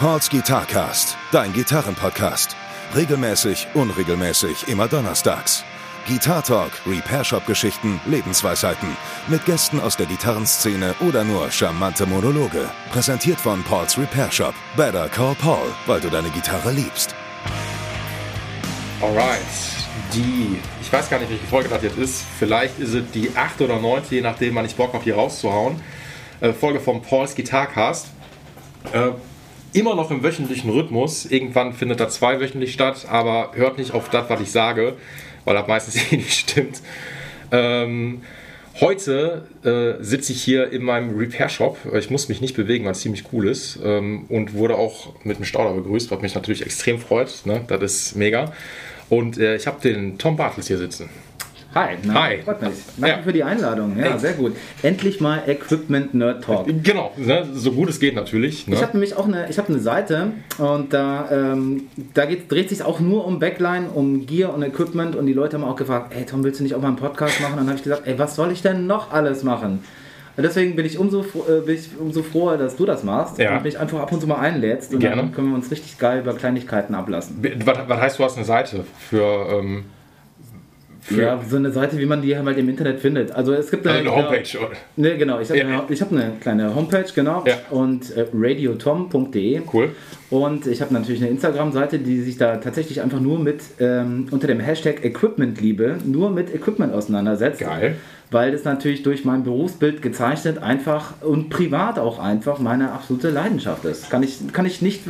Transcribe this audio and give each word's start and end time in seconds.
Pauls 0.00 0.30
Guitarcast, 0.30 1.16
dein 1.32 1.52
Gitarrenpodcast. 1.52 2.54
Regelmäßig, 2.94 3.66
unregelmäßig, 3.74 4.68
immer 4.68 4.86
donnerstags. 4.86 5.64
Guitar 6.06 6.44
Talk, 6.44 6.70
Repair 6.86 7.24
Shop 7.24 7.44
Geschichten, 7.46 8.00
Lebensweisheiten. 8.06 8.96
Mit 9.26 9.44
Gästen 9.44 9.80
aus 9.80 9.96
der 9.96 10.06
Gitarrenszene 10.06 10.94
oder 11.00 11.24
nur 11.24 11.50
charmante 11.50 12.06
Monologe. 12.06 12.70
Präsentiert 12.92 13.40
von 13.40 13.64
Pauls 13.64 13.98
Repair 13.98 14.30
Shop. 14.30 14.54
Better 14.76 15.08
call 15.08 15.34
Paul, 15.34 15.66
weil 15.86 16.00
du 16.00 16.08
deine 16.10 16.30
Gitarre 16.30 16.70
liebst. 16.70 17.16
Alright. 19.02 19.40
Die, 20.14 20.60
ich 20.80 20.92
weiß 20.92 21.10
gar 21.10 21.18
nicht, 21.18 21.30
welche 21.32 21.46
Folge 21.46 21.70
das 21.70 21.82
jetzt 21.82 21.98
ist. 21.98 22.24
Vielleicht 22.38 22.78
ist 22.78 22.94
es 22.94 23.10
die 23.10 23.32
achte 23.34 23.64
oder 23.64 23.80
neunte, 23.80 24.14
je 24.14 24.20
nachdem, 24.20 24.54
wann 24.54 24.64
ich 24.64 24.76
Bock 24.76 24.92
habe, 24.92 25.02
hier 25.02 25.16
rauszuhauen. 25.16 25.80
Äh, 26.40 26.52
Folge 26.52 26.78
vom 26.78 27.02
Pauls 27.02 27.34
Guitarcast. 27.34 28.06
Immer 29.72 29.94
noch 29.94 30.10
im 30.10 30.22
wöchentlichen 30.22 30.70
Rhythmus. 30.70 31.26
Irgendwann 31.26 31.74
findet 31.74 32.00
er 32.00 32.08
zweiwöchentlich 32.08 32.72
statt, 32.72 33.06
aber 33.10 33.52
hört 33.54 33.76
nicht 33.76 33.92
auf 33.92 34.08
das, 34.08 34.30
was 34.30 34.40
ich 34.40 34.50
sage, 34.50 34.94
weil 35.44 35.54
das 35.54 35.68
meistens 35.68 35.96
eh 36.12 36.16
nicht 36.16 36.32
stimmt. 36.32 36.80
Ähm, 37.52 38.22
heute 38.80 39.46
äh, 39.64 40.02
sitze 40.02 40.32
ich 40.32 40.42
hier 40.42 40.72
in 40.72 40.82
meinem 40.82 41.16
Repair-Shop. 41.16 41.78
Ich 41.94 42.08
muss 42.10 42.28
mich 42.28 42.40
nicht 42.40 42.56
bewegen, 42.56 42.86
weil 42.86 42.92
es 42.92 43.00
ziemlich 43.00 43.24
cool 43.32 43.46
ist. 43.46 43.78
Ähm, 43.84 44.24
und 44.30 44.54
wurde 44.54 44.76
auch 44.76 45.12
mit 45.24 45.36
einem 45.36 45.44
Stauder 45.44 45.74
begrüßt, 45.74 46.10
was 46.10 46.22
mich 46.22 46.34
natürlich 46.34 46.62
extrem 46.62 46.98
freut. 46.98 47.42
Ne? 47.44 47.62
Das 47.68 47.82
ist 47.82 48.16
mega. 48.16 48.52
Und 49.10 49.38
äh, 49.38 49.56
ich 49.56 49.66
habe 49.66 49.80
den 49.82 50.16
Tom 50.16 50.36
Bartels 50.36 50.68
hier 50.68 50.78
sitzen. 50.78 51.10
Hi, 51.78 51.96
na, 52.02 52.14
Hi. 52.24 52.38
freut 52.44 52.60
mich. 52.62 52.70
Danke 52.96 53.16
Ja. 53.16 53.22
für 53.22 53.32
die 53.32 53.44
Einladung. 53.44 53.96
Ja, 53.96 54.04
Hey. 54.12 54.18
sehr 54.18 54.32
gut. 54.32 54.56
Endlich 54.82 55.20
mal 55.20 55.42
Equipment 55.46 56.12
Nerd 56.12 56.42
Talk. 56.42 56.66
Genau, 56.82 57.12
ne? 57.16 57.46
so 57.54 57.70
gut 57.72 57.88
es 57.88 58.00
geht 58.00 58.14
natürlich. 58.16 58.66
Ne? 58.66 58.74
Ich 58.74 58.82
habe 58.82 58.92
nämlich 58.94 59.14
auch 59.16 59.26
eine, 59.26 59.48
ich 59.48 59.58
habe 59.58 59.68
eine 59.68 59.78
Seite 59.78 60.32
und 60.58 60.92
da, 60.92 61.28
ähm, 61.30 61.84
da 62.14 62.24
geht, 62.24 62.50
dreht 62.50 62.68
sich 62.70 62.82
auch 62.82 62.98
nur 62.98 63.24
um 63.26 63.38
Backline, 63.38 63.90
um 63.94 64.26
Gear 64.26 64.52
und 64.54 64.62
Equipment 64.62 65.14
und 65.14 65.26
die 65.26 65.32
Leute 65.34 65.56
haben 65.56 65.64
auch 65.64 65.76
gefragt, 65.76 66.12
ey 66.16 66.24
Tom, 66.26 66.42
willst 66.42 66.58
du 66.58 66.64
nicht 66.64 66.74
auch 66.74 66.80
mal 66.80 66.88
einen 66.88 66.96
Podcast 66.96 67.40
machen? 67.40 67.52
Und 67.52 67.58
dann 67.58 67.66
habe 67.68 67.76
ich 67.76 67.84
gesagt, 67.84 68.02
ey, 68.06 68.18
was 68.18 68.34
soll 68.34 68.50
ich 68.50 68.62
denn 68.62 68.86
noch 68.88 69.12
alles 69.12 69.44
machen? 69.44 69.84
Und 70.36 70.44
deswegen 70.44 70.76
bin 70.76 70.86
ich 70.86 70.98
umso, 70.98 71.20
äh, 71.22 71.60
bin 71.66 71.74
ich 71.74 71.90
umso 71.98 72.22
froher, 72.22 72.56
dass 72.58 72.76
du 72.76 72.86
das 72.86 73.02
machst 73.04 73.38
Ja. 73.38 73.56
und 73.56 73.64
mich 73.64 73.78
einfach 73.78 73.98
ab 74.00 74.12
und 74.12 74.20
zu 74.20 74.26
mal 74.28 74.38
einlädst 74.38 74.92
und 74.94 75.00
Gerne. 75.00 75.16
dann 75.16 75.32
können 75.32 75.48
wir 75.50 75.54
uns 75.56 75.70
richtig 75.70 75.98
geil 75.98 76.20
über 76.20 76.32
Kleinigkeiten 76.34 76.94
ablassen. 76.94 77.36
was, 77.64 77.78
was 77.88 78.00
heißt, 78.00 78.18
du 78.18 78.24
hast 78.24 78.36
eine 78.36 78.46
Seite 78.46 78.84
für, 79.10 79.22
ähm, 79.50 79.84
für 79.84 79.97
Ja, 81.10 81.40
so 81.48 81.56
eine 81.56 81.70
Seite, 81.70 81.98
wie 81.98 82.06
man 82.06 82.22
die 82.22 82.36
halt 82.36 82.58
im 82.58 82.68
Internet 82.68 83.00
findet. 83.00 83.32
Also 83.32 83.52
es 83.52 83.70
gibt 83.70 83.86
also 83.86 83.98
eine 83.98 84.10
Homepage? 84.14 84.58
Oder? 84.58 84.70
Ne, 84.96 85.16
genau. 85.16 85.40
Ich 85.40 85.48
habe 85.48 85.58
Ja. 85.58 85.66
eine, 85.66 86.00
hab 86.00 86.12
eine 86.12 86.32
kleine 86.40 86.74
Homepage, 86.74 87.04
genau. 87.14 87.44
Ja. 87.46 87.54
Und 87.70 88.14
äh, 88.16 88.26
radiotom.de. 88.32 89.62
Cool. 89.72 89.90
Und 90.30 90.66
ich 90.66 90.80
habe 90.82 90.92
natürlich 90.92 91.20
eine 91.22 91.30
Instagram-Seite, 91.30 91.98
die 91.98 92.20
sich 92.20 92.36
da 92.36 92.56
tatsächlich 92.56 93.00
einfach 93.00 93.20
nur 93.20 93.38
mit, 93.38 93.60
ähm, 93.80 94.26
unter 94.30 94.46
dem 94.46 94.60
Hashtag 94.60 95.04
Equipmentliebe, 95.04 95.96
nur 96.04 96.30
mit 96.30 96.54
Equipment 96.54 96.92
auseinandersetzt. 96.92 97.60
Geil. 97.60 97.96
Weil 98.30 98.52
das 98.52 98.64
natürlich 98.64 99.02
durch 99.02 99.24
mein 99.24 99.42
Berufsbild 99.42 100.02
gezeichnet 100.02 100.58
einfach 100.58 101.14
und 101.22 101.48
privat 101.48 101.98
auch 101.98 102.18
einfach 102.18 102.58
meine 102.58 102.92
absolute 102.92 103.30
Leidenschaft 103.30 103.84
ist. 103.86 104.10
Kann 104.10 104.22
ich, 104.22 104.52
kann 104.52 104.66
ich 104.66 104.82
nicht, 104.82 105.04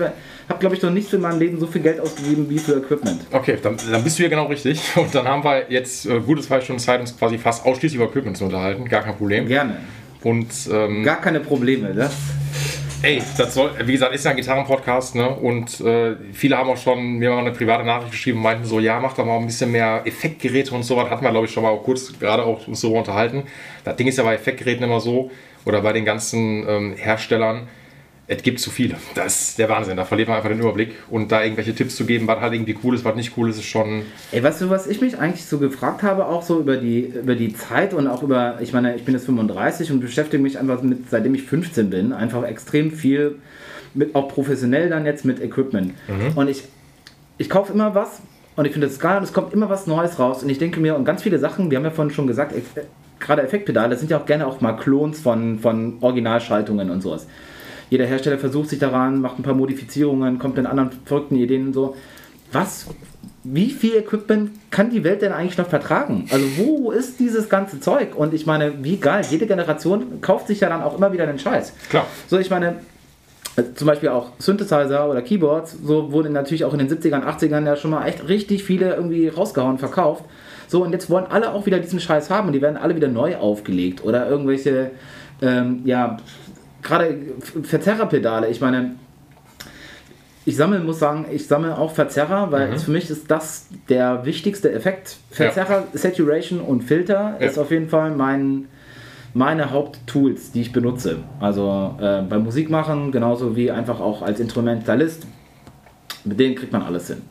habe 0.49 0.61
glaube 0.61 0.77
ich 0.77 0.83
noch 0.83 0.91
nicht 0.91 1.09
für 1.09 1.19
mein 1.19 1.39
Leben 1.39 1.59
so 1.59 1.67
viel 1.67 1.83
Geld 1.83 1.99
ausgegeben 1.99 2.49
wie 2.49 2.59
für 2.59 2.77
Equipment. 2.77 3.23
Okay, 3.33 3.59
dann, 3.61 3.77
dann 3.91 4.05
bist 4.05 4.19
du 4.19 4.23
hier 4.23 4.31
genau 4.31 4.47
richtig. 4.47 4.81
Und 4.97 5.13
dann 5.15 5.27
haben 5.27 5.43
wir 5.43 5.65
jetzt 5.69 6.07
äh, 6.07 6.21
gute 6.21 6.43
zwei 6.43 6.61
Stunden 6.61 6.81
Zeit, 6.81 7.01
uns 7.01 7.17
quasi 7.19 7.39
fast 7.39 7.67
ausschließlich 7.67 8.01
über 8.01 8.09
Equipment 8.09 8.37
zu 8.37 8.45
unterhalten. 8.45 8.85
Gar 8.85 9.03
kein 9.03 9.17
Problem. 9.17 9.49
Gerne. 9.49 9.79
Und 10.23 10.49
ähm, 10.71 11.03
Gar 11.03 11.21
keine 11.21 11.41
Probleme, 11.41 11.95
ne? 11.95 12.11
Ey, 13.03 13.23
das 13.37 13.55
soll, 13.55 13.71
wie 13.85 13.93
gesagt, 13.93 14.15
ist 14.15 14.25
ja 14.25 14.33
ein 14.33 14.37
Gitarrenpodcast, 14.37 15.15
ne? 15.15 15.29
Und 15.29 15.81
äh, 15.81 16.17
viele 16.33 16.57
haben 16.57 16.71
auch 16.71 16.77
schon 16.77 17.19
mir 17.19 17.31
mal 17.31 17.39
eine 17.39 17.53
private 17.53 17.85
Nachricht 17.85 18.13
geschrieben 18.13 18.39
und 18.39 18.45
meinten 18.45 18.65
so, 18.65 18.81
ja, 18.81 18.99
mach 19.01 19.15
doch 19.15 19.25
mal 19.25 19.39
ein 19.39 19.47
bisschen 19.47 19.71
mehr 19.71 20.03
Effektgeräte 20.05 20.75
und 20.75 20.83
so 20.83 20.97
was. 20.97 21.09
Hatten 21.11 21.25
wir, 21.25 21.31
glaube 21.31 21.47
ich, 21.47 21.53
schon 21.53 21.63
mal 21.63 21.71
auch 21.71 21.83
kurz 21.83 22.19
gerade 22.19 22.45
auch 22.45 22.67
uns 22.67 22.81
so 22.81 22.95
unterhalten. 22.95 23.45
Das 23.85 23.97
Ding 23.97 24.07
ist 24.07 24.19
ja 24.19 24.25
bei 24.25 24.35
Effektgeräten 24.35 24.85
immer 24.85 25.01
so, 25.01 25.31
oder 25.65 25.81
bei 25.83 25.93
den 25.93 26.05
ganzen 26.05 26.69
ähm, 26.69 26.95
Herstellern, 26.97 27.69
es 28.31 28.43
gibt 28.43 28.61
zu 28.61 28.71
viele. 28.71 28.97
Das 29.15 29.49
ist 29.49 29.59
der 29.59 29.71
Wahnsinn. 29.71 29.97
Da 29.97 30.05
verliert 30.05 30.29
man 30.29 30.37
einfach 30.37 30.51
den 30.51 30.61
Überblick. 30.61 30.95
Und 31.09 31.33
da 31.33 31.43
irgendwelche 31.43 31.75
Tipps 31.75 31.97
zu 31.97 32.05
geben, 32.05 32.27
was 32.27 32.41
halt 32.41 32.53
irgendwie 32.53 32.77
cool 32.85 32.95
ist, 32.95 33.05
was 33.05 33.17
nicht 33.17 33.33
cool 33.39 33.49
ist, 33.49 33.57
ist 33.57 33.65
schon. 33.65 34.03
Ey, 34.33 34.43
weißt 34.43 34.61
du, 34.61 34.71
was 34.71 34.87
ich 34.87 35.01
mich 35.01 35.19
eigentlich 35.19 35.47
so 35.47 35.59
gefragt 35.59 36.03
habe, 36.03 36.27
auch 36.27 36.43
so 36.43 36.61
über 36.61 36.77
die, 36.77 37.07
über 37.07 37.35
die 37.35 37.55
Zeit 37.55 37.95
und 37.95 38.07
auch 38.07 38.23
über, 38.23 38.59
ich 38.61 38.75
meine, 38.75 38.95
ich 38.97 39.05
bin 39.05 39.15
jetzt 39.15 39.25
35 39.25 39.91
und 39.93 40.01
beschäftige 40.01 40.43
mich 40.43 40.59
einfach 40.59 40.83
mit, 40.83 41.09
seitdem 41.09 41.35
ich 41.35 41.43
15 41.45 41.89
bin, 41.89 42.13
einfach 42.13 42.45
extrem 42.45 42.93
viel, 42.93 43.37
mit, 43.95 44.15
auch 44.15 44.29
professionell 44.29 44.91
dann 44.91 45.07
jetzt 45.07 45.25
mit 45.25 45.43
Equipment. 45.43 45.95
Und 46.37 46.51
ich, 46.51 46.65
ich 47.39 47.49
kaufe 47.49 47.73
immer 47.73 47.95
was 47.95 48.21
und 48.57 48.67
ich 48.67 48.73
finde 48.73 48.89
es 48.89 49.01
geil 49.01 49.17
und 49.17 49.25
es 49.25 49.33
kommt 49.33 49.55
immer 49.55 49.71
was 49.71 49.87
Neues 49.87 50.19
raus 50.19 50.43
und 50.43 50.51
ich 50.51 50.59
denke 50.59 50.81
mir, 50.81 50.97
und 50.97 51.07
ganz 51.07 51.23
viele 51.23 51.39
Sachen, 51.39 51.71
wir 51.71 51.79
haben 51.79 51.85
ja 51.85 51.91
vorhin 51.91 52.13
schon 52.13 52.27
gesagt, 52.27 52.53
äh, 52.53 52.61
gerade 53.19 53.43
Effektpedale 53.43 53.97
sind 53.97 54.11
ja 54.11 54.19
auch 54.19 54.27
gerne 54.27 54.47
auch 54.47 54.61
mal 54.61 54.73
Klons 54.73 55.21
von, 55.21 55.59
von 55.59 55.97
Originalschaltungen 56.03 56.91
und 56.91 57.01
sowas. 57.01 57.27
Jeder 57.91 58.07
Hersteller 58.07 58.39
versucht 58.39 58.69
sich 58.69 58.79
daran, 58.79 59.21
macht 59.21 59.39
ein 59.39 59.43
paar 59.43 59.55
Modifizierungen, 59.55 60.39
kommt 60.39 60.57
mit 60.57 60.67
anderen 60.67 60.91
verrückten 61.05 61.37
Ideen 61.37 61.69
und 61.69 61.73
so. 61.73 61.97
Was, 62.53 62.87
wie 63.45 63.71
viel 63.71 63.97
Equipment 63.97 64.53
kann 64.71 64.91
die 64.91 65.05
Welt 65.05 65.23
denn 65.23 65.33
eigentlich 65.33 65.59
noch 65.59 65.69
vertragen? 65.69 66.27
Also 66.31 66.45
wo 66.57 66.91
ist 66.91 67.21
dieses 67.21 67.49
ganze 67.49 67.81
Zeug? 67.81 68.15
Und 68.15 68.35
ich 68.35 68.47
meine, 68.47 68.83
wie 68.83 68.97
geil, 68.97 69.25
jede 69.29 69.47
Generation 69.47 70.21
kauft 70.21 70.49
sich 70.49 70.61
ja 70.61 70.69
dann 70.69 70.83
auch 70.83 70.97
immer 70.97 71.13
wieder 71.13 71.27
den 71.27 71.39
Scheiß. 71.39 71.73
Klar. 71.91 72.07
So, 72.27 72.39
ich 72.39 72.51
meine, 72.51 72.77
äh, 73.57 73.75
zum 73.75 73.87
Beispiel 73.87 74.09
auch 74.11 74.31
Synthesizer 74.39 75.11
oder 75.11 75.21
Keyboards, 75.21 75.77
so 75.83 76.13
wurden 76.13 76.33
natürlich 76.33 76.65
auch 76.65 76.73
in 76.73 76.79
den 76.79 76.89
70ern, 76.89 77.25
80ern 77.25 77.67
ja 77.67 77.77
schon 77.77 77.91
mal 77.91 78.07
echt 78.07 78.29
richtig 78.29 78.65
viele 78.65 78.95
irgendwie 78.95 79.29
rausgehauen, 79.29 79.79
verkauft. 79.79 80.25
So, 80.69 80.85
und 80.85 80.93
jetzt 80.93 81.11
wollen 81.11 81.27
alle 81.29 81.53
auch 81.53 81.67
wieder 81.67 81.79
diesen 81.79 81.99
Scheiß 81.99 82.31
haben 82.31 82.49
und 82.49 82.53
die 82.53 82.63
werden 82.63 82.77
alle 82.77 82.95
wieder 82.95 83.09
neu 83.09 83.37
aufgelegt 83.37 84.05
oder 84.05 84.29
irgendwelche, 84.29 84.91
ähm, 85.43 85.81
ja, 85.85 86.19
gerade 86.83 87.17
Verzerrerpedale. 87.63 88.49
Ich 88.49 88.61
meine, 88.61 88.93
ich 90.45 90.57
sammle, 90.57 90.81
muss 90.81 90.99
sagen, 90.99 91.27
ich 91.31 91.47
sammle 91.47 91.77
auch 91.77 91.93
Verzerrer, 91.93 92.51
weil 92.51 92.73
es 92.73 92.85
für 92.85 92.91
mich 92.91 93.11
ist 93.11 93.31
das 93.31 93.67
der 93.89 94.25
wichtigste 94.25 94.73
Effekt. 94.73 95.17
Verzerrer, 95.31 95.85
Saturation 95.93 96.61
und 96.61 96.83
Filter 96.85 97.37
Ja. 97.39 97.47
ist 97.47 97.59
auf 97.59 97.71
jeden 97.71 97.89
Fall 97.89 98.13
mein, 98.13 98.67
meine 99.35 99.71
Haupttools, 99.71 100.53
die 100.53 100.63
ich 100.63 100.73
benutze. 100.73 101.17
Also 101.41 101.95
äh, 102.01 102.23
beim 102.23 102.45
Musikmachen, 102.45 103.13
genauso 103.13 103.57
wie 103.57 103.71
einfach 103.71 104.01
auch 104.01 104.23
als 104.23 104.41
Instrumentalist. 104.41 105.27
Mit 106.25 106.41
denen 106.41 106.55
kriegt 106.55 106.73
man 106.73 106.83
alles 106.83 107.09
hin. 107.09 107.23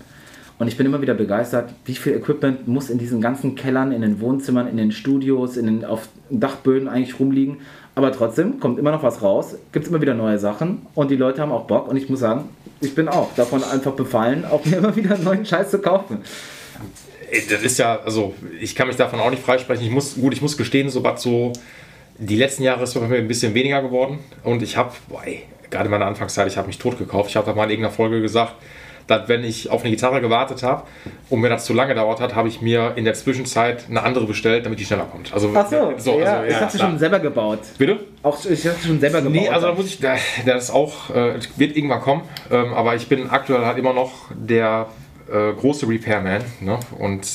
Und 0.59 0.67
ich 0.67 0.75
bin 0.75 0.87
immer 0.87 1.01
wieder 1.01 1.13
begeistert, 1.13 1.69
wie 1.85 1.93
viel 1.93 2.13
Equipment 2.13 2.67
muss 2.67 2.89
in 2.89 2.97
diesen 2.97 3.21
ganzen 3.21 3.55
Kellern, 3.55 3.91
in 3.91 4.01
den 4.01 4.19
Wohnzimmern, 4.19 4.67
in 4.67 4.77
den 4.77 4.91
Studios, 4.91 5.55
in 5.55 5.67
den 5.67 5.85
auf 5.85 6.09
Dachböden 6.31 6.87
eigentlich 6.87 7.19
rumliegen. 7.19 7.57
Aber 7.93 8.11
trotzdem 8.11 8.59
kommt 8.59 8.79
immer 8.79 8.91
noch 8.91 9.03
was 9.03 9.21
raus, 9.21 9.55
gibt 9.71 9.85
es 9.85 9.91
immer 9.91 10.01
wieder 10.01 10.13
neue 10.13 10.39
Sachen 10.39 10.85
und 10.95 11.11
die 11.11 11.15
Leute 11.15 11.41
haben 11.41 11.51
auch 11.51 11.65
Bock. 11.65 11.87
Und 11.87 11.97
ich 11.97 12.09
muss 12.09 12.19
sagen, 12.19 12.49
ich 12.81 12.95
bin 12.95 13.07
auch 13.07 13.33
davon 13.35 13.63
einfach 13.63 13.93
befallen, 13.93 14.45
auch 14.45 14.65
mir 14.65 14.77
immer 14.77 14.95
wieder 14.95 15.17
neuen 15.17 15.45
Scheiß 15.45 15.71
zu 15.71 15.79
kaufen. 15.79 16.19
Das 17.49 17.61
ist 17.61 17.77
ja, 17.77 17.99
also 17.99 18.33
ich 18.59 18.75
kann 18.75 18.87
mich 18.87 18.95
davon 18.95 19.19
auch 19.19 19.29
nicht 19.29 19.43
freisprechen. 19.43 19.85
Ich 19.85 19.91
muss, 19.91 20.15
gut, 20.15 20.33
ich 20.33 20.41
muss 20.41 20.57
gestehen, 20.57 20.89
so 20.89 21.03
was 21.03 21.21
so, 21.21 21.53
die 22.17 22.35
letzten 22.35 22.63
Jahre 22.63 22.83
ist 22.83 22.93
bei 22.93 23.07
mir 23.07 23.17
ein 23.17 23.27
bisschen 23.27 23.53
weniger 23.53 23.81
geworden. 23.81 24.19
Und 24.43 24.63
ich 24.63 24.77
habe, 24.77 24.91
gerade 25.69 25.85
in 25.85 25.91
meiner 25.91 26.05
Anfangszeit, 26.05 26.47
ich 26.47 26.57
habe 26.57 26.67
mich 26.67 26.77
tot 26.77 26.97
gekauft. 26.97 27.29
Ich 27.29 27.35
habe 27.35 27.45
da 27.45 27.53
mal 27.53 27.65
in 27.65 27.71
irgendeiner 27.71 27.93
Folge 27.93 28.21
gesagt, 28.21 28.55
dass 29.07 29.27
wenn 29.27 29.43
ich 29.43 29.69
auf 29.69 29.81
eine 29.81 29.89
Gitarre 29.91 30.21
gewartet 30.21 30.63
habe 30.63 30.83
und 31.29 31.39
mir 31.41 31.49
das 31.49 31.65
zu 31.65 31.73
lange 31.73 31.95
dauert 31.95 32.19
hat, 32.19 32.35
habe 32.35 32.47
ich 32.47 32.61
mir 32.61 32.93
in 32.95 33.05
der 33.05 33.13
Zwischenzeit 33.13 33.85
eine 33.89 34.03
andere 34.03 34.25
bestellt, 34.25 34.65
damit 34.65 34.79
die 34.79 34.85
schneller 34.85 35.05
kommt. 35.11 35.33
Also, 35.33 35.51
Ach 35.55 35.67
so, 35.69 35.75
ja, 36.19 36.39
also, 36.39 36.47
ich 36.47 36.55
habe 36.59 36.71
sie 36.71 36.77
klar. 36.77 36.89
schon 36.89 36.99
selber 36.99 37.19
gebaut. 37.19 37.59
Bitte? 37.77 37.99
Auch, 38.23 38.37
ich 38.45 38.65
habe 38.67 38.75
sie 38.81 38.87
schon 38.87 38.99
selber 38.99 39.21
gebaut. 39.21 39.33
Nee, 39.41 39.49
also 39.49 39.67
da 39.67 39.73
muss 39.73 39.85
ich, 39.87 39.99
da- 39.99 40.15
das 40.45 40.65
ist 40.65 40.71
auch, 40.71 41.09
äh, 41.09 41.33
wird 41.55 41.75
irgendwann 41.77 42.01
kommen, 42.01 42.21
ähm, 42.51 42.73
aber 42.73 42.95
ich 42.95 43.07
bin 43.07 43.29
aktuell 43.29 43.65
halt 43.65 43.77
immer 43.77 43.93
noch 43.93 44.11
der 44.35 44.87
äh, 45.31 45.53
große 45.53 45.87
Repairman. 45.87 46.41
Ne? 46.61 46.79
Und 46.99 47.25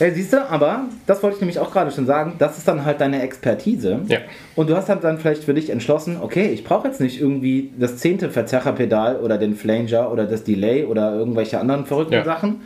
Ja, 0.00 0.10
siehst 0.10 0.32
du, 0.32 0.50
aber 0.50 0.86
das 1.06 1.22
wollte 1.22 1.36
ich 1.36 1.40
nämlich 1.42 1.58
auch 1.58 1.70
gerade 1.70 1.90
schon 1.90 2.06
sagen, 2.06 2.34
das 2.38 2.58
ist 2.58 2.66
dann 2.66 2.84
halt 2.84 3.00
deine 3.00 3.22
Expertise. 3.22 4.00
Ja. 4.08 4.18
Und 4.56 4.70
du 4.70 4.76
hast 4.76 4.88
halt 4.88 5.04
dann 5.04 5.18
vielleicht 5.18 5.44
für 5.44 5.54
dich 5.54 5.70
entschlossen, 5.70 6.16
okay, 6.20 6.46
ich 6.48 6.64
brauche 6.64 6.88
jetzt 6.88 7.00
nicht 7.00 7.20
irgendwie 7.20 7.70
das 7.78 7.98
zehnte 7.98 8.30
Verzerrerpedal 8.30 9.16
oder 9.16 9.36
den 9.38 9.54
Flanger 9.54 10.10
oder 10.10 10.24
das 10.24 10.42
Delay 10.42 10.84
oder 10.84 11.14
irgendwelche 11.14 11.60
anderen 11.60 11.84
verrückten 11.86 12.14
Ja. 12.14 12.24
Sachen. 12.24 12.62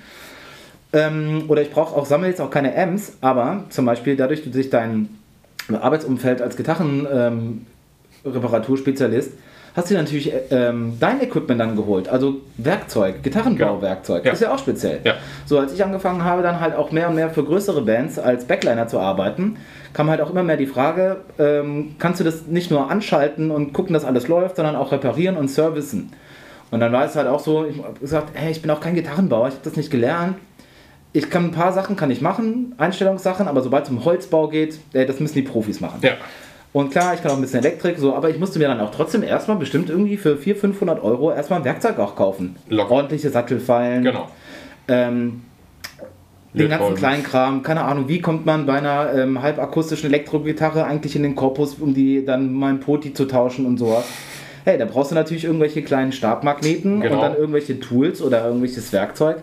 Ähm, 0.92 1.44
oder 1.48 1.62
ich 1.62 1.70
brauche 1.70 1.96
auch, 1.96 2.06
sammle 2.06 2.28
jetzt 2.28 2.40
auch 2.40 2.50
keine 2.50 2.76
Amps, 2.76 3.14
aber 3.20 3.64
zum 3.70 3.84
Beispiel 3.84 4.14
dadurch, 4.16 4.44
dass 4.44 4.52
sich 4.52 4.70
dein 4.70 5.08
Arbeitsumfeld 5.69 6.40
als 6.40 6.56
Gitarrenreparatur 6.56 7.56
Reparaturspezialist 8.25 9.32
hast 9.75 9.91
du 9.91 9.94
dir 9.94 10.00
natürlich 10.00 10.32
äh, 10.32 10.43
ähm, 10.50 10.97
dein 11.00 11.21
Equipment 11.21 11.61
dann 11.61 11.76
geholt. 11.76 12.09
Also 12.09 12.37
Werkzeug, 12.56 13.23
Gitarrenbauwerkzeug. 13.23 14.23
Genau. 14.23 14.29
Ja. 14.29 14.32
Ist 14.32 14.43
ja 14.43 14.55
auch 14.55 14.59
speziell. 14.59 15.00
Ja. 15.05 15.15
So, 15.47 15.59
als 15.59 15.73
ich 15.73 15.85
angefangen 15.85 16.25
habe, 16.25 16.43
dann 16.43 16.61
halt 16.61 16.75
auch 16.75 16.93
mehr 16.93 17.09
und 17.09 17.17
mehr 17.17 17.31
für 17.31 17.44
größere 17.44 17.82
Bands 17.82 18.19
als 18.19 18.44
Backliner 18.44 18.87
zu 18.87 18.99
arbeiten, 18.99 19.56
kam 19.93 20.11
halt 20.11 20.21
auch 20.21 20.31
immer 20.31 20.43
mehr 20.43 20.56
die 20.56 20.67
Frage, 20.67 21.19
ähm, 21.38 21.97
kannst 21.99 22.21
du 22.21 22.25
das 22.25 22.47
nicht 22.47 22.71
nur 22.71 22.91
anschalten 22.91 23.50
und 23.50 23.73
gucken, 23.73 23.93
dass 23.93 24.05
alles 24.05 24.29
läuft, 24.29 24.56
sondern 24.56 24.76
auch 24.76 24.93
reparieren 24.93 25.37
und 25.37 25.49
servicen. 25.49 26.12
Und 26.70 26.81
dann 26.81 26.93
war 26.93 27.05
es 27.05 27.15
halt 27.15 27.29
auch 27.29 27.41
so, 27.41 27.67
ich 27.67 27.79
habe 27.79 27.99
gesagt, 28.00 28.31
hey, 28.35 28.50
ich 28.50 28.62
bin 28.62 28.70
auch 28.70 28.81
kein 28.81 28.94
Gitarrenbauer, 28.94 29.49
ich 29.49 29.55
habe 29.55 29.65
das 29.65 29.77
nicht 29.77 29.91
gelernt. 29.91 30.37
Ich 31.12 31.31
kann 31.31 31.44
ein 31.44 31.53
paar 31.53 31.73
Sachen 31.73 31.94
kann 31.94 32.11
ich 32.11 32.20
machen, 32.20 32.75
Einstellungssachen, 32.77 33.47
aber 33.47 33.61
sobald 33.61 33.85
es 33.85 33.91
um 33.91 34.05
Holzbau 34.05 34.49
geht, 34.49 34.81
ey, 34.93 35.06
das 35.06 35.20
müssen 35.20 35.35
die 35.35 35.43
Profis 35.43 35.81
machen. 35.81 36.00
Ja. 36.03 36.15
Und 36.75 36.91
klar, 36.91 37.15
ich 37.15 37.23
kann 37.23 37.31
auch 37.31 37.37
ein 37.37 37.41
bisschen 37.41 37.61
Elektrik, 37.61 37.99
so, 37.99 38.17
aber 38.17 38.31
ich 38.31 38.38
musste 38.41 38.59
mir 38.59 38.67
dann 38.67 38.81
auch 38.81 38.91
trotzdem 38.91 39.23
erstmal 39.23 39.56
bestimmt 39.59 39.91
irgendwie 39.91 40.17
für 40.17 40.37
400, 40.37 40.61
500 40.61 41.05
Euro 41.05 41.31
erstmal 41.32 41.61
ein 41.61 41.65
Werkzeug 41.65 42.00
auch 42.00 42.17
kaufen. 42.17 42.56
Locker. 42.69 42.91
Ordentliche 42.91 43.31
Sattelfallen. 43.31 44.03
Genau. 44.03 44.29
Ähm, 44.88 45.43
den 46.53 46.69
ganzen 46.69 46.97
kleinen 46.97 47.23
Kram, 47.23 47.62
keine 47.62 47.82
Ahnung, 47.82 48.09
wie 48.09 48.21
kommt 48.21 48.44
man 48.44 48.67
bei 48.67 48.75
einer 48.79 49.12
ähm, 49.15 49.41
halbakustischen 49.41 50.09
Elektrogitarre 50.09 50.85
eigentlich 50.85 51.15
in 51.15 51.23
den 51.23 51.37
Korpus, 51.37 51.75
um 51.75 51.94
die 51.94 52.25
dann 52.25 52.53
mal 52.53 52.71
ein 52.71 52.81
Poti 52.81 53.15
zu 53.15 53.27
tauschen 53.27 53.67
und 53.67 53.79
sowas. 53.79 54.05
Hey, 54.65 54.77
da 54.77 54.85
brauchst 54.85 55.12
du 55.12 55.15
natürlich 55.15 55.44
irgendwelche 55.44 55.82
kleinen 55.82 56.11
Stabmagneten 56.11 57.00
Genau. 57.00 57.15
und 57.15 57.20
dann 57.23 57.37
irgendwelche 57.37 57.79
Tools 57.79 58.20
oder 58.20 58.44
irgendwelches 58.47 58.93
Werkzeug. 58.93 59.37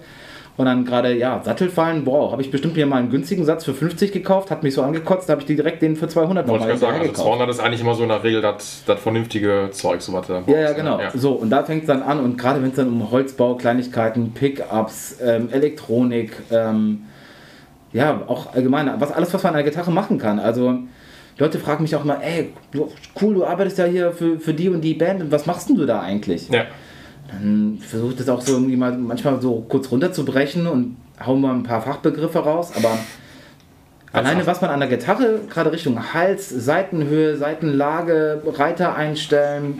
Und 0.61 0.67
dann 0.67 0.85
gerade, 0.85 1.17
ja, 1.17 1.41
Sattelfallen, 1.43 2.05
boah, 2.05 2.31
habe 2.31 2.43
ich 2.43 2.51
bestimmt 2.51 2.75
mir 2.75 2.85
mal 2.85 2.97
einen 2.97 3.09
günstigen 3.09 3.43
Satz 3.45 3.65
für 3.65 3.73
50 3.73 4.11
gekauft, 4.11 4.51
hat 4.51 4.61
mich 4.61 4.75
so 4.75 4.83
angekotzt, 4.83 5.27
da 5.27 5.31
habe 5.31 5.41
ich 5.41 5.47
die 5.47 5.55
direkt 5.55 5.81
den 5.81 5.95
für 5.95 6.07
200 6.07 6.47
Wollte 6.47 6.71
ich 6.71 6.77
sagen, 6.77 6.99
also 6.99 7.11
gekauft. 7.11 7.27
200 7.27 7.49
ist 7.49 7.59
eigentlich 7.59 7.81
immer 7.81 7.95
so 7.95 8.03
in 8.03 8.09
der 8.09 8.23
Regel 8.23 8.43
das, 8.43 8.83
das 8.85 8.99
vernünftige 8.99 9.69
Zeug, 9.71 10.03
so 10.03 10.13
was 10.13 10.27
da 10.27 10.43
Ja, 10.45 10.59
ja, 10.59 10.69
ne? 10.69 10.75
genau. 10.75 10.99
Ja. 10.99 11.09
So, 11.15 11.31
und 11.31 11.49
da 11.49 11.63
fängt 11.63 11.81
es 11.81 11.87
dann 11.87 12.03
an 12.03 12.19
und 12.19 12.37
gerade 12.37 12.61
wenn 12.61 12.69
es 12.69 12.75
dann 12.75 12.89
um 12.89 13.09
Holzbau, 13.09 13.55
Kleinigkeiten, 13.55 14.33
Pickups, 14.33 15.17
ähm, 15.19 15.49
Elektronik, 15.51 16.33
ähm, 16.51 17.05
ja, 17.91 18.21
auch 18.27 18.53
allgemein, 18.53 18.91
was 18.99 19.11
alles, 19.11 19.33
was 19.33 19.41
man 19.41 19.55
an 19.55 19.63
der 19.63 19.71
Gitarre 19.71 19.89
machen 19.89 20.19
kann. 20.19 20.37
Also, 20.37 20.77
Leute 21.39 21.57
fragen 21.57 21.81
mich 21.81 21.95
auch 21.95 22.03
mal, 22.03 22.19
ey, 22.21 22.53
cool, 23.19 23.33
du 23.33 23.45
arbeitest 23.45 23.79
ja 23.79 23.85
hier 23.85 24.11
für, 24.11 24.39
für 24.39 24.53
die 24.53 24.69
und 24.69 24.81
die 24.81 24.93
Band, 24.93 25.23
und 25.23 25.31
was 25.31 25.47
machst 25.47 25.69
denn 25.69 25.75
du 25.77 25.87
da 25.87 26.01
eigentlich? 26.01 26.49
Ja. 26.49 26.65
Dann 27.31 27.79
versuche 27.79 28.11
ich 28.11 28.17
das 28.17 28.29
auch 28.29 28.41
so 28.41 28.53
irgendwie 28.53 28.75
mal 28.75 28.97
manchmal 28.97 29.41
so 29.41 29.65
kurz 29.67 29.89
runterzubrechen 29.91 30.67
und 30.67 30.97
hau 31.25 31.35
mal 31.35 31.53
ein 31.53 31.63
paar 31.63 31.81
Fachbegriffe 31.81 32.39
raus, 32.39 32.71
aber 32.75 32.97
alleine 34.11 34.45
was 34.47 34.61
man 34.61 34.69
an 34.71 34.79
der 34.79 34.89
Gitarre, 34.89 35.39
gerade 35.49 35.71
Richtung 35.71 36.13
Hals, 36.13 36.49
Seitenhöhe, 36.49 37.37
Seitenlage, 37.37 38.41
Reiter 38.45 38.95
einstellen, 38.95 39.79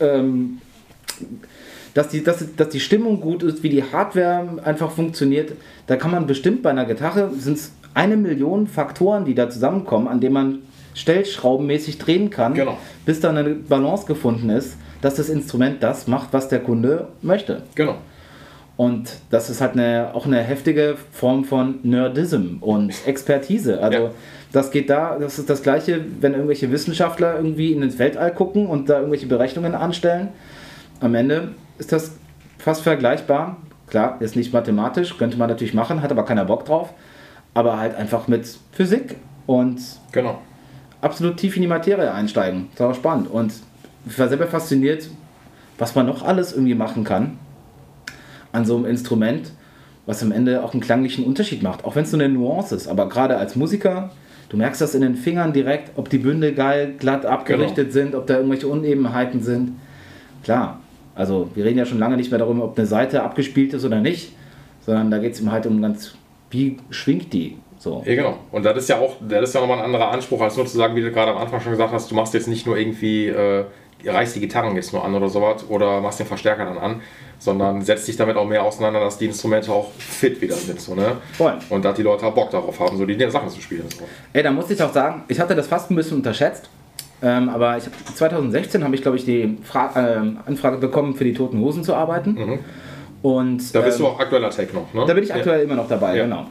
ähm, 0.00 0.58
dass, 1.94 2.08
die, 2.08 2.22
dass, 2.24 2.44
dass 2.56 2.68
die 2.70 2.80
Stimmung 2.80 3.20
gut 3.20 3.42
ist, 3.42 3.62
wie 3.62 3.68
die 3.68 3.82
Hardware 3.84 4.58
einfach 4.64 4.90
funktioniert, 4.90 5.52
da 5.86 5.96
kann 5.96 6.10
man 6.10 6.26
bestimmt 6.26 6.62
bei 6.62 6.70
einer 6.70 6.86
Gitarre, 6.86 7.30
sind 7.36 7.58
es 7.58 7.72
eine 7.94 8.16
Million 8.16 8.66
Faktoren, 8.66 9.24
die 9.24 9.34
da 9.34 9.50
zusammenkommen, 9.50 10.08
an 10.08 10.20
denen 10.20 10.34
man 10.34 10.58
stellschraubenmäßig 10.94 11.98
drehen 11.98 12.30
kann, 12.30 12.54
Genau. 12.54 12.78
bis 13.04 13.20
da 13.20 13.30
eine 13.30 13.44
Balance 13.44 14.06
gefunden 14.06 14.50
ist, 14.50 14.76
dass 15.00 15.14
das 15.14 15.28
Instrument 15.28 15.82
das 15.82 16.06
macht, 16.06 16.32
was 16.32 16.48
der 16.48 16.60
Kunde 16.60 17.08
möchte. 17.22 17.62
Genau. 17.74 17.96
Und 18.76 19.10
das 19.30 19.50
ist 19.50 19.60
halt 19.60 19.72
eine, 19.72 20.10
auch 20.14 20.24
eine 20.26 20.40
heftige 20.40 20.96
Form 21.12 21.44
von 21.44 21.80
Nerdism 21.82 22.56
und 22.62 22.94
Expertise. 23.06 23.82
Also 23.82 23.98
Ja. 24.04 24.10
das 24.52 24.70
geht 24.70 24.88
da, 24.88 25.18
das 25.18 25.38
ist 25.38 25.50
das 25.50 25.62
gleiche, 25.62 26.02
wenn 26.20 26.32
irgendwelche 26.32 26.70
Wissenschaftler 26.72 27.36
irgendwie 27.36 27.72
in 27.72 27.82
ins 27.82 27.98
Weltall 27.98 28.32
gucken 28.32 28.66
und 28.66 28.88
da 28.88 28.96
irgendwelche 28.96 29.26
Berechnungen 29.26 29.74
anstellen. 29.74 30.28
Am 31.00 31.14
Ende 31.14 31.48
ist 31.78 31.92
das 31.92 32.12
fast 32.58 32.80
vergleichbar. 32.82 33.58
Klar, 33.88 34.16
ist 34.20 34.36
nicht 34.36 34.52
mathematisch, 34.52 35.18
könnte 35.18 35.36
man 35.36 35.48
natürlich 35.50 35.74
machen, 35.74 36.00
hat 36.00 36.10
aber 36.10 36.24
keiner 36.24 36.44
Bock 36.46 36.64
drauf. 36.64 36.94
Aber 37.52 37.78
halt 37.78 37.94
einfach 37.96 38.28
mit 38.28 38.46
Physik 38.72 39.16
und 39.46 39.80
Genau. 40.12 40.38
absolut 41.02 41.36
tief 41.36 41.56
in 41.56 41.62
die 41.62 41.68
Materie 41.68 42.12
einsteigen. 42.14 42.68
Das 42.72 42.80
war 42.80 42.90
auch 42.90 42.94
spannend. 42.94 43.28
Und 43.28 43.52
ich 44.06 44.18
war 44.18 44.28
selber 44.28 44.46
fasziniert, 44.46 45.08
was 45.78 45.94
man 45.94 46.06
noch 46.06 46.22
alles 46.22 46.52
irgendwie 46.52 46.74
machen 46.74 47.04
kann 47.04 47.38
an 48.52 48.64
so 48.64 48.76
einem 48.76 48.86
Instrument, 48.86 49.52
was 50.06 50.22
am 50.22 50.32
Ende 50.32 50.64
auch 50.64 50.72
einen 50.72 50.80
klanglichen 50.80 51.24
Unterschied 51.24 51.62
macht. 51.62 51.84
Auch 51.84 51.96
wenn 51.96 52.04
es 52.04 52.12
nur 52.12 52.20
eine 52.20 52.32
Nuance 52.32 52.74
ist. 52.74 52.88
Aber 52.88 53.08
gerade 53.08 53.36
als 53.36 53.54
Musiker, 53.56 54.10
du 54.48 54.56
merkst 54.56 54.80
das 54.80 54.94
in 54.94 55.02
den 55.02 55.14
Fingern 55.14 55.52
direkt, 55.52 55.92
ob 55.96 56.08
die 56.08 56.18
Bünde 56.18 56.52
geil, 56.52 56.94
glatt 56.98 57.24
abgerichtet 57.24 57.92
sind, 57.92 58.14
ob 58.14 58.26
da 58.26 58.36
irgendwelche 58.36 58.66
Unebenheiten 58.66 59.40
sind. 59.40 59.72
Klar, 60.42 60.80
also 61.14 61.50
wir 61.54 61.64
reden 61.64 61.78
ja 61.78 61.86
schon 61.86 61.98
lange 61.98 62.16
nicht 62.16 62.30
mehr 62.30 62.38
darum, 62.38 62.60
ob 62.60 62.76
eine 62.76 62.86
Seite 62.86 63.22
abgespielt 63.22 63.74
ist 63.74 63.84
oder 63.84 64.00
nicht, 64.00 64.32
sondern 64.80 65.10
da 65.10 65.18
geht 65.18 65.34
es 65.34 65.40
ihm 65.40 65.52
halt 65.52 65.66
um 65.66 65.80
ganz, 65.80 66.14
wie 66.50 66.78
schwingt 66.90 67.32
die? 67.32 67.58
So. 67.78 68.02
Ja, 68.04 68.14
genau. 68.14 68.38
Und 68.52 68.64
das 68.64 68.76
ist 68.76 68.88
ja 68.88 68.98
auch, 68.98 69.16
das 69.26 69.50
ist 69.50 69.54
ja 69.54 69.60
nochmal 69.60 69.78
ein 69.78 69.84
anderer 69.84 70.10
Anspruch, 70.10 70.40
als 70.42 70.56
nur 70.56 70.66
zu 70.66 70.76
sagen, 70.76 70.96
wie 70.96 71.02
du 71.02 71.10
gerade 71.12 71.32
am 71.32 71.38
Anfang 71.38 71.60
schon 71.60 71.72
gesagt 71.72 71.92
hast, 71.92 72.10
du 72.10 72.14
machst 72.14 72.34
jetzt 72.34 72.48
nicht 72.48 72.66
nur 72.66 72.76
irgendwie, 72.76 73.28
äh, 73.28 73.64
reißt 74.06 74.36
die 74.36 74.40
Gitarren 74.40 74.74
jetzt 74.76 74.92
nur 74.92 75.04
an 75.04 75.14
oder 75.14 75.28
sowas 75.28 75.64
oder 75.68 76.00
machst 76.00 76.20
den 76.20 76.26
Verstärker 76.26 76.64
dann 76.64 76.78
an, 76.78 77.00
sondern 77.38 77.82
setzt 77.82 78.06
dich 78.08 78.16
damit 78.16 78.36
auch 78.36 78.46
mehr 78.46 78.62
auseinander, 78.62 79.00
dass 79.00 79.18
die 79.18 79.26
Instrumente 79.26 79.72
auch 79.72 79.90
fit 79.98 80.40
wieder 80.40 80.54
sind. 80.54 80.80
So, 80.80 80.94
ne? 80.94 81.16
Voll. 81.32 81.58
Und 81.70 81.84
dass 81.84 81.94
die 81.96 82.02
Leute 82.02 82.26
auch 82.26 82.34
Bock 82.34 82.50
darauf 82.50 82.78
haben, 82.80 82.96
so 82.96 83.04
die 83.06 83.30
Sachen 83.30 83.48
zu 83.48 83.60
spielen. 83.60 83.84
So. 83.96 84.04
Ey, 84.32 84.42
da 84.42 84.50
muss 84.50 84.70
ich 84.70 84.82
auch 84.82 84.92
sagen, 84.92 85.24
ich 85.28 85.38
hatte 85.40 85.54
das 85.54 85.66
fast 85.66 85.90
ein 85.90 85.96
bisschen 85.96 86.18
unterschätzt. 86.18 86.68
Ähm, 87.22 87.50
aber 87.50 87.76
ich 87.76 87.84
hab, 87.84 87.92
2016 88.16 88.82
habe 88.82 88.94
ich, 88.94 89.02
glaube 89.02 89.18
ich, 89.18 89.24
die 89.26 89.58
Fra 89.62 89.92
ähm, 89.94 90.38
Anfrage 90.46 90.78
bekommen, 90.78 91.14
für 91.14 91.24
die 91.24 91.34
Toten 91.34 91.60
Hosen 91.60 91.84
zu 91.84 91.94
arbeiten. 91.94 92.36
Und 93.22 93.56
Mhm. 93.58 93.60
Da 93.74 93.80
bist 93.82 93.98
ähm, 93.98 94.04
du 94.06 94.10
auch 94.10 94.18
aktueller 94.18 94.48
Tech 94.48 94.72
noch, 94.72 94.94
ne? 94.94 95.04
da 95.06 95.12
bin 95.12 95.22
ich 95.24 95.34
aktuell 95.34 95.62
immer 95.64 95.74
noch 95.74 95.86
dabei, 95.88 96.16
Ja. 96.16 96.24
genau. 96.24 96.46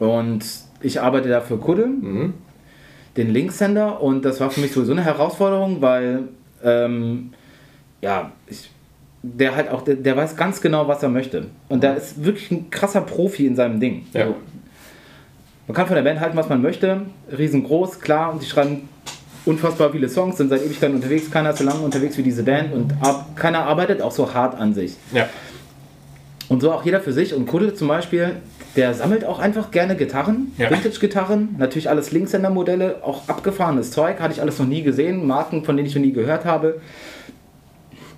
Und 0.00 0.44
ich 0.80 1.00
arbeite 1.00 1.28
da 1.28 1.40
für 1.40 1.56
Kudde, 1.58 1.86
Mhm. 1.86 2.34
den 3.16 3.30
Linksender. 3.30 4.00
Und 4.02 4.24
das 4.24 4.40
war 4.40 4.50
für 4.50 4.60
mich 4.60 4.72
sowieso 4.72 4.92
eine 4.92 5.04
Herausforderung, 5.04 5.80
weil 5.80 6.24
ähm, 6.64 7.32
ja, 8.00 8.32
ich, 8.46 8.70
der 9.22 9.56
halt 9.56 9.68
auch, 9.70 9.82
der, 9.82 9.96
der 9.96 10.16
weiß 10.16 10.36
ganz 10.36 10.60
genau, 10.60 10.86
was 10.88 11.02
er 11.02 11.08
möchte. 11.08 11.46
Und 11.68 11.82
der 11.82 11.96
ist 11.96 12.22
wirklich 12.24 12.50
ein 12.50 12.70
krasser 12.70 13.00
Profi 13.00 13.46
in 13.46 13.56
seinem 13.56 13.80
Ding. 13.80 14.06
Ja. 14.12 14.22
Also, 14.22 14.36
man 15.66 15.74
kann 15.74 15.86
von 15.86 15.96
der 15.96 16.02
Band 16.02 16.20
halten, 16.20 16.36
was 16.36 16.48
man 16.48 16.62
möchte. 16.62 17.02
Riesengroß, 17.36 18.00
klar. 18.00 18.32
Und 18.32 18.42
die 18.42 18.46
schreiben 18.46 18.88
unfassbar 19.44 19.90
viele 19.90 20.08
Songs, 20.08 20.38
sind 20.38 20.48
seit 20.48 20.64
Ewigkeiten 20.64 20.94
unterwegs. 20.94 21.30
Keiner 21.30 21.50
ist 21.50 21.58
so 21.58 21.64
lange 21.64 21.80
unterwegs 21.80 22.16
wie 22.16 22.22
diese 22.22 22.42
Band. 22.42 22.72
Und 22.72 22.94
ab, 23.00 23.36
keiner 23.36 23.64
arbeitet 23.64 24.00
auch 24.00 24.12
so 24.12 24.32
hart 24.32 24.58
an 24.58 24.72
sich. 24.72 24.96
Ja. 25.12 25.28
Und 26.48 26.62
so 26.62 26.72
auch 26.72 26.84
jeder 26.84 27.00
für 27.00 27.12
sich. 27.12 27.34
Und 27.34 27.46
Kuddel 27.46 27.74
zum 27.74 27.88
Beispiel, 27.88 28.36
der 28.78 28.94
sammelt 28.94 29.24
auch 29.24 29.40
einfach 29.40 29.72
gerne 29.72 29.96
Gitarren, 29.96 30.52
Ja. 30.56 30.70
Vintage-Gitarren. 30.70 31.56
Natürlich 31.58 31.90
alles 31.90 32.12
Linkshänder-Modelle, 32.12 33.00
auch 33.02 33.28
abgefahrenes 33.28 33.90
Zeug. 33.90 34.20
Hatte 34.20 34.32
ich 34.32 34.40
alles 34.40 34.56
noch 34.60 34.66
nie 34.68 34.82
gesehen. 34.82 35.26
Marken, 35.26 35.64
von 35.64 35.76
denen 35.76 35.88
ich 35.88 35.94
noch 35.96 36.00
nie 36.02 36.12
gehört 36.12 36.44
habe. 36.44 36.80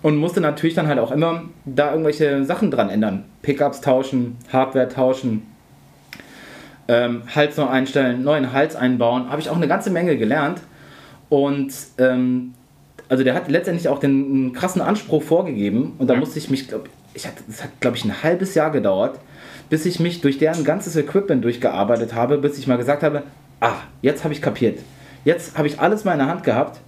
Und 0.02 0.16
musste 0.16 0.42
natürlich 0.42 0.74
dann 0.74 0.86
halt 0.86 0.98
auch 0.98 1.12
immer 1.12 1.44
da 1.64 1.90
irgendwelche 1.92 2.44
Sachen 2.44 2.70
dran 2.70 2.90
ändern. 2.90 3.24
Pickups 3.40 3.80
tauschen, 3.80 4.36
Hardware 4.52 4.88
tauschen, 4.88 5.46
ähm, 6.88 7.22
Hals 7.34 7.56
noch 7.56 7.70
einstellen, 7.70 8.22
neuen 8.22 8.52
Hals 8.52 8.76
einbauen. 8.76 9.30
Habe 9.30 9.40
ich 9.40 9.48
auch 9.48 9.56
eine 9.56 9.68
ganze 9.68 9.90
Menge 9.90 10.16
gelernt. 10.18 10.60
Und 11.30 11.72
ähm, 11.98 12.52
also 13.08 13.24
der 13.24 13.34
hat 13.34 13.50
letztendlich 13.50 13.88
auch 13.88 13.98
den 13.98 14.52
krassen 14.52 14.82
Anspruch 14.82 15.22
vorgegeben. 15.22 15.94
Und 15.98 16.08
da 16.08 16.14
Ja. 16.14 16.20
musste 16.20 16.38
ich 16.38 16.50
mich, 16.50 16.68
glaub, 16.68 16.86
ich 17.14 17.26
hatte, 17.26 17.42
das 17.46 17.62
hat 17.64 17.70
glaube 17.80 17.96
ich 17.96 18.04
ein 18.04 18.22
halbes 18.22 18.54
Jahr 18.54 18.70
gedauert, 18.70 19.18
bis 19.70 19.86
ich 19.86 20.00
mich 20.00 20.20
durch 20.20 20.36
deren 20.36 20.64
ganzes 20.64 20.96
Equipment 20.96 21.42
durchgearbeitet 21.44 22.14
habe, 22.14 22.36
bis 22.38 22.58
ich 22.58 22.66
mal 22.66 22.76
gesagt 22.76 23.02
habe, 23.02 23.22
ah, 23.60 23.76
jetzt 24.02 24.24
habe 24.24 24.34
ich 24.34 24.42
kapiert. 24.42 24.80
Jetzt 25.24 25.56
habe 25.56 25.68
ich 25.68 25.80
alles 25.80 26.04
mal 26.04 26.12
in 26.12 26.18
der 26.18 26.28
Hand 26.28 26.44
gehabt, 26.44 26.80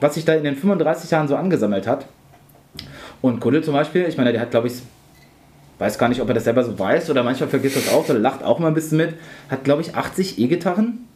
was 0.00 0.14
sich 0.14 0.24
da 0.24 0.34
in 0.34 0.42
den 0.42 0.56
35 0.56 1.10
Jahren 1.10 1.28
so 1.28 1.36
angesammelt 1.36 1.86
hat. 1.86 2.06
Und 3.20 3.40
Kuddel 3.40 3.62
zum 3.62 3.74
Beispiel, 3.74 4.06
ich 4.08 4.16
meine, 4.16 4.32
der 4.32 4.40
hat, 4.40 4.50
glaube 4.50 4.68
ich, 4.68 4.74
weiß 5.78 5.98
gar 5.98 6.08
nicht, 6.08 6.20
ob 6.20 6.28
er 6.28 6.34
das 6.34 6.44
selber 6.44 6.64
so 6.64 6.78
weiß 6.78 7.10
oder 7.10 7.22
manchmal 7.22 7.48
vergisst 7.48 7.76
das 7.76 7.92
auch 7.92 8.08
oder 8.08 8.18
lacht 8.18 8.42
auch 8.42 8.58
mal 8.58 8.68
ein 8.68 8.74
bisschen 8.74 8.98
mit, 8.98 9.14
hat, 9.50 9.64
glaube 9.64 9.82
ich, 9.82 9.94
80 9.94 10.38
E-Gitarren 10.38 11.06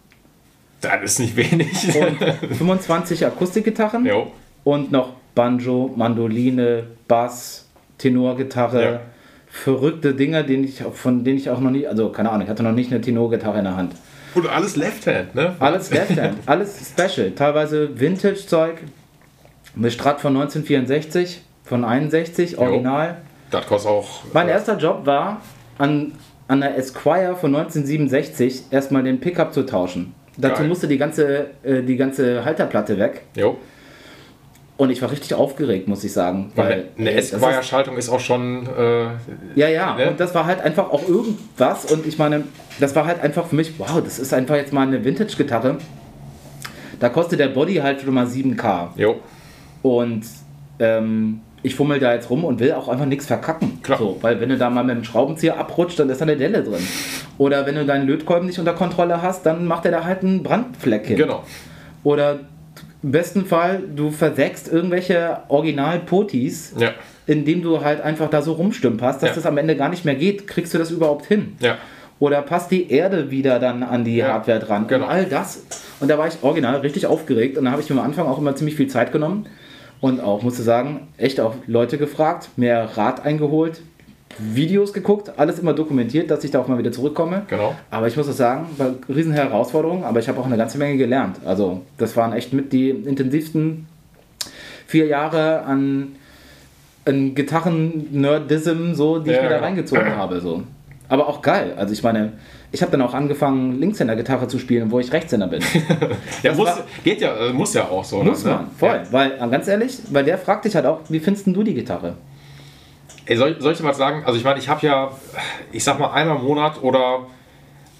Das 0.80 1.02
ist 1.02 1.18
nicht 1.20 1.36
wenig. 1.36 1.96
und 1.96 2.18
25 2.56 3.24
Akustikgitarren 3.24 4.04
jo. 4.04 4.32
und 4.64 4.92
noch 4.92 5.14
Banjo, 5.34 5.92
Mandoline, 5.96 6.84
Bass, 7.08 7.68
Tenorgitarre. 7.98 9.00
Verrückte 9.54 10.14
Dinge, 10.14 10.44
denen 10.44 10.64
ich, 10.64 10.82
von 10.82 11.24
denen 11.24 11.36
ich 11.36 11.50
auch 11.50 11.60
noch 11.60 11.70
nie, 11.70 11.86
also 11.86 12.08
keine 12.08 12.30
Ahnung, 12.30 12.44
ich 12.44 12.48
hatte 12.48 12.62
noch 12.62 12.72
nicht 12.72 12.90
eine 12.90 13.02
Tenorgitarre 13.02 13.58
in 13.58 13.64
der 13.64 13.76
Hand. 13.76 13.94
Und 14.34 14.48
alles 14.48 14.76
Left-Hand, 14.76 15.34
ne? 15.34 15.54
Alles 15.58 15.90
Left-Hand, 15.90 16.38
alles 16.46 16.90
Special, 16.90 17.32
teilweise 17.32 18.00
Vintage-Zeug, 18.00 18.76
eine 19.76 19.90
Strat 19.90 20.22
von 20.22 20.34
1964, 20.34 21.42
von 21.64 21.84
61, 21.84 22.56
Original. 22.56 23.18
Das 23.50 23.66
kostet 23.66 23.90
auch. 23.90 24.24
Mein 24.32 24.48
erster 24.48 24.78
Job 24.78 25.04
war, 25.04 25.42
an, 25.76 26.12
an 26.48 26.62
der 26.62 26.78
Esquire 26.78 27.36
von 27.36 27.54
1967 27.54 28.64
erstmal 28.70 29.02
den 29.02 29.20
Pickup 29.20 29.52
zu 29.52 29.64
tauschen. 29.66 30.14
Dazu 30.38 30.60
Geil. 30.60 30.68
musste 30.68 30.88
die 30.88 30.96
ganze, 30.96 31.50
äh, 31.62 31.82
die 31.82 31.96
ganze 31.96 32.42
Halterplatte 32.44 32.98
weg. 32.98 33.22
Jo. 33.36 33.58
Und 34.78 34.90
ich 34.90 35.00
war 35.02 35.10
richtig 35.10 35.34
aufgeregt, 35.34 35.86
muss 35.86 36.02
ich 36.02 36.12
sagen. 36.12 36.50
Weil, 36.56 36.88
eine 36.98 37.14
das 37.14 37.26
ist- 37.26 37.34
Esquire-Schaltung 37.34 37.96
ist 37.96 38.08
auch 38.08 38.18
schon. 38.20 38.66
Äh, 38.66 39.04
Ja, 39.54 39.68
ja, 39.68 39.94
Ne? 39.96 40.08
und 40.10 40.18
das 40.20 40.34
war 40.34 40.46
halt 40.46 40.60
einfach 40.60 40.90
auch 40.90 41.06
irgendwas. 41.06 41.84
Und 41.92 42.06
ich 42.06 42.18
meine, 42.18 42.44
das 42.80 42.96
war 42.96 43.06
halt 43.06 43.20
einfach 43.22 43.46
für 43.46 43.54
mich, 43.56 43.78
wow, 43.78 44.00
das 44.02 44.18
ist 44.18 44.32
einfach 44.34 44.56
jetzt 44.56 44.72
mal 44.72 44.86
eine 44.86 45.04
Vintage-Gitarre. 45.04 45.76
Da 46.98 47.08
kostet 47.10 47.38
der 47.40 47.48
Body 47.48 47.74
halt 47.76 48.00
schon 48.00 48.14
mal 48.14 48.26
7K. 48.26 48.92
jo. 48.96 49.16
Und 49.82 50.22
ähm, 50.78 51.40
ich 51.64 51.74
fummel 51.74 51.98
da 52.00 52.14
jetzt 52.14 52.30
rum 52.30 52.44
und 52.44 52.58
will 52.60 52.72
auch 52.72 52.88
einfach 52.88 53.04
nichts 53.06 53.26
verkacken. 53.26 53.80
Klar. 53.82 53.98
So, 53.98 54.18
weil 54.20 54.40
wenn 54.40 54.48
du 54.48 54.56
da 54.56 54.70
mal 54.70 54.82
mit 54.84 54.96
dem 54.96 55.04
Schraubenzieher 55.04 55.58
abrutscht, 55.58 55.98
dann 55.98 56.08
ist 56.10 56.20
da 56.20 56.24
eine 56.24 56.36
Delle 56.36 56.62
drin. 56.62 56.82
Oder 57.38 57.66
wenn 57.66 57.74
du 57.74 57.84
deinen 57.84 58.06
Lötkolben 58.06 58.46
nicht 58.46 58.58
unter 58.58 58.72
Kontrolle 58.74 59.20
hast, 59.22 59.44
dann 59.46 59.66
macht 59.66 59.84
er 59.84 59.90
da 59.92 60.04
halt 60.04 60.22
einen 60.22 60.42
Brandfleck 60.42 61.06
hin. 61.06 61.16
Genau. 61.16 61.44
Oder 62.04 62.40
im 63.02 63.10
besten 63.12 63.44
Fall, 63.46 63.82
du 63.94 64.10
versägst 64.10 64.70
irgendwelche 64.72 65.38
Original-Potis, 65.48 66.74
Ja. 66.78 66.90
indem 67.26 67.62
du 67.62 67.82
halt 67.82 68.00
einfach 68.00 68.30
da 68.30 68.42
so 68.42 68.52
rumstümperst, 68.52 69.22
dass 69.22 69.30
Ja. 69.30 69.34
das 69.36 69.46
am 69.46 69.58
Ende 69.58 69.76
gar 69.76 69.88
nicht 69.88 70.04
mehr 70.04 70.14
geht. 70.14 70.46
Kriegst 70.46 70.72
du 70.74 70.78
das 70.78 70.90
überhaupt 70.90 71.26
hin? 71.26 71.56
Ja. 71.60 71.78
Oder 72.18 72.42
passt 72.42 72.70
die 72.70 72.90
Erde 72.92 73.30
wieder 73.30 73.58
dann 73.58 73.82
an 73.82 74.04
die 74.04 74.22
Hardware 74.24 74.60
dran? 74.60 74.86
genau. 74.86 75.06
Und 75.06 75.10
all 75.10 75.24
das. 75.24 75.64
Und 76.00 76.08
da 76.10 76.18
war 76.18 76.28
ich 76.28 76.34
original 76.42 76.76
richtig 76.80 77.06
aufgeregt 77.06 77.58
und 77.58 77.64
da 77.64 77.72
habe 77.72 77.82
ich 77.82 77.90
mir 77.90 77.98
am 77.98 78.04
Anfang 78.06 78.26
auch 78.26 78.38
immer 78.38 78.54
ziemlich 78.54 78.76
viel 78.76 78.86
Zeit 78.88 79.10
genommen 79.12 79.46
und 80.00 80.20
auch, 80.20 80.42
musste 80.42 80.62
sagen, 80.62 81.08
echt 81.16 81.40
auch 81.40 81.54
Leute 81.66 81.98
gefragt, 81.98 82.50
mehr 82.56 82.96
Rat 82.96 83.24
eingeholt, 83.24 83.82
Videos 84.38 84.92
geguckt, 84.92 85.32
alles 85.36 85.58
immer 85.58 85.72
dokumentiert, 85.74 86.30
dass 86.30 86.42
ich 86.44 86.50
da 86.50 86.60
auch 86.60 86.68
mal 86.68 86.78
wieder 86.78 86.92
zurückkomme. 86.92 87.42
Genau. 87.48 87.74
Aber 87.90 88.06
ich 88.06 88.16
muss 88.16 88.28
auch 88.28 88.32
sagen, 88.32 88.66
war 88.78 88.86
eine 88.88 89.16
riesen 89.16 89.32
Herausforderung, 89.32 90.04
aber 90.04 90.18
ich 90.20 90.28
habe 90.28 90.40
auch 90.40 90.46
eine 90.46 90.56
ganze 90.56 90.78
Menge 90.78 90.96
gelernt. 90.96 91.36
Also 91.44 91.82
das 91.98 92.16
waren 92.16 92.32
echt 92.32 92.52
mit 92.52 92.72
die 92.72 92.90
intensivsten 92.90 93.86
vier 94.86 95.06
Jahre 95.06 95.62
an, 95.62 96.12
an 97.04 97.34
Gitarren-Nerdism, 97.34 98.94
so, 98.94 99.18
die 99.18 99.30
ich 99.30 99.36
Ja, 99.36 99.42
mir 99.42 99.48
da 99.48 99.54
genau. 99.56 99.66
reingezogen 99.66 100.06
habe. 100.16 100.40
So. 100.40 100.62
Aber 101.08 101.28
auch 101.28 101.42
geil. 101.42 101.74
Also 101.76 101.92
ich 101.92 102.02
meine, 102.02 102.32
ich 102.70 102.80
habe 102.82 102.90
dann 102.92 103.02
auch 103.02 103.12
angefangen, 103.14 103.78
Linkshänder-Gitarre 103.80 104.48
zu 104.48 104.58
spielen, 104.58 104.90
wo 104.90 104.98
ich 104.98 105.12
Rechtshänder 105.12 105.46
bin. 105.48 105.60
Ja, 106.42 106.54
muss, 106.54 106.66
war- 106.66 106.84
geht 107.04 107.20
ja, 107.20 107.34
äh, 107.48 107.52
muss 107.52 107.74
ja 107.74 107.84
auch 107.88 108.04
so. 108.04 108.22
Muss 108.22 108.44
ne? 108.44 108.50
man, 108.52 108.66
voll. 108.78 108.88
Ja. 108.90 109.02
Weil, 109.10 109.50
ganz 109.50 109.68
ehrlich, 109.68 109.98
weil 110.10 110.24
der 110.24 110.38
fragt 110.38 110.64
dich 110.64 110.74
halt 110.74 110.86
auch, 110.86 111.00
wie 111.08 111.20
findest 111.20 111.46
du 111.46 111.62
die 111.62 111.74
Gitarre? 111.74 112.14
Ey, 113.24 113.36
soll, 113.36 113.60
soll 113.60 113.72
ich 113.72 113.78
dir 113.78 113.84
was 113.84 113.96
sagen? 113.96 114.24
Also 114.24 114.38
ich 114.38 114.44
meine, 114.44 114.58
ich 114.58 114.68
habe 114.68 114.84
ja, 114.86 115.12
ich 115.70 115.84
sag 115.84 115.98
mal, 115.98 116.12
einmal 116.12 116.36
im 116.36 116.44
Monat 116.44 116.82
oder 116.82 117.26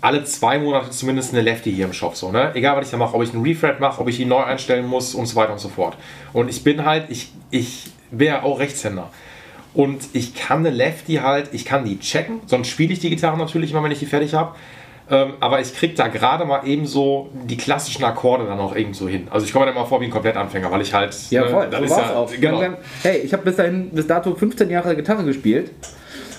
alle 0.00 0.24
zwei 0.24 0.58
Monate 0.58 0.90
zumindest 0.90 1.32
eine 1.32 1.42
Lefty 1.42 1.72
hier 1.72 1.84
im 1.84 1.92
Shop. 1.92 2.16
So, 2.16 2.32
ne? 2.32 2.50
Egal, 2.54 2.76
was 2.76 2.86
ich 2.86 2.90
da 2.90 2.96
mache, 2.96 3.14
ob 3.14 3.22
ich 3.22 3.32
einen 3.32 3.44
Refret 3.44 3.78
mache, 3.78 4.00
ob 4.00 4.08
ich 4.08 4.18
ihn 4.18 4.28
neu 4.28 4.42
einstellen 4.42 4.86
muss 4.86 5.14
und 5.14 5.26
so 5.26 5.36
weiter 5.36 5.52
und 5.52 5.60
so 5.60 5.68
fort. 5.68 5.96
Und 6.32 6.48
ich 6.48 6.64
bin 6.64 6.84
halt, 6.84 7.06
ich, 7.08 7.32
ich 7.50 7.92
ja 8.18 8.42
auch 8.42 8.58
Rechtshänder. 8.58 9.10
Und 9.74 10.02
ich 10.12 10.34
kann 10.34 10.58
eine 10.58 10.70
Lefty 10.70 11.14
halt, 11.14 11.50
ich 11.52 11.64
kann 11.64 11.84
die 11.84 11.98
checken, 11.98 12.40
sonst 12.46 12.68
spiele 12.68 12.92
ich 12.92 12.98
die 12.98 13.08
Gitarre 13.08 13.38
natürlich 13.38 13.70
immer, 13.70 13.82
wenn 13.82 13.92
ich 13.92 14.00
die 14.00 14.06
fertig 14.06 14.34
habe. 14.34 14.54
Ähm, 15.10 15.34
aber 15.40 15.60
ich 15.60 15.74
krieg 15.74 15.96
da 15.96 16.08
gerade 16.08 16.44
mal 16.44 16.66
eben 16.66 16.86
so 16.86 17.30
die 17.44 17.56
klassischen 17.56 18.04
Akkorde 18.04 18.46
dann 18.46 18.58
auch 18.58 18.74
irgend 18.74 18.96
so 18.96 19.08
hin. 19.08 19.28
Also 19.30 19.44
ich 19.44 19.52
komme 19.52 19.66
mir 19.66 19.72
dann 19.72 19.82
mal 19.82 19.88
vor 19.88 20.00
wie 20.00 20.04
ein 20.06 20.10
Komplettanfänger, 20.10 20.70
weil 20.70 20.80
ich 20.82 20.94
halt. 20.94 21.16
Ja, 21.30 21.42
ne, 21.42 21.48
voll. 21.48 21.68
das 21.70 21.78
so 21.80 21.84
ist 21.84 21.90
war's 21.90 22.08
ja, 22.08 22.14
auch. 22.16 22.32
Genau. 22.32 22.60
Dann- 22.60 22.76
Hey, 23.02 23.18
ich 23.18 23.32
habe 23.32 23.42
bis 23.42 23.56
dahin, 23.56 23.90
bis 23.90 24.06
dato 24.06 24.34
15 24.34 24.70
Jahre 24.70 24.94
Gitarre 24.96 25.24
gespielt. 25.24 25.70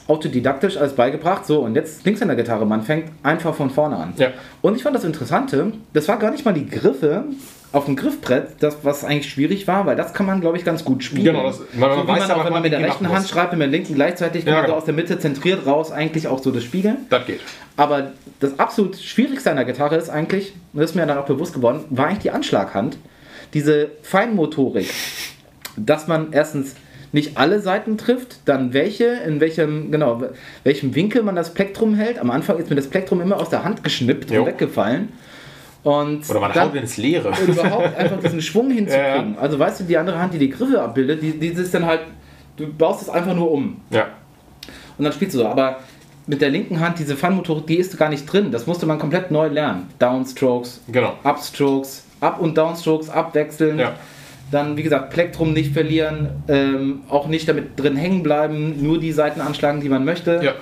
Autodidaktisch 0.08 0.78
alles 0.78 0.94
beigebracht. 0.94 1.46
So, 1.46 1.60
und 1.62 1.76
jetzt 1.76 2.04
links 2.06 2.22
in 2.22 2.28
der 2.28 2.36
Gitarre. 2.36 2.66
Man 2.66 2.82
fängt 2.84 3.12
einfach 3.24 3.54
von 3.54 3.70
vorne 3.70 3.96
an. 3.98 4.14
Ja. 4.18 4.30
Und 4.62 4.76
ich 4.76 4.84
fand 4.84 4.96
das 4.96 5.04
Interessante, 5.04 5.72
das 5.94 6.08
war 6.08 6.18
gar 6.18 6.32
nicht 6.32 6.44
mal 6.44 6.54
die 6.54 6.68
Griffe 6.68 7.26
auf 7.74 7.86
dem 7.86 7.96
Griffbrett, 7.98 8.48
das, 8.60 8.78
was 8.84 9.04
eigentlich 9.04 9.30
schwierig 9.32 9.68
war, 9.68 9.86
weil 9.86 9.96
das 9.96 10.14
kann 10.14 10.26
man, 10.26 10.40
glaube 10.42 10.58
ich, 10.58 10.64
ganz 10.64 10.86
gut 10.86 11.04
spielen. 11.04 11.26
Genau, 11.26 11.44
das- 11.44 11.60
man- 11.74 11.90
man 11.90 11.98
so 12.00 12.04
wie 12.04 12.08
weiß 12.08 12.20
man 12.20 12.30
ja, 12.30 12.36
auch, 12.36 12.38
wenn 12.38 12.44
man 12.46 12.54
man 12.54 12.62
mit 12.62 12.72
der 12.72 12.80
rechten 12.82 13.10
Hand 13.10 13.22
muss. 13.24 13.30
schreibt, 13.30 13.52
mit 13.54 13.62
der 13.62 13.68
linken 13.68 13.96
gleichzeitig, 13.96 14.46
Ja, 14.46 14.52
man 14.52 14.62
so 14.62 14.66
genau. 14.68 14.78
aus 14.78 14.86
der 14.86 14.94
Mitte 14.94 15.20
zentriert 15.20 15.66
raus 15.66 15.92
eigentlich 15.92 16.28
auch 16.28 16.42
so 16.42 16.52
das 16.52 16.64
Spiegeln. 16.64 16.98
Das 17.10 17.26
geht. 17.26 17.40
Aber 17.76 18.12
das 18.40 18.58
absolut 18.60 18.96
Schwierigste 18.98 19.50
an 19.50 19.58
der 19.58 19.66
Gitarre 19.66 19.96
ist 19.98 20.10
eigentlich, 20.10 20.54
und 20.74 20.80
das 20.82 20.92
ist 20.92 20.96
mir 20.96 21.06
dann 21.06 21.18
auch 21.18 21.26
bewusst 21.26 21.54
geworden, 21.56 21.84
war 21.90 22.06
eigentlich 22.08 22.20
die 22.20 22.32
Anschlaghand. 22.32 22.98
Diese 23.54 23.90
Feinmotorik. 24.04 24.90
Dass 25.76 26.08
man 26.08 26.28
erstens 26.32 26.76
nicht 27.12 27.38
alle 27.38 27.60
Seiten 27.60 27.98
trifft, 27.98 28.38
dann 28.46 28.74
welche, 28.74 29.06
in 29.06 29.40
welchem, 29.40 29.92
genau, 29.92 30.22
welchem 30.64 30.96
Winkel 30.96 31.24
man 31.24 31.36
das 31.36 31.54
Plektrum 31.54 31.96
hält. 31.96 32.20
Am 32.20 32.30
Anfang 32.32 32.58
ist 32.58 32.70
mir 32.70 32.76
das 32.76 32.88
Plektrum 32.88 33.22
immer 33.22 33.38
aus 33.40 33.50
der 33.50 33.64
Hand 33.64 33.84
geschnippt 33.84 34.32
Jo. 34.32 34.42
und 34.42 34.48
weggefallen. 34.48 35.10
Und 35.84 36.30
Oder 36.30 36.40
man 36.40 36.54
dann, 36.54 36.70
haut 36.70 36.76
ins 36.76 36.98
Leere. 36.98 37.30
und 37.30 37.40
überhaupt 37.48 37.96
einfach 37.98 38.20
diesen 38.20 38.42
Schwung 38.42 38.72
hinzukriegen. 38.72 39.34
Ja, 39.36 39.42
Also 39.42 39.60
weißt 39.60 39.82
du, 39.82 39.84
die 39.84 39.98
andere 39.98 40.18
Hand, 40.18 40.34
die 40.34 40.40
die 40.40 40.50
Griffe 40.50 40.82
abbildet, 40.82 41.22
die, 41.22 41.38
die 41.38 41.48
ist 41.48 41.74
dann 41.74 41.86
halt, 41.86 42.02
du 42.56 42.72
baust 42.72 43.02
es 43.02 43.10
einfach 43.10 43.36
nur 43.36 43.52
um. 43.52 43.82
Ja. 43.90 44.08
Und 44.98 45.04
dann 45.04 45.12
spielst 45.14 45.36
du 45.36 45.40
so. 45.40 45.48
Aber 45.48 45.80
mit 46.26 46.42
der 46.42 46.50
linken 46.50 46.80
Hand, 46.80 47.00
diese 47.00 47.18
Fun-Motorik, 47.18 47.68
die 47.68 47.78
ist 47.78 47.98
gar 47.98 48.08
nicht 48.10 48.26
drin. 48.32 48.50
Das 48.52 48.66
musste 48.66 48.86
man 48.86 48.98
komplett 48.98 49.30
neu 49.30 49.48
lernen. 49.48 49.90
Downstrokes, 50.00 50.82
Genau. 50.88 51.14
Upstrokes, 51.24 52.06
Up- 52.22 52.40
und 52.40 52.58
Downstrokes 52.58 53.10
abwechseln. 53.10 53.78
Ja. 53.80 53.94
Dann, 54.52 54.78
wie 54.78 54.84
gesagt, 54.84 55.10
Plektrum 55.10 55.52
nicht 55.52 55.74
verlieren, 55.74 56.30
ähm, 56.48 57.02
auch 57.10 57.28
nicht 57.28 57.50
damit 57.50 57.78
drin 57.78 57.96
hängen 57.98 58.24
bleiben, 58.24 58.82
nur 58.82 59.00
die 59.00 59.12
Seiten 59.12 59.42
anschlagen, 59.42 59.82
die 59.82 59.90
man 59.90 60.06
möchte. 60.06 60.40
Ja. 60.44 60.54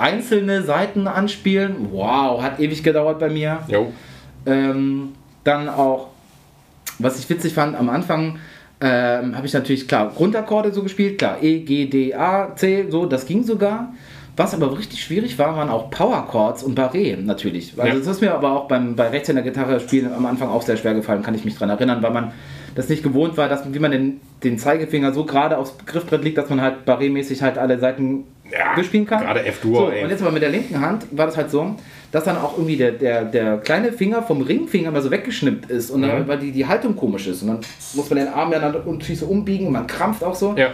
Einzelne 0.00 0.62
Seiten 0.62 1.06
anspielen, 1.06 1.88
wow, 1.92 2.42
hat 2.42 2.58
ewig 2.60 2.82
gedauert 2.82 3.18
bei 3.18 3.28
mir. 3.28 3.60
Ähm, 4.46 5.10
dann 5.44 5.68
auch, 5.68 6.08
was 6.98 7.18
ich 7.18 7.28
witzig 7.28 7.54
fand, 7.54 7.76
am 7.76 7.88
Anfang 7.88 8.38
ähm, 8.80 9.36
habe 9.36 9.46
ich 9.46 9.52
natürlich, 9.52 9.86
klar, 9.86 10.10
Grundakkorde 10.14 10.72
so 10.72 10.82
gespielt, 10.82 11.18
klar, 11.18 11.36
E, 11.42 11.60
G, 11.60 11.86
D, 11.86 12.14
A, 12.14 12.54
C, 12.56 12.86
so, 12.88 13.04
das 13.06 13.26
ging 13.26 13.42
sogar. 13.44 13.92
Was 14.36 14.54
aber 14.54 14.78
richtig 14.78 15.02
schwierig 15.04 15.38
war, 15.38 15.54
waren 15.56 15.68
auch 15.68 15.90
Power 15.90 16.26
Chords 16.26 16.62
und 16.62 16.78
Barré 16.78 17.14
natürlich. 17.20 17.74
Also 17.76 17.88
Ja. 17.92 17.98
das 17.98 18.06
ist 18.06 18.20
mir 18.22 18.32
aber 18.32 18.52
auch 18.52 18.68
beim, 18.68 18.96
bei 18.96 19.08
Rechtshänder 19.08 19.42
Gitarre 19.42 19.80
spielen 19.80 20.10
am 20.14 20.24
Anfang 20.24 20.48
auch 20.48 20.62
sehr 20.62 20.78
schwer 20.78 20.94
gefallen, 20.94 21.22
kann 21.22 21.34
ich 21.34 21.44
mich 21.44 21.58
dran 21.58 21.68
erinnern, 21.68 22.02
weil 22.02 22.12
man 22.12 22.32
das 22.74 22.88
nicht 22.88 23.02
gewohnt 23.02 23.36
war, 23.36 23.48
dass, 23.50 23.70
wie 23.74 23.78
man 23.80 23.90
den, 23.90 24.20
den 24.42 24.56
Zeigefinger 24.56 25.12
so 25.12 25.24
gerade 25.26 25.58
aufs 25.58 25.74
Griffbrett 25.84 26.24
liegt, 26.24 26.38
dass 26.38 26.48
man 26.48 26.62
halt 26.62 26.86
Barré-mäßig 26.86 27.42
halt 27.42 27.58
alle 27.58 27.78
Seiten 27.78 28.24
Ja, 28.52 28.74
durchspielen 28.74 29.06
kann. 29.06 29.20
gerade 29.22 29.44
F-Dur, 29.44 29.76
So, 29.76 29.86
und 29.86 30.10
jetzt 30.10 30.22
aber 30.22 30.32
mit 30.32 30.42
der 30.42 30.50
linken 30.50 30.80
Hand 30.80 31.06
war 31.12 31.26
das 31.26 31.36
halt 31.36 31.50
so, 31.50 31.74
dass 32.12 32.24
dann 32.24 32.36
auch 32.36 32.54
irgendwie 32.56 32.76
der, 32.76 32.92
der, 32.92 33.24
der 33.24 33.58
kleine 33.58 33.92
Finger 33.92 34.22
vom 34.22 34.42
Ringfinger 34.42 34.90
mal 34.90 35.00
so 35.02 35.10
weggeschnippt 35.10 35.70
ist 35.70 35.90
und 35.90 36.02
dann, 36.02 36.22
Mhm. 36.22 36.28
weil 36.28 36.38
die, 36.38 36.50
die 36.50 36.66
Haltung 36.66 36.96
komisch 36.96 37.26
ist. 37.28 37.42
Und 37.42 37.48
dann 37.48 37.58
muss 37.94 38.10
man 38.10 38.18
den 38.18 38.28
Arm 38.28 38.50
ja 38.52 38.58
dann 38.58 38.72
natürlich 38.84 39.20
so 39.20 39.26
umbiegen 39.26 39.66
und 39.68 39.72
man 39.72 39.86
krampft 39.86 40.24
auch 40.24 40.34
so. 40.34 40.54
Ja. 40.56 40.68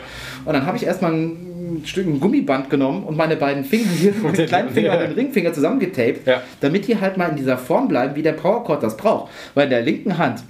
Und 0.45 0.55
dann 0.55 0.65
habe 0.65 0.77
ich 0.79 0.87
erstmal 0.87 1.13
ein 1.13 1.83
Stück 1.85 2.07
ein 2.07 2.21
Gummiband 2.21 2.71
genommen 2.71 3.03
und 3.05 3.17
meine 3.19 3.37
beiden 3.37 3.65
Finger 3.65 3.91
hier, 3.91 4.13
den 4.37 4.47
kleinen 4.47 4.71
Finger 4.71 4.95
ja. 4.95 5.01
und 5.01 5.01
den 5.11 5.13
Ringfinger 5.13 5.53
zusammengetaped, 5.53 6.27
Ja. 6.27 6.41
damit 6.61 6.87
die 6.89 6.99
halt 6.99 7.19
mal 7.19 7.29
in 7.29 7.37
dieser 7.37 7.59
Form 7.59 7.89
bleiben, 7.89 8.17
wie 8.17 8.23
der 8.23 8.33
Powerchord 8.33 8.83
das 8.83 8.97
braucht. 8.97 9.31
Weil 9.55 9.65
in 9.65 9.71
der 9.71 9.83
linken 9.83 10.17
Hand 10.17 10.43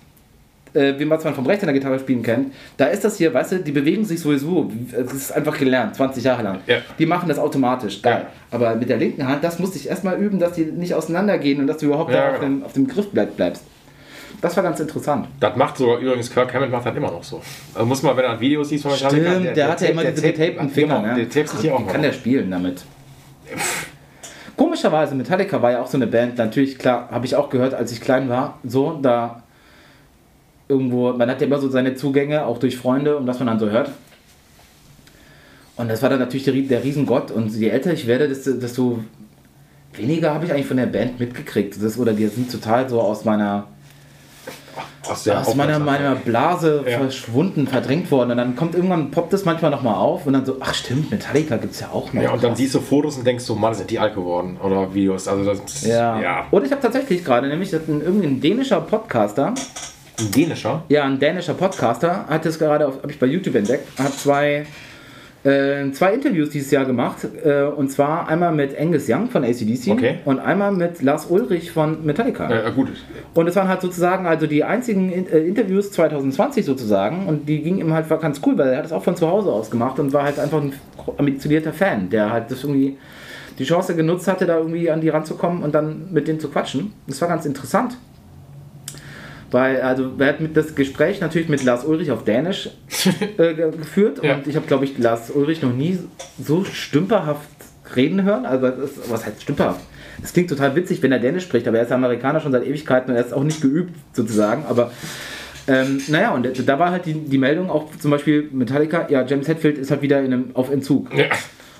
äh, 0.77 0.99
wie 0.99 1.05
man 1.05 1.19
es 1.19 1.25
vom 1.25 1.47
Rechtshänder 1.47 1.73
Gitarre 1.73 1.99
spielen 1.99 2.23
kennt, 2.23 2.53
da 2.77 2.87
ist 2.87 3.05
das 3.05 3.17
hier, 3.17 3.33
weißt 3.33 3.53
du, 3.53 3.59
die 3.61 3.73
bewegen 3.73 4.05
sich 4.05 4.21
sowieso, 4.21 4.71
das 4.93 5.13
ist 5.13 5.33
einfach 5.33 5.59
gelernt, 5.59 5.97
20 5.97 6.23
Jahre 6.23 6.43
lang. 6.43 6.59
Ja. 6.67 6.79
Die 6.99 7.07
machen 7.07 7.29
das 7.29 7.39
automatisch, 7.39 8.03
geil. 8.03 8.27
Ja. 8.27 8.57
Aber 8.57 8.77
mit 8.77 8.89
der 8.89 8.99
linken 8.99 9.27
Hand, 9.27 9.43
das 9.43 9.59
musste 9.59 9.79
ich 9.79 9.89
erstmal 9.89 10.17
üben, 10.19 10.39
dass 10.39 10.53
die 10.53 10.65
nicht 10.67 10.95
auseinandergehen 10.95 11.61
und 11.61 11.67
dass 11.67 11.79
du 11.79 11.87
überhaupt 11.87 12.13
Ja, 12.13 12.17
da 12.19 12.29
auf, 12.35 12.41
genau. 12.41 12.57
dem, 12.59 12.65
auf 12.65 12.73
dem 12.75 12.87
Griff 12.87 13.07
bleib, 13.11 13.37
bleibst. 13.37 13.65
Das 14.43 14.55
war 14.55 14.63
ganz 14.63 14.79
interessant. 14.81 15.29
Das 15.41 15.57
macht 15.57 15.79
sogar 15.79 15.99
übrigens 15.99 16.31
Kirk 16.31 16.53
Hammett 16.53 16.71
macht 16.71 16.85
das 16.87 16.95
immer 16.95 17.11
noch 17.11 17.25
so. 17.25 17.41
Also 17.75 17.87
muss 17.87 18.03
man, 18.03 18.17
wenn 18.17 18.25
er 18.25 18.33
ein 18.33 18.41
Video 18.41 18.63
sieht 18.65 18.83
von 18.83 18.93
Stimmt, 18.93 19.57
der, 19.57 19.69
hat 19.69 19.81
ja 19.81 19.89
immer 19.89 20.05
diese 20.05 20.21
tape- 20.21 20.33
getapten 20.51 20.69
Finger. 20.69 21.01
Genau, 21.01 21.09
ne? 21.09 21.15
der 21.15 21.29
tapet 21.31 21.49
sich 21.49 21.61
hier 21.61 21.75
auch 21.75 21.81
mal. 21.81 21.91
kann 21.91 22.03
der 22.03 22.13
spielen 22.13 22.51
damit? 22.51 22.85
Komischerweise, 24.57 25.15
Metallica 25.15 25.61
war 25.61 25.73
ja 25.73 25.83
auch 25.83 25.87
so 25.87 25.97
eine 25.99 26.07
Band, 26.07 26.39
natürlich, 26.39 26.79
klar, 26.79 27.09
habe 27.11 27.27
ich 27.27 27.37
auch 27.37 27.51
gehört, 27.51 27.75
als 27.75 27.93
ich 27.93 28.01
klein 28.01 28.29
war, 28.29 28.59
so, 28.65 28.99
da 29.03 29.43
irgendwo, 30.69 31.13
man 31.13 31.31
hat 31.31 31.41
ja 31.41 31.47
immer 31.47 31.59
so 31.59 31.69
seine 31.69 31.95
Zugänge, 31.95 32.45
auch 32.47 32.59
durch 32.59 32.77
Freunde, 32.77 33.17
und 33.17 33.27
was 33.27 33.39
man 33.39 33.47
dann 33.49 33.59
so 33.59 33.71
hört. 33.71 33.91
Und 35.77 35.89
das 35.89 36.03
war 36.03 36.09
dann 36.09 36.19
natürlich 36.19 36.45
der, 36.45 36.55
der 36.55 36.83
Riesengott. 36.83 37.31
Und 37.31 37.55
je 37.55 37.69
älter 37.69 37.93
ich 37.93 38.07
werde, 38.07 38.29
desto, 38.29 38.53
desto 38.55 38.99
weniger 39.95 40.33
habe 40.35 40.47
ich 40.47 40.53
eigentlich 40.53 40.67
von 40.67 40.79
der 40.79 40.87
Band 40.87 41.21
mitgekriegt. 41.21 41.77
Das, 41.83 41.99
oder 41.99 42.13
die 42.13 42.27
sind 42.29 42.51
total 42.51 42.89
so 42.89 43.01
aus 43.01 43.25
meiner, 43.25 43.67
Aus, 45.09 45.29
aus 45.29 45.55
meiner, 45.55 45.79
meiner 45.79 46.15
Blase 46.17 46.83
Ja. 46.89 46.99
verschwunden, 46.99 47.67
verdrängt 47.67 48.11
worden. 48.11 48.31
Und 48.33 48.39
dann 48.39 48.57
kommt 48.57 48.75
irgendwann, 48.75 49.11
poppt 49.11 49.35
das 49.35 49.45
manchmal 49.45 49.71
nochmal 49.71 49.95
auf 49.95 50.27
und 50.27 50.33
dann 50.33 50.45
so, 50.47 50.57
ach 50.61 50.75
stimmt, 50.75 51.11
Metallica 51.11 51.59
gibt 51.59 51.75
es 51.75 51.81
ja 51.81 51.91
auch 51.93 52.13
noch. 52.13 52.23
Ja, 52.23 52.33
und 52.33 52.43
dann 52.43 52.57
siehst 52.57 52.75
du 52.75 52.81
Fotos 52.81 53.19
und 53.19 53.27
denkst 53.27 53.45
so, 53.45 53.55
Mann, 53.55 53.75
sind 53.75 53.91
die 53.91 53.99
alt 53.99 54.15
geworden? 54.15 54.57
Oder 54.63 54.93
Videos. 54.95 55.29
Also 55.29 55.45
das 55.45 55.85
ja. 55.87 56.21
ja. 56.21 56.47
Und 56.51 56.65
ich 56.65 56.73
habe 56.73 56.81
tatsächlich 56.81 57.23
gerade, 57.25 57.49
nämlich 57.49 57.71
das 57.71 57.87
ein, 57.87 58.01
irgendein 58.01 58.41
dänischer 58.41 58.81
Podcaster, 58.81 59.55
Ein 60.19 60.31
dänischer. 60.31 60.83
ja, 60.89 61.05
ein 61.05 61.19
dänischer 61.19 61.55
Podcaster, 61.55 62.25
hat 62.29 62.45
das 62.47 62.59
gerade, 62.59 62.87
habe 62.87 63.11
ich 63.11 63.19
bei 63.19 63.27
YouTube 63.27 63.55
entdeckt, 63.55 63.87
hat 63.99 64.13
zwei, 64.15 64.65
äh, 65.45 65.91
zwei 65.93 66.15
Interviews 66.15 66.51
dieses 66.51 66.71
Jahr 66.71 66.85
gemacht. 66.87 67.19
Äh, 67.45 67.65
und 67.65 67.91
zwar 67.93 68.27
einmal 68.29 68.53
mit 68.55 68.79
Angus 68.79 69.09
Young 69.09 69.29
von 69.29 69.45
ACDC 69.45 69.91
Okay. 69.93 70.15
und 70.25 70.39
einmal 70.41 70.73
mit 70.73 71.03
Lars 71.03 71.27
Ulrich 71.27 71.71
von 71.71 72.05
Metallica. 72.05 72.51
Äh, 72.51 72.73
gut. 72.73 72.89
Und 73.35 73.47
es 73.47 73.55
waren 73.57 73.69
halt 73.69 73.83
sozusagen 73.83 74.27
also 74.27 74.47
die 74.47 74.65
einzigen 74.65 75.11
In- 75.13 75.29
äh, 75.29 75.39
Interviews 75.41 75.93
2020 75.93 76.65
sozusagen 76.65 77.27
und 77.27 77.47
die 77.49 77.61
gingen 77.63 77.79
ihm 77.79 77.93
halt 77.93 78.09
war 78.09 78.19
ganz 78.19 78.41
cool, 78.47 78.57
weil 78.57 78.69
er 78.69 78.79
hat 78.79 78.87
es 78.87 78.93
auch 78.93 79.05
von 79.05 79.17
zu 79.17 79.29
Hause 79.29 79.53
aus 79.53 79.71
gemacht 79.71 79.99
und 79.99 80.13
war 80.15 80.23
halt 80.25 80.39
einfach 80.39 80.61
ein 80.63 80.73
ambitionierter 81.19 81.73
Fan, 81.75 82.09
der 82.11 82.33
halt 82.33 82.51
das 82.51 82.65
irgendwie 82.65 82.97
die 83.59 83.65
Chance 83.65 83.95
genutzt 83.95 84.27
hatte, 84.29 84.47
da 84.47 84.59
irgendwie 84.59 84.91
an 84.91 85.01
die 85.01 85.09
ranzukommen 85.11 85.63
und 85.63 85.75
dann 85.75 86.09
mit 86.13 86.27
denen 86.27 86.41
zu 86.41 86.49
quatschen. 86.49 86.93
Das 87.07 87.21
war 87.21 87.29
ganz 87.29 87.45
interessant. 87.47 87.97
Weil, 89.51 89.81
also, 89.81 90.11
er 90.19 90.27
hat 90.27 90.41
mit 90.41 90.57
das 90.57 90.75
Gespräch 90.75 91.21
natürlich 91.21 91.49
mit 91.49 91.63
Lars 91.63 91.85
Ulrich 91.85 92.11
auf 92.11 92.25
Dänisch 92.25 92.71
äh, 93.39 93.55
geführt 93.55 94.21
Ja. 94.23 94.35
und 94.37 94.47
ich 94.47 94.57
habe, 94.57 94.67
glaube 94.67 94.85
ich, 94.85 94.99
Lars 94.99 95.31
Ulrich 95.31 95.63
noch 95.63 95.73
nie 95.73 95.99
so 96.43 96.65
stümperhaft 96.65 97.49
reden 97.95 98.25
hören. 98.25 98.45
Also, 98.47 98.67
ist, 98.67 99.11
was 99.11 99.25
heißt 99.25 99.43
stümperhaft? 99.43 99.81
Das 100.21 100.33
klingt 100.33 100.49
total 100.51 100.75
witzig, 100.75 101.03
wenn 101.03 101.13
er 101.13 101.19
Dänisch 101.19 101.45
spricht, 101.45 101.69
aber 101.69 101.77
er 101.79 101.85
ist 101.85 101.93
Amerikaner 101.93 102.41
schon 102.41 102.51
seit 102.53 102.65
Ewigkeiten 102.67 103.11
und 103.11 103.17
er 103.17 103.25
ist 103.25 103.33
auch 103.35 103.45
nicht 103.45 103.61
geübt, 103.61 103.95
sozusagen. 104.15 104.65
Aber 104.67 104.91
ähm, 105.69 106.01
naja, 106.09 106.33
und 106.33 106.49
da 106.69 106.79
war 106.79 106.91
halt 106.91 107.07
die, 107.07 107.13
die 107.15 107.39
Meldung 107.39 107.71
auch 107.71 107.91
zum 107.99 108.11
Beispiel 108.13 108.49
Metallica, 108.53 109.07
ja, 109.11 109.25
James 109.27 109.47
Hetfield 109.49 109.79
ist 109.79 109.91
halt 109.91 110.01
wieder 110.03 110.21
in 110.21 110.33
einem, 110.33 110.51
auf 110.55 110.71
Entzug. 110.73 111.15
Ja. 111.17 111.27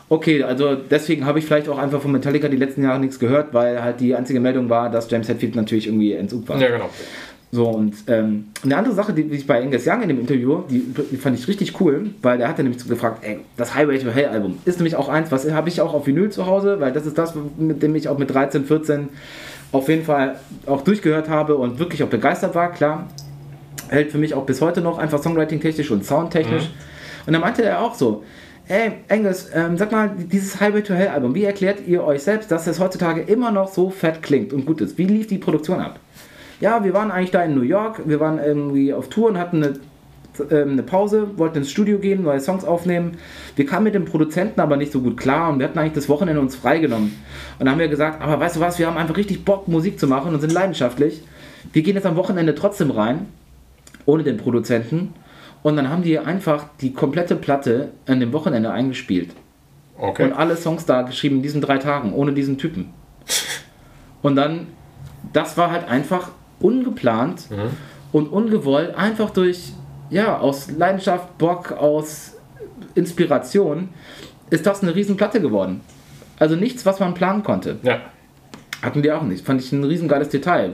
Okay, 0.09 0.43
also 0.45 0.75
deswegen 0.77 1.25
habe 1.27 1.39
ich 1.41 1.47
vielleicht 1.47 1.69
auch 1.69 1.79
einfach 1.79 2.01
von 2.01 2.13
Metallica 2.13 2.47
die 2.49 2.57
letzten 2.57 2.83
Jahre 2.85 3.01
nichts 3.01 3.19
gehört, 3.19 3.53
weil 3.55 3.83
halt 3.83 3.99
die 4.01 4.15
einzige 4.15 4.39
Meldung 4.39 4.69
war, 4.71 4.89
dass 4.91 5.11
James 5.11 5.29
Hetfield 5.29 5.57
natürlich 5.57 5.87
irgendwie 5.89 6.13
Entzug 6.13 6.49
war. 6.49 6.61
ja, 6.61 6.69
genau. 6.69 6.91
So, 7.57 7.69
und 7.69 7.95
ähm, 8.09 8.49
eine 8.63 8.77
andere 8.77 8.95
Sache, 8.95 9.15
die 9.15 9.23
ich 9.23 9.47
bei 9.47 9.63
Angus 9.63 9.87
Young 9.87 10.03
in 10.03 10.09
dem 10.09 10.21
Interview, 10.21 10.65
die, 10.69 10.93
die 11.11 11.17
fand 11.17 11.39
ich 11.39 11.49
richtig 11.49 11.81
cool, 11.81 12.11
weil 12.21 12.37
der 12.37 12.49
hat 12.49 12.59
nämlich 12.59 12.79
so 12.79 12.87
gefragt, 12.87 13.25
ey, 13.25 13.39
das 13.57 13.75
Highway 13.75 13.99
to 13.99 14.11
Hell 14.11 14.27
Album 14.27 14.59
ist 14.67 14.77
nämlich 14.79 14.95
auch 14.95 15.09
eins, 15.09 15.33
was 15.33 15.51
habe 15.51 15.71
ich 15.71 15.81
auch 15.81 15.95
auf 15.95 16.07
Vinyl 16.07 16.29
zu 16.29 16.45
Hause, 16.45 16.81
weil 16.81 16.93
das 16.93 17.07
ist 17.07 17.17
das, 17.17 17.33
mit 17.57 17.83
dem 17.83 17.95
ich 17.95 18.11
auch 18.11 18.19
mit 18.19 18.29
13, 18.29 18.67
14 18.67 19.09
auf 19.73 19.89
jeden 19.89 20.05
Fall 20.05 20.39
auch 20.67 20.83
durchgehört 20.83 21.31
habe 21.31 21.57
und 21.57 21.79
wirklich 21.79 22.03
auch 22.03 22.09
begeistert 22.09 22.55
war, 22.55 22.73
klar. 22.73 23.07
Hält 23.89 24.13
für 24.13 24.19
mich 24.19 24.35
auch 24.35 24.45
bis 24.45 24.61
heute 24.61 24.83
noch 24.83 24.99
einfach 24.99 25.23
Songwriting-technisch 25.23 25.91
und 25.91 26.05
Soundtechnisch. 26.05 26.69
Und 27.27 27.33
dann 27.33 27.41
meinte 27.41 27.63
er 27.63 27.81
auch 27.81 27.95
so, 27.95 28.23
Ey, 28.69 28.93
Angus, 29.09 29.49
ähm, 29.55 29.79
sag 29.79 29.93
mal, 29.93 30.11
dieses 30.31 30.61
Highway 30.61 30.83
to 30.83 30.93
Hell 30.93 31.09
Album, 31.09 31.35
wie 31.35 31.45
erklärt 31.45 31.87
ihr 31.87 32.05
euch 32.05 32.23
selbst, 32.23 32.51
dass 32.51 32.67
es 32.67 32.81
heutzutage 32.81 33.23
immer 33.23 33.51
noch 33.51 33.73
so 33.73 33.89
fett 33.89 34.23
klingt 34.23 34.53
und 34.53 34.67
gut 34.67 34.83
ist? 34.83 34.99
Wie 34.99 35.05
lief 35.05 35.29
die 35.29 35.39
Produktion 35.39 35.81
ab? 35.81 36.01
Ja, 36.61 36.85
wir 36.85 36.95
waren 36.95 37.11
eigentlich 37.11 37.31
da 37.31 37.43
in 37.43 37.55
New 37.55 37.63
York, 37.63 38.03
wir 38.07 38.21
waren 38.21 38.39
irgendwie 38.39 38.93
auf 38.93 39.09
Tour 39.09 39.29
und 39.29 39.39
hatten 39.39 39.63
eine, 39.63 39.75
ähm, 40.51 40.73
eine 40.73 40.83
Pause, 40.83 41.29
wollten 41.37 41.59
ins 41.59 41.71
Studio 41.71 41.99
gehen, 41.99 42.23
neue 42.23 42.41
Songs 42.41 42.65
aufnehmen. 42.65 43.19
Wir 43.57 43.67
kamen 43.67 43.85
mit 43.85 43.95
dem 43.95 44.07
Produzenten 44.07 44.61
aber 44.61 44.77
nicht 44.77 44.93
so 44.93 45.01
gut 45.01 45.17
klar 45.17 45.51
und 45.51 45.59
wir 45.59 45.69
hatten 45.69 45.79
eigentlich 45.79 45.93
das 45.93 46.09
Wochenende 46.09 46.41
uns 46.41 46.57
freigenommen. 46.57 47.09
Und 47.59 47.67
dann 47.67 47.71
haben 47.71 47.79
wir 47.79 47.89
gesagt, 47.89 48.23
aber 48.23 48.41
weißt 48.41 48.57
du 48.57 48.61
was, 48.61 48.79
wir 48.79 48.87
haben 48.87 48.97
einfach 48.97 49.17
richtig 49.17 49.45
Bock, 49.45 49.69
Musik 49.69 50.01
zu 50.01 50.07
machen 50.07 50.33
und 50.33 50.41
sind 50.41 50.53
leidenschaftlich. 50.53 51.23
Wir 51.73 51.83
gehen 51.83 51.97
jetzt 51.97 52.07
am 52.07 52.17
Wochenende 52.17 52.55
trotzdem 52.55 52.91
rein, 52.91 53.27
ohne 54.07 54.23
den 54.23 54.39
Produzenten. 54.39 55.15
Und 55.63 55.77
dann 55.77 55.91
haben 55.91 56.03
die 56.03 56.19
einfach 56.19 56.67
die 56.81 56.93
komplette 56.93 57.37
Platte 57.37 57.91
an 58.07 58.21
dem 58.21 58.33
Wochenende 58.33 58.71
eingespielt. 58.71 59.31
Okay. 59.99 60.25
Und 60.25 60.33
alle 60.33 60.57
Songs 60.57 60.87
da 60.87 61.03
geschrieben 61.03 61.37
in 61.37 61.43
diesen 61.43 61.61
drei 61.61 61.79
Tagen, 61.79 62.13
ohne 62.13 62.33
diesen 62.33 62.59
Typen. 62.59 62.91
Und 64.23 64.37
dann, 64.37 64.69
das 65.33 65.57
war 65.57 65.71
halt 65.71 65.89
einfach 65.89 66.31
ungeplant 66.61 67.49
und 68.13 68.29
ungewollt, 68.29 68.95
einfach 68.95 69.31
durch, 69.31 69.73
ja, 70.11 70.39
aus 70.39 70.71
Leidenschaft, 70.71 71.39
Bock, 71.39 71.73
aus 71.73 72.35
Inspiration, 72.95 73.89
ist 74.51 74.67
das 74.67 74.83
eine 74.83 74.95
Riesenplatte 74.95 75.41
geworden. 75.41 75.81
Also 76.39 76.57
nichts, 76.57 76.85
was 76.87 77.01
man 77.01 77.15
planen 77.15 77.43
konnte. 77.43 77.79
ja. 77.83 78.01
Hatten 78.83 79.03
die 79.03 79.11
auch 79.11 79.23
nicht. 79.23 79.45
Fand 79.45 79.61
ich 79.61 79.73
ein 79.73 79.83
riesengeiles 79.83 80.29
Detail. 80.29 80.73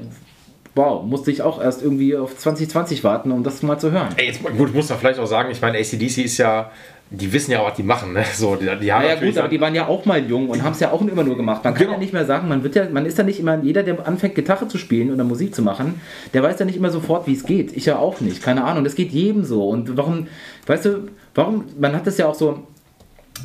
Wow, 0.75 1.05
musste 1.05 1.31
ich 1.31 1.41
auch 1.41 1.63
erst 1.63 1.83
irgendwie 1.83 2.17
auf 2.17 2.37
2020 2.37 3.05
warten, 3.05 3.31
um 3.31 3.45
das 3.45 3.63
mal 3.63 3.79
zu 3.79 3.93
hören. 3.93 4.09
Ey, 4.17 4.27
jetzt, 4.27 4.43
gut, 4.43 4.71
ich 4.71 4.75
muss 4.75 4.89
da 4.89 4.97
vielleicht 4.97 5.21
auch 5.21 5.27
sagen, 5.27 5.51
ich 5.53 5.61
meine, 5.61 5.79
ACDC 5.79 6.19
ist 6.25 6.39
ja, 6.39 6.71
die 7.15 7.33
wissen 7.33 7.51
ja 7.53 7.61
auch, 7.61 7.69
was 7.69 7.77
die 7.77 7.83
machen, 7.83 8.13
ne? 8.15 8.25
So, 8.35 8.57
die, 8.57 8.65
die 8.81 8.93
haben 8.93 9.05
Ja, 9.05 9.15
gut, 9.17 9.37
aber 9.39 9.49
die 9.49 9.61
waren 9.61 9.75
ja 9.75 9.87
auch 9.87 10.05
mal 10.07 10.25
jung 10.25 10.49
und 10.49 10.63
haben 10.63 10.73
es 10.73 10.81
ja 10.81 10.91
auch 10.93 11.01
immer 11.03 11.23
nur 11.23 11.37
gemacht. 11.37 11.63
Man 11.63 11.75
kann 11.75 11.83
Genau. 11.83 11.93
ja 11.93 11.99
nicht 11.99 12.13
mehr 12.13 12.25
sagen, 12.25 12.49
man 12.49 12.63
wird 12.63 12.75
ja, 12.75 12.89
man 12.91 13.05
ist 13.07 13.19
ja 13.19 13.25
nicht 13.25 13.39
immer, 13.39 13.59
jeder, 13.63 13.83
der 13.83 14.07
anfängt 14.07 14.35
Gitarre 14.35 14.67
zu 14.69 14.79
spielen 14.79 15.13
oder 15.13 15.23
Musik 15.25 15.55
zu 15.55 15.61
machen, 15.63 16.01
der 16.33 16.43
weiß 16.43 16.59
ja 16.59 16.65
nicht 16.65 16.77
immer 16.77 16.91
sofort, 16.91 17.27
wie 17.27 17.35
es 17.35 17.45
geht. 17.45 17.77
Ich 17.77 17.85
ja 17.87 17.99
auch 17.99 18.21
nicht, 18.21 18.43
keine 18.43 18.65
Ahnung. 18.65 18.83
Das 18.85 18.95
geht 18.95 19.13
jedem 19.13 19.45
so. 19.45 19.69
Und 19.69 19.97
warum, 19.97 20.27
weißt 20.67 20.87
du, 20.87 21.09
warum, 21.35 21.65
man 21.79 21.95
hat 21.95 22.07
das 22.07 22.17
ja 22.19 22.27
auch 22.27 22.35
so, 22.35 22.61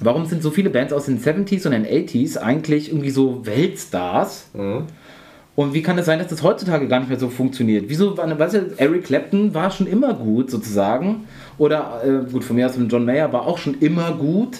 warum 0.02 0.26
sind 0.26 0.42
so 0.44 0.52
viele 0.52 0.70
Bands 0.70 0.94
aus 0.94 1.06
den 1.06 1.20
70s 1.20 1.66
und 1.66 1.72
den 1.72 1.86
80s 1.86 2.38
eigentlich 2.38 2.90
irgendwie 2.90 3.10
so 3.12 3.46
Weltstars? 3.46 4.50
Und 5.58 5.74
wie 5.74 5.82
kann 5.82 5.98
es 5.98 6.06
sein, 6.06 6.20
dass 6.20 6.28
das 6.28 6.44
heutzutage 6.44 6.88
gar 6.88 7.00
nicht 7.00 7.10
mehr 7.10 7.18
so 7.18 7.30
funktioniert? 7.30 7.86
Wieso, 7.88 8.16
weißt 8.16 8.54
du, 8.54 8.74
Eric 8.78 9.06
Clapton 9.06 9.56
war 9.56 9.72
schon 9.72 9.88
immer 9.88 10.14
gut 10.14 10.52
sozusagen. 10.52 11.28
Oder, 11.58 12.04
äh, 12.06 12.32
gut, 12.32 12.44
von 12.44 12.58
mir 12.58 12.68
aus 12.68 12.74
John 12.88 13.06
Mayer 13.06 13.34
war 13.34 13.48
auch 13.48 13.58
schon 13.58 13.74
immer 13.80 14.12
gut. 14.12 14.60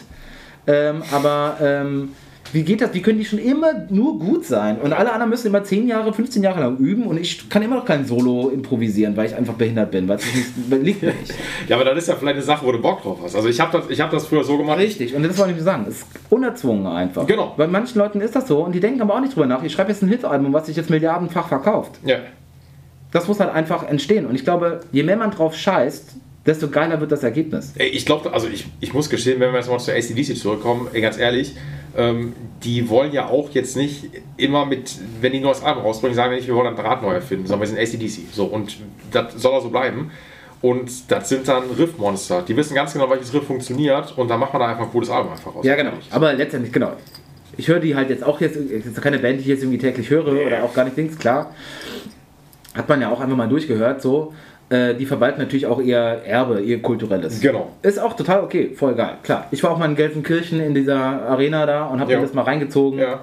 Ähm, 0.66 1.04
aber 1.12 1.58
ähm, 1.62 2.14
wie 2.54 2.64
geht 2.64 2.82
das? 2.82 2.94
Wie 2.94 3.02
können 3.02 3.18
die 3.20 3.26
schon 3.26 3.40
immer 3.40 3.74
nur 3.90 4.20
gut 4.20 4.46
sein? 4.46 4.80
Und 4.80 4.94
alle 4.94 5.12
anderen 5.12 5.30
müssen 5.30 5.48
immer 5.48 5.64
10 5.64 5.88
Jahre, 5.88 6.14
15 6.14 6.44
Jahre 6.44 6.62
lang 6.62 6.78
üben 6.78 7.04
und 7.04 7.20
ich 7.20 7.50
kann 7.50 7.62
immer 7.62 7.76
noch 7.76 7.86
kein 7.86 8.06
Solo 8.06 8.50
improvisieren, 8.50 9.16
weil 9.18 9.28
ich 9.28 9.36
einfach 9.36 9.54
behindert 9.54 9.92
bin, 9.92 10.08
weil 10.08 10.18
es 10.18 10.26
nicht, 10.34 10.84
liegt 10.84 11.02
mir 11.02 11.14
nicht. 11.14 11.34
Ja, 11.68 11.76
aber 11.76 11.86
das 11.86 12.00
ist 12.00 12.08
ja 12.08 12.16
vielleicht 12.16 12.36
eine 12.36 12.46
Sache, 12.46 12.66
wo 12.66 12.72
du 12.72 12.82
Bock 12.82 13.02
drauf 13.02 13.20
hast. 13.24 13.36
Also 13.36 13.50
ich 13.50 13.60
habe 13.60 13.78
das, 13.78 13.90
ich 13.90 14.00
hab 14.00 14.12
das 14.12 14.28
früher 14.28 14.44
so 14.44 14.58
gemacht. 14.58 14.80
Richtig, 14.80 15.16
und 15.16 15.24
das 15.24 15.38
wollte 15.38 15.54
ich 15.54 15.62
sagen. 15.62 15.86
Es 15.88 15.98
ist 15.98 16.08
unerzwungen 16.30 16.88
einfach. 16.88 17.26
Genau. 17.26 17.54
Bei 17.58 17.68
manchen 17.68 18.00
Leuten 18.00 18.22
ist 18.22 18.36
das 18.36 18.48
so 18.48 18.64
und 18.64 18.74
die 18.74 18.80
denken 18.80 19.02
aber 19.02 19.16
auch 19.16 19.22
nicht 19.22 19.36
drüber 19.36 19.48
nach. 19.48 19.64
Ich 19.64 19.74
schreibe 19.74 19.92
jetzt 19.92 20.02
ein 20.02 20.10
Hit-Album, 20.10 20.54
was 20.54 20.68
sich 20.68 20.76
jetzt 20.76 20.90
milliardenfach 20.90 21.48
verkauft. 21.48 22.00
Ja. 22.06 22.18
Das 23.12 23.28
muss 23.28 23.40
halt 23.40 23.54
einfach 23.54 23.88
entstehen. 23.88 24.26
Und 24.26 24.36
ich 24.36 24.44
glaube, 24.44 24.82
je 24.92 25.04
mehr 25.04 25.18
man 25.18 25.32
drauf 25.32 25.56
scheißt, 25.56 26.16
desto 26.48 26.70
geiler 26.70 27.00
wird 27.02 27.12
das 27.12 27.24
Ergebnis. 27.24 27.74
Ich 27.78 28.06
glaube, 28.06 28.32
also 28.34 28.48
ich, 28.48 28.66
ich 28.80 28.94
muss 28.94 29.10
gestehen, 29.10 29.40
wenn 29.40 29.52
wir 29.52 29.58
jetzt 29.58 29.70
mal 29.70 29.80
zu 29.80 29.92
ACDC 29.92 30.38
zurückkommen, 30.38 30.88
ganz 31.00 31.18
ehrlich, 31.18 31.54
ähm, 31.96 32.34
die 32.64 32.90
wollen 32.90 33.12
ja 33.12 33.28
auch 33.28 33.52
jetzt 33.52 33.76
nicht 33.76 34.10
immer 34.38 34.66
mit, 34.66 34.96
wenn 35.20 35.34
die 35.34 35.40
ein 35.40 35.44
neues 35.44 35.62
Album 35.62 35.84
rausbringen, 35.84 36.16
sagen 36.16 36.32
wir 36.32 36.38
nicht, 36.38 36.48
wir 36.48 36.56
wollen 36.56 36.68
ein 36.68 36.76
Draht 36.76 37.02
neu 37.02 37.14
erfinden, 37.14 37.46
sondern 37.48 37.70
wir 37.70 37.76
sind 37.76 37.80
ACDC. 37.80 38.34
So, 38.34 38.46
und 38.46 38.78
das 39.12 39.34
soll 39.36 39.54
auch 39.54 39.62
so 39.62 39.70
bleiben. 39.70 40.12
Und 40.62 41.12
das 41.12 41.30
sind 41.30 41.48
dann 41.48 41.64
Riffmonster. 41.78 42.42
Die 42.42 42.56
wissen 42.56 42.74
ganz 42.74 42.94
genau, 42.94 43.10
welches 43.10 43.34
Riff 43.34 43.46
funktioniert 43.46 44.18
und 44.18 44.28
dann 44.30 44.40
macht 44.40 44.54
man 44.54 44.62
da 44.62 44.68
einfach 44.70 44.86
ein 44.86 44.92
cooles 44.92 45.10
Album 45.10 45.32
einfach 45.32 45.54
raus. 45.54 45.66
Ja, 45.66 45.76
genau. 45.76 45.92
Aber 46.10 46.34
letztendlich, 46.34 46.74
genau. 46.74 46.94
Ich 47.58 47.68
höre 47.68 47.80
die 47.80 47.96
halt 47.96 48.10
jetzt 48.10 48.24
auch 48.24 48.40
jetzt, 48.42 48.56
es 48.56 48.86
ist 48.86 49.02
keine 49.02 49.20
Band, 49.20 49.38
die 49.38 49.42
ich 49.42 49.48
jetzt 49.48 49.64
irgendwie 49.64 49.80
täglich 49.80 50.10
höre 50.10 50.28
oder 50.28 50.64
auch 50.64 50.74
gar 50.74 50.86
nicht 50.86 50.98
Dings, 50.98 51.18
klar. 51.18 51.54
Hat 52.74 52.88
man 52.88 53.02
ja 53.02 53.12
auch 53.12 53.20
einfach 53.20 53.36
mal 53.36 53.50
durchgehört, 53.50 54.02
so. 54.02 54.34
Äh, 54.70 54.96
die 54.96 55.06
verwalten 55.06 55.40
natürlich 55.40 55.66
auch 55.66 55.80
ihr 55.80 55.98
Erbe, 55.98 56.60
ihr 56.60 56.82
kulturelles. 56.82 57.40
Genau. 57.40 57.72
Ist 57.84 58.00
auch 58.00 58.16
total 58.18 58.42
okay, 58.44 58.72
voll 58.76 58.96
geil, 58.96 59.16
klar. 59.24 59.48
Ich 59.52 59.64
war 59.64 59.72
auch 59.72 59.78
mal 59.78 59.86
in 59.90 59.96
Gelsenkirchen 59.96 60.60
in 60.60 60.74
dieser 60.74 60.98
Arena 61.00 61.66
da 61.66 61.86
und 61.86 62.02
habe 62.02 62.12
Ja. 62.12 62.18
mir 62.20 62.26
das 62.26 62.34
mal 62.34 62.42
reingezogen. 62.44 63.00
Ja, 63.00 63.22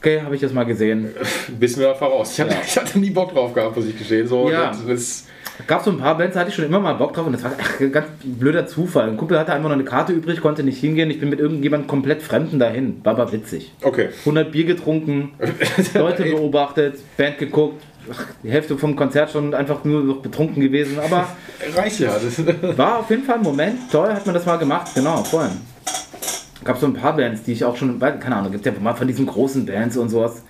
Okay, 0.00 0.20
habe 0.24 0.34
ich 0.34 0.40
das 0.40 0.52
mal 0.52 0.64
gesehen. 0.64 1.10
bisschen 1.60 1.82
mehr 1.82 1.94
voraus. 1.94 2.32
Ich 2.32 2.40
hatte, 2.40 2.54
Ja. 2.54 2.60
ich 2.66 2.76
hatte 2.76 2.98
nie 2.98 3.10
Bock 3.10 3.32
drauf 3.32 3.54
gehabt, 3.54 3.76
muss 3.76 3.86
ich 3.86 3.96
gestehen. 3.96 4.26
So, 4.26 4.50
Ja. 4.50 4.68
das 4.68 4.80
ist, 4.80 5.28
gab 5.68 5.84
so 5.84 5.92
ein 5.92 5.98
paar 5.98 6.18
Bands, 6.18 6.34
da 6.34 6.40
hatte 6.40 6.48
ich 6.50 6.56
schon 6.56 6.64
immer 6.64 6.80
mal 6.80 6.94
Bock 6.94 7.12
drauf 7.12 7.24
und 7.26 7.32
das 7.34 7.44
war 7.44 7.52
ach, 7.56 7.78
ein 7.78 7.92
ganz 7.92 8.08
blöder 8.24 8.66
Zufall. 8.66 9.08
Ein 9.10 9.16
Kumpel 9.16 9.38
hatte 9.38 9.52
einfach 9.52 9.68
noch 9.68 9.76
eine 9.76 9.84
Karte 9.84 10.12
übrig, 10.12 10.40
konnte 10.40 10.64
nicht 10.64 10.80
hingehen. 10.80 11.08
Ich 11.10 11.20
bin 11.20 11.28
mit 11.30 11.38
irgendjemandem 11.38 11.86
komplett 11.86 12.20
Fremden 12.20 12.58
dahin. 12.58 13.00
War 13.04 13.12
aber 13.16 13.30
witzig. 13.30 13.72
okay. 13.82 14.08
100 14.24 14.50
Bier 14.50 14.64
getrunken, 14.64 15.34
Leute 15.94 16.24
beobachtet, 16.24 16.94
Band 17.16 17.38
geguckt. 17.38 17.80
Ach, 18.10 18.26
die 18.42 18.50
Hälfte 18.50 18.76
vom 18.76 18.96
Konzert 18.96 19.30
schon 19.30 19.54
einfach 19.54 19.84
nur 19.84 20.02
noch 20.02 20.18
betrunken 20.18 20.62
gewesen. 20.62 20.98
Aber 20.98 21.28
Reicht 21.76 22.00
ja. 22.00 22.12
Das, 22.18 22.78
war 22.78 23.00
auf 23.00 23.10
jeden 23.10 23.24
Fall 23.24 23.36
ein 23.36 23.42
Moment. 23.42 23.90
Toll 23.90 24.12
hat 24.12 24.26
man 24.26 24.34
das 24.34 24.46
mal 24.46 24.56
gemacht. 24.56 24.92
Genau, 24.94 25.22
vorhin. 25.24 25.52
Gab 26.64 26.78
so 26.78 26.86
ein 26.86 26.94
paar 26.94 27.16
Bands, 27.16 27.42
die 27.42 27.52
ich 27.52 27.64
auch 27.64 27.76
schon, 27.76 27.98
keine 27.98 28.36
Ahnung, 28.36 28.52
gibt 28.52 28.64
ja 28.66 28.72
mal 28.80 28.94
von 28.94 29.08
diesen 29.08 29.26
großen 29.26 29.66
Bands 29.66 29.96
und 29.96 30.10
sowas. 30.10 30.42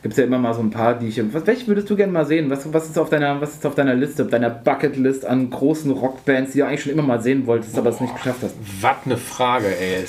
Gibt 0.00 0.12
es 0.12 0.18
ja 0.18 0.24
immer 0.24 0.38
mal 0.38 0.54
so 0.54 0.60
ein 0.60 0.70
paar, 0.70 0.94
die 0.94 1.08
ich. 1.08 1.20
Was, 1.34 1.46
welche 1.46 1.66
würdest 1.66 1.90
du 1.90 1.96
gerne 1.96 2.12
mal 2.12 2.24
sehen? 2.24 2.48
Was, 2.50 2.72
was, 2.72 2.88
ist 2.88 2.98
auf 2.98 3.10
deiner, 3.10 3.40
was 3.40 3.54
ist 3.54 3.66
auf 3.66 3.74
deiner 3.74 3.94
Liste, 3.94 4.22
auf 4.22 4.30
deiner 4.30 4.48
Bucketlist 4.48 5.26
an 5.26 5.50
großen 5.50 5.90
Rockbands, 5.90 6.52
die 6.52 6.58
du 6.58 6.66
eigentlich 6.66 6.82
schon 6.82 6.92
immer 6.92 7.02
mal 7.02 7.20
sehen 7.20 7.46
wolltest, 7.46 7.76
aber 7.76 7.90
es 7.90 8.00
nicht 8.00 8.14
geschafft 8.14 8.42
hast? 8.42 8.54
Was 8.80 8.96
eine 9.04 9.16
Frage, 9.16 9.66
ey. 9.66 10.04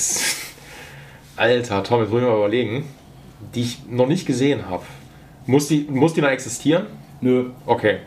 Alter, 1.35 1.83
Tom, 1.83 2.01
jetzt 2.01 2.11
muss 2.11 2.21
ich 2.21 2.27
mal 2.27 2.37
überlegen. 2.37 2.83
Die 3.55 3.61
ich 3.61 3.81
noch 3.89 4.07
nicht 4.07 4.27
gesehen 4.27 4.69
habe. 4.69 4.83
Muss 5.49 5.67
die, 5.67 5.87
muss 5.89 6.13
die 6.13 6.21
noch 6.21 6.29
existieren? 6.29 6.85
Nö. 7.21 7.45
Okay. 7.65 7.97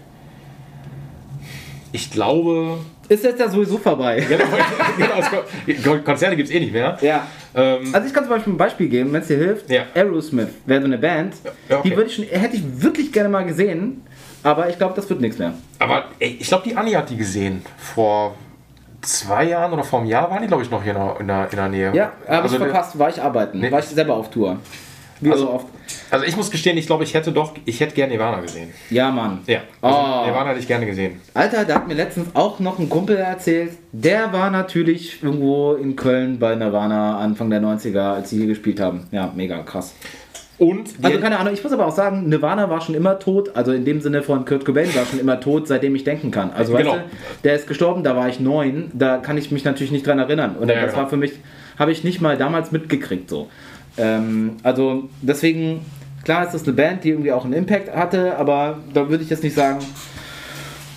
Ich 1.91 2.09
glaube. 2.11 2.79
Ist 3.09 3.25
jetzt 3.25 3.41
ja 3.41 3.49
sowieso 3.49 3.79
vorbei. 3.79 4.23
Genau, 4.29 5.85
Kon- 5.85 6.05
Konzerte 6.05 6.37
gibt 6.37 6.49
es 6.49 6.55
eh 6.55 6.61
nicht 6.61 6.73
mehr. 6.73 6.97
Ja. 7.01 7.27
Ähm, 7.55 7.93
Also 7.93 8.07
ich 8.07 8.15
kann 8.15 8.23
zum 8.25 8.31
Beispiel 8.31 8.53
ein 8.53 8.57
Beispiel 8.57 8.89
geben, 8.89 9.13
wenn 9.13 9.23
es 9.23 9.27
dir 9.27 9.39
hilft. 9.39 9.69
Ja. 9.69 9.83
Aerosmith 9.93 10.49
wäre 10.67 10.81
so 10.81 10.87
eine 10.87 10.99
Band, 10.99 11.35
Ja, 11.69 11.79
okay. 11.81 11.91
die 11.91 11.97
würde 11.97 12.09
ich 12.11 12.15
schon, 12.17 12.25
hätte 12.27 12.57
ich 12.57 12.63
wirklich 12.81 13.11
gerne 13.13 13.29
mal 13.29 13.45
gesehen, 13.45 14.03
aber 14.45 14.69
ich 14.71 14.79
glaube, 14.79 14.95
das 14.95 15.11
wird 15.11 15.21
nichts 15.21 15.39
mehr. 15.39 15.53
aber 15.81 16.05
ey, 16.21 16.37
ich 16.41 16.47
glaube, 16.47 16.63
die 16.69 16.77
Anni 16.77 16.93
hat 16.93 17.11
die 17.11 17.17
gesehen. 17.17 17.63
Vor 17.77 18.37
zwei 19.01 19.45
Jahren 19.45 19.73
oder 19.73 19.83
vor 19.83 19.99
einem 19.99 20.09
Jahr 20.09 20.31
waren 20.31 20.41
die, 20.43 20.47
glaube 20.49 20.63
ich, 20.63 20.71
noch 20.71 20.83
hier 20.83 20.93
in 20.93 20.99
der, 20.99 21.17
in 21.21 21.27
der, 21.27 21.45
in 21.51 21.57
der 21.57 21.69
Nähe. 21.69 21.93
Ja, 21.95 22.13
habe 22.29 22.43
also, 22.43 22.57
ich 22.57 22.63
verpasst, 22.63 22.97
war 22.99 23.09
ich 23.11 23.21
arbeiten, 23.21 23.59
Nee. 23.59 23.71
war 23.73 23.81
ich 23.81 23.87
selber 23.87 24.15
auf 24.15 24.31
Tour. 24.31 24.59
Wie 25.23 25.31
Also- 25.31 25.45
so 25.47 25.51
oft. 25.53 25.67
Also 26.11 26.27
ich 26.27 26.37
muss 26.37 26.51
gestehen, 26.51 26.77
ich 26.77 26.87
glaube, 26.87 27.05
ich 27.05 27.15
hätte 27.15 27.33
doch, 27.33 27.55
ich 27.65 27.81
hätte 27.81 27.95
gerne 27.95 28.13
Nirvana 28.13 28.41
gesehen. 28.41 28.69
Ja, 28.91 29.11
Mann. 29.11 29.39
Ja. 29.47 29.61
Also 29.81 29.97
Oh. 29.99 30.27
Nirvana 30.27 30.51
hätte 30.51 30.61
ich 30.61 30.69
gerne 30.69 30.85
gesehen. 30.85 31.21
Alter, 31.33 31.65
da 31.65 31.77
hat 31.77 31.89
mir 31.89 31.95
letztens 31.95 32.29
auch 32.35 32.61
noch 32.61 32.79
ein 32.79 32.89
Kumpel 32.89 33.17
erzählt, 33.17 33.73
der 33.93 34.33
war 34.33 34.51
natürlich 34.51 35.23
irgendwo 35.23 35.73
in 35.75 35.97
Köln 35.97 36.39
bei 36.39 36.55
Nirvana 36.55 37.19
Anfang 37.19 37.49
der 37.51 37.61
90er, 37.61 38.13
als 38.15 38.31
sie 38.31 38.39
hier 38.39 38.47
gespielt 38.47 38.81
haben. 38.81 39.07
Ja, 39.11 39.33
mega 39.35 39.59
krass. 39.63 39.95
Und 40.59 40.99
die- 41.01 41.05
Also 41.05 41.19
keine 41.19 41.39
Ahnung, 41.39 41.55
ich 41.55 41.63
muss 41.65 41.73
aber 41.73 41.87
auch 41.87 41.95
sagen, 41.95 42.29
Nirvana 42.29 42.69
war 42.71 42.81
schon 42.81 42.95
immer 42.95 43.19
tot, 43.19 43.51
also 43.57 43.73
in 43.73 43.85
dem 43.85 44.01
Sinne 44.01 44.23
von 44.23 44.45
Kurt 44.45 44.65
Cobain 44.65 44.95
war 44.95 45.05
schon 45.07 45.19
immer 45.19 45.41
tot, 45.41 45.67
seitdem 45.67 45.95
ich 45.97 46.05
denken 46.05 46.31
kann. 46.31 46.51
Also 46.53 46.75
Genau. 46.77 46.93
weißt 46.93 47.01
du, 47.01 47.41
der 47.45 47.55
ist 47.57 47.67
gestorben, 47.67 48.05
da 48.05 48.15
war 48.17 48.29
ich 48.29 48.39
neun, 48.39 48.91
da 48.93 49.17
kann 49.19 49.37
ich 49.39 49.51
mich 49.51 49.65
natürlich 49.65 49.91
nicht 49.93 50.07
dran 50.07 50.19
erinnern. 50.19 50.57
Und 50.57 50.69
Ja, 50.69 50.77
das 50.81 50.91
genau. 50.93 51.03
war 51.03 51.09
für 51.09 51.17
mich, 51.17 51.33
habe 51.79 51.91
ich 51.91 52.05
nicht 52.05 52.21
mal 52.21 52.37
damals 52.37 52.71
mitgekriegt 52.71 53.29
so. 53.29 53.49
Ähm, 53.99 54.57
also 54.63 55.09
deswegen, 55.21 55.85
klar 56.25 56.45
ist 56.45 56.53
das 56.53 56.65
eine 56.65 56.73
Band, 56.73 57.05
die 57.05 57.11
irgendwie 57.11 57.33
auch 57.33 57.45
einen 57.45 57.55
Impact 57.55 57.95
hatte, 57.95 58.37
aber 58.37 58.79
da 58.93 59.09
würde 59.09 59.25
ich 59.25 59.31
jetzt 59.31 59.43
nicht 59.43 59.55
sagen, 59.55 59.81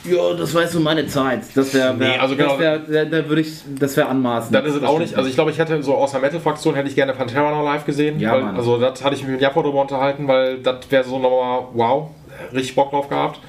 ja, 0.05 0.33
das 0.33 0.53
war 0.53 0.61
jetzt 0.61 0.73
so 0.73 0.79
meine 0.79 1.07
Zeit. 1.07 1.41
Das 1.55 1.73
wäre, 1.73 1.99
wär, 1.99 2.09
Nee, 2.09 2.17
also 2.17 2.35
genau. 2.35 2.57
das 2.57 2.89
wäre, 2.89 3.07
da, 3.07 3.27
würde 3.27 3.41
ich, 3.41 3.61
das 3.79 3.97
wäre 3.97 4.07
anmaßen. 4.07 4.53
Dann 4.53 4.65
ist 4.65 4.75
es 4.75 4.83
auch 4.83 4.99
nicht, 4.99 5.15
also 5.15 5.27
ich 5.27 5.35
glaube, 5.35 5.51
ich 5.51 5.57
hätte 5.57 5.81
so 5.81 5.95
aus 5.95 6.11
der 6.11 6.21
Metal-Fraktion 6.21 6.75
hätte 6.75 6.87
ich 6.87 6.95
gerne 6.95 7.13
Pantera 7.13 7.49
noch 7.49 7.63
live 7.63 7.85
gesehen. 7.85 8.19
Ja, 8.19 8.33
weil, 8.33 8.43
Mann. 8.43 8.55
also 8.55 8.77
das 8.77 9.03
hatte 9.03 9.15
ich 9.15 9.23
mich 9.23 9.31
mit 9.31 9.41
Japo 9.41 9.63
drüber 9.63 9.81
unterhalten, 9.81 10.27
weil 10.27 10.59
das 10.59 10.77
wäre 10.89 11.03
so 11.03 11.17
nochmal, 11.17 11.63
wow, 11.73 12.09
richtig 12.53 12.75
Bock 12.75 12.91
drauf 12.91 13.09
gehabt. 13.09 13.39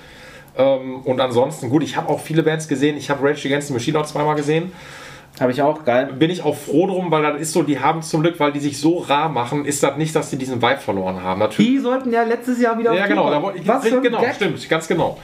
Ähm, 0.57 1.01
und 1.05 1.21
ansonsten, 1.21 1.69
gut, 1.69 1.83
ich 1.83 1.97
habe 1.97 2.09
auch 2.09 2.21
viele 2.21 2.43
Bands 2.43 2.69
gesehen. 2.69 2.97
Ich 2.97 3.11
habe 3.11 3.29
Rage 3.29 3.47
Against 3.49 3.69
the 3.69 3.75
Machine 3.75 4.01
auch 4.01 4.07
zweimal 4.07 4.35
gesehen. 4.35 4.73
Habe 5.39 5.53
ich 5.53 5.61
auch, 5.61 5.85
geil. 5.85 6.15
Bin 6.19 6.31
ich 6.31 6.43
auch 6.43 6.57
froh 6.57 6.87
drum, 6.87 7.11
weil 7.11 7.23
das 7.23 7.41
ist 7.41 7.53
so, 7.53 7.63
die 7.63 7.79
haben 7.79 8.03
zum 8.03 8.23
Glück, 8.23 8.41
weil 8.41 8.53
die 8.53 8.61
sich 8.61 8.81
so 8.81 8.99
rar 8.99 9.29
machen, 9.29 9.67
ist 9.67 9.83
das 9.83 9.97
nicht, 9.97 10.17
dass 10.17 10.31
sie 10.31 10.39
diesen 10.39 10.63
Vibe 10.63 10.79
verloren 10.79 11.23
haben. 11.23 11.41
Natürlich. 11.41 11.73
Die 11.73 11.79
sollten 11.79 12.11
ja 12.11 12.23
letztes 12.23 12.61
Jahr 12.61 12.79
wieder 12.79 12.93
auf 12.93 12.99
Ja, 12.99 13.07
genau, 13.07 13.31
da 13.31 13.43
Was 13.65 13.87
für 13.87 14.01
genau, 14.01 14.21
Gag. 14.21 14.35
stimmt, 14.37 14.69
ganz 14.69 14.89
genau. 14.89 15.19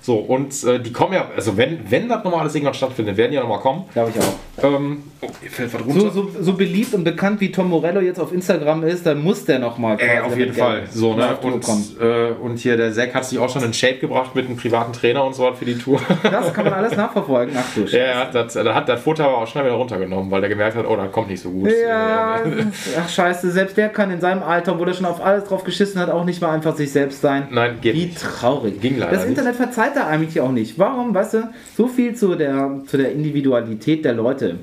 So, 0.00 0.16
und 0.18 0.64
äh, 0.64 0.78
die 0.80 0.92
kommen 0.92 1.12
ja, 1.14 1.26
also 1.36 1.56
wenn, 1.56 1.80
wenn 1.90 2.08
das 2.08 2.24
nochmal 2.24 2.40
alles 2.40 2.54
irgendwann 2.54 2.74
stattfindet, 2.74 3.16
werden 3.16 3.30
die 3.30 3.36
ja 3.36 3.42
nochmal 3.42 3.60
kommen. 3.60 3.84
Glaube 3.92 4.10
ich 4.14 4.20
auch. 4.22 4.64
Ähm, 4.64 5.02
oh, 5.20 5.26
fällt 5.48 5.72
was 5.74 5.80
So, 5.82 5.86
runter. 6.08 6.10
so, 6.12 6.30
so 6.40 6.52
beliebt 6.54 6.94
und 6.94 7.04
bekannt 7.04 7.40
wie 7.40 7.52
Tom 7.52 7.68
Morello 7.68 8.00
jetzt 8.00 8.18
auf 8.18 8.32
Instagram 8.32 8.82
ist, 8.84 9.06
dann 9.06 9.22
muss 9.22 9.44
der 9.44 9.58
nochmal 9.58 9.96
Äh, 10.00 10.20
auf 10.20 10.36
jeden 10.36 10.52
Fall. 10.54 10.82
So, 10.90 11.14
ne? 11.14 11.36
Und, 11.42 11.64
äh, 12.00 12.30
und 12.42 12.58
hier 12.58 12.76
der 12.76 12.92
Zack 12.92 13.14
hat 13.14 13.24
sich 13.24 13.38
auch 13.38 13.48
schon 13.50 13.62
in 13.64 13.72
Shape 13.72 13.98
gebracht 13.98 14.34
mit 14.34 14.46
einem 14.46 14.56
privaten 14.56 14.92
Trainer 14.92 15.24
und 15.24 15.34
so 15.34 15.44
was 15.44 15.58
für 15.58 15.64
die 15.64 15.76
Tour. 15.78 16.00
Das 16.22 16.52
kann 16.52 16.64
man 16.64 16.74
alles 16.74 16.96
nachverfolgen. 16.96 17.54
Ach 17.56 17.64
du 17.74 17.80
ja, 17.82 17.88
Scheiße. 17.88 18.14
hat 18.18 18.34
das, 18.34 18.56
er 18.56 18.74
hat 18.74 18.88
das 18.88 19.00
Futter 19.00 19.24
aber 19.26 19.38
auch 19.38 19.46
schnell 19.46 19.64
wieder 19.64 19.74
runtergenommen, 19.74 20.30
weil 20.30 20.42
er 20.42 20.48
gemerkt 20.48 20.76
hat, 20.76 20.86
oh, 20.88 20.96
das 20.96 21.12
kommt 21.12 21.28
nicht 21.28 21.42
so 21.42 21.50
gut. 21.50 21.70
Ja, 21.86 22.36
Äh, 22.38 22.64
ach 23.00 23.08
scheiße, 23.08 23.50
selbst 23.50 23.76
der 23.76 23.88
kann 23.90 24.10
in 24.10 24.20
seinem 24.20 24.42
Alter, 24.42 24.72
obwohl 24.72 24.88
er 24.88 24.94
schon 24.94 25.06
auf 25.06 25.24
alles 25.24 25.44
drauf 25.44 25.64
geschissen 25.64 26.00
hat, 26.00 26.10
auch 26.10 26.24
nicht 26.24 26.40
mal 26.40 26.50
einfach 26.50 26.74
sich 26.76 26.90
selbst 26.92 27.20
sein. 27.20 27.48
Nein, 27.50 27.78
geht 27.80 27.94
Wie 27.94 28.06
nicht. 28.06 28.18
traurig. 28.20 28.80
Ging 28.80 28.98
leider 28.98 29.12
Das 29.12 29.24
Internet 29.24 29.56
verzeiht 29.56 29.87
da 29.94 30.06
eigentlich 30.06 30.40
auch 30.40 30.52
nicht. 30.52 30.78
Warum, 30.78 31.14
weißt 31.14 31.34
du, 31.34 31.50
so 31.76 31.86
viel 31.88 32.14
zu 32.14 32.34
der, 32.34 32.80
zu 32.86 32.96
der 32.96 33.12
Individualität 33.12 34.04
der 34.04 34.14
Leute. 34.14 34.56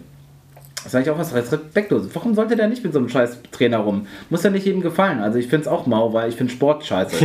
Das 0.75 0.88
ist 0.93 0.95
eigentlich 0.95 1.09
auch 1.09 1.17
was 1.17 1.33
Respektloses. 1.33 2.11
Warum 2.13 2.35
sollte 2.35 2.55
der 2.55 2.67
nicht 2.67 2.83
mit 2.83 2.93
so 2.93 2.99
einem 2.99 3.09
scheiß 3.09 3.39
Trainer 3.51 3.79
rum? 3.79 4.05
Muss 4.29 4.43
ja 4.43 4.51
nicht 4.51 4.67
jedem 4.67 4.81
gefallen. 4.81 5.19
Also 5.19 5.39
ich 5.39 5.47
finde 5.47 5.63
es 5.63 5.67
auch 5.67 5.88
mau, 5.88 6.13
weil 6.13 6.29
ich 6.29 6.35
finde 6.35 6.53
Sport 6.53 6.85
scheiße. 6.85 7.15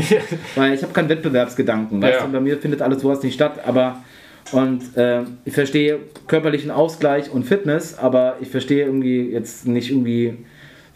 weil 0.57 0.73
ich 0.73 0.83
habe 0.83 0.95
keinen 0.95 1.11
Wettbewerbsgedanken. 1.11 2.01
Weißt 2.01 2.21
Ja. 2.21 2.27
du, 2.27 2.33
bei 2.33 2.41
mir 2.41 2.57
findet 2.57 2.81
alles 2.81 3.03
sowas 3.03 3.23
nicht 3.23 3.35
statt. 3.35 3.61
Aber 3.67 4.03
und 4.53 4.97
äh, 4.97 5.23
ich 5.45 5.53
verstehe 5.53 5.99
körperlichen 6.27 6.71
Ausgleich 6.71 7.31
und 7.31 7.45
Fitness, 7.45 7.99
aber 7.99 8.37
ich 8.41 8.49
verstehe 8.49 8.87
irgendwie 8.87 9.31
jetzt 9.31 9.67
nicht 9.69 9.91
irgendwie 9.91 10.39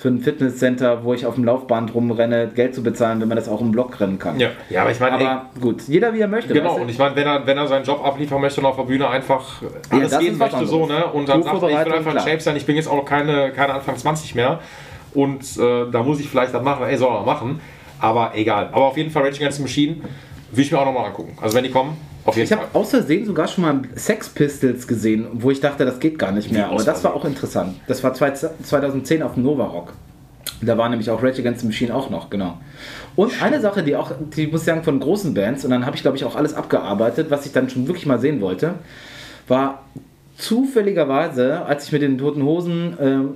für 0.04 0.10
ein 0.10 0.20
Fitnesscenter, 0.20 1.02
wo 1.02 1.14
ich 1.14 1.24
auf 1.24 1.36
dem 1.36 1.44
Laufband 1.44 1.94
rumrenne, 1.94 2.48
Geld 2.54 2.74
zu 2.74 2.82
bezahlen, 2.82 3.22
wenn 3.22 3.28
man 3.28 3.38
das 3.38 3.48
auch 3.48 3.62
im 3.62 3.72
Block 3.72 3.98
rennen 3.98 4.18
kann. 4.18 4.38
Ja, 4.38 4.50
ja, 4.68 4.82
aber 4.82 4.90
ich 4.90 5.00
meine, 5.00 5.18
ey, 5.18 5.24
Aber 5.24 5.46
gut, 5.58 5.80
jeder 5.88 6.12
wie 6.12 6.20
er 6.20 6.28
möchte. 6.28 6.52
Genau, 6.52 6.68
weißt 6.68 6.76
du? 6.76 6.82
und 6.82 6.88
ich 6.90 6.98
meine, 6.98 7.16
wenn 7.16 7.26
er, 7.26 7.46
wenn 7.46 7.56
er 7.56 7.66
seinen 7.66 7.86
Job 7.86 8.04
abliefern 8.04 8.38
möchte 8.42 8.60
und 8.60 8.66
auf 8.66 8.76
der 8.76 8.82
Bühne 8.82 9.08
einfach 9.08 9.62
alles 9.88 10.10
das 10.10 10.20
geben 10.20 10.36
möchte, 10.36 10.66
so, 10.66 10.84
ne? 10.84 11.06
Und 11.06 11.26
dann 11.30 11.42
sagt, 11.42 11.62
er, 11.62 11.70
ich 11.70 11.86
will 11.86 11.92
einfach 11.94 12.10
in 12.10 12.18
klar. 12.18 12.28
Shape 12.28 12.40
sein, 12.40 12.54
ich 12.54 12.66
bin 12.66 12.76
jetzt 12.76 12.86
auch 12.86 12.96
noch 12.96 13.06
keine, 13.06 13.50
keine 13.52 13.72
Anfang 13.72 13.96
20 13.96 14.34
mehr. 14.34 14.60
Und 15.14 15.40
äh, 15.56 15.90
da 15.90 16.02
muss 16.02 16.20
ich 16.20 16.28
vielleicht 16.28 16.52
das 16.52 16.62
machen, 16.62 16.84
ey, 16.84 16.98
soll 16.98 17.10
er 17.10 17.22
machen. 17.22 17.62
Aber 17.98 18.32
egal. 18.34 18.68
Aber 18.72 18.84
auf 18.84 18.98
jeden 18.98 19.10
Fall 19.10 19.22
Rage 19.22 19.36
Against 19.36 19.56
the 19.56 19.62
Machine 19.62 19.96
will 20.56 20.64
ich 20.64 20.72
mir 20.72 20.78
auch 20.78 20.84
nochmal 20.84 21.06
angucken. 21.06 21.36
Also 21.40 21.56
wenn 21.56 21.64
die 21.64 21.70
kommen, 21.70 21.96
auf 22.24 22.36
jeden 22.36 22.46
Ich 22.46 22.52
habe 22.52 22.62
Fall. 22.70 22.80
aus 22.80 22.90
Versehen 22.90 23.24
sogar 23.26 23.48
schon 23.48 23.62
mal 23.62 23.80
Sex 23.96 24.28
Pistols 24.30 24.86
gesehen, 24.86 25.26
wo 25.34 25.50
ich 25.50 25.60
dachte, 25.60 25.84
das 25.84 26.00
geht 26.00 26.18
gar 26.18 26.32
nicht 26.32 26.50
mehr. 26.50 26.66
Aber 26.66 26.76
aus 26.76 26.84
das 26.84 27.02
war 27.04 27.14
auch 27.14 27.24
interessant. 27.24 27.76
Das 27.86 28.02
war 28.02 28.14
zwei- 28.14 28.30
2010 28.32 29.22
auf 29.22 29.34
dem 29.34 29.42
Nova 29.42 29.64
Rock. 29.64 29.92
Da 30.62 30.78
war 30.78 30.88
nämlich 30.88 31.10
auch 31.10 31.22
Rage 31.22 31.40
Against 31.40 31.60
the 31.60 31.66
Machine 31.66 31.94
auch 31.94 32.08
noch, 32.10 32.30
genau. 32.30 32.58
Und 33.16 33.42
eine 33.42 33.60
Sache, 33.60 33.82
die 33.82 33.96
auch, 33.96 34.12
die 34.36 34.46
muss 34.46 34.60
ich 34.60 34.66
sagen, 34.66 34.82
von 34.82 34.98
großen 35.00 35.34
Bands, 35.34 35.64
und 35.64 35.70
dann 35.70 35.84
habe 35.84 35.96
ich, 35.96 36.02
glaube 36.02 36.16
ich, 36.16 36.24
auch 36.24 36.36
alles 36.36 36.54
abgearbeitet, 36.54 37.26
was 37.30 37.44
ich 37.44 37.52
dann 37.52 37.68
schon 37.68 37.86
wirklich 37.86 38.06
mal 38.06 38.18
sehen 38.18 38.40
wollte, 38.40 38.74
war 39.48 39.82
zufälligerweise, 40.38 41.64
als 41.66 41.86
ich 41.86 41.92
mit 41.92 42.02
den 42.02 42.16
Toten 42.18 42.42
Hosen 42.42 42.96
ähm, 43.00 43.28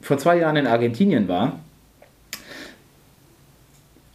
vor 0.00 0.18
zwei 0.18 0.38
Jahren 0.38 0.56
in 0.56 0.66
Argentinien 0.66 1.26
war, 1.28 1.58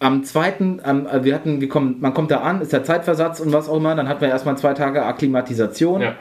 am 0.01 0.23
zweiten, 0.23 0.79
am, 0.83 1.05
äh, 1.07 1.23
wir 1.23 1.33
hatten, 1.35 1.61
wir 1.61 1.69
kommen, 1.69 1.97
man 2.01 2.13
kommt 2.13 2.31
da 2.31 2.39
an, 2.41 2.59
ist 2.61 2.73
der 2.73 2.83
Zeitversatz 2.83 3.39
und 3.39 3.53
was 3.53 3.69
auch 3.69 3.77
immer, 3.77 3.95
dann 3.95 4.09
hatten 4.09 4.21
wir 4.21 4.29
erstmal 4.29 4.57
zwei 4.57 4.73
Tage 4.73 5.05
Akklimatisation 5.05 6.01
Ja, 6.01 6.15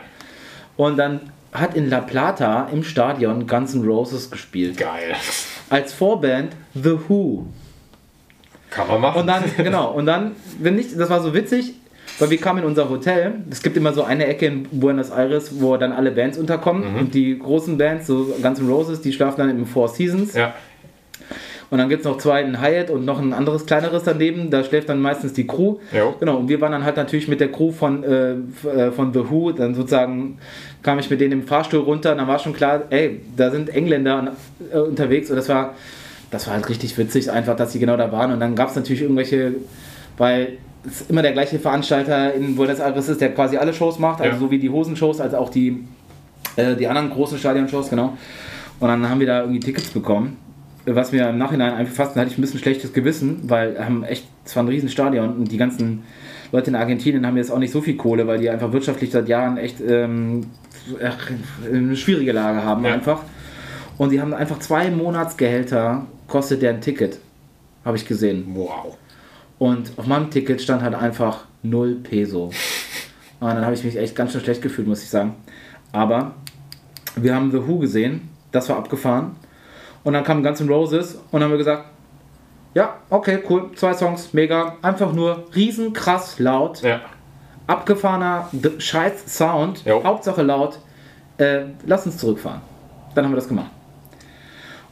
und 0.76 0.96
dann 0.98 1.20
hat 1.52 1.74
in 1.74 1.88
La 1.90 2.00
Plata 2.00 2.68
im 2.72 2.84
Stadion 2.84 3.46
Guns 3.48 3.74
N' 3.74 3.84
Roses 3.84 4.30
gespielt. 4.30 4.76
geil. 4.76 5.14
Als 5.70 5.92
Vorband 5.92 6.54
The 6.74 6.96
Who. 7.08 7.46
Kann 8.70 8.86
man 8.86 9.00
machen. 9.00 9.20
Und 9.22 9.26
dann, 9.26 9.42
genau, 9.56 9.90
und 9.92 10.06
dann, 10.06 10.32
wenn 10.60 10.76
nicht, 10.76 10.96
das 10.98 11.10
war 11.10 11.20
so 11.22 11.34
witzig, 11.34 11.74
weil 12.20 12.30
wir 12.30 12.38
kamen 12.38 12.60
in 12.60 12.64
unser 12.66 12.88
Hotel. 12.88 13.34
Es 13.50 13.62
gibt 13.62 13.76
immer 13.76 13.92
so 13.92 14.04
eine 14.04 14.26
Ecke 14.26 14.46
in 14.46 14.64
Buenos 14.70 15.10
Aires, 15.10 15.60
wo 15.60 15.76
dann 15.76 15.92
alle 15.92 16.10
Bands 16.12 16.38
unterkommen. 16.38 16.96
Und 16.96 17.14
die 17.14 17.38
großen 17.38 17.78
Bands, 17.78 18.06
so 18.06 18.32
Guns 18.42 18.60
N' 18.60 18.68
Roses, 18.68 19.00
die 19.00 19.12
schlafen 19.12 19.38
dann 19.40 19.50
im 19.50 19.66
Four 19.66 19.88
Seasons. 19.88 20.34
ja. 20.34 20.52
Und 21.70 21.78
dann 21.78 21.88
gibt 21.88 22.00
es 22.00 22.04
noch 22.06 22.18
zwei, 22.18 22.42
ein 22.44 22.60
Hyatt 22.60 22.90
und 22.90 23.04
noch 23.04 23.20
ein 23.20 23.32
anderes 23.32 23.64
kleineres 23.64 24.02
daneben. 24.02 24.50
Da 24.50 24.64
schläft 24.64 24.88
dann 24.88 25.00
meistens 25.00 25.34
die 25.34 25.46
Crew. 25.46 25.76
Jo. 25.96 26.16
Genau, 26.18 26.38
und 26.38 26.48
wir 26.48 26.60
waren 26.60 26.72
dann 26.72 26.84
halt 26.84 26.96
natürlich 26.96 27.28
mit 27.28 27.38
der 27.40 27.52
Crew 27.52 27.70
von, 27.70 28.02
äh, 28.02 28.32
äh, 28.68 28.90
von 28.90 29.12
The 29.12 29.30
Who. 29.30 29.52
Dann 29.52 29.74
sozusagen 29.76 30.38
kam 30.82 30.98
ich 30.98 31.08
mit 31.10 31.20
denen 31.20 31.32
im 31.32 31.42
Fahrstuhl 31.46 31.80
runter. 31.80 32.12
Und 32.12 32.18
dann 32.18 32.26
war 32.26 32.40
schon 32.40 32.54
klar, 32.54 32.82
ey, 32.90 33.20
da 33.36 33.52
sind 33.52 33.68
Engländer 33.68 34.32
äh, 34.72 34.78
unterwegs. 34.78 35.30
Und 35.30 35.36
das 35.36 35.48
war, 35.48 35.74
das 36.32 36.48
war 36.48 36.54
halt 36.54 36.68
richtig 36.68 36.98
witzig, 36.98 37.30
einfach, 37.30 37.54
dass 37.54 37.72
sie 37.72 37.78
genau 37.78 37.96
da 37.96 38.10
waren. 38.10 38.32
Und 38.32 38.40
dann 38.40 38.56
gab 38.56 38.70
es 38.70 38.74
natürlich 38.74 39.02
irgendwelche, 39.02 39.52
weil 40.18 40.58
es 40.84 41.02
immer 41.08 41.22
der 41.22 41.32
gleiche 41.32 41.60
Veranstalter 41.60 42.34
in 42.34 42.56
Buenos 42.56 42.80
Aires 42.80 43.08
ist, 43.08 43.20
der 43.20 43.32
quasi 43.32 43.58
alle 43.58 43.72
Shows 43.72 44.00
macht. 44.00 44.20
Also 44.20 44.32
Ja. 44.34 44.38
so 44.40 44.50
wie 44.50 44.58
die 44.58 44.70
Hosenshows, 44.70 45.20
als 45.20 45.34
auch 45.34 45.50
die, 45.50 45.84
äh, 46.56 46.74
die 46.74 46.88
anderen 46.88 47.10
großen 47.10 47.38
Stadionshows, 47.38 47.90
genau. 47.90 48.16
Und 48.80 48.88
dann 48.88 49.08
haben 49.08 49.20
wir 49.20 49.26
da 49.28 49.40
irgendwie 49.42 49.60
Tickets 49.60 49.90
bekommen. 49.90 50.36
Was 50.86 51.12
mir 51.12 51.28
im 51.28 51.38
Nachhinein 51.38 51.74
einfach 51.74 51.94
fast, 51.94 52.16
da 52.16 52.20
hatte 52.20 52.30
ich 52.30 52.38
ein 52.38 52.40
bisschen 52.40 52.60
schlechtes 52.60 52.92
Gewissen, 52.92 53.40
weil 53.50 53.78
haben 53.84 54.02
echt, 54.02 54.26
es 54.44 54.56
war 54.56 54.62
ein 54.62 54.68
Riesenstadion 54.68 55.36
und 55.36 55.52
die 55.52 55.58
ganzen 55.58 56.04
Leute 56.52 56.70
in 56.70 56.76
Argentinien 56.76 57.26
haben 57.26 57.36
jetzt 57.36 57.50
auch 57.52 57.58
nicht 57.58 57.70
so 57.70 57.80
viel 57.80 57.96
Kohle, 57.96 58.26
weil 58.26 58.38
die 58.38 58.48
einfach 58.50 58.72
wirtschaftlich 58.72 59.10
seit 59.10 59.28
Jahren 59.28 59.56
echt 59.56 59.80
ähm, 59.80 60.46
eine 61.72 61.96
schwierige 61.96 62.32
Lage 62.32 62.64
haben 62.64 62.84
Ja. 62.84 62.94
einfach. 62.94 63.20
Und 63.98 64.10
die 64.10 64.20
haben 64.20 64.32
einfach 64.32 64.58
zwei 64.60 64.90
Monatsgehälter, 64.90 66.06
kostet 66.26 66.62
deren 66.62 66.80
Ticket, 66.80 67.18
habe 67.84 67.96
ich 67.98 68.06
gesehen. 68.06 68.46
Wow. 68.54 68.96
Und 69.58 69.92
auf 69.98 70.06
meinem 70.06 70.30
Ticket 70.30 70.62
stand 70.62 70.82
halt 70.82 70.94
einfach 70.94 71.44
0 71.62 71.96
Peso. 72.02 72.50
Und 73.40 73.48
dann 73.48 73.64
habe 73.64 73.74
ich 73.74 73.84
mich 73.84 73.96
echt 73.96 74.14
ganz 74.16 74.32
schön 74.32 74.40
schlecht 74.40 74.62
gefühlt, 74.62 74.86
muss 74.88 75.02
ich 75.02 75.08
sagen. 75.08 75.34
Aber 75.92 76.34
wir 77.16 77.34
haben 77.34 77.50
The 77.50 77.66
Who 77.66 77.78
gesehen, 77.78 78.28
das 78.52 78.68
war 78.68 78.76
abgefahren. 78.76 79.32
Und 80.04 80.12
dann 80.14 80.24
kam 80.24 80.42
Guns 80.42 80.60
N' 80.60 80.68
Roses 80.68 81.14
und 81.14 81.20
dann 81.34 81.42
haben 81.44 81.50
wir 81.50 81.58
gesagt, 81.58 81.84
ja, 82.74 82.96
okay, 83.10 83.40
cool, 83.50 83.70
zwei 83.74 83.92
Songs, 83.92 84.32
mega, 84.32 84.76
einfach 84.82 85.12
nur 85.12 85.44
riesen 85.54 85.92
krass 85.92 86.38
laut, 86.38 86.82
Ja. 86.82 87.00
abgefahrener 87.66 88.48
Scheiß 88.78 89.24
Sound, 89.36 89.84
Jo. 89.84 90.02
Hauptsache 90.04 90.42
laut, 90.42 90.78
äh, 91.38 91.62
lass 91.86 92.06
uns 92.06 92.16
zurückfahren. 92.18 92.60
Dann 93.14 93.24
haben 93.24 93.32
wir 93.32 93.36
das 93.36 93.48
gemacht. 93.48 93.70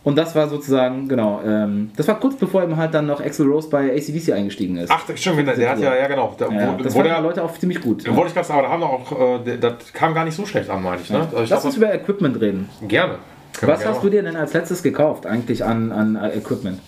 Und 0.05 0.16
das 0.16 0.35
war 0.35 0.49
sozusagen, 0.49 1.07
genau, 1.09 1.40
ähm, 1.44 1.90
das 1.97 2.09
war 2.09 2.18
kurz 2.18 2.37
bevor 2.37 2.62
eben 2.62 2.77
halt 2.77 2.94
dann 2.94 3.07
noch 3.07 3.21
Axel 3.21 3.47
Rose 3.47 3.68
bei 3.68 3.92
ACDC 3.94 4.33
eingestiegen 4.33 4.77
ist. 4.79 4.90
Ach, 4.90 5.03
stimmt, 5.14 5.47
der, 5.47 5.55
der 5.55 5.71
hat 5.71 5.79
ja, 5.81 5.94
ja 5.94 6.07
genau. 6.07 6.35
Da, 6.38 6.49
ja, 6.49 6.79
wo, 6.79 6.83
das 6.83 6.94
der, 6.94 7.16
die 7.16 7.23
Leute 7.23 7.42
auch 7.44 7.53
ziemlich 7.59 7.81
gut. 7.81 8.07
wollte 8.09 8.29
ich 8.29 8.35
gerade 8.35 8.47
sagen, 8.47 8.61
aber 8.61 8.68
da 8.68 8.73
haben 8.73 8.81
wir 8.81 8.88
auch, 8.88 9.47
äh, 9.47 9.59
das 9.59 9.92
kam 9.92 10.14
gar 10.14 10.25
nicht 10.25 10.35
so 10.35 10.47
schlecht 10.47 10.71
an, 10.71 10.83
meine 10.83 11.01
ich. 11.03 11.11
Ne? 11.11 11.18
Also 11.21 11.42
ich 11.42 11.51
Lass 11.51 11.61
glaub, 11.61 11.64
uns 11.66 11.77
über 11.77 11.92
Equipment 11.92 12.40
reden. 12.40 12.68
gerne. 12.87 13.16
Können 13.56 13.72
Was 13.72 13.78
hast 13.78 13.84
gerne 13.84 14.00
du 14.02 14.11
dir 14.11 14.22
denn 14.22 14.37
als 14.37 14.52
letztes 14.52 14.82
gekauft 14.82 15.26
eigentlich 15.26 15.64
an, 15.64 15.90
an 15.92 16.16
äh, 16.16 16.37
Equipment? 16.37 16.80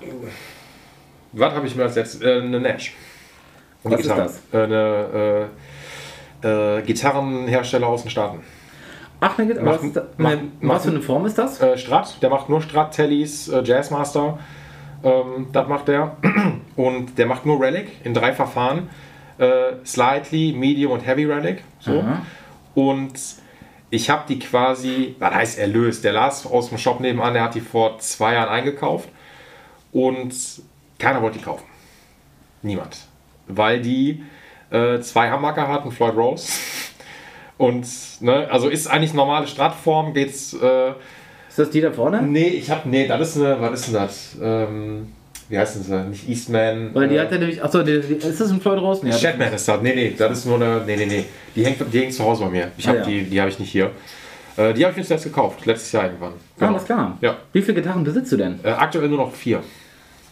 Was 1.32 1.54
habe 1.54 1.66
ich 1.66 1.74
mir 1.76 1.84
als 1.84 1.94
letztes? 1.96 2.22
Äh, 2.22 2.40
eine 2.42 2.60
Nash. 2.60 2.94
Was 3.82 3.90
die 3.94 4.00
ist 4.00 4.02
Gitarre. 4.02 4.22
das? 4.22 4.40
Äh, 4.52 4.64
eine 4.64 5.48
äh, 6.42 6.78
äh, 6.78 6.82
Gitarrenhersteller 6.82 7.86
aus 7.86 8.02
den 8.02 8.10
Staaten. 8.10 8.40
Ach, 9.20 9.36
ne, 9.38 9.54
was, 9.60 9.82
Macht- 10.16 10.38
was 10.62 10.84
für 10.84 10.90
eine 10.90 11.02
Form 11.02 11.26
ist 11.26 11.36
das? 11.38 11.60
Äh, 11.60 11.76
Strat, 11.76 12.22
der 12.22 12.30
macht 12.30 12.48
nur 12.48 12.62
Strat, 12.62 12.92
Tellys, 12.94 13.48
äh, 13.48 13.62
Jazzmaster. 13.62 14.38
Ähm, 15.04 15.48
das 15.52 15.68
macht 15.68 15.88
der. 15.88 16.16
Und 16.76 17.18
der 17.18 17.26
macht 17.26 17.44
nur 17.46 17.60
Relic 17.60 17.88
in 18.04 18.14
drei 18.14 18.32
Verfahren. 18.32 18.88
Slightly, 19.86 20.52
Medium 20.54 20.92
und 20.92 21.06
Heavy 21.06 21.24
Relic. 21.24 21.64
So. 21.78 22.00
Aha. 22.00 22.20
Und 22.74 23.12
ich 23.90 24.08
habe 24.10 24.24
die 24.28 24.38
quasi, 24.38 25.16
was 25.18 25.34
heißt 25.34 25.58
erlöst? 25.58 26.04
Der 26.04 26.12
las 26.12 26.46
aus 26.46 26.68
dem 26.68 26.78
Shop 26.78 27.00
nebenan, 27.00 27.34
der 27.34 27.44
hat 27.44 27.54
die 27.54 27.60
vor 27.60 27.98
zwei 27.98 28.34
Jahren 28.34 28.48
eingekauft. 28.48 29.08
Und 29.92 30.34
keiner 30.98 31.20
wollte 31.22 31.38
die 31.38 31.44
kaufen. 31.44 31.64
Niemand. 32.62 32.96
Weil 33.48 33.80
die 33.80 34.22
äh, 34.70 35.00
zwei 35.00 35.30
Hamburger 35.30 35.66
hatten, 35.68 35.90
Floyd 35.90 36.14
Rose. 36.16 36.52
Und, 37.58 37.86
ne, 38.20 38.48
also 38.50 38.68
ist 38.68 38.86
eigentlich 38.86 39.12
normale 39.12 39.46
Stratform, 39.46 40.14
geht's. 40.14 40.54
Äh, 40.54 40.90
Ist 41.48 41.58
das 41.58 41.70
die 41.70 41.80
da 41.82 41.92
vorne? 41.92 42.22
nee, 42.22 42.46
ich 42.48 42.70
hab, 42.70 42.86
nee, 42.86 43.06
das 43.06 43.36
ist 43.36 43.42
eine, 43.42 43.60
was 43.60 43.80
ist 43.80 43.86
denn 43.88 43.94
das? 43.94 44.36
Ähm, 44.40 45.12
wie 45.50 45.58
heißt 45.58 45.86
denn? 45.90 46.10
Nicht 46.10 46.28
Eastman. 46.28 46.90
Weil 46.94 47.08
die 47.08 47.16
äh, 47.16 47.20
hat 47.20 47.30
ja 47.32 47.38
nämlich. 47.38 47.62
Achso, 47.62 47.82
die, 47.82 48.00
die, 48.00 48.14
ist 48.14 48.40
das 48.40 48.50
ein 48.50 48.60
Floyd 48.60 48.80
Rose? 48.80 49.04
Nee, 49.04 49.12
Shatman 49.12 49.52
ist 49.52 49.68
das. 49.68 49.82
Nee, 49.82 49.94
nee, 49.94 50.14
das 50.16 50.38
ist 50.38 50.46
nur 50.46 50.54
eine. 50.54 50.82
Nee, 50.86 50.96
nee, 50.96 51.06
nee. 51.06 51.24
Die 51.54 51.64
hängt, 51.66 51.78
die 51.92 52.00
hängt 52.00 52.14
zu 52.14 52.24
Hause 52.24 52.44
bei 52.44 52.50
mir. 52.50 52.70
Ich 52.78 52.86
Ah, 52.88 52.92
hab 52.92 52.96
ja. 52.98 53.04
die, 53.04 53.24
die 53.24 53.40
habe 53.40 53.50
ich 53.50 53.58
nicht 53.58 53.70
hier. 53.70 53.90
Äh, 54.56 54.72
die 54.72 54.84
habe 54.84 54.92
ich 54.92 54.96
mir 54.98 55.04
zuletzt 55.04 55.24
gekauft, 55.24 55.66
letztes 55.66 55.92
Jahr 55.92 56.04
irgendwann. 56.04 56.32
Ah, 56.60 56.68
alles 56.68 56.84
klar. 56.84 57.18
Ja. 57.20 57.36
Wie 57.52 57.60
viele 57.62 57.74
Gitarren 57.74 58.04
besitzt 58.04 58.32
du 58.32 58.36
denn? 58.36 58.60
Äh, 58.62 58.68
aktuell 58.70 59.08
nur 59.08 59.18
noch 59.18 59.32
vier. 59.34 59.60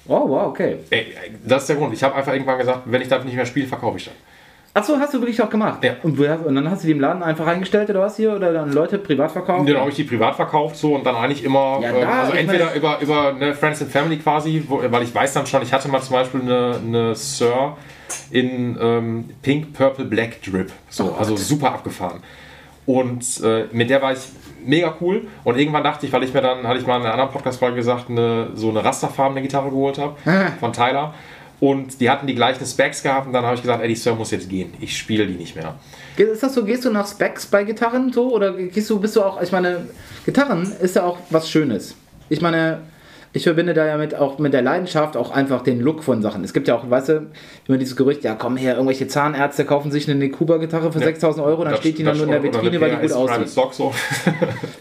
Oh, 0.06 0.28
wow, 0.28 0.46
okay. 0.46 0.76
Ey, 0.90 1.06
das 1.44 1.62
ist 1.62 1.68
der 1.68 1.76
Grund. 1.76 1.92
Ich 1.92 2.02
habe 2.02 2.14
einfach 2.14 2.32
irgendwann 2.32 2.58
gesagt, 2.58 2.80
wenn 2.86 3.02
ich 3.02 3.08
damit 3.08 3.26
nicht 3.26 3.36
mehr 3.36 3.44
spiele, 3.44 3.66
verkaufe 3.66 3.98
ich 3.98 4.04
das. 4.06 4.14
Achso, 4.78 4.96
hast 4.98 5.12
du 5.14 5.20
wirklich 5.20 5.42
auch 5.42 5.50
gemacht? 5.50 5.82
Ja. 5.82 5.92
Und, 6.02 6.18
hast, 6.28 6.44
und 6.46 6.54
dann 6.54 6.70
hast 6.70 6.82
du 6.82 6.86
die 6.86 6.92
im 6.92 7.00
Laden 7.00 7.22
einfach 7.22 7.46
reingestellt 7.46 7.90
oder 7.90 8.00
was 8.00 8.16
hier? 8.16 8.32
Oder 8.34 8.52
dann 8.52 8.72
Leute 8.72 8.98
privat 8.98 9.32
verkauft? 9.32 9.68
Dann 9.68 9.76
habe 9.78 9.90
ich 9.90 9.96
die 9.96 10.04
privat 10.04 10.36
verkauft 10.36 10.76
so 10.76 10.94
und 10.94 11.04
dann 11.04 11.16
eigentlich 11.16 11.42
immer, 11.44 11.80
Ja, 11.82 11.90
ähm, 11.90 12.00
da, 12.00 12.20
also 12.20 12.32
ich 12.34 12.38
entweder 12.40 12.66
meine- 12.66 12.76
über, 12.76 12.98
über 13.00 13.32
ne, 13.32 13.54
Friends 13.54 13.82
and 13.82 13.90
Family 13.90 14.18
quasi, 14.18 14.62
wo, 14.68 14.80
weil 14.88 15.02
ich 15.02 15.14
weiß 15.14 15.32
dann 15.34 15.46
schon, 15.46 15.62
ich 15.62 15.72
hatte 15.72 15.88
mal 15.88 16.00
zum 16.00 16.14
Beispiel 16.14 16.40
eine, 16.42 16.76
eine 16.86 17.14
Sir 17.14 17.76
in 18.30 18.78
ähm, 18.80 19.24
Pink, 19.42 19.72
Purple, 19.72 20.04
Black 20.04 20.42
Drip. 20.42 20.70
So, 20.88 21.12
Oh 21.14 21.18
also 21.18 21.36
super 21.36 21.72
abgefahren. 21.72 22.20
Und 22.86 23.42
äh, 23.42 23.64
mit 23.72 23.90
der 23.90 24.00
war 24.00 24.12
ich 24.12 24.20
mega 24.64 24.94
cool. 25.00 25.26
Und 25.44 25.58
irgendwann 25.58 25.84
dachte 25.84 26.06
ich, 26.06 26.12
weil 26.12 26.22
ich 26.24 26.32
mir 26.32 26.40
dann, 26.40 26.66
hatte 26.66 26.78
ich 26.78 26.86
mal 26.86 26.96
in 26.96 27.02
einer 27.02 27.12
anderen 27.12 27.30
Podcast-Folge 27.30 27.76
gesagt, 27.76 28.08
eine, 28.08 28.48
so 28.54 28.70
eine 28.70 28.82
rasterfarbene 28.84 29.42
Gitarre 29.42 29.68
geholt 29.70 29.98
habe 29.98 30.14
Ah. 30.24 30.52
von 30.58 30.72
Tyler. 30.72 31.12
Und 31.60 32.00
die 32.00 32.08
hatten 32.08 32.26
die 32.26 32.34
gleichen 32.34 32.64
Specs 32.64 33.02
gehabt 33.02 33.26
und 33.26 33.32
dann 33.32 33.44
habe 33.44 33.56
ich 33.56 33.62
gesagt, 33.62 33.82
ey, 33.82 33.88
die 33.88 33.96
Sir 33.96 34.14
muss 34.14 34.30
jetzt 34.30 34.48
gehen. 34.48 34.72
Ich 34.80 34.96
spiele 34.96 35.26
die 35.26 35.34
nicht 35.34 35.56
mehr. 35.56 35.74
Ist 36.16 36.42
das 36.42 36.54
so, 36.54 36.64
gehst 36.64 36.84
du 36.84 36.90
nach 36.90 37.06
Specs 37.06 37.46
bei 37.46 37.64
Gitarren 37.64 38.12
so? 38.12 38.32
Oder 38.32 38.52
gehst 38.52 38.88
du, 38.90 39.00
bist 39.00 39.16
du 39.16 39.22
auch, 39.22 39.42
ich 39.42 39.50
meine, 39.50 39.88
Gitarren 40.24 40.72
ist 40.80 40.94
ja 40.94 41.04
auch 41.04 41.18
was 41.30 41.50
Schönes. 41.50 41.96
Ich 42.28 42.40
meine, 42.40 42.82
ich 43.38 43.44
verbinde 43.44 43.72
da 43.72 43.86
ja 43.86 43.96
mit 43.96 44.14
auch 44.16 44.38
mit 44.40 44.52
der 44.52 44.62
Leidenschaft 44.62 45.16
auch 45.16 45.30
einfach 45.30 45.62
den 45.62 45.80
Look 45.80 46.02
von 46.02 46.22
Sachen. 46.22 46.42
Es 46.42 46.52
gibt 46.52 46.66
ja 46.66 46.74
auch, 46.74 46.90
weißt 46.90 47.08
du, 47.08 47.26
immer 47.68 47.78
dieses 47.78 47.94
Gerücht, 47.94 48.24
ja 48.24 48.34
komm 48.34 48.56
her, 48.56 48.74
irgendwelche 48.74 49.06
Zahnärzte 49.06 49.64
kaufen 49.64 49.92
sich 49.92 50.08
eine 50.10 50.18
Nekuba-Gitarre 50.18 50.90
für 50.90 50.98
Ja. 50.98 51.06
6000 51.06 51.46
Euro, 51.46 51.62
dann 51.62 51.70
Das- 51.72 51.80
steht 51.80 51.98
die 51.98 52.02
dann 52.02 52.16
nur 52.16 52.26
in 52.26 52.32
der 52.32 52.42
Vitrine, 52.42 52.80
weil 52.80 52.90
die 52.96 52.96
gut 53.06 53.12
aussieht. 53.12 53.48
Stock 53.48 53.72
so. 53.74 53.92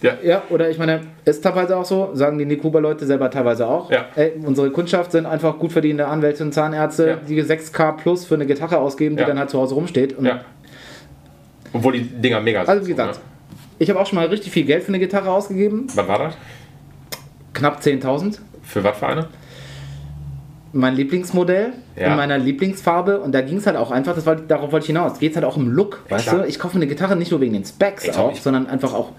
ja. 0.01 0.13
Ja, 0.23 0.41
oder 0.49 0.69
ich 0.71 0.79
meine, 0.79 1.01
ist 1.23 1.43
teilweise 1.43 1.77
auch 1.77 1.85
so, 1.85 2.09
sagen 2.13 2.37
die 2.39 2.45
Nekuba-Leute 2.45 3.05
selber 3.05 3.29
teilweise 3.29 3.67
auch. 3.67 3.91
Ja. 3.91 4.05
Ey, 4.15 4.33
unsere 4.43 4.71
Kundschaft 4.71 5.11
sind 5.11 5.27
einfach 5.27 5.59
gut 5.59 5.71
verdienende 5.71 6.07
Anwälte 6.07 6.43
und 6.43 6.51
Zahnärzte, 6.53 7.07
Ja. 7.07 7.15
die 7.17 7.41
6K 7.43 7.91
plus 7.91 8.25
für 8.25 8.35
eine 8.35 8.47
Gitarre 8.47 8.79
ausgeben, 8.79 9.15
die 9.17 9.21
Ja. 9.21 9.27
dann 9.27 9.37
halt 9.37 9.51
zu 9.51 9.59
Hause 9.59 9.75
rumsteht. 9.75 10.15
Ja. 10.19 10.41
Obwohl 11.73 11.93
die 11.93 12.01
Dinger 12.03 12.39
mega 12.41 12.61
sind. 12.61 12.69
Also 12.69 12.85
wie 12.87 12.91
gesagt, 12.91 13.15
so, 13.15 13.19
ne? 13.21 13.25
ich 13.79 13.89
habe 13.89 13.99
auch 13.99 14.05
schon 14.07 14.15
mal 14.15 14.27
richtig 14.27 14.51
viel 14.51 14.63
Geld 14.65 14.81
für 14.83 14.89
eine 14.89 14.99
Gitarre 14.99 15.29
ausgegeben, 15.29 15.85
Was 15.93 16.07
war 16.07 16.17
das? 16.19 16.33
Knapp 17.53 17.81
10.000. 17.81 18.39
Für 18.63 18.83
was 18.83 18.97
für 18.97 19.07
eine? 19.07 19.27
Mein 20.73 20.95
Lieblingsmodell 20.95 21.71
Ja. 21.95 22.07
in 22.07 22.15
meiner 22.17 22.37
Lieblingsfarbe 22.37 23.19
und 23.19 23.31
da 23.31 23.41
ging 23.41 23.57
es 23.57 23.65
halt 23.65 23.77
auch 23.77 23.89
einfach, 23.89 24.13
das 24.13 24.25
war, 24.25 24.35
darauf 24.35 24.71
wollte 24.71 24.83
ich 24.83 24.87
hinaus, 24.87 25.17
geht 25.17 25.35
halt 25.35 25.45
auch 25.45 25.57
im 25.57 25.69
Look, 25.69 26.03
weißt 26.09 26.27
klar. 26.27 26.41
du? 26.43 26.47
Ich 26.47 26.59
kaufe 26.59 26.77
mir 26.77 26.83
eine 26.83 26.87
Gitarre 26.89 27.15
nicht 27.15 27.31
nur 27.31 27.39
wegen 27.41 27.53
den 27.53 27.65
Specs 27.65 28.03
Ich 28.05 28.15
auch, 28.15 28.35
sondern 28.35 28.67
einfach 28.67 28.93
auch, 28.93 29.11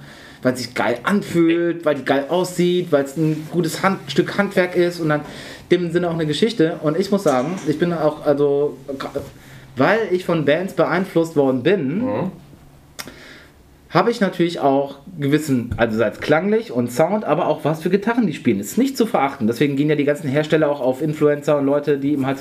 weil 0.42 0.52
es 0.52 0.60
sich 0.60 0.74
geil 0.74 0.98
anfühlt, 1.02 1.84
weil 1.84 1.96
die 1.96 2.04
geil 2.04 2.26
aussieht, 2.28 2.92
weil 2.92 3.04
es 3.04 3.16
ein 3.16 3.48
gutes 3.50 3.82
Hand, 3.82 3.98
Stück 4.08 4.38
Handwerk 4.38 4.76
ist 4.76 5.00
und 5.00 5.08
dann 5.08 5.22
in 5.70 5.80
dem 5.80 5.90
Sinne 5.90 6.08
auch 6.10 6.14
eine 6.14 6.26
Geschichte 6.26 6.76
und 6.82 6.96
ich 6.98 7.10
muss 7.10 7.24
sagen, 7.24 7.58
ich 7.66 7.78
bin 7.78 7.92
auch, 7.92 8.24
also, 8.24 8.76
weil 9.76 9.98
ich 10.12 10.24
von 10.24 10.44
Bands 10.44 10.74
beeinflusst 10.74 11.34
worden 11.34 11.62
bin, 11.62 12.02
Mhm. 12.04 12.30
Habe 13.90 14.10
ich 14.10 14.20
natürlich 14.20 14.60
auch 14.60 14.96
gewissen, 15.18 15.74
also 15.76 16.02
als 16.02 16.20
klanglich 16.20 16.70
und 16.70 16.92
Sound, 16.92 17.24
aber 17.24 17.46
auch 17.46 17.64
was 17.64 17.82
für 17.82 17.90
Gitarren 17.90 18.26
die 18.26 18.34
spielen. 18.34 18.60
Ist 18.60 18.76
nicht 18.76 18.96
zu 18.96 19.06
verachten. 19.06 19.46
Deswegen 19.46 19.76
gehen 19.76 19.88
ja 19.88 19.96
die 19.96 20.04
ganzen 20.04 20.28
Hersteller 20.28 20.70
auch 20.70 20.80
auf 20.80 21.00
Influencer 21.00 21.58
und 21.58 21.66
Leute, 21.66 21.98
die 21.98 22.12
im 22.12 22.26
halt 22.26 22.38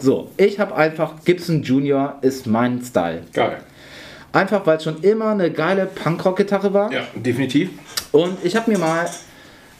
so. 0.00 0.30
Ich 0.36 0.60
habe 0.60 0.74
einfach 0.76 1.14
Gibson 1.24 1.62
Junior 1.62 2.18
ist 2.20 2.46
mein 2.46 2.82
Style. 2.82 3.22
Geil. 3.32 3.58
Einfach 4.32 4.66
weil 4.66 4.78
es 4.78 4.84
schon 4.84 5.00
immer 5.02 5.30
eine 5.30 5.50
geile 5.50 5.86
Punkrock-Gitarre 5.86 6.72
war. 6.72 6.92
Ja, 6.92 7.02
definitiv. 7.14 7.70
Und 8.12 8.38
ich 8.44 8.56
habe 8.56 8.70
mir 8.70 8.78
mal 8.78 9.06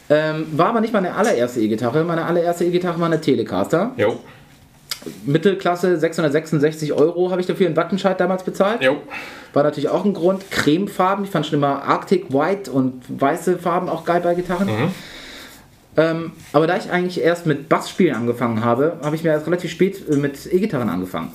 ähm, 0.09 0.45
war 0.51 0.67
aber 0.67 0.81
nicht 0.81 0.93
meine 0.93 1.15
allererste 1.15 1.61
E-Gitarre. 1.61 2.03
Meine 2.03 2.25
allererste 2.25 2.65
E-Gitarre 2.65 2.99
war 2.99 3.07
eine 3.07 3.21
Telecaster. 3.21 3.93
Jo. 3.97 4.19
Mittelklasse 5.25 5.97
666 5.97 6.93
Euro 6.93 7.31
habe 7.31 7.41
ich 7.41 7.47
dafür 7.47 7.67
in 7.67 7.75
Wattenscheid 7.75 8.19
damals 8.19 8.43
bezahlt. 8.43 8.81
Jo. 8.83 8.97
War 9.53 9.63
natürlich 9.63 9.89
auch 9.89 10.05
ein 10.05 10.13
Grund. 10.13 10.49
Cremefarben, 10.51 11.25
ich 11.25 11.31
fand 11.31 11.45
schon 11.45 11.59
immer 11.59 11.83
Arctic 11.83 12.33
White 12.33 12.71
und 12.71 13.03
weiße 13.09 13.57
Farben 13.57 13.89
auch 13.89 14.05
geil 14.05 14.21
bei 14.23 14.33
Gitarren. 14.35 14.69
Ähm, 15.95 16.31
aber 16.53 16.65
da 16.65 16.75
ich 16.77 16.89
eigentlich 16.91 17.21
erst 17.21 17.45
mit 17.45 17.69
Bassspielen 17.69 18.15
angefangen 18.15 18.63
habe, 18.65 18.97
habe 19.03 19.15
ich 19.15 19.23
mir 19.23 19.29
erst 19.29 19.45
relativ 19.45 19.69
spät 19.69 20.01
äh, 20.09 20.15
mit 20.15 20.51
E-Gitarren 20.51 20.89
angefangen. 20.89 21.31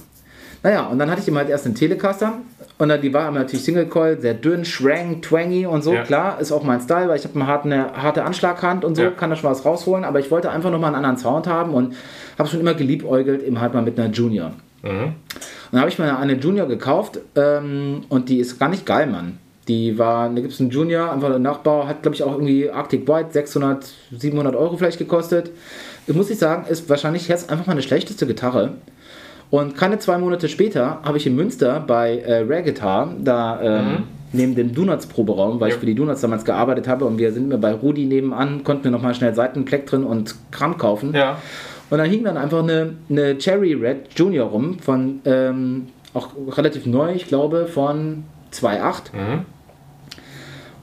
Naja, 0.64 0.86
und 0.86 0.98
dann 0.98 1.08
hatte 1.08 1.20
ich 1.20 1.28
immer 1.28 1.38
halt 1.38 1.48
erst 1.50 1.66
einen 1.66 1.76
Telecaster 1.76 2.38
und 2.78 2.88
dann, 2.88 3.00
die 3.00 3.14
war 3.14 3.28
immer 3.28 3.38
natürlich 3.38 3.64
Single 3.64 3.86
Coil, 3.86 4.20
sehr 4.20 4.34
dünn, 4.34 4.64
schrank, 4.64 5.22
twangy 5.22 5.64
und 5.66 5.82
so. 5.84 5.94
Ja. 5.94 6.02
Klar, 6.02 6.40
ist 6.40 6.50
auch 6.50 6.64
mein 6.64 6.80
Style, 6.80 7.08
weil 7.08 7.16
ich 7.16 7.22
habe 7.24 7.36
eine 7.36 7.46
harte, 7.46 7.64
eine 7.66 7.92
harte 8.02 8.24
Anschlaghand 8.24 8.84
und 8.84 8.96
so, 8.96 9.02
Ja. 9.02 9.10
kann 9.10 9.30
da 9.30 9.36
schon 9.36 9.48
was 9.48 9.64
rausholen, 9.64 10.04
aber 10.04 10.18
ich 10.18 10.32
wollte 10.32 10.50
einfach 10.50 10.72
nochmal 10.72 10.88
einen 10.88 11.04
anderen 11.04 11.18
Sound 11.18 11.46
haben 11.46 11.72
und 11.74 11.94
habe 12.38 12.48
schon 12.48 12.60
immer 12.60 12.74
geliebäugelt, 12.74 13.42
eben 13.42 13.60
halt 13.60 13.74
mal 13.74 13.82
mit 13.82 13.98
einer 13.98 14.10
Junior. 14.12 14.52
Mhm. 14.82 14.88
Und 14.90 15.12
dann 15.72 15.80
habe 15.80 15.90
ich 15.90 15.98
mir 15.98 16.16
eine 16.18 16.34
Junior 16.34 16.66
gekauft 16.66 17.18
ähm, 17.36 18.02
und 18.08 18.28
die 18.28 18.38
ist 18.38 18.58
gar 18.58 18.68
nicht 18.68 18.86
geil, 18.86 19.06
Mann. 19.06 19.38
Die 19.66 19.98
war 19.98 20.26
eine 20.30 20.40
Gibson 20.40 20.70
Junior, 20.70 21.12
einfach 21.12 21.28
der 21.28 21.38
Nachbau, 21.40 21.86
hat 21.86 22.00
glaube 22.02 22.14
ich 22.14 22.22
auch 22.22 22.32
irgendwie 22.32 22.70
Arctic 22.70 23.06
White 23.06 23.30
600, 23.32 23.86
700 24.16 24.56
Euro 24.56 24.76
vielleicht 24.78 24.98
gekostet. 24.98 25.50
Ich 26.06 26.14
muss 26.14 26.30
ich 26.30 26.38
sagen, 26.38 26.64
ist 26.70 26.88
wahrscheinlich 26.88 27.28
jetzt 27.28 27.50
einfach 27.50 27.66
meine 27.66 27.82
schlechteste 27.82 28.26
Gitarre. 28.26 28.72
Und 29.50 29.76
keine 29.76 29.98
zwei 29.98 30.16
Monate 30.18 30.48
später 30.48 31.00
habe 31.04 31.18
ich 31.18 31.26
in 31.26 31.34
Münster 31.36 31.80
bei 31.86 32.18
äh, 32.18 32.40
Rare 32.48 32.62
Guitar, 32.62 33.12
da 33.22 33.60
ähm, 33.62 34.04
neben 34.32 34.54
dem 34.54 34.74
Donuts 34.74 35.06
Proberaum, 35.06 35.58
weil 35.60 35.68
Ja. 35.70 35.74
ich 35.74 35.80
für 35.80 35.86
die 35.86 35.94
Donuts 35.94 36.20
damals 36.20 36.44
gearbeitet 36.44 36.86
habe 36.88 37.04
und 37.06 37.18
wir 37.18 37.32
sind 37.32 37.48
mir 37.48 37.58
bei 37.58 37.72
Rudi 37.72 38.04
nebenan, 38.06 38.62
konnten 38.64 38.84
wir 38.84 38.90
nochmal 38.90 39.14
schnell 39.14 39.34
Seitenpleck 39.34 39.86
drin 39.86 40.04
und 40.04 40.34
Kram 40.50 40.76
kaufen. 40.78 41.14
Ja. 41.14 41.38
Und 41.90 41.98
dann 41.98 42.08
hing 42.08 42.24
dann 42.24 42.36
einfach 42.36 42.62
eine, 42.62 42.96
eine 43.08 43.38
Cherry 43.38 43.74
Red 43.74 44.08
Junior 44.16 44.48
rum, 44.48 44.78
von 44.78 45.20
ähm, 45.24 45.88
auch 46.14 46.30
relativ 46.48 46.86
neu, 46.86 47.12
ich 47.14 47.26
glaube, 47.26 47.66
von 47.66 48.24
2.8. 48.52 49.16
Mhm. 49.16 49.46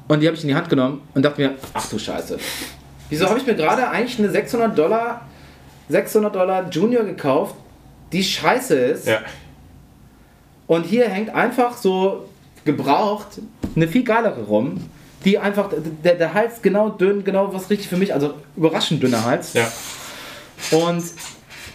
Und 0.08 0.20
die 0.22 0.28
habe 0.28 0.36
ich 0.36 0.44
in 0.44 0.50
die 0.50 0.56
Hand 0.56 0.70
genommen 0.70 1.02
und 1.14 1.24
dachte 1.24 1.42
mir, 1.42 1.56
ach 1.74 1.88
du 1.90 1.98
Scheiße. 1.98 2.38
Wieso 3.10 3.28
habe 3.28 3.40
ich 3.40 3.46
mir 3.46 3.56
gerade 3.56 3.88
eigentlich 3.90 4.18
eine 4.20 4.30
600 4.30 4.78
Dollar, 4.78 5.22
600 5.90 6.36
Dollar 6.36 6.70
Junior 6.70 7.04
gekauft, 7.04 7.56
die 8.12 8.24
scheiße 8.24 8.76
ist? 8.76 9.08
Ja. 9.08 9.20
Und 10.68 10.86
hier 10.86 11.08
hängt 11.08 11.34
einfach 11.34 11.78
so 11.78 12.28
gebraucht 12.66 13.40
eine 13.76 13.88
viel 13.88 14.04
geilere 14.04 14.44
rum, 14.44 14.90
die 15.24 15.38
einfach, 15.38 15.70
der, 16.04 16.16
der 16.16 16.34
Hals 16.34 16.62
genau 16.62 16.90
dünn, 16.90 17.24
genau 17.24 17.54
was 17.54 17.70
richtig 17.70 17.88
für 17.88 17.98
mich, 17.98 18.14
also 18.14 18.34
überraschend 18.56 19.02
dünner 19.04 19.24
Hals. 19.24 19.54
Ja. 19.54 19.72
Und 20.72 21.04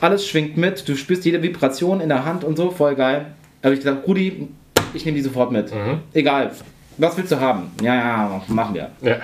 alles 0.01 0.27
schwingt 0.27 0.57
mit, 0.57 0.89
du 0.89 0.97
spürst 0.97 1.25
jede 1.25 1.43
Vibration 1.43 2.01
in 2.01 2.09
der 2.09 2.25
Hand 2.25 2.45
und 2.45 2.57
so, 2.57 2.71
voll 2.71 2.95
geil. 2.95 3.27
Da 3.61 3.67
habe 3.67 3.75
ich 3.75 3.81
gesagt, 3.81 4.07
Rudi, 4.07 4.49
ich 4.95 5.05
nehme 5.05 5.17
die 5.17 5.23
sofort 5.23 5.53
mit. 5.53 5.73
Mhm. 5.75 6.01
Egal, 6.15 6.51
was 6.97 7.17
willst 7.17 7.33
du 7.33 7.41
haben? 7.41 7.71
Ja, 7.83 7.95
ja, 7.95 8.43
machen 8.49 8.75
wir. 8.75 8.91
Ja. 9.03 9.17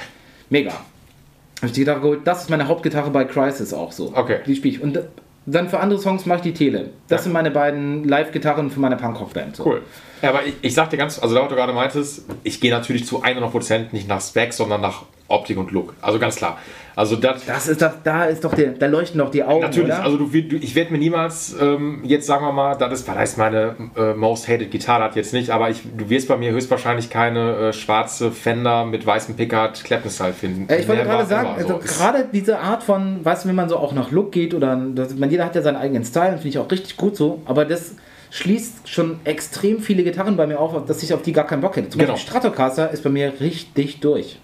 Mega. 0.50 0.72
Habe 0.72 1.66
ich 1.68 1.72
die 1.72 1.80
Gitarre 1.80 2.00
geholt, 2.00 2.20
das 2.24 2.42
ist 2.42 2.50
meine 2.50 2.68
Hauptgitarre 2.68 3.10
bei 3.10 3.24
Crisis 3.24 3.72
auch 3.72 3.92
so. 3.92 4.12
Okay. 4.14 4.40
Die 4.46 4.54
spiele 4.54 4.76
ich. 4.76 4.82
Und 4.82 4.98
dann 5.46 5.68
für 5.70 5.80
andere 5.80 5.98
Songs 5.98 6.26
mache 6.26 6.38
ich 6.38 6.42
die 6.44 6.54
Tele. 6.54 6.90
Das 7.08 7.20
Ja. 7.20 7.22
sind 7.24 7.32
meine 7.32 7.50
beiden 7.50 8.04
Live-Gitarren 8.04 8.70
für 8.70 8.80
meine 8.80 8.96
Punkrock-Band. 8.96 9.56
So. 9.56 9.64
Cool. 9.64 9.82
Ja, 10.22 10.30
aber 10.30 10.44
ich, 10.44 10.54
ich 10.62 10.74
sag 10.74 10.90
dir 10.90 10.96
ganz, 10.96 11.18
also 11.22 11.34
da, 11.34 11.42
was 11.42 11.48
du 11.48 11.54
gerade 11.56 11.72
meintest, 11.72 12.24
ich 12.42 12.60
gehe 12.60 12.70
natürlich 12.70 13.06
zu 13.06 13.22
100% 13.22 13.86
nicht 13.92 14.08
nach 14.08 14.20
Specs, 14.20 14.56
sondern 14.56 14.80
nach 14.80 15.02
Optik 15.28 15.58
und 15.58 15.72
Look. 15.72 15.94
Also 16.00 16.18
ganz 16.18 16.36
klar. 16.36 16.58
Also 16.94 17.16
das, 17.16 17.44
Das 17.44 17.68
ist 17.68 17.82
doch, 17.82 17.90
da 18.02 18.24
ist 18.24 18.42
doch 18.42 18.54
der, 18.54 18.70
da 18.70 18.86
leuchten 18.86 19.18
doch 19.18 19.30
die 19.30 19.42
Augen, 19.44 19.60
Natürlich, 19.60 19.88
oder? 19.92 20.02
also 20.02 20.16
du, 20.16 20.28
du, 20.28 20.56
ich 20.56 20.74
werde 20.74 20.92
mir 20.92 20.98
niemals 20.98 21.54
ähm, 21.60 22.00
jetzt 22.04 22.26
sagen 22.26 22.46
wir 22.46 22.52
mal, 22.52 22.74
das 22.74 23.00
ist, 23.00 23.08
das 23.08 23.30
ist 23.32 23.36
meine 23.36 23.74
äh, 23.96 24.14
most 24.14 24.48
hated 24.48 24.70
Gitarre 24.70 25.04
hat 25.04 25.16
jetzt 25.16 25.34
nicht, 25.34 25.50
aber 25.50 25.68
ich, 25.68 25.82
du 25.94 26.08
wirst 26.08 26.28
bei 26.28 26.38
mir 26.38 26.52
höchstwahrscheinlich 26.52 27.10
keine 27.10 27.56
äh, 27.56 27.72
schwarze 27.74 28.30
Fender 28.30 28.86
mit 28.86 29.04
weißem 29.04 29.34
Pickard 29.36 29.84
Clapton-Style 29.84 30.32
finden. 30.32 30.72
Äh, 30.72 30.78
Ich 30.80 30.88
wollte 30.88 31.02
gerade 31.04 31.26
sagen, 31.26 31.48
also 31.54 31.80
So, 31.84 31.98
gerade 31.98 32.28
diese 32.32 32.60
Art 32.60 32.82
von, 32.82 33.22
weißt 33.22 33.44
du, 33.44 33.48
wenn 33.48 33.56
man 33.56 33.68
so 33.68 33.76
auch 33.76 33.92
nach 33.92 34.10
Look 34.10 34.32
geht 34.32 34.54
oder 34.54 34.80
das, 34.94 35.14
man, 35.16 35.30
jeder 35.30 35.44
hat 35.44 35.54
ja 35.54 35.60
seinen 35.60 35.76
eigenen 35.76 36.04
Style, 36.04 36.32
finde 36.36 36.48
ich 36.48 36.58
auch 36.58 36.70
richtig 36.70 36.96
gut 36.96 37.14
so, 37.16 37.42
aber 37.44 37.66
das 37.66 37.92
schließt 38.30 38.88
schon 38.88 39.20
extrem 39.24 39.80
viele 39.80 40.04
Gitarren 40.04 40.36
bei 40.36 40.46
mir 40.46 40.58
auf, 40.60 40.84
dass 40.86 41.02
ich 41.02 41.12
auf 41.14 41.22
die 41.22 41.32
gar 41.32 41.46
keinen 41.46 41.60
Bock 41.60 41.76
hätte. 41.76 41.90
Zum 41.90 42.00
Genau. 42.00 42.12
Beispiel 42.14 42.28
Stratocaster 42.30 42.90
ist 42.90 43.02
bei 43.02 43.10
mir 43.10 43.32
richtig 43.40 44.00
durch. 44.00 44.38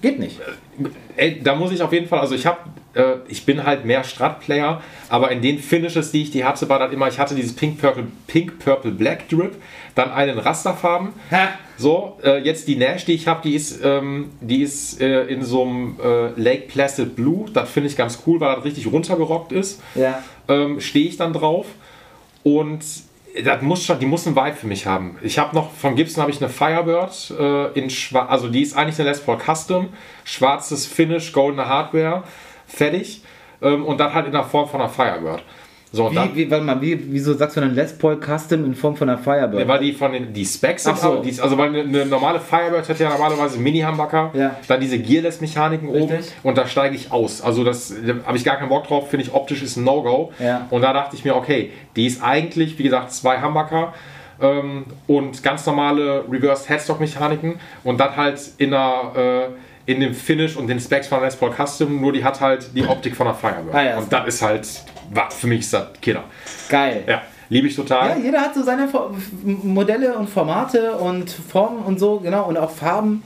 Geht 0.00 0.20
nicht. 0.20 0.38
Ey, 1.16 1.40
da 1.42 1.56
muss 1.56 1.72
ich 1.72 1.82
auf 1.82 1.92
jeden 1.92 2.06
Fall, 2.06 2.20
also 2.20 2.34
ich 2.36 2.46
habe 2.46 2.58
äh, 2.94 3.16
ich 3.28 3.44
bin 3.44 3.64
halt 3.64 3.84
mehr 3.84 4.04
Strat-Player, 4.04 4.80
aber 5.08 5.30
in 5.32 5.42
den 5.42 5.58
Finishes, 5.58 6.12
die 6.12 6.22
ich 6.22 6.30
die 6.30 6.44
hatte, 6.44 6.68
war 6.68 6.78
dann 6.78 6.92
immer, 6.92 7.08
ich 7.08 7.18
hatte 7.18 7.34
dieses 7.34 7.52
Pink 7.54 7.80
Purple, 7.80 8.06
Pink 8.28 8.60
Purple 8.60 8.92
Black 8.92 9.28
Drip, 9.28 9.56
dann 9.96 10.12
einen 10.12 10.38
Rasterfarben. 10.38 11.08
Ha. 11.32 11.48
So, 11.76 12.16
äh, 12.22 12.38
jetzt 12.44 12.68
die 12.68 12.76
Nash, 12.76 13.04
die 13.06 13.12
ich 13.14 13.26
habe, 13.26 13.40
die 13.42 13.54
ist, 13.56 13.80
ähm, 13.84 14.30
die 14.40 14.62
ist 14.62 15.00
äh, 15.00 15.24
in 15.24 15.42
so 15.44 15.62
einem 15.64 15.96
äh, 16.02 16.28
Lake 16.40 16.68
Placid 16.68 17.16
Blue. 17.16 17.46
Das 17.52 17.68
finde 17.68 17.88
ich 17.88 17.96
ganz 17.96 18.20
cool, 18.26 18.40
weil 18.40 18.54
das 18.56 18.64
richtig 18.64 18.86
runtergerockt 18.92 19.50
ist. 19.50 19.80
Ja. 19.96 20.22
Ähm, 20.48 20.80
Stehe 20.80 21.08
ich 21.08 21.16
dann 21.16 21.32
drauf. 21.32 21.66
Und 22.44 22.84
das 23.44 23.62
muss 23.62 23.84
schon, 23.84 23.98
die 23.98 24.06
muss 24.06 24.26
einen 24.26 24.36
Vibe 24.36 24.56
für 24.56 24.66
mich 24.66 24.86
haben. 24.86 25.18
Ich 25.22 25.38
habe 25.38 25.54
noch 25.54 25.72
von 25.72 25.96
Gibson 25.96 26.22
habe 26.22 26.30
ich 26.30 26.40
eine 26.40 26.50
Firebird 26.50 27.32
äh, 27.38 27.78
in 27.78 27.90
schwarz, 27.90 28.30
also 28.30 28.48
die 28.48 28.62
ist 28.62 28.76
eigentlich 28.76 28.98
eine 28.98 29.10
Les 29.10 29.20
Paul 29.20 29.38
Custom, 29.38 29.88
schwarzes 30.24 30.86
Finish, 30.86 31.32
goldene 31.32 31.68
Hardware, 31.68 32.24
fertig 32.66 33.22
ähm, 33.62 33.84
und 33.84 33.98
dann 33.98 34.14
halt 34.14 34.26
in 34.26 34.32
der 34.32 34.44
Form 34.44 34.68
von 34.68 34.80
einer 34.80 34.90
Firebird. 34.90 35.42
So, 35.90 36.06
und 36.08 36.14
dann, 36.14 36.34
Wie, 36.34 36.46
wie, 36.46 36.50
warte 36.50 36.64
mal, 36.64 36.80
wie, 36.82 37.00
wieso 37.12 37.32
sagst 37.32 37.56
du 37.56 37.60
dann 37.60 37.74
Les 37.74 37.96
Paul 37.96 38.18
Custom 38.20 38.64
in 38.64 38.74
Form 38.74 38.94
von 38.94 39.08
einer 39.08 39.18
Firebird? 39.18 39.66
weil 39.66 39.78
die 39.78 39.92
von 39.92 40.12
den 40.12 40.32
die 40.34 40.44
Specs 40.44 40.84
sind, 40.84 40.98
so. 40.98 41.22
die, 41.22 41.40
also 41.40 41.56
weil 41.56 41.68
eine, 41.70 41.80
eine 41.80 42.04
normale 42.06 42.40
Firebird 42.40 42.86
hat 42.88 42.98
ja 43.00 43.08
normalerweise 43.08 43.54
einen 43.54 43.62
Mini-Humbucker, 43.64 44.32
Ja. 44.34 44.56
dann 44.68 44.80
diese 44.80 44.98
Gearless-Mechaniken 44.98 45.88
oben 45.88 46.18
und 46.42 46.58
da 46.58 46.66
steige 46.66 46.94
ich 46.94 47.10
aus. 47.10 47.40
Also 47.40 47.64
das 47.64 47.88
da 48.06 48.14
habe 48.26 48.36
ich 48.36 48.44
gar 48.44 48.56
keinen 48.56 48.68
Bock 48.68 48.86
drauf, 48.86 49.08
finde 49.08 49.24
ich 49.24 49.32
optisch 49.32 49.62
ist 49.62 49.76
ein 49.76 49.84
No-Go. 49.84 50.32
Ja. 50.38 50.66
Und 50.70 50.82
da 50.82 50.92
dachte 50.92 51.16
ich 51.16 51.24
mir, 51.24 51.34
okay, 51.34 51.70
die 51.96 52.06
ist 52.06 52.22
eigentlich, 52.22 52.78
wie 52.78 52.82
gesagt, 52.82 53.10
zwei 53.12 53.40
Humbucker 53.40 53.94
ähm, 54.42 54.84
und 55.06 55.42
ganz 55.42 55.64
normale 55.64 56.22
Reversed 56.30 56.68
Headstock-Mechaniken 56.68 57.60
und 57.84 57.98
dann 57.98 58.14
halt 58.14 58.38
in 58.58 58.74
einer 58.74 59.12
äh, 59.16 59.90
in 59.90 60.00
dem 60.00 60.12
Finish 60.12 60.54
und 60.54 60.66
den 60.66 60.80
Specs 60.80 61.06
von 61.08 61.22
Les 61.22 61.34
Paul 61.34 61.50
Custom, 61.50 61.98
nur 61.98 62.12
die 62.12 62.22
hat 62.22 62.42
halt 62.42 62.68
die 62.76 62.84
Optik 62.86 63.16
von 63.16 63.26
einer 63.26 63.34
Firebird. 63.34 63.74
Ah, 63.74 63.82
ja. 63.82 63.96
und 63.98 64.12
das 64.12 64.26
ist 64.26 64.42
halt, 64.42 64.68
war- 65.12 65.30
für 65.30 65.46
mich 65.46 65.60
ist 65.60 65.72
das 65.74 65.86
Killer. 66.00 66.24
Geil. 66.68 67.04
Ja, 67.06 67.22
liebe 67.48 67.66
ich 67.68 67.76
total. 67.76 68.10
Ja, 68.10 68.16
jeder 68.24 68.40
hat 68.40 68.54
so 68.54 68.62
seine 68.62 68.88
For- 68.88 69.14
Modelle 69.44 70.14
und 70.16 70.28
Formate 70.28 70.92
und 70.92 71.30
Formen 71.30 71.82
und 71.84 71.98
so, 71.98 72.20
genau, 72.20 72.46
und 72.48 72.56
auch 72.56 72.70
Farben. 72.70 73.22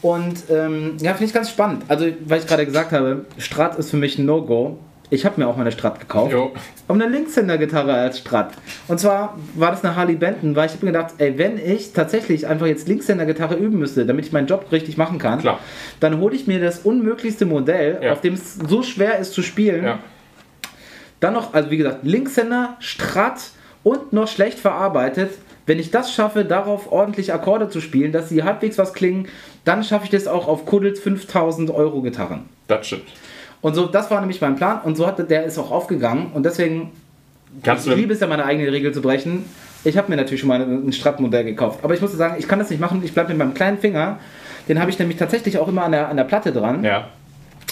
Und 0.00 0.44
ähm, 0.50 0.96
ja, 1.00 1.12
finde 1.12 1.24
ich 1.24 1.32
ganz 1.34 1.50
spannend. 1.50 1.82
Also, 1.88 2.06
weil 2.26 2.38
ich 2.40 2.46
gerade 2.46 2.64
gesagt 2.64 2.92
habe, 2.92 3.24
Strat 3.38 3.76
ist 3.78 3.90
für 3.90 3.96
mich 3.96 4.16
ein 4.18 4.26
No-Go. 4.26 4.78
Ich 5.10 5.24
habe 5.24 5.40
mir 5.40 5.48
auch 5.48 5.56
mal 5.56 5.62
eine 5.62 5.72
Strat 5.72 5.98
gekauft. 6.00 6.32
Jo. 6.32 6.52
Und 6.86 7.00
eine 7.02 7.10
Linkshänder-Gitarre 7.10 7.94
als 7.94 8.18
Strat. 8.18 8.52
Und 8.88 9.00
zwar 9.00 9.38
war 9.54 9.70
das 9.70 9.82
eine 9.82 9.96
Harley 9.96 10.16
Benton, 10.16 10.54
weil 10.54 10.66
ich 10.66 10.72
habe 10.74 10.84
mir 10.84 10.92
gedacht, 10.92 11.14
ey, 11.16 11.36
wenn 11.38 11.56
ich 11.58 11.94
tatsächlich 11.94 12.46
einfach 12.46 12.66
jetzt 12.66 12.86
Linkshänder-Gitarre 12.88 13.54
üben 13.56 13.78
müsste, 13.78 14.04
damit 14.04 14.26
ich 14.26 14.32
meinen 14.32 14.46
Job 14.46 14.66
richtig 14.70 14.98
machen 14.98 15.18
kann, 15.18 15.40
Klar. 15.40 15.58
dann 16.00 16.20
hole 16.20 16.36
ich 16.36 16.46
mir 16.46 16.60
das 16.60 16.80
unmöglichste 16.80 17.46
Modell, 17.46 17.98
Ja. 18.02 18.12
auf 18.12 18.20
dem 18.20 18.34
es 18.34 18.56
so 18.56 18.82
schwer 18.82 19.18
ist 19.18 19.32
zu 19.32 19.42
spielen. 19.42 19.82
Ja. 19.84 19.98
Dann 21.20 21.34
noch, 21.34 21.54
also 21.54 21.70
wie 21.70 21.76
gesagt, 21.76 22.04
Linkshänder, 22.04 22.76
Strat 22.78 23.50
und 23.82 24.12
noch 24.12 24.28
schlecht 24.28 24.58
verarbeitet. 24.58 25.32
Wenn 25.66 25.78
ich 25.78 25.90
das 25.90 26.12
schaffe, 26.12 26.44
darauf 26.44 26.90
ordentlich 26.92 27.32
Akkorde 27.32 27.68
zu 27.68 27.80
spielen, 27.80 28.12
dass 28.12 28.28
sie 28.28 28.42
halbwegs 28.42 28.78
was 28.78 28.94
klingen, 28.94 29.28
dann 29.64 29.84
schaffe 29.84 30.04
ich 30.04 30.10
das 30.10 30.26
auch 30.26 30.48
auf 30.48 30.64
Kuddels 30.64 31.00
5000 31.00 31.70
Euro 31.70 32.00
Gitarren. 32.00 32.48
Das 32.68 32.86
stimmt. 32.86 33.04
Und 33.60 33.74
so, 33.74 33.86
das 33.86 34.10
war 34.10 34.20
nämlich 34.20 34.40
mein 34.40 34.56
Plan 34.56 34.80
und 34.82 34.96
so 34.96 35.06
hat 35.06 35.30
der 35.30 35.44
ist 35.44 35.58
auch 35.58 35.70
aufgegangen 35.70 36.30
und 36.32 36.44
deswegen, 36.46 36.92
Kannst 37.62 37.86
du 37.86 37.90
ich 37.90 37.96
liebe 37.96 38.12
es 38.12 38.20
ja 38.20 38.26
meine 38.26 38.44
eigene 38.44 38.70
Regel 38.70 38.92
zu 38.92 39.02
brechen. 39.02 39.44
Ich 39.84 39.96
habe 39.96 40.08
mir 40.10 40.16
natürlich 40.16 40.40
schon 40.40 40.48
mal 40.48 40.60
ein 40.60 40.92
Strat-Modell 40.92 41.44
gekauft, 41.44 41.80
aber 41.82 41.94
ich 41.94 42.00
muss 42.00 42.12
sagen, 42.12 42.36
ich 42.38 42.46
kann 42.46 42.58
das 42.58 42.70
nicht 42.70 42.80
machen. 42.80 43.02
Ich 43.04 43.12
bleibe 43.12 43.30
mit 43.30 43.38
meinem 43.38 43.54
kleinen 43.54 43.78
Finger, 43.78 44.18
den 44.68 44.80
habe 44.80 44.90
ich 44.90 44.98
nämlich 44.98 45.18
tatsächlich 45.18 45.58
auch 45.58 45.68
immer 45.68 45.82
an 45.82 45.92
der, 45.92 46.08
an 46.08 46.16
der 46.16 46.24
Platte 46.24 46.52
dran 46.52 46.84
Ja. 46.84 47.08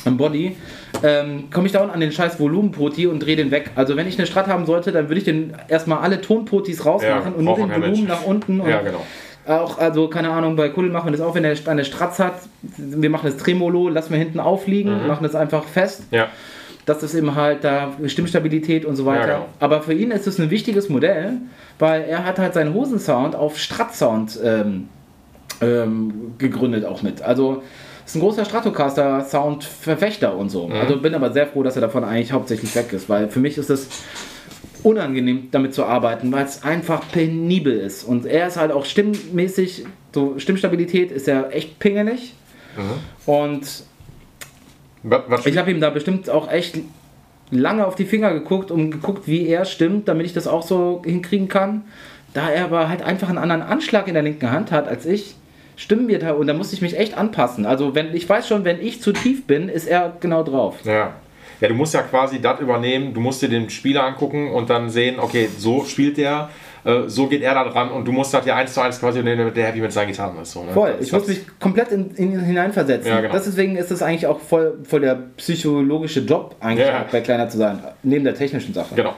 Am 0.04 0.16
Body, 0.16 0.56
ähm, 1.02 1.44
komme 1.52 1.66
ich 1.66 1.72
dauernd 1.72 1.92
an 1.92 2.00
den 2.00 2.12
scheiß 2.12 2.38
Volumenpoti 2.38 3.06
und 3.06 3.20
drehe 3.20 3.36
den 3.36 3.50
weg. 3.50 3.70
Also 3.74 3.96
wenn 3.96 4.06
ich 4.06 4.18
eine 4.18 4.26
Strat 4.26 4.46
haben 4.46 4.66
sollte, 4.66 4.92
dann 4.92 5.08
würde 5.08 5.18
ich 5.18 5.24
den 5.24 5.52
erstmal 5.68 5.98
alle 5.98 6.20
Tonpotis 6.20 6.84
rausmachen 6.84 7.32
Ja, 7.32 7.36
und 7.36 7.44
nur 7.44 7.56
den 7.56 7.68
Volumen 7.70 7.80
Mensch. 7.80 8.02
nach 8.08 8.24
unten. 8.24 8.60
Ja, 8.68 8.80
genau. 8.82 9.04
Auch, 9.46 9.78
also 9.78 10.08
keine 10.08 10.30
Ahnung, 10.30 10.56
bei 10.56 10.68
Kuddel 10.70 10.90
machen 10.90 11.06
wir 11.06 11.12
das 11.12 11.20
auch, 11.20 11.34
wenn 11.34 11.44
er 11.44 11.54
eine 11.66 11.84
Stratz 11.84 12.18
hat, 12.18 12.34
wir 12.62 13.10
machen 13.10 13.26
das 13.30 13.36
Tremolo, 13.36 13.88
lassen 13.88 14.10
wir 14.10 14.18
hinten 14.18 14.40
aufliegen, 14.40 15.02
Mhm. 15.02 15.06
machen 15.06 15.22
das 15.22 15.34
einfach 15.36 15.64
fest. 15.64 16.02
Ja. 16.10 16.28
Das 16.84 17.02
ist 17.02 17.14
eben 17.14 17.34
halt 17.34 17.64
da 17.64 17.92
Stimmstabilität 18.06 18.84
und 18.84 18.94
so 18.96 19.06
weiter. 19.06 19.20
Ja, 19.28 19.34
genau. 19.34 19.46
Aber 19.60 19.82
für 19.82 19.92
ihn 19.92 20.12
ist 20.12 20.26
es 20.28 20.38
ein 20.40 20.50
wichtiges 20.50 20.88
Modell, 20.88 21.32
weil 21.80 22.02
er 22.02 22.24
hat 22.24 22.38
halt 22.38 22.54
seinen 22.54 22.74
Hosensound 22.74 23.34
auf 23.34 23.58
Strat-Sound 23.58 24.38
ähm, 24.44 24.88
ähm, 25.60 26.34
gegründet 26.38 26.84
auch 26.84 27.02
mit. 27.02 27.22
Also 27.22 27.62
ist 28.06 28.14
ein 28.14 28.20
großer 28.20 28.44
Stratocaster-Sound-Verfechter 28.44 30.34
und 30.36 30.48
so. 30.48 30.68
Also 30.68 30.98
bin 30.98 31.14
aber 31.14 31.32
sehr 31.32 31.46
froh, 31.46 31.62
dass 31.62 31.76
er 31.76 31.82
davon 31.82 32.04
eigentlich 32.04 32.32
hauptsächlich 32.32 32.74
weg 32.74 32.92
ist, 32.92 33.08
weil 33.08 33.28
für 33.28 33.40
mich 33.40 33.58
ist 33.58 33.68
es 33.68 33.88
unangenehm 34.82 35.48
damit 35.50 35.74
zu 35.74 35.84
arbeiten, 35.84 36.32
weil 36.32 36.44
es 36.44 36.62
einfach 36.62 37.02
penibel 37.10 37.76
ist. 37.76 38.04
Und 38.04 38.24
er 38.24 38.46
ist 38.46 38.56
halt 38.56 38.70
auch 38.70 38.84
stimmmäßig, 38.84 39.84
so 40.14 40.38
Stimmstabilität 40.38 41.10
ist 41.10 41.26
er 41.26 41.54
echt 41.54 41.78
pingelig. 41.78 42.34
Und 43.26 43.66
Was, 45.02 45.22
was 45.28 45.46
ich 45.46 45.56
habe 45.56 45.70
ihm 45.70 45.80
da 45.80 45.90
bestimmt 45.90 46.28
auch 46.28 46.50
echt 46.50 46.78
lange 47.50 47.86
auf 47.86 47.94
die 47.94 48.06
Finger 48.06 48.32
geguckt 48.32 48.70
und 48.70 48.90
geguckt, 48.90 49.28
wie 49.28 49.46
er 49.46 49.64
stimmt, 49.64 50.08
damit 50.08 50.26
ich 50.26 50.32
das 50.32 50.46
auch 50.48 50.62
so 50.62 51.02
hinkriegen 51.04 51.48
kann. 51.48 51.84
Da 52.34 52.50
er 52.50 52.64
aber 52.64 52.88
halt 52.88 53.02
einfach 53.02 53.28
einen 53.28 53.38
anderen 53.38 53.62
Anschlag 53.62 54.08
in 54.08 54.14
der 54.14 54.22
linken 54.22 54.50
Hand 54.50 54.72
hat 54.72 54.88
als 54.88 55.06
ich, 55.06 55.36
stimmen 55.76 56.08
wir 56.08 56.18
da 56.18 56.32
und 56.32 56.46
da 56.46 56.54
musste 56.54 56.74
ich 56.74 56.82
mich 56.82 56.98
echt 56.98 57.16
anpassen. 57.16 57.66
Also 57.66 57.94
wenn 57.94 58.14
ich 58.14 58.28
weiß 58.28 58.48
schon, 58.48 58.64
wenn 58.64 58.80
ich 58.80 59.00
zu 59.02 59.12
tief 59.12 59.46
bin, 59.46 59.68
ist 59.68 59.86
er 59.86 60.14
genau 60.20 60.42
drauf. 60.42 60.76
Ja. 60.84 61.12
Ja, 61.60 61.68
du 61.68 61.74
musst 61.74 61.94
ja 61.94 62.02
quasi 62.02 62.38
das 62.40 62.60
übernehmen, 62.60 63.14
du 63.14 63.20
musst 63.20 63.40
dir 63.40 63.48
den 63.48 63.70
Spieler 63.70 64.04
angucken 64.04 64.50
und 64.50 64.68
dann 64.68 64.90
sehen, 64.90 65.18
okay, 65.18 65.48
so 65.56 65.84
spielt 65.84 66.18
der, 66.18 66.50
äh, 66.84 67.04
so 67.06 67.28
geht 67.28 67.40
er 67.40 67.54
da 67.54 67.64
dran 67.64 67.90
und 67.90 68.04
du 68.04 68.12
musst 68.12 68.34
halt 68.34 68.44
ja 68.44 68.56
eins 68.56 68.74
zu 68.74 68.82
eins 68.82 69.00
quasi 69.00 69.22
nehmen, 69.22 69.38
damit 69.38 69.56
der 69.56 69.66
happy 69.68 69.80
mit 69.80 69.90
seinen 69.90 70.08
Gitarren 70.08 70.38
ist. 70.42 70.52
So, 70.52 70.64
ne? 70.64 70.72
Voll, 70.72 70.92
Das 70.98 71.06
ich 71.06 71.12
muss 71.12 71.26
mich 71.26 71.40
komplett 71.58 71.92
in, 71.92 72.14
ihn 72.16 72.38
hineinversetzen. 72.40 73.10
Ja, 73.10 73.22
genau. 73.22 73.32
Deswegen 73.32 73.76
ist 73.76 73.90
es 73.90 74.02
eigentlich 74.02 74.26
auch 74.26 74.38
voll, 74.38 74.78
voll 74.84 75.00
der 75.00 75.14
psychologische 75.38 76.20
Job, 76.20 76.56
eigentlich 76.60 76.86
Ja. 76.88 77.06
bei 77.10 77.22
Kleiner 77.22 77.48
zu 77.48 77.56
sein, 77.56 77.82
neben 78.02 78.24
der 78.24 78.34
technischen 78.34 78.74
Sache. 78.74 78.94
Genau. 78.94 79.14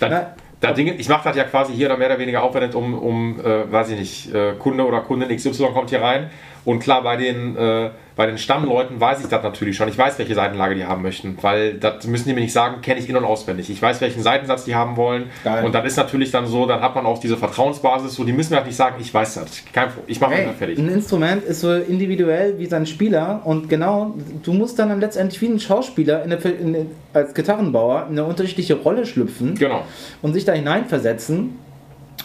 Dann, 0.00 0.10
Na, 0.10 0.34
da 0.60 0.72
Dinge, 0.72 0.94
ich 0.94 1.08
mache 1.08 1.24
das 1.24 1.36
ja 1.36 1.44
quasi 1.44 1.72
hier 1.72 1.86
oder 1.86 1.96
mehr 1.96 2.08
oder 2.08 2.18
weniger 2.18 2.42
aufwendig, 2.42 2.74
um, 2.74 2.94
um 2.94 3.40
äh, 3.40 3.70
weiß 3.70 3.90
ich 3.90 3.98
nicht, 3.98 4.34
äh, 4.34 4.54
Kunde 4.58 4.84
oder 4.84 5.00
Kundin 5.00 5.34
XY 5.34 5.68
kommt 5.72 5.90
hier 5.90 6.02
rein. 6.02 6.30
Und 6.68 6.80
klar, 6.80 7.02
bei 7.02 7.16
den, 7.16 7.56
äh, 7.56 7.88
bei 8.14 8.26
den 8.26 8.36
Stammleuten 8.36 9.00
weiß 9.00 9.20
ich 9.22 9.28
das 9.28 9.42
natürlich 9.42 9.74
schon. 9.74 9.88
Ich 9.88 9.96
weiß, 9.96 10.18
welche 10.18 10.34
Seitenlage 10.34 10.74
die 10.74 10.84
haben 10.84 11.00
möchten, 11.00 11.38
weil 11.40 11.74
das 11.74 12.06
müssen 12.06 12.28
die 12.28 12.34
mir 12.34 12.42
nicht 12.42 12.52
sagen, 12.52 12.82
kenne 12.82 13.00
ich 13.00 13.08
in- 13.08 13.16
und 13.16 13.24
auswendig. 13.24 13.70
Ich 13.70 13.80
weiß, 13.80 14.02
welchen 14.02 14.22
Seitensatz 14.22 14.64
die 14.64 14.74
haben 14.74 14.98
wollen. 14.98 15.30
Geil. 15.44 15.64
Und 15.64 15.74
das 15.74 15.86
ist 15.86 15.96
natürlich 15.96 16.30
dann 16.30 16.46
so, 16.46 16.66
dann 16.66 16.82
hat 16.82 16.94
man 16.94 17.06
auch 17.06 17.20
diese 17.20 17.38
Vertrauensbasis. 17.38 18.12
So, 18.14 18.24
die 18.24 18.34
müssen 18.34 18.50
mir 18.50 18.56
halt 18.58 18.66
nicht 18.66 18.76
sagen, 18.76 18.96
ich 19.00 19.14
weiß 19.14 19.34
das. 19.36 19.62
Kein, 19.72 19.88
Pro- 19.88 20.02
ich 20.06 20.20
mache 20.20 20.34
Ey, 20.34 20.44
das 20.44 20.56
fertig. 20.56 20.78
ein 20.78 20.88
Instrument 20.90 21.42
ist 21.44 21.60
so 21.60 21.72
individuell 21.72 22.58
wie 22.58 22.66
sein 22.66 22.84
Spieler 22.84 23.40
und 23.44 23.70
genau, 23.70 24.14
du 24.42 24.52
musst 24.52 24.78
dann 24.78 25.00
letztendlich 25.00 25.40
wie 25.40 25.46
ein 25.46 25.60
Schauspieler 25.60 26.22
in 26.22 26.32
eine, 26.32 26.42
in 26.50 26.68
eine, 26.74 26.86
als 27.14 27.32
Gitarrenbauer 27.32 28.08
in 28.10 28.18
eine 28.18 28.24
unterschiedliche 28.26 28.74
Rolle 28.74 29.06
schlüpfen 29.06 29.54
Genau. 29.54 29.84
und 30.20 30.34
sich 30.34 30.44
da 30.44 30.52
hineinversetzen 30.52 31.56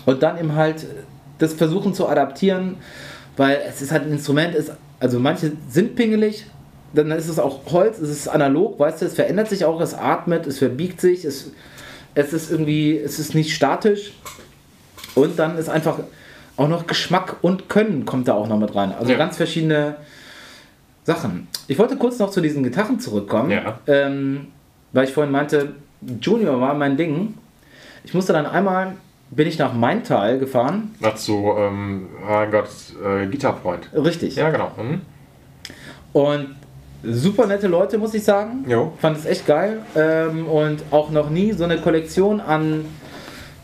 und 0.06 0.22
dann 0.22 0.38
eben 0.38 0.54
halt 0.56 0.86
das 1.38 1.54
versuchen 1.54 1.94
zu 1.94 2.10
adaptieren, 2.10 2.76
weil 3.38 3.62
es 3.68 3.82
ist 3.82 3.92
halt 3.92 4.04
ein 4.04 4.12
Instrument, 4.12 4.56
ist, 4.56 4.72
also 5.00 5.20
manche 5.20 5.52
sind 5.70 5.96
pingelig, 5.96 6.46
dann 6.94 7.10
ist 7.12 7.28
es 7.28 7.40
auch 7.40 7.62
Holz, 7.72 7.98
es 8.00 8.10
ist 8.10 8.28
analog, 8.28 8.80
weißt 8.80 9.02
du, 9.02 9.06
es 9.06 9.14
verändert 9.16 9.50
sich 9.50 9.66
auch, 9.66 9.82
es 9.82 9.94
atmet, 9.94 10.46
es 10.46 10.60
verbiegt 10.60 11.02
sich, 11.02 11.26
es, 11.26 11.52
es 12.16 12.34
ist 12.34 12.52
irgendwie, 12.52 12.98
es 12.98 13.18
ist 13.20 13.34
nicht 13.34 13.54
statisch 13.56 14.14
und 15.16 15.38
dann 15.40 15.58
ist 15.58 15.70
einfach 15.70 16.00
auch 16.56 16.68
noch 16.68 16.86
Geschmack 16.86 17.38
und 17.42 17.68
Können 17.70 18.06
kommt 18.06 18.28
da 18.28 18.34
auch 18.36 18.48
noch 18.48 18.60
mit 18.60 18.76
rein. 18.76 18.92
Also 18.94 19.12
Ja. 19.12 19.18
ganz 19.18 19.38
verschiedene 19.38 19.96
Sachen. 21.04 21.48
Ich 21.68 21.80
wollte 21.80 21.98
kurz 21.98 22.20
noch 22.20 22.30
zu 22.30 22.42
diesen 22.42 22.64
Gitarren 22.64 23.00
zurückkommen, 23.00 23.50
Ja. 23.50 23.80
ähm, 23.88 24.48
weil 24.92 25.06
ich 25.06 25.14
vorhin 25.14 25.32
meinte, 25.32 25.74
Junior 26.22 26.62
war 26.62 26.74
mein 26.76 26.96
Ding. 26.96 27.34
Ich 28.04 28.14
musste 28.14 28.34
dann 28.34 28.46
einmal, 28.46 28.94
bin 29.36 29.48
ich 29.48 29.58
nach 29.58 29.74
Maintal 29.74 30.38
gefahren. 30.38 30.96
Dazu, 31.02 31.54
ähm, 31.58 32.08
mein 32.28 32.52
Gott, 32.52 32.70
äh, 33.04 33.26
Guitar 33.28 33.54
Point. 33.54 33.90
Richtig. 33.94 34.36
Ja, 34.36 34.50
genau. 34.50 34.72
Mhm. 34.78 35.02
Und 36.14 36.56
super 37.04 37.48
nette 37.48 37.68
Leute, 37.68 37.98
muss 37.98 38.14
ich 38.14 38.24
sagen. 38.24 38.66
Jo. 38.68 38.94
Fand 39.00 39.18
es 39.18 39.26
echt 39.26 39.46
geil. 39.46 39.80
Ähm, 39.96 40.48
und 40.48 40.84
auch 40.92 41.10
noch 41.10 41.30
nie 41.30 41.52
so 41.54 41.64
eine 41.64 41.78
Kollektion 41.78 42.40
an 42.40 42.86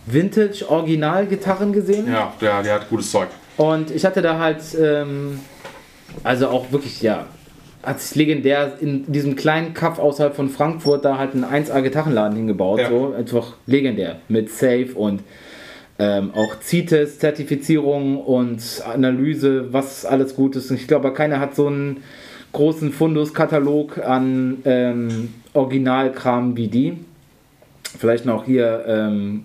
Vintage-Original-Gitarren 0.08 1.72
gesehen. 1.72 2.12
Ja, 2.12 2.34
der, 2.42 2.64
der 2.64 2.74
hat 2.76 2.90
gutes 2.90 3.12
Zeug. 3.12 3.28
Und 3.58 3.92
ich 3.92 4.06
hatte 4.06 4.22
da 4.22 4.40
halt, 4.40 4.62
ähm, 4.80 5.40
also 6.24 6.48
auch 6.48 6.72
wirklich, 6.72 7.02
ja, 7.02 7.26
hat 7.84 8.02
sich 8.02 8.16
legendär 8.16 8.74
in 8.82 9.10
diesem 9.12 9.36
kleinen 9.36 9.74
Kaff 9.74 10.00
außerhalb 10.00 10.36
von 10.36 10.50
Frankfurt 10.50 11.06
da 11.06 11.18
halt 11.18 11.34
einen 11.34 11.46
1A-Gitarrenladen 11.46 12.36
hingebaut. 12.36 12.80
Ja. 12.80 12.90
So, 12.90 13.14
einfach 13.18 13.54
legendär. 13.68 14.18
Mit 14.28 14.50
Safe 14.50 14.90
und 14.96 15.22
ähm, 16.00 16.32
auch 16.34 16.56
CITES-Zertifizierung 16.62 18.18
und 18.24 18.62
Analyse, 18.92 19.72
was 19.74 20.06
alles 20.06 20.36
gut 20.36 20.56
ist. 20.56 20.72
Und 20.72 20.78
ich 20.78 20.88
glaube, 20.88 21.14
keiner 21.14 21.40
hat 21.40 21.56
so 21.56 21.68
einen 21.68 21.98
großen 22.54 22.92
Fundus-Katalog 22.92 23.98
an 24.00 24.58
ähm, 24.66 25.34
Originalkram 25.54 26.56
wie 26.56 26.68
die. 26.68 26.98
Vielleicht 27.98 28.26
noch 28.26 28.46
hier 28.46 28.84
ähm, 28.88 29.44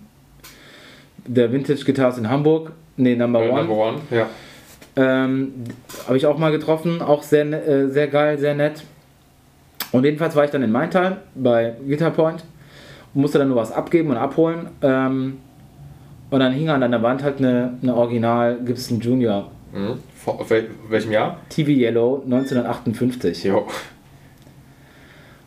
der 1.27 1.53
Vintage 1.53 1.85
Guitars 1.85 2.19
in 2.19 2.29
Hamburg. 2.31 2.73
Nee, 2.97 3.17
Number 3.17 3.43
Äh, 3.45 3.49
One. 3.51 3.61
Number 3.65 3.77
One, 3.89 3.97
ja. 4.11 4.27
Ähm, 4.97 5.53
Habe 6.07 6.17
ich 6.17 6.27
auch 6.27 6.39
mal 6.39 6.53
getroffen, 6.53 7.03
auch 7.03 7.25
sehr, 7.25 7.45
ne- 7.45 7.63
äh, 7.65 7.89
sehr 7.89 8.07
geil, 8.07 8.39
sehr 8.39 8.55
nett. 8.55 8.85
Und 9.91 10.05
jedenfalls 10.05 10.37
war 10.37 10.45
ich 10.45 10.51
dann 10.53 10.63
in 10.63 10.71
Maintal 10.71 11.19
bei 11.35 11.75
Guitar 11.87 12.11
Point 12.13 12.45
und 13.13 13.21
musste 13.23 13.39
dann 13.39 13.49
nur 13.49 13.57
was 13.57 13.73
abgeben 13.73 14.11
und 14.11 14.17
abholen. 14.19 14.69
Und 16.35 16.41
dann 16.41 16.53
hing 16.53 16.69
an 16.69 16.91
der 16.91 17.01
Wand 17.01 17.23
halt 17.23 17.39
eine, 17.39 17.75
eine 17.81 17.95
Original 17.95 18.59
Gibson 18.65 18.99
Junior 18.99 19.53
Mhm. 19.73 19.99
Vor 20.17 20.41
auf 20.41 20.51
wel 20.51 20.69
welchem 20.89 21.13
Jahr? 21.13 21.39
TV 21.49 21.71
Yellow 21.71 22.23
1958. 22.25 23.45
Jo. 23.45 23.69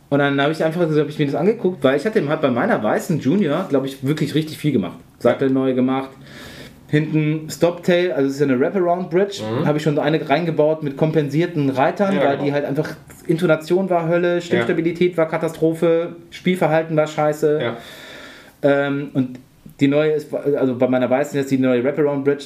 Und 0.10 0.20
dann 0.20 0.40
habe 0.42 0.54
ich 0.54 0.64
einfach 0.64 0.90
so, 0.90 1.02
hab 1.02 1.10
ich 1.10 1.20
mir 1.20 1.26
das 1.26 1.36
angeguckt, 1.36 1.84
weil 1.84 1.98
ich 1.98 2.06
hatte 2.06 2.26
halt 2.30 2.42
bei 2.42 2.50
meiner 2.50 2.82
weißen 2.82 3.20
Junior, 3.20 3.66
glaube 3.68 3.88
ich, 3.88 4.06
wirklich 4.08 4.34
richtig 4.34 4.58
viel 4.58 4.72
gemacht. 4.72 4.98
Sattel 5.20 5.50
neu 5.50 5.74
gemacht. 5.74 6.10
Hinten 6.88 7.50
Stoptail, 7.50 8.14
also 8.14 8.28
es 8.30 8.36
ist 8.36 8.40
ja 8.40 8.46
eine 8.48 8.58
Wraparound 8.58 9.10
Bridge, 9.10 9.42
habe 9.66 9.78
ich 9.80 9.84
schon 9.84 9.96
so 9.96 10.02
eine 10.02 10.30
reingebaut 10.30 10.84
mit 10.84 10.96
kompensierten 10.96 11.70
Reitern, 11.70 12.16
Ja, 12.16 12.22
weil 12.22 12.32
genau. 12.36 12.44
die 12.46 12.54
halt 12.54 12.64
einfach 12.64 12.96
Intonation 13.28 13.90
war 13.90 14.08
Hölle, 14.08 14.42
Stimmstabilität 14.42 15.18
war 15.18 15.28
Katastrophe, 15.28 16.16
Spielverhalten 16.32 16.96
war 16.96 17.08
scheiße. 17.08 17.60
Ja. 17.62 17.78
Ähm, 18.62 19.10
und 19.14 19.40
die 19.80 19.88
neue 19.88 20.12
ist, 20.12 20.34
also 20.34 20.76
bei 20.76 20.88
meiner 20.88 21.10
weißen 21.10 21.40
ist 21.40 21.52
die 21.52 21.58
neue 21.58 21.84
Wraparound 21.84 22.24
Bridge 22.26 22.46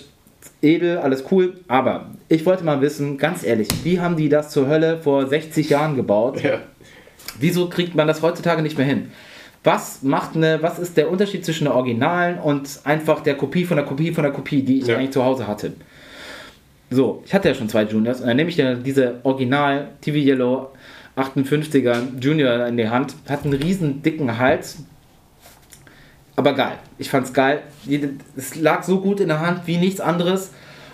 edel, 0.61 0.97
alles 0.97 1.23
cool. 1.31 1.53
Aber 1.67 2.07
ich 2.27 2.45
wollte 2.45 2.63
mal 2.63 2.81
wissen, 2.81 3.17
ganz 3.17 3.43
ehrlich, 3.43 3.67
wie 3.83 3.99
haben 3.99 4.15
die 4.17 4.27
das 4.29 4.49
zur 4.49 4.67
Hölle 4.67 4.97
vor 4.97 5.27
60 5.27 5.69
Jahren 5.69 5.95
gebaut? 5.95 6.41
ja. 6.43 6.59
Wieso 7.39 7.69
kriegt 7.69 7.95
man 7.95 8.07
das 8.07 8.21
heutzutage 8.21 8.61
nicht 8.61 8.77
mehr 8.77 8.85
hin? 8.87 9.11
Was 9.63 10.01
macht 10.01 10.35
eine, 10.35 10.61
was 10.61 10.79
ist 10.79 10.97
der 10.97 11.09
Unterschied 11.09 11.45
zwischen 11.45 11.65
der 11.65 11.75
Originalen 11.75 12.39
und 12.39 12.81
einfach 12.83 13.21
der 13.21 13.35
Kopie 13.35 13.63
von 13.63 13.77
der 13.77 13.85
Kopie 13.85 14.11
von 14.11 14.23
der 14.23 14.33
Kopie, 14.33 14.63
die 14.63 14.79
ich 14.79 14.87
Ja. 14.87 14.97
eigentlich 14.97 15.11
zu 15.11 15.23
Hause 15.23 15.47
hatte? 15.47 15.73
So, 16.89 17.23
ich 17.25 17.33
hatte 17.33 17.47
ja 17.47 17.53
schon 17.55 17.69
zwei 17.69 17.83
Juniors 17.83 18.19
und 18.19 18.27
dann 18.27 18.35
nehme 18.35 18.49
ich 18.49 18.55
dir 18.57 18.75
diese 18.75 19.15
Original 19.23 19.89
TV 20.01 20.17
Yellow 20.17 20.71
58er 21.15 22.19
Junior 22.19 22.65
in 22.67 22.77
die 22.77 22.89
Hand, 22.89 23.15
hat 23.29 23.43
einen 23.45 23.53
riesen 23.53 24.01
dicken 24.01 24.37
Hals, 24.37 24.79
aber 26.41 26.53
geil. 26.53 26.77
Ich 26.97 27.09
fand's 27.09 27.33
geil. 27.33 27.61
Die- 27.85 28.17
Es 28.35 28.55
lag 28.55 28.83
so 28.83 28.99
gut 28.99 29.19
in 29.19 29.27
der 29.29 29.39
Hand 29.39 29.61
wie 29.65 29.77
nichts 29.77 29.99
anderes 30.01 30.51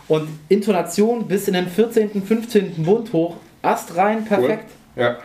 und 0.08 0.28
Intonation 0.50 1.28
bis 1.28 1.48
in 1.48 1.54
den 1.56 1.68
14., 1.68 2.22
15. 2.24 2.84
Bund 2.84 3.12
hoch, 3.14 3.36
Ast 3.62 3.96
rein, 3.98 4.24
perfekt. 4.26 4.72
Ja. 4.96 5.18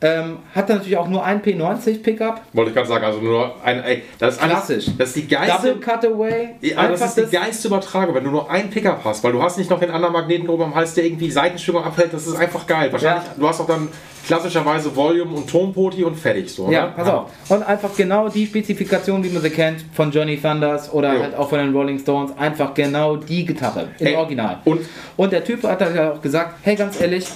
Ähm, 0.00 0.38
hat 0.54 0.68
dann 0.68 0.78
natürlich 0.78 0.98
auch 0.98 1.08
nur 1.08 1.24
ein 1.24 1.40
P90 1.42 2.02
Pickup. 2.02 2.42
Wollte 2.52 2.70
ich 2.70 2.74
gerade 2.76 2.88
sagen, 2.88 3.04
also 3.04 3.20
nur 3.20 3.54
ein, 3.64 3.82
ey, 3.84 4.02
das 4.18 4.34
ist 4.34 4.42
alles- 4.42 4.52
Klassisch. 4.54 4.86
Das 4.98 5.08
ist 5.08 5.16
die 5.16 5.28
geilste, 5.28 5.68
Double 5.74 5.80
Cutaway. 5.80 6.48
Ja, 6.60 6.88
das 6.88 7.16
ist 7.16 7.30
die 7.32 7.36
geilste 7.36 7.68
Übertragung, 7.68 8.14
wenn 8.14 8.24
du 8.24 8.30
nur 8.30 8.50
einen 8.50 8.68
Pickup 8.70 9.02
hast, 9.04 9.24
weil 9.24 9.32
du 9.32 9.42
hast 9.42 9.56
nicht 9.56 9.70
noch 9.70 9.80
den 9.80 9.90
anderen 9.90 10.12
Magneten 10.12 10.48
oben 10.48 10.64
am 10.64 10.74
Hals, 10.74 10.94
der 10.94 11.04
irgendwie 11.04 11.30
Seitenschwingung 11.30 11.84
abhält, 11.84 12.12
das 12.12 12.26
ist 12.26 12.36
einfach 12.36 12.66
geil. 12.66 12.92
Wahrscheinlich, 12.92 13.24
Ja. 13.28 13.34
du 13.38 13.48
hast 13.48 13.60
auch 13.60 13.66
dann 13.66 13.88
klassischerweise 14.26 14.94
Volume 14.94 15.34
und 15.36 15.48
Tonpoti 15.48 16.04
und 16.04 16.16
fertig 16.16 16.50
so. 16.50 16.70
Ja, 16.70 16.86
ne? 16.86 16.92
pass 16.96 17.08
auf. 17.08 17.30
Und 17.48 17.62
einfach 17.62 17.94
genau 17.96 18.28
die 18.28 18.46
Spezifikation, 18.46 19.22
wie 19.24 19.28
man 19.30 19.42
sie 19.42 19.50
kennt, 19.50 19.84
von 19.92 20.10
Johnny 20.10 20.36
Thunders 20.38 20.92
oder 20.92 21.14
Jo. 21.14 21.22
halt 21.22 21.34
auch 21.36 21.48
von 21.48 21.58
den 21.58 21.72
Rolling 21.74 21.98
Stones. 21.98 22.32
Einfach 22.38 22.74
genau 22.74 23.16
die 23.16 23.44
Gitarre 23.44 23.88
im 23.98 24.06
Ey, 24.06 24.16
Original. 24.16 24.58
und- 24.64 24.80
und 25.16 25.32
der 25.32 25.44
Typ 25.44 25.62
hat 25.64 25.80
dann 25.80 25.94
ja 25.94 26.12
auch 26.12 26.20
gesagt, 26.22 26.56
hey, 26.62 26.74
ganz 26.76 27.00
ehrlich, 27.00 27.26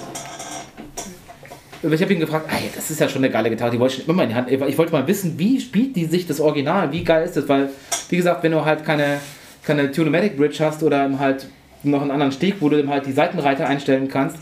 ich 1.81 2.01
habe 2.01 2.13
ihn 2.13 2.19
gefragt, 2.19 2.47
ey, 2.51 2.69
das 2.75 2.91
ist 2.91 2.99
ja 2.99 3.07
schon 3.07 3.23
eine 3.23 3.31
geile 3.31 3.49
Gitarre, 3.49 3.71
die 3.71 3.79
wollte 3.79 3.95
ich 3.95 4.03
schon 4.03 4.13
immer 4.13 4.23
in 4.23 4.29
die 4.29 4.35
Hand. 4.35 4.51
Ich 4.51 4.77
wollte 4.77 4.91
mal 4.91 5.07
wissen, 5.07 5.35
wie 5.39 5.61
spielt 5.61 5.95
die 5.95 6.05
sich 6.05 6.27
das 6.27 6.41
Original, 6.41 6.91
wie 6.91 7.03
geil 7.03 7.23
ist 7.23 7.37
das? 7.37 7.47
Weil, 7.47 7.69
wie 8.09 8.17
gesagt, 8.17 8.43
wenn 8.43 8.51
du 8.51 8.65
halt 8.65 8.83
keine, 8.83 9.19
keine 9.63 9.89
Tunematic 9.91 10.35
Bridge 10.37 10.57
hast 10.59 10.83
oder 10.83 11.09
halt 11.19 11.47
noch 11.83 12.01
einen 12.01 12.11
anderen 12.11 12.33
Steg, 12.33 12.55
wo 12.59 12.67
du 12.67 12.85
halt 12.89 13.05
die 13.05 13.13
Seitenreiter 13.13 13.65
einstellen 13.65 14.09
kannst, 14.09 14.35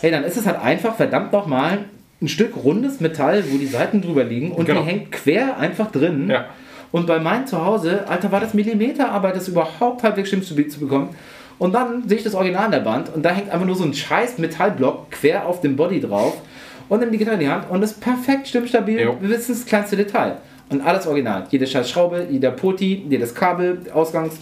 hey, 0.00 0.12
dann 0.12 0.22
ist 0.22 0.36
es 0.36 0.46
halt 0.46 0.60
einfach 0.62 0.94
verdammt 0.94 1.32
nochmal 1.32 1.80
ein 2.24 2.28
Stück 2.28 2.56
rundes 2.62 3.00
Metall, 3.00 3.44
wo 3.50 3.58
die 3.58 3.66
Seiten 3.66 4.02
drüber 4.02 4.24
liegen 4.24 4.52
und 4.52 4.64
Genau. 4.66 4.82
die 4.82 4.86
hängt 4.88 5.12
quer 5.12 5.56
einfach 5.58 5.90
drin. 5.90 6.28
Ja. 6.30 6.46
Und 6.90 7.06
bei 7.06 7.18
meinem 7.18 7.46
Zuhause, 7.46 8.08
Alter, 8.08 8.30
war 8.32 8.40
das 8.40 8.54
Millimeterarbeit, 8.54 9.36
das 9.36 9.48
überhaupt 9.48 10.02
halbwegs 10.02 10.28
stimmt 10.28 10.44
zu, 10.44 10.54
zu 10.68 10.80
bekommen. 10.80 11.10
Und 11.58 11.72
dann 11.74 12.08
sehe 12.08 12.18
ich 12.18 12.24
das 12.24 12.34
Original 12.34 12.64
an 12.66 12.70
der 12.72 12.84
Wand 12.84 13.14
und 13.14 13.22
da 13.24 13.30
hängt 13.30 13.50
einfach 13.50 13.66
nur 13.66 13.76
so 13.76 13.84
ein 13.84 13.94
scheiß 13.94 14.38
Metallblock 14.38 15.10
quer 15.12 15.46
auf 15.46 15.60
dem 15.60 15.76
Body 15.76 16.00
drauf 16.00 16.40
und 16.88 17.00
nimm 17.00 17.12
die 17.12 17.18
Gitarre 17.18 17.34
in 17.36 17.40
die 17.40 17.48
Hand 17.48 17.70
und 17.70 17.82
ist 17.82 18.00
perfekt 18.00 18.48
stimmstabil 18.48 19.00
Jo. 19.00 19.12
bis 19.14 19.48
ins 19.48 19.64
kleinste 19.64 19.96
Detail. 19.96 20.38
Und 20.70 20.80
alles 20.80 21.06
original. 21.06 21.46
Jede 21.50 21.66
scheiß 21.66 21.88
Schraube, 21.90 22.26
jeder 22.30 22.50
Poti, 22.50 23.04
jedes 23.08 23.34
Kabel, 23.34 23.80
Ausgangs, 23.92 24.36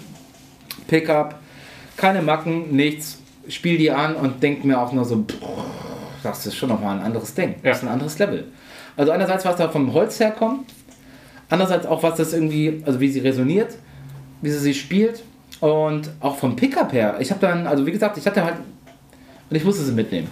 Pickup, 0.89 1.35
keine 1.97 2.23
Macken, 2.23 2.75
nichts. 2.75 3.19
Spiel 3.49 3.77
die 3.77 3.91
an 3.91 4.15
und 4.15 4.43
denk 4.43 4.65
mir 4.65 4.81
auch 4.81 4.93
nur 4.93 5.05
so, 5.05 5.17
pff, 5.17 5.37
das 6.23 6.47
ist 6.47 6.55
schon 6.57 6.69
nochmal 6.69 6.99
ein 6.99 7.05
anderes 7.05 7.35
Ding. 7.35 7.55
Das 7.63 7.79
ist 7.79 7.83
ein 7.85 7.89
anderes 7.89 8.19
Level. 8.19 8.45
Also 8.97 9.13
einerseits, 9.13 9.45
was 9.45 9.57
da 9.57 9.69
vom 9.69 9.93
Holz 9.93 10.21
herkommt, 10.21 10.71
andererseits 11.49 11.87
auch, 11.87 12.03
was 12.03 12.17
das 12.17 12.33
irgendwie, 12.33 12.83
also 12.87 13.01
wie 13.01 13.09
sie 13.09 13.21
resoniert, 13.21 13.75
wie 14.43 14.51
sie 14.51 14.59
sie 14.59 14.75
spielt 14.75 15.23
und 15.61 16.11
auch 16.21 16.37
vom 16.37 16.57
Pickup 16.57 16.93
her. 16.93 17.17
Ich 17.21 17.31
habe 17.31 17.41
dann, 17.41 17.67
also 17.67 17.87
wie 17.87 17.93
gesagt, 17.93 18.19
ich 18.19 18.27
hatte 18.27 18.45
halt, 18.45 18.57
und 19.51 19.57
ich 19.57 19.65
musste 19.65 19.83
sie 19.83 19.93
mitnehmen. 19.93 20.29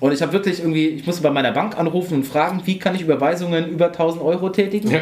Und 0.00 0.12
ich 0.12 0.20
habe 0.22 0.32
wirklich 0.32 0.60
irgendwie, 0.60 0.88
ich 0.88 1.06
musste 1.06 1.22
bei 1.22 1.30
meiner 1.30 1.52
Bank 1.52 1.78
anrufen 1.78 2.14
und 2.14 2.24
fragen, 2.24 2.60
wie 2.64 2.78
kann 2.78 2.94
ich 2.94 3.02
Überweisungen 3.02 3.68
über 3.68 3.86
1000 3.86 4.22
Euro 4.22 4.50
tätigen, 4.50 4.90
Ja. 4.90 5.00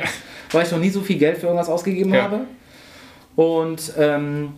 weil 0.52 0.64
ich 0.64 0.70
noch 0.72 0.78
nie 0.78 0.90
so 0.90 1.00
viel 1.00 1.18
Geld 1.18 1.38
für 1.38 1.46
irgendwas 1.46 1.68
ausgegeben 1.68 2.12
Ja. 2.14 2.22
habe. 2.24 2.40
Und 3.36 3.92
ähm, 3.98 4.50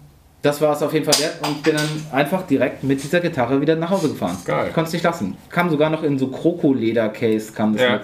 das 0.44 0.60
war 0.60 0.72
es 0.76 0.82
auf 0.82 0.92
jeden 0.92 1.04
Fall 1.04 1.18
wert 1.20 1.34
und 1.46 1.62
bin 1.62 1.74
dann 1.74 1.88
einfach 2.12 2.42
direkt 2.46 2.84
mit 2.84 3.02
dieser 3.02 3.20
Gitarre 3.20 3.60
wieder 3.60 3.74
nach 3.76 3.90
Hause 3.90 4.10
gefahren. 4.10 4.36
Geil. 4.44 4.66
Ich 4.68 4.74
konnte 4.74 4.88
es 4.88 4.92
nicht 4.92 5.02
lassen. 5.02 5.36
Kam 5.50 5.70
sogar 5.70 5.90
noch 5.90 6.02
in 6.02 6.18
so 6.18 6.28
Kroko-Leder-Case, 6.28 7.52
kam 7.52 7.72
das 7.72 7.82
Ja. 7.82 7.92
mit. 7.94 8.02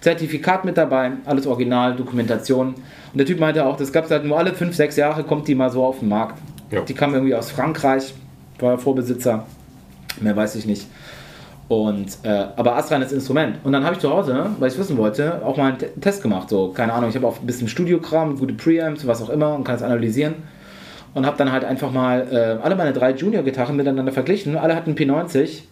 Zertifikat 0.00 0.64
mit 0.64 0.76
dabei, 0.76 1.12
alles 1.24 1.46
Original, 1.46 1.94
Dokumentation. 1.96 2.68
Und 2.68 2.76
der 3.18 3.26
Typ 3.26 3.40
meinte 3.40 3.64
auch, 3.64 3.76
das 3.76 3.92
gab 3.92 4.04
es 4.04 4.10
halt 4.10 4.24
nur 4.24 4.38
alle 4.38 4.52
5, 4.54 4.74
6 4.74 4.96
Jahre, 4.96 5.24
kommt 5.24 5.48
die 5.48 5.54
mal 5.54 5.70
so 5.70 5.84
auf 5.84 6.00
den 6.00 6.08
Markt. 6.08 6.38
Ja. 6.70 6.80
Die 6.82 6.94
kam 6.94 7.14
irgendwie 7.14 7.34
aus 7.34 7.50
Frankreich, 7.50 8.14
war 8.58 8.78
Vorbesitzer, 8.78 9.44
mehr 10.20 10.36
weiß 10.36 10.54
ich 10.56 10.66
nicht. 10.66 10.86
Und, 11.68 12.06
äh, 12.22 12.44
aber 12.56 12.76
astreines 12.76 13.10
Instrument. 13.10 13.58
Und 13.64 13.72
dann 13.72 13.82
habe 13.84 13.94
ich 13.94 14.00
zu 14.00 14.08
Hause, 14.10 14.50
weil 14.60 14.70
ich 14.70 14.78
wissen 14.78 14.96
wollte, 14.96 15.44
auch 15.44 15.56
mal 15.56 15.70
einen 15.70 15.78
Te- 15.78 15.90
Test 16.00 16.22
gemacht. 16.22 16.48
So, 16.48 16.68
keine 16.68 16.92
Ahnung, 16.92 17.10
ich 17.10 17.16
habe 17.16 17.26
auch 17.26 17.40
ein 17.40 17.46
bisschen 17.46 17.66
Studiokram, 17.66 18.38
gute 18.38 18.54
Preamps, 18.54 19.06
was 19.06 19.20
auch 19.20 19.30
immer 19.30 19.54
und 19.54 19.64
kann 19.64 19.74
es 19.74 19.82
analysieren. 19.82 20.34
Und 21.16 21.24
habe 21.24 21.38
dann 21.38 21.50
halt 21.50 21.64
einfach 21.64 21.90
mal 21.92 22.28
äh, 22.30 22.62
alle 22.62 22.76
meine 22.76 22.92
drei 22.92 23.12
Junior-Gitarren 23.12 23.74
miteinander 23.74 24.12
verglichen. 24.12 24.54
Alle 24.58 24.76
hatten 24.76 24.94
P90 24.94 25.62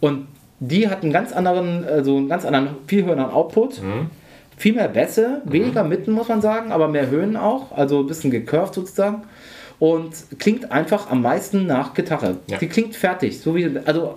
und 0.00 0.26
die 0.58 0.88
hatten 0.88 1.06
einen 1.06 1.12
ganz 1.12 1.32
anderen, 1.34 1.84
also 1.84 2.16
einen 2.16 2.30
ganz 2.30 2.46
anderen, 2.46 2.76
viel 2.86 3.04
höheren 3.04 3.20
Output. 3.30 3.82
Viel 4.56 4.74
mehr 4.74 4.88
Bässe, 4.88 5.42
weniger 5.44 5.84
Mitten 5.84 6.12
muss 6.12 6.28
man 6.28 6.40
sagen, 6.40 6.72
aber 6.72 6.88
mehr 6.88 7.10
Höhen 7.10 7.36
auch, 7.36 7.72
also 7.76 8.00
ein 8.00 8.06
bisschen 8.06 8.30
gecurved 8.30 8.74
sozusagen. 8.74 9.24
Und 9.78 10.12
klingt 10.38 10.72
einfach 10.72 11.10
am 11.10 11.20
meisten 11.20 11.66
nach 11.66 11.92
Gitarre. 11.92 12.36
Ja. 12.46 12.56
Die 12.56 12.66
klingt 12.66 12.96
fertig, 12.96 13.38
so 13.38 13.54
wie, 13.54 13.70
also 13.84 14.16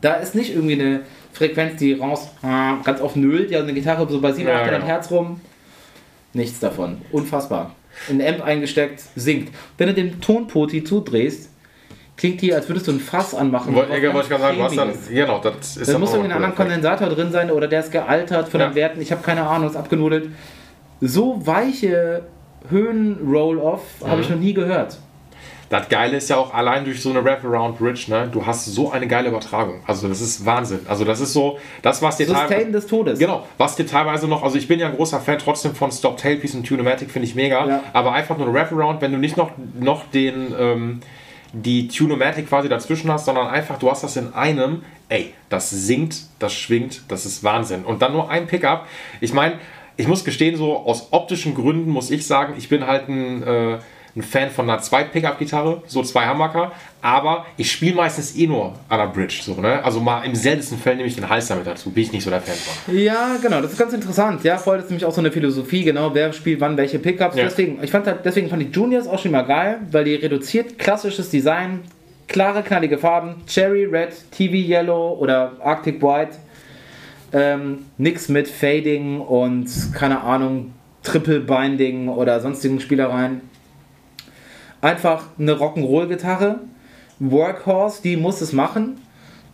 da 0.00 0.14
ist 0.14 0.36
nicht 0.36 0.54
irgendwie 0.54 0.80
eine 0.80 1.00
Frequenz, 1.32 1.80
die 1.80 1.94
raus, 1.94 2.28
ah, 2.42 2.76
ganz 2.84 3.00
auf 3.00 3.16
Null, 3.16 3.46
die 3.46 3.56
hat 3.56 3.64
eine 3.64 3.74
Gitarre 3.74 4.08
so 4.08 4.20
bei 4.20 4.30
7, 4.30 4.48
Ja, 4.48 4.54
800 4.58 4.74
genau. 4.74 4.86
Hertz 4.86 5.10
rum. 5.10 5.40
Nichts 6.34 6.60
davon. 6.60 6.98
Unfassbar. 7.10 7.74
In 8.08 8.18
den 8.18 8.34
Amp 8.34 8.44
eingesteckt, 8.44 9.02
singt. 9.16 9.50
Wenn 9.76 9.88
du 9.88 9.94
den 9.94 10.20
Tonpoti 10.20 10.84
zudrehst, 10.84 11.50
klingt 12.16 12.40
die, 12.42 12.52
als 12.54 12.68
würdest 12.68 12.86
du 12.88 12.92
ein 12.92 13.00
Fass 13.00 13.34
anmachen. 13.34 13.74
Wollte 13.74 13.90
was 13.92 14.24
ich 14.24 14.28
gerade 14.30 14.42
sagen, 14.42 14.62
hast 14.62 14.76
dann, 14.76 14.92
genau, 15.10 15.38
das 15.40 15.76
ist 15.76 15.88
Da 15.88 15.92
dann 15.92 16.00
muss 16.00 16.10
irgendwie 16.12 16.30
ein 16.32 16.36
anderer. 16.42 16.52
Kondensator 16.54 17.08
drin 17.10 17.30
sein 17.32 17.50
oder 17.50 17.68
der 17.68 17.80
ist 17.80 17.92
gealtert 17.92 18.48
von 18.48 18.60
Ja. 18.60 18.68
den 18.68 18.74
Werten. 18.74 19.00
Ich 19.00 19.10
habe 19.12 19.22
keine 19.22 19.46
Ahnung, 19.46 19.68
ist 19.70 19.76
abgenudelt. 19.76 20.28
So 21.00 21.40
weiche 21.46 22.22
Höhen-Roll-Off 22.70 23.82
habe 24.04 24.16
Mhm. 24.16 24.22
ich 24.22 24.30
noch 24.30 24.38
nie 24.38 24.54
gehört. 24.54 24.98
Das 25.70 25.88
Geile 25.88 26.16
ist 26.16 26.30
ja 26.30 26.36
auch 26.36 26.54
allein 26.54 26.84
durch 26.84 27.02
so 27.02 27.10
eine 27.10 27.22
Wraparound 27.24 27.78
Bridge, 27.78 28.06
ne? 28.08 28.28
Du 28.32 28.46
hast 28.46 28.64
so 28.64 28.90
eine 28.90 29.06
geile 29.06 29.28
Übertragung. 29.28 29.80
Also 29.86 30.08
das 30.08 30.20
ist 30.20 30.46
Wahnsinn. 30.46 30.80
Also 30.88 31.04
das 31.04 31.20
ist 31.20 31.32
so, 31.32 31.58
das 31.82 32.00
was 32.00 32.16
dir 32.16 32.26
teilweise, 32.26 32.70
des 32.70 32.86
Todes. 32.86 33.18
genau, 33.18 33.46
was 33.58 33.76
dir 33.76 33.86
teilweise 33.86 34.28
noch, 34.28 34.42
also 34.42 34.56
ich 34.56 34.66
bin 34.66 34.80
ja 34.80 34.88
ein 34.88 34.96
großer 34.96 35.20
Fan 35.20 35.38
trotzdem 35.38 35.74
von 35.74 35.92
Stop 35.92 36.16
Tailpiece 36.16 36.54
und 36.54 36.66
Tunematic, 36.66 37.10
finde 37.10 37.28
ich 37.28 37.34
mega. 37.34 37.66
Ja. 37.66 37.82
Aber 37.92 38.12
einfach 38.12 38.38
nur 38.38 38.48
ein 38.48 38.54
Wraparound, 38.54 39.02
wenn 39.02 39.12
du 39.12 39.18
nicht 39.18 39.36
noch, 39.36 39.50
noch 39.78 40.04
den 40.10 40.54
ähm, 40.58 41.00
die 41.52 41.88
Tunematic 41.88 42.48
quasi 42.48 42.68
dazwischen 42.68 43.10
hast, 43.10 43.24
sondern 43.24 43.46
einfach, 43.48 43.78
du 43.78 43.90
hast 43.90 44.04
das 44.04 44.16
in 44.16 44.34
einem, 44.34 44.82
ey, 45.08 45.32
das 45.48 45.70
singt, 45.70 46.24
das 46.38 46.54
schwingt, 46.54 47.02
das 47.08 47.26
ist 47.26 47.42
Wahnsinn. 47.42 47.84
Und 47.84 48.02
dann 48.02 48.12
nur 48.12 48.30
ein 48.30 48.46
Pickup. 48.46 48.86
Ich 49.20 49.32
meine, 49.32 49.58
ich 49.96 50.06
muss 50.06 50.24
gestehen, 50.24 50.56
so 50.56 50.76
aus 50.76 51.08
optischen 51.10 51.54
Gründen 51.54 51.90
muss 51.90 52.10
ich 52.10 52.26
sagen, 52.26 52.54
ich 52.56 52.68
bin 52.68 52.86
halt 52.86 53.08
ein, 53.08 53.42
äh, 53.42 53.78
ein 54.18 54.22
Fan 54.22 54.50
von 54.50 54.68
einer 54.68 54.80
Zweit-Pickup-Gitarre, 54.80 55.82
so 55.86 56.02
zwei 56.02 56.28
Humbucker, 56.28 56.72
aber 57.00 57.46
ich 57.56 57.70
spiele 57.70 57.94
meistens 57.94 58.36
eh 58.36 58.46
nur 58.46 58.74
an 58.88 58.98
der 58.98 59.06
Bridge, 59.06 59.40
so, 59.42 59.54
ne? 59.54 59.82
Also 59.84 60.00
mal 60.00 60.22
im 60.24 60.34
seltensten 60.34 60.78
Fall 60.78 60.96
nehme 60.96 61.08
ich 61.08 61.14
den 61.14 61.28
Hals 61.28 61.46
damit 61.46 61.66
dazu, 61.66 61.90
bin 61.90 62.02
ich 62.04 62.12
nicht 62.12 62.24
so 62.24 62.30
der 62.30 62.40
Fan 62.40 62.54
von. 62.56 62.96
Ja, 62.96 63.36
genau, 63.40 63.60
das 63.60 63.72
ist 63.72 63.78
ganz 63.78 63.92
interessant. 63.92 64.42
Ja, 64.44 64.58
voll, 64.58 64.76
das 64.76 64.86
ist 64.86 64.90
nämlich 64.90 65.04
auch 65.04 65.12
so 65.12 65.20
eine 65.20 65.30
Philosophie, 65.30 65.84
genau, 65.84 66.12
wer 66.14 66.32
spielt 66.32 66.60
wann 66.60 66.76
welche 66.76 66.98
Pickups. 66.98 67.36
Ja. 67.36 67.44
Deswegen, 67.44 67.82
ich 67.82 67.90
fand 67.90 68.06
halt, 68.06 68.24
deswegen 68.24 68.48
fand 68.48 68.62
ich 68.62 68.74
Juniors 68.74 69.06
auch 69.06 69.18
schon 69.18 69.30
mal 69.30 69.42
geil, 69.42 69.78
weil 69.90 70.04
die 70.04 70.14
reduziert 70.16 70.78
klassisches 70.78 71.30
Design, 71.30 71.80
klare, 72.26 72.62
knallige 72.62 72.98
Farben, 72.98 73.36
Cherry 73.46 73.84
Red, 73.84 74.12
TV 74.32 74.54
Yellow 74.54 75.16
oder 75.20 75.52
Arctic 75.62 76.02
White. 76.02 76.32
Ähm, 77.30 77.84
nix 77.98 78.28
mit 78.30 78.48
Fading 78.48 79.20
und 79.20 79.68
keine 79.92 80.22
Ahnung, 80.22 80.72
Triple 81.02 81.40
Binding 81.40 82.08
oder 82.08 82.40
sonstigen 82.40 82.80
Spielereien. 82.80 83.42
Einfach 84.80 85.24
eine 85.38 85.54
Rock'n'Roll-Gitarre, 85.54 86.60
Workhorse, 87.18 88.02
die 88.02 88.16
muss 88.16 88.40
es 88.40 88.52
machen, 88.52 89.00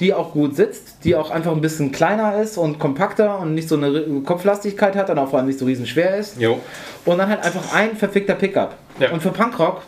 die 0.00 0.12
auch 0.12 0.32
gut 0.32 0.56
sitzt, 0.56 1.04
die 1.04 1.16
auch 1.16 1.30
einfach 1.30 1.52
ein 1.52 1.60
bisschen 1.60 1.92
kleiner 1.92 2.40
ist 2.40 2.58
und 2.58 2.78
kompakter 2.78 3.38
und 3.38 3.54
nicht 3.54 3.68
so 3.68 3.76
eine 3.76 4.02
Kopflastigkeit 4.24 4.96
hat 4.96 5.08
und 5.08 5.18
auch 5.18 5.30
vor 5.30 5.38
allem 5.38 5.46
nicht 5.46 5.58
so 5.58 5.64
riesen 5.64 5.86
schwer 5.86 6.16
ist. 6.16 6.40
Jo. 6.40 6.58
Und 7.04 7.18
dann 7.18 7.28
halt 7.28 7.42
einfach 7.44 7.74
ein 7.74 7.96
verfickter 7.96 8.34
Pickup. 8.34 8.74
Ja. 8.98 9.12
Und 9.12 9.22
für 9.22 9.30
Punkrock, 9.30 9.82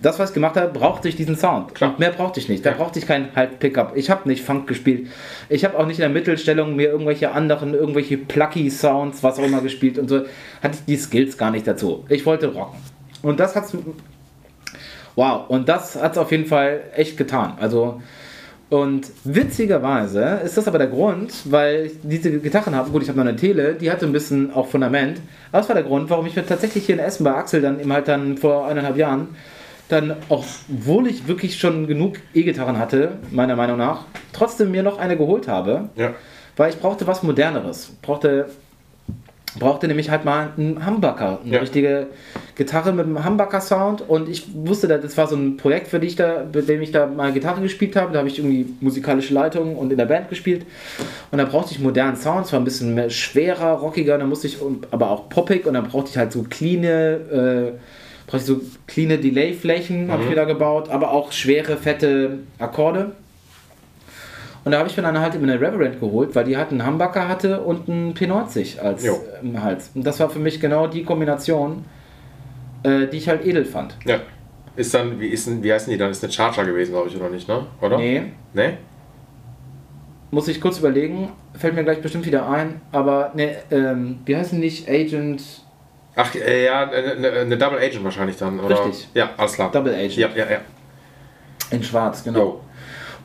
das 0.00 0.18
was 0.18 0.30
ich 0.30 0.34
gemacht 0.34 0.56
habe, 0.56 0.76
brauchte 0.76 1.06
ich 1.08 1.16
diesen 1.16 1.36
Sound. 1.36 1.74
Klar. 1.74 1.90
Und 1.90 1.98
mehr 1.98 2.10
brauchte 2.10 2.40
ich 2.40 2.48
nicht. 2.48 2.64
Da 2.64 2.70
Ja. 2.70 2.76
brauchte 2.76 2.98
ich 2.98 3.06
keinen 3.06 3.28
halt 3.36 3.58
Pickup. 3.58 3.92
Ich 3.94 4.08
habe 4.08 4.26
nicht 4.26 4.42
Funk 4.42 4.66
gespielt. 4.66 5.08
Ich 5.50 5.64
habe 5.66 5.78
auch 5.78 5.86
nicht 5.86 5.98
in 5.98 6.02
der 6.02 6.08
Mittelstellung 6.10 6.74
mir 6.74 6.88
irgendwelche 6.88 7.30
anderen, 7.32 7.74
irgendwelche 7.74 8.16
plucky 8.16 8.70
Sounds, 8.70 9.22
was 9.22 9.38
auch 9.38 9.44
immer 9.44 9.60
gespielt 9.60 9.98
und 9.98 10.08
so. 10.08 10.22
Hatte 10.62 10.78
ich 10.78 10.84
die 10.86 10.96
Skills 10.96 11.36
gar 11.36 11.50
nicht 11.50 11.66
dazu. 11.66 12.04
Ich 12.08 12.24
wollte 12.24 12.48
rocken. 12.48 12.78
Und 13.22 13.38
das 13.38 13.54
hat's. 13.54 13.76
Wow, 15.16 15.48
und 15.48 15.68
das 15.68 15.96
hat's 16.00 16.18
auf 16.18 16.30
jeden 16.30 16.46
Fall 16.46 16.80
echt 16.94 17.16
getan. 17.16 17.54
Also. 17.60 18.00
Und 18.68 19.06
witzigerweise 19.22 20.40
ist 20.44 20.56
das 20.56 20.66
aber 20.66 20.78
der 20.78 20.88
Grund, 20.88 21.32
weil 21.44 21.86
ich 21.86 21.92
diese 22.02 22.32
Gitarren 22.40 22.74
habe, 22.74 22.90
gut, 22.90 23.02
ich 23.02 23.08
habe 23.08 23.18
noch 23.18 23.24
eine 23.26 23.36
Tele, 23.36 23.74
die 23.74 23.90
hatte 23.92 24.06
ein 24.06 24.12
bisschen 24.12 24.52
auch 24.52 24.66
Fundament, 24.66 25.18
aber 25.52 25.58
das 25.60 25.68
war 25.68 25.74
der 25.76 25.84
Grund, 25.84 26.10
warum 26.10 26.26
ich 26.26 26.34
mir 26.34 26.44
tatsächlich 26.44 26.84
hier 26.84 26.96
in 26.96 27.00
Essen 27.00 27.22
bei 27.22 27.32
Axel 27.32 27.60
dann 27.62 27.78
eben 27.78 27.92
halt 27.92 28.08
dann 28.08 28.36
vor 28.36 28.66
eineinhalb 28.66 28.96
Jahren 28.96 29.28
dann, 29.88 30.16
obwohl 30.28 31.06
ich 31.06 31.28
wirklich 31.28 31.60
schon 31.60 31.86
genug 31.86 32.16
E-Gitarren 32.34 32.76
hatte, 32.76 33.12
meiner 33.30 33.54
Meinung 33.54 33.78
nach, 33.78 34.06
trotzdem 34.32 34.72
mir 34.72 34.82
noch 34.82 34.98
eine 34.98 35.16
geholt 35.16 35.46
habe, 35.46 35.90
Ja. 35.94 36.10
weil 36.56 36.70
ich 36.70 36.80
brauchte 36.80 37.06
was 37.06 37.22
Moderneres. 37.22 37.92
Brauchte, 38.02 38.46
brauchte 39.58 39.88
nämlich 39.88 40.10
halt 40.10 40.24
mal 40.24 40.50
einen 40.56 40.86
Humbucker, 40.86 41.40
eine 41.44 41.54
Ja. 41.54 41.60
richtige 41.60 42.08
Gitarre 42.56 42.92
mit 42.92 43.06
einem 43.06 43.24
Humbucker-Sound 43.24 44.02
und 44.08 44.28
ich 44.28 44.46
wusste, 44.54 44.88
das 44.88 45.16
war 45.16 45.26
so 45.26 45.36
ein 45.36 45.56
Projekt, 45.56 45.88
für 45.88 46.00
die 46.00 46.06
ich 46.08 46.16
da, 46.16 46.44
bei 46.50 46.60
dem 46.62 46.80
ich 46.82 46.90
da 46.92 47.06
mal 47.06 47.32
Gitarre 47.32 47.60
gespielt 47.60 47.96
habe. 47.96 48.12
Da 48.12 48.20
habe 48.20 48.28
ich 48.28 48.38
irgendwie 48.38 48.66
musikalische 48.80 49.34
Leitung 49.34 49.76
und 49.76 49.90
in 49.90 49.98
der 49.98 50.06
Band 50.06 50.28
gespielt 50.28 50.64
und 51.30 51.38
da 51.38 51.44
brauchte 51.44 51.72
ich 51.72 51.80
modernen 51.80 52.16
Sound, 52.16 52.46
zwar 52.46 52.60
ein 52.60 52.64
bisschen 52.64 52.94
mehr 52.94 53.10
schwerer, 53.10 53.72
rockiger, 53.74 54.18
dann 54.18 54.28
musste 54.28 54.46
ich, 54.46 54.58
aber 54.90 55.10
auch 55.10 55.28
poppig 55.28 55.66
und 55.66 55.74
dann 55.74 55.84
brauchte 55.88 56.10
ich 56.10 56.16
halt 56.18 56.32
so 56.32 56.44
clean, 56.48 56.84
äh, 56.84 57.72
brauchte 58.26 58.38
ich 58.38 58.44
so 58.44 58.60
clean 58.86 59.08
Delay-Flächen, 59.20 60.10
habe 60.10 60.24
ich 60.28 60.34
da 60.34 60.44
gebaut, 60.44 60.88
aber 60.88 61.10
auch 61.12 61.32
schwere, 61.32 61.76
fette 61.76 62.38
Akkorde. 62.58 63.12
Und 64.66 64.72
da 64.72 64.78
habe 64.80 64.88
ich 64.88 64.96
mir 64.96 65.04
dann 65.04 65.16
halt 65.20 65.32
immer 65.36 65.44
eine 65.44 65.60
Reverend 65.60 66.00
geholt, 66.00 66.34
weil 66.34 66.42
die 66.42 66.56
halt 66.56 66.72
einen 66.72 66.84
Humbucker 66.84 67.28
hatte 67.28 67.60
und 67.60 67.88
einen 67.88 68.14
P90 68.14 68.80
als 68.80 69.04
Jo. 69.06 69.16
ähm, 69.40 69.62
Hals. 69.62 69.92
Und 69.94 70.04
das 70.04 70.18
war 70.18 70.28
für 70.28 70.40
mich 70.40 70.58
genau 70.58 70.88
die 70.88 71.04
Kombination, 71.04 71.84
äh, 72.82 73.06
die 73.06 73.18
ich 73.18 73.28
halt 73.28 73.46
edel 73.46 73.64
fand. 73.64 73.96
Ja. 74.04 74.18
Ist 74.74 74.92
dann, 74.92 75.20
wie, 75.20 75.28
ist 75.28 75.46
denn, 75.46 75.62
wie 75.62 75.72
heißen 75.72 75.88
die 75.92 75.96
dann? 75.96 76.10
Ist 76.10 76.24
eine 76.24 76.32
Charger 76.32 76.64
gewesen, 76.64 76.90
glaube 76.90 77.08
ich, 77.08 77.14
oder 77.14 77.28
nicht, 77.28 77.46
ne? 77.46 77.64
Oder? 77.80 77.96
Nee, 77.96 78.22
Nee? 78.54 78.76
muss 80.32 80.48
ich 80.48 80.60
kurz 80.60 80.80
überlegen, 80.80 81.28
fällt 81.54 81.74
mir 81.76 81.84
gleich 81.84 82.02
bestimmt 82.02 82.26
wieder 82.26 82.48
ein, 82.50 82.80
aber 82.90 83.30
ne, 83.36 83.58
ähm, 83.70 84.18
wie 84.24 84.36
heißen 84.36 84.60
die 84.60 84.64
nicht? 84.66 84.88
Agent 84.88 85.44
Ach, 86.16 86.34
äh, 86.34 86.64
ja, 86.64 86.90
eine, 86.90 87.30
eine 87.30 87.56
Double 87.56 87.78
Agent 87.78 88.02
wahrscheinlich 88.02 88.36
dann, 88.36 88.58
oder? 88.58 88.84
Richtig. 88.84 89.08
Ja, 89.14 89.30
alles 89.36 89.52
klar. 89.52 89.70
Double 89.70 89.94
Agent 89.94 90.16
Ja, 90.16 90.28
ja, 90.34 90.50
ja. 90.50 90.58
in 91.70 91.84
Schwarz, 91.84 92.24
genau. 92.24 92.38
Jo. 92.40 92.60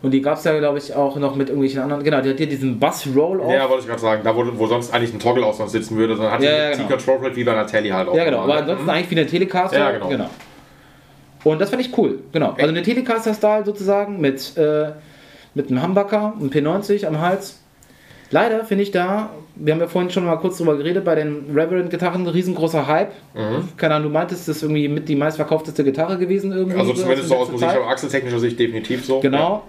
Und 0.01 0.11
die 0.11 0.21
gab 0.21 0.37
es 0.37 0.43
ja, 0.43 0.57
glaube 0.57 0.79
ich, 0.79 0.95
auch 0.95 1.15
noch 1.17 1.35
mit 1.35 1.49
irgendwelchen 1.49 1.81
anderen. 1.81 2.03
Genau, 2.03 2.21
die 2.21 2.31
hat 2.31 2.37
hier 2.37 2.47
diesen 2.47 2.79
Bass-Roll-Off. 2.79 3.53
Ja, 3.53 3.69
wollte 3.69 3.81
ich 3.81 3.87
gerade 3.87 4.01
sagen, 4.01 4.21
da 4.23 4.35
wo, 4.35 4.43
wo 4.55 4.65
sonst 4.65 4.91
eigentlich 4.93 5.13
ein 5.13 5.19
Toggle 5.19 5.45
aus 5.45 5.57
sonst 5.57 5.73
sitzen 5.73 5.95
würde, 5.95 6.15
dann 6.15 6.31
hat 6.31 6.41
Ja, 6.41 6.49
die 6.49 6.55
ja, 6.55 6.71
genau. 6.71 6.87
T-Control-Plate 6.87 7.35
wie 7.35 7.43
bei 7.43 7.51
einer 7.51 7.67
Telly 7.67 7.89
halt 7.89 8.09
auch. 8.09 8.15
Ja, 8.15 8.25
genau. 8.25 8.39
Aber 8.39 8.53
ne? 8.55 8.59
ansonsten 8.61 8.89
eigentlich 8.89 9.11
wie 9.11 9.19
eine 9.19 9.27
Telecaster. 9.27 9.77
Ja, 9.77 9.91
genau. 9.91 10.29
Und 11.43 11.61
das 11.61 11.69
fand 11.69 11.81
ich 11.81 11.95
cool. 11.97 12.19
Genau. 12.31 12.51
Also 12.51 12.67
eine 12.67 12.81
Telecaster-Style 12.81 13.65
sozusagen 13.65 14.19
mit, 14.19 14.57
äh, 14.57 14.91
mit 15.53 15.69
einem 15.69 15.83
Humbucker, 15.83 16.33
einem 16.39 16.49
P90 16.49 17.05
am 17.05 17.19
Hals. 17.19 17.59
Leider 18.31 18.63
finde 18.63 18.83
ich 18.83 18.91
da, 18.91 19.29
wir 19.55 19.73
haben 19.73 19.81
ja 19.81 19.87
vorhin 19.87 20.09
schon 20.09 20.25
mal 20.25 20.37
kurz 20.37 20.57
drüber 20.57 20.77
geredet, 20.77 21.03
bei 21.03 21.15
den 21.15 21.51
Reverend-Gitarren 21.53 22.25
riesengroßer 22.25 22.87
Hype. 22.87 23.11
Mhm. 23.35 23.69
Keine 23.75 23.95
Ahnung, 23.95 24.09
du 24.09 24.13
meintest, 24.13 24.47
das 24.47 24.57
ist 24.57 24.63
irgendwie 24.63 24.87
mit 24.87 25.09
die 25.09 25.15
meistverkaufteste 25.15 25.83
Gitarre 25.83 26.17
gewesen 26.17 26.53
irgendwie. 26.53 26.79
Also 26.79 26.93
zumindest 26.93 27.27
so 27.27 27.35
aus 27.35 27.39
letzten 27.41 27.53
Musik, 27.53 27.67
Zeit. 27.67 27.77
aber 27.77 27.87
achseltechnischer 27.87 28.39
Sicht 28.39 28.57
definitiv 28.57 29.05
so. 29.05 29.19
Genau. 29.19 29.63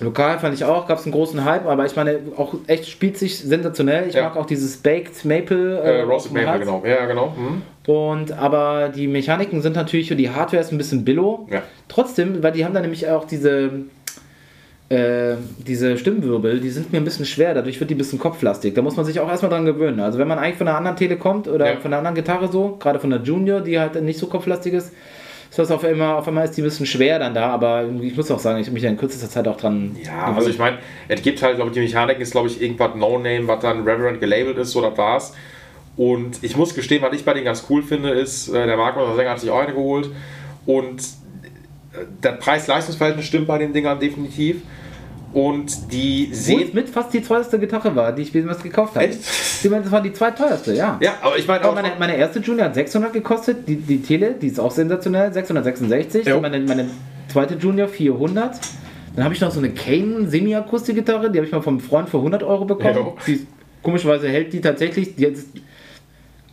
Lokal 0.00 0.38
fand 0.38 0.54
ich 0.54 0.64
auch, 0.64 0.86
gab 0.86 0.98
es 0.98 1.04
einen 1.04 1.12
großen 1.12 1.44
Hype, 1.44 1.66
aber 1.66 1.84
ich 1.84 1.96
meine, 1.96 2.20
auch 2.36 2.54
echt 2.68 2.88
spielt 2.88 3.18
sich 3.18 3.38
sensationell. 3.38 4.06
Ich 4.08 4.14
Ja. 4.14 4.24
mag 4.24 4.36
auch 4.36 4.46
dieses 4.46 4.76
Baked 4.76 5.24
Maple. 5.24 5.80
Äh, 5.82 6.02
auf 6.02 6.08
Roasted 6.08 6.32
Maple, 6.32 6.48
Hals. 6.50 6.60
genau. 6.60 6.82
Ja, 6.86 7.06
genau. 7.06 7.34
Mhm. 7.36 7.62
Und 7.92 8.32
aber 8.32 8.90
die 8.94 9.08
Mechaniken 9.08 9.60
sind 9.60 9.74
natürlich, 9.74 10.08
die 10.08 10.30
Hardware 10.30 10.62
ist 10.62 10.70
ein 10.72 10.78
bisschen 10.78 11.04
billow. 11.04 11.46
Ja. 11.50 11.62
Trotzdem, 11.88 12.42
weil 12.42 12.52
die 12.52 12.64
haben 12.64 12.74
da 12.74 12.80
nämlich 12.80 13.08
auch 13.08 13.24
diese, 13.24 13.70
äh, 14.88 15.34
diese 15.66 15.98
Stimmwirbel, 15.98 16.60
die 16.60 16.70
sind 16.70 16.92
mir 16.92 16.98
ein 16.98 17.04
bisschen 17.04 17.26
schwer, 17.26 17.52
dadurch 17.54 17.78
wird 17.80 17.90
die 17.90 17.94
ein 17.94 17.98
bisschen 17.98 18.18
kopflastig. 18.18 18.74
Da 18.74 18.82
muss 18.82 18.96
man 18.96 19.04
sich 19.04 19.20
auch 19.20 19.28
erstmal 19.28 19.50
dran 19.50 19.66
gewöhnen. 19.66 20.00
Also 20.00 20.18
wenn 20.18 20.28
man 20.28 20.38
eigentlich 20.38 20.56
von 20.56 20.68
einer 20.68 20.78
anderen 20.78 20.96
Tele 20.96 21.16
kommt 21.16 21.48
oder 21.48 21.66
Ja. 21.66 21.76
von 21.76 21.92
einer 21.92 21.98
anderen 21.98 22.14
Gitarre 22.14 22.48
so, 22.50 22.76
gerade 22.78 22.98
von 23.00 23.10
der 23.10 23.20
Junior, 23.20 23.60
die 23.60 23.78
halt 23.78 24.00
nicht 24.02 24.18
so 24.18 24.28
kopflastig 24.28 24.72
ist, 24.74 24.92
ist 25.50 25.58
das 25.58 25.70
auf 25.70 25.84
einmal, 25.84 26.16
auf 26.16 26.28
einmal 26.28 26.44
ist 26.44 26.56
die 26.56 26.60
ein 26.60 26.64
bisschen 26.64 26.86
schwer 26.86 27.18
dann 27.18 27.34
da, 27.34 27.48
aber 27.48 27.84
ich 28.02 28.16
muss 28.16 28.30
auch 28.30 28.38
sagen, 28.38 28.58
ich 28.60 28.66
habe 28.66 28.74
mich 28.74 28.82
ja 28.82 28.90
in 28.90 28.96
kürzester 28.96 29.30
Zeit 29.30 29.48
auch 29.48 29.56
dran 29.56 29.96
Ja, 30.02 30.32
also 30.34 30.50
ich 30.50 30.58
meine, 30.58 30.78
es 31.08 31.22
gibt 31.22 31.42
halt, 31.42 31.56
glaube 31.56 31.70
ich, 31.70 31.74
die 31.74 31.80
Mechanik 31.80 32.20
ist, 32.20 32.32
glaube 32.32 32.48
ich, 32.48 32.60
irgendwas 32.60 32.94
No-Name, 32.94 33.48
was 33.48 33.60
dann 33.60 33.82
Reverend 33.84 34.20
gelabelt 34.20 34.58
ist 34.58 34.76
oder 34.76 34.90
das. 34.90 35.34
Und 35.96 36.38
ich 36.42 36.56
muss 36.56 36.74
gestehen, 36.74 37.02
was 37.02 37.12
ich 37.14 37.24
bei 37.24 37.34
denen 37.34 37.44
ganz 37.44 37.64
cool 37.68 37.82
finde, 37.82 38.10
ist, 38.10 38.48
äh, 38.48 38.66
der 38.66 38.76
Marco, 38.76 39.04
der 39.04 39.16
Sänger, 39.16 39.30
hat 39.30 39.40
sich 39.40 39.50
auch 39.50 39.58
eine 39.58 39.72
geholt. 39.72 40.10
Und 40.64 41.00
äh, 41.00 42.04
das 42.20 42.38
Preis-Leistungsverhältnis 42.38 43.24
stimmt 43.24 43.48
bei 43.48 43.58
den 43.58 43.72
Dingern 43.72 43.98
definitiv. 43.98 44.62
Und 45.32 45.92
die 45.92 46.30
sehen. 46.32 46.70
mit 46.72 46.88
fast 46.88 47.12
die 47.12 47.20
teuerste 47.20 47.58
Gitarre 47.58 47.94
war, 47.94 48.12
die 48.12 48.22
ich 48.22 48.32
jemals 48.32 48.62
gekauft 48.62 48.94
habe. 48.94 49.06
Echt? 49.08 49.18
Ich 49.62 49.70
meine, 49.70 49.82
das 49.82 49.92
war 49.92 50.00
die 50.00 50.12
zweiteuerste, 50.12 50.72
ja. 50.74 50.98
Ja, 51.02 51.14
aber 51.20 51.36
ich 51.36 51.46
meine 51.46 51.64
auch. 51.68 51.74
meine, 51.74 51.92
meine 51.98 52.16
erste 52.16 52.38
Junior 52.38 52.66
hat 52.66 52.74
600 52.74 53.12
gekostet, 53.12 53.68
die, 53.68 53.76
die 53.76 54.00
Tele, 54.00 54.34
die 54.40 54.46
ist 54.46 54.58
auch 54.58 54.70
sensationell, 54.70 55.32
666. 55.32 56.26
Jo. 56.26 56.36
Und 56.36 56.42
meine, 56.42 56.60
meine 56.60 56.86
zweite 57.28 57.54
Junior 57.54 57.88
400. 57.88 58.58
Dann 59.16 59.24
habe 59.24 59.34
ich 59.34 59.40
noch 59.40 59.50
so 59.50 59.58
eine 59.58 59.70
Kane 59.70 60.28
Semi-Akustik-Gitarre, 60.28 61.30
die 61.30 61.38
habe 61.38 61.46
ich 61.46 61.52
mal 61.52 61.60
vom 61.60 61.80
Freund 61.80 62.08
für 62.08 62.18
100 62.18 62.42
Euro 62.42 62.64
bekommen. 62.64 63.12
Ist- 63.26 63.46
komischerweise 63.82 64.28
hält 64.28 64.52
die 64.52 64.60
tatsächlich, 64.60 65.14
die 65.16 65.22
jetzt, 65.22 65.46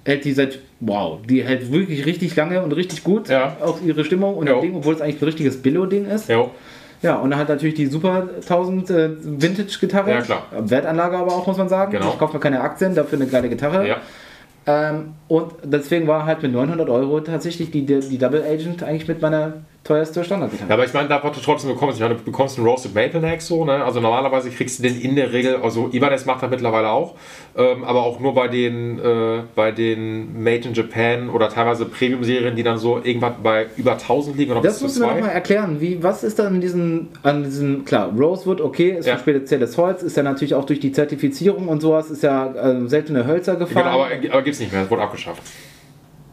hält 0.03 0.25
die 0.25 0.33
seit, 0.33 0.59
wow, 0.79 1.19
die 1.27 1.43
hält 1.43 1.71
wirklich 1.71 2.05
richtig 2.05 2.35
lange 2.35 2.61
und 2.61 2.71
richtig 2.73 3.03
gut. 3.03 3.29
Ja. 3.29 3.55
Auch 3.61 3.79
ihre 3.85 4.03
Stimmung 4.03 4.35
und 4.35 4.47
Ding, 4.47 4.75
obwohl 4.75 4.93
es 4.95 5.01
eigentlich 5.01 5.21
ein 5.21 5.25
richtiges 5.25 5.61
Billo-Ding 5.61 6.05
ist. 6.07 6.29
Jo. 6.29 6.51
Ja, 7.01 7.15
und 7.15 7.29
dann 7.29 7.39
halt 7.39 7.49
natürlich 7.49 7.75
die 7.75 7.87
Super 7.87 8.29
1000 8.35 8.89
äh, 8.89 9.09
Vintage-Gitarre. 9.21 10.11
Ja, 10.11 10.21
klar. 10.21 10.43
Wertanlage 10.57 11.17
aber 11.17 11.33
auch, 11.33 11.45
muss 11.47 11.57
man 11.57 11.69
sagen. 11.69 11.91
Genau. 11.91 12.09
Ich 12.09 12.19
kaufe 12.19 12.33
mir 12.33 12.39
keine 12.39 12.61
Aktien, 12.61 12.95
dafür 12.95 13.19
eine 13.19 13.27
geile 13.27 13.49
Gitarre. 13.49 13.87
Ja. 13.87 13.97
Ähm, 14.67 15.13
und 15.27 15.53
deswegen 15.63 16.07
war 16.07 16.25
halt 16.25 16.41
mit 16.41 16.51
900 16.51 16.89
Euro 16.89 17.19
tatsächlich 17.19 17.71
die, 17.71 17.85
die 17.85 18.17
Double 18.17 18.43
Agent 18.43 18.81
eigentlich 18.83 19.07
mit 19.07 19.21
meiner 19.21 19.53
teuerste 19.85 20.23
Standardgitarre. 20.23 20.67
Ja, 20.67 20.73
aber 20.73 20.83
ich 20.83 20.93
meine, 20.93 21.07
da 21.07 21.23
was 21.23 21.37
du 21.37 21.41
trotzdem 21.41 21.69
bekommst, 21.69 21.97
ich 21.97 22.01
meine, 22.01 22.15
du 22.15 22.23
bekommst 22.23 22.57
einen 22.57 22.67
Roasted 22.67 22.95
Maple 22.95 23.21
Neck 23.21 23.39
so, 23.39 23.65
ne? 23.65 23.85
Also 23.85 24.01
normalerweise 24.01 24.49
kriegst 24.49 24.79
du 24.79 24.83
den 24.83 24.99
in 24.99 25.15
der 25.15 25.31
Regel, 25.31 25.57
also 25.57 25.89
Ibanez 25.91 26.25
macht 26.25 26.41
das 26.41 26.49
mittlerweile 26.49 26.89
auch, 26.89 27.13
ähm, 27.55 27.83
aber 27.83 28.03
auch 28.03 28.19
nur 28.19 28.33
bei 28.33 28.47
den, 28.47 28.97
äh, 28.97 29.43
bei 29.53 29.71
den 29.71 30.41
Made 30.41 30.67
in 30.67 30.73
Japan 30.73 31.29
oder 31.29 31.49
teilweise 31.49 31.85
Premium-Serien, 31.85 32.55
die 32.55 32.63
dann 32.63 32.79
so 32.79 32.99
irgendwas 33.03 33.33
bei 33.43 33.67
über 33.77 33.91
1000 33.91 34.35
liegen 34.35 34.53
oder 34.53 34.61
Das 34.61 34.79
du 34.79 34.87
mir 34.87 35.05
nochmal 35.05 35.29
erklären. 35.29 35.79
Wie, 35.79 36.01
was 36.01 36.23
ist 36.23 36.39
da 36.39 36.47
an 36.47 36.59
diesem, 36.59 37.09
an 37.21 37.43
diesem, 37.43 37.85
klar, 37.85 38.11
Rosewood, 38.17 38.61
okay, 38.61 38.97
ist 38.97 39.05
Ja. 39.05 39.19
spezielles 39.19 39.77
Holz, 39.77 40.01
ist 40.01 40.17
ja 40.17 40.23
natürlich 40.23 40.55
auch 40.55 40.65
durch 40.65 40.79
die 40.79 40.93
Zertifizierung 40.93 41.67
und 41.67 41.81
sowas, 41.81 42.09
ist 42.09 42.23
ja 42.23 42.47
äh, 42.53 42.87
seltene 42.87 43.27
Hölzer 43.27 43.55
gefahren. 43.55 43.83
Genau, 43.83 44.03
aber, 44.03 44.33
aber 44.33 44.41
gibt 44.41 44.55
es 44.55 44.59
nicht 44.59 44.71
mehr, 44.71 44.81
das 44.81 44.89
wurde 44.89 45.03
abgeschafft. 45.03 45.43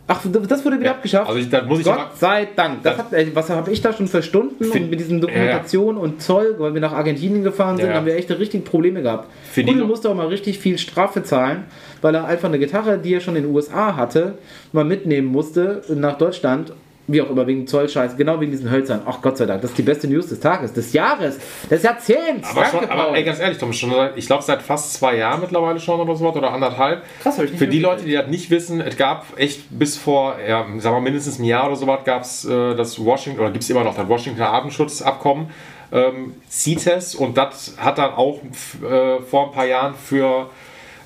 Ach, 0.08 0.20
das 0.48 0.64
wurde 0.64 0.80
wieder 0.80 0.90
abgeschafft? 0.90 1.28
Also 1.28 1.40
ich, 1.40 1.48
da 1.48 1.62
muss 1.62 1.78
ich 1.78 1.84
Gott 1.84 2.18
sei 2.18 2.48
Dank. 2.56 2.82
Das 2.82 2.96
Das- 2.96 3.06
hat, 3.06 3.12
ey, 3.12 3.30
was 3.34 3.48
habe 3.50 3.70
ich 3.70 3.80
da 3.80 3.92
schon 3.92 4.08
für 4.08 4.22
Stunden 4.22 4.64
Find- 4.64 4.84
und 4.84 4.90
mit 4.90 4.98
diesen 5.00 5.20
Dokumentation 5.20 5.96
und 5.96 6.20
Zoll, 6.20 6.56
weil 6.58 6.74
wir 6.74 6.80
nach 6.80 6.92
Argentinien 6.92 7.44
gefahren 7.44 7.76
sind, 7.76 7.86
Ja. 7.88 7.94
haben 7.94 8.06
wir 8.06 8.16
echt 8.16 8.28
richtig 8.30 8.64
Probleme 8.64 9.00
gehabt. 9.02 9.28
Noch- 9.56 9.86
musste 9.86 10.10
auch 10.10 10.14
mal 10.14 10.26
richtig 10.26 10.58
viel 10.58 10.76
Strafe 10.76 11.22
zahlen, 11.22 11.64
weil 12.00 12.14
er 12.16 12.24
einfach 12.26 12.48
eine 12.48 12.58
Gitarre, 12.58 12.98
die 12.98 13.14
er 13.14 13.20
schon 13.20 13.36
in 13.36 13.44
den 13.44 13.54
USA 13.54 13.94
hatte, 13.96 14.34
mal 14.72 14.84
mitnehmen 14.84 15.28
musste 15.28 15.82
nach 15.94 16.18
Deutschland 16.18 16.72
wie 17.08 17.20
auch 17.20 17.30
immer, 17.30 17.46
wegen 17.46 17.66
Zollscheiß, 17.66 18.16
genau 18.16 18.40
wegen 18.40 18.52
diesen 18.52 18.70
Hölzern. 18.70 19.02
Ach 19.06 19.20
Gott 19.20 19.36
sei 19.36 19.46
Dank, 19.46 19.60
das 19.62 19.72
ist 19.72 19.78
die 19.78 19.82
beste 19.82 20.06
News 20.08 20.28
des 20.28 20.38
Tages, 20.40 20.72
des 20.72 20.92
Jahres, 20.92 21.38
des 21.68 21.82
Jahrzehnts. 21.82 22.48
Aber, 22.50 22.60
Danke, 22.62 22.76
schon, 22.78 22.90
aber 22.90 23.16
ey, 23.16 23.24
ganz 23.24 23.40
ehrlich, 23.40 23.58
Tom, 23.58 23.72
schon, 23.72 23.90
seit- 23.90 24.16
ich 24.16 24.26
glaube 24.26 24.42
seit 24.44 24.62
fast 24.62 24.94
zwei 24.94 25.16
Jahren 25.16 25.40
mittlerweile 25.40 25.80
schon 25.80 25.98
oder 26.00 26.14
so 26.14 26.24
was, 26.24 26.36
oder 26.36 26.52
anderthalb. 26.52 27.02
Krass, 27.22 27.36
hab 27.38 27.44
ich 27.44 27.50
nicht 27.50 27.58
Für 27.58 27.66
die. 27.66 27.80
Leute, 27.80 28.04
die 28.04 28.12
das 28.12 28.28
nicht 28.28 28.50
wissen, 28.50 28.80
es 28.80 28.96
gab 28.96 29.26
echt 29.36 29.62
bis 29.70 29.96
vor, 29.96 30.36
ja, 30.46 30.64
sagen 30.78 30.96
wir 30.96 31.00
mindestens 31.00 31.38
ein 31.40 31.44
Jahr 31.44 31.66
oder 31.66 31.76
so 31.76 31.86
was, 31.86 32.04
gab 32.04 32.22
es 32.22 32.44
äh, 32.44 32.74
das 32.76 33.04
Washington, 33.04 33.40
oder 33.40 33.50
gibt 33.50 33.64
es 33.64 33.70
immer 33.70 33.82
noch 33.84 33.96
das 33.96 34.08
Washington 34.08 34.40
Artenschutzabkommen, 34.42 35.48
ähm, 35.92 36.34
CITES, 36.48 37.16
und 37.16 37.36
das 37.36 37.74
hat 37.78 37.98
dann 37.98 38.14
auch 38.14 38.38
äh, 38.42 39.20
vor 39.28 39.46
ein 39.48 39.52
paar 39.52 39.66
Jahren 39.66 39.94
für 39.94 40.48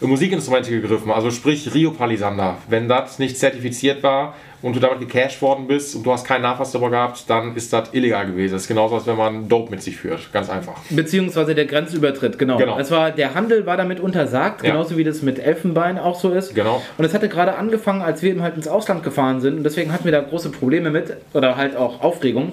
Musikinstrumente 0.00 0.70
gegriffen, 0.70 1.10
also 1.10 1.30
sprich 1.30 1.72
Rio 1.72 1.90
Palisander. 1.90 2.58
Wenn 2.68 2.86
das 2.86 3.18
nicht 3.18 3.38
zertifiziert 3.38 4.02
war 4.02 4.34
und 4.62 4.74
du 4.76 4.80
damit 4.80 5.00
gecasht 5.00 5.40
worden 5.42 5.66
bist 5.66 5.94
und 5.96 6.04
du 6.04 6.12
hast 6.12 6.26
keinen 6.26 6.42
Nachweis 6.42 6.72
darüber 6.72 6.90
gehabt, 6.90 7.24
dann 7.28 7.54
ist 7.56 7.72
das 7.72 7.90
illegal 7.92 8.26
gewesen. 8.26 8.54
Das 8.54 8.62
ist 8.62 8.68
genauso, 8.68 8.94
als 8.96 9.06
wenn 9.06 9.16
man 9.16 9.48
Dope 9.48 9.70
mit 9.70 9.82
sich 9.82 9.96
führt. 9.96 10.32
Ganz 10.32 10.48
einfach. 10.50 10.74
Beziehungsweise 10.90 11.54
der 11.54 11.66
Grenzübertritt, 11.66 12.38
genau. 12.38 12.56
Genau. 12.56 12.78
Es 12.78 12.90
war, 12.90 13.10
der 13.10 13.34
Handel 13.34 13.66
war 13.66 13.76
damit 13.76 14.00
untersagt, 14.00 14.62
Ja. 14.64 14.70
genauso 14.72 14.96
wie 14.96 15.04
das 15.04 15.22
mit 15.22 15.38
Elfenbein 15.38 15.98
auch 15.98 16.18
so 16.18 16.30
ist. 16.30 16.54
Genau. 16.54 16.82
Und 16.98 17.04
es 17.04 17.14
hatte 17.14 17.28
gerade 17.28 17.56
angefangen, 17.56 18.02
als 18.02 18.22
wir 18.22 18.30
eben 18.30 18.42
halt 18.42 18.56
ins 18.56 18.68
Ausland 18.68 19.02
gefahren 19.02 19.40
sind. 19.40 19.56
Und 19.58 19.64
deswegen 19.64 19.92
hatten 19.92 20.04
wir 20.04 20.12
da 20.12 20.20
große 20.20 20.50
Probleme 20.50 20.90
mit 20.90 21.16
oder 21.34 21.56
halt 21.56 21.76
auch 21.76 22.02
Aufregung. 22.02 22.52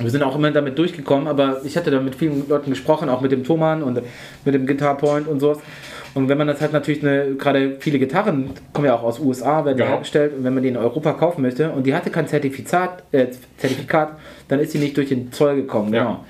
Wir 0.00 0.10
sind 0.10 0.22
auch 0.24 0.34
immer 0.34 0.50
damit 0.50 0.76
durchgekommen, 0.78 1.28
aber 1.28 1.60
ich 1.64 1.76
hatte 1.76 1.90
da 1.90 2.00
mit 2.00 2.16
vielen 2.16 2.48
Leuten 2.48 2.70
gesprochen, 2.70 3.08
auch 3.08 3.20
mit 3.20 3.30
dem 3.30 3.44
Thoman 3.44 3.82
und 3.82 4.00
mit 4.44 4.54
dem 4.54 4.66
Guitar 4.66 4.96
Point 4.96 5.28
und 5.28 5.38
sowas. 5.38 5.58
Und 6.14 6.28
wenn 6.28 6.38
man 6.38 6.46
das 6.48 6.60
halt 6.60 6.72
natürlich, 6.72 7.02
eine, 7.02 7.34
gerade 7.34 7.76
viele 7.78 7.98
Gitarren 7.98 8.50
kommen 8.72 8.86
ja 8.86 8.94
auch 8.94 9.02
aus 9.04 9.18
USA, 9.20 9.64
werden 9.64 9.78
Genau. 9.78 9.90
hergestellt 9.90 10.32
und 10.36 10.44
wenn 10.44 10.54
man 10.54 10.62
die 10.62 10.68
in 10.70 10.76
Europa 10.76 11.12
kaufen 11.12 11.42
möchte 11.42 11.70
und 11.70 11.86
die 11.86 11.94
hatte 11.94 12.10
kein 12.10 12.26
Zertifikat, 12.26 13.02
äh, 13.12 13.26
Zertifikat 13.58 14.16
dann 14.48 14.60
ist 14.60 14.72
sie 14.72 14.78
nicht 14.78 14.96
durch 14.96 15.08
den 15.08 15.32
Zoll 15.32 15.56
gekommen. 15.56 15.92
Ja. 15.94 16.02
Genau. 16.02 16.24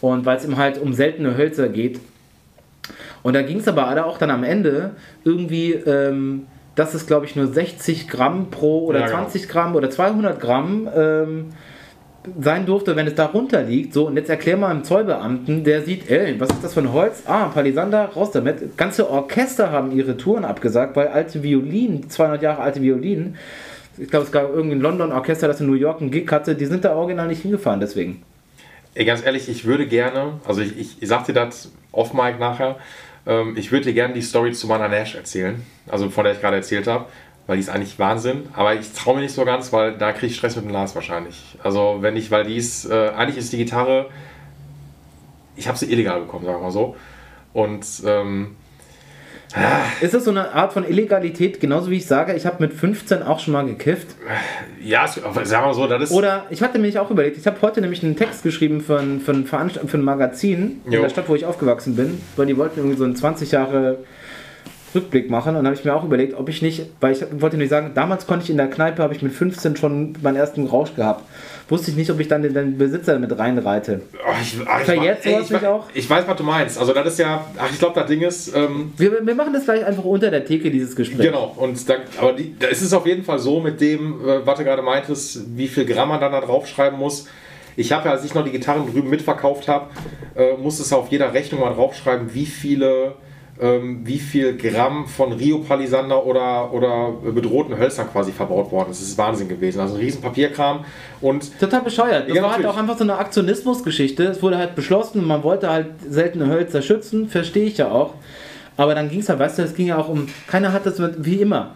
Und 0.00 0.24
weil 0.26 0.36
es 0.36 0.44
eben 0.44 0.56
halt 0.56 0.78
um 0.78 0.92
seltene 0.92 1.36
Hölzer 1.36 1.68
geht. 1.68 1.98
Und 3.22 3.34
da 3.34 3.42
ging 3.42 3.58
es 3.58 3.66
aber 3.68 4.06
auch 4.06 4.18
dann 4.18 4.30
am 4.30 4.44
Ende 4.44 4.92
irgendwie, 5.24 5.72
ähm, 5.72 6.46
dass 6.76 6.94
es 6.94 7.06
glaube 7.06 7.26
ich 7.26 7.34
nur 7.34 7.48
60 7.48 8.08
Gramm 8.08 8.50
pro 8.50 8.86
oder 8.86 9.00
Ja, 9.00 9.06
genau. 9.06 9.18
20 9.18 9.48
Gramm 9.48 9.74
oder 9.74 9.90
200 9.90 10.40
Gramm 10.40 10.88
ähm, 10.96 11.46
sein 12.40 12.66
durfte, 12.66 12.96
wenn 12.96 13.06
es 13.06 13.14
da 13.14 13.26
runter 13.26 13.62
liegt. 13.62 13.92
So, 13.94 14.06
und 14.06 14.16
jetzt 14.16 14.30
erklär 14.30 14.56
mal 14.56 14.68
einem 14.68 14.84
Zollbeamten, 14.84 15.64
der 15.64 15.82
sieht, 15.82 16.10
ey, 16.10 16.38
was 16.38 16.50
ist 16.50 16.64
das 16.64 16.74
für 16.74 16.80
ein 16.80 16.92
Holz? 16.92 17.22
Ah, 17.26 17.46
Palisander, 17.48 18.06
raus 18.06 18.30
damit. 18.30 18.76
Ganze 18.76 19.10
Orchester 19.10 19.70
haben 19.70 19.92
ihre 19.92 20.16
Touren 20.16 20.44
abgesagt, 20.44 20.96
weil 20.96 21.08
alte 21.08 21.42
Violinen, 21.42 22.08
200 22.08 22.42
Jahre 22.42 22.62
alte 22.62 22.82
Violinen, 22.82 23.36
ich 23.98 24.08
glaube, 24.08 24.26
es 24.26 24.32
gab 24.32 24.48
irgendwie 24.50 24.76
ein 24.76 24.80
London-Orchester, 24.80 25.48
das 25.48 25.60
in 25.60 25.66
New 25.66 25.74
York 25.74 26.00
einen 26.00 26.10
Gig 26.10 26.30
hatte, 26.30 26.54
die 26.54 26.66
sind 26.66 26.84
da 26.84 26.94
original 26.94 27.26
nicht 27.26 27.42
hingefahren, 27.42 27.80
deswegen. 27.80 28.22
Ey, 28.94 29.04
ganz 29.04 29.24
ehrlich, 29.24 29.48
ich 29.48 29.64
würde 29.64 29.86
gerne, 29.86 30.34
also 30.46 30.60
ich, 30.60 30.78
ich, 30.78 31.02
ich 31.02 31.08
sag 31.08 31.24
dir 31.24 31.32
das 31.32 31.70
off 31.92 32.14
Mic 32.14 32.38
nachher, 32.38 32.76
ähm, 33.26 33.56
ich 33.56 33.70
würde 33.72 33.86
dir 33.86 33.94
gerne 33.94 34.14
die 34.14 34.22
Story 34.22 34.52
zu 34.52 34.66
meiner 34.66 34.88
Nash 34.88 35.14
erzählen, 35.14 35.62
also 35.88 36.10
von 36.10 36.24
der 36.24 36.34
ich 36.34 36.40
gerade 36.40 36.56
erzählt 36.56 36.86
habe, 36.86 37.06
weil 37.48 37.56
die 37.56 37.62
ist 37.62 37.70
eigentlich 37.70 37.98
Wahnsinn, 37.98 38.42
aber 38.52 38.74
ich 38.74 38.92
traue 38.92 39.16
mir 39.16 39.22
nicht 39.22 39.34
so 39.34 39.44
ganz, 39.46 39.72
weil 39.72 39.96
da 39.96 40.12
kriege 40.12 40.26
ich 40.26 40.36
Stress 40.36 40.54
mit 40.56 40.66
dem 40.66 40.70
Lars 40.70 40.94
wahrscheinlich. 40.94 41.56
Also 41.64 41.96
wenn 42.00 42.14
ich, 42.14 42.30
weil 42.30 42.44
die 42.44 42.56
ist, 42.56 42.84
äh, 42.84 43.08
eigentlich 43.16 43.38
ist 43.38 43.54
die 43.54 43.56
Gitarre, 43.56 44.10
ich 45.56 45.66
habe 45.66 45.78
sie 45.78 45.90
illegal 45.90 46.20
bekommen, 46.20 46.44
sagen 46.44 46.58
wir 46.58 46.64
mal 46.64 46.70
so. 46.70 46.94
Und 47.54 47.86
ähm, 48.04 48.54
Ist 50.02 50.12
das 50.12 50.24
so 50.24 50.30
eine 50.30 50.52
Art 50.52 50.74
von 50.74 50.86
Illegalität, 50.86 51.58
genauso 51.58 51.90
wie 51.90 51.96
ich 51.96 52.06
sage, 52.06 52.34
ich 52.34 52.44
habe 52.44 52.62
mit 52.62 52.74
15 52.74 53.22
auch 53.22 53.40
schon 53.40 53.54
mal 53.54 53.64
gekifft? 53.64 54.08
ja, 54.82 55.06
aber 55.24 55.46
sagen 55.46 55.68
wir 55.68 55.72
so, 55.72 55.86
das 55.86 56.02
ist... 56.02 56.10
Oder 56.12 56.44
ich 56.50 56.60
hatte 56.60 56.78
mich 56.78 56.98
auch 56.98 57.10
überlegt, 57.10 57.38
ich 57.38 57.46
habe 57.46 57.62
heute 57.62 57.80
nämlich 57.80 58.04
einen 58.04 58.14
Text 58.14 58.42
geschrieben 58.42 58.82
für 58.82 58.98
ein, 58.98 59.22
für 59.22 59.32
ein, 59.32 59.46
Veranst 59.46 59.80
für 59.86 59.96
ein 59.96 60.04
Magazin 60.04 60.82
in 60.84 60.92
Jo. 60.92 61.00
der 61.00 61.08
Stadt, 61.08 61.30
wo 61.30 61.34
ich 61.34 61.46
aufgewachsen 61.46 61.96
bin, 61.96 62.20
weil 62.36 62.44
die 62.44 62.58
wollten 62.58 62.78
irgendwie 62.78 62.98
so 62.98 63.04
einen 63.04 63.16
20 63.16 63.52
Jahre 63.52 64.00
Rückblick 64.94 65.28
machen 65.30 65.54
und 65.56 65.66
habe 65.66 65.76
ich 65.76 65.84
mir 65.84 65.94
auch 65.94 66.04
überlegt, 66.04 66.34
ob 66.34 66.48
ich 66.48 66.62
nicht, 66.62 66.86
weil 67.00 67.12
ich 67.12 67.22
wollte 67.40 67.56
nicht 67.56 67.68
sagen, 67.68 67.92
damals 67.94 68.26
konnte 68.26 68.44
ich 68.44 68.50
in 68.50 68.56
der 68.56 68.68
Kneipe, 68.68 69.02
habe 69.02 69.14
ich 69.14 69.22
mit 69.22 69.32
15 69.32 69.76
schon 69.76 70.14
meinen 70.22 70.36
ersten 70.36 70.66
Rausch 70.66 70.94
gehabt. 70.94 71.24
Wusste 71.68 71.90
ich 71.90 71.96
nicht, 71.98 72.10
ob 72.10 72.18
ich 72.20 72.28
dann 72.28 72.40
den, 72.42 72.54
den 72.54 72.78
Besitzer 72.78 73.18
mit 73.18 73.38
reinreite. 73.38 74.00
Oh, 74.26 74.32
ich, 74.40 74.56
ach, 74.66 74.80
ich, 74.82 74.88
ey, 74.88 75.16
sowas 75.22 75.50
ich, 75.50 75.56
weiß- 75.56 75.66
auch? 75.68 75.84
ich 75.92 76.08
weiß, 76.08 76.24
was 76.26 76.36
du 76.36 76.42
meinst. 76.42 76.78
Also 76.78 76.94
das 76.94 77.06
ist 77.08 77.18
ja, 77.18 77.44
ach, 77.58 77.68
ich 77.70 77.78
glaube, 77.78 78.00
das 78.00 78.08
Ding 78.08 78.22
ist... 78.22 78.56
Ähm, 78.56 78.92
Wir, 78.96 79.24
wir 79.26 79.34
machen 79.34 79.52
das 79.52 79.64
gleich 79.64 79.84
einfach 79.84 80.04
unter 80.04 80.30
der 80.30 80.44
Theke, 80.46 80.70
dieses 80.70 80.96
Gespräch. 80.96 81.26
Genau, 81.26 81.52
und 81.56 81.86
da, 81.88 81.94
aber 82.18 82.32
die, 82.32 82.58
da 82.58 82.68
ist 82.68 82.80
es 82.80 82.92
auf 82.94 83.06
jeden 83.06 83.24
Fall 83.24 83.38
so 83.38 83.60
mit 83.60 83.80
dem, 83.82 84.26
äh, 84.26 84.46
was 84.46 84.58
du 84.58 84.64
gerade 84.64 84.80
meintest, 84.80 85.40
wie 85.56 85.68
viel 85.68 85.84
Gramm 85.84 86.08
man 86.08 86.20
dann 86.20 86.32
da 86.32 86.40
draufschreiben 86.40 86.98
muss. 86.98 87.26
Ich 87.76 87.92
habe 87.92 88.06
ja, 88.06 88.12
als 88.14 88.24
ich 88.24 88.34
noch 88.34 88.44
die 88.44 88.50
Gitarren 88.50 88.90
drüben 88.90 89.10
mitverkauft 89.10 89.68
habe, 89.68 89.90
äh, 90.34 90.56
musste 90.56 90.82
es 90.82 90.92
auf 90.92 91.10
jeder 91.10 91.32
Rechnung 91.34 91.60
mal 91.60 91.74
draufschreiben, 91.74 92.34
wie 92.34 92.46
viele, 92.46 93.12
ähm, 93.60 94.00
wie 94.04 94.18
viel 94.18 94.56
Gramm 94.56 95.06
von 95.06 95.32
Rio 95.32 95.58
Palisander 95.58 96.24
oder, 96.24 96.72
oder 96.72 97.12
bedrohten 97.32 97.76
Hölzern 97.76 98.08
quasi 98.10 98.32
verbaut 98.32 98.70
worden 98.70 98.90
ist. 98.90 99.00
Das 99.00 99.08
ist 99.08 99.18
Wahnsinn 99.18 99.48
gewesen. 99.48 99.80
Also 99.80 99.94
ein 99.94 100.00
riesen 100.00 100.20
Papierkram 100.22 100.84
und 101.20 101.58
Total 101.58 101.80
bescheuert. 101.82 102.28
Das 102.28 102.36
Ja, 102.36 102.42
war 102.42 102.50
halt 102.52 102.60
natürlich. 102.62 102.76
auch 102.76 102.80
einfach 102.80 102.96
so 102.98 103.04
eine 103.04 103.16
Aktionismusgeschichte. 103.18 104.24
Es 104.24 104.42
wurde 104.42 104.58
halt 104.58 104.74
beschlossen, 104.74 105.26
man 105.26 105.42
wollte 105.42 105.68
halt 105.70 105.86
seltene 106.08 106.46
Hölzer 106.48 106.82
schützen, 106.82 107.28
verstehe 107.28 107.64
ich 107.66 107.78
ja 107.78 107.90
auch. 107.90 108.14
Aber 108.76 108.94
dann 108.94 109.08
ging 109.10 109.20
es 109.20 109.28
halt, 109.28 109.40
weißt 109.40 109.58
du, 109.58 109.62
es 109.62 109.74
ging 109.74 109.86
ja 109.88 109.98
auch 109.98 110.08
um, 110.08 110.28
keiner 110.46 110.72
hat 110.72 110.86
das 110.86 110.98
mit, 110.98 111.24
wie 111.24 111.40
immer. 111.40 111.74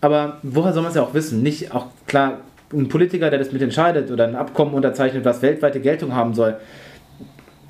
Aber 0.00 0.38
woher 0.42 0.72
soll 0.72 0.82
man 0.82 0.90
es 0.90 0.96
ja 0.96 1.02
auch 1.02 1.12
wissen? 1.12 1.42
Nicht, 1.42 1.72
auch 1.74 1.86
klar, 2.06 2.38
ein 2.72 2.88
Politiker, 2.88 3.30
der 3.30 3.38
das 3.38 3.52
mit 3.52 3.60
entscheidet 3.62 4.10
oder 4.10 4.24
ein 4.24 4.34
Abkommen 4.36 4.72
unterzeichnet, 4.74 5.24
was 5.24 5.42
weltweite 5.42 5.80
Geltung 5.80 6.14
haben 6.14 6.34
soll, 6.34 6.56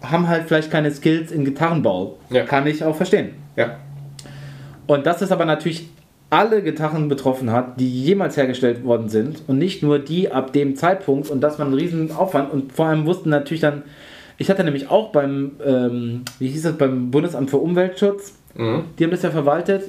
haben 0.02 0.28
halt 0.28 0.46
vielleicht 0.46 0.70
keine 0.70 0.90
Skills 0.90 1.32
in 1.32 1.44
Gitarrenbau. 1.44 2.18
Ja. 2.30 2.44
Kann 2.44 2.66
ich 2.66 2.84
auch 2.84 2.96
verstehen. 2.96 3.30
ja, 3.56 3.76
Und 4.86 5.06
dass 5.06 5.22
es 5.22 5.32
aber 5.32 5.44
natürlich 5.44 5.88
alle 6.30 6.62
Gitarren 6.62 7.08
betroffen 7.08 7.52
hat, 7.52 7.80
die 7.80 8.04
jemals 8.04 8.36
hergestellt 8.36 8.84
worden 8.84 9.08
sind 9.08 9.42
und 9.46 9.58
nicht 9.58 9.82
nur 9.82 9.98
die 9.98 10.30
ab 10.30 10.52
dem 10.52 10.76
Zeitpunkt 10.76 11.30
und 11.30 11.40
das 11.40 11.58
war 11.58 11.66
ein 11.66 11.72
riesen 11.72 12.12
Aufwand 12.12 12.52
und 12.52 12.72
vor 12.72 12.86
allem 12.86 13.06
wussten 13.06 13.30
natürlich 13.30 13.62
dann, 13.62 13.82
ich 14.36 14.50
hatte 14.50 14.62
nämlich 14.62 14.90
auch 14.90 15.10
beim, 15.10 15.52
ähm, 15.64 16.22
wie 16.38 16.48
hieß 16.48 16.62
das, 16.62 16.76
beim 16.76 17.10
Bundesamt 17.10 17.48
für 17.48 17.56
Umweltschutz, 17.56 18.34
mhm. 18.54 18.84
die 18.98 19.04
haben 19.04 19.10
das 19.10 19.22
ja 19.22 19.30
verwaltet, 19.30 19.84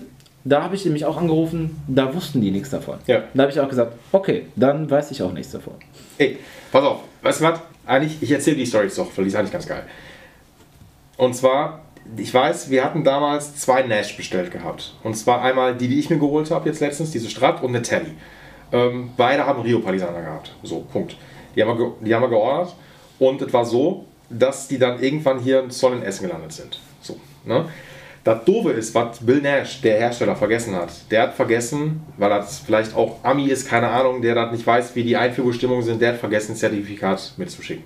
da 0.45 0.63
habe 0.63 0.75
ich 0.75 0.85
nämlich 0.85 1.03
auch 1.03 1.17
angerufen, 1.17 1.81
da 1.87 2.13
wussten 2.15 2.39
die 2.39 2.51
nichts 2.51 2.69
davon. 2.69 2.99
Ja. 3.05 3.23
Da 3.33 3.43
habe 3.43 3.51
ich 3.51 3.59
auch 3.59 3.67
gesagt, 3.67 3.93
okay, 4.13 4.45
dann 4.55 4.89
weiß 4.89 5.11
ich 5.11 5.21
auch 5.21 5.33
nichts 5.33 5.51
davon. 5.51 5.73
Ey, 6.17 6.37
pass 6.71 6.83
auf, 6.85 6.99
weißt 7.21 7.41
du 7.41 7.45
was? 7.45 7.59
Eigentlich, 7.85 8.21
ich 8.21 8.31
erzähle 8.31 8.57
die 8.57 8.65
Story 8.65 8.89
doch, 8.95 9.07
weil 9.15 9.25
die 9.25 9.29
ist 9.29 9.35
eigentlich 9.35 9.51
ganz 9.51 9.67
geil. 9.67 9.83
Und 11.17 11.35
zwar, 11.35 11.81
ich 12.17 12.33
weiß, 12.33 12.69
wir 12.69 12.83
hatten 12.83 13.03
damals 13.03 13.55
zwei 13.55 13.81
Nash 13.83 14.15
bestellt 14.15 14.51
gehabt. 14.51 14.95
Und 15.03 15.15
zwar 15.15 15.41
einmal 15.41 15.75
die, 15.75 15.87
die 15.87 15.99
ich 15.99 16.09
mir 16.09 16.17
geholt 16.17 16.51
habe 16.51 16.69
jetzt 16.69 16.79
letztens, 16.79 17.11
diese 17.11 17.29
Strat 17.29 17.61
und 17.61 17.69
eine 17.69 17.81
Teddy. 17.81 18.13
Ähm, 18.71 19.11
beide 19.17 19.45
haben 19.45 19.61
Rio 19.61 19.79
Palisaner 19.79 20.21
gehabt. 20.21 20.53
So, 20.63 20.81
Punkt. 20.81 21.17
Die 21.55 21.63
haben, 21.63 21.77
wir 21.77 21.93
die 22.01 22.13
haben 22.13 22.21
wir 22.21 22.29
geordert. 22.29 22.75
Und 23.17 23.41
es 23.41 23.51
war 23.51 23.65
so, 23.65 24.05
dass 24.29 24.67
die 24.67 24.77
dann 24.77 25.01
irgendwann 25.01 25.39
hier 25.39 25.61
in 25.61 25.71
Zoll 25.71 25.93
in 25.93 26.03
Essen 26.03 26.27
gelandet 26.27 26.53
sind. 26.53 26.79
So, 27.01 27.19
ne? 27.43 27.65
Das 28.29 28.45
Doofe 28.45 28.69
ist, 28.69 28.93
was 28.93 29.17
Bill 29.21 29.41
Nash, 29.41 29.81
der 29.81 29.97
Hersteller, 29.97 30.35
vergessen 30.35 30.75
hat. 30.75 30.89
Der 31.09 31.23
hat 31.23 31.33
vergessen, 31.33 32.03
weil 32.17 32.29
das 32.29 32.59
vielleicht 32.59 32.95
auch 32.95 33.15
Ami 33.23 33.47
ist, 33.47 33.67
keine 33.67 33.87
Ahnung, 33.87 34.21
der 34.21 34.35
das 34.35 34.51
nicht 34.51 34.67
weiß, 34.67 34.95
wie 34.95 35.01
die 35.01 35.17
Einführungsbestimmungen 35.17 35.83
sind, 35.83 35.99
der 35.99 36.13
hat 36.13 36.19
vergessen, 36.19 36.55
Zertifikat 36.55 37.33
mitzuschicken. 37.37 37.85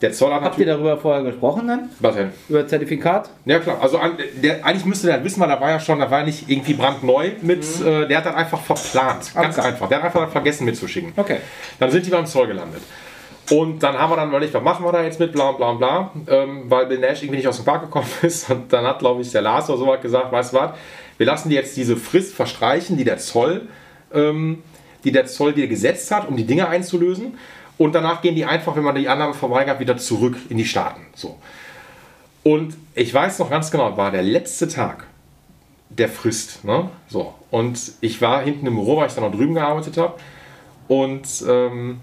Der 0.00 0.10
Zoll 0.12 0.32
hat 0.32 0.40
Habt 0.40 0.58
ihr 0.58 0.64
darüber 0.64 0.96
vorher 0.96 1.22
gesprochen 1.22 1.68
dann? 1.68 1.90
Was 2.00 2.14
denn? 2.16 2.30
Über 2.48 2.66
Zertifikat? 2.66 3.28
Ja 3.44 3.58
klar, 3.58 3.76
also 3.82 4.00
der, 4.42 4.64
eigentlich 4.64 4.86
müsste 4.86 5.08
der 5.08 5.22
wissen, 5.22 5.38
weil 5.38 5.50
da 5.50 5.60
war 5.60 5.68
ja 5.68 5.80
schon, 5.80 5.98
da 5.98 6.10
war 6.10 6.20
ja 6.20 6.24
nicht 6.24 6.48
irgendwie 6.48 6.72
brandneu 6.72 7.32
mit, 7.42 7.62
äh, 7.84 8.08
der 8.08 8.16
hat 8.16 8.24
das 8.24 8.34
einfach 8.34 8.58
verplant. 8.62 9.34
Ganz 9.34 9.58
Okay. 9.58 9.68
einfach. 9.68 9.88
Der 9.90 9.98
hat 9.98 10.04
einfach 10.06 10.30
vergessen 10.30 10.64
mitzuschicken. 10.64 11.12
Okay. 11.14 11.36
Dann 11.78 11.90
sind 11.90 12.06
die 12.06 12.10
beim 12.10 12.24
Zoll 12.24 12.46
gelandet. 12.46 12.80
Und 13.52 13.82
dann 13.82 13.98
haben 13.98 14.10
wir 14.10 14.16
dann 14.16 14.30
überlegt, 14.30 14.54
was 14.54 14.62
machen 14.62 14.82
wir 14.82 14.92
da 14.92 15.02
jetzt 15.02 15.20
mit, 15.20 15.32
bla 15.32 15.52
bla 15.52 15.74
bla, 15.74 16.10
ähm, 16.26 16.70
weil 16.70 16.86
Bill 16.86 16.98
Nash 16.98 17.22
irgendwie 17.22 17.36
nicht 17.36 17.48
aus 17.48 17.56
dem 17.56 17.66
Park 17.66 17.82
gekommen 17.82 18.08
ist. 18.22 18.48
Und 18.48 18.72
dann 18.72 18.86
hat, 18.86 19.00
glaube 19.00 19.20
ich, 19.20 19.30
der 19.30 19.42
Lars 19.42 19.68
oder 19.68 19.78
so 19.78 19.86
was 19.86 20.00
gesagt, 20.00 20.32
weißt 20.32 20.54
du 20.54 20.56
was, 20.56 20.70
wir 21.18 21.26
lassen 21.26 21.50
die 21.50 21.54
jetzt 21.56 21.76
diese 21.76 21.98
Frist 21.98 22.34
verstreichen, 22.34 22.96
die 22.96 23.04
der 23.04 23.18
Zoll, 23.18 23.68
ähm, 24.14 24.62
die 25.04 25.12
der 25.12 25.26
Zoll 25.26 25.52
dir 25.52 25.68
gesetzt 25.68 26.10
hat, 26.10 26.26
um 26.26 26.36
die 26.36 26.46
Dinge 26.46 26.66
einzulösen. 26.68 27.36
Und 27.76 27.94
danach 27.94 28.22
gehen 28.22 28.36
die 28.36 28.46
einfach, 28.46 28.74
wenn 28.74 28.84
man 28.84 28.94
die 28.94 29.08
Annahme 29.08 29.34
verweigert, 29.34 29.80
wieder 29.80 29.98
zurück 29.98 30.38
in 30.48 30.56
die 30.56 30.64
Staaten. 30.64 31.02
So. 31.14 31.36
Und 32.44 32.74
ich 32.94 33.12
weiß 33.12 33.38
noch 33.38 33.50
ganz 33.50 33.70
genau, 33.70 33.98
war 33.98 34.10
der 34.12 34.22
letzte 34.22 34.66
Tag 34.66 35.06
der 35.90 36.08
Frist. 36.08 36.64
Ne? 36.64 36.88
So. 37.06 37.34
Und 37.50 37.78
ich 38.00 38.22
war 38.22 38.42
hinten 38.42 38.66
im 38.66 38.76
Büro, 38.76 38.96
weil 38.96 39.08
ich 39.08 39.14
dann 39.14 39.24
noch 39.24 39.32
drüben 39.32 39.54
gearbeitet 39.54 39.98
habe. 39.98 40.14
Und 40.88 41.26
ähm, 41.46 42.00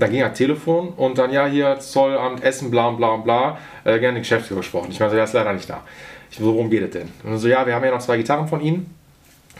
da 0.00 0.08
ging 0.08 0.22
ein 0.22 0.34
Telefon 0.34 0.88
und 0.96 1.18
dann, 1.18 1.32
ja, 1.32 1.46
hier 1.46 1.78
Zollamt, 1.78 2.42
Essen, 2.42 2.70
bla 2.70 2.90
bla 2.90 3.16
bla, 3.16 3.58
äh, 3.84 3.98
gerne 3.98 4.14
den 4.14 4.22
Geschäftsführer 4.22 4.60
gesprochen. 4.60 4.88
Ich 4.90 4.98
meine, 4.98 5.10
so, 5.10 5.16
der 5.16 5.24
ist 5.24 5.32
leider 5.32 5.52
nicht 5.52 5.68
da. 5.68 5.82
Ich 6.30 6.38
so, 6.38 6.44
worum 6.44 6.70
geht 6.70 6.82
es 6.82 6.90
denn? 6.90 7.08
Und 7.24 7.38
so, 7.38 7.48
ja, 7.48 7.66
wir 7.66 7.74
haben 7.74 7.84
ja 7.84 7.90
noch 7.90 8.00
zwei 8.00 8.16
Gitarren 8.16 8.46
von 8.48 8.60
Ihnen. 8.60 8.94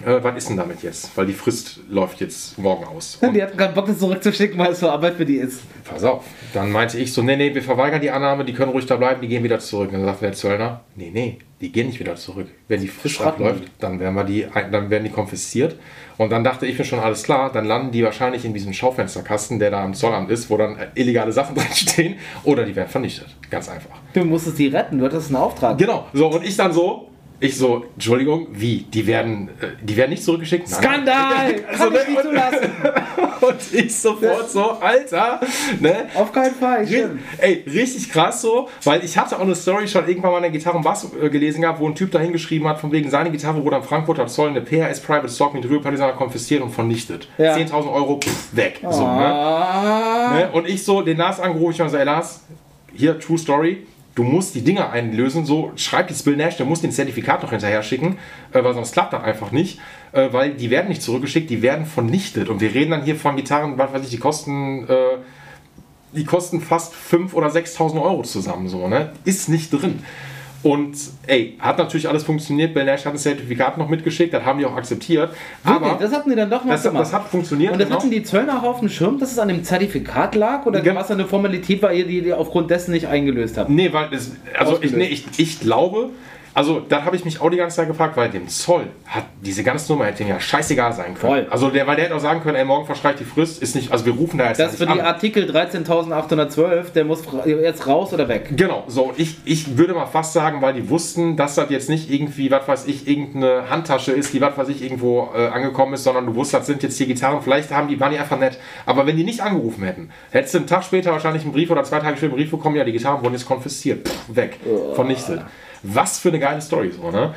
äh, 0.06 0.22
was 0.22 0.36
ist 0.36 0.48
denn 0.48 0.56
damit 0.56 0.82
jetzt? 0.82 1.16
Weil 1.16 1.26
die 1.26 1.32
Frist 1.32 1.80
läuft 1.88 2.20
jetzt 2.20 2.58
morgen 2.58 2.84
aus. 2.84 3.16
Und 3.20 3.34
die 3.34 3.42
hatten 3.42 3.56
keinen 3.56 3.74
Bock, 3.74 3.86
das 3.86 3.98
zurückzuschicken, 3.98 4.58
weil 4.58 4.72
es 4.72 4.80
so 4.80 4.88
Arbeit 4.88 5.14
für 5.14 5.26
die 5.26 5.36
ist. 5.36 5.62
Pass 5.84 6.04
auf. 6.04 6.24
Dann 6.54 6.70
meinte 6.70 6.98
ich 6.98 7.12
so, 7.12 7.22
nee, 7.22 7.36
nee, 7.36 7.54
wir 7.54 7.62
verweigern 7.62 8.00
die 8.00 8.10
Annahme, 8.10 8.44
die 8.44 8.52
können 8.52 8.72
ruhig 8.72 8.86
da 8.86 8.96
bleiben, 8.96 9.20
die 9.20 9.28
gehen 9.28 9.42
wieder 9.44 9.58
zurück. 9.58 9.90
Dann 9.92 10.04
sagt 10.04 10.22
der 10.22 10.32
Zöllner, 10.32 10.80
nee, 10.96 11.10
nee, 11.12 11.38
die 11.60 11.70
gehen 11.70 11.88
nicht 11.88 12.00
wieder 12.00 12.16
zurück. 12.16 12.48
Wenn 12.68 12.80
die 12.80 12.88
Schrappen 12.88 13.44
abläuft, 13.44 13.70
dann 13.80 14.00
werden 14.00 14.14
wir 14.14 14.24
die, 14.24 14.46
dann 14.70 14.88
werden 14.88 15.04
die 15.04 15.10
konfisziert. 15.10 15.76
Und 16.16 16.30
dann 16.32 16.42
dachte 16.42 16.66
ich 16.66 16.78
mir 16.78 16.84
schon, 16.84 17.00
alles 17.00 17.22
klar, 17.22 17.52
dann 17.52 17.66
landen 17.66 17.92
die 17.92 18.02
wahrscheinlich 18.02 18.44
in 18.46 18.54
diesem 18.54 18.72
Schaufensterkasten, 18.72 19.58
der 19.58 19.70
da 19.70 19.84
am 19.84 19.92
Zollamt 19.92 20.30
ist, 20.30 20.48
wo 20.48 20.56
dann 20.56 20.78
illegale 20.94 21.32
Sachen 21.32 21.54
drin 21.56 21.66
stehen, 21.74 22.16
oder 22.44 22.64
die 22.64 22.74
werden 22.74 22.88
vernichtet. 22.88 23.28
Ganz 23.50 23.68
einfach. 23.68 23.90
Du 24.14 24.24
musstest 24.24 24.58
die 24.58 24.68
retten, 24.68 24.98
du 24.98 25.04
hattest 25.04 25.28
einen 25.28 25.36
Auftrag. 25.36 25.76
Genau. 25.76 26.06
So, 26.14 26.28
und 26.28 26.44
ich 26.44 26.56
dann 26.56 26.72
so, 26.72 27.09
ich 27.42 27.56
so, 27.56 27.86
Entschuldigung, 27.94 28.48
wie? 28.52 28.82
Die 28.82 29.06
werden, 29.06 29.48
äh, 29.60 29.68
die 29.82 29.96
werden 29.96 30.10
nicht 30.10 30.22
zurückgeschickt? 30.22 30.70
Nein. 30.70 30.82
Skandal! 30.82 31.54
Kann 31.76 31.94
ich 31.94 32.08
nicht 32.08 32.22
zulassen! 32.22 32.70
Und 33.40 33.74
ich 33.74 33.96
sofort 33.96 34.50
so, 34.50 34.72
Alter, 34.72 35.40
ne? 35.80 36.08
Auf 36.14 36.32
keinen 36.32 36.54
Fall, 36.54 36.86
stimmt. 36.86 37.22
Ey, 37.38 37.64
richtig 37.66 38.10
krass 38.10 38.42
so, 38.42 38.68
weil 38.84 39.02
ich 39.02 39.16
hatte 39.16 39.36
auch 39.36 39.40
eine 39.40 39.54
Story 39.54 39.88
schon 39.88 40.06
irgendwann 40.06 40.32
mal 40.32 40.36
in 40.38 40.42
der 40.42 40.50
Gitarre 40.50 40.76
und 40.76 40.82
Bass 40.82 41.08
äh, 41.20 41.30
gelesen 41.30 41.62
gehabt, 41.62 41.80
wo 41.80 41.88
ein 41.88 41.94
Typ 41.94 42.10
da 42.10 42.18
hingeschrieben 42.18 42.68
hat, 42.68 42.78
von 42.78 42.92
wegen 42.92 43.08
seine 43.08 43.30
Gitarre 43.30 43.64
wurde 43.64 43.76
am 43.76 43.82
Frankfurter 43.82 44.26
Zoll 44.26 44.50
eine 44.50 44.60
PRS 44.60 45.00
Private 45.00 45.30
Stock 45.30 45.54
mit 45.54 45.64
Rührpartisaner 45.64 46.12
konfisziert 46.12 46.60
und 46.60 46.70
vernichtet. 46.70 47.28
Ja. 47.38 47.56
10.000 47.56 47.90
Euro, 47.90 48.20
pff, 48.20 48.54
weg. 48.54 48.80
So, 48.82 49.06
ne? 49.06 49.24
Ah. 49.24 50.34
Ne? 50.34 50.50
Und 50.52 50.68
ich 50.68 50.84
so, 50.84 51.00
den 51.00 51.16
Lars 51.16 51.40
angerufen, 51.40 51.72
ich 51.72 51.78
war 51.80 51.88
so, 51.88 51.96
ey 51.96 52.04
Lars, 52.04 52.44
hier, 52.94 53.18
True 53.18 53.38
Story, 53.38 53.86
du 54.20 54.26
musst 54.26 54.54
die 54.54 54.60
Dinger 54.60 54.90
einlösen, 54.90 55.46
so, 55.46 55.72
schreib 55.76 56.10
jetzt 56.10 56.26
Bill 56.26 56.36
Nash, 56.36 56.58
der 56.58 56.66
muss 56.66 56.82
den 56.82 56.92
Zertifikat 56.92 57.42
noch 57.42 57.50
hinterher 57.50 57.82
schicken, 57.82 58.18
äh, 58.52 58.62
weil 58.62 58.74
sonst 58.74 58.92
klappt 58.92 59.14
das 59.14 59.22
einfach 59.22 59.50
nicht, 59.50 59.80
äh, 60.12 60.28
weil 60.30 60.52
die 60.52 60.68
werden 60.68 60.88
nicht 60.88 61.00
zurückgeschickt, 61.00 61.48
die 61.48 61.62
werden 61.62 61.86
vernichtet. 61.86 62.50
Und 62.50 62.60
wir 62.60 62.74
reden 62.74 62.90
dann 62.90 63.02
hier 63.02 63.16
von 63.16 63.34
Gitarren, 63.36 63.78
was 63.78 63.94
weiß 63.94 64.02
ich, 64.04 64.10
die 64.10 64.18
kosten, 64.18 64.86
äh, 64.86 65.16
die 66.12 66.24
kosten 66.24 66.60
fast 66.60 66.92
5.000 66.92 67.32
oder 67.32 67.48
6.000 67.48 68.02
Euro 68.02 68.22
zusammen, 68.22 68.68
so, 68.68 68.88
ne? 68.88 69.12
Ist 69.24 69.48
nicht 69.48 69.72
drin. 69.72 70.04
Und 70.62 70.94
ey, 71.26 71.56
hat 71.58 71.78
natürlich 71.78 72.06
alles 72.06 72.22
funktioniert. 72.22 72.74
Bill 72.74 72.84
Nash 72.84 73.06
hat 73.06 73.14
das 73.14 73.22
Zertifikat 73.22 73.78
noch 73.78 73.88
mitgeschickt, 73.88 74.34
das 74.34 74.44
haben 74.44 74.58
die 74.58 74.66
auch 74.66 74.76
akzeptiert. 74.76 75.30
Wirklich? 75.64 75.90
Aber 75.90 75.98
das 75.98 76.12
hatten 76.12 76.28
die 76.28 76.36
dann 76.36 76.50
doch 76.50 76.64
mal 76.64 76.72
das, 76.72 76.82
gemacht. 76.82 77.00
das 77.02 77.12
hat 77.14 77.28
funktioniert. 77.28 77.72
und 77.72 77.78
das 77.78 77.88
genau. 77.88 77.98
hatten 77.98 78.10
die 78.10 78.22
Zöllner 78.22 78.58
auch 78.58 78.66
auf 78.66 78.80
dem 78.80 78.90
Schirm, 78.90 79.18
dass 79.18 79.32
es 79.32 79.38
an 79.38 79.48
dem 79.48 79.64
Zertifikat 79.64 80.34
lag 80.34 80.66
oder 80.66 80.82
Gen- 80.82 80.96
was 80.96 81.10
eine 81.10 81.24
Formalität 81.24 81.80
war, 81.82 81.92
die 81.92 82.20
die 82.20 82.32
aufgrund 82.34 82.70
dessen 82.70 82.90
nicht 82.92 83.06
eingelöst 83.06 83.56
habt? 83.56 83.70
Nee, 83.70 83.90
weil 83.92 84.12
es, 84.12 84.32
also 84.58 84.78
ich, 84.82 84.92
nee, 84.92 85.06
ich, 85.06 85.24
ich 85.38 85.60
glaube, 85.60 86.10
also 86.54 86.80
da 86.80 87.04
habe 87.04 87.16
ich 87.16 87.24
mich 87.24 87.40
auch 87.40 87.50
die 87.50 87.56
ganze 87.56 87.76
Zeit 87.76 87.88
gefragt, 87.88 88.16
weil 88.16 88.28
dem 88.28 88.48
Zoll 88.48 88.86
hat 89.06 89.24
diese 89.40 89.62
ganze 89.62 89.92
Nummer 89.92 90.06
hätte 90.06 90.22
ihm 90.22 90.28
ja 90.28 90.40
scheißegal 90.40 90.92
sein 90.92 91.14
können. 91.14 91.32
Voll. 91.32 91.46
Also 91.50 91.70
der, 91.70 91.86
weil 91.86 91.96
der 91.96 92.06
hätte 92.06 92.16
auch 92.16 92.20
sagen 92.20 92.42
können, 92.42 92.56
ey, 92.56 92.64
morgen 92.64 92.86
verschreibt 92.86 93.20
die 93.20 93.24
Frist, 93.24 93.62
ist 93.62 93.74
nicht, 93.74 93.92
also 93.92 94.04
wir 94.06 94.12
rufen 94.14 94.38
da 94.38 94.48
jetzt 94.48 94.58
Das 94.58 94.72
nicht 94.72 94.78
für 94.78 94.86
die 94.86 95.00
an. 95.00 95.06
Artikel 95.06 95.48
13.812, 95.50 96.92
der 96.94 97.04
muss 97.04 97.22
jetzt 97.46 97.86
raus 97.86 98.12
oder 98.12 98.28
weg. 98.28 98.50
Genau, 98.56 98.84
so 98.88 99.12
ich, 99.16 99.36
ich 99.44 99.76
würde 99.76 99.94
mal 99.94 100.06
fast 100.06 100.32
sagen, 100.32 100.60
weil 100.60 100.74
die 100.74 100.88
wussten, 100.90 101.36
dass 101.36 101.54
das 101.54 101.70
jetzt 101.70 101.88
nicht 101.88 102.10
irgendwie, 102.10 102.50
was 102.50 102.66
weiß 102.66 102.86
ich, 102.86 103.06
irgendeine 103.06 103.70
Handtasche 103.70 104.12
ist, 104.12 104.32
die 104.32 104.40
was 104.40 104.56
weiß 104.56 104.68
ich 104.68 104.82
irgendwo 104.82 105.30
äh, 105.34 105.48
angekommen 105.48 105.94
ist, 105.94 106.04
sondern 106.04 106.26
du 106.26 106.34
wusstest, 106.34 106.60
das 106.60 106.66
sind 106.66 106.82
jetzt 106.82 106.96
hier 106.98 107.06
Gitarren, 107.06 107.42
vielleicht 107.42 107.70
haben 107.70 107.88
die, 107.88 108.00
waren 108.00 108.12
die 108.12 108.18
einfach 108.18 108.38
nett. 108.38 108.58
Aber 108.86 109.06
wenn 109.06 109.16
die 109.16 109.24
nicht 109.24 109.40
angerufen 109.40 109.84
hätten, 109.84 110.10
hättest 110.30 110.54
du 110.54 110.58
einen 110.58 110.66
Tag 110.66 110.84
später 110.84 111.12
wahrscheinlich 111.12 111.44
einen 111.44 111.52
Brief 111.52 111.70
oder 111.70 111.84
zwei 111.84 112.00
Tage 112.00 112.16
später 112.16 112.32
einen 112.32 112.36
Brief 112.40 112.50
bekommen, 112.50 112.76
ja, 112.76 112.84
die 112.84 112.92
Gitarren 112.92 113.22
wurden 113.22 113.34
jetzt 113.34 113.46
konfisziert, 113.46 114.08
Pff, 114.08 114.36
weg, 114.36 114.58
vernichtet. 114.94 115.42
Was 115.82 116.18
für 116.18 116.28
eine 116.28 116.38
geile 116.38 116.60
Story 116.60 116.90
so, 116.90 117.10
ne? 117.10 117.34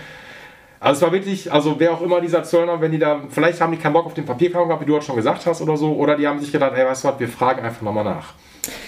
Also 0.79 0.97
es 0.97 1.01
war 1.03 1.13
wirklich, 1.13 1.49
also 1.49 1.75
wer 1.77 1.93
auch 1.93 2.01
immer 2.01 2.19
dieser 2.19 2.43
Zöllner, 2.43 2.81
wenn 2.81 2.91
die 2.91 2.99
da, 2.99 3.21
vielleicht 3.29 3.61
haben 3.61 3.71
die 3.71 3.77
keinen 3.77 3.93
Bock 3.93 4.05
auf 4.05 4.15
den 4.15 4.25
Papierkram 4.25 4.67
gehabt, 4.67 4.81
wie 4.81 4.85
du 4.85 4.93
halt 4.95 5.03
schon 5.05 5.15
gesagt 5.15 5.45
hast 5.45 5.61
oder 5.61 5.77
so, 5.77 5.93
oder 5.93 6.17
die 6.17 6.27
haben 6.27 6.41
sich 6.41 6.51
gedacht, 6.51 6.73
ey, 6.75 6.85
weißt 6.85 7.05
du 7.05 7.07
was, 7.07 7.19
wir 7.21 7.29
fragen 7.29 7.63
einfach 7.63 7.81
nochmal 7.81 8.03
nach. 8.03 8.33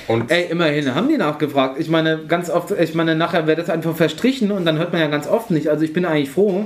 Und 0.07 0.29
Ey, 0.29 0.47
immerhin 0.49 0.93
haben 0.93 1.07
die 1.07 1.17
nachgefragt. 1.17 1.79
Ich 1.79 1.89
meine, 1.89 2.25
ganz 2.27 2.49
oft, 2.49 2.71
ich 2.71 2.95
meine, 2.95 3.15
nachher 3.15 3.47
wird 3.47 3.59
das 3.59 3.69
einfach 3.69 3.95
verstrichen 3.95 4.51
und 4.51 4.65
dann 4.65 4.77
hört 4.77 4.91
man 4.91 5.01
ja 5.01 5.07
ganz 5.07 5.27
oft 5.27 5.51
nicht. 5.51 5.69
Also 5.69 5.83
ich 5.83 5.93
bin 5.93 6.05
eigentlich 6.05 6.29
froh, 6.29 6.65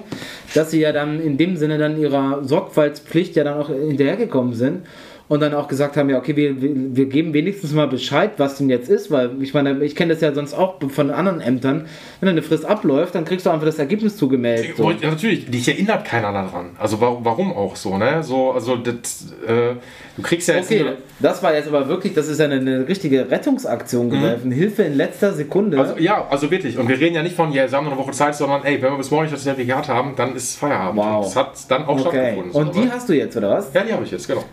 dass 0.54 0.72
sie 0.72 0.80
ja 0.80 0.92
dann 0.92 1.20
in 1.22 1.38
dem 1.38 1.58
Sinne 1.58 1.78
dann 1.78 2.00
ihrer 2.00 2.44
Sorgfaltspflicht 2.44 3.36
ja 3.36 3.44
dann 3.44 3.60
auch 3.60 3.70
hinterhergekommen 3.70 4.54
sind 4.54 4.86
und 5.30 5.42
dann 5.42 5.54
auch 5.54 5.68
gesagt 5.68 5.96
haben, 5.96 6.10
ja, 6.10 6.18
okay, 6.18 6.36
wir, 6.36 6.60
wir, 6.60 6.72
wir 6.74 7.06
geben 7.06 7.34
wenigstens 7.34 7.72
mal 7.72 7.88
Bescheid, 7.88 8.32
was 8.38 8.58
denn 8.58 8.68
jetzt 8.68 8.90
ist, 8.90 9.12
weil 9.12 9.30
ich 9.42 9.54
meine, 9.54 9.84
ich 9.84 9.96
kenne 9.96 10.14
das 10.14 10.22
ja 10.22 10.34
sonst 10.34 10.56
auch 10.56 10.80
von 10.90 11.12
anderen 11.12 11.40
Ämtern. 11.40 11.86
Wenn 12.20 12.30
eine 12.30 12.42
Frist 12.42 12.66
abläuft, 12.66 13.14
dann 13.14 13.26
kriegst 13.26 13.46
du 13.46 13.52
einfach 13.52 13.68
das 13.68 13.78
Ergebnis 13.78 14.18
zugemeldet. 14.18 14.76
So. 14.76 14.90
Ja, 14.90 15.12
natürlich, 15.12 15.50
dich 15.50 15.68
erinnert 15.68 16.04
keiner 16.04 16.34
daran. 16.34 16.72
Also 16.80 17.00
warum, 17.00 17.54
auch 17.54 17.76
so, 17.76 17.98
ne? 17.98 18.24
So, 18.24 18.52
also 18.52 18.76
das, 18.76 19.28
äh, 19.46 19.76
du 20.18 20.22
kriegst 20.24 20.48
ja 20.48 20.56
jetzt 20.56 20.72
Okay, 20.72 20.82
nur- 20.82 20.98
das 21.20 21.44
war 21.44 21.54
jetzt 21.54 21.68
aber 21.68 21.88
wirklich, 21.88 22.16
das 22.16 22.28
ist 22.28 22.40
ja 22.40 22.46
eine, 22.46 22.56
eine 22.56 22.88
richtige 22.88 23.30
Rettungsaktion 23.30 24.10
gewesen. 24.10 24.52
Hilfe 24.52 24.82
in 24.82 24.96
letzter 24.96 25.34
Sekunde. 25.34 25.78
Mhm. 25.78 25.84
also, 25.84 25.98
ja, 26.00 26.26
also 26.28 26.50
wirklich. 26.50 26.76
Und 26.76 26.90
wir 26.90 27.00
reden 27.00 27.14
ja 27.14 27.22
nicht 27.22 27.36
von, 27.36 27.52
ja, 27.52 27.70
wir 27.70 27.78
haben 27.78 27.86
noch 27.86 27.92
eine 27.92 28.02
Woche 28.02 28.14
Zeit, 28.14 28.34
sondern 28.34 28.64
ey, 28.64 28.82
wenn 28.82 28.94
wir 28.94 28.98
bis 28.98 29.12
morgen 29.12 29.26
nicht 29.26 29.36
das 29.36 29.44
Zertifikat 29.44 29.90
haben, 29.90 30.16
dann 30.16 30.36
ist 30.36 30.58
Feierabend. 30.58 30.98
Wow. 30.98 31.18
Und 31.18 31.26
das 31.26 31.36
hat 31.36 31.52
dann 31.70 31.86
auch 31.86 32.00
okay. 32.00 32.18
stattgefunden. 32.18 32.52
Und 32.52 32.76
die 32.76 32.80
ne? 32.80 32.92
hast 32.92 33.08
du 33.08 33.14
jetzt, 33.14 33.38
oder 33.38 33.52
was? 33.52 33.72
Ja, 33.76 33.84
die 33.84 33.94
habe 33.94 34.04
ich 34.04 34.12
jetzt, 34.12 34.28
genau. 34.28 34.44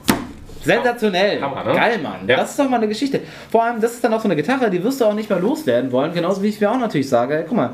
Sensationell. 0.67 1.41
Hammer, 1.41 1.64
ne? 1.64 1.75
Geil, 1.75 1.99
Mann. 1.99 2.27
Ja. 2.27 2.37
Das 2.37 2.51
ist 2.51 2.59
doch 2.59 2.69
mal 2.69 2.77
eine 2.77 2.89
Geschichte. 2.89 3.21
Vor 3.51 3.64
allem, 3.64 3.81
das 3.81 3.95
ist 3.95 4.05
dann 4.05 4.12
auch 4.12 4.21
so 4.21 4.29
eine 4.29 4.37
Gitarre, 4.37 4.71
die 4.71 4.83
wirst 4.83 5.01
du 5.01 5.05
auch 5.05 5.14
nicht 5.14 5.31
mehr 5.31 5.39
loswerden 5.39 5.93
wollen. 5.93 6.12
Genauso 6.12 6.43
wie 6.43 6.49
ich 6.49 6.61
mir 6.61 6.71
auch 6.71 6.79
natürlich 6.79 7.09
sage, 7.09 7.45
guck 7.47 7.57
mal, 7.57 7.71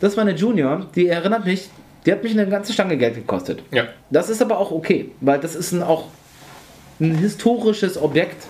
das 0.00 0.16
war 0.16 0.22
eine 0.22 0.32
Junior, 0.32 0.86
die 0.94 1.08
erinnert 1.08 1.44
mich, 1.44 1.68
die 2.06 2.12
hat 2.12 2.22
mich 2.22 2.32
eine 2.32 2.48
ganze 2.48 2.72
Stange 2.72 2.96
Geld 2.96 3.14
gekostet. 3.14 3.62
Ja. 3.70 3.84
Das 4.10 4.30
ist 4.30 4.40
aber 4.40 4.58
auch 4.58 4.70
okay, 4.70 5.10
weil 5.20 5.38
das 5.38 5.54
ist 5.54 5.72
ein, 5.72 5.82
auch 5.82 6.06
ein 6.98 7.14
historisches 7.14 8.00
Objekt. 8.00 8.46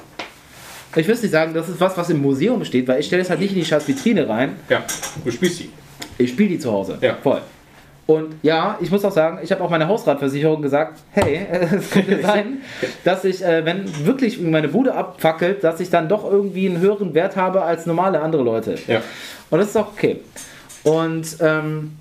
Ich 0.97 1.07
will 1.07 1.15
nicht 1.15 1.31
sagen, 1.31 1.55
das 1.55 1.69
ist 1.69 1.81
was, 1.81 1.97
was 1.97 2.11
im 2.11 2.21
Museum 2.21 2.65
steht, 2.65 2.89
weil 2.89 3.01
ich 3.01 3.07
stelle 3.07 3.23
es 3.23 3.31
halt 3.31 3.41
nicht 3.41 3.53
in 3.53 3.59
die 3.59 3.65
scheiß 3.65 3.87
Vitrine 3.87 4.29
rein. 4.29 4.57
Ja, 4.69 4.83
du 5.25 5.31
spielst 5.31 5.59
sie. 5.59 5.71
Ich 6.19 6.31
spiele 6.31 6.51
die 6.51 6.59
zu 6.59 6.73
Hause. 6.73 6.99
Ja. 7.01 7.17
Voll. 7.23 7.41
Und 8.11 8.35
ja, 8.43 8.77
ich 8.81 8.91
muss 8.91 9.05
auch 9.05 9.13
sagen, 9.13 9.39
ich 9.41 9.53
habe 9.53 9.63
auch 9.63 9.71
meiner 9.71 9.87
Hausratversicherung 9.87 10.63
gesagt, 10.63 10.99
hey, 11.13 11.47
es 11.77 11.93
könnte 11.93 12.21
sein, 12.23 12.61
dass 13.05 13.25
ich, 13.25 13.45
äh, 13.45 13.65
wenn 13.65 13.85
wirklich 14.05 14.41
meine 14.41 14.67
Bude 14.67 14.95
abfackelt, 14.95 15.63
dass 15.63 15.79
ich 15.79 15.91
dann 15.91 16.09
doch 16.09 16.29
irgendwie 16.29 16.69
einen 16.69 16.81
höheren 16.81 17.15
Wert 17.15 17.37
habe 17.37 17.63
als 17.63 17.87
normale 17.87 18.21
andere 18.21 18.43
Leute. 18.43 18.75
Ja. 18.89 19.01
Und 19.51 19.61
das 19.61 19.69
ist 19.69 19.77
auch 19.77 19.93
okay. 19.93 20.23
Und, 20.83 21.37
ähm, 21.39 21.93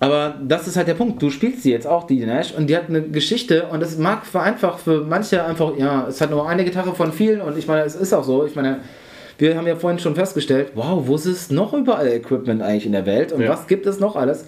aber 0.00 0.34
das 0.42 0.66
ist 0.66 0.76
halt 0.76 0.88
der 0.88 0.94
Punkt. 0.94 1.22
Du 1.22 1.30
spielst 1.30 1.62
sie 1.62 1.70
jetzt 1.70 1.86
auch, 1.86 2.08
die 2.08 2.26
Nash, 2.26 2.52
und 2.52 2.66
die 2.66 2.76
hat 2.76 2.88
eine 2.88 3.02
Geschichte 3.02 3.66
und 3.70 3.80
das 3.80 3.96
mag 3.96 4.26
für 4.26 4.40
einfach 4.40 4.78
für 4.78 5.04
manche 5.08 5.44
einfach, 5.44 5.76
ja, 5.78 6.06
es 6.08 6.20
hat 6.20 6.30
nur 6.30 6.48
eine 6.48 6.64
Gitarre 6.64 6.92
von 6.92 7.12
vielen 7.12 7.40
und 7.40 7.56
ich 7.56 7.68
meine, 7.68 7.82
es 7.82 7.94
ist 7.94 8.12
auch 8.12 8.24
so. 8.24 8.44
Ich 8.44 8.56
meine, 8.56 8.80
wir 9.38 9.56
haben 9.56 9.68
ja 9.68 9.76
vorhin 9.76 10.00
schon 10.00 10.16
festgestellt, 10.16 10.72
wow, 10.74 11.06
wo 11.06 11.14
ist 11.14 11.26
es 11.26 11.50
noch 11.50 11.72
überall 11.72 12.08
Equipment 12.08 12.62
eigentlich 12.62 12.86
in 12.86 12.92
der 12.92 13.06
Welt 13.06 13.30
und 13.32 13.42
Ja. 13.42 13.50
was 13.50 13.68
gibt 13.68 13.86
es 13.86 14.00
noch 14.00 14.16
alles? 14.16 14.46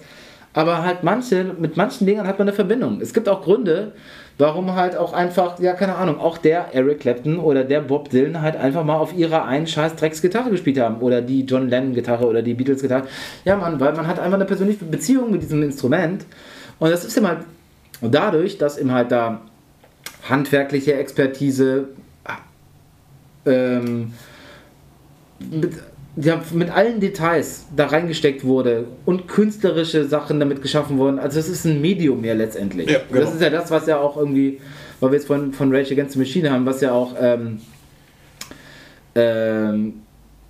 Aber 0.57 0.81
halt 0.81 1.03
manche, 1.03 1.43
mit 1.43 1.77
manchen 1.77 2.07
Dingern 2.07 2.25
hat 2.25 2.39
man 2.39 2.47
eine 2.47 2.55
Verbindung. 2.55 2.99
Es 2.99 3.13
gibt 3.13 3.29
auch 3.29 3.43
Gründe, 3.43 3.91
warum 4.39 4.73
halt 4.73 4.97
auch 4.97 5.13
einfach, 5.13 5.59
ja, 5.59 5.73
keine 5.73 5.97
Ahnung, 5.97 6.19
auch 6.19 6.39
der 6.39 6.73
Eric 6.73 7.01
Clapton 7.01 7.37
oder 7.37 7.63
der 7.63 7.81
Bob 7.81 8.09
Dylan 8.09 8.41
halt 8.41 8.55
einfach 8.55 8.83
mal 8.83 8.95
auf 8.95 9.15
ihrer 9.15 9.45
einen 9.45 9.67
scheiß 9.67 9.97
Drecksgitarre 9.97 10.49
gespielt 10.49 10.79
haben. 10.79 10.99
Oder 11.01 11.21
die 11.21 11.41
John 11.41 11.69
Lennon-Gitarre 11.69 12.25
oder 12.25 12.41
die 12.41 12.55
Beatles-Gitarre. 12.55 13.05
Ja, 13.45 13.55
man, 13.55 13.79
weil 13.79 13.93
man 13.93 14.07
hat 14.07 14.17
einfach 14.17 14.33
eine 14.33 14.45
persönliche 14.45 14.83
Beziehung 14.85 15.29
mit 15.29 15.43
diesem 15.43 15.61
Instrument. 15.61 16.25
Und 16.79 16.89
das 16.89 17.05
ist 17.05 17.15
eben 17.15 17.27
halt 17.27 17.41
dadurch, 18.01 18.57
dass 18.57 18.79
eben 18.79 18.91
halt 18.91 19.11
da 19.11 19.41
handwerkliche 20.27 20.95
Expertise, 20.95 21.89
ähm, 23.45 24.11
mit, 25.51 25.73
mit 26.53 26.69
allen 26.71 26.99
Details 26.99 27.65
da 27.75 27.85
reingesteckt 27.87 28.43
wurde 28.43 28.85
und 29.05 29.27
künstlerische 29.27 30.05
Sachen 30.05 30.39
damit 30.39 30.61
geschaffen 30.63 30.97
wurden. 30.97 31.19
Also 31.19 31.39
es 31.39 31.47
ist 31.47 31.65
ein 31.65 31.79
Medium 31.79 32.21
mehr 32.21 32.33
letztendlich. 32.33 32.89
Ja, 32.89 32.99
genau. 33.07 33.21
Das 33.21 33.35
ist 33.35 33.41
ja 33.41 33.51
das, 33.51 33.69
was 33.69 33.85
ja 33.85 33.99
auch 33.99 34.17
irgendwie, 34.17 34.59
weil 34.99 35.11
wir 35.11 35.17
jetzt 35.17 35.27
von, 35.27 35.53
von 35.53 35.73
Rage 35.73 35.93
Against 35.93 36.13
the 36.13 36.19
Machine 36.19 36.49
haben, 36.51 36.65
was 36.65 36.81
ja 36.81 36.91
auch 36.91 37.13
ähm, 37.21 37.59
ähm, 39.15 40.01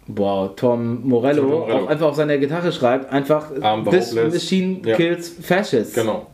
boah, 0.08 0.56
Tom 0.56 1.08
Morello, 1.08 1.42
Tom 1.42 1.50
Morello. 1.52 1.78
auch 1.86 1.88
einfach 1.88 2.08
auf 2.08 2.16
seiner 2.16 2.38
Gitarre 2.38 2.72
schreibt, 2.72 3.12
einfach 3.12 3.52
Arm 3.62 3.84
This 3.90 4.12
Hopeless. 4.12 4.34
Machine 4.34 4.82
Ja. 4.86 4.96
kills 4.96 5.30
fascists. 5.30 5.94
Genau. 5.96 6.28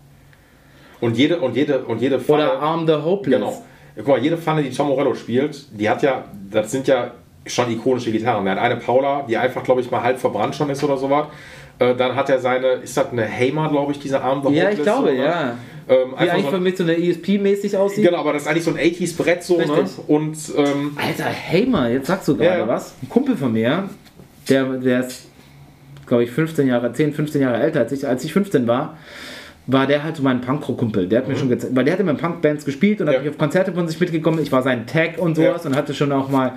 Und 1.02 1.18
jede, 1.18 1.40
und 1.40 1.56
jede, 1.56 1.80
und 1.80 2.02
jede 2.02 2.20
Pfanne, 2.20 2.44
Oder 2.52 2.60
Arm 2.62 2.88
the 2.88 2.94
Hopeless. 2.94 3.40
Genau. 3.40 3.64
Guck 3.96 4.08
mal, 4.08 4.20
jede 4.20 4.38
Pfanne, 4.38 4.64
die 4.64 4.70
Tom 4.72 4.88
Morello 4.88 5.14
spielt, 5.16 5.68
die 5.78 5.90
hat 5.90 6.02
ja, 6.02 6.26
das 6.50 6.72
sind 6.72 6.88
ja 6.88 7.12
schon 7.46 7.72
ikonische 7.72 8.12
Gitarren. 8.12 8.46
Er 8.48 8.56
hat 8.56 8.60
eine 8.60 8.78
Paula, 8.78 9.24
die 9.28 9.38
einfach, 9.38 9.64
glaube 9.64 9.82
ich, 9.82 9.92
mal 9.92 10.02
halb 10.02 10.20
verbrannt 10.20 10.56
schon 10.56 10.70
ist 10.70 10.84
oder 10.84 10.98
sowas. 10.98 11.28
Äh, 11.80 11.96
dann 11.96 12.16
hat 12.16 12.30
er 12.30 12.40
seine, 12.40 12.68
ist 12.68 12.96
das 12.96 13.12
eine 13.12 13.28
Hamer, 13.28 13.70
glaube 13.70 13.92
ich, 13.92 14.00
diese 14.00 14.22
Arm 14.22 14.42
Ja, 14.54 14.70
ich 14.70 14.82
glaube, 14.82 15.10
so, 15.10 15.14
ne? 15.14 15.26
ja. 15.26 15.58
Ähm, 15.90 16.14
Die 16.14 16.30
eigentlich 16.30 16.50
so 16.50 16.56
ein, 16.56 16.64
mich 16.64 16.78
so 16.78 16.84
eine 16.84 16.94
ESP-mäßig 16.94 17.76
aussieht. 17.76 18.06
genau, 18.06 18.20
aber 18.20 18.34
das 18.34 18.44
ist 18.44 18.48
eigentlich 18.48 18.64
so 18.64 18.72
ein 18.72 18.78
80s-Brett 18.78 19.44
so, 19.44 19.58
ne? 19.58 19.86
Und 20.08 20.38
ähm, 20.56 20.96
Alter, 20.96 21.26
Hamer, 21.26 21.90
jetzt 21.90 22.08
sagst 22.08 22.28
du 22.28 22.38
gerade 22.38 22.60
ja. 22.60 22.68
was. 22.68 22.94
Ein 23.02 23.10
Kumpel 23.10 23.36
von 23.36 23.52
mir, 23.52 23.90
der, 24.48 24.64
der 24.64 25.02
ist, 25.02 25.26
glaube 26.06 26.24
ich, 26.24 26.32
15 26.32 26.68
Jahre, 26.68 26.94
10, 26.94 27.14
15 27.14 27.42
Jahre 27.42 27.62
älter 27.62 27.82
als 27.82 27.92
ich, 27.92 28.08
als 28.08 28.24
ich 28.24 28.32
15 28.32 28.66
war. 28.66 28.98
War 29.66 29.88
der 29.88 30.04
halt 30.04 30.18
so 30.18 30.24
mein 30.24 30.42
Punkrock-Kumpel. 30.42 31.08
Der 31.08 31.20
hat 31.20 31.28
mir 31.30 31.38
schon 31.38 31.48
gezeigt, 31.48 31.74
weil 31.76 31.86
der 31.86 31.94
hat 31.94 32.00
immer 32.02 32.12
in 32.12 32.18
Punkbands 32.18 32.66
gespielt 32.66 33.00
und 33.00 33.08
Mhm. 33.08 33.12
Ja. 33.14 33.18
hat 33.20 33.24
mich 33.26 33.32
auf 33.34 33.38
Konzerte 33.38 33.72
von 33.72 33.88
sich 33.88 33.98
mitgekommen. 34.00 34.40
Ich 34.42 34.52
war 34.52 34.62
sein 34.62 34.86
Tag 34.88 35.18
und 35.18 35.36
sowas 35.36 35.64
Ja. 35.64 35.70
und 35.70 35.76
hatte 35.78 35.94
schon 35.94 36.12
auch 36.12 36.30
mal 36.30 36.54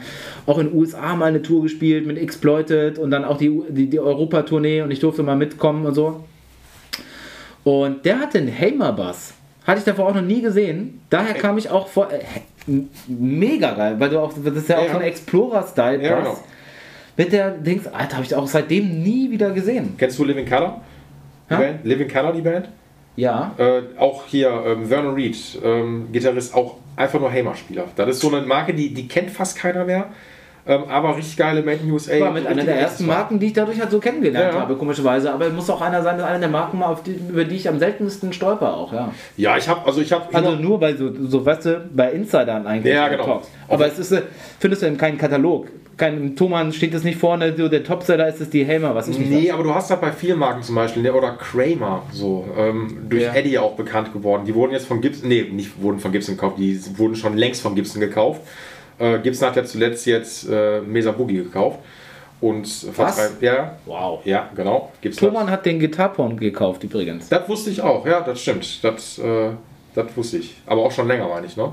auch 0.47 0.59
in 0.59 0.69
den 0.69 0.77
USA 0.77 1.15
mal 1.15 1.27
eine 1.27 1.41
Tour 1.43 1.63
gespielt 1.63 2.05
mit 2.07 2.19
Exploited 2.19 2.99
und 2.99 3.11
dann 3.13 3.25
auch 3.25 3.39
die, 3.39 3.63
die, 3.69 3.87
die 3.89 4.01
Europa-Tournee 4.01 4.83
und 4.83 4.91
ich 4.91 4.99
durfte 5.01 5.23
mal 5.23 5.37
mitkommen 5.37 5.87
und 5.87 5.95
so. 5.95 6.25
Und 7.65 8.05
der 8.05 8.19
hatte 8.21 8.39
einen 8.39 8.53
Hamer-Bass. 8.57 9.35
Hatte 9.67 9.79
ich 9.79 9.85
davor 9.85 10.09
auch 10.09 10.15
noch 10.15 10.23
nie 10.23 10.41
gesehen. 10.43 11.01
Daher 11.11 11.35
kam 11.35 11.59
ich 11.59 11.69
auch 11.71 11.89
vor. 11.89 12.09
Äh, 12.13 12.21
mega 13.09 13.73
geil, 13.75 13.97
weil 13.99 14.11
du 14.11 14.19
auch. 14.21 14.33
Das 14.45 14.55
ist 14.57 14.69
ja 14.69 14.79
auch 14.79 14.85
Ja. 14.85 14.93
so 14.93 14.97
ein 14.99 15.03
Explorer-Style-Bass. 15.05 16.09
Ja, 16.09 16.19
genau. 16.19 16.39
Mit 17.17 17.33
der 17.33 17.51
Dings, 17.53 17.87
Alter, 17.87 18.17
habe 18.17 18.27
ich 18.27 18.35
auch 18.35 18.47
seitdem 18.47 19.03
nie 19.03 19.31
wieder 19.31 19.51
gesehen. 19.51 19.95
Kennst 19.97 20.19
du 20.19 20.25
Living 20.25 20.47
Color? 20.47 20.81
Die? 21.51 21.89
Living 21.89 22.09
Color, 22.09 22.33
die 22.33 22.41
Band? 22.43 22.69
Ja. 23.17 23.53
Äh, 23.59 23.83
auch 23.99 24.25
hier 24.27 24.51
ähm, 24.67 24.87
Vernon 24.87 25.15
Reed, 25.15 25.37
ähm, 25.65 26.09
Gitarrist, 26.13 26.55
auch 26.55 26.77
einfach 26.97 27.19
nur 27.19 27.33
Hamer-Spieler. 27.33 27.85
Das 27.97 28.09
ist 28.09 28.21
so 28.21 28.29
eine 28.35 28.47
Marke, 28.47 28.75
die, 28.75 28.93
die 28.93 29.09
kennt 29.09 29.31
fast 29.31 29.57
keiner 29.59 29.85
mehr. 29.85 30.09
Ähm, 30.69 30.83
aber 30.89 31.17
richtig 31.17 31.37
geile 31.37 31.63
Made 31.63 31.79
in 31.85 31.93
USA. 31.93 32.19
war 32.19 32.33
mit 32.33 32.45
einer 32.45 32.65
der 32.65 32.81
ersten 32.81 33.07
Marken, 33.07 33.39
die 33.39 33.47
ich 33.47 33.53
dadurch 33.53 33.79
halt 33.79 33.91
so 33.91 34.01
kennengelernt 34.01 34.53
Ja, 34.53 34.61
habe, 34.61 34.75
komischerweise. 34.75 35.33
Aber 35.33 35.47
es 35.47 35.53
muss 35.53 35.71
auch 35.71 35.81
einer 35.81 36.03
sein, 36.03 36.21
einer 36.21 36.41
der 36.41 36.49
Marken, 36.49 36.83
auf 36.83 37.05
die, 37.05 37.13
über 37.13 37.45
die 37.45 37.55
ich 37.55 37.69
am 37.69 37.79
seltensten 37.79 38.33
stolper 38.33 38.75
auch, 38.75 38.93
ja. 38.93 39.13
Ja, 39.37 39.57
ich 39.57 39.69
habe, 39.69 39.87
also 39.87 40.01
ich 40.01 40.13
habe 40.13 40.25
Also 40.35 40.57
nur 40.57 40.81
bei 40.81 40.97
so, 40.97 41.13
so 41.29 41.47
weißt 41.47 41.67
du, 41.67 41.89
bei 41.95 42.11
Insidern 42.11 42.67
eigentlich. 42.67 42.93
Ja, 42.93 43.07
genau. 43.07 43.25
Talks. 43.25 43.49
Aber 43.69 43.87
es 43.87 43.99
ist, 44.01 44.11
äh, 44.11 44.23
findest 44.59 44.83
du 44.83 44.87
in 44.87 44.99
keinem 44.99 45.19
Katalog. 45.19 45.69
Kein, 45.97 46.17
Im 46.19 46.37
Thomann 46.37 46.73
steht 46.75 46.93
es 46.93 47.05
nicht 47.05 47.19
vorne, 47.19 47.57
so 47.57 47.69
der 47.69 47.83
Topseller 47.83 48.29
ist 48.29 48.41
es 48.41 48.51
die 48.51 48.67
Hamer, 48.67 48.95
was 48.95 49.09
ich 49.09 49.19
nicht 49.19 49.31
Nee, 49.31 49.51
aber 49.51 49.63
du 49.63 49.75
hast 49.75 49.89
halt 49.91 50.03
bei 50.03 50.13
vielen 50.13 50.39
Marken 50.39 50.63
zum 50.63 50.75
Beispiel, 50.75 51.03
ne, 51.03 51.13
oder 51.15 51.31
Kramer, 51.33 52.03
so, 52.13 52.45
ähm, 52.57 52.99
durch 53.09 53.23
Ja. 53.23 53.33
Eddie 53.35 53.59
auch 53.59 53.77
bekannt 53.77 54.13
geworden. 54.13 54.45
Die 54.45 54.55
wurden 54.55 54.73
jetzt 54.73 54.87
von 54.87 55.01
Gibson, 55.01 55.29
nee, 55.29 55.45
nicht 55.51 55.81
wurden 55.81 55.99
von 55.99 56.13
Gibson 56.13 56.35
gekauft, 56.37 56.59
die 56.59 56.79
wurden 56.99 57.17
schon 57.17 57.39
längst 57.39 57.63
von 57.63 57.75
Gibson 57.75 58.01
gekauft. 58.01 58.43
Äh, 58.99 59.21
Gibson 59.21 59.49
hat 59.49 59.57
ja 59.57 59.65
zuletzt 59.65 60.05
jetzt 60.07 60.47
äh, 60.51 60.81
Mesa 60.83 61.13
Boogie 61.13 61.39
gekauft. 61.39 61.79
Und 62.43 62.69
vertreibt, 62.69 63.41
ja, 63.41 63.79
Wow. 63.87 64.21
ja, 64.27 64.51
genau. 64.55 64.93
Gibson 65.01 65.31
Thomann 65.31 65.51
hat 65.51 65.65
den 65.65 65.79
Gitarpon 65.79 66.37
gekauft 66.39 66.85
übrigens. 66.85 67.31
Das 67.31 67.49
wusste 67.49 67.71
ich 67.71 67.81
auch, 67.81 68.05
ja, 68.07 68.21
das 68.21 68.43
stimmt. 68.43 68.85
Das, 68.85 69.19
äh, 69.19 69.49
das 69.95 70.07
wusste 70.15 70.37
ich. 70.37 70.57
Aber 70.67 70.83
auch 70.83 70.93
schon 70.93 71.09
länger, 71.09 71.27
meine 71.29 71.47
ich, 71.47 71.57
ne? 71.57 71.73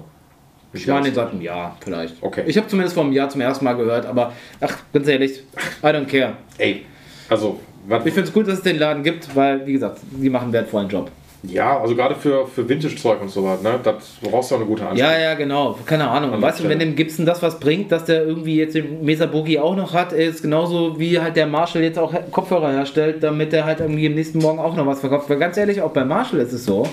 Ich 0.74 0.88
meine, 0.88 1.13
seit 1.13 1.32
einem 1.32 1.41
Jahr 1.41 1.78
vielleicht. 1.84 2.15
Okay. 2.21 2.43
Ich 2.47 2.57
habe 2.57 2.67
zumindest 2.67 2.95
vor 2.95 3.03
einem 3.03 3.13
Jahr 3.13 3.30
zum 3.30 3.41
ersten 3.41 3.63
Mal 3.63 3.74
gehört, 3.74 4.05
aber 4.05 4.34
ach, 4.59 4.78
ganz 4.91 5.07
ehrlich, 5.07 5.43
I 5.84 5.88
don't 5.88 6.05
care. 6.05 6.34
Ey, 6.57 6.86
also, 7.30 7.59
was, 7.88 8.05
Ich 8.05 8.13
finde 8.13 8.28
es 8.28 8.34
gut, 8.34 8.47
dass 8.47 8.55
es 8.55 8.63
den 8.63 8.80
Laden 8.80 9.03
gibt, 9.03 9.36
weil, 9.36 9.65
wie 9.67 9.74
gesagt, 9.74 9.99
die 10.11 10.30
machen 10.30 10.45
einen 10.45 10.53
wertvollen 10.53 10.89
Job. 10.89 11.11
ja, 11.43 11.78
also 11.80 11.93
gerade 11.95 12.15
für, 12.15 12.47
für 12.47 12.67
Vintage-Zeug 12.67 13.21
und 13.21 13.30
so 13.30 13.43
was, 13.43 13.61
ne? 13.61 13.78
Das 13.84 13.95
brauchst 14.21 14.49
du 14.49 14.55
auch 14.55 14.59
eine 14.59 14.67
gute 14.67 14.88
Ansprache. 14.88 15.11
Ja, 15.11 15.19
ja, 15.19 15.34
genau. 15.34 15.78
Keine 15.86 16.07
Ahnung. 16.09 16.41
Weißt 16.41 16.61
du, 16.61 16.69
wenn 16.69 16.80
dem 16.80 16.95
Gibson 16.95 17.26
das 17.26 17.41
was 17.41 17.59
bringt, 17.59 17.91
dass 17.91 18.05
der 18.05 18.24
irgendwie 18.26 18.55
jetzt 18.57 18.76
den 18.76 19.03
Mesa 19.03 19.26
Boogie 19.26 19.59
auch 19.59 19.76
noch 19.76 19.93
hat, 19.93 20.13
ist 20.13 20.41
genauso 20.41 20.97
wie 20.99 21.19
halt 21.19 21.36
der 21.36 21.45
Marshall 21.47 21.84
jetzt 21.84 21.99
auch 21.99 22.13
Kopfhörer 22.32 22.71
herstellt, 22.71 23.21
damit 23.21 23.51
er 23.53 23.65
halt 23.65 23.82
irgendwie 23.82 24.07
am 24.07 24.13
nächsten 24.13 24.39
Morgen 24.39 24.59
auch 24.59 24.76
noch 24.76 24.86
was 24.88 25.01
verkauft. 25.01 25.30
Weil 25.30 25.38
ganz 25.38 25.57
ehrlich, 25.57 25.82
auch 25.82 25.91
bei 25.91 26.05
Marshall 26.05 26.39
ist 26.39 26.53
es 26.53 26.63
so, 26.65 26.88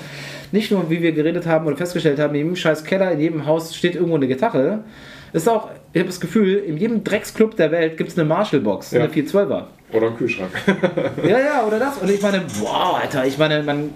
nicht 0.52 0.70
nur 0.70 0.88
wie 0.90 1.00
wir 1.02 1.12
geredet 1.12 1.46
haben 1.46 1.66
oder 1.66 1.76
festgestellt 1.76 2.18
haben, 2.18 2.34
in 2.34 2.40
jedem 2.44 2.56
scheiß 2.56 2.84
Keller, 2.84 3.12
in 3.12 3.20
jedem 3.20 3.46
Haus 3.46 3.74
steht 3.74 3.94
irgendwo 3.94 4.16
eine 4.16 4.26
Gitarre. 4.26 4.84
Ist 5.32 5.48
auch, 5.48 5.70
ich 5.92 6.00
habe 6.00 6.08
das 6.08 6.18
Gefühl, 6.20 6.56
in 6.66 6.76
jedem 6.76 7.04
Drecksclub 7.04 7.54
der 7.56 7.70
Welt 7.70 7.96
gibt 7.96 8.10
es 8.10 8.18
eine 8.18 8.26
Marshall-Box, 8.28 8.90
Ja. 8.90 9.04
eine 9.04 9.12
412er. 9.12 9.64
Oder 9.92 10.06
ein 10.08 10.16
Kühlschrank. 10.16 10.50
Ja, 11.24 11.38
ja, 11.38 11.64
oder 11.66 11.78
das. 11.78 11.98
Und 11.98 12.10
ich 12.10 12.20
meine, 12.20 12.42
wow, 12.60 12.98
Alter, 13.00 13.24
ich 13.26 13.38
meine, 13.38 13.62
man, 13.62 13.90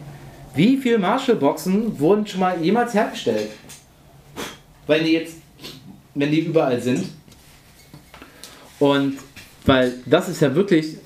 wie 0.54 0.76
viele 0.76 0.98
Marshall-Boxen 0.98 1.98
wurden 1.98 2.26
schon 2.26 2.40
mal 2.40 2.56
jemals 2.60 2.94
hergestellt? 2.94 3.48
Weil 4.86 5.02
die 5.02 5.12
jetzt, 5.12 5.36
wenn 6.14 6.30
die 6.30 6.40
überall 6.40 6.80
sind. 6.80 7.08
Und 8.78 9.14
weil 9.66 9.94
das 10.06 10.28
ist 10.28 10.40
ja 10.40 10.54
wirklich, 10.54 10.98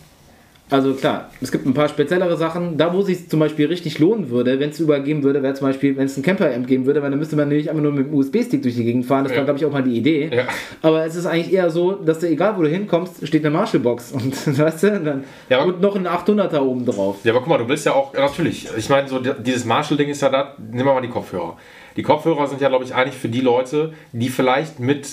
also 0.71 0.93
klar, 0.95 1.31
es 1.41 1.51
gibt 1.51 1.67
ein 1.67 1.75
paar 1.75 1.89
speziellere 1.89 2.37
Sachen. 2.37 2.77
Da, 2.77 2.93
wo 2.93 3.01
es 3.01 3.07
sich 3.07 3.29
zum 3.29 3.41
Beispiel 3.41 3.67
richtig 3.67 3.99
lohnen 3.99 4.31
würde, 4.31 4.59
wenn 4.61 4.71
es 4.71 4.79
überall 4.81 5.03
geben 5.03 5.23
würde, 5.23 5.43
wäre 5.43 5.55
zum 5.55 5.67
Beispiel, 5.67 5.97
wenn 5.97 6.07
es 6.07 6.17
ein 6.17 6.23
Camper-Amp 6.23 6.67
geben 6.67 6.85
würde, 6.87 7.03
weil 7.03 7.11
dann 7.11 7.19
müsste 7.19 7.37
man 7.37 7.49
nicht 7.49 7.69
einfach 7.71 7.83
nur 7.83 7.93
mit 7.93 8.07
dem 8.07 8.15
USB-Stick 8.15 8.63
durch 8.63 8.75
die 8.75 8.85
Gegend 8.85 9.07
fahren. 9.07 9.25
Das 9.25 9.33
Ja. 9.33 9.39
war, 9.39 9.45
glaube 9.45 9.59
ich, 9.59 9.65
auch 9.65 9.73
mal 9.73 9.83
die 9.83 9.97
Idee. 9.97 10.31
Ja. 10.35 10.45
Aber 10.83 11.05
es 11.07 11.17
ist 11.17 11.27
eigentlich 11.27 11.53
eher 11.53 11.71
so, 11.71 11.93
dass 11.93 12.19
du, 12.19 12.29
egal 12.29 12.57
wo 12.57 12.63
du 12.63 12.69
hinkommst, 12.69 13.27
steht 13.27 13.45
eine 13.45 13.57
Marshall-Box. 13.57 14.13
Und 14.13 14.59
weißt 14.59 14.83
du, 14.83 15.01
dann 15.01 15.25
Ja, 15.49 15.59
aber- 15.61 15.69
und 15.69 15.81
noch 15.81 15.97
ein 15.97 16.07
800er 16.07 16.61
oben 16.61 16.85
drauf. 16.85 17.17
Ja, 17.25 17.33
aber 17.33 17.41
guck 17.41 17.49
mal, 17.49 17.59
du 17.59 17.69
willst 17.69 17.87
ja 17.87 17.93
auch, 17.95 18.13
natürlich, 18.15 18.69
ich 18.77 18.89
meine, 18.89 19.09
so 19.09 19.19
di- 19.21 19.31
dieses 19.45 19.65
Marshall-Ding 19.65 20.09
ist 20.09 20.21
ja 20.23 20.29
da, 20.29 20.55
nehmen 20.59 20.85
wir 20.87 20.95
mal 20.95 21.01
die 21.01 21.09
Kopfhörer. 21.09 21.57
Die 21.97 22.03
Kopfhörer 22.03 22.47
sind 22.47 22.61
ja, 22.61 22.69
glaube 22.69 22.85
ich, 22.85 22.95
eigentlich 22.95 23.17
für 23.17 23.29
die 23.29 23.41
Leute, 23.41 23.93
die 24.13 24.29
vielleicht 24.29 24.79
mit 24.81 25.09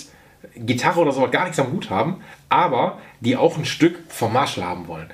Gitarre 0.54 1.00
oder 1.00 1.12
sowas 1.12 1.30
gar 1.30 1.44
nichts 1.44 1.58
am 1.58 1.72
Hut 1.72 1.90
haben, 1.90 2.16
aber 2.48 2.98
die 3.20 3.36
auch 3.36 3.58
ein 3.58 3.64
Stück 3.64 3.98
vom 4.08 4.32
Marshall 4.32 4.64
haben 4.64 4.88
wollen. 4.88 5.08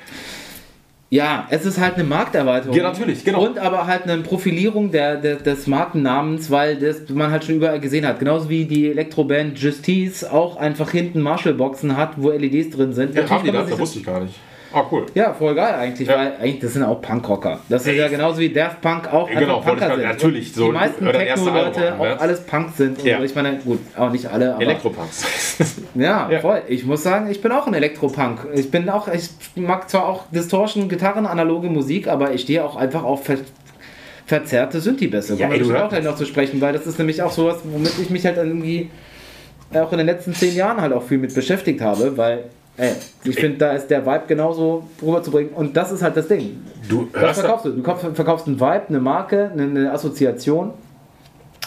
Ja, 1.13 1.47
es 1.51 1.67
ist 1.67 1.79
halt 1.79 1.97
eine 1.97 2.05
Markterweiterung. 2.05 2.75
Ja, 2.75 2.85
natürlich, 2.85 3.23
genau. 3.23 3.45
Und 3.45 3.59
aber 3.59 3.87
halt 3.87 4.05
eine 4.05 4.23
Profilierung 4.23 4.91
der, 4.91 5.17
der, 5.17 5.37
des 5.37 5.67
Markennamens, 5.67 6.51
weil 6.51 6.77
das 6.77 7.07
man 7.11 7.31
halt 7.31 7.45
schon 7.45 7.57
überall 7.57 7.81
gesehen 7.81 8.07
hat. 8.07 8.19
Genauso 8.19 8.49
wie 8.49 8.65
die 8.65 8.89
Elektroband 8.89 9.59
Justice 9.59 10.33
auch 10.33 10.57
einfach 10.57 10.91
hinten 10.91 11.21
Marshall-Boxen 11.21 11.99
hat, 11.99 12.15
wo 12.17 12.31
LEDs 12.31 12.75
drin 12.75 12.95
sind. 12.95 13.15
Ja, 13.15 13.29
haben 13.29 13.45
die 13.45 13.53
das? 13.53 13.69
Das 13.69 13.79
wusste 13.79 13.99
ich 13.99 14.07
gar 14.07 14.21
nicht. 14.21 14.37
Ah, 14.73 14.85
cool. 14.91 15.07
ja, 15.15 15.33
voll 15.35 15.55
geil 15.55 15.75
eigentlich, 15.75 16.09
Ja. 16.09 16.17
weil 16.17 16.33
eigentlich 16.41 16.61
das 16.61 16.73
sind 16.75 16.83
auch 16.85 17.01
Punkrocker. 17.01 17.61
Das 17.69 17.87
ist 17.87 17.95
ja 17.97 18.09
genauso 18.09 18.39
wie 18.41 18.49
Daft 18.51 18.81
Punk 18.81 19.13
auch 19.13 19.29
genau, 19.29 19.61
Punker 19.61 19.95
sind. 19.97 20.03
natürlich, 20.05 20.53
so 20.53 20.67
die 20.67 20.73
meisten 20.73 21.05
Techno-Leute 21.07 21.95
auch 21.99 22.21
alles 22.21 22.41
Punk 22.43 22.71
sind. 22.77 23.03
Ja. 23.05 23.19
so. 23.19 23.25
Ich 23.25 23.35
meine, 23.35 23.59
gut, 23.59 23.81
auch 23.97 24.11
nicht 24.11 24.27
alle, 24.27 24.55
aber 24.55 24.63
Elektropunks. 24.63 25.25
ja, 25.95 26.29
Ja. 26.31 26.41
voll. 26.41 26.63
Ich 26.69 26.85
muss 26.85 27.03
sagen, 27.03 27.31
ich 27.31 27.41
bin 27.43 27.53
auch 27.53 27.67
ein 27.67 27.75
Elektropunk. 27.75 28.47
Ich 28.55 28.71
bin 28.71 28.89
auch, 28.89 29.09
ich 29.09 29.29
mag 29.57 29.89
zwar 29.91 30.09
auch 30.09 30.25
Distortion, 30.31 30.89
Gitarren, 30.89 31.27
analoge 31.27 31.69
Musik, 31.69 32.09
aber 32.09 32.33
ich 32.33 32.43
stehe 32.43 32.65
auch 32.65 32.77
einfach 32.77 33.03
auf 33.05 33.25
ver 33.25 33.37
verzerrte 34.25 34.81
Synthi-Bässe. 34.81 35.35
Ja, 35.35 35.49
ey, 35.51 35.59
du 35.59 35.75
auch 35.77 35.89
gleich 35.89 36.05
noch 36.05 36.17
zu 36.17 36.25
sprechen, 36.25 36.61
weil 36.61 36.73
das 36.73 36.87
ist 36.87 36.99
nämlich 36.99 37.21
auch 37.23 37.33
sowas, 37.33 37.57
womit 37.65 37.93
ich 38.01 38.09
mich 38.09 38.25
halt 38.25 38.37
irgendwie 38.37 38.89
auch 39.75 39.91
in 39.93 39.99
den 39.99 40.07
letzten 40.07 40.33
zehn 40.35 40.55
Jahren 40.55 40.81
halt 40.81 40.93
auch 40.93 41.03
viel 41.03 41.19
mit 41.19 41.35
beschäftigt 41.35 41.81
habe, 41.81 42.17
weil, 42.17 42.45
ey, 42.77 42.93
ich 43.25 43.37
finde, 43.37 43.59
da 43.59 43.73
ist 43.73 43.89
der 43.89 44.05
Vibe 44.07 44.23
genauso 44.29 44.85
rüberzubringen 45.03 45.53
und 45.55 45.77
das 45.77 45.93
ist 45.93 46.03
halt 46.03 46.17
das 46.17 46.29
Ding. 46.29 46.61
Du 46.89 47.09
hörst 47.13 47.41
verkaufst 47.41 47.67
du? 47.67 47.71
Du 47.71 47.83
kauf- 47.83 48.15
verkaufst 48.15 48.47
einen 48.47 48.59
Vibe, 48.61 48.83
eine 48.89 49.01
Marke, 49.01 49.51
eine, 49.53 49.93
Assoziation. 49.93 50.73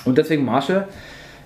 Und 0.05 0.17
deswegen 0.17 0.45
Marshall. 0.45 0.87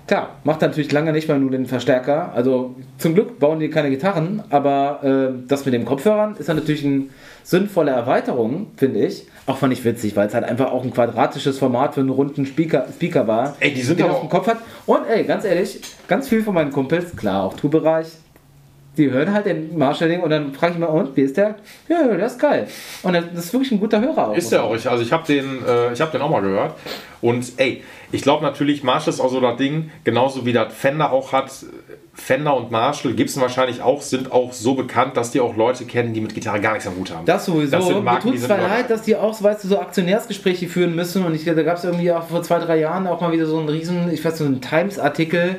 Klar, 0.06 0.30
macht 0.44 0.60
natürlich 0.60 0.90
lange 0.90 1.12
nicht 1.12 1.28
mal 1.28 1.38
nur 1.38 1.50
den 1.52 1.66
Verstärker. 1.66 2.32
Also 2.34 2.74
zum 2.98 3.14
Glück 3.14 3.38
bauen 3.38 3.60
die 3.60 3.70
keine 3.70 3.90
Gitarren, 3.90 4.42
aber 4.50 5.00
äh, 5.04 5.46
das 5.46 5.64
mit 5.64 5.72
den 5.72 5.84
Kopfhörern 5.84 6.34
ist 6.36 6.48
dann 6.48 6.56
natürlich 6.56 6.84
eine 6.84 7.04
sinnvolle 7.44 7.92
Erweiterung, 7.92 8.66
finde 8.76 9.00
ich. 9.06 9.26
Auch 9.46 9.56
fand 9.58 9.72
ich 9.72 9.84
witzig, 9.84 10.16
weil 10.16 10.26
es 10.26 10.34
halt 10.34 10.44
einfach 10.44 10.72
auch 10.72 10.82
ein 10.82 10.92
quadratisches 10.92 11.58
Format 11.58 11.94
für 11.94 12.00
einen 12.00 12.10
runden 12.10 12.44
Speaker, 12.44 12.86
Speaker 12.92 13.26
war, 13.28 13.56
Ey, 13.60 13.72
die 13.72 13.82
sind 13.82 14.00
den 14.00 14.10
auf 14.10 14.20
dem 14.20 14.28
Kopf 14.28 14.48
hat. 14.48 14.58
Und 14.84 15.06
ey, 15.08 15.22
ganz 15.24 15.44
ehrlich, 15.44 15.80
ganz 16.08 16.28
viel 16.28 16.42
von 16.42 16.54
meinen 16.54 16.72
Kumpels, 16.72 17.14
klar, 17.14 17.44
auch 17.44 17.54
Tourbereich, 17.54 18.08
die 19.00 19.10
hören 19.10 19.32
halt 19.32 19.46
den 19.46 19.76
Marshall-Ding 19.76 20.20
und 20.20 20.30
dann 20.30 20.52
frage 20.52 20.74
ich 20.74 20.78
mal, 20.78 20.86
und 20.86 21.16
wie 21.16 21.22
ist 21.22 21.36
der? 21.36 21.56
Ja, 21.88 22.06
der 22.06 22.26
ist 22.26 22.38
geil. 22.38 22.66
Und 23.02 23.14
das 23.14 23.46
ist 23.46 23.52
wirklich 23.52 23.72
ein 23.72 23.80
guter 23.80 24.00
Hörer 24.00 24.28
auch. 24.28 24.36
Ist 24.36 24.52
der 24.52 24.62
auch. 24.62 24.74
Ich, 24.74 24.88
also 24.88 25.02
ich 25.02 25.12
habe 25.12 25.26
den, 25.26 25.64
äh, 25.66 25.92
ich 25.92 26.00
hab 26.00 26.12
den 26.12 26.20
auch 26.20 26.30
mal 26.30 26.42
gehört. 26.42 26.74
Und 27.20 27.52
ey, 27.56 27.82
ich 28.12 28.22
glaube 28.22 28.42
natürlich, 28.42 28.82
Marshall 28.82 29.12
ist 29.12 29.20
auch 29.20 29.30
so 29.30 29.40
das 29.40 29.56
Ding, 29.56 29.90
genauso 30.04 30.44
wie 30.46 30.52
das 30.52 30.72
Fender 30.72 31.12
auch 31.12 31.32
hat. 31.32 31.50
Fender 32.12 32.54
und 32.56 32.70
Marshall, 32.70 33.14
Gibson 33.14 33.40
wahrscheinlich 33.40 33.82
auch, 33.82 34.02
sind 34.02 34.30
auch 34.30 34.52
so 34.52 34.74
bekannt, 34.74 35.16
dass 35.16 35.30
die 35.30 35.40
auch 35.40 35.56
Leute 35.56 35.84
kennen, 35.84 36.12
die 36.12 36.20
mit 36.20 36.34
Gitarre 36.34 36.60
gar 36.60 36.72
nichts 36.72 36.86
am 36.86 36.96
Hut 36.96 37.10
haben. 37.10 37.24
Das 37.24 37.46
sowieso. 37.46 37.70
Das 37.70 37.86
sind 37.86 37.96
Mir 37.96 38.02
Marken, 38.02 38.28
tut 38.28 38.36
es 38.36 38.44
zwar 38.44 38.58
leid, 38.58 38.90
dass 38.90 39.02
die 39.02 39.16
auch, 39.16 39.40
weißt 39.42 39.64
du, 39.64 39.68
so 39.68 39.78
Aktionärsgespräche 39.78 40.68
führen 40.68 40.94
müssen. 40.94 41.24
Und 41.24 41.34
ich, 41.34 41.44
da 41.44 41.62
gab 41.62 41.78
es 41.78 41.84
irgendwie 41.84 42.12
auch 42.12 42.26
vor 42.26 42.42
zwei, 42.42 42.58
drei 42.58 42.78
Jahren 42.78 43.06
auch 43.06 43.20
mal 43.20 43.32
wieder 43.32 43.46
so 43.46 43.58
einen 43.58 43.68
riesen, 43.68 44.12
ich 44.12 44.24
weiß 44.24 44.38
so 44.38 44.44
einen 44.44 44.60
Times-Artikel, 44.60 45.56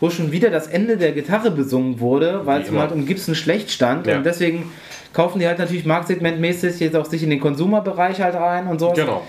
wo 0.00 0.10
schon 0.10 0.32
wieder 0.32 0.50
das 0.50 0.66
Ende 0.66 0.96
der 0.96 1.12
Gitarre 1.12 1.50
besungen 1.50 2.00
wurde, 2.00 2.42
weil 2.44 2.62
es 2.62 2.70
halt 2.70 2.92
um 2.92 3.06
Gibson 3.06 3.34
schlecht 3.34 3.70
stand. 3.70 4.06
Ja. 4.06 4.16
Und 4.16 4.24
deswegen 4.24 4.72
kaufen 5.12 5.38
die 5.38 5.46
halt 5.46 5.58
natürlich 5.58 5.84
marktsegmentmäßig 5.84 6.80
jetzt 6.80 6.96
auch 6.96 7.04
sich 7.06 7.22
in 7.22 7.30
den 7.30 7.40
Konsumerbereich 7.40 8.20
halt 8.20 8.34
rein 8.34 8.66
und 8.66 8.78
so. 8.78 8.92
Genau. 8.92 9.22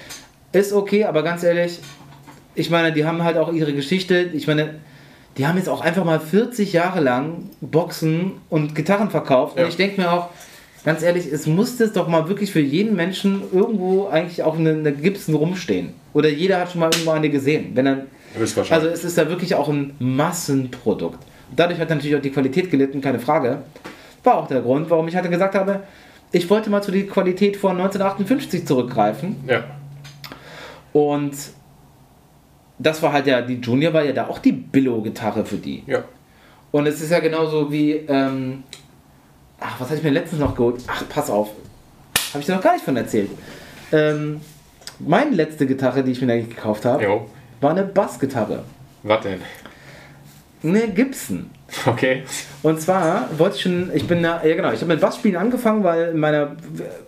Ist 0.54 0.74
okay, 0.74 1.06
aber 1.06 1.24
ganz 1.24 1.44
ehrlich, 1.44 1.80
ich 2.56 2.70
meine, 2.70 2.92
die 2.92 3.06
haben 3.06 3.24
halt 3.24 3.38
auch 3.38 3.52
ihre 3.52 3.74
Geschichte. 3.74 4.30
Ich 4.34 4.48
meine, 4.48 4.76
die 5.38 5.48
haben 5.48 5.58
jetzt 5.58 5.70
auch 5.70 5.82
einfach 5.82 6.04
mal 6.04 6.20
40 6.20 6.74
Jahre 6.74 7.00
lang 7.00 7.50
Boxen 7.62 8.34
und 8.50 8.76
Gitarren 8.76 9.10
verkauft. 9.10 9.58
Ja. 9.58 9.64
Und 9.64 9.70
ich 9.70 9.78
denke 9.78 10.02
mir 10.02 10.12
auch, 10.12 10.30
ganz 10.84 11.04
ehrlich, 11.04 11.28
es 11.32 11.48
musste 11.48 11.86
es 11.86 11.94
doch 11.94 12.08
mal 12.08 12.28
wirklich 12.28 12.52
für 12.52 12.60
jeden 12.60 12.96
Menschen 12.96 13.44
irgendwo 13.54 14.08
eigentlich 14.08 14.44
auch 14.44 14.58
eine, 14.58 14.72
eine 14.72 14.92
Gibson 14.92 15.36
rumstehen. 15.36 15.94
Oder 16.14 16.30
jeder 16.30 16.60
hat 16.60 16.72
schon 16.72 16.82
mal 16.82 16.90
irgendwo 16.92 17.12
eine 17.12 17.30
gesehen. 17.30 17.72
Wenn 17.74 17.86
dann, 17.86 18.02
also 18.76 18.88
es 18.88 19.04
ist 19.04 19.18
ja 19.18 19.28
wirklich 19.30 19.56
auch 19.56 19.70
ein 19.70 19.94
Massenprodukt. 20.00 21.20
Dadurch 21.56 21.80
hat 21.80 21.90
natürlich 21.90 22.16
auch 22.16 22.22
die 22.22 22.32
Qualität 22.32 22.72
gelitten, 22.72 23.02
keine 23.02 23.20
Frage. 23.20 23.64
War 24.24 24.36
auch 24.36 24.48
der 24.48 24.62
Grund, 24.62 24.90
warum 24.90 25.08
ich 25.08 25.16
halt 25.16 25.30
gesagt 25.30 25.56
habe, 25.56 25.82
ich 26.32 26.50
wollte 26.50 26.70
mal 26.70 26.82
zu 26.82 26.92
der 26.92 27.06
Qualität 27.08 27.58
von 27.58 27.72
1958 27.72 28.66
zurückgreifen. 28.66 29.36
ja. 29.48 29.64
Und 30.94 31.34
das 32.80 33.02
war 33.02 33.14
halt 33.14 33.28
ja, 33.28 33.42
die 33.42 33.56
Junior 33.56 33.94
war 33.94 34.04
ja 34.04 34.12
da 34.12 34.28
auch 34.28 34.40
die 34.40 34.52
Billo-Gitarre 34.52 35.46
für 35.46 35.58
die. 35.58 35.84
Ja. 35.88 36.04
Und 36.72 36.88
es 36.88 37.02
ist 37.02 37.12
ja 37.12 37.20
genauso 37.20 37.72
wie, 37.72 37.92
ähm, 37.92 38.64
ach, 39.60 39.80
was 39.80 39.90
hatte 39.90 40.00
ich 40.00 40.04
mir 40.04 40.10
letztens 40.10 40.42
noch 40.42 40.56
geholt? 40.56 40.82
Ach, 40.88 41.04
pass 41.08 41.30
auf. 41.30 41.50
Habe 42.32 42.40
ich 42.40 42.46
dir 42.46 42.56
noch 42.56 42.62
gar 42.62 42.74
nicht 42.74 42.84
von 42.84 42.98
erzählt. 42.98 43.30
Ähm, 43.92 44.42
meine 45.00 45.32
letzte 45.32 45.68
Gitarre, 45.68 46.04
die 46.04 46.12
ich 46.12 46.22
mir 46.22 46.28
da 46.28 46.36
gekauft 46.38 46.86
habe, 46.86 47.04
Jo. 47.04 47.26
War 47.62 47.72
eine 47.72 47.84
Bassgitarre. 47.84 48.64
Was 49.04 49.22
denn? 49.22 49.40
Eine 50.64 50.90
Gibson. 50.90 51.50
Okay. 51.86 52.24
Und 52.62 52.82
zwar 52.82 53.30
wollte 53.38 53.56
ich 53.56 53.62
schon, 53.64 53.90
ich 53.94 54.06
bin 54.08 54.22
da, 54.22 54.44
ja 54.44 54.56
genau, 54.56 54.72
ich 54.72 54.82
habe 54.82 54.94
mit 54.94 55.02
Bassspielen 55.02 55.38
angefangen, 55.38 55.84
weil 55.84 56.14
meine, 56.14 56.58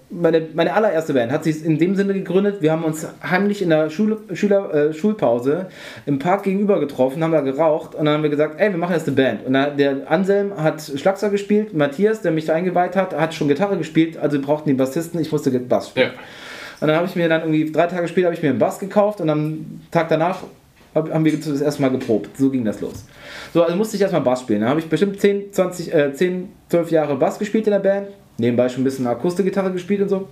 meine, 0.10 0.48
meine 0.54 0.74
allererste 0.74 1.14
Band 1.14 1.32
hat 1.32 1.44
sich 1.44 1.64
in 1.64 1.78
dem 1.78 1.96
Sinne 1.96 2.14
gegründet, 2.14 2.62
wir 2.62 2.72
haben 2.72 2.84
uns 2.84 3.06
heimlich 3.22 3.62
in 3.62 3.70
der 3.70 3.90
Schule, 3.90 4.20
Schüler, 4.34 4.74
äh, 4.74 4.94
Schulpause 4.94 5.68
im 6.06 6.18
Park 6.18 6.44
gegenüber 6.44 6.80
getroffen, 6.80 7.22
haben 7.24 7.34
da 7.34 7.42
geraucht 7.42 7.94
und 7.94 8.06
dann 8.06 8.16
haben 8.16 8.24
wir 8.24 8.30
gesagt, 8.30 8.60
ey, 8.60 8.72
wir 8.72 8.78
machen 8.78 8.94
jetzt 8.94 9.08
eine 9.08 9.16
Band. 9.16 9.46
Und 9.46 9.54
dann, 9.54 9.78
der 9.78 10.10
Anselm 10.10 10.54
hat 10.56 10.82
Schlagzeug 10.82 11.32
gespielt, 11.32 11.74
Matthias, 11.74 12.22
der 12.22 12.32
mich 12.32 12.46
da 12.46 12.54
eingeweiht 12.54 12.96
hat, 12.96 13.14
hat 13.14 13.34
schon 13.34 13.50
Gitarre 13.50 13.78
gespielt, 13.78 14.18
also 14.18 14.38
wir 14.38 14.46
brauchten 14.46 14.70
den 14.70 14.78
Bassisten, 14.78 15.20
ich 15.20 15.32
musste 15.32 15.52
Bass 15.60 15.90
spielen. 15.90 16.12
Ja. 16.16 16.20
Und 16.84 16.90
dann 16.90 16.98
habe 16.98 17.08
ich 17.08 17.16
mir 17.16 17.30
dann 17.30 17.44
irgendwie 17.44 17.72
drei 17.72 17.88
Tage 17.88 18.10
später 18.10 18.26
habe 18.26 18.36
ich 18.36 18.44
mir 18.44 18.50
einen 18.50 18.60
Bass 18.60 18.78
gekauft 18.78 19.22
und 19.22 19.30
am 19.30 19.80
Tag 19.90 20.10
danach 20.10 20.40
hab, 20.94 21.10
haben 21.14 21.24
wir 21.24 21.34
das 21.34 21.62
erste 21.62 21.82
Mal 21.82 21.92
geprobt. 21.92 22.38
So 22.38 22.50
ging 22.50 22.66
das 22.66 22.82
los. 22.82 23.06
So, 23.54 23.64
also 23.64 23.78
musste 23.78 23.96
ich 23.96 24.02
erstmal 24.02 24.20
Bass 24.20 24.42
spielen. 24.42 24.60
Dann 24.60 24.70
habe 24.70 24.82
ich 24.82 24.90
bestimmt 24.90 25.18
10, 25.18 25.54
20, 25.54 25.94
äh, 25.94 26.14
10, 26.14 26.50
12 26.68 26.92
Jahre 26.92 27.16
Bass 27.16 27.40
gespielt 27.40 27.68
in 27.68 27.72
der 27.72 27.80
Band. 27.80 28.10
Nebenbei 28.38 28.68
schon 28.68 28.82
ein 28.82 28.84
bisschen 28.84 29.08
Akustikgitarre 29.08 29.72
gespielt 29.72 30.02
und 30.02 30.10
so. 30.10 30.28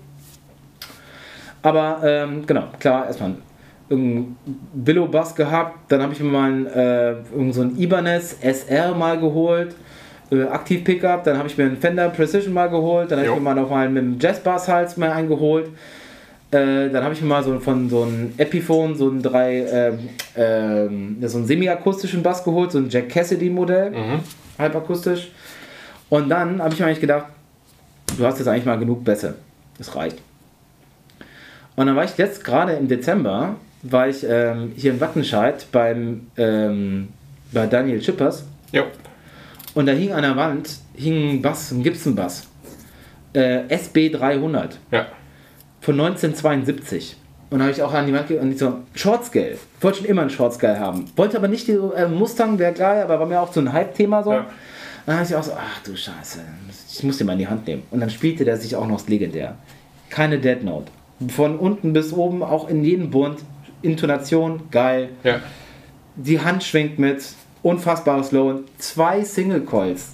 Aber 1.61 2.01
ähm, 2.03 2.45
genau, 2.45 2.65
klar, 2.81 3.07
erstmal 3.07 3.35
irgendeinen 3.87 4.35
Billo-Bass 4.73 5.33
gehabt. 5.33 5.89
Dann 5.89 6.01
habe 6.01 6.11
ich 6.11 6.19
mir 6.19 6.31
mal 6.31 6.51
einen, 6.51 6.65
äh, 6.65 7.11
irgend 7.33 7.55
so 7.55 7.61
einen 7.61 7.79
Ibanez 7.79 8.35
SR 8.41 8.93
mal 8.93 9.17
geholt. 9.17 9.73
Äh, 10.29 10.43
Aktiv-Pickup. 10.43 11.23
Dann 11.23 11.37
habe 11.37 11.47
ich 11.47 11.57
mir 11.57 11.63
einen 11.63 11.77
Fender 11.77 12.09
Precision 12.09 12.53
mal 12.53 12.67
geholt. 12.67 13.09
Dann 13.09 13.19
habe 13.19 13.29
ich 13.29 13.35
mir 13.35 13.39
mal 13.39 13.55
noch 13.55 13.69
mal 13.69 13.87
mit 13.87 14.03
dem 14.03 14.19
Jazz-Bass-Hals 14.19 14.97
mal 14.97 15.11
eingeholt. 15.11 15.69
Äh, 16.51 16.89
dann 16.89 17.03
habe 17.03 17.13
ich 17.13 17.21
mir 17.21 17.27
mal 17.27 17.43
so 17.43 17.57
von 17.59 17.89
so 17.89 18.03
einem 18.03 18.33
Epiphone 18.37 18.95
so 18.95 19.09
einen 19.09 19.21
drei, 19.21 19.65
ähm, 19.71 19.99
ähm, 20.35 21.17
so 21.25 21.37
einen 21.37 21.47
semi-akustischen 21.47 22.21
Bass 22.23 22.43
geholt, 22.43 22.71
so 22.73 22.77
ein 22.77 22.89
Jack 22.89 23.07
Cassidy 23.09 23.49
Modell, 23.49 23.93
halbakustisch. 24.59 25.31
Und 26.09 26.27
dann 26.29 26.61
habe 26.61 26.73
ich 26.73 26.79
mir 26.79 26.87
eigentlich 26.87 26.99
gedacht, 26.99 27.27
du 28.17 28.25
hast 28.25 28.37
jetzt 28.39 28.47
eigentlich 28.49 28.65
mal 28.65 28.77
genug 28.77 29.03
Bässe. 29.05 29.35
Das 29.77 29.95
reicht. 29.95 30.17
Und 31.77 31.87
dann 31.87 31.95
war 31.95 32.03
ich 32.03 32.17
jetzt 32.17 32.43
gerade 32.43 32.73
im 32.73 32.89
Dezember, 32.89 33.55
war 33.83 34.09
ich 34.09 34.25
ähm, 34.27 34.73
hier 34.75 34.91
in 34.91 34.99
Wattenscheid 34.99 35.65
beim, 35.71 36.27
ähm, 36.37 37.07
bei 37.53 37.65
Daniel 37.65 38.01
Schippers 38.03 38.43
Jo. 38.73 38.83
und 39.73 39.85
da 39.85 39.93
hing 39.93 40.11
an 40.11 40.21
der 40.23 40.35
Wand 40.35 40.69
hing 40.95 41.29
ein 41.37 41.41
Bass, 41.41 41.71
ein 41.71 41.81
Gibson-Bass. 41.81 42.47
Äh, 43.33 43.61
SB300 43.73 44.71
Ja. 44.91 45.07
Von 45.81 45.99
1972. 45.99 47.17
Und 47.49 47.59
da 47.59 47.65
habe 47.65 47.73
ich 47.73 47.83
auch 47.83 47.93
an 47.93 48.05
die 48.05 48.13
ge- 48.13 48.39
und 48.39 48.53
ich 48.53 48.59
so, 48.59 48.75
Shortscale. 48.95 49.53
Ich 49.53 49.83
wollte 49.83 49.97
schon 49.97 50.07
immer 50.07 50.21
einen 50.21 50.29
Shortscale 50.29 50.79
haben. 50.79 51.05
Wollte 51.17 51.35
aber 51.35 51.49
nicht 51.49 51.67
die 51.67 51.73
äh, 51.73 52.07
Mustang, 52.07 52.57
wäre 52.57 52.71
geil, 52.71 53.03
aber 53.03 53.19
war 53.19 53.25
mir 53.25 53.41
auch 53.41 53.51
so 53.51 53.59
ein 53.59 53.73
Hype-Thema 53.73 54.23
so. 54.23 54.31
Ja. 54.31 54.45
Dann 55.05 55.15
habe 55.15 55.25
ich 55.27 55.35
auch 55.35 55.43
so, 55.43 55.51
ach 55.53 55.83
du 55.83 55.95
Scheiße, 55.95 56.39
ich 56.93 57.03
muss 57.03 57.17
den 57.17 57.27
mal 57.27 57.33
in 57.33 57.39
die 57.39 57.47
Hand 57.47 57.67
nehmen. 57.67 57.83
Und 57.91 57.99
dann 57.99 58.09
spielte 58.09 58.45
der 58.45 58.55
sich 58.55 58.75
auch 58.75 58.87
noch 58.87 59.05
legendär. 59.07 59.57
Keine 60.09 60.39
Dead 60.39 60.63
Note. 60.63 60.91
Von 61.27 61.57
unten 61.57 61.91
bis 61.91 62.13
oben, 62.13 62.43
auch 62.43 62.69
in 62.69 62.83
jedem 62.83 63.09
Bund. 63.09 63.39
Intonation, 63.81 64.61
geil. 64.71 65.09
Ja. 65.23 65.39
Die 66.15 66.39
Hand 66.39 66.63
schwenkt 66.63 66.99
mit. 66.99 67.23
Unfassbares 67.63 68.31
Low. 68.31 68.61
Zwei 68.77 69.23
Single 69.23 69.61
Coils. 69.61 70.11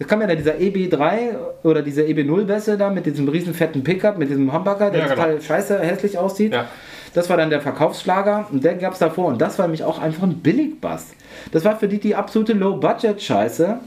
Da 0.00 0.06
kam 0.06 0.22
ja 0.22 0.26
da 0.26 0.34
dieser 0.34 0.54
EB3 0.54 1.36
oder 1.62 1.82
diese 1.82 2.02
EB0 2.02 2.44
Bässe 2.44 2.78
da 2.78 2.88
mit 2.88 3.04
diesem 3.04 3.28
riesen 3.28 3.52
fetten 3.52 3.84
Pickup, 3.84 4.16
mit 4.16 4.30
diesem 4.30 4.50
Humbucker, 4.50 4.90
der 4.90 5.00
Ja, 5.00 5.08
genau. 5.08 5.16
total 5.22 5.42
scheiße 5.42 5.78
hässlich 5.78 6.16
aussieht. 6.16 6.54
Ja. 6.54 6.64
Das 7.12 7.28
war 7.28 7.36
dann 7.36 7.50
der 7.50 7.60
Verkaufsschlager 7.60 8.46
und 8.50 8.64
der 8.64 8.76
gab 8.76 8.94
es 8.94 8.98
davor 8.98 9.26
und 9.26 9.42
das 9.42 9.58
war 9.58 9.66
nämlich 9.66 9.84
auch 9.84 9.98
einfach 10.00 10.22
ein 10.22 10.38
Billigbass. 10.38 11.08
Das 11.52 11.66
war 11.66 11.76
für 11.76 11.86
die 11.86 11.98
die 11.98 12.14
absolute 12.14 12.54
Low-Budget-Scheiße, 12.54 13.78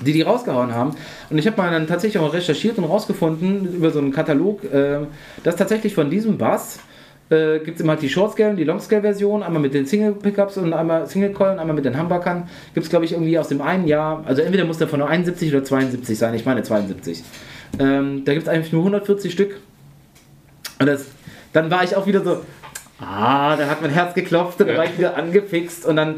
die 0.00 0.12
die 0.12 0.22
rausgehauen 0.22 0.74
haben. 0.74 0.96
Und 1.30 1.38
ich 1.38 1.46
habe 1.46 1.56
mal 1.56 1.70
dann 1.70 1.86
tatsächlich 1.86 2.20
auch 2.20 2.32
recherchiert 2.32 2.76
und 2.78 2.84
rausgefunden 2.84 3.74
über 3.74 3.90
so 3.90 4.00
einen 4.00 4.12
Katalog, 4.12 4.64
äh, 4.64 5.06
dass 5.44 5.54
tatsächlich 5.54 5.94
von 5.94 6.10
diesem 6.10 6.36
Bass 6.36 6.80
äh, 7.30 7.58
gibt 7.58 7.76
es 7.76 7.82
immer 7.82 7.92
halt 7.92 8.02
die 8.02 8.08
Short-Scale 8.08 8.50
und 8.50 8.56
die 8.56 8.64
Long-Scale-Version, 8.64 9.42
einmal 9.42 9.60
mit 9.60 9.74
den 9.74 9.86
Single-Pickups 9.86 10.56
und 10.56 10.72
einmal 10.72 11.06
Single-Coil 11.06 11.58
einmal 11.58 11.74
mit 11.74 11.84
den 11.84 11.98
Humbuckern. 11.98 12.48
Gibt 12.74 12.84
es, 12.84 12.90
glaube 12.90 13.04
ich, 13.04 13.12
irgendwie 13.12 13.38
aus 13.38 13.48
dem 13.48 13.60
einen 13.60 13.86
Jahr, 13.86 14.22
also 14.26 14.42
entweder 14.42 14.64
muss 14.64 14.78
der 14.78 14.88
von 14.88 14.98
nur 15.00 15.08
71 15.08 15.52
oder 15.54 15.64
72 15.64 16.16
sein, 16.18 16.34
ich 16.34 16.44
meine 16.46 16.62
72. 16.62 17.22
Ähm, 17.78 18.24
da 18.24 18.32
gibt 18.32 18.46
es 18.46 18.52
eigentlich 18.52 18.72
nur 18.72 18.80
140 18.82 19.30
Stück. 19.32 19.56
Und 20.80 20.86
das, 20.86 21.06
dann 21.52 21.70
war 21.70 21.84
ich 21.84 21.96
auch 21.96 22.06
wieder 22.06 22.22
so, 22.24 22.40
ah, 23.00 23.56
da 23.56 23.66
hat 23.68 23.82
mein 23.82 23.90
Herz 23.90 24.14
geklopft 24.14 24.60
und 24.60 24.68
dann 24.68 24.76
Ja. 24.76 24.82
war 24.82 24.88
ich 24.88 24.96
wieder 24.96 25.16
angefixt 25.16 25.84
und 25.84 25.96
dann, 25.96 26.16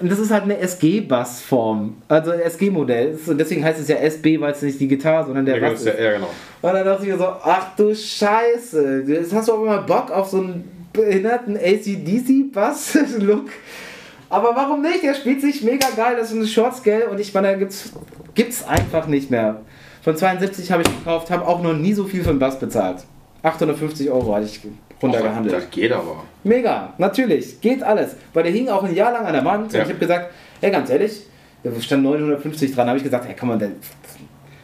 und 0.00 0.10
das 0.10 0.18
ist 0.18 0.30
halt 0.30 0.44
eine 0.44 0.58
SG-Bassform, 0.58 1.96
also 2.08 2.32
SG-Modell. 2.32 3.18
Und 3.26 3.38
deswegen 3.38 3.62
heißt 3.62 3.80
es 3.80 3.88
ja 3.88 3.96
SB, 3.96 4.40
weil 4.40 4.52
es 4.52 4.62
nicht 4.62 4.80
die 4.80 4.88
Gitarre, 4.88 5.26
sondern 5.26 5.44
der 5.44 5.58
Ja, 5.58 5.68
Bass 5.68 5.80
ist 5.80 5.98
ja, 5.98 6.12
genau. 6.12 6.30
Und 6.62 6.72
dann 6.72 6.84
dachte 6.84 7.02
ich 7.02 7.08
mir 7.10 7.18
so, 7.18 7.26
ach 7.26 7.76
du 7.76 7.94
Scheiße, 7.94 9.04
jetzt 9.06 9.34
hast 9.34 9.48
du 9.48 9.52
auch 9.52 9.62
immer 9.62 9.82
Bock 9.82 10.10
auf 10.10 10.28
so 10.28 10.38
einen 10.38 10.88
behinderten 10.92 11.56
ACDC-Bass-Look. 11.56 13.50
Aber 14.30 14.54
warum 14.54 14.80
nicht? 14.80 15.02
Der 15.02 15.14
spielt 15.14 15.40
sich 15.40 15.62
mega 15.62 15.88
geil, 15.94 16.16
das 16.16 16.30
ist 16.30 16.38
ein 16.38 16.46
Short-Scale 16.46 17.08
und 17.08 17.20
ich 17.20 17.34
meine, 17.34 17.48
da 17.48 17.54
gibt's, 17.58 17.92
gibt's 18.34 18.66
einfach 18.66 19.06
nicht 19.06 19.30
mehr. 19.30 19.60
Von 20.02 20.16
72 20.16 20.72
habe 20.72 20.82
ich 20.82 20.88
gekauft, 20.88 21.30
habe 21.30 21.46
auch 21.46 21.62
noch 21.62 21.74
nie 21.74 21.92
so 21.92 22.04
viel 22.04 22.22
für 22.22 22.30
einen 22.30 22.38
Bass 22.38 22.58
bezahlt. 22.58 23.04
850 23.42 24.10
Euro 24.10 24.34
hatte 24.34 24.46
ich 24.46 24.60
runtergehandelt. 25.02 25.54
Das 25.54 25.70
geht 25.70 25.92
aber. 25.92 26.24
Mega, 26.44 26.92
natürlich, 26.98 27.60
geht 27.60 27.82
alles. 27.82 28.16
Weil 28.32 28.44
der 28.44 28.52
hing 28.52 28.68
auch 28.68 28.82
ein 28.82 28.94
Jahr 28.94 29.12
lang 29.12 29.26
an 29.26 29.32
der 29.32 29.44
Wand 29.44 29.72
Ja. 29.72 29.80
und 29.80 29.86
ich 29.86 29.90
habe 29.92 29.98
gesagt, 30.00 30.30
hey, 30.60 30.70
ganz 30.70 30.90
ehrlich, 30.90 31.22
da 31.62 31.70
stand 31.80 32.02
950 32.02 32.74
dran, 32.74 32.88
habe 32.88 32.98
ich 32.98 33.04
gesagt, 33.04 33.26
hey, 33.26 33.34
kann 33.34 33.48
man 33.48 33.58
denn, 33.58 33.76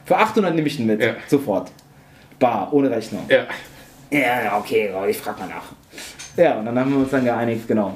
für 0.05 0.16
800 0.16 0.55
nehme 0.55 0.66
ich 0.68 0.78
ihn 0.78 0.87
mit, 0.87 1.03
Ja. 1.03 1.14
sofort. 1.28 1.70
Bar, 2.39 2.72
ohne 2.72 2.91
Rechnung. 2.91 3.22
Ja. 3.28 3.45
Ja, 4.11 4.59
okay, 4.59 4.91
ich 5.09 5.18
frag 5.18 5.39
mal 5.39 5.49
nach. 5.49 5.64
Ja, 6.37 6.59
und 6.59 6.66
dann 6.66 6.78
haben 6.78 6.91
wir 6.93 6.99
uns 6.99 7.11
dann 7.11 7.24
geeinigt, 7.24 7.66
genau. 7.66 7.95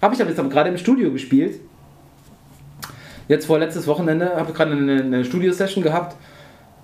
Habe 0.00 0.14
ich 0.14 0.20
aber 0.20 0.30
jetzt 0.30 0.38
aber 0.38 0.48
gerade 0.50 0.68
im 0.68 0.76
Studio 0.78 1.10
gespielt. 1.10 1.60
Jetzt 3.26 3.46
vor 3.46 3.58
letztes 3.58 3.86
Wochenende 3.86 4.36
habe 4.36 4.50
ich 4.50 4.54
gerade 4.56 4.72
eine, 4.72 5.00
eine 5.02 5.24
Studio-Session 5.24 5.82
gehabt. 5.82 6.14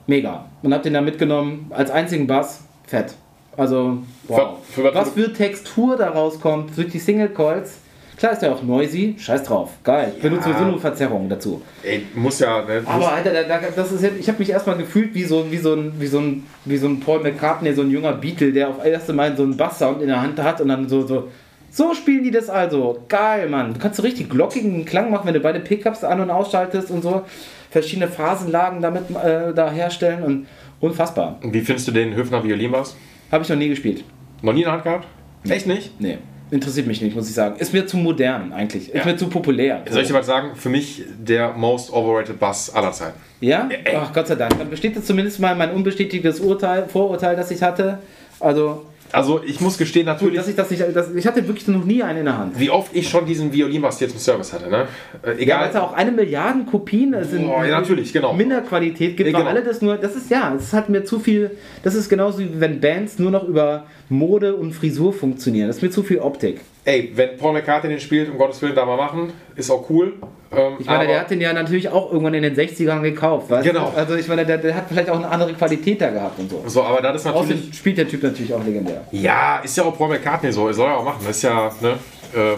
Mega. 0.06 0.46
Und 0.62 0.72
habe 0.72 0.82
den 0.82 0.94
da 0.94 1.00
mitgenommen 1.02 1.66
als 1.70 1.90
einzigen 1.90 2.26
Bass. 2.26 2.62
Fett. 2.86 3.14
Also, 3.56 3.98
wow. 4.28 4.58
Für- 4.70 4.82
für 4.82 4.94
was- 4.94 5.10
für 5.10 5.32
Textur 5.32 5.96
da 5.96 6.10
rauskommt 6.10 6.76
durch 6.76 6.88
die 6.88 6.98
Single 6.98 7.28
Coils. 7.30 7.78
Klar 8.16 8.32
ist 8.32 8.40
der 8.42 8.52
auch 8.52 8.62
noisy. 8.62 9.16
Scheiß 9.18 9.44
drauf. 9.44 9.70
Geil. 9.82 10.12
Ich 10.14 10.22
benutze 10.22 10.50
sowieso 10.50 10.64
nur 10.66 10.78
Verzerrungen 10.78 11.30
dazu. 11.30 11.62
Ey, 11.82 12.02
muss 12.14 12.38
ja. 12.38 12.62
Ne, 12.66 12.82
muss, 12.82 12.86
Aber 12.92 13.12
Alter, 13.12 13.32
da, 13.32 13.42
da, 13.44 13.58
das 13.74 13.92
ist, 13.92 14.02
jetzt- 14.02 14.20
ich 14.20 14.28
habe 14.28 14.38
mich 14.38 14.50
erstmal 14.50 14.76
gefühlt 14.76 15.14
wie 15.14 15.24
so, 15.24 15.50
wie, 15.50 15.56
so 15.56 15.72
ein, 15.72 15.92
wie, 15.98 16.06
so 16.06 16.18
ein, 16.18 16.46
wie 16.66 16.76
so 16.76 16.86
ein 16.86 17.00
Paul 17.00 17.20
McCartney, 17.20 17.72
so 17.72 17.80
ein 17.80 17.90
junger 17.90 18.12
Beatle, 18.12 18.52
der 18.52 18.68
auf 18.68 18.84
erste 18.84 19.14
Mal 19.14 19.34
so 19.36 19.42
einen 19.42 19.56
Basssound 19.56 20.02
in 20.02 20.08
der 20.08 20.20
Hand 20.20 20.38
hat 20.42 20.60
und 20.60 20.68
dann 20.68 20.86
so, 20.86 21.06
so, 21.06 21.28
so 21.70 21.94
spielen 21.94 22.22
die 22.22 22.30
das 22.30 22.50
also. 22.50 22.98
Geil, 23.08 23.48
Mann. 23.48 23.72
Du 23.72 23.80
kannst 23.80 23.96
so 23.96 24.02
richtig 24.02 24.28
glockigen 24.28 24.84
Klang 24.84 25.10
machen, 25.10 25.26
wenn 25.26 25.34
du 25.34 25.40
beide 25.40 25.60
Pickups 25.60 26.04
an- 26.04 26.20
und 26.20 26.30
ausschaltest 26.30 26.90
und 26.90 27.00
so. 27.02 27.22
Verschiedene 27.70 28.08
Phasenlagen 28.08 28.82
damit 28.82 29.04
äh, 29.16 29.54
da 29.54 29.70
herstellen 29.70 30.22
und 30.24 30.46
unfassbar. 30.80 31.38
Wie 31.42 31.60
findest 31.62 31.88
du 31.88 31.92
den 31.92 32.14
Höfner 32.14 32.44
Violinbass? 32.44 32.96
Habe 33.30 33.44
ich 33.44 33.48
noch 33.48 33.56
nie 33.56 33.68
gespielt. 33.68 34.04
Noch 34.42 34.52
nie 34.52 34.60
in 34.60 34.64
der 34.64 34.72
Hand 34.72 34.84
gehabt? 34.84 35.06
Echt 35.48 35.66
nicht? 35.66 36.00
Nee. 36.00 36.18
Interessiert 36.50 36.86
mich 36.88 37.00
nicht, 37.00 37.14
muss 37.14 37.28
ich 37.28 37.34
sagen. 37.34 37.56
Ist 37.58 37.72
mir 37.72 37.86
zu 37.86 37.96
modern 37.96 38.52
eigentlich. 38.52 38.88
Ist 38.88 38.94
Ja. 38.96 39.04
mir 39.04 39.16
zu 39.16 39.28
populär. 39.28 39.84
Soll 39.88 40.02
ich 40.02 40.08
dir 40.08 40.14
was 40.14 40.26
sagen? 40.26 40.56
Für 40.56 40.68
mich 40.68 41.04
der 41.18 41.52
most 41.52 41.92
overrated 41.92 42.40
Bass 42.40 42.74
aller 42.74 42.90
Zeiten. 42.90 43.18
Ja? 43.40 43.68
Ach 43.96 44.12
Gott 44.12 44.26
sei 44.26 44.34
Dank. 44.34 44.58
Dann 44.58 44.68
besteht 44.68 44.96
jetzt 44.96 45.06
zumindest 45.06 45.38
mal 45.38 45.54
mein 45.54 45.70
unbestätigtes 45.70 46.40
Urteil, 46.40 46.88
Vorurteil, 46.88 47.36
das 47.36 47.50
ich 47.52 47.62
hatte. 47.62 48.00
Also, 48.40 48.86
Also 49.12 49.42
ich 49.44 49.60
muss 49.60 49.76
gestehen 49.78 50.06
gut, 50.06 50.14
natürlich, 50.14 50.36
dass 50.36 50.48
ich 50.48 50.54
das 50.56 50.70
nicht. 50.70 50.84
Das, 50.94 51.10
ich 51.14 51.26
hatte 51.26 51.46
wirklich 51.48 51.66
noch 51.68 51.84
nie 51.84 52.02
einen 52.02 52.20
in 52.20 52.24
der 52.26 52.38
Hand. 52.38 52.58
wie 52.58 52.70
oft 52.70 52.94
ich 52.94 53.08
schon 53.08 53.26
diesen 53.26 53.52
Violinbass 53.52 54.00
jetzt 54.00 54.12
im 54.12 54.18
Service 54.18 54.52
hatte. 54.52 54.70
Ne? 54.70 54.86
Äh, 55.22 55.30
Ja, 55.30 55.38
egal. 55.38 55.60
weil 55.62 55.68
es 55.68 55.74
ja 55.74 55.82
auch 55.82 55.92
eine 55.94 56.12
Milliarden 56.12 56.66
Kopien 56.66 57.14
sind. 57.24 57.46
Boah, 57.46 57.64
ja, 57.64 57.80
natürlich, 57.80 58.12
genau. 58.12 58.32
Minderqualität 58.32 59.16
gibt, 59.16 59.28
Ja, 59.28 59.34
weil 59.34 59.40
genau. 59.42 59.50
alle 59.54 59.62
das 59.64 59.82
nur. 59.82 59.96
Das 59.96 60.14
ist 60.16 60.30
ja, 60.30 60.54
es 60.54 60.72
hat 60.72 60.88
mir 60.88 61.04
zu 61.04 61.18
viel. 61.18 61.50
Das 61.82 61.94
ist 61.94 62.08
genauso 62.08 62.38
wie 62.40 62.60
wenn 62.60 62.80
Bands 62.80 63.18
nur 63.18 63.30
noch 63.30 63.46
über 63.46 63.84
Mode 64.10 64.56
und 64.56 64.72
Frisur 64.72 65.12
funktionieren. 65.12 65.68
Das 65.68 65.76
ist 65.76 65.82
mir 65.82 65.90
zu 65.90 66.02
viel 66.02 66.18
Optik. 66.18 66.60
ey, 66.84 67.12
wenn 67.14 67.36
Paul 67.36 67.52
McCartney 67.52 67.90
den 67.90 68.00
spielt, 68.00 68.28
um 68.30 68.36
Gottes 68.38 68.60
Willen 68.62 68.74
da 68.74 68.84
mal 68.84 68.96
machen, 68.96 69.32
ist 69.54 69.70
auch 69.70 69.88
cool. 69.90 70.14
Ähm, 70.50 70.72
Ich 70.80 70.86
meine, 70.86 70.98
aber- 71.00 71.06
der 71.08 71.20
hat 71.20 71.30
den 71.30 71.40
ja 71.40 71.52
natürlich 71.52 71.88
auch 71.88 72.10
irgendwann 72.10 72.34
in 72.34 72.42
den 72.42 72.54
60ern 72.56 73.02
gekauft, 73.02 73.48
weißt 73.50 73.68
Genau. 73.68 73.90
du? 73.90 73.96
Also 73.96 74.16
ich 74.16 74.26
meine, 74.26 74.44
der, 74.44 74.58
der 74.58 74.74
hat 74.74 74.86
vielleicht 74.88 75.08
auch 75.10 75.16
eine 75.16 75.28
andere 75.28 75.52
Qualität 75.52 76.00
da 76.00 76.10
gehabt 76.10 76.38
und 76.40 76.50
so. 76.50 76.62
so, 76.66 76.82
aber 76.82 77.00
das 77.02 77.16
ist 77.16 77.24
natürlich. 77.26 77.50
Außerdem 77.54 77.72
spielt 77.72 77.98
der 77.98 78.08
Typ 78.08 78.22
natürlich 78.24 78.52
auch 78.52 78.64
legendär. 78.64 79.04
Ja, 79.12 79.58
ist 79.62 79.76
ja 79.76 79.84
auch 79.84 79.96
Paul 79.96 80.08
McCartney 80.08 80.50
so, 80.52 80.72
soll 80.72 80.88
er 80.88 80.96
auch 80.96 81.04
machen. 81.04 81.20
Das 81.24 81.36
ist 81.36 81.42
ja, 81.42 81.70
ne, 81.80 81.90
äh, 82.34 82.56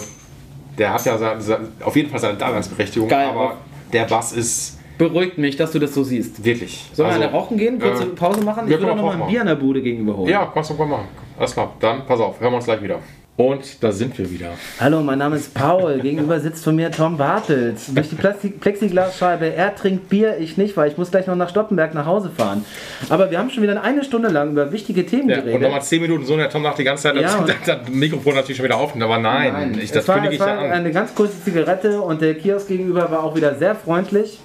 der 0.78 0.94
hat 0.94 1.04
ja 1.04 1.18
sein, 1.18 1.40
sein, 1.40 1.68
auf 1.84 1.94
jeden 1.96 2.08
Fall 2.08 2.20
seine 2.20 2.38
Daseinsberechtigung, 2.38 3.08
Geil. 3.08 3.26
aber 3.28 3.56
der 3.92 4.04
Bass 4.04 4.32
ist 4.32 4.78
Beruhigt 4.98 5.38
mich, 5.38 5.56
dass 5.56 5.72
du 5.72 5.78
das 5.78 5.94
so 5.94 6.04
siehst. 6.04 6.44
wirklich. 6.44 6.90
Sollen 6.92 7.08
wir 7.08 7.14
also, 7.14 7.22
eine 7.26 7.32
rauchen 7.32 7.56
gehen, 7.56 7.78
kurze 7.78 8.04
äh, 8.04 8.06
Pause 8.06 8.42
machen? 8.42 8.66
wir 8.68 8.76
Ich 8.76 8.82
würde 8.82 8.94
noch 8.96 9.02
mal 9.02 9.12
ein 9.12 9.18
machen. 9.20 9.30
Bier 9.30 9.40
an 9.40 9.46
der 9.48 9.54
Bude 9.56 9.82
gegenüber 9.82 10.16
holen. 10.16 10.28
Ja, 10.30 10.50
kannst 10.52 10.70
du 10.70 10.74
mal 10.74 10.86
machen. 10.86 11.08
Alles 11.38 11.52
klar, 11.54 11.72
dann 11.80 12.06
pass 12.06 12.20
auf, 12.20 12.40
hören 12.40 12.52
wir 12.52 12.56
uns 12.56 12.64
gleich 12.66 12.82
wieder. 12.82 12.98
Und 13.34 13.82
da 13.82 13.90
sind 13.90 14.16
wir 14.18 14.30
wieder. 14.30 14.50
Hallo, 14.78 15.00
mein 15.00 15.18
Name 15.18 15.36
ist 15.36 15.54
Paul. 15.54 15.98
Gegenüber 16.00 16.38
sitzt 16.38 16.62
von 16.62 16.76
mir 16.76 16.90
Tom 16.90 17.16
Bartels. 17.16 17.86
Durch 17.92 18.10
die 18.10 18.14
Plastik 18.14 18.60
Plexiglasscheibe. 18.60 19.54
Er 19.54 19.74
trinkt 19.74 20.10
Bier, 20.10 20.36
ich 20.38 20.58
nicht, 20.58 20.76
weil 20.76 20.90
ich 20.90 20.98
muss 20.98 21.10
gleich 21.10 21.26
noch 21.26 21.34
nach 21.34 21.48
Stoppenberg 21.48 21.94
nach 21.94 22.04
Hause 22.04 22.30
fahren. 22.36 22.62
Aber 23.08 23.30
wir 23.30 23.38
haben 23.38 23.48
schon 23.48 23.62
wieder 23.62 23.82
eine 23.82 24.04
Stunde 24.04 24.28
lang 24.28 24.50
über 24.50 24.70
wichtige 24.70 25.06
Themen 25.06 25.30
Ja, 25.30 25.36
und 25.38 25.44
geredet. 25.44 25.62
nochmal 25.62 25.82
10 25.82 26.02
Minuten 26.02 26.26
so, 26.26 26.34
und 26.34 26.40
der 26.40 26.50
Tom 26.50 26.62
sagt 26.62 26.78
die 26.78 26.84
ganze 26.84 27.04
Zeit, 27.04 27.16
Ja, 27.16 27.22
dass 27.22 27.34
und- 27.36 27.48
das, 27.48 27.56
das 27.66 27.88
Mikrofon 27.88 28.34
natürlich 28.34 28.58
schon 28.58 28.66
wieder 28.66 28.76
aufnimmt, 28.76 29.04
aber 29.04 29.18
nein, 29.18 29.78
ich, 29.82 29.90
das 29.90 30.02
es 30.02 30.08
war, 30.08 30.16
kündige 30.16 30.34
es 30.36 30.40
ich 30.40 30.46
war 30.46 30.54
ja 30.54 30.60
an. 30.66 30.70
eine 30.70 30.90
ganz 30.92 31.14
kurze 31.14 31.42
Zigarette 31.42 32.02
und 32.02 32.20
der 32.20 32.34
Kiosk 32.34 32.68
gegenüber 32.68 33.10
war 33.10 33.24
auch 33.24 33.34
wieder 33.34 33.54
sehr 33.54 33.74
freundlich. 33.74 34.40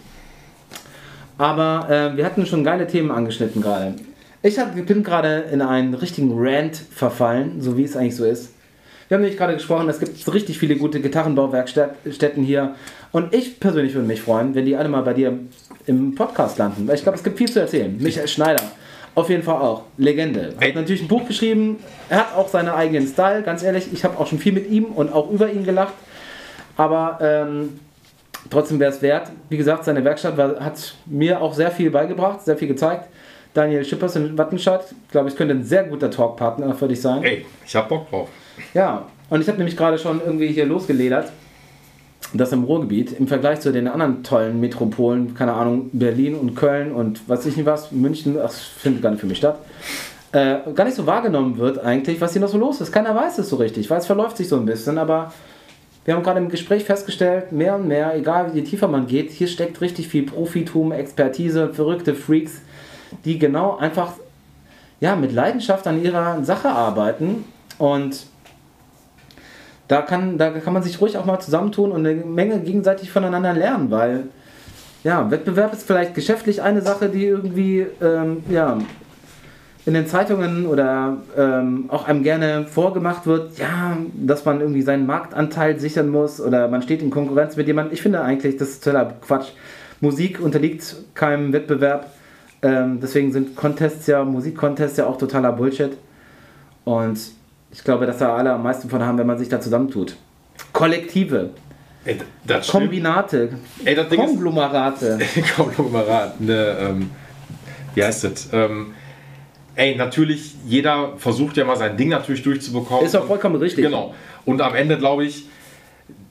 Aber 1.38 1.88
äh, 1.90 2.18
wir 2.18 2.26
hatten 2.26 2.46
schon 2.46 2.64
geile 2.64 2.88
Themen 2.88 3.12
angeschnitten 3.12 3.62
gerade. 3.62 3.96
Ich 4.42 4.60
hab, 4.60 4.76
bin 4.76 5.04
gerade 5.04 5.46
in 5.52 5.62
einen 5.62 5.94
richtigen 5.94 6.32
Rant 6.34 6.76
verfallen, 6.76 7.62
so 7.62 7.78
wie 7.78 7.84
es 7.84 7.96
eigentlich 7.96 8.16
so 8.16 8.26
ist. 8.26 8.54
Wir 9.08 9.16
haben 9.16 9.22
nämlich 9.22 9.38
gerade 9.38 9.54
gesprochen, 9.54 9.88
es 9.88 10.00
gibt 10.00 10.18
so 10.18 10.32
richtig 10.32 10.58
viele 10.58 10.76
gute 10.76 11.00
Gitarrenbauwerkstätten 11.00 12.44
hier. 12.44 12.76
Und 13.12 13.34
ich 13.34 13.60
persönlich 13.60 13.94
würde 13.94 14.08
mich 14.08 14.22
freuen, 14.22 14.54
wenn 14.54 14.66
die 14.66 14.76
alle 14.76 14.90
mal 14.90 15.02
bei 15.02 15.14
dir 15.14 15.40
im 15.86 16.14
Podcast 16.14 16.58
landen. 16.58 16.88
Weil 16.88 16.96
ich 16.96 17.04
glaube, 17.04 17.18
es 17.18 17.24
gibt 17.24 17.38
viel 17.38 17.50
zu 17.50 17.62
erzählen. 17.62 17.96
Michael 18.00 18.28
Schneider, 18.28 18.64
auf 19.16 19.30
jeden 19.30 19.44
Fall 19.44 19.62
auch. 19.62 19.84
Legende. 19.98 20.54
Hat 20.62 20.76
natürlich 20.76 21.02
ein 21.02 21.08
Buch 21.08 21.26
geschrieben. 21.26 21.78
Er 22.10 22.20
hat 22.20 22.36
auch 22.36 22.50
seinen 22.50 22.70
eigenen 22.70 23.08
Style. 23.08 23.44
Ganz 23.44 23.64
ehrlich, 23.64 23.88
ich 23.94 24.04
habe 24.04 24.20
auch 24.20 24.28
schon 24.28 24.40
viel 24.40 24.52
mit 24.52 24.70
ihm 24.70 24.86
und 24.86 25.14
auch 25.14 25.32
über 25.32 25.50
ihn 25.50 25.64
gelacht. 25.64 25.94
Aber 26.76 27.18
ähm, 27.22 27.80
trotzdem 28.50 28.80
wäre 28.80 28.92
es 28.92 29.02
wert. 29.02 29.32
Wie 29.50 29.58
gesagt, 29.58 29.86
seine 29.86 30.04
Werkstatt 30.04 30.38
war, 30.38 30.60
hat 30.60 30.96
mir 31.06 31.42
auch 31.42 31.54
sehr 31.54 31.72
viel 31.72 31.92
beigebracht, 31.92 32.44
sehr 32.44 32.58
viel 32.58 32.68
gezeigt. 32.68 33.10
Daniel 33.54 33.84
Schippers 33.84 34.16
in 34.16 34.38
Wattenscheid, 34.38 34.82
glaube 35.12 35.30
ich, 35.30 35.36
könnte 35.36 35.56
ein 35.56 35.64
sehr 35.64 35.84
guter 35.84 36.12
Talkpartner 36.12 36.76
für 36.76 36.88
dich 36.88 37.02
sein. 37.02 37.24
Ey, 37.24 37.46
ich 37.66 37.76
hab 37.76 37.90
Bock 37.90 38.10
drauf. 38.10 38.30
Ja, 38.74 39.06
und 39.30 39.42
ich 39.42 39.48
habe 39.48 39.58
nämlich 39.58 39.76
gerade 39.76 39.98
schon 39.98 40.22
irgendwie 40.24 40.48
hier 40.48 40.66
losgeledert, 40.66 41.32
dass 42.34 42.52
im 42.52 42.64
Ruhrgebiet 42.64 43.14
im 43.20 43.28
Vergleich 43.28 43.60
zu 43.62 43.72
den 43.72 43.88
anderen 43.88 44.24
tollen 44.24 44.60
Metropolen, 44.60 45.34
keine 45.34 45.54
Ahnung, 45.54 45.90
Berlin 45.94 46.36
und 46.36 46.56
Köln 46.56 46.92
und 46.92 47.28
was 47.28 47.46
ich 47.46 47.58
nicht 47.58 47.66
was, 47.66 47.92
München, 47.92 48.36
das 48.36 48.60
findet 48.60 49.02
gar 49.02 49.12
nicht 49.12 49.22
für 49.22 49.28
mich 49.28 49.38
statt, 49.38 49.60
äh, 50.34 50.58
gar 50.76 50.84
nicht 50.84 50.96
so 50.96 51.06
wahrgenommen 51.06 51.58
wird 51.58 51.80
eigentlich, 51.80 52.20
was 52.20 52.34
hier 52.34 52.42
noch 52.42 52.50
so 52.50 52.58
los 52.58 52.82
ist. 52.82 52.92
Keiner 52.92 53.16
weiß 53.16 53.38
es 53.38 53.50
so 53.50 53.56
richtig, 53.56 53.90
weil 53.90 54.00
es 54.00 54.06
verläuft 54.06 54.38
sich 54.38 54.50
so 54.50 54.58
ein 54.58 54.66
bisschen, 54.66 54.98
aber 54.98 55.32
wir 56.08 56.16
haben 56.16 56.24
gerade 56.24 56.40
im 56.40 56.48
Gespräch 56.48 56.86
festgestellt, 56.86 57.52
mehr 57.52 57.76
und 57.76 57.86
mehr, 57.86 58.16
egal 58.16 58.54
wie 58.54 58.64
tiefer 58.64 58.88
man 58.88 59.08
geht, 59.08 59.30
hier 59.30 59.48
steckt 59.48 59.82
richtig 59.82 60.08
viel 60.08 60.24
Profitum, 60.24 60.94
Expertise, 60.94 61.74
verrückte 61.74 62.16
Freaks, 62.16 62.62
die 63.26 63.38
genau 63.38 63.76
einfach 63.76 64.14
ja, 65.02 65.18
mit 65.18 65.34
Leidenschaft 65.34 65.86
an 65.86 66.02
ihrer 66.02 66.46
Sache 66.46 66.70
arbeiten. 66.70 67.44
Und 67.78 68.26
da 69.90 70.02
kann, 70.02 70.38
da 70.38 70.52
kann 70.52 70.72
man 70.72 70.82
sich 70.82 71.02
ruhig 71.02 71.18
auch 71.18 71.26
mal 71.26 71.42
zusammentun 71.42 71.92
und 71.92 72.08
eine 72.08 72.24
Menge 72.24 72.62
gegenseitig 72.62 73.12
voneinander 73.12 73.52
lernen, 73.52 73.92
weil 73.92 74.30
ja, 75.04 75.30
Wettbewerb 75.30 75.74
ist 75.74 75.86
vielleicht 75.86 76.16
geschäftlich 76.16 76.62
eine 76.62 76.82
Sache, 76.82 77.10
die 77.10 77.26
irgendwie 77.26 77.86
ähm, 78.02 78.46
ja, 78.50 78.78
in 79.88 79.94
den 79.94 80.06
Zeitungen 80.06 80.66
oder 80.68 81.16
ähm, 81.38 81.86
auch 81.88 82.08
einem 82.08 82.22
gerne 82.22 82.66
vorgemacht 82.68 83.26
wird, 83.26 83.58
ja, 83.58 83.96
dass 84.14 84.44
man 84.44 84.60
irgendwie 84.60 84.82
seinen 84.82 85.06
Marktanteil 85.06 85.80
sichern 85.80 86.10
muss 86.10 86.42
oder 86.42 86.68
man 86.68 86.82
steht 86.82 87.02
in 87.02 87.10
Konkurrenz 87.10 87.56
mit 87.56 87.68
jemandem. 87.68 87.94
Ich 87.94 88.02
finde 88.02 88.22
eigentlich, 88.22 88.58
das 88.58 88.70
ist 88.70 88.84
totaler 88.84 89.14
Quatsch. 89.22 89.48
Musik 90.02 90.42
unterliegt 90.42 90.94
keinem 91.16 91.54
Wettbewerb. 91.54 92.12
Ähm, 92.62 93.00
deswegen 93.02 93.32
sind 93.32 93.56
Contests 93.56 94.08
ja, 94.08 94.26
Musikcontests 94.26 94.98
ja 94.98 95.06
auch 95.08 95.18
totaler 95.18 95.54
Bullshit. 95.54 95.96
Und 96.84 97.18
ich 97.72 97.82
glaube, 97.84 98.06
dass 98.06 98.18
da 98.18 98.36
alle 98.36 98.52
am 98.52 98.64
meisten 98.64 98.90
von 98.90 99.02
haben, 99.02 99.18
wenn 99.18 99.28
man 99.28 99.38
sich 99.38 99.48
da 99.48 99.62
zusammentut. 99.62 100.18
Kollektive, 100.74 101.52
Ey, 102.04 102.18
das. 102.46 102.68
Kombinate, 102.68 103.52
Ey, 103.86 103.96
das 103.96 104.10
Ding 104.10 104.20
ist- 104.20 104.26
Konglomerate. 104.28 105.18
Konglomerat, 105.56 106.42
ne, 106.42 106.76
ähm, 106.82 107.10
wie 107.96 108.04
heißt 108.04 108.26
das? 108.26 108.50
Ähm, 108.52 108.88
ey, 109.78 109.96
natürlich, 109.96 110.56
jeder 110.66 111.14
versucht 111.18 111.56
ja 111.56 111.64
mal 111.64 111.78
sein 111.78 111.96
Ding 111.96 112.10
natürlich 112.10 112.44
durchzubekommen. 112.44 113.06
Ist 113.06 113.16
auch 113.16 113.26
vollkommen 113.26 113.56
richtig. 113.56 113.86
Genau. 113.86 114.14
Und 114.44 114.62
am 114.62 114.76
Ende 114.76 114.98
glaube 114.98 115.24
ich, 115.24 115.46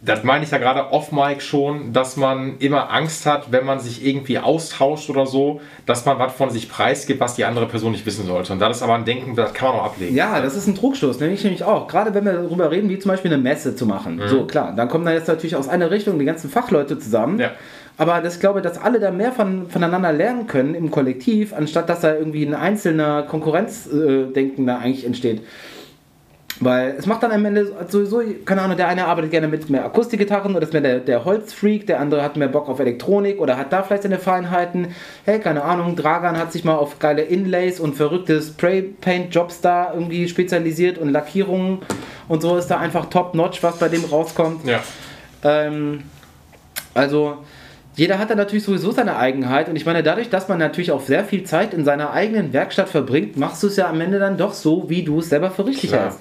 das 0.03 0.24
meine 0.24 0.44
ich 0.44 0.51
ja 0.51 0.59
gerade 0.59 0.92
off-Mic 0.92 1.40
schon, 1.40 1.92
dass 1.92 2.16
man 2.16 2.59
immer 2.59 2.92
Angst 2.92 3.26
hat, 3.26 3.51
wenn 3.53 3.64
man 3.64 3.80
sich 3.80 4.05
irgendwie 4.05 4.38
austauscht 4.38 5.11
oder 5.11 5.26
so, 5.26 5.61
dass 5.84 6.05
man 6.05 6.18
was 6.18 6.32
von 6.32 6.51
sich 6.51 6.68
preisgibt, 6.68 7.20
was 7.20 7.34
die 7.34 7.44
andere 7.44 7.66
Person 7.66 7.92
nicht 7.92 8.07
wissen 8.07 8.26
sollte. 8.26 8.53
Und 8.53 8.61
das 8.61 8.78
ist 8.78 8.82
aber 8.82 8.94
ein 8.94 9.05
Denken, 9.05 9.34
das 9.34 9.53
kann 9.53 9.68
man 9.68 9.80
auch 9.80 9.84
ablegen. 9.86 10.14
Ja, 10.14 10.40
das 10.40 10.57
ist 10.57 10.66
ein 10.66 10.74
Trugschluss, 10.74 11.18
nämlich 11.20 11.42
nämlich 11.42 11.64
auch. 11.64 11.88
Gerade 11.88 12.14
wenn 12.14 12.24
wir 12.24 12.32
darüber 12.32 12.70
reden, 12.70 12.88
wie 12.88 12.99
zum 12.99 13.11
Beispiel 13.11 13.32
eine 13.32 13.42
Messe 13.42 13.74
zu 13.74 13.86
machen. 13.86 14.20
So, 14.26 14.44
klar, 14.44 14.72
dann 14.76 14.88
kommen 14.88 15.05
da 15.05 15.12
jetzt 15.12 15.28
natürlich 15.28 15.57
aus 15.57 15.68
einer 15.68 15.90
Richtung 15.90 16.18
die 16.18 16.24
ganzen 16.24 16.51
Fachleute 16.51 16.99
zusammen. 16.99 17.38
Ja. 17.38 17.53
Aber 17.99 18.20
das, 18.20 18.34
ich 18.34 18.40
glaube, 18.40 18.61
dass 18.61 18.78
alle 18.78 19.01
da 19.01 19.11
mehr 19.11 19.32
von, 19.32 19.68
voneinander 19.70 20.12
lernen 20.12 20.47
können 20.47 20.74
im 20.74 20.90
Kollektiv, 20.90 21.55
anstatt 21.55 21.88
dass 21.88 22.01
da 22.01 22.14
irgendwie 22.14 22.44
ein 22.44 22.55
einzelner 22.55 23.22
Konkurrenzdenken 23.22 24.66
da 24.66 24.78
eigentlich 24.78 25.07
entsteht. 25.07 25.42
Weil 26.59 26.94
es 26.99 27.05
macht 27.05 27.22
dann 27.22 27.32
am 27.32 27.44
Ende 27.44 27.70
sowieso, 27.88 28.22
keine 28.47 28.62
Ahnung, 28.62 28.78
der 28.78 28.88
eine 28.88 29.07
arbeitet 29.07 29.30
gerne 29.30 29.49
mit 29.49 29.68
mehr 29.68 29.84
Akustikgitarren 29.84 30.57
oder 30.57 30.62
ist 30.62 30.72
mehr 30.72 30.80
der, 30.80 31.01
der 31.01 31.24
Holzfreak, 31.26 31.86
der 31.86 32.01
andere 32.01 32.22
hat 32.22 32.36
mehr 32.36 32.49
Bock 32.49 32.68
auf 32.70 32.80
Elektronik 32.80 33.40
oder 33.40 33.59
hat 33.59 33.74
da 33.74 33.82
vielleicht 33.82 34.05
seine 34.05 34.18
Feinheiten. 34.18 34.94
Hey, 35.26 35.38
keine 35.38 35.64
Ahnung, 35.64 35.97
Dragan 35.97 36.38
hat 36.38 36.53
sich 36.53 36.64
mal 36.64 36.76
auf 36.76 36.99
geile 36.99 37.22
Inlays 37.22 37.78
und 37.78 37.94
verrückte 37.94 38.40
Spray-Paint-Jobs 38.40 39.61
da 39.61 39.92
irgendwie 39.92 40.28
spezialisiert 40.28 40.97
und 40.97 41.11
Lackierungen 41.11 41.80
und 42.26 42.40
so 42.40 42.57
ist 42.57 42.68
da 42.68 42.78
einfach 42.78 43.07
top-notch, 43.11 43.62
was 43.62 43.78
bei 43.78 43.88
dem 43.88 44.05
rauskommt. 44.05 44.66
Ja. 44.66 44.82
Ähm, 45.44 46.05
also, 46.94 47.36
jeder 47.97 48.18
hat 48.18 48.30
da 48.30 48.34
natürlich 48.34 48.64
sowieso 48.64 48.92
seine 48.92 49.16
Eigenheit 49.16 49.68
und 49.68 49.76
ich 49.76 49.84
meine, 49.86 50.03
dadurch, 50.03 50.30
dass 50.30 50.49
man 50.49 50.59
natürlich 50.59 50.92
auch 50.92 51.01
sehr 51.01 51.24
viel 51.24 51.44
Zeit 51.44 51.74
in 51.74 51.84
seiner 51.84 52.12
eigenen 52.12 52.53
Werkstatt 52.53 52.88
verbringt, 52.88 53.36
machst 53.36 53.62
du 53.62 53.66
es 53.66 53.76
ja 53.76 53.88
am 53.88 54.01
Ende 54.01 54.18
dann 54.18 54.36
doch 54.36 54.53
so, 54.53 54.88
wie 54.88 55.03
du 55.03 55.18
es 55.20 55.28
selber 55.30 55.51
für 55.51 55.66
richtig 55.66 55.90
Klar. 55.90 56.03
hältst. 56.03 56.20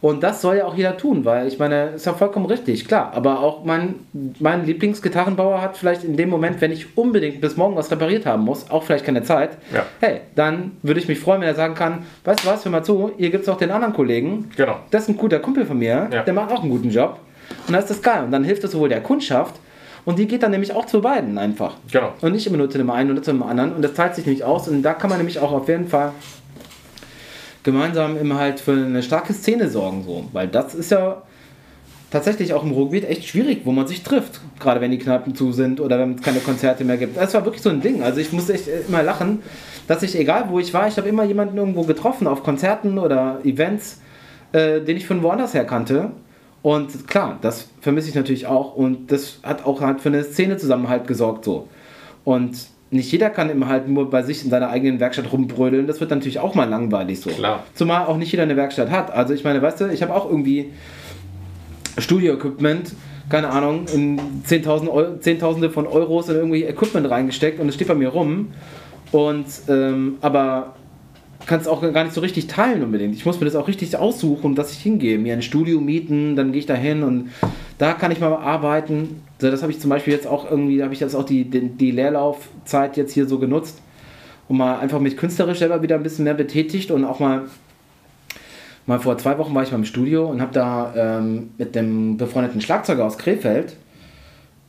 Und 0.00 0.22
das 0.22 0.42
soll 0.42 0.56
ja 0.58 0.66
auch 0.66 0.74
jeder 0.76 0.98
tun, 0.98 1.24
weil 1.24 1.48
ich 1.48 1.58
meine, 1.58 1.92
ist 1.94 2.04
ja 2.04 2.12
vollkommen 2.12 2.44
richtig, 2.44 2.86
klar. 2.86 3.12
Aber 3.14 3.40
auch 3.40 3.64
mein, 3.64 3.94
mein 4.38 4.66
Lieblingsgitarrenbauer 4.66 5.62
hat 5.62 5.78
vielleicht 5.78 6.04
in 6.04 6.18
dem 6.18 6.28
Moment, 6.28 6.60
wenn 6.60 6.72
ich 6.72 6.98
unbedingt 6.98 7.40
bis 7.40 7.56
morgen 7.56 7.74
was 7.74 7.90
repariert 7.90 8.26
haben 8.26 8.42
muss, 8.44 8.70
auch 8.70 8.82
vielleicht 8.82 9.06
keine 9.06 9.22
Zeit. 9.22 9.52
Ja. 9.72 9.86
Hey, 10.00 10.20
dann 10.34 10.72
würde 10.82 11.00
ich 11.00 11.08
mich 11.08 11.18
freuen, 11.20 11.40
wenn 11.40 11.48
er 11.48 11.54
sagen 11.54 11.74
kann, 11.74 12.02
weißt 12.24 12.44
du 12.44 12.48
was, 12.48 12.64
hör 12.66 12.72
mal 12.72 12.82
zu, 12.82 13.12
hier 13.16 13.30
gibt 13.30 13.44
es 13.44 13.48
auch 13.48 13.56
den 13.56 13.70
anderen 13.70 13.94
Kollegen, 13.94 14.50
Genau. 14.56 14.76
das 14.90 15.04
ist 15.04 15.08
ein 15.08 15.16
guter 15.16 15.38
Kumpel 15.38 15.64
von 15.64 15.78
mir, 15.78 16.08
Ja. 16.12 16.22
der 16.22 16.34
macht 16.34 16.52
auch 16.52 16.60
einen 16.60 16.70
guten 16.70 16.90
Job. 16.90 17.20
Und 17.66 17.72
dann 17.72 17.80
ist 17.80 17.88
das 17.88 18.02
geil. 18.02 18.24
Und 18.24 18.30
dann 18.30 18.44
hilft 18.44 18.62
das 18.62 18.72
sowohl 18.72 18.90
der 18.90 19.00
Kundschaft 19.02 19.54
und 20.04 20.18
die 20.18 20.26
geht 20.26 20.42
dann 20.42 20.50
nämlich 20.50 20.72
auch 20.74 20.84
zu 20.84 21.00
beiden 21.00 21.38
einfach. 21.38 21.76
Genau. 21.90 22.12
Und 22.20 22.32
nicht 22.32 22.46
immer 22.46 22.58
nur 22.58 22.68
zu 22.68 22.78
dem 22.78 22.90
einen 22.90 23.10
oder 23.10 23.22
zu 23.22 23.32
dem 23.32 23.42
anderen. 23.42 23.72
Und 23.72 23.82
das 23.82 23.94
zahlt 23.94 24.14
sich 24.14 24.26
nämlich 24.26 24.44
aus. 24.44 24.68
Und 24.68 24.82
da 24.82 24.92
kann 24.92 25.08
man 25.08 25.18
nämlich 25.18 25.38
auch 25.38 25.52
auf 25.52 25.68
jeden 25.68 25.88
Fall 25.88 26.12
gemeinsam 27.62 28.18
immer 28.18 28.38
halt 28.38 28.60
für 28.60 28.72
eine 28.72 29.02
starke 29.02 29.32
Szene 29.32 29.70
sorgen. 29.70 30.04
So. 30.04 30.28
Weil 30.32 30.48
das 30.48 30.74
ist 30.74 30.90
ja 30.90 31.22
tatsächlich 32.10 32.52
auch 32.52 32.62
im 32.62 32.72
Ruhrgebiet 32.72 33.08
echt 33.08 33.26
schwierig, 33.26 33.62
wo 33.64 33.72
man 33.72 33.86
sich 33.86 34.02
trifft. 34.02 34.40
Gerade 34.60 34.82
wenn 34.82 34.90
die 34.90 34.98
Kneipen 34.98 35.34
zu 35.34 35.52
sind 35.52 35.80
oder 35.80 35.98
wenn 35.98 36.16
es 36.16 36.22
keine 36.22 36.40
Konzerte 36.40 36.84
mehr 36.84 36.98
gibt. 36.98 37.16
Das 37.16 37.32
war 37.32 37.44
wirklich 37.46 37.62
so 37.62 37.70
ein 37.70 37.80
Ding. 37.80 38.02
Also 38.02 38.20
ich 38.20 38.30
musste 38.30 38.52
echt 38.52 38.68
immer 38.86 39.02
lachen, 39.02 39.42
dass 39.88 40.02
ich, 40.02 40.18
egal 40.18 40.46
wo 40.50 40.60
ich 40.60 40.74
war, 40.74 40.86
ich 40.86 40.98
habe 40.98 41.08
immer 41.08 41.24
jemanden 41.24 41.56
irgendwo 41.56 41.82
getroffen, 41.82 42.26
auf 42.26 42.42
Konzerten 42.42 42.98
oder 42.98 43.40
Events, 43.42 44.00
äh, 44.52 44.80
den 44.82 44.98
ich 44.98 45.06
von 45.06 45.22
woanders 45.22 45.54
her 45.54 45.64
kannte. 45.64 46.10
Und 46.64 47.06
klar, 47.06 47.36
das 47.42 47.68
vermisse 47.82 48.08
ich 48.08 48.14
natürlich 48.14 48.46
auch. 48.46 48.74
Und 48.74 49.12
das 49.12 49.38
hat 49.42 49.66
auch 49.66 49.82
halt 49.82 50.00
für 50.00 50.08
eine 50.08 50.24
Szenezusammenhalt 50.24 51.06
gesorgt 51.06 51.44
so. 51.44 51.68
Und 52.24 52.56
nicht 52.90 53.12
jeder 53.12 53.28
kann 53.28 53.50
immer 53.50 53.68
halt 53.68 53.86
nur 53.86 54.08
bei 54.08 54.22
sich 54.22 54.42
in 54.42 54.48
seiner 54.48 54.70
eigenen 54.70 54.98
Werkstatt 54.98 55.30
rumbrödeln. 55.30 55.86
Das 55.86 56.00
wird 56.00 56.08
natürlich 56.08 56.38
auch 56.38 56.54
mal 56.54 56.66
langweilig 56.66 57.20
so. 57.20 57.28
Klar. 57.28 57.64
Zumal 57.74 58.06
auch 58.06 58.16
nicht 58.16 58.32
jeder 58.32 58.44
eine 58.44 58.56
Werkstatt 58.56 58.90
hat. 58.90 59.12
Also 59.12 59.34
ich 59.34 59.44
meine, 59.44 59.60
weißt 59.60 59.82
du, 59.82 59.92
ich 59.92 60.00
habe 60.00 60.14
auch 60.14 60.24
irgendwie 60.24 60.70
Studio-Equipment, 61.98 62.94
keine 63.28 63.50
Ahnung, 63.50 63.84
in 63.92 64.18
Zehntausende 64.44 65.68
von 65.68 65.86
Euros 65.86 66.30
in 66.30 66.36
irgendwie 66.36 66.62
Equipment 66.62 67.10
reingesteckt 67.10 67.60
und 67.60 67.68
es 67.68 67.74
steht 67.74 67.88
bei 67.88 67.94
mir 67.94 68.08
rum. 68.08 68.52
Und, 69.12 69.44
ähm, 69.68 70.16
aber 70.22 70.76
kann 71.46 71.60
es 71.60 71.66
auch 71.66 71.80
gar 71.80 72.04
nicht 72.04 72.14
so 72.14 72.20
richtig 72.20 72.46
teilen 72.46 72.82
unbedingt. 72.82 73.14
Ich 73.14 73.26
muss 73.26 73.40
mir 73.40 73.46
das 73.46 73.56
auch 73.56 73.68
richtig 73.68 73.96
aussuchen, 73.96 74.54
dass 74.54 74.72
ich 74.72 74.78
hingehe. 74.78 75.18
Mir 75.18 75.34
ein 75.34 75.42
Studio 75.42 75.80
mieten, 75.80 76.36
dann 76.36 76.52
gehe 76.52 76.60
ich 76.60 76.66
da 76.66 76.74
hin 76.74 77.02
und 77.02 77.30
da 77.78 77.92
kann 77.92 78.10
ich 78.12 78.20
mal 78.20 78.32
arbeiten. 78.32 79.22
So, 79.38 79.50
das 79.50 79.62
habe 79.62 79.72
ich 79.72 79.80
zum 79.80 79.90
Beispiel 79.90 80.12
jetzt 80.12 80.26
auch 80.26 80.50
irgendwie, 80.50 80.82
habe 80.82 80.94
ich 80.94 81.00
jetzt 81.00 81.14
auch 81.14 81.24
die, 81.24 81.44
die, 81.44 81.68
die 81.68 81.90
Leerlaufzeit 81.90 82.96
jetzt 82.96 83.12
hier 83.12 83.26
so 83.26 83.38
genutzt, 83.38 83.80
um 84.48 84.58
mal 84.58 84.78
einfach 84.78 85.00
mich 85.00 85.16
künstlerisch 85.16 85.58
selber 85.58 85.82
wieder 85.82 85.96
ein 85.96 86.02
bisschen 86.02 86.24
mehr 86.24 86.34
betätigt 86.34 86.90
und 86.90 87.04
auch 87.04 87.20
mal 87.20 87.42
mal 88.86 89.00
vor 89.00 89.16
zwei 89.16 89.38
Wochen 89.38 89.54
war 89.54 89.62
ich 89.62 89.70
mal 89.70 89.78
im 89.78 89.86
Studio 89.86 90.26
und 90.26 90.42
habe 90.42 90.52
da 90.52 90.92
ähm, 90.94 91.50
mit 91.56 91.74
dem 91.74 92.18
befreundeten 92.18 92.60
Schlagzeuger 92.60 93.04
aus 93.06 93.16
Krefeld 93.16 93.76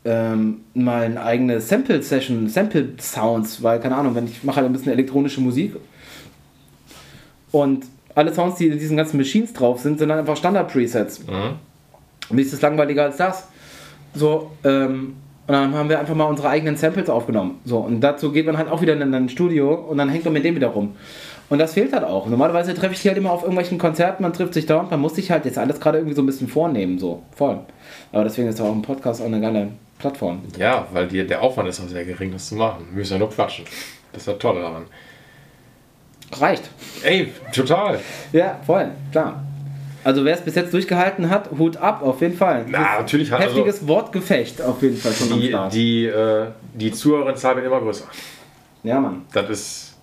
ähm, 0.05 0.61
mal 0.73 1.03
eine 1.03 1.21
eigene 1.21 1.59
Sample-Session, 1.59 2.47
Sample-Sounds, 2.47 3.63
weil, 3.63 3.79
keine 3.79 3.95
Ahnung, 3.95 4.15
wenn 4.15 4.25
ich 4.25 4.43
mache 4.43 4.57
halt 4.57 4.67
ein 4.67 4.73
bisschen 4.73 4.91
elektronische 4.91 5.41
Musik 5.41 5.75
und 7.51 7.85
alle 8.15 8.33
Sounds, 8.33 8.57
die 8.57 8.67
in 8.67 8.79
diesen 8.79 8.97
ganzen 8.97 9.17
Machines 9.17 9.53
drauf 9.53 9.79
sind, 9.79 9.99
sind 9.99 10.09
dann 10.09 10.19
einfach 10.19 10.37
Standard-Presets. 10.37 11.27
Mhm. 11.27 11.59
Und 12.29 12.35
nichts 12.35 12.53
ist 12.53 12.61
langweiliger 12.61 13.03
als 13.03 13.17
das. 13.17 13.47
So, 14.13 14.51
ähm, 14.63 15.15
und 15.47 15.53
dann 15.53 15.75
haben 15.75 15.89
wir 15.89 15.99
einfach 15.99 16.15
mal 16.15 16.25
unsere 16.25 16.49
eigenen 16.49 16.75
Samples 16.75 17.09
aufgenommen. 17.09 17.59
So, 17.65 17.77
und 17.77 18.01
dazu 18.01 18.31
geht 18.31 18.47
man 18.47 18.57
halt 18.57 18.69
auch 18.69 18.81
wieder 18.81 18.93
in 18.93 19.13
ein 19.13 19.29
Studio 19.29 19.75
und 19.75 19.97
dann 19.97 20.09
hängt 20.09 20.25
man 20.25 20.33
mit 20.33 20.43
dem 20.43 20.55
wieder 20.55 20.69
rum. 20.69 20.95
Und 21.49 21.59
das 21.59 21.73
fehlt 21.73 21.93
halt 21.93 22.03
auch. 22.03 22.25
Normalerweise 22.25 22.73
treffe 22.73 22.93
ich 22.93 23.01
die 23.03 23.09
halt 23.09 23.19
immer 23.19 23.31
auf 23.31 23.43
irgendwelchen 23.43 23.77
Konzerten, 23.77 24.23
man 24.23 24.33
trifft 24.33 24.55
sich 24.55 24.65
da 24.65 24.77
und 24.79 24.89
man 24.89 24.99
muss 24.99 25.15
sich 25.15 25.29
halt 25.29 25.45
jetzt 25.45 25.59
alles 25.59 25.79
gerade 25.79 25.99
irgendwie 25.99 26.15
so 26.15 26.23
ein 26.23 26.25
bisschen 26.25 26.47
vornehmen, 26.47 26.97
so 26.97 27.21
voll. 27.35 27.59
Aber 28.11 28.23
deswegen 28.23 28.47
ist 28.47 28.59
auch 28.59 28.71
ein 28.71 28.81
Podcast 28.81 29.21
auch 29.21 29.27
eine 29.27 29.39
geile 29.39 29.67
Plattform. 29.99 30.41
Ja, 30.57 30.87
weil 30.91 31.07
die, 31.07 31.25
der 31.27 31.43
Aufwand 31.43 31.69
ist 31.69 31.79
auch 31.79 31.87
sehr 31.87 32.05
gering, 32.05 32.31
das 32.31 32.49
zu 32.49 32.55
machen. 32.55 32.87
Wir 32.89 32.99
müssen 32.99 33.13
ja 33.13 33.19
nur 33.19 33.29
quatschen. 33.29 33.65
Das 34.13 34.23
ist 34.23 34.27
ja 34.27 34.33
toll 34.33 34.59
daran. 34.59 34.85
Reicht. 36.33 36.63
Ey, 37.03 37.31
total. 37.53 37.99
Ja, 38.33 38.59
voll, 38.65 38.91
klar. 39.11 39.43
Also 40.03 40.23
wer 40.23 40.35
es 40.35 40.41
bis 40.41 40.53
jetzt 40.55 40.71
durchgehalten 40.73 41.29
hat, 41.29 41.49
Hut 41.57 41.77
ab, 41.77 42.03
auf 42.03 42.21
jeden 42.21 42.37
Fall. 42.37 42.65
Na, 42.67 42.99
natürlich 42.99 43.31
hat 43.31 43.41
also 43.41 43.55
Heftiges 43.55 43.87
Wortgefecht 43.87 44.61
auf 44.61 44.81
jeden 44.81 44.97
Fall 44.97 45.13
schon 45.13 45.31
am 45.33 45.39
die, 45.39 45.47
Start. 45.47 45.73
die, 45.73 46.05
äh, 46.05 46.45
die 46.75 46.91
Zuhörerzahl 46.91 47.55
wird 47.55 47.65
immer 47.65 47.79
größer. 47.79 48.05
Ja, 48.83 48.99
Mann. 48.99 49.23
Das 49.33 49.49
ist. 49.49 49.95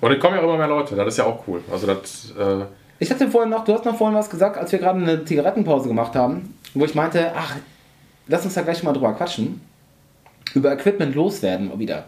Und 0.00 0.12
es 0.12 0.20
kommen 0.20 0.34
ja 0.36 0.40
auch 0.40 0.44
immer 0.44 0.58
mehr 0.58 0.68
Leute, 0.68 0.94
das 0.94 1.08
ist 1.08 1.18
ja 1.18 1.24
auch 1.24 1.42
cool. 1.48 1.60
Also 1.72 1.86
das. 1.88 2.32
Äh, 2.38 2.64
Ich 3.00 3.10
hatte 3.10 3.28
vorhin 3.28 3.50
noch, 3.50 3.64
du 3.64 3.72
hast 3.74 3.84
noch 3.84 3.96
vorhin 3.96 4.16
was 4.16 4.30
gesagt, 4.30 4.58
als 4.58 4.70
wir 4.70 4.78
gerade 4.78 5.00
eine 5.00 5.24
Zigarettenpause 5.24 5.88
gemacht 5.88 6.14
haben, 6.14 6.56
wo 6.74 6.84
ich 6.84 6.94
meinte, 6.94 7.32
ach, 7.36 7.56
lass 8.28 8.44
uns 8.44 8.54
da 8.54 8.62
gleich 8.62 8.82
mal 8.84 8.92
drüber 8.92 9.12
quatschen. 9.14 9.60
Über 10.54 10.72
Equipment 10.72 11.14
loswerden 11.16 11.76
wieder. 11.80 12.04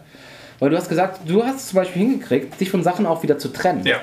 Weil 0.59 0.69
du 0.69 0.77
hast 0.77 0.89
gesagt, 0.89 1.19
du 1.27 1.43
hast 1.43 1.57
es 1.57 1.67
zum 1.69 1.77
Beispiel 1.77 2.01
hingekriegt, 2.03 2.59
dich 2.59 2.69
von 2.69 2.83
Sachen 2.83 3.05
auch 3.05 3.23
wieder 3.23 3.37
zu 3.37 3.49
trennen. 3.49 3.85
ja. 3.85 3.97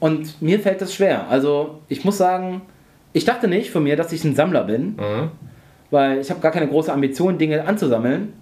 Und 0.00 0.42
mir 0.42 0.60
fällt 0.60 0.82
das 0.82 0.92
schwer. 0.94 1.28
Also 1.30 1.80
ich 1.88 2.04
muss 2.04 2.18
sagen, 2.18 2.60
ich 3.14 3.24
dachte 3.24 3.48
nicht 3.48 3.70
von 3.70 3.82
mir, 3.84 3.96
dass 3.96 4.12
ich 4.12 4.22
ein 4.24 4.34
Sammler 4.34 4.64
bin, 4.64 4.96
Mhm. 4.96 5.30
weil 5.90 6.18
ich 6.18 6.28
habe 6.30 6.40
gar 6.40 6.52
keine 6.52 6.68
große 6.68 6.92
Ambition, 6.92 7.38
Dinge 7.38 7.66
anzusammeln. 7.66 8.34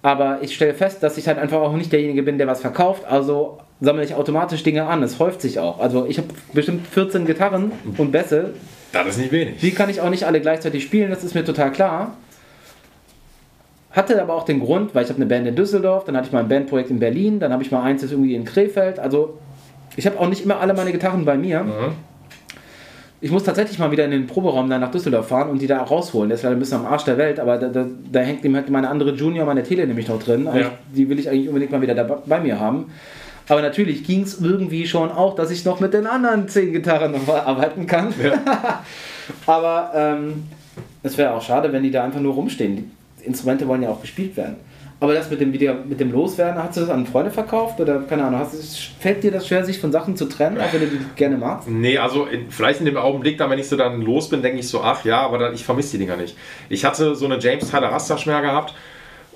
Aber 0.00 0.38
ich 0.40 0.54
stelle 0.54 0.72
fest, 0.74 1.02
dass 1.02 1.18
ich 1.18 1.28
halt 1.28 1.38
einfach 1.38 1.58
auch 1.60 1.74
nicht 1.74 1.92
derjenige 1.92 2.22
bin, 2.22 2.38
der 2.38 2.46
was 2.46 2.60
verkauft. 2.60 3.04
Also 3.04 3.58
sammle 3.80 4.02
ich 4.04 4.14
automatisch 4.14 4.62
Dinge 4.62 4.84
an. 4.86 5.02
Es 5.02 5.18
häuft 5.18 5.42
sich 5.42 5.58
auch. 5.58 5.78
Also 5.78 6.06
ich 6.08 6.18
habe 6.18 6.28
bestimmt 6.54 6.86
14 6.88 7.26
Gitarren 7.26 7.72
und 7.98 8.10
Bässe. 8.10 8.54
Das 8.92 9.06
ist 9.06 9.18
nicht 9.18 9.32
wenig. 9.32 9.60
Die 9.60 9.72
kann 9.72 9.90
ich 9.90 10.00
auch 10.00 10.10
nicht 10.10 10.24
alle 10.24 10.40
gleichzeitig 10.40 10.82
spielen, 10.84 11.10
das 11.10 11.22
ist 11.22 11.34
mir 11.34 11.44
total 11.44 11.70
klar. 11.72 12.16
Hatte 13.92 14.20
aber 14.20 14.34
auch 14.34 14.44
den 14.44 14.60
Grund, 14.60 14.94
weil 14.94 15.04
ich 15.04 15.10
habe 15.10 15.18
eine 15.18 15.26
Band 15.26 15.46
in 15.46 15.54
Düsseldorf, 15.54 16.04
dann 16.04 16.16
hatte 16.16 16.26
ich 16.26 16.32
mal 16.32 16.40
ein 16.40 16.48
Bandprojekt 16.48 16.90
in 16.90 16.98
Berlin, 16.98 17.40
dann 17.40 17.52
habe 17.52 17.62
ich 17.62 17.70
mal 17.70 17.82
eins 17.82 18.00
jetzt 18.02 18.12
irgendwie 18.12 18.34
in 18.34 18.44
Krefeld. 18.44 18.98
Also 18.98 19.38
ich 19.96 20.06
habe 20.06 20.18
auch 20.18 20.28
nicht 20.28 20.44
immer 20.44 20.60
alle 20.60 20.72
meine 20.72 20.92
Gitarren 20.92 21.24
bei 21.24 21.36
mir. 21.36 21.62
Mhm. 21.62 21.92
Ich 23.20 23.30
muss 23.30 23.44
tatsächlich 23.44 23.78
mal 23.78 23.90
wieder 23.92 24.04
in 24.04 24.10
den 24.10 24.26
Proberaum 24.26 24.68
dann 24.68 24.80
nach 24.80 24.90
Düsseldorf 24.90 25.28
fahren 25.28 25.50
und 25.50 25.62
die 25.62 25.66
da 25.66 25.80
rausholen. 25.82 26.28
Der 26.28 26.36
ist 26.36 26.42
leider 26.42 26.56
ein 26.56 26.58
bisschen 26.58 26.78
am 26.78 26.86
Arsch 26.86 27.04
der 27.04 27.18
Welt, 27.18 27.38
aber 27.38 27.56
da, 27.56 27.68
da, 27.68 27.86
da 28.10 28.20
hängt 28.20 28.44
ihm 28.44 28.56
halt 28.56 28.68
meine 28.70 28.88
andere 28.88 29.12
Junior, 29.12 29.46
meine 29.46 29.62
Tele 29.62 29.86
nämlich 29.86 30.08
noch 30.08 30.20
drin. 30.20 30.48
Also 30.48 30.58
Ja. 30.58 30.70
Die 30.92 31.08
will 31.08 31.18
ich 31.18 31.28
eigentlich 31.28 31.46
unbedingt 31.46 31.70
mal 31.70 31.80
wieder 31.82 31.94
da 31.94 32.02
bei 32.02 32.40
mir 32.40 32.58
haben. 32.58 32.86
Aber 33.48 33.60
natürlich 33.60 34.04
ging 34.04 34.22
es 34.22 34.40
irgendwie 34.40 34.86
schon 34.86 35.12
auch, 35.12 35.34
dass 35.34 35.50
ich 35.50 35.64
noch 35.64 35.80
mit 35.80 35.92
den 35.94 36.06
anderen 36.06 36.48
zehn 36.48 36.72
Gitarren 36.72 37.12
noch 37.12 37.28
arbeiten 37.28 37.86
kann. 37.86 38.14
aber 39.46 39.90
ähm, 39.94 40.44
es 41.02 41.18
wäre 41.18 41.34
auch 41.34 41.42
schade, 41.42 41.72
wenn 41.72 41.82
die 41.82 41.90
da 41.90 42.02
einfach 42.02 42.20
nur 42.20 42.34
rumstehen. 42.34 42.90
Instrumente 43.24 43.66
wollen 43.68 43.82
ja 43.82 43.90
auch 43.90 44.00
gespielt 44.00 44.36
werden. 44.36 44.56
Aber 45.02 45.14
das 45.14 45.28
mit 45.30 45.40
dem, 45.40 45.50
mit 45.50 45.98
dem 45.98 46.12
Loswerden, 46.12 46.62
hast 46.62 46.76
du 46.76 46.82
das 46.82 46.90
an 46.90 47.04
Freunde 47.06 47.32
verkauft? 47.32 47.80
Oder 47.80 48.02
keine 48.02 48.22
Ahnung, 48.24 48.38
hast, 48.38 48.78
fällt 49.00 49.24
dir 49.24 49.32
das 49.32 49.48
schwer, 49.48 49.64
sich 49.64 49.80
von 49.80 49.90
Sachen 49.90 50.16
zu 50.16 50.26
trennen, 50.26 50.60
auch 50.60 50.72
wenn 50.72 50.80
du 50.80 50.86
die 50.86 51.00
gerne 51.16 51.36
magst? 51.36 51.68
Nee, 51.68 51.98
also 51.98 52.26
in, 52.26 52.52
vielleicht 52.52 52.78
in 52.78 52.86
dem 52.86 52.96
Augenblick, 52.96 53.36
dann, 53.36 53.50
wenn 53.50 53.58
ich 53.58 53.68
so 53.68 53.76
dann 53.76 54.00
los 54.00 54.28
bin, 54.28 54.42
denke 54.42 54.60
ich 54.60 54.68
so, 54.68 54.80
ach 54.80 55.04
ja, 55.04 55.22
aber 55.22 55.38
dann, 55.38 55.54
ich 55.54 55.64
vermisse 55.64 55.92
die 55.92 55.98
Dinger 55.98 56.16
nicht. 56.16 56.36
Ich 56.68 56.84
hatte 56.84 57.16
so 57.16 57.24
eine 57.24 57.40
James 57.40 57.68
Tyler 57.68 57.88
Rasterschmer 57.88 58.42
gehabt 58.42 58.74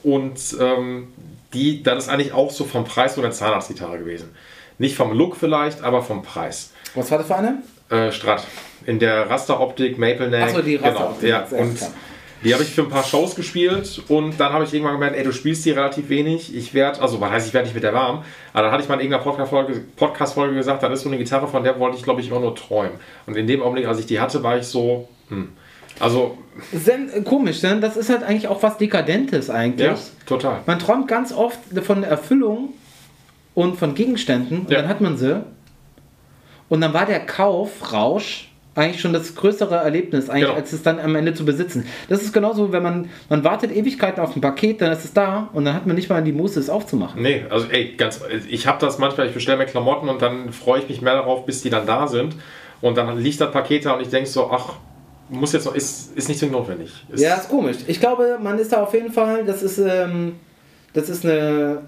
und 0.05 0.39
ähm, 0.61 1.09
die, 1.53 1.83
das 1.83 2.05
ist 2.05 2.11
eigentlich 2.11 2.33
auch 2.33 2.53
so 2.53 2.63
vom 2.63 2.85
Preis 2.85 3.17
so 3.17 3.21
eine 3.21 3.33
Zahnarztgitarre 3.33 3.99
gewesen. 3.99 4.29
Nicht 4.79 4.95
vom 4.95 5.13
Look 5.13 5.35
vielleicht, 5.35 5.83
aber 5.83 6.01
vom 6.03 6.23
Preis. 6.23 6.71
Was 6.95 7.11
war 7.11 7.19
das 7.19 7.27
für 7.27 7.37
eine? 7.37 7.63
Äh, 7.91 8.13
Strat. 8.13 8.45
In 8.85 9.01
der 9.01 9.29
Rasteroptik, 9.29 9.99
Maple 9.99 10.29
Neck. 10.29 10.45
Ach 10.47 10.55
so, 10.55 10.63
die 10.63 10.77
Rasteroptik, 10.77 11.23
Genau, 11.23 11.39
ja. 11.51 11.59
Und 11.59 11.77
klar. 11.77 11.91
Die 12.47 12.55
habe 12.55 12.63
ich 12.63 12.71
für 12.71 12.83
ein 12.83 12.89
paar 12.89 13.05
Shows 13.05 13.35
gespielt 13.35 14.03
und 14.09 14.39
dann 14.39 14.53
habe 14.53 14.65
ich 14.65 14.73
irgendwann 14.73 14.95
gemerkt, 14.95 15.17
ey, 15.17 15.25
du 15.25 15.33
spielst 15.33 15.65
die 15.65 15.73
relativ 15.73 16.09
wenig. 16.09 16.55
Ich 16.55 16.73
werde, 16.75 17.01
also 17.03 17.21
was 17.21 17.31
heißt, 17.31 17.49
ich 17.49 17.55
werde 17.55 17.67
nicht 17.67 17.75
mit 17.75 17.83
der 17.85 17.93
warm. 17.93 18.23
Aber 18.53 18.63
dann 18.63 18.73
hatte 18.73 18.83
ich 18.83 18.89
mal 18.89 18.95
in 18.95 19.01
irgendeiner 19.01 19.23
Podcast-Folge 19.25 19.85
Podcast 19.97 20.35
gesagt, 20.37 20.83
das 20.83 20.93
ist 20.93 21.03
so 21.03 21.09
eine 21.09 21.19
Gitarre, 21.19 21.49
von 21.49 21.65
der 21.65 21.79
wollte 21.79 21.97
ich, 21.97 22.03
glaube 22.03 22.21
ich, 22.21 22.29
immer 22.31 22.41
nur 22.41 22.55
träumen. 22.55 22.93
Und 23.27 23.37
in 23.37 23.47
dem 23.47 23.61
Augenblick, 23.63 23.87
als 23.87 23.99
ich 23.99 24.07
die 24.07 24.21
hatte, 24.21 24.43
war 24.43 24.57
ich 24.57 24.67
so, 24.67 25.09
hm. 25.29 25.49
Also, 25.99 26.37
Sehr 26.73 26.99
äh, 27.15 27.23
komisch, 27.23 27.63
ne? 27.63 27.81
Das 27.81 27.97
ist 27.97 28.11
halt 28.11 28.23
eigentlich 28.23 28.49
auch 28.49 28.63
was 28.63 28.77
Dekadentes 28.77 29.49
eigentlich. 29.49 29.87
ja, 29.87 29.97
total. 30.27 30.61
Man 30.67 30.79
träumt 30.79 31.09
ganz 31.09 31.33
oft 31.33 31.59
von 31.83 32.03
Erfüllung 32.03 32.75
und 33.55 33.79
von 33.79 33.95
Gegenständen 33.95 34.61
und 34.61 34.71
Ja. 34.71 34.83
dann 34.83 34.89
hat 34.89 35.01
man 35.01 35.17
sie. 35.17 35.43
Und 36.69 36.81
dann 36.83 36.93
war 36.93 37.07
der 37.07 37.21
Kaufrausch 37.25 38.51
eigentlich 38.77 39.01
schon 39.01 39.13
das 39.13 39.35
größere 39.35 39.75
Erlebnis, 39.77 40.29
eigentlich, 40.29 40.45
Genau. 40.45 40.55
als 40.57 40.73
es 40.73 40.83
dann 40.83 41.01
am 41.01 41.17
Ende 41.17 41.35
zu 41.35 41.45
besitzen. 41.45 41.87
Das 42.09 42.23
ist 42.23 42.33
genauso, 42.33 42.71
wenn 42.73 42.83
man, 42.83 43.09
man 43.29 43.43
wartet 43.43 43.75
Ewigkeiten 43.75 44.21
auf 44.23 44.37
ein 44.37 44.41
Paket, 44.41 44.81
dann 44.83 44.93
ist 44.93 45.05
es 45.05 45.13
da 45.15 45.49
und 45.55 45.65
dann 45.65 45.75
hat 45.75 45.87
man 45.87 45.97
nicht 45.97 46.11
mal 46.11 46.23
die 46.23 46.33
Muße, 46.33 46.61
es 46.61 46.69
aufzumachen. 46.71 47.23
Nee, 47.23 47.45
also 47.51 47.67
ey, 47.71 47.95
ganz, 47.97 48.21
ich 48.49 48.67
habe 48.67 48.79
das 48.81 48.99
manchmal, 48.99 49.27
ich 49.29 49.35
bestelle 49.35 49.59
mir 49.59 49.67
Klamotten 49.67 50.09
und 50.09 50.21
dann 50.23 50.53
freue 50.53 50.81
ich 50.81 50.89
mich 50.89 51.01
mehr 51.01 51.15
darauf, 51.15 51.47
bis 51.47 51.63
die 51.63 51.71
dann 51.71 51.87
da 51.87 52.07
sind. 52.07 52.37
Und 52.83 52.97
dann 52.99 53.19
liegt 53.19 53.41
das 53.41 53.51
Paket 53.51 53.87
da 53.87 53.95
und 53.95 54.03
ich 54.03 54.09
denke 54.09 54.29
so, 54.29 54.51
ach, 54.51 54.75
muss 55.31 55.53
jetzt 55.55 55.65
noch, 55.65 55.75
ist, 55.75 56.15
ist 56.17 56.29
nicht 56.29 56.39
zwingend 56.39 56.57
notwendig. 56.59 56.93
Ist, 57.11 57.21
Ja, 57.23 57.35
ist 57.37 57.49
komisch. 57.49 57.79
Ich 57.87 57.99
glaube, 57.99 58.39
man 58.43 58.59
ist 58.59 58.73
da 58.73 58.83
auf 58.83 58.93
jeden 58.93 59.11
Fall, 59.11 59.45
das 59.45 59.63
ist, 59.63 59.79
ähm, 59.79 60.35
das 60.93 61.09
ist 61.09 61.25
eine, 61.25 61.79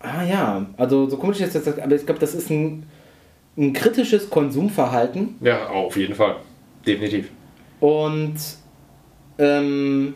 ah 0.00 0.22
ja, 0.22 0.64
also 0.76 1.08
so 1.08 1.16
komisch 1.16 1.40
ist 1.40 1.54
das, 1.56 1.66
aber 1.66 1.94
ich 1.94 2.06
glaube, 2.06 2.20
das 2.20 2.34
ist 2.34 2.48
ein, 2.50 2.84
ein 3.56 3.72
kritisches 3.72 4.28
Konsumverhalten 4.30 5.36
ja, 5.40 5.68
auf 5.68 5.96
jeden 5.96 6.14
Fall. 6.14 6.36
Definitiv. 6.86 7.30
und 7.80 8.36
ähm, 9.38 10.14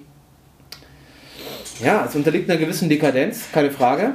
ja, 1.83 2.05
es 2.07 2.15
unterliegt 2.15 2.49
einer 2.51 2.59
gewissen 2.59 2.89
Dekadenz, 2.89 3.49
keine 3.53 3.71
Frage. 3.71 4.13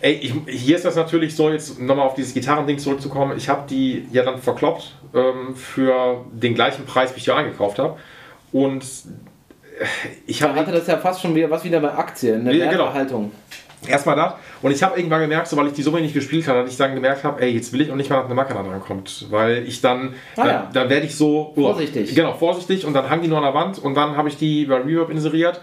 Ey, 0.00 0.14
ich, 0.14 0.34
hier 0.46 0.76
ist 0.76 0.84
das 0.84 0.96
natürlich 0.96 1.36
so, 1.36 1.50
jetzt 1.50 1.78
nochmal 1.80 2.06
auf 2.06 2.14
dieses 2.14 2.34
Gitarrending 2.34 2.78
zurückzukommen. 2.78 3.36
Ich 3.36 3.48
habe 3.48 3.68
die 3.68 4.06
ja 4.10 4.24
dann 4.24 4.38
verkloppt 4.40 4.96
ähm, 5.14 5.54
für 5.54 6.24
den 6.32 6.54
gleichen 6.54 6.84
Preis, 6.86 7.14
wie 7.14 7.18
ich 7.18 7.24
die 7.24 7.30
eingekauft 7.30 7.78
habe. 7.78 7.98
Und 8.50 8.82
äh, 8.82 9.84
ich 10.26 10.40
Da 10.40 10.48
hatte 10.48 10.60
habe 10.66 10.72
das 10.72 10.86
ja 10.86 10.98
fast 10.98 11.20
schon 11.22 11.34
wieder 11.34 11.50
was 11.50 11.64
wieder 11.64 11.80
bei 11.80 11.92
Aktien, 11.92 12.40
eine 12.40 12.52
Ja, 12.52 12.64
genau. 12.66 12.84
Wertverhaltung. 12.84 13.30
Erstmal 13.86 14.16
das. 14.16 14.34
Und 14.62 14.70
ich 14.72 14.82
habe 14.82 14.96
irgendwann 14.96 15.20
gemerkt, 15.20 15.48
sobald 15.48 15.68
ich 15.68 15.74
die 15.74 15.82
so 15.82 15.94
wenig 15.94 16.12
gespielt 16.14 16.46
habe, 16.48 16.62
dass 16.62 16.70
ich 16.70 16.76
dann 16.76 16.94
gemerkt 16.94 17.24
habe, 17.24 17.40
ey, 17.42 17.50
jetzt 17.50 17.72
will 17.72 17.80
ich 17.80 17.90
auch 17.90 17.96
nicht 17.96 18.10
mal, 18.10 18.16
dass 18.16 18.26
eine 18.26 18.34
Macke 18.34 18.54
da 18.54 18.62
dran 18.62 18.80
kommt. 18.80 19.26
Weil 19.30 19.64
ich 19.66 19.80
dann, 19.80 20.14
Ah, 20.36 20.44
dann, 20.44 20.46
ja. 20.48 20.70
dann 20.72 20.88
werde 20.90 21.06
ich 21.06 21.16
so... 21.16 21.52
oh, 21.56 21.60
Vorsichtig. 21.62 22.14
Genau, 22.14 22.34
vorsichtig. 22.34 22.86
Und 22.86 22.94
dann 22.94 23.08
hangen 23.10 23.22
die 23.22 23.28
nur 23.28 23.38
an 23.38 23.44
der 23.44 23.54
Wand. 23.54 23.78
Und 23.78 23.94
dann 23.94 24.16
habe 24.16 24.28
ich 24.28 24.36
die 24.36 24.64
bei 24.66 24.76
Reverb 24.76 25.10
inseriert. 25.10 25.60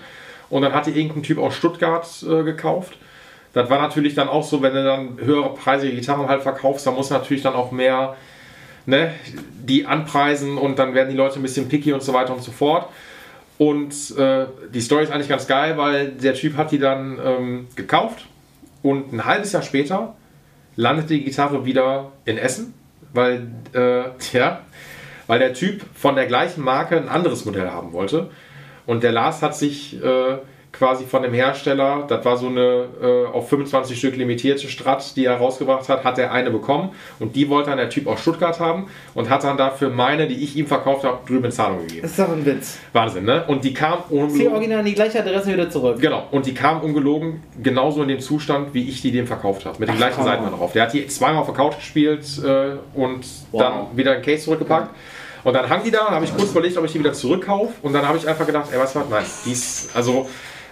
Und 0.50 0.62
dann 0.64 0.74
hat 0.74 0.86
die 0.88 0.91
irgendein 0.91 1.24
Typ 1.24 1.38
aus 1.38 1.56
Stuttgart 1.56 2.08
äh, 2.24 2.44
gekauft. 2.44 2.98
Das 3.54 3.70
war 3.70 3.80
natürlich 3.82 4.14
dann 4.16 4.28
auch 4.28 4.44
so, 4.44 4.62
wenn 4.62 4.74
du 4.74 4.84
dann 4.84 5.18
höhere 5.20 5.54
preisige 5.54 5.96
Gitarren 5.96 6.28
halt 6.28 6.44
verkaufst, 6.44 6.86
dann 6.86 6.94
muss 6.96 7.10
natürlich 7.10 7.41
dann 7.41 7.54
auch 7.54 7.72
mehr 7.72 8.16
ne, 8.86 9.12
die 9.64 9.86
anpreisen 9.86 10.58
und 10.58 10.78
dann 10.80 10.94
werden 10.94 11.10
die 11.10 11.16
Leute 11.16 11.40
ein 11.40 11.41
bisschen 11.41 11.68
picky 11.68 11.94
und 11.94 12.04
so 12.04 12.14
weiter 12.14 12.34
und 12.34 12.44
so 12.44 12.52
fort. 12.52 12.90
Und 13.60 14.18
äh, 14.18 14.45
die 14.73 14.80
Story 14.80 15.03
ist 15.03 15.11
eigentlich 15.11 15.27
ganz 15.27 15.45
geil, 15.45 15.77
weil 15.77 16.14
der 16.14 16.34
Typ 16.34 16.56
hat 16.56 16.72
die 16.72 16.80
dann 16.80 17.19
ähm, 17.22 17.68
gekauft 17.76 18.26
und 18.81 19.11
ein 19.11 19.26
halbes 19.26 19.52
Jahr 19.52 19.64
später 19.64 20.15
landet 20.77 21.10
die 21.10 21.26
Gitarre 21.26 21.65
wieder 21.65 22.14
in 22.23 22.38
Essen, 22.38 22.73
weil, 23.11 23.48
äh, 23.73 24.03
ja, 24.31 24.61
weil 25.27 25.40
der 25.40 25.53
Typ 25.53 25.81
von 25.94 26.15
der 26.15 26.26
gleichen 26.26 26.64
Marke 26.64 26.95
ein 26.95 27.10
anderes 27.10 27.44
Modell 27.44 27.69
haben 27.69 27.91
wollte. 27.91 28.30
Und 28.86 29.03
der 29.03 29.11
Lars 29.11 29.41
hat 29.41 29.57
sich 29.57 30.02
äh, 30.02 30.38
quasi 30.72 31.06
von 31.06 31.24
dem 31.24 31.34
Hersteller. 31.34 32.06
Das 32.08 32.24
war 32.26 32.38
so 32.38 32.48
eine 32.48 32.86
äh, 33.02 33.26
auf 33.34 33.50
25 33.50 33.98
Stück 33.98 34.16
limitierte 34.16 34.68
Strat, 34.68 35.16
die 35.16 35.26
er 35.26 35.38
rausgebracht 35.38 35.90
hat, 35.90 36.04
hat 36.04 36.18
er 36.20 36.32
eine 36.32 36.52
bekommen 36.52 36.91
und 37.20 37.36
die 37.36 37.50
wollte 37.50 37.70
dann 37.70 37.78
der 37.80 37.90
Typ 37.90 38.06
aus 38.08 38.22
Stuttgart 38.22 38.60
haben 38.60 38.88
und 39.16 39.30
hat 39.30 39.44
dann 39.44 39.58
dafür 39.58 39.90
meine, 39.90 40.28
die 40.28 40.36
ich 40.44 40.56
ihm 40.56 40.68
verkauft 40.68 41.04
habe, 41.04 41.18
drüben 41.28 41.46
in 41.46 41.52
Zahlung 41.52 41.80
gegeben. 41.82 42.02
Das 42.04 42.12
ist 42.12 42.20
doch 42.20 42.30
ein 42.30 42.46
Witz. 42.46 42.78
Wahnsinn, 42.94 43.26
ne? 43.26 43.44
Und 43.48 43.64
die 43.64 43.74
kam 43.74 44.00
ungelogen. 44.10 44.54
original 44.54 44.80
an 44.80 44.86
die 44.86 44.94
gleiche 44.94 45.20
Adresse 45.20 45.52
wieder 45.54 45.70
zurück. 45.70 46.00
Genau, 46.00 46.28
und 46.32 46.46
die 46.46 46.54
kam 46.54 46.82
ungelogen 46.82 47.41
genauso 47.62 48.04
in 48.04 48.08
dem 48.10 48.20
Zustand, 48.20 48.74
wie 48.74 48.88
ich 48.88 49.02
die 49.02 49.12
dem 49.12 49.26
verkauft 49.28 49.66
habe. 49.66 49.78
Mit 49.80 49.90
den 49.90 49.98
gleichen 49.98 50.18
komm. 50.18 50.26
Seiten 50.26 50.46
drauf. 50.52 50.74
Der 50.74 50.84
hat 50.84 50.94
die 50.94 51.08
zweimal 51.08 51.41
auf 51.41 51.48
der 51.48 51.56
Couch 51.56 51.78
gespielt 51.78 52.26
äh, 52.46 52.78
und 52.98 53.26
Wow. 53.52 53.62
dann 53.62 53.98
wieder 53.98 54.16
in 54.16 54.22
den 54.22 54.26
Case 54.26 54.44
zurückgepackt. 54.46 54.90
Und 55.44 55.54
dann 55.54 55.70
hang 55.70 55.82
die 55.84 55.91
da, 55.91 56.10
habe 56.10 56.26
ich 56.26 56.36
kurz 56.36 56.52
überlegt, 56.52 56.78
ob 56.78 56.84
ich 56.86 56.91
die 56.91 57.00
wieder 57.00 57.14
zurückkaufe. 57.14 57.72
Und 57.82 57.94
dann 57.94 58.06
habe 58.08 58.18
ich 58.18 58.28
einfach 58.28 58.46
gedacht, 58.46 58.68
ey, 58.74 58.80
weißt 58.80 58.96
du 58.96 59.00
was, 59.00 59.10
nein, 59.10 59.24
die 59.46 59.52
ist, 59.54 59.96
also 59.96 60.28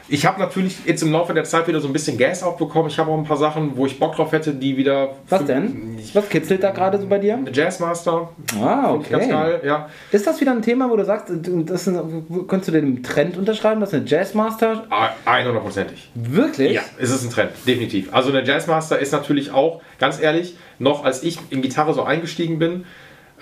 ich 0.10 0.26
habe 0.26 0.40
natürlich 0.40 0.78
jetzt 0.86 1.02
im 1.04 1.12
Laufe 1.12 1.34
der 1.34 1.44
Zeit 1.44 1.68
wieder 1.68 1.80
so 1.80 1.88
ein 1.88 1.94
bisschen 1.94 2.18
Gas 2.18 2.44
aufbekommen. 2.44 2.90
Ich 2.90 2.98
habe 2.98 3.12
auch 3.12 3.18
ein 3.18 3.24
paar 3.24 3.38
Sachen, 3.38 3.76
wo 3.76 3.86
ich 3.86 4.00
Bock 4.00 4.16
drauf 4.16 4.32
hätte, 4.32 4.54
die 4.54 4.78
wieder. 4.78 5.16
Was 5.30 5.46
denn? 5.46 5.98
Was 6.14 6.30
kitzelt 6.30 6.64
da 6.64 6.72
gerade 6.72 7.00
so 7.00 7.08
bei 7.08 7.18
dir? 7.20 7.40
Jazzmaster. 7.52 8.30
Ah, 8.62 8.98
ich 9.02 9.10
Ganz 9.10 9.24
okay. 9.26 9.32
geil, 9.34 9.62
ja. 9.66 9.90
Ist 10.12 10.26
das 10.26 10.40
wieder 10.40 10.52
ein 10.52 10.62
Thema, 10.62 10.90
wo 10.90 10.96
du 10.96 11.04
sagst, 11.06 11.28
das 11.30 11.88
ein, 11.88 12.26
könntest 12.48 12.70
du 12.70 12.72
den 12.72 13.04
Trend 13.04 13.38
unterschreiben, 13.38 13.82
dass 13.82 13.94
eine 13.94 14.06
Jazzmaster 14.06 14.86
Ah, 14.90 15.10
100%ig. 15.26 16.10
wirklich? 16.16 16.74
Ja, 16.74 16.82
es 17.00 17.12
ist 17.12 17.24
ein 17.24 17.30
Trend, 17.30 17.52
definitiv. 17.68 18.14
Also 18.14 18.30
eine 18.30 18.44
Jazzmaster 18.46 19.00
ist 19.00 19.12
natürlich 19.12 19.52
auch, 19.52 19.82
ganz 20.00 20.22
ehrlich, 20.22 20.56
noch 20.80 21.04
als 21.04 21.24
ich 21.24 21.40
in 21.50 21.62
Gitarre 21.62 21.94
so 21.94 22.04
eingestiegen 22.04 22.60
bin, 22.60 22.86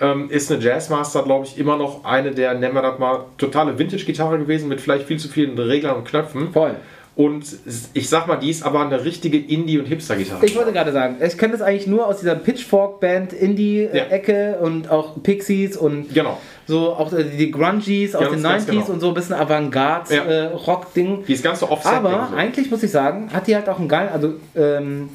ähm, 0.00 0.28
ist 0.30 0.50
eine 0.52 0.62
Jazzmaster, 0.62 1.22
glaube 1.22 1.46
ich, 1.46 1.58
immer 1.58 1.76
noch 1.76 2.04
eine 2.04 2.32
der, 2.32 2.54
nennen 2.54 2.74
wir 2.74 2.82
das 2.82 2.98
mal, 2.98 3.24
totale 3.38 3.78
Vintage-Gitarre 3.78 4.38
gewesen 4.38 4.68
mit 4.68 4.80
vielleicht 4.80 5.06
viel 5.06 5.18
zu 5.18 5.28
vielen 5.28 5.58
Reglern 5.58 5.96
und 5.96 6.04
Knöpfen. 6.04 6.52
Voll. 6.52 6.76
Und 7.14 7.46
ich 7.94 8.10
sag 8.10 8.26
mal, 8.26 8.36
die 8.36 8.50
ist 8.50 8.62
aber 8.62 8.82
eine 8.82 9.02
richtige 9.02 9.38
Indie- 9.38 9.78
und 9.78 9.86
Hipster-Gitarre. 9.86 10.44
Ich 10.44 10.54
wollte 10.54 10.70
gerade 10.74 10.92
sagen, 10.92 11.16
ich 11.24 11.38
kenne 11.38 11.52
das 11.54 11.62
eigentlich 11.62 11.86
nur 11.86 12.06
aus 12.06 12.18
dieser 12.20 12.34
Pitchfork-Band 12.34 13.32
Indie-Ecke 13.32 14.58
und 14.60 14.90
auch 14.90 15.22
Pixies 15.22 15.78
und 15.78 16.12
Genau. 16.12 16.38
so 16.66 16.90
auch 16.92 17.10
äh, 17.14 17.24
die 17.24 17.50
Grungies 17.50 18.14
aus 18.14 18.28
den 18.28 18.42
ganz 18.42 18.66
90s 18.66 18.70
genau. 18.70 18.86
und 18.90 19.00
so 19.00 19.08
ein 19.08 19.14
bisschen 19.14 19.34
Ja. 19.34 19.40
Avantgarde-Rock-Ding. 19.40 21.24
Die 21.26 21.32
ist 21.32 21.42
ganz 21.42 21.60
so 21.60 21.70
offset. 21.70 21.90
Aber 21.94 22.28
so. 22.30 22.36
eigentlich 22.36 22.70
muss 22.70 22.82
ich 22.82 22.90
sagen, 22.90 23.30
hat 23.32 23.46
die 23.46 23.54
halt 23.54 23.68
auch 23.70 23.78
einen 23.78 23.88
geilen, 23.88 24.10
also 24.12 24.34
ähm, 24.54 25.08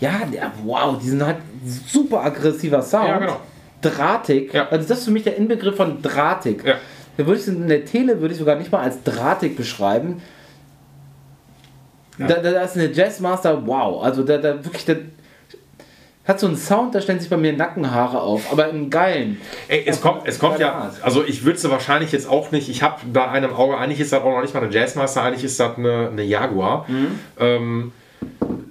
ja, 0.00 0.22
der, 0.32 0.52
wow, 0.64 0.96
die 1.02 1.08
sind 1.10 1.24
halt 1.24 1.36
super 1.86 2.24
aggressiver 2.24 2.80
Sound. 2.80 3.08
Ja, 3.08 3.18
genau. 3.18 3.36
Drahtig. 3.82 4.54
Ja. 4.54 4.68
Also 4.68 4.88
das 4.88 5.00
ist 5.00 5.04
für 5.04 5.10
mich 5.10 5.24
der 5.24 5.36
Inbegriff 5.36 5.76
von 5.76 6.00
drahtig. 6.00 6.64
Ja. 6.64 6.76
Da 7.16 7.26
würde 7.26 7.40
ich 7.40 7.48
in 7.48 7.68
der 7.68 7.84
Tele 7.84 8.20
würde 8.20 8.32
ich 8.32 8.38
sogar 8.38 8.56
nicht 8.56 8.72
mal 8.72 8.80
als 8.80 9.02
drahtig 9.02 9.56
beschreiben. 9.56 10.22
Da, 12.18 12.26
da, 12.26 12.52
da 12.52 12.62
ist 12.62 12.76
eine 12.76 12.90
Jazzmaster, 12.90 13.66
wow. 13.66 14.02
Also 14.02 14.22
da, 14.22 14.38
da 14.38 14.64
wirklich, 14.64 14.84
da 14.84 14.94
hat 16.26 16.38
so 16.38 16.46
einen 16.46 16.56
Sound, 16.56 16.94
da 16.94 17.00
stellen 17.00 17.18
sich 17.18 17.28
bei 17.28 17.36
mir 17.36 17.52
Nackenhaare 17.52 18.20
auf, 18.20 18.52
aber 18.52 18.68
im 18.68 18.90
Geilen. 18.90 19.40
Ey, 19.68 19.82
es 19.86 20.00
kommt, 20.00 20.22
es 20.26 20.38
kommt 20.38 20.60
ja, 20.60 20.72
Art. 20.72 21.02
also 21.02 21.24
ich 21.24 21.44
würde 21.44 21.58
sie 21.58 21.70
wahrscheinlich 21.70 22.12
jetzt 22.12 22.28
auch 22.28 22.52
nicht, 22.52 22.68
ich 22.68 22.82
habe 22.82 23.00
bei 23.12 23.28
einem 23.28 23.52
Auge, 23.52 23.76
eigentlich 23.76 23.98
ist 23.98 24.12
das 24.12 24.22
auch 24.22 24.30
noch 24.30 24.42
nicht 24.42 24.54
mal 24.54 24.62
eine 24.62 24.72
Jazzmaster, 24.72 25.22
eigentlich 25.22 25.44
ist 25.44 25.58
das 25.58 25.76
eine, 25.76 26.10
eine 26.12 26.22
Jaguar. 26.22 26.86
Ähm, 27.40 27.92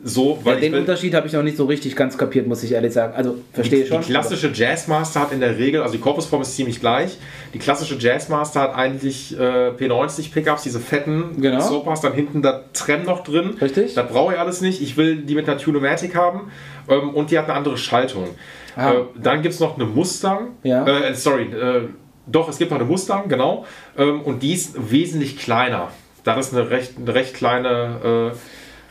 so, 0.03 0.39
weil. 0.43 0.55
Ja, 0.55 0.59
den 0.61 0.75
Unterschied 0.75 1.13
habe 1.13 1.27
ich 1.27 1.33
noch 1.33 1.43
nicht 1.43 1.57
so 1.57 1.65
richtig 1.65 1.95
ganz 1.95 2.17
kapiert, 2.17 2.47
muss 2.47 2.63
ich 2.63 2.71
ehrlich 2.71 2.93
sagen. 2.93 3.13
Also 3.15 3.37
verstehe 3.53 3.83
die, 3.83 3.87
schon. 3.87 4.01
die 4.01 4.07
klassische 4.07 4.51
Jazzmaster 4.53 5.19
hat 5.21 5.31
in 5.31 5.39
der 5.39 5.57
Regel, 5.57 5.81
also 5.81 5.93
die 5.93 6.01
Korpusform 6.01 6.41
ist 6.41 6.55
ziemlich 6.55 6.79
gleich. 6.79 7.17
Die 7.53 7.59
klassische 7.59 7.95
Jazzmaster 7.99 8.61
hat 8.61 8.75
eigentlich 8.75 9.37
äh, 9.37 9.69
P90 9.69 10.31
Pickups, 10.31 10.63
diese 10.63 10.79
fetten 10.79 11.41
Genau. 11.41 11.61
Sopas, 11.61 12.01
dann 12.01 12.13
hinten 12.13 12.41
da 12.41 12.63
Trem 12.73 13.03
noch 13.03 13.23
drin. 13.23 13.55
Richtig. 13.61 13.93
Das 13.93 14.07
brauche 14.07 14.33
ich 14.33 14.39
alles 14.39 14.61
nicht. 14.61 14.81
Ich 14.81 14.97
will 14.97 15.17
die 15.17 15.35
mit 15.35 15.47
einer 15.47 15.57
Tunomatic 15.57 16.15
haben 16.15 16.51
ähm, 16.89 17.11
und 17.11 17.29
die 17.29 17.37
hat 17.37 17.45
eine 17.45 17.53
andere 17.53 17.77
Schaltung. 17.77 18.29
Ah. 18.75 18.91
Äh, 18.91 18.95
dann 19.21 19.41
gibt 19.41 19.53
es 19.53 19.59
noch 19.59 19.75
eine 19.75 19.85
Mustang. 19.85 20.49
Ja. 20.63 20.85
Äh, 20.85 21.13
sorry, 21.13 21.43
äh, 21.43 21.87
doch, 22.27 22.49
es 22.49 22.57
gibt 22.57 22.71
noch 22.71 22.79
eine 22.79 22.87
Mustang, 22.87 23.27
genau. 23.29 23.65
Ähm, 23.97 24.21
und 24.21 24.41
die 24.41 24.53
ist 24.53 24.91
wesentlich 24.91 25.37
kleiner. 25.37 25.89
Das 26.23 26.47
ist 26.47 26.55
eine 26.55 26.69
recht, 26.69 26.93
eine 26.97 27.13
recht 27.13 27.33
kleine, 27.33 28.31
äh, 28.33 28.37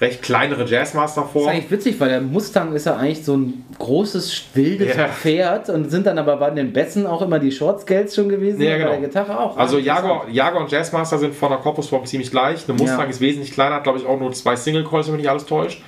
recht 0.00 0.22
kleinere 0.22 0.62
Das 0.62 0.70
Jazzmaster-Form. 0.70 1.44
ist 1.44 1.50
eigentlich 1.50 1.70
witzig, 1.70 2.00
weil 2.00 2.08
der 2.08 2.20
Mustang 2.22 2.72
ist 2.74 2.86
ja 2.86 2.96
eigentlich 2.96 3.24
so 3.24 3.36
ein 3.36 3.64
großes, 3.78 4.44
wildes 4.54 4.96
Ja. 4.96 5.08
Pferd 5.08 5.68
und 5.68 5.90
sind 5.90 6.06
dann 6.06 6.18
aber 6.18 6.36
bei 6.38 6.50
den 6.50 6.72
Bässen 6.72 7.06
auch 7.06 7.20
immer 7.22 7.38
die 7.38 7.52
Short-Scales 7.52 8.14
schon 8.14 8.28
gewesen, 8.28 8.62
Ja, 8.62 8.76
genau. 8.78 8.90
bei 8.90 8.96
der 8.96 9.08
Gitarre 9.08 9.38
auch. 9.38 9.56
Also 9.58 9.78
Jaguar, 9.78 10.26
Jaguar 10.30 10.62
und 10.62 10.70
Jazzmaster 10.72 11.18
sind 11.18 11.34
von 11.34 11.50
der 11.50 11.58
Korpusform 11.58 12.06
ziemlich 12.06 12.30
gleich. 12.30 12.66
Eine 12.68 12.78
Mustang 12.78 13.00
Ja. 13.00 13.06
ist 13.06 13.20
wesentlich 13.20 13.52
kleiner, 13.52 13.76
hat 13.76 13.82
glaube 13.84 13.98
ich 13.98 14.06
auch 14.06 14.18
nur 14.18 14.32
zwei 14.32 14.56
Single 14.56 14.84
Coils, 14.84 15.06
wenn 15.06 15.14
mich 15.14 15.22
nicht 15.22 15.30
alles 15.30 15.44
täuscht. 15.44 15.82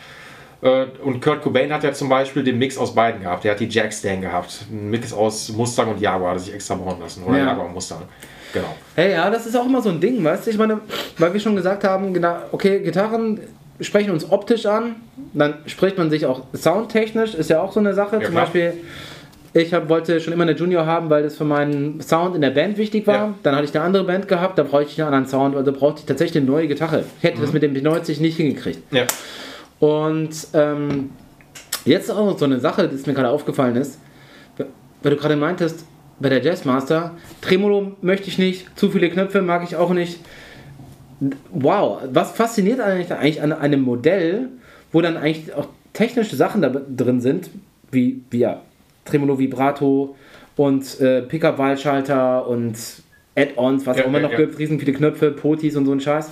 Äh, 0.60 0.86
Und 1.02 1.20
Kurt 1.20 1.43
Cobain 1.43 1.72
hat 1.72 1.82
ja 1.82 1.93
zum 1.93 2.09
Beispiel 2.09 2.44
den 2.44 2.56
Mix 2.59 2.78
aus 2.78 2.94
beiden 2.94 3.22
gehabt. 3.22 3.43
Der 3.44 3.52
hat 3.52 3.60
die 3.60 3.68
Jack 3.68 3.93
Stand 3.93 4.20
gehabt. 4.22 4.60
Ein 4.70 4.90
Mix 4.90 5.12
aus 5.12 5.48
Mustang 5.48 5.89
und 5.90 6.01
Jaguar, 6.01 6.30
hat 6.32 6.36
er 6.36 6.40
sich 6.40 6.55
extra 6.55 6.74
bauen 6.76 7.01
lassen. 7.01 7.24
Oder 7.24 7.39
Ja. 7.39 7.47
Jaguar 7.47 7.66
und 7.66 7.74
Mustang. 7.74 8.02
Genau. 8.52 8.68
Hey, 8.94 9.12
ja, 9.12 9.28
das 9.30 9.47
ist 9.47 9.56
auch 9.56 9.64
immer 9.66 9.80
so 9.82 9.89
ein 9.89 9.98
Ding, 10.01 10.22
weißt 10.22 10.47
du? 10.47 10.51
Ich 10.51 10.59
meine, 10.59 10.80
weil 11.18 11.32
wir 11.32 11.40
schon 11.40 11.56
gesagt 11.56 11.82
haben, 11.84 12.12
genau, 12.14 12.36
okay, 12.52 12.78
Gitarren 12.80 13.40
sprechen 13.82 14.10
uns 14.10 14.30
optisch 14.30 14.66
an, 14.66 14.96
dann 15.34 15.54
spricht 15.66 15.98
man 15.98 16.10
sich 16.10 16.26
auch 16.26 16.42
soundtechnisch, 16.54 17.34
ist 17.34 17.50
ja 17.50 17.60
auch 17.60 17.72
so 17.72 17.80
eine 17.80 17.94
Sache. 17.94 18.16
Ja, 18.16 18.22
Zum 18.22 18.30
klar. 18.32 18.44
Beispiel, 18.44 18.72
ich 19.54 19.74
hab, 19.74 19.88
wollte 19.90 20.18
schon 20.20 20.32
immer 20.32 20.44
eine 20.44 20.52
Junior 20.52 20.86
haben, 20.86 21.10
weil 21.10 21.22
das 21.24 21.36
für 21.36 21.44
meinen 21.44 22.00
Sound 22.00 22.34
in 22.34 22.40
der 22.40 22.50
Band 22.50 22.78
wichtig 22.78 23.06
war. 23.06 23.14
Ja. 23.14 23.34
Dann 23.42 23.54
hatte 23.54 23.64
ich 23.66 23.74
eine 23.74 23.84
andere 23.84 24.04
Band 24.04 24.26
gehabt, 24.28 24.59
da 24.59 24.62
brauchte 24.62 24.86
ich 24.86 24.98
einen 25.02 25.12
anderen 25.12 25.26
Sound, 25.28 25.56
also 25.56 25.72
brauchte 25.72 26.00
ich 26.00 26.06
tatsächlich 26.06 26.38
eine 26.42 26.46
neue 26.50 26.68
Gitarre. 26.68 27.04
Ich 27.18 27.24
hätte 27.24 27.38
Mhm. 27.38 27.42
das 27.42 27.52
mit 27.52 27.62
dem 27.62 27.74
P90 27.74 28.20
nicht 28.20 28.36
hingekriegt. 28.36 28.80
Ja. 28.92 29.04
Und 29.78 30.30
ähm, 30.54 31.10
jetzt 31.84 32.10
auch 32.10 32.38
so 32.38 32.44
eine 32.44 32.60
Sache, 32.60 32.88
die 32.88 32.96
mir 33.09 33.14
gerade 33.14 33.28
aufgefallen 33.30 33.76
ist, 33.76 33.98
weil 35.02 35.10
du 35.10 35.16
gerade 35.16 35.36
meintest, 35.36 35.84
bei 36.20 36.28
der 36.28 36.40
Jazzmaster, 36.42 37.12
Tremolo 37.40 37.92
möchte 38.00 38.28
ich 38.28 38.38
nicht, 38.38 38.66
zu 38.78 38.90
viele 38.90 39.10
Knöpfe 39.10 39.42
mag 39.42 39.64
ich 39.64 39.74
auch 39.76 39.90
nicht. 39.90 40.20
Wow, 41.51 42.01
was 42.12 42.32
fasziniert 42.32 42.81
eigentlich, 42.81 43.12
eigentlich 43.12 43.43
an 43.43 43.53
einem 43.53 43.82
Modell, 43.82 44.49
wo 44.90 45.01
dann 45.01 45.16
eigentlich 45.16 45.55
auch 45.55 45.69
technische 45.93 46.36
Sachen 46.36 46.62
da 46.62 46.69
drin 46.69 47.20
sind, 47.20 47.51
wie, 47.90 48.23
wie 48.31 48.39
ja, 48.39 48.62
Tremolo 49.05 49.39
Vibrato 49.39 50.16
und 50.57 51.01
äh, 51.01 51.23
Pickup-Wahlschalter 51.23 52.47
und 52.47 52.77
Add-ons, 53.34 53.86
was 53.86 53.96
Ja, 53.96 54.02
auch 54.02 54.09
immer 54.09 54.18
ja, 54.18 54.24
noch 54.24 54.32
ja. 54.32 54.36
gibt, 54.38 54.59
riesen 54.59 54.78
viele 54.78 54.92
Knöpfe, 54.92 55.30
Potis 55.30 55.74
und 55.76 55.86
so 55.86 55.92
ein 55.92 56.00
Scheiß, 56.00 56.30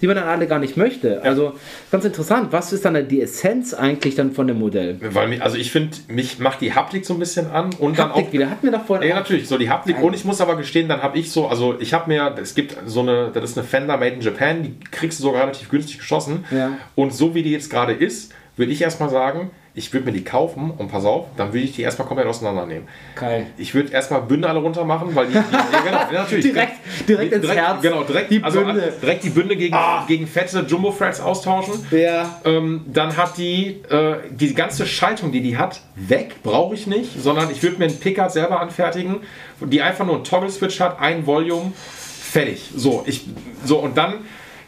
die 0.00 0.06
man 0.06 0.16
dann 0.16 0.26
alle 0.28 0.46
gar 0.46 0.58
nicht 0.58 0.76
möchte. 0.76 1.22
Also 1.22 1.54
ganz 1.90 2.04
interessant, 2.04 2.48
was 2.52 2.72
ist 2.74 2.84
dann 2.84 3.08
die 3.08 3.22
Essenz 3.22 3.72
eigentlich 3.72 4.16
dann 4.16 4.32
von 4.32 4.46
dem 4.46 4.58
Modell? 4.58 4.98
Weil 5.00 5.28
mich, 5.28 5.42
also 5.42 5.56
ich 5.56 5.72
finde, 5.72 5.96
mich 6.08 6.38
macht 6.40 6.60
die 6.60 6.74
Haptik 6.74 7.06
so 7.06 7.14
ein 7.14 7.18
bisschen 7.18 7.50
an 7.50 7.70
und 7.78 7.98
dann 7.98 8.10
auch. 8.10 8.16
Haptik 8.16 8.32
wieder, 8.34 8.50
hatten 8.50 8.64
wir 8.66 8.72
doch 8.72 8.84
vorhin 8.84 9.08
Ja, 9.08 9.14
auch. 9.14 9.20
natürlich, 9.20 9.48
so 9.48 9.56
die 9.56 9.70
Haptik. 9.70 10.02
Und 10.02 10.14
ich 10.14 10.24
muss 10.26 10.42
aber 10.42 10.56
gestehen, 10.56 10.88
dann 10.88 11.02
habe 11.02 11.18
ich 11.18 11.30
so, 11.30 11.46
also 11.48 11.76
ich 11.80 11.94
habe 11.94 12.10
mir, 12.10 12.34
es 12.40 12.54
gibt 12.54 12.76
so 12.84 13.00
eine, 13.00 13.30
das 13.32 13.44
ist 13.50 13.58
eine 13.58 13.66
Fender 13.66 13.96
Made 13.96 14.16
in 14.16 14.20
Japan, 14.20 14.62
die 14.62 14.74
kriegst 14.90 15.20
du 15.20 15.22
sogar 15.22 15.42
relativ 15.42 15.70
günstig 15.70 15.98
geschossen. 15.98 16.44
Ja. 16.50 16.72
Und 16.94 17.14
so 17.14 17.34
wie 17.34 17.42
die 17.42 17.52
jetzt 17.52 17.70
gerade 17.70 17.92
ist, 17.94 18.32
würde 18.56 18.72
ich 18.72 18.82
erstmal 18.82 19.08
sagen, 19.08 19.50
ich 19.74 19.92
würde 19.92 20.06
mir 20.06 20.12
die 20.12 20.22
kaufen 20.22 20.70
und 20.70 20.88
pass 20.88 21.04
auf, 21.06 21.26
dann 21.36 21.48
würde 21.48 21.64
ich 21.64 21.74
die 21.74 21.82
erstmal 21.82 22.06
komplett 22.06 22.26
auseinandernehmen. 22.26 22.86
Geil. 23.16 23.46
Ich 23.56 23.74
würde 23.74 23.90
erstmal 23.90 24.20
Bünde 24.20 24.46
alle 24.48 24.58
runter 24.58 24.84
machen, 24.84 25.14
weil 25.14 25.28
die, 25.28 25.32
die 25.32 25.38
ja, 25.38 25.80
genau, 25.82 26.12
natürlich. 26.12 26.44
Direkt, 26.52 26.72
direkt 27.08 27.32
ins 27.32 27.48
Herz. 27.48 27.80
Genau, 27.80 28.02
direkt 28.02 28.30
Die 28.30 28.42
also, 28.42 28.60
Bünde. 28.60 28.92
Ah. 28.94 29.00
direkt 29.00 29.24
die 29.24 29.30
Bünde 29.30 29.56
gegen, 29.56 29.76
gegen 30.08 30.26
fette 30.26 30.60
Jumbo 30.68 30.92
Frets 30.92 31.20
austauschen. 31.20 31.86
Ja. 31.90 32.40
Ähm, 32.44 32.84
dann 32.86 33.16
hat 33.16 33.38
die 33.38 33.80
äh, 33.88 34.16
die 34.30 34.54
ganze 34.54 34.86
Schaltung, 34.86 35.32
die 35.32 35.40
die 35.40 35.56
hat, 35.56 35.80
weg, 35.94 36.42
brauche 36.42 36.74
ich 36.74 36.86
nicht, 36.86 37.22
sondern 37.22 37.50
ich 37.50 37.62
würde 37.62 37.78
mir 37.78 37.86
einen 37.86 37.98
Picker 37.98 38.28
selber 38.28 38.60
anfertigen, 38.60 39.20
die 39.60 39.80
einfach 39.80 40.04
nur 40.04 40.16
einen 40.16 40.24
Toggle-Switch 40.24 40.80
hat, 40.80 41.00
ein 41.00 41.26
Volume, 41.26 41.72
fertig. 41.74 42.70
So, 42.76 43.04
ich, 43.06 43.26
so 43.64 43.78
und 43.78 43.96
dann 43.96 44.16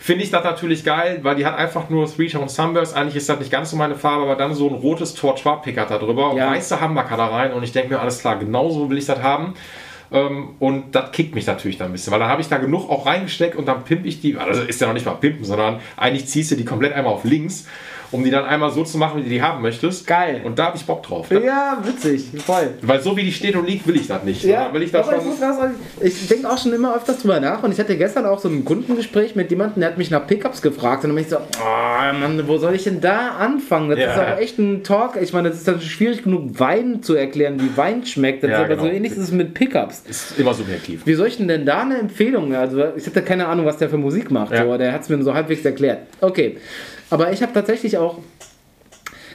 finde 0.05 0.23
ich 0.23 0.31
das 0.31 0.45
natürlich 0.45 0.85
geil, 0.85 1.21
weil 1.23 1.35
die 1.35 1.47
hat 1.47 1.57
einfach 1.57 1.89
nur 1.89 2.07
Three-Tone 2.07 2.51
Sunburst. 2.51 2.95
Eigentlich 2.95 3.17
ist 3.17 3.27
das 3.27 3.39
nicht 3.39 3.51
ganz 3.51 3.71
so 3.71 3.77
meine 3.79 3.95
Farbe, 3.95 4.25
aber 4.25 4.37
dann 4.37 4.53
so 4.53 4.69
ein 4.69 4.75
rotes 4.75 5.15
Tortoise-Picker 5.15 5.87
da 5.87 5.97
drüber, 5.97 6.35
Ja. 6.37 6.51
weiße 6.51 6.79
Hammerker 6.79 7.17
da 7.17 7.29
rein 7.29 7.55
und 7.55 7.63
ich 7.63 7.73
denke 7.73 7.95
mir, 7.95 8.01
alles 8.01 8.19
klar, 8.21 8.37
genauso 8.37 8.91
will 8.91 8.99
ich 8.99 9.07
das 9.07 9.23
haben. 9.23 9.55
Ähm, 10.13 10.51
und 10.59 10.95
das 10.95 11.11
kickt 11.13 11.35
mich 11.35 11.47
natürlich 11.47 11.79
dann 11.79 11.89
ein 11.89 11.93
bisschen, 11.93 12.13
weil 12.13 12.21
dann 12.21 12.29
habe 12.29 12.43
ich 12.43 12.49
da 12.49 12.59
genug 12.59 12.91
auch 12.91 13.07
reingesteckt 13.07 13.57
und 13.57 13.67
dann 13.67 13.83
pimp 13.85 14.05
ich 14.05 14.21
die, 14.21 14.37
also 14.37 14.61
ist 14.61 14.79
ja 14.79 14.87
noch 14.89 14.93
nicht 14.95 15.07
mal 15.07 15.15
pimpen, 15.15 15.43
sondern 15.47 15.81
eigentlich 15.97 16.27
ziehst 16.27 16.51
du 16.51 16.57
die 16.57 16.67
komplett 16.67 16.93
einmal 16.93 17.15
auf 17.15 17.25
links 17.25 17.67
um 18.11 18.23
die 18.25 18.31
dann 18.31 18.45
einmal 18.45 18.71
so 18.71 18.85
zu 18.85 18.99
machen, 18.99 19.19
wie 19.21 19.23
du 19.25 19.29
die 19.31 19.43
haben 19.43 19.63
möchtest. 19.63 20.07
Geil. 20.07 20.41
Und 20.45 20.59
da 20.59 20.67
habe 20.67 20.77
ich 20.77 20.85
Bock 20.85 21.03
drauf. 21.03 21.27
Ja, 21.31 21.79
witzig, 21.83 22.27
voll. 22.45 22.71
Weil 22.83 23.01
so 23.01 23.17
wie 23.17 23.23
die 23.23 23.33
steht 23.33 23.57
und 23.57 23.67
liegt, 23.67 23.87
will 23.87 23.97
ich 23.97 24.07
das 24.07 24.23
nicht. 24.25 24.45
Ja, 24.45 24.73
will 24.73 24.83
ich 24.83 24.91
das 24.93 25.07
ich, 25.07 25.13
schon. 25.17 25.27
was 25.31 25.39
sagen, 25.39 25.75
ich 26.01 26.29
denke 26.29 26.51
auch 26.51 26.59
schon 26.59 26.73
immer 26.73 26.95
öfters 26.97 27.19
drüber 27.19 27.41
nach 27.41 27.63
und 27.63 27.73
ich 27.73 27.79
hatte 27.79 27.97
gestern 27.97 28.27
auch 28.27 28.39
so 28.39 28.49
ein 28.49 28.65
Kundengespräch 28.65 29.35
mit 29.37 29.51
jemandem, 29.51 29.81
der 29.81 29.91
hat 29.91 29.99
mich 29.99 30.11
nach 30.11 30.27
Pickups 30.27 30.63
gefragt 30.63 31.05
und 31.05 31.11
dann 31.11 31.17
bin 31.17 31.25
ich 31.25 31.31
so, 31.31 31.37
oh 31.39 32.13
Mann, 32.19 32.43
wo 32.47 32.59
soll 32.59 32.75
ich 32.75 32.85
denn 32.85 33.01
da 33.01 33.31
anfangen? 33.39 33.91
Das 33.91 33.99
Ja. 33.99 34.13
ist 34.13 34.19
auch 34.19 34.39
echt 34.39 34.59
ein 34.59 34.83
Talk. 34.85 35.17
Ich 35.21 35.33
meine, 35.33 35.49
das 35.49 35.59
ist 35.59 35.69
dann 35.69 35.81
schwierig 35.81 36.23
genug, 36.23 36.59
Wein 36.61 37.03
zu 37.03 37.15
erklären, 37.15 37.61
wie 37.61 37.77
Wein 37.77 38.05
schmeckt. 38.07 38.43
Das 38.43 38.51
Ja, 38.51 38.57
ist 38.59 38.65
aber 38.65 38.75
genau. 38.77 38.83
so 38.89 38.89
ähnlich 38.91 39.13
ist 39.13 39.19
es 39.19 39.33
mit 39.33 39.55
Pickups. 39.55 40.03
Ist 40.09 40.39
immer 40.39 40.55
subjektiv. 40.55 41.03
Wie 41.05 41.15
soll 41.15 41.29
ich 41.29 41.37
denn, 41.37 41.49
denn 41.49 41.67
da 41.67 41.83
eine 41.83 41.99
Empfehlung? 41.99 42.55
Also 42.55 42.85
ich 42.97 43.07
hatte 43.07 43.23
keine 43.23 43.47
Ahnung, 43.47 43.67
was 43.67 43.79
der 43.79 43.89
für 43.89 43.97
Musik 43.99 44.31
macht, 44.31 44.53
Ja. 44.53 44.63
aber 44.63 44.79
der 44.79 44.93
hat 44.93 45.03
es 45.03 45.09
mir 45.09 45.23
so 45.23 45.35
halbwegs 45.35 45.65
erklärt. 45.65 46.01
Okay, 46.21 46.59
aber 47.11 47.33
ich 47.33 47.43
habe 47.43 47.53
tatsächlich 47.53 47.99
auch 47.99 48.19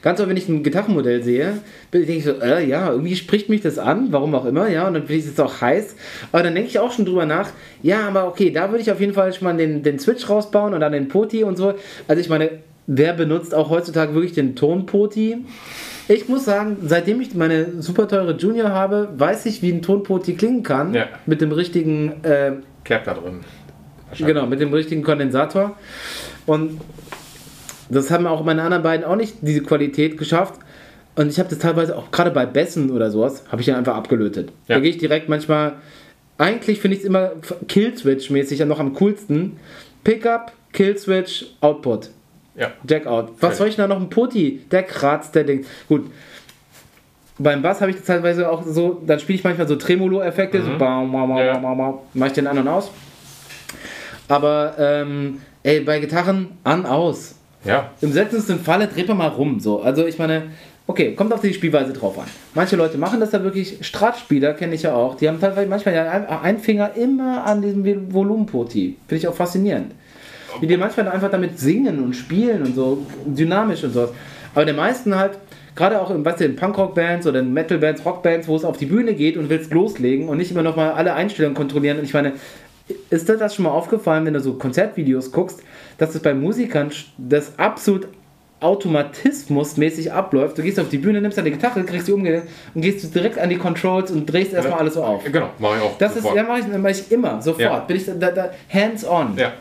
ganz 0.02 0.20
oft, 0.20 0.30
wenn 0.30 0.38
ich 0.38 0.48
ein 0.48 0.64
Gitarrenmodell 0.64 1.24
sehe, 1.24 1.60
bin 1.91 2.10
ich 2.10 2.24
so, 2.24 2.32
äh, 2.41 2.66
ja, 2.66 2.91
irgendwie 2.91 3.16
spricht 3.16 3.50
mich 3.50 3.62
das 3.62 3.78
an, 3.78 4.08
warum 4.12 4.34
auch 4.36 4.46
immer, 4.46 4.70
ja, 4.70 4.88
und 4.88 4.94
dann 4.94 5.08
finde 5.08 5.20
ich 5.20 5.28
es 5.28 5.40
auch 5.40 5.62
heiß. 5.62 5.96
Aber 6.32 6.44
dann 6.44 6.56
denke 6.56 6.70
ich 6.70 6.80
auch 6.80 6.91
schon 6.91 7.06
drüber 7.06 7.26
nach, 7.26 7.50
ja, 7.82 8.08
aber 8.08 8.28
okay, 8.28 8.52
da 8.52 8.70
würde 8.70 8.82
ich 8.82 8.91
auf 8.91 9.00
jeden 9.00 9.14
Fall 9.14 9.34
schon 9.34 9.46
mal 9.46 9.58
den, 9.58 9.84
den 9.84 10.00
Switch 10.00 10.30
rausbauen 10.30 10.74
und 10.74 10.80
dann 10.80 10.91
den 10.91 11.08
Poti 11.08 11.44
und 11.44 11.58
so. 11.58 11.74
Also 12.08 12.22
ich 12.22 12.30
meine, 12.30 12.50
wer 12.88 13.14
benutzt 13.14 13.54
auch 13.54 13.70
heutzutage 13.70 14.14
wirklich 14.14 14.34
den 14.34 14.56
Tonpoti? 14.56 15.46
Ich 16.08 16.28
muss 16.28 16.46
sagen, 16.46 16.78
seitdem 16.82 17.22
ich 17.22 17.36
meine 17.36 17.82
super 17.82 18.08
teure 18.08 18.36
Junior 18.36 18.70
habe, 18.70 19.10
weiß 19.16 19.46
ich, 19.46 19.62
wie 19.62 19.72
ein 19.72 19.84
Tonpoti 19.84 20.34
klingen 20.34 20.64
kann. 20.64 20.94
Ja. 20.94 21.06
Mit 21.28 21.40
dem 21.40 21.52
richtigen, 21.52 22.24
äh, 22.24 22.54
Cap 22.84 23.04
da 23.04 23.14
drin. 23.14 23.41
Genau, 24.18 24.48
mit 24.48 24.60
dem 24.60 24.74
richtigen 24.74 25.04
Kondensator. 25.04 25.76
Und 26.48 26.80
das 27.90 28.11
haben 28.11 28.28
auch 28.28 28.44
meine 28.44 28.61
anderen 28.61 28.84
beiden 28.84 29.06
auch 29.06 29.16
nicht 29.16 29.36
diese 29.41 29.61
Qualität 29.61 30.18
geschafft. 30.18 30.56
Und 31.16 31.30
ich 31.30 31.40
habe 31.40 31.49
das 31.49 31.60
teilweise 31.60 31.98
auch 31.98 32.11
gerade 32.11 32.32
bei 32.32 32.45
Bässen 32.45 32.91
oder 32.91 33.11
sowas, 33.11 33.44
habe 33.52 33.61
ich 33.61 33.66
dann 33.68 33.76
einfach 33.76 33.95
abgelötet. 33.95 34.52
Ja. 34.68 34.76
Da 34.76 34.82
gehe 34.82 34.91
ich 34.91 34.98
direkt 34.98 35.28
manchmal, 35.28 35.74
eigentlich 36.38 36.80
finde 36.80 36.95
ich 36.95 37.02
es 37.03 37.07
immer 37.07 37.32
Killswitch-mäßig 37.68 38.60
ja 38.60 38.66
noch 38.66 38.80
am 38.80 38.94
coolsten. 38.94 39.57
Pickup, 40.03 40.53
Killswitch, 40.72 41.48
Output. 41.61 42.10
Ja. 42.56 42.72
Jackout. 42.88 43.32
Was 43.40 43.57
soll 43.57 43.68
ich 43.70 43.76
da 43.78 43.88
noch? 43.88 43.99
Ein 43.99 44.10
Putty, 44.10 44.61
der 44.70 44.84
kratzt, 44.84 45.34
der 45.36 45.45
Ding. 45.45 45.66
Gut. 45.88 46.10
Beim 47.38 47.61
Bass 47.61 47.80
habe 47.80 47.91
ich 47.91 47.98
das 47.98 48.06
teilweise 48.06 48.49
auch 48.49 48.64
so, 48.64 49.02
dann 49.06 49.18
spiele 49.20 49.38
ich 49.40 49.44
manchmal 49.45 49.68
so 49.68 49.78
Tremolo-Effekte, 49.78 50.61
so 50.61 50.78
baum, 50.78 51.11
baum, 51.11 51.30
baum, 51.30 51.38
Ja. 51.38 51.53
baum, 51.53 51.61
baum, 51.61 51.78
baum, 51.78 51.99
mach 52.14 52.28
ich 52.28 52.34
den 52.34 52.48
an 52.48 52.57
und 52.57 52.68
aus. 52.68 52.91
Aber, 54.28 54.76
ähm, 54.78 55.40
ey, 55.64 55.80
bei 55.80 55.99
Gitarren 55.99 56.49
an, 56.66 56.86
aus. 56.86 57.36
Ja. 57.65 57.91
Im 58.02 58.11
seltensten 58.14 58.60
Falle 58.60 58.88
dreht 58.88 59.07
man 59.07 59.18
mal 59.18 59.27
rum, 59.27 59.60
so. 59.60 59.81
Also 59.81 60.06
ich 60.07 60.18
meine, 60.18 60.44
okay, 60.88 61.14
kommt 61.14 61.34
auf 61.34 61.41
die 61.41 61.53
Spielweise 61.53 61.91
drauf 61.94 62.18
an. 62.18 62.26
Manche 62.53 62.76
Leute 62.76 62.98
machen 62.98 63.19
das 63.19 63.31
da 63.31 63.44
wirklich, 63.44 63.77
Stratspieler 63.81 64.53
kenne 64.53 64.76
ich 64.76 64.84
ja 64.84 64.94
auch, 64.95 65.15
die 65.15 65.27
haben 65.27 65.40
teilweise 65.40 65.68
manchmal 65.68 65.94
ja 65.95 66.10
ein- 66.10 66.26
einen 66.27 66.57
Finger 66.60 66.91
immer 66.95 67.45
an 67.45 67.61
diesem 67.61 68.14
Volumenpoti. 68.14 68.98
Finde 69.07 69.19
ich 69.22 69.27
auch 69.27 69.36
faszinierend. 69.36 69.91
Wie 70.61 70.68
die 70.68 70.77
manchmal 70.77 71.07
einfach 71.10 71.30
damit 71.30 71.60
singen 71.60 72.03
und 72.03 72.15
spielen 72.15 72.64
und 72.64 72.76
so, 72.76 73.06
dynamisch 73.26 73.84
und 73.84 73.94
sowas. 73.94 74.10
Aber 74.56 74.65
der 74.65 74.73
meisten 74.73 75.15
halt, 75.15 75.38
gerade 75.76 76.02
auch 76.02 76.10
in, 76.10 76.26
weißt 76.26 76.40
du, 76.40 76.45
in 76.45 76.56
Punkrock-Bands 76.56 77.27
oder 77.27 77.41
in 77.41 77.53
Metal-Bands, 77.53 78.03
Rock-Bands, 78.03 78.48
wo 78.48 78.56
es 78.56 78.64
auf 78.65 78.77
die 78.77 78.88
Bühne 78.88 79.14
geht 79.14 79.38
und 79.38 79.49
willst 79.49 79.72
loslegen 79.72 80.27
und 80.27 80.38
nicht 80.38 80.49
immer 80.52 80.64
noch 80.64 80.76
mal 80.76 80.91
alle 80.94 81.14
Einstellungen 81.14 81.56
kontrollieren. 81.56 81.99
Und 81.99 82.06
ich 82.06 82.14
meine, 82.14 82.34
ist 83.11 83.30
dir 83.30 83.38
das 83.38 83.53
schon 83.53 83.65
mal 83.65 83.72
aufgefallen, 83.72 84.26
wenn 84.26 84.34
du 84.34 84.40
so 84.40 84.53
Konzertvideos 84.53 85.31
guckst, 85.31 85.61
dass 85.99 86.15
es 86.15 86.21
bei 86.21 86.34
Musikern 86.34 86.91
das 87.17 87.59
absolut 87.59 88.07
automatismusmäßig 88.61 90.11
abläuft? 90.11 90.57
Du 90.57 90.63
gehst 90.63 90.80
auf 90.80 90.89
die 90.89 90.97
Bühne, 90.97 91.21
nimmst 91.21 91.38
deine 91.38 91.51
Gitarre, 91.51 91.84
kriegst 91.84 92.07
die 92.07 92.11
umgedreht 92.11 92.43
und 92.73 92.81
gehst 92.81 93.13
direkt 93.13 93.38
an 93.38 93.49
die 93.49 93.57
Controls 93.57 94.09
und 94.09 94.26
drehst 94.26 94.53
erstmal 94.53 94.80
alles 94.80 94.95
so 94.95 95.03
auf. 95.03 95.23
Genau, 95.23 95.49
mache 95.59 95.77
ich 95.77 95.84
auch. 95.84 95.97
Das 95.99 96.15
ist, 96.15 96.26
ja, 96.34 96.43
mache 96.43 96.61
ich, 96.61 96.65
mach 96.67 96.89
ich 96.89 97.11
immer, 97.11 97.41
sofort. 97.41 97.61
Ja. 97.61 97.80
Bin 97.80 97.97
ich 97.97 98.05
da, 98.05 98.13
da, 98.13 98.31
da 98.31 98.49
hands 98.73 99.05
on. 99.05 99.38
Ja. 99.38 99.53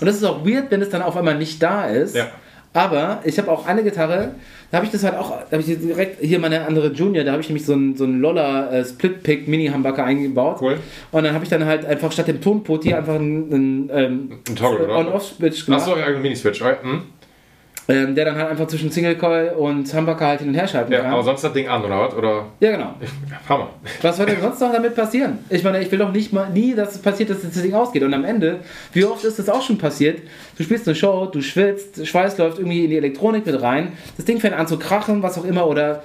Und 0.00 0.06
das 0.06 0.16
ist 0.16 0.24
auch 0.24 0.44
weird, 0.44 0.70
wenn 0.70 0.82
es 0.82 0.90
dann 0.90 1.02
auf 1.02 1.16
einmal 1.16 1.38
nicht 1.38 1.62
da 1.62 1.86
ist. 1.86 2.16
Ja. 2.16 2.28
Aber 2.72 3.20
ich 3.22 3.38
habe 3.38 3.50
auch 3.50 3.66
eine 3.66 3.84
Gitarre, 3.84 4.34
da 4.74 4.78
habe 4.78 4.86
ich 4.86 4.90
das 4.92 5.04
halt 5.04 5.14
auch, 5.14 5.30
da 5.30 5.56
habe 5.56 5.60
ich 5.60 5.78
direkt 5.78 6.20
hier 6.20 6.40
meine 6.40 6.66
andere 6.66 6.88
Junior, 6.90 7.22
da 7.22 7.30
habe 7.30 7.40
ich 7.40 7.48
nämlich 7.48 7.64
so 7.64 7.74
einen, 7.74 7.96
so 7.96 8.02
einen 8.02 8.18
Lolla 8.20 8.72
äh, 8.72 8.84
Split-Pick 8.84 9.46
Mini-Humbucker 9.46 10.02
eingebaut. 10.02 10.56
Cool. 10.60 10.78
Und 11.12 11.22
dann 11.22 11.32
habe 11.32 11.44
ich 11.44 11.50
dann 11.50 11.64
halt 11.64 11.86
einfach 11.86 12.10
statt 12.10 12.26
dem 12.26 12.40
Tonpoti 12.40 12.92
einfach 12.92 13.14
einen, 13.14 13.54
einen 13.54 13.90
ähm, 13.94 14.32
Ein? 14.48 14.90
On-Off-Switch 14.90 15.66
gemacht, 15.66 15.82
Achso, 15.82 15.96
ja, 15.96 16.06
ein 16.06 16.20
Mini-Switch. 16.20 16.60
okay, 16.60 16.74
Hm? 16.82 17.02
Ähm, 17.88 18.14
der 18.14 18.24
dann 18.24 18.36
halt 18.36 18.48
einfach 18.50 18.66
zwischen 18.66 18.90
Single 18.90 19.16
Coil 19.16 19.50
und 19.56 19.92
Humbucker 19.94 20.26
halt 20.26 20.40
hin 20.40 20.48
und 20.48 20.54
her 20.54 20.66
schalten 20.66 20.92
Ja, 20.92 21.00
kann. 21.02 21.12
aber 21.12 21.22
sonst 21.22 21.44
das 21.44 21.52
Ding 21.52 21.68
an, 21.68 21.84
oder 21.84 22.00
was? 22.00 22.14
Oder? 22.14 22.46
ja, 22.60 22.70
genau. 22.70 22.94
Hammer. 23.48 23.68
Was 24.00 24.16
soll 24.16 24.26
denn 24.26 24.40
sonst 24.40 24.60
noch 24.60 24.72
damit 24.72 24.94
passieren? 24.94 25.38
Ich 25.50 25.62
meine, 25.62 25.80
ich 25.82 25.90
will 25.92 25.98
doch 25.98 26.10
nicht 26.12 26.32
mal 26.32 26.48
nie, 26.50 26.74
dass 26.74 26.92
es 26.92 26.98
passiert, 27.02 27.30
dass 27.30 27.42
das 27.42 27.52
Ding 27.60 27.74
ausgeht. 27.74 28.02
Und 28.02 28.14
am 28.14 28.24
Ende, 28.24 28.60
wie 28.92 29.04
oft 29.04 29.24
ist 29.24 29.38
das 29.38 29.48
auch 29.48 29.62
schon 29.62 29.76
passiert? 29.78 30.22
Du 30.56 30.62
spielst 30.62 30.88
eine 30.88 30.94
Show, 30.94 31.26
du 31.26 31.40
schwitzt, 31.42 32.06
Schweiß 32.06 32.38
läuft 32.38 32.58
irgendwie 32.58 32.84
in 32.84 32.90
die 32.90 32.96
Elektronik 32.96 33.44
mit 33.44 33.60
rein, 33.60 33.92
das 34.16 34.24
Ding 34.24 34.40
fängt 34.40 34.54
an 34.54 34.66
zu 34.66 34.78
krachen, 34.78 35.22
was 35.22 35.36
auch 35.38 35.44
immer, 35.44 35.66
oder 35.66 36.02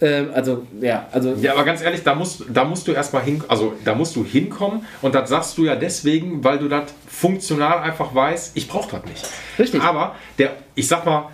ähm, 0.00 0.30
also, 0.34 0.66
ja, 0.80 1.06
also 1.12 1.34
Ja, 1.34 1.52
aber 1.52 1.64
ganz 1.64 1.82
ehrlich, 1.82 2.02
da 2.02 2.14
musst, 2.14 2.44
da 2.48 2.64
musst 2.64 2.88
du 2.88 2.92
erstmal 2.92 3.22
hin, 3.22 3.42
also 3.48 3.74
da 3.84 3.94
musst 3.94 4.16
du 4.16 4.24
hinkommen 4.24 4.86
und 5.02 5.14
das 5.14 5.28
sagst 5.28 5.58
du 5.58 5.64
ja 5.64 5.76
deswegen, 5.76 6.42
weil 6.42 6.58
du 6.58 6.68
das 6.68 6.84
funktional 7.06 7.80
einfach 7.80 8.14
weißt, 8.14 8.56
ich 8.56 8.68
brauche 8.68 8.90
das 8.90 9.04
nicht. 9.04 9.26
Richtig. 9.58 9.82
Aber 9.82 10.14
der, 10.38 10.52
ich 10.74 10.88
sag 10.88 11.04
mal, 11.04 11.28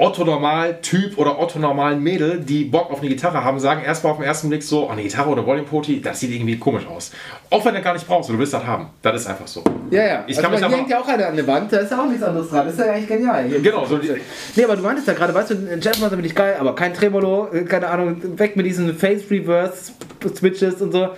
Otto-Normal-Typ 0.00 1.18
oder 1.18 1.38
Otto-Normal-Mädel, 1.38 2.40
die 2.40 2.64
Bock 2.64 2.90
auf 2.90 3.00
eine 3.00 3.10
Gitarre 3.10 3.44
haben, 3.44 3.60
sagen 3.60 3.82
erstmal 3.84 4.12
auf 4.12 4.18
den 4.18 4.26
ersten 4.26 4.48
Blick 4.48 4.62
so, 4.62 4.86
oh, 4.86 4.88
eine 4.88 5.02
Gitarre 5.02 5.28
oder 5.28 5.44
Volume-Poti, 5.46 6.00
das 6.00 6.20
sieht 6.20 6.30
irgendwie 6.30 6.58
komisch 6.58 6.86
aus. 6.86 7.12
Auch 7.50 7.62
wenn 7.66 7.74
du 7.74 7.82
gar 7.82 7.92
nicht 7.92 8.08
brauchst, 8.08 8.30
du 8.30 8.38
willst 8.38 8.54
das 8.54 8.64
haben. 8.64 8.88
Das 9.02 9.20
ist 9.20 9.26
einfach 9.26 9.46
so. 9.46 9.62
Ja, 9.90 10.06
ja. 10.06 10.24
Ich 10.26 10.38
also 10.38 10.48
kann 10.48 10.68
mich 10.70 10.78
hängt 10.78 10.88
ja 10.88 11.00
auch 11.00 11.06
einer 11.06 11.28
an 11.28 11.36
der 11.36 11.46
Wand, 11.46 11.70
da 11.70 11.78
ist 11.78 11.90
ja 11.90 12.02
auch 12.02 12.08
nichts 12.08 12.22
anderes 12.22 12.48
dran. 12.48 12.64
Das 12.64 12.74
ist 12.74 12.80
ja 12.80 12.92
eigentlich 12.92 13.08
genial. 13.08 13.44
Hier. 13.44 13.60
Genau, 13.60 13.84
so 13.84 13.98
die, 13.98 14.10
Nee, 14.56 14.64
aber 14.64 14.76
du 14.76 14.82
meintest 14.82 15.06
ja 15.06 15.12
gerade, 15.12 15.34
weißt 15.34 15.50
du, 15.50 15.54
Jazzmaster 15.78 16.16
bin 16.16 16.24
ich 16.24 16.34
geil, 16.34 16.56
aber 16.58 16.74
kein 16.74 16.94
Tremolo, 16.94 17.48
äh, 17.52 17.64
keine 17.64 17.88
Ahnung, 17.88 18.38
weg 18.38 18.56
mit 18.56 18.64
diesen 18.64 18.96
Face-Reverse-Switches 18.96 20.80
und 20.80 20.92
so. 20.92 21.10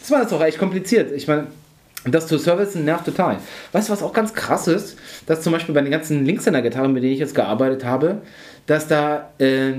Das 0.00 0.10
war 0.10 0.22
das 0.22 0.30
doch 0.30 0.42
echt 0.42 0.58
kompliziert. 0.58 1.12
Ich 1.12 1.28
meine, 1.28 1.46
das 2.06 2.26
zu 2.26 2.38
servicen 2.38 2.84
nervt 2.84 3.06
total. 3.06 3.36
Weißt 3.72 3.88
du, 3.88 3.92
was 3.92 4.02
auch 4.02 4.12
ganz 4.12 4.34
krass 4.34 4.66
ist? 4.68 4.96
Dass 5.26 5.40
zum 5.42 5.52
Beispiel 5.52 5.74
bei 5.74 5.80
den 5.80 5.90
ganzen 5.90 6.24
Linkshänder-Gitarren, 6.24 6.92
mit 6.92 7.02
denen 7.02 7.12
ich 7.14 7.18
jetzt 7.20 7.34
gearbeitet 7.34 7.84
habe, 7.84 8.18
dass 8.66 8.86
da 8.88 9.30
äh, 9.38 9.72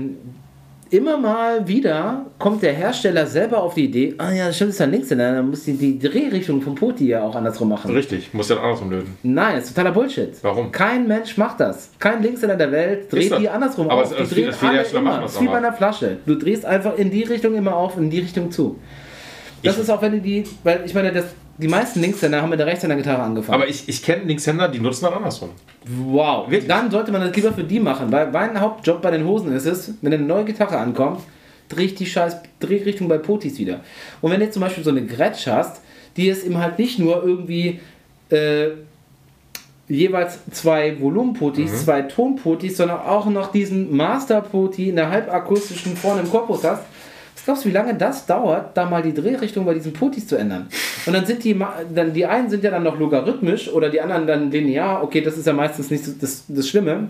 immer 0.90 1.16
mal 1.18 1.66
wieder 1.66 2.26
kommt 2.38 2.62
der 2.62 2.72
Hersteller 2.72 3.26
selber 3.26 3.60
auf 3.60 3.74
die 3.74 3.86
Idee, 3.86 4.14
ah 4.18 4.30
ja, 4.30 4.46
das 4.46 4.54
stimmt, 4.56 4.70
ist 4.70 4.80
ein 4.80 4.92
Linkshänder, 4.92 5.34
dann 5.34 5.50
muss 5.50 5.64
die, 5.64 5.72
die 5.72 5.98
Drehrichtung 5.98 6.62
vom 6.62 6.76
Poti 6.76 7.08
ja 7.08 7.22
auch 7.24 7.34
andersrum 7.34 7.68
machen. 7.70 7.90
richtig, 7.92 8.32
muss 8.32 8.48
ja 8.48 8.56
andersrum 8.60 8.90
lösen. 8.92 9.16
Nein, 9.24 9.56
das 9.56 9.64
ist 9.64 9.74
totaler 9.74 9.92
Bullshit. 9.92 10.30
Warum? 10.42 10.70
Kein 10.70 11.08
Mensch 11.08 11.36
macht 11.36 11.58
das. 11.58 11.90
Kein 11.98 12.22
Linkshänder 12.22 12.54
der 12.56 12.70
Welt 12.70 13.12
dreht 13.12 13.36
die 13.36 13.48
andersrum 13.48 13.90
Aber 13.90 14.02
auf. 14.02 14.16
es- 14.20 14.28
Die 14.30 14.42
es- 14.44 14.62
machen 14.62 14.76
immer. 14.96 15.20
das 15.22 15.34
wie 15.40 15.44
aber. 15.48 15.52
bei 15.52 15.58
einer 15.58 15.72
Flasche. 15.72 16.18
Du 16.24 16.36
drehst 16.36 16.64
einfach 16.64 16.96
in 16.96 17.10
die 17.10 17.24
Richtung 17.24 17.54
immer 17.56 17.74
auf 17.74 17.96
in 17.96 18.08
die 18.10 18.20
Richtung 18.20 18.52
zu. 18.52 18.78
Das 19.64 19.74
Ich- 19.74 19.82
ist 19.82 19.90
auch, 19.90 20.00
wenn 20.02 20.12
du 20.12 20.20
die, 20.20 20.44
weil 20.62 20.82
ich 20.86 20.94
meine, 20.94 21.10
das, 21.12 21.24
die 21.58 21.68
meisten 21.68 22.00
Linkshänder 22.00 22.42
haben 22.42 22.50
mit 22.50 22.58
der 22.58 22.66
Rechtshänder-Gitarre 22.66 23.22
angefangen. 23.22 23.60
Aber 23.60 23.68
ich, 23.68 23.88
ich 23.88 24.02
kenne 24.02 24.24
Linkshänder, 24.24 24.68
die 24.68 24.78
nutzen 24.78 25.04
das 25.04 25.14
andersrum. 25.14 25.50
wow. 25.86 26.50
Wirklich? 26.50 26.68
Dann 26.68 26.90
sollte 26.90 27.12
man 27.12 27.22
das 27.22 27.34
lieber 27.34 27.52
für 27.52 27.64
die 27.64 27.80
machen, 27.80 28.12
weil 28.12 28.30
mein 28.30 28.60
Hauptjob 28.60 29.00
bei 29.00 29.10
den 29.10 29.24
Hosen 29.24 29.52
ist 29.52 29.66
es, 29.66 29.94
wenn 30.02 30.12
eine 30.12 30.22
neue 30.22 30.44
Gitarre 30.44 30.76
ankommt, 30.76 31.20
dreh 31.68 31.84
ich 31.84 31.94
die 31.94 32.06
scheiß 32.06 32.36
Drehrichtung 32.60 33.08
bei 33.08 33.18
Potis 33.18 33.58
wieder. 33.58 33.80
Und 34.20 34.30
wenn 34.30 34.40
du 34.40 34.46
jetzt 34.46 34.54
zum 34.54 34.62
Beispiel 34.62 34.84
so 34.84 34.90
eine 34.90 35.04
Gretsch 35.04 35.46
hast, 35.46 35.80
die 36.16 36.28
ist 36.28 36.44
eben 36.44 36.58
halt 36.58 36.78
nicht 36.78 36.98
nur 36.98 37.22
irgendwie 37.22 37.80
äh, 38.30 38.68
jeweils 39.88 40.38
zwei 40.50 41.00
Volumenpotis, 41.00 41.84
zwei 41.84 42.02
Tonpotis, 42.02 42.76
sondern 42.76 43.00
auch 43.00 43.26
noch 43.26 43.52
diesen 43.52 43.96
Masterpoti 43.96 44.88
in 44.88 44.96
der 44.96 45.10
halbakustischen 45.10 45.96
vorne 45.96 46.22
im 46.22 46.30
Korpus 46.30 46.64
hast. 46.64 46.82
Glaubst 47.46 47.64
du, 47.64 47.68
wie 47.68 47.72
lange 47.72 47.94
das 47.94 48.26
dauert, 48.26 48.76
da 48.76 48.86
mal 48.86 49.02
die 49.02 49.14
Drehrichtung 49.14 49.64
bei 49.64 49.74
diesen 49.74 49.92
Potis 49.92 50.26
zu 50.26 50.34
ändern? 50.34 50.66
Und 51.06 51.12
dann 51.12 51.24
sind 51.24 51.44
die, 51.44 51.56
dann 51.94 52.12
die 52.12 52.26
einen 52.26 52.50
sind 52.50 52.64
ja 52.64 52.72
dann 52.72 52.82
noch 52.82 52.98
logarithmisch 52.98 53.68
oder 53.72 53.88
die 53.88 54.00
anderen 54.00 54.26
dann 54.26 54.50
linear. 54.50 55.04
Okay, 55.04 55.20
das 55.20 55.38
ist 55.38 55.46
ja 55.46 55.52
meistens 55.52 55.88
nicht 55.88 56.04
so 56.04 56.10
das, 56.20 56.42
das 56.48 56.68
Schlimme. 56.68 57.06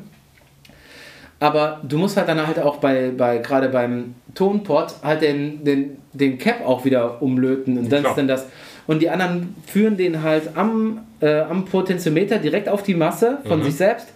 Aber 1.40 1.80
du 1.82 1.96
musst 1.96 2.18
halt 2.18 2.28
dann 2.28 2.46
halt 2.46 2.58
auch 2.58 2.76
bei, 2.76 3.12
bei 3.16 3.38
gerade 3.38 3.70
beim 3.70 4.14
Tonpot 4.34 4.96
halt 5.02 5.22
den, 5.22 5.64
den, 5.64 5.96
den 6.12 6.36
Cap 6.36 6.66
auch 6.66 6.84
wieder 6.84 7.22
umlöten 7.22 7.78
und 7.78 7.90
dann 7.90 8.00
Klar. 8.00 8.12
ist 8.12 8.18
dann 8.18 8.28
das. 8.28 8.44
Und 8.86 9.00
die 9.00 9.08
anderen 9.08 9.54
führen 9.66 9.96
den 9.96 10.22
halt 10.22 10.50
am, 10.54 11.00
äh, 11.20 11.40
am 11.40 11.64
Potentiometer 11.64 12.36
direkt 12.36 12.68
auf 12.68 12.82
die 12.82 12.94
Masse 12.94 13.38
von 13.46 13.62
sich 13.62 13.76
selbst. 13.76 14.08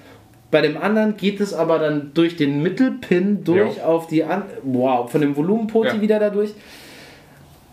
Bei 0.51 0.61
dem 0.63 0.77
anderen 0.77 1.17
geht 1.17 1.41
es 1.41 1.55
aber 1.55 1.79
dann 1.79 2.11
durch 2.15 2.37
den 2.37 2.63
Mittelpin 2.63 3.45
durch 3.45 3.77
Jo. 3.77 3.83
auf 3.85 4.07
die 4.09 4.25
an 4.25 4.43
wow, 4.63 5.11
von 5.11 5.21
dem 5.21 5.37
Volumenpoti 5.37 5.89
Ja. 5.97 6.01
wieder 6.01 6.19
dadurch. 6.19 6.51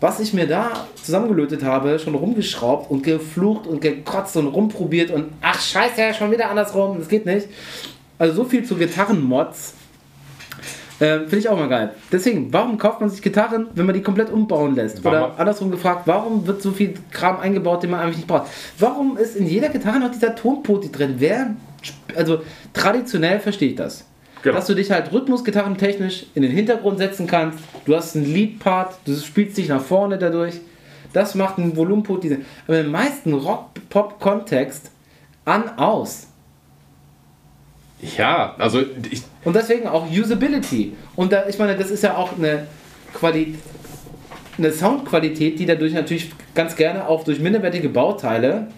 Was 0.00 0.20
ich 0.20 0.32
mir 0.32 0.46
da 0.46 0.86
zusammengelötet 1.02 1.64
habe, 1.64 1.98
schon 1.98 2.14
rumgeschraubt 2.14 2.88
und 2.88 3.02
geflucht 3.02 3.66
und 3.66 3.80
gekotzt 3.80 4.36
und 4.36 4.46
rumprobiert 4.46 5.10
und 5.10 5.26
ach 5.42 5.60
scheiße, 5.60 6.14
schon 6.14 6.30
wieder 6.30 6.50
andersrum, 6.50 6.98
das 6.98 7.08
geht 7.08 7.26
nicht. 7.26 7.48
Also 8.16 8.34
so 8.34 8.44
viel 8.44 8.64
zu 8.64 8.76
Gitarrenmods. 8.76 9.74
Äh, 11.00 11.20
Finde 11.20 11.38
ich 11.38 11.48
auch 11.48 11.56
mal 11.56 11.68
geil. 11.68 11.94
Deswegen, 12.10 12.52
warum 12.52 12.76
kauft 12.78 13.00
man 13.00 13.08
sich 13.08 13.22
Gitarren, 13.22 13.68
wenn 13.74 13.86
man 13.86 13.94
die 13.94 14.02
komplett 14.02 14.30
umbauen 14.30 14.74
lässt? 14.74 15.02
Warum? 15.04 15.30
Oder 15.30 15.38
andersrum 15.40 15.70
gefragt, 15.70 16.02
warum 16.06 16.46
wird 16.46 16.60
so 16.62 16.72
viel 16.72 16.94
Kram 17.12 17.38
eingebaut, 17.38 17.82
den 17.84 17.90
man 17.90 18.00
eigentlich 18.00 18.16
nicht 18.16 18.26
braucht? 18.28 18.48
Warum 18.78 19.16
ist 19.16 19.36
in 19.36 19.46
jeder 19.46 19.68
Gitarre 19.68 20.00
noch 20.00 20.10
dieser 20.10 20.34
Tonpoti 20.34 20.90
drin? 20.90 21.14
Wer, 21.18 21.54
also 22.14 22.42
traditionell 22.72 23.40
verstehe 23.40 23.70
ich 23.70 23.76
das. 23.76 24.04
Genau. 24.42 24.56
Dass 24.56 24.66
du 24.66 24.74
dich 24.74 24.90
halt 24.90 25.12
rhythmusgitarrentechnisch 25.12 26.26
in 26.34 26.42
den 26.42 26.52
Hintergrund 26.52 26.98
setzen 26.98 27.26
kannst. 27.26 27.58
Du 27.84 27.96
hast 27.96 28.14
einen 28.14 28.32
Lead-Part, 28.32 28.98
du 29.04 29.16
spielst 29.16 29.56
dich 29.56 29.68
nach 29.68 29.82
vorne 29.82 30.16
dadurch. 30.16 30.54
Das 31.12 31.34
macht 31.34 31.58
einen 31.58 31.76
Volumenpoti. 31.76 32.28
Sinn. 32.28 32.44
Aber 32.66 32.80
im 32.80 32.90
meisten 32.90 33.32
Rock-Pop-Kontext 33.32 34.90
an, 35.44 35.78
aus. 35.78 36.28
Ja, 38.16 38.54
also 38.58 38.82
ich, 39.10 39.22
Und 39.44 39.56
deswegen 39.56 39.88
auch 39.88 40.08
Usability. 40.08 40.92
Und 41.16 41.32
da, 41.32 41.48
ich 41.48 41.58
meine, 41.58 41.76
das 41.76 41.90
ist 41.90 42.04
ja 42.04 42.16
auch 42.16 42.36
eine, 42.36 42.66
Quali 43.12 43.56
eine 44.56 44.72
Soundqualität, 44.72 45.58
die 45.58 45.66
dadurch 45.66 45.94
natürlich 45.94 46.30
ganz 46.54 46.76
gerne 46.76 47.08
auch 47.08 47.24
durch 47.24 47.40
minderwertige 47.40 47.88
Bauteile 47.88 48.68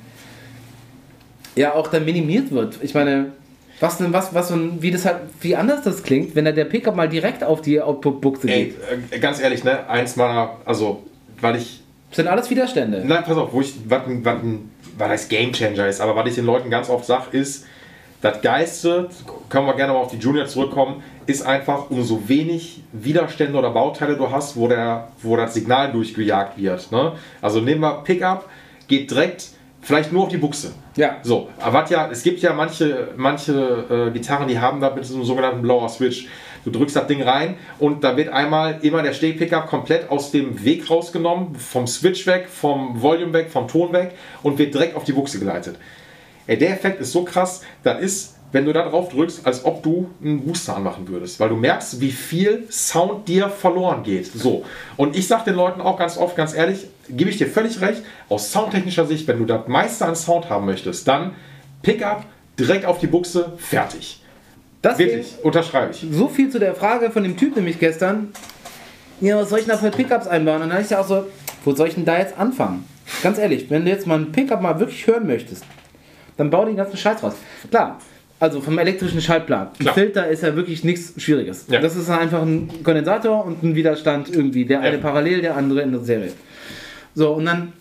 ja 1.60 1.74
auch 1.74 1.86
dann 1.88 2.04
minimiert 2.04 2.50
wird. 2.50 2.78
Ich 2.82 2.94
meine, 2.94 3.32
was 3.80 3.98
denn, 3.98 4.12
was, 4.12 4.34
was, 4.34 4.50
und 4.50 4.82
wie 4.82 4.90
das 4.90 5.04
halt, 5.06 5.18
wie 5.40 5.56
anders 5.56 5.82
das 5.82 6.02
klingt, 6.02 6.34
wenn 6.34 6.44
da 6.44 6.52
der 6.52 6.64
Pickup 6.66 6.94
mal 6.96 7.08
direkt 7.08 7.42
auf 7.44 7.62
die 7.62 7.80
Output-Buchse 7.80 8.48
ey, 8.48 8.64
geht. 8.66 8.76
äh, 9.12 9.18
ganz 9.18 9.40
ehrlich, 9.40 9.64
ne, 9.64 9.88
eins 9.88 10.16
meiner, 10.16 10.56
also, 10.66 11.02
weil 11.40 11.56
ich 11.56 11.80
Das 12.10 12.16
sind 12.16 12.28
alles 12.28 12.50
Widerstände. 12.50 13.02
Nein, 13.06 13.22
pass 13.24 13.36
auf, 13.38 13.52
wo 13.52 13.60
ich, 13.60 13.72
was, 13.88 14.04
ein- 14.06 14.24
was, 14.24 14.34
ein- 14.42 14.70
was 14.98 15.08
das 15.08 15.28
Game 15.28 15.52
Changer 15.52 15.86
ist, 15.88 16.00
aber 16.00 16.14
was 16.14 16.28
ich 16.28 16.34
den 16.34 16.44
Leuten 16.44 16.68
ganz 16.68 16.90
oft 16.90 17.06
sage, 17.06 17.36
ist, 17.36 17.64
das 18.20 18.42
Geiste, 18.42 19.08
können 19.48 19.64
wir 19.64 19.74
gerne 19.74 19.94
mal 19.94 20.00
auf 20.00 20.10
die 20.10 20.18
Junior 20.18 20.44
zurückkommen, 20.46 21.02
ist 21.26 21.40
einfach, 21.40 21.88
umso 21.88 22.28
wenig 22.28 22.82
Widerstände 22.92 23.56
oder 23.56 23.70
Bauteile 23.70 24.14
du 24.16 24.30
hast, 24.30 24.56
wo, 24.56 24.68
der, 24.68 25.08
wo 25.22 25.36
das 25.38 25.54
Signal 25.54 25.90
durchgejagt 25.92 26.58
wird. 26.58 26.92
Ne? 26.92 27.12
Also 27.40 27.60
nehmen 27.62 27.80
wir 27.80 28.02
Pickup, 28.04 28.46
geht 28.88 29.10
direkt 29.10 29.50
vielleicht 29.80 30.12
nur 30.12 30.24
auf 30.24 30.28
die 30.28 30.36
Buchse. 30.36 30.72
Ja. 30.96 31.18
So, 31.22 31.48
aber 31.58 31.82
was 31.82 31.90
ja, 31.90 32.08
es 32.10 32.22
gibt 32.22 32.40
ja 32.40 32.52
manche, 32.52 33.08
manche 33.16 34.08
äh, 34.08 34.10
Gitarren, 34.12 34.48
die 34.48 34.58
haben 34.58 34.80
da 34.80 34.90
mit 34.94 35.04
so 35.04 35.14
einem 35.14 35.24
sogenannten 35.24 35.62
Blower 35.62 35.88
Switch. 35.88 36.28
Du 36.64 36.70
drückst 36.70 36.94
das 36.94 37.06
Ding 37.06 37.22
rein 37.22 37.56
und 37.78 38.04
da 38.04 38.16
wird 38.18 38.28
einmal 38.28 38.80
immer 38.82 39.02
der 39.02 39.14
Steg-Pickup 39.14 39.66
komplett 39.66 40.10
aus 40.10 40.30
dem 40.30 40.62
Weg 40.62 40.90
rausgenommen, 40.90 41.54
vom 41.54 41.86
Switch 41.86 42.26
weg, 42.26 42.48
vom 42.50 43.00
Volume 43.00 43.32
weg, 43.32 43.50
vom 43.50 43.66
Ton 43.66 43.92
weg 43.94 44.12
und 44.42 44.58
wird 44.58 44.74
direkt 44.74 44.94
auf 44.94 45.04
die 45.04 45.12
Buchse 45.12 45.38
geleitet. 45.38 45.78
Ey, 46.46 46.58
der 46.58 46.72
Effekt 46.72 47.00
ist 47.00 47.12
so 47.12 47.24
krass, 47.24 47.62
das 47.82 48.00
ist, 48.00 48.39
wenn 48.52 48.64
du 48.64 48.72
da 48.72 48.88
drauf 48.88 49.10
drückst, 49.10 49.46
als 49.46 49.64
ob 49.64 49.82
du 49.82 50.10
einen 50.22 50.44
Booster 50.44 50.76
anmachen 50.76 51.06
würdest, 51.08 51.38
weil 51.38 51.48
du 51.48 51.56
merkst, 51.56 52.00
wie 52.00 52.10
viel 52.10 52.66
Sound 52.70 53.28
dir 53.28 53.48
verloren 53.48 54.02
geht. 54.02 54.26
So. 54.32 54.64
Und 54.96 55.16
ich 55.16 55.28
sag 55.28 55.44
den 55.44 55.54
Leuten 55.54 55.80
auch 55.80 55.98
ganz 55.98 56.16
oft, 56.16 56.36
ganz 56.36 56.54
ehrlich, 56.54 56.86
gebe 57.08 57.30
ich 57.30 57.38
dir 57.38 57.46
völlig 57.46 57.80
recht, 57.80 58.02
aus 58.28 58.50
soundtechnischer 58.52 59.06
Sicht, 59.06 59.26
wenn 59.28 59.38
du 59.38 59.44
das 59.44 59.68
meiste 59.68 60.04
an 60.04 60.16
Sound 60.16 60.50
haben 60.50 60.66
möchtest, 60.66 61.06
dann 61.06 61.32
Pickup, 61.82 62.24
direkt 62.58 62.84
auf 62.84 62.98
die 62.98 63.06
Buchse, 63.06 63.52
fertig. 63.56 64.22
Deswegen, 64.82 65.10
Wirklich, 65.10 65.34
unterschreibe 65.42 65.92
ich. 65.92 66.06
so 66.10 66.28
viel 66.28 66.50
zu 66.50 66.58
der 66.58 66.74
Frage 66.74 67.10
von 67.10 67.22
dem 67.22 67.36
Typ 67.36 67.54
nämlich 67.54 67.78
gestern. 67.78 68.32
Ja, 69.20 69.36
was 69.36 69.50
soll 69.50 69.58
ich 69.58 69.66
denn 69.66 69.74
da 69.74 69.78
für 69.78 69.90
Pickups 69.90 70.26
einbauen? 70.26 70.62
Und 70.62 70.70
dann 70.70 70.80
ich 70.82 70.90
ja 70.90 71.00
auch 71.00 71.06
so, 71.06 71.24
wo 71.64 71.74
soll 71.74 71.88
ich 71.88 71.94
denn 71.94 72.06
da 72.06 72.18
jetzt 72.18 72.38
anfangen? 72.38 72.86
Ganz 73.22 73.38
ehrlich, 73.38 73.68
wenn 73.68 73.84
du 73.84 73.90
jetzt 73.90 74.06
mal 74.06 74.14
einen 74.14 74.32
Pickup 74.32 74.62
mal 74.62 74.80
wirklich 74.80 75.06
hören 75.06 75.26
möchtest, 75.26 75.64
dann 76.38 76.48
bau 76.48 76.64
den 76.64 76.76
ganzen 76.76 76.96
Scheiß 76.96 77.22
raus. 77.22 77.34
Klar, 77.70 77.98
also 78.40 78.60
vom 78.60 78.78
elektrischen 78.78 79.20
Schaltplan. 79.20 79.68
Ein 79.68 79.78
Klar. 79.78 79.94
Filter 79.94 80.28
ist 80.28 80.42
ja 80.42 80.56
wirklich 80.56 80.82
nichts 80.82 81.12
Schwieriges. 81.22 81.66
Ja. 81.68 81.80
Das 81.80 81.94
ist 81.94 82.08
einfach 82.10 82.42
ein 82.42 82.70
Kondensator 82.82 83.44
und 83.44 83.62
ein 83.62 83.74
Widerstand 83.74 84.34
irgendwie. 84.34 84.64
Der 84.64 84.80
eine 84.80 84.96
Ja. 84.96 85.02
parallel, 85.02 85.42
der 85.42 85.56
andere 85.56 85.82
in 85.82 85.92
der 85.92 86.00
Serie. 86.00 86.32
So, 87.14 87.32
und 87.32 87.44
dann, 87.44 87.74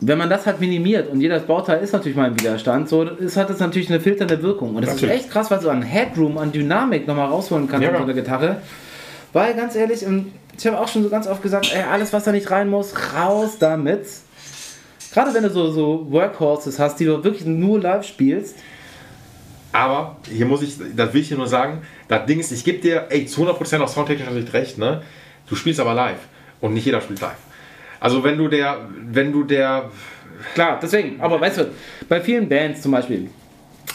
wenn 0.00 0.18
man 0.18 0.28
das 0.28 0.46
halt 0.46 0.60
minimiert 0.60 1.08
und 1.08 1.20
jedes 1.20 1.42
Bauteil 1.44 1.80
ist 1.82 1.92
natürlich 1.92 2.16
mal 2.16 2.26
ein 2.26 2.38
Widerstand, 2.38 2.88
so 2.88 3.04
ist, 3.04 3.36
hat 3.36 3.50
das 3.50 3.60
natürlich 3.60 3.88
eine 3.88 4.00
filternde 4.00 4.42
Wirkung. 4.42 4.74
Und 4.74 4.82
das 4.84 4.94
Natürlich. 4.94 5.14
ist 5.14 5.20
echt 5.22 5.30
krass, 5.32 5.50
was 5.50 5.62
du 5.62 5.70
an 5.70 5.82
Headroom, 5.82 6.38
an 6.38 6.50
Dynamik 6.50 7.06
nochmal 7.06 7.28
rausholen 7.28 7.68
kannst 7.68 7.84
Ja, 7.84 7.90
mit 7.90 7.98
so 7.98 8.04
einer 8.04 8.14
Gitarre. 8.14 8.56
Weil 9.32 9.54
ganz 9.54 9.76
ehrlich, 9.76 10.04
und 10.06 10.32
ich 10.58 10.66
habe 10.66 10.80
auch 10.80 10.88
schon 10.88 11.04
so 11.04 11.08
ganz 11.08 11.28
oft 11.28 11.42
gesagt, 11.42 11.70
ey, 11.72 11.82
alles 11.82 12.12
was 12.12 12.24
da 12.24 12.32
nicht 12.32 12.50
rein 12.50 12.68
muss, 12.68 12.94
raus 13.14 13.58
damit. 13.60 14.06
Gerade 15.12 15.32
wenn 15.34 15.42
du 15.44 15.50
so, 15.50 15.70
so 15.70 16.06
Workhorses 16.10 16.78
hast, 16.80 16.98
die 16.98 17.04
du 17.04 17.22
wirklich 17.22 17.44
nur 17.46 17.78
live 17.80 18.04
spielst. 18.04 18.56
Aber 19.72 20.16
hier 20.30 20.46
muss 20.46 20.62
ich, 20.62 20.76
das 20.96 21.12
will 21.12 21.20
ich 21.20 21.28
hier 21.28 21.36
nur 21.36 21.46
sagen, 21.46 21.82
das 22.08 22.24
Ding 22.26 22.40
ist, 22.40 22.52
ich 22.52 22.64
gebe 22.64 22.78
dir, 22.78 23.06
ey, 23.10 23.26
zu 23.26 23.46
100% 23.46 23.78
aus 23.80 23.94
soundtechnischer 23.94 24.32
Sicht 24.32 24.52
recht, 24.52 24.78
ne? 24.78 25.02
Du 25.48 25.54
spielst 25.54 25.78
aber 25.80 25.94
live 25.94 26.18
und 26.60 26.74
nicht 26.74 26.84
jeder 26.86 27.00
spielt 27.00 27.20
live. 27.20 27.36
Also 28.00 28.22
wenn 28.24 28.38
du 28.38 28.48
der, 28.48 28.78
wenn 29.10 29.32
du 29.32 29.44
der, 29.44 29.90
Klar, 30.54 30.78
deswegen. 30.80 31.20
Aber 31.20 31.40
weißt 31.40 31.58
du, 31.58 31.70
bei 32.08 32.20
vielen 32.20 32.48
Bands 32.48 32.82
zum 32.82 32.92
Beispiel, 32.92 33.28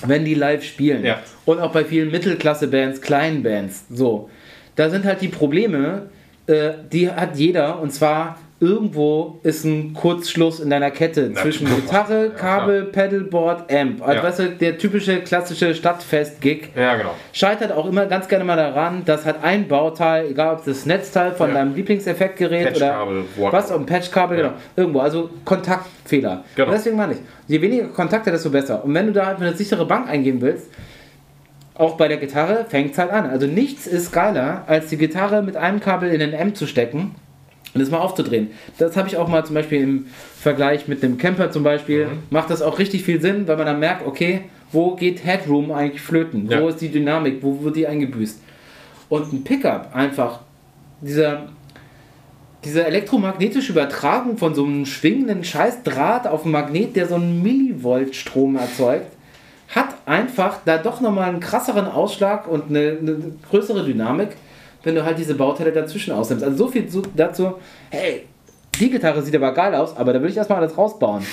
wenn 0.06 0.26
die 0.26 0.34
live 0.36 0.64
spielen 0.64 1.04
Ja. 1.06 1.20
und 1.46 1.60
auch 1.60 1.72
bei 1.72 1.86
vielen 1.86 2.12
Mittelklasse-Bands, 2.12 3.02
kleinen 3.02 3.42
Bands, 3.44 3.86
so, 3.90 4.30
da 4.76 4.90
sind 4.90 5.06
halt 5.06 5.22
die 5.22 5.30
Probleme, 5.30 6.10
äh, 6.48 6.72
die 6.92 7.10
hat 7.10 7.38
jeder 7.38 7.80
und 7.80 7.92
zwar 7.94 8.38
irgendwo 8.64 9.40
ist 9.44 9.66
ein 9.66 9.94
Kurzschluss 9.94 10.60
in 10.62 10.70
deiner 10.70 10.90
Kette 10.90 11.32
Na, 11.34 11.42
zwischen. 11.42 11.68
Gitarre, 11.68 12.32
Kabel, 12.38 12.86
Pedalboard, 12.86 13.72
Amp. 13.74 14.02
Also 14.02 14.14
Ja. 14.16 14.24
weißt 14.24 14.40
du, 14.40 14.50
der 14.52 14.78
typische 14.78 15.20
klassische 15.20 15.76
Stadtfest-Gig 15.76 16.70
ja 16.76 16.96
genau. 16.96 17.12
scheitert 17.34 17.72
auch 17.74 17.86
immer 17.86 18.06
ganz 18.06 18.28
gerne 18.30 18.46
mal 18.46 18.56
daran, 18.56 19.04
dass 19.06 19.26
halt 19.26 19.38
ein 19.44 19.68
Bauteil, 19.68 20.28
egal 20.32 20.56
ob 20.56 20.66
das 20.66 20.86
Netzteil 20.86 21.34
von 21.34 21.50
Ja. 21.50 21.56
deinem 21.56 21.76
Lieblingseffektgerät 21.76 22.78
oder 22.78 23.06
was, 23.52 23.72
ein 23.72 23.86
Patchkabel, 23.86 24.38
Ja. 24.38 24.44
genau, 24.48 24.56
irgendwo, 24.78 25.00
also 25.02 25.30
Kontaktfehler. 25.44 26.44
Genau. 26.56 26.68
Und 26.70 26.74
deswegen 26.74 26.96
meine 26.96 27.14
ich, 27.14 27.20
je 27.48 27.62
weniger 27.62 27.88
Kontakte, 27.90 28.32
desto 28.32 28.50
besser. 28.50 28.84
Und 28.86 28.94
wenn 28.94 29.08
du 29.08 29.14
da 29.14 29.26
halt 29.26 29.38
eine 29.42 29.54
sichere 29.54 29.86
Bank 29.86 30.08
eingeben 30.10 30.40
willst, 30.42 30.70
auch 31.76 31.98
bei 31.98 32.08
der 32.08 32.18
Gitarre 32.18 32.66
fängt 32.70 32.92
es 32.92 32.98
halt 33.00 33.12
an. 33.12 33.28
Also 33.30 33.48
nichts 33.48 33.88
ist 33.88 34.12
geiler, 34.12 34.64
als 34.68 34.88
die 34.88 34.98
Gitarre 34.98 35.42
mit 35.42 35.58
einem 35.58 35.80
Kabel 35.80 36.12
in 36.12 36.20
den 36.20 36.32
M 36.34 36.54
zu 36.56 36.68
stecken 36.68 37.16
und 37.74 37.82
das 37.82 37.90
mal 37.90 38.00
aufzudrehen. 38.00 38.52
Das 38.78 38.96
habe 38.96 39.08
ich 39.08 39.18
auch 39.18 39.28
mal 39.28 39.46
zum 39.46 39.56
Beispiel 39.56 39.82
im 39.82 40.06
Vergleich 40.40 40.88
mit 40.88 41.02
dem 41.04 41.18
Camper 41.18 41.52
zum 41.52 41.64
Beispiel, 41.64 42.06
Mhm. 42.08 42.10
macht 42.30 42.50
das 42.50 42.62
auch 42.62 42.78
richtig 42.80 43.04
viel 43.04 43.20
Sinn, 43.22 43.48
weil 43.48 43.58
man 43.58 43.66
dann 43.66 43.80
merkt, 43.80 44.06
okay, 44.06 44.42
wo 44.72 44.96
geht 44.96 45.24
Headroom 45.26 45.72
eigentlich 45.72 46.02
flöten? 46.02 46.48
Ja. 46.50 46.62
Wo 46.62 46.68
ist 46.68 46.82
die 46.82 46.90
Dynamik? 46.90 47.38
Wo 47.42 47.64
wird 47.64 47.76
die 47.76 47.88
eingebüßt? 47.88 48.40
Und 49.10 49.32
ein 49.34 49.44
Pickup 49.44 49.90
einfach, 49.96 50.40
dieser, 51.02 51.48
diese 52.64 52.86
elektromagnetische 52.86 53.72
Übertragung 53.74 54.38
von 54.38 54.56
so 54.56 54.64
einem 54.66 54.86
schwingenden 54.86 55.44
Scheißdraht 55.44 56.28
auf 56.28 56.44
einen 56.44 56.54
Magnet, 56.54 56.96
der 56.96 57.08
so 57.08 57.16
einen 57.16 57.44
Millivolt-Strom 57.44 58.56
erzeugt, 58.56 59.08
hat 59.76 59.90
einfach 60.06 60.60
da 60.66 60.78
doch 60.78 61.02
nochmal 61.02 61.30
einen 61.30 61.40
krasseren 61.40 61.88
Ausschlag 61.88 62.48
und 62.48 62.70
eine, 62.70 62.98
eine 63.02 63.18
größere 63.50 63.84
Dynamik, 63.84 64.30
wenn 64.84 64.96
du 64.96 65.04
halt 65.04 65.18
diese 65.18 65.36
Bauteile 65.36 65.72
dazwischen 65.72 66.14
ausnimmst. 66.14 66.44
Also 66.44 66.58
so 66.58 66.68
viel 66.68 66.88
zu, 66.88 67.02
dazu, 67.16 67.54
hey, 67.90 68.26
die 68.80 68.90
Gitarre 68.90 69.22
sieht 69.22 69.36
aber 69.36 69.54
geil 69.54 69.74
aus, 69.76 69.96
aber 69.96 70.14
da 70.14 70.22
will 70.22 70.30
ich 70.30 70.38
erstmal 70.38 70.60
alles 70.60 70.78
rausbauen. 70.78 71.26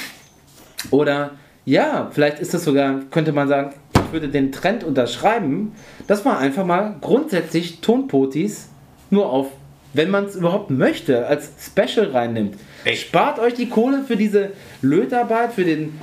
Oder 0.90 1.32
ja, 1.64 2.08
vielleicht 2.12 2.38
ist 2.38 2.54
es 2.54 2.64
sogar, 2.64 3.00
könnte 3.10 3.32
man 3.32 3.48
sagen, 3.48 3.74
ich 3.94 4.12
würde 4.12 4.28
den 4.28 4.52
Trend 4.52 4.84
unterschreiben, 4.84 5.72
dass 6.06 6.24
man 6.24 6.36
einfach 6.36 6.64
mal 6.64 6.96
grundsätzlich 7.00 7.80
Tonpotis 7.80 8.68
nur 9.10 9.30
auf, 9.30 9.48
wenn 9.92 10.10
man 10.10 10.26
es 10.26 10.36
überhaupt 10.36 10.70
möchte, 10.70 11.26
als 11.26 11.50
Special 11.60 12.10
reinnimmt. 12.10 12.56
Ey. 12.84 12.96
Spart 12.96 13.38
euch 13.38 13.54
die 13.54 13.68
Kohle 13.68 14.04
für 14.06 14.16
diese 14.16 14.50
Lötarbeit, 14.82 15.52
für 15.52 15.64
den 15.64 15.98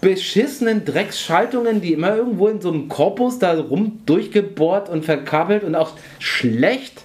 beschissenen 0.00 0.84
Drecksschaltungen, 0.84 1.80
die 1.80 1.92
immer 1.92 2.16
irgendwo 2.16 2.48
in 2.48 2.60
so 2.60 2.70
einem 2.70 2.88
Korpus 2.88 3.38
da 3.38 3.58
rum 3.58 4.00
durchgebohrt 4.06 4.88
und 4.88 5.04
verkabelt 5.04 5.62
und 5.64 5.74
auch 5.74 5.92
schlecht. 6.18 7.02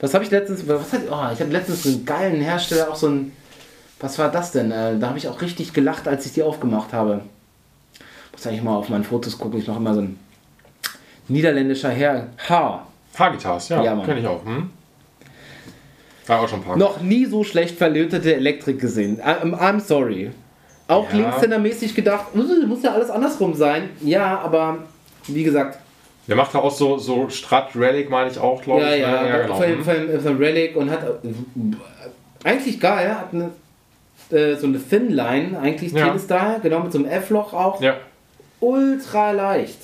Was 0.00 0.14
habe 0.14 0.24
ich 0.24 0.30
letztens, 0.30 0.66
was 0.68 0.92
hat, 0.92 1.02
oh, 1.10 1.32
ich 1.32 1.40
habe 1.40 1.50
letztens 1.50 1.86
einen 1.86 2.04
geilen 2.04 2.40
Hersteller, 2.40 2.90
auch 2.90 2.96
so 2.96 3.08
ein, 3.08 3.32
was 4.00 4.18
war 4.18 4.30
das 4.30 4.52
denn? 4.52 4.70
Äh, 4.70 4.98
da 4.98 5.08
habe 5.08 5.18
ich 5.18 5.28
auch 5.28 5.40
richtig 5.40 5.72
gelacht, 5.72 6.06
als 6.06 6.26
ich 6.26 6.32
die 6.32 6.42
aufgemacht 6.42 6.92
habe. 6.92 7.22
Muss 8.32 8.46
eigentlich 8.46 8.62
mal 8.62 8.76
auf 8.76 8.88
meine 8.88 9.04
Fotos 9.04 9.38
gucken, 9.38 9.58
ich 9.60 9.66
mache 9.66 9.78
immer 9.78 9.94
so 9.94 10.00
ein 10.00 10.18
niederländischer 11.28 11.90
Herr. 11.90 12.28
Ha. 12.48 12.86
Haarguitars, 13.18 13.70
ja, 13.70 13.82
Ja, 13.82 14.04
kenne 14.04 14.20
ich 14.20 14.26
auch. 14.26 14.44
Hm? 14.44 14.70
War 16.26 16.40
auch 16.40 16.48
schon 16.48 16.60
ein 16.60 16.64
paar. 16.64 16.76
Noch 16.76 17.00
nie 17.00 17.24
so 17.24 17.44
schlecht 17.44 17.78
verlötete 17.78 18.34
Elektrik 18.34 18.80
gesehen. 18.80 19.20
I'm, 19.22 19.54
I'm 19.54 19.80
sorry. 19.80 20.32
Auch 20.88 21.10
Ja. 21.10 21.16
linkshändermäßig 21.16 21.94
gedacht, 21.94 22.26
"Uh, 22.34 22.66
muss 22.66 22.82
ja 22.82 22.92
alles 22.92 23.10
andersrum 23.10 23.54
sein. 23.54 23.90
Ja, 24.02 24.38
aber 24.40 24.78
wie 25.26 25.42
gesagt, 25.42 25.78
Der 26.28 26.34
macht 26.36 26.54
da 26.54 26.58
auch 26.58 26.70
so, 26.72 26.98
so 26.98 27.28
Strat 27.28 27.74
Relic, 27.76 28.10
meine 28.10 28.30
ich 28.30 28.38
auch, 28.38 28.60
glaube 28.62 28.82
ja, 28.82 28.94
ich. 28.94 29.00
ja, 29.00 29.22
ne? 29.22 29.28
ja 29.28 29.42
genau. 29.42 29.54
von, 29.56 29.66
Hm. 29.66 29.84
von, 29.84 30.20
von 30.20 30.36
Relic 30.38 30.76
und 30.76 30.90
hat 30.90 31.00
eigentlich 32.44 32.80
geil, 32.80 33.14
hat 33.14 33.32
eine, 33.32 33.50
äh, 34.30 34.56
so 34.56 34.66
eine 34.66 34.78
Thin 34.80 35.10
Line, 35.10 35.58
eigentlich 35.58 35.92
Ja. 35.92 36.06
Telestar, 36.06 36.58
genau 36.60 36.80
mit 36.80 36.92
so 36.92 36.98
einem 36.98 37.08
F-Loch 37.08 37.52
auch. 37.52 37.80
ja. 37.80 37.94
Ultra 38.60 39.32
leicht. 39.32 39.78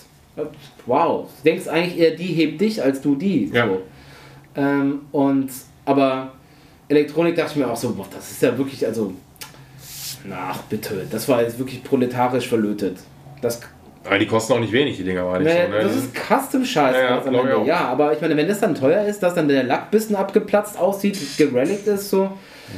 wow, 0.87 1.27
du 1.29 1.51
denkst 1.51 1.69
eigentlich 1.69 1.99
eher, 1.99 2.13
die 2.17 2.27
hebt 2.33 2.61
dich, 2.61 2.83
als 2.83 3.01
du 3.03 3.15
die. 3.15 3.51
Ja. 3.53 3.67
So. 3.67 3.83
Ähm, 4.57 5.03
und, 5.13 5.51
aber 5.85 6.33
Elektronik 6.89 7.37
dachte 7.37 7.53
ich 7.53 7.57
mir 7.59 7.71
auch 7.71 7.77
so, 7.77 7.93
boah, 7.93 8.07
das 8.13 8.31
ist 8.31 8.41
ja 8.43 8.57
wirklich, 8.57 8.85
also, 8.87 9.13
ach 10.31 10.59
bitte, 10.69 11.07
das 11.11 11.29
war 11.29 11.43
jetzt 11.43 11.59
wirklich 11.59 11.83
proletarisch 11.83 12.49
verlötet. 12.49 12.99
Das, 13.41 13.61
Aber 14.05 14.19
die 14.19 14.27
kosten 14.27 14.53
auch 14.53 14.61
nicht 14.61 14.73
wenig, 14.73 14.97
die 14.97 15.05
Dinger, 15.05 15.25
meine 15.25 15.45
ich 15.49 15.55
ne, 15.55 15.67
so. 15.67 15.73
Ne? 15.73 15.83
das 15.83 15.97
ist 15.97 16.15
Custom-Scheiß. 16.15 16.97
Ja, 16.97 17.33
ja, 17.33 17.65
ja, 17.65 17.79
aber 17.89 18.13
ich 18.13 18.21
meine, 18.21 18.37
wenn 18.37 18.47
das 18.49 18.61
dann 18.61 18.75
teuer 18.75 19.05
ist, 19.05 19.23
dass 19.23 19.35
dann 19.35 19.49
der 19.49 19.65
Lack 19.65 19.85
ein 19.85 19.91
bisschen 19.91 20.17
abgeplatzt 20.17 20.79
aussieht, 20.79 21.19
gerelict 21.37 21.87
ist, 21.87 22.11
so. 22.11 22.31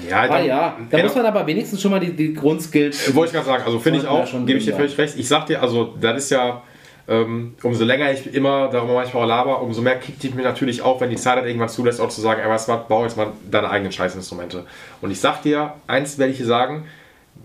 ja, 0.08 0.22
Ah 0.22 0.28
dann- 0.28 0.46
ja, 0.46 0.76
da 0.90 0.98
Ja, 0.98 1.04
muss 1.04 1.14
man 1.14 1.26
aber 1.26 1.46
wenigstens 1.46 1.82
schon 1.82 1.90
mal 1.90 2.00
die, 2.00 2.12
die 2.12 2.32
Grundskills. 2.34 3.14
Wollte 3.14 3.28
ich 3.28 3.34
gerade 3.34 3.46
sagen, 3.46 3.62
also 3.66 3.78
finde 3.78 4.00
ich 4.00 4.06
auch, 4.06 4.26
gebe 4.46 4.58
ich 4.58 4.64
dir 4.64 4.74
völlig 4.74 4.96
recht. 4.96 5.18
Ich 5.18 5.28
sag 5.28 5.46
dir, 5.46 5.60
also 5.60 5.94
das 6.00 6.16
ist 6.24 6.30
ja, 6.30 6.62
ähm, 7.06 7.54
umso 7.62 7.84
länger 7.84 8.10
ich 8.12 8.32
immer 8.34 8.68
darüber 8.70 8.94
manchmal 8.94 9.24
auch 9.24 9.28
laber, 9.28 9.60
umso 9.60 9.82
mehr 9.82 9.96
kickt 9.96 10.24
ich 10.24 10.34
mir 10.34 10.42
natürlich 10.42 10.80
auch, 10.80 11.00
wenn 11.02 11.10
die 11.10 11.16
Zeit 11.16 11.36
hat, 11.36 11.44
irgendwann 11.44 11.68
zulässt, 11.68 12.00
auch 12.00 12.08
zu 12.08 12.22
sagen, 12.22 12.40
ey, 12.42 12.48
weißt 12.48 12.68
du 12.68 12.72
was, 12.72 12.88
bau 12.88 13.02
jetzt 13.02 13.18
mal 13.18 13.28
deine 13.50 13.68
eigenen 13.68 13.92
Scheißinstrumente. 13.92 14.64
Und 15.02 15.10
ich 15.10 15.20
sag 15.20 15.42
dir, 15.42 15.74
eins 15.86 16.18
werde 16.18 16.32
ich 16.32 16.38
dir 16.38 16.46
sagen, 16.46 16.84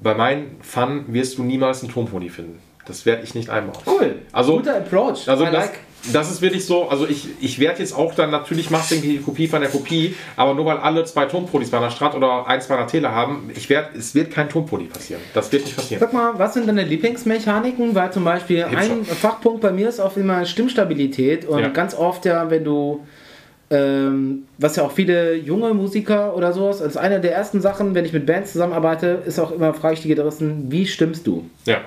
bei 0.01 0.13
meinen 0.13 0.57
Fun 0.61 1.05
wirst 1.07 1.37
du 1.37 1.43
niemals 1.43 1.83
einen 1.83 1.91
Tonpony 1.91 2.29
finden. 2.29 2.59
Das 2.85 3.05
werde 3.05 3.23
ich 3.23 3.35
nicht 3.35 3.49
einbauen. 3.49 3.77
Cool. 3.85 4.15
Also- 4.31 4.57
Guter 4.57 4.77
Approach. 4.77 5.27
Also 5.27 5.43
das, 5.45 5.53
like. 5.53 5.79
das 6.11 6.31
ist 6.31 6.41
wirklich 6.41 6.65
so, 6.65 6.89
also 6.89 7.05
ich, 7.07 7.27
ich 7.39 7.59
werde 7.59 7.79
jetzt 7.79 7.93
auch 7.95 8.15
dann, 8.15 8.31
natürlich 8.31 8.71
machst 8.71 8.89
du 8.89 8.95
irgendwie 8.95 9.17
die 9.17 9.21
Kopie 9.23 9.47
von 9.47 9.61
der 9.61 9.69
Kopie, 9.69 10.15
aber 10.35 10.55
nur 10.55 10.65
weil 10.65 10.77
alle 10.77 11.03
zwei 11.03 11.25
Tonpolis 11.25 11.69
bei 11.69 11.77
einer 11.77 11.91
Strat 11.91 12.15
oder 12.15 12.47
eins 12.47 12.67
bei 12.67 12.75
einer 12.77 12.87
Tele 12.87 13.11
haben, 13.11 13.51
ich 13.55 13.69
werd, 13.69 13.95
es 13.95 14.15
wird 14.15 14.31
kein 14.31 14.49
Tonpoli 14.49 14.85
passieren. 14.85 15.21
Das 15.35 15.51
wird 15.51 15.65
nicht 15.65 15.75
passieren. 15.75 15.99
Sag 15.99 16.13
mal, 16.13 16.33
was 16.39 16.55
sind 16.55 16.67
deine 16.67 16.83
Lieblingsmechaniken? 16.83 17.93
Weil 17.93 18.11
zum 18.11 18.23
Beispiel 18.23 18.63
ein 18.63 18.77
Hipshot. 18.77 19.05
Fachpunkt 19.17 19.61
bei 19.61 19.71
mir 19.71 19.89
ist 19.89 19.99
auch 19.99 20.17
immer 20.17 20.45
Stimmstabilität 20.45 21.45
und 21.45 21.59
Ja. 21.59 21.67
ganz 21.67 21.93
oft 21.93 22.25
ja, 22.25 22.49
wenn 22.49 22.63
du, 22.63 23.05
ähm, 23.71 24.43
was 24.57 24.75
ja 24.75 24.83
auch 24.83 24.91
viele 24.91 25.35
junge 25.35 25.73
Musiker 25.73 26.35
oder 26.35 26.53
sowas, 26.53 26.81
als 26.81 26.97
eine 26.97 27.19
der 27.21 27.33
ersten 27.35 27.61
Sachen, 27.61 27.93
wenn 27.95 28.05
ich 28.05 28.13
mit 28.13 28.25
Bands 28.25 28.51
zusammenarbeite, 28.53 29.21
ist 29.25 29.39
auch 29.39 29.51
immer, 29.51 29.73
frage 29.73 29.93
ich 29.95 30.01
die 30.01 30.07
Gitarristen, 30.07 30.71
wie 30.71 30.87
stimmst 30.87 31.27
du? 31.27 31.45
Ja. 31.65 31.77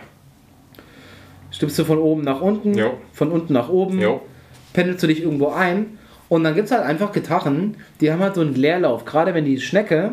Stimmst 1.51 1.79
du 1.79 1.85
von 1.85 1.99
oben 1.99 2.23
nach 2.23 2.41
unten, 2.41 2.75
Jo. 2.75 2.95
von 3.13 3.31
unten 3.31 3.53
nach 3.53 3.69
oben, 3.69 4.01
Jo. 4.01 4.23
pendelst 4.73 5.03
du 5.03 5.07
dich 5.07 5.23
irgendwo 5.23 5.49
ein 5.49 5.99
und 6.29 6.45
dann 6.45 6.55
gibt 6.55 6.67
es 6.67 6.73
halt 6.73 6.85
einfach 6.85 7.13
Gitarren, 7.13 7.77
die 8.01 8.11
haben 8.11 8.21
halt 8.21 8.35
so 8.37 8.41
einen 8.41 8.55
Leerlauf, 8.55 9.05
gerade 9.05 9.35
wenn 9.35 9.45
die 9.45 9.61
Schnecke 9.61 10.13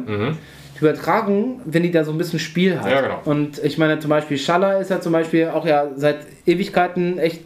übertragen, 0.82 1.62
wenn 1.66 1.84
die 1.84 1.92
da 1.92 2.04
so 2.04 2.12
ein 2.12 2.18
bisschen 2.18 2.40
Spiel 2.40 2.80
hat. 2.80 2.90
Ja, 2.90 3.02
genau. 3.02 3.22
Und 3.26 3.64
ich 3.64 3.78
meine 3.78 4.00
zum 4.00 4.10
Beispiel 4.10 4.38
Schaller 4.38 4.80
ist 4.80 4.90
ja 4.90 5.02
zum 5.02 5.12
Beispiel 5.12 5.50
auch 5.50 5.66
ja 5.66 5.88
seit 5.96 6.20
Ewigkeiten 6.46 7.20
echt 7.20 7.42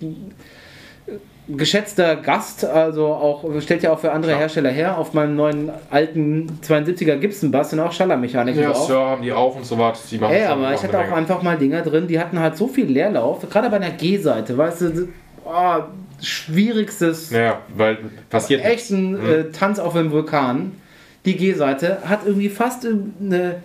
geschätzter 1.48 2.15
Gast, 2.15 2.64
also 2.64 3.07
auch 3.07 3.44
stellt 3.61 3.84
ja 3.84 3.91
auch 3.91 3.99
für 3.99 4.11
andere 4.11 4.32
Klar. 4.32 4.41
Hersteller 4.41 4.70
her. 4.70 4.98
Auf 4.98 5.14
meinem 5.14 5.36
neuen 5.36 5.72
alten 5.90 6.60
72er 6.65 7.18
Gibson 7.18 7.52
Bass 7.52 7.72
sind 7.72 7.80
auch 7.82 7.91
Schallermechaniken 7.91 8.61
Ja, 8.61 8.72
drauf. 8.72 8.88
Sir 8.88 8.98
haben 8.99 9.22
die 9.22 9.34
auch 9.34 9.56
und 9.56 9.65
so 9.65 9.78
was. 9.78 10.07
Die 10.10 10.18
machen 10.18 10.34
Ey, 10.34 10.45
aber 10.45 10.74
ich 10.74 10.82
hatte 10.84 10.98
auch 10.98 11.11
einfach 11.11 11.41
mal 11.41 11.57
Dinger 11.57 11.82
drin, 11.82 12.07
die 12.07 12.20
hatten 12.20 12.40
halt 12.40 12.56
so 12.56 12.68
viel 12.68 12.86
Leerlauf, 12.86 13.48
gerade 13.49 13.70
bei 13.70 13.76
einer 13.76 13.90
G-Seite, 13.91 14.57
weißt 14.57 14.82
du, 14.82 15.10
oh, 15.45 15.76
schwierigstes, 16.22 17.32
Ja, 17.32 17.60
weil 17.76 17.98
passiert 18.30 18.64
echt 18.64 18.90
ein 18.91 19.11
Mhm. 19.11 19.30
äh, 19.30 19.44
Tanz 19.52 19.80
auf 19.80 19.94
dem 19.94 20.11
Vulkan. 20.11 20.74
Die 21.26 21.36
G-Seite 21.36 21.99
hat 22.06 22.22
irgendwie 22.26 22.49
fast 22.49 22.86
eine, 22.86 23.56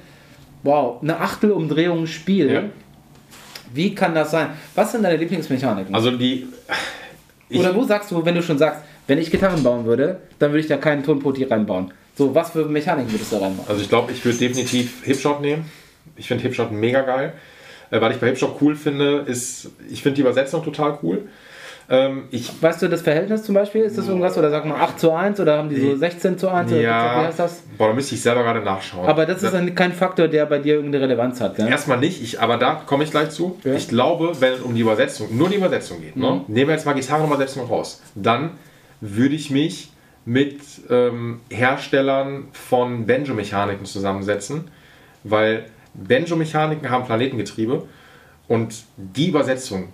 wow, 0.63 1.01
eine 1.03 1.21
Achtelumdrehung 1.21 2.07
Spiel. 2.07 2.53
Ja. 2.53 2.63
Wie 3.73 3.95
kann 3.95 4.15
das 4.15 4.31
sein? 4.31 4.49
Was 4.75 4.93
sind 4.93 5.03
deine 5.05 5.17
Lieblingsmechaniken? 5.17 5.95
Also 5.95 6.11
die. 6.13 6.47
Ich, 7.49 7.61
Oder 7.61 7.75
wo 7.75 7.85
sagst 7.85 8.11
du, 8.11 8.25
wenn 8.25 8.35
du 8.35 8.43
schon 8.43 8.59
sagst, 8.59 8.83
wenn 9.07 9.19
ich 9.19 9.31
Gitarren 9.31 9.63
bauen 9.63 9.85
würde, 9.87 10.21
dann 10.39 10.51
würde 10.51 10.61
ich 10.61 10.67
da 10.67 10.77
keinen 10.77 11.03
Tonpoti 11.03 11.45
reinbauen. 11.45 11.93
So, 12.17 12.35
was 12.35 12.51
für 12.51 12.65
Mechaniken 12.67 13.11
würdest 13.13 13.33
du 13.33 13.37
da 13.37 13.43
reinbauen? 13.43 13.69
also 13.69 13.81
ich 13.81 13.89
glaube, 13.89 14.13
ich 14.13 14.25
würde 14.25 14.39
definitiv 14.39 15.05
Hipshot 15.05 15.41
nehmen. 15.41 15.65
Ich 16.17 16.29
finde 16.29 16.43
Hipshot 16.43 16.73
mega 16.73 17.03
geil. 17.03 17.33
Äh, 17.91 18.01
was 18.01 18.15
ich 18.15 18.21
bei 18.21 18.29
Hipshot 18.29 18.57
cool 18.61 18.77
finde, 18.77 19.25
ist, 19.27 19.71
ich 19.91 20.03
finde 20.03 20.17
die 20.17 20.21
Übersetzung 20.23 20.63
total 20.63 20.99
cool. 21.03 21.29
Ähm, 21.91 22.25
ich 22.31 22.51
Weißt 22.63 22.83
du 22.83 22.89
das 22.89 23.01
Verhältnis 23.01 23.45
zum 23.45 23.55
Beispiel? 23.55 23.83
Ist 23.83 23.97
das 23.97 24.09
irgendwas 24.09 24.37
oder 24.37 24.51
sagt 24.51 24.67
man 24.67 24.79
8 24.79 25.01
zu 25.01 25.11
1 25.11 25.41
oder 25.41 25.57
haben 25.57 25.71
die 25.71 25.81
so 25.81 25.97
16 25.97 26.37
zu 26.37 26.49
1? 26.49 26.71
Oder 26.71 26.81
wie 26.81 26.85
ja, 26.85 27.23
heißt 27.25 27.39
das? 27.39 27.63
boah, 27.79 27.89
da 27.89 27.95
müsste 27.95 28.15
ich 28.15 28.21
selber 28.21 28.43
gerade 28.43 28.61
nachschauen. 28.61 29.09
Aber 29.09 29.25
das 29.25 29.43
ist 29.43 29.55
dann 29.55 29.75
kein 29.75 29.93
Faktor, 29.93 30.29
der 30.29 30.45
bei 30.45 30.59
dir 30.59 30.75
irgendeine 30.75 31.05
Relevanz 31.05 31.41
hat, 31.41 31.57
gell? 31.57 31.67
Erstmal 31.67 31.99
nicht, 31.99 32.23
ich, 32.23 32.41
aber 32.41 32.59
da 32.59 32.75
komme 32.75 33.05
ich 33.05 33.11
gleich 33.11 33.31
zu. 33.31 33.59
Ja. 33.65 33.73
Ich 33.73 33.89
glaube, 33.89 34.33
wenn 34.41 34.53
es 34.53 34.61
um 34.61 34.75
die 34.75 34.83
Übersetzung, 34.83 35.35
nur 35.35 35.49
die 35.49 35.57
Übersetzung 35.57 36.03
geht, 36.03 36.17
ne? 36.17 36.43
nehmen 36.47 36.69
wir 36.69 36.75
jetzt 36.75 36.85
mal 36.85 36.93
Gitarrenübersetzung 36.93 37.67
raus, 37.67 38.03
dann 38.15 38.51
würde 39.01 39.35
ich 39.35 39.51
mich 39.51 39.91
mit 40.27 40.61
ähm, 40.91 41.41
Herstellern 41.49 42.49
von 42.53 43.07
Banjo-Mechaniken 43.07 43.87
zusammensetzen, 43.87 44.71
weil 45.25 45.65
Banjo-Mechaniken 45.95 46.91
haben 46.91 47.07
Planetengetriebe 47.07 47.85
und 48.47 48.85
die 48.97 49.29
Übersetzung, 49.29 49.89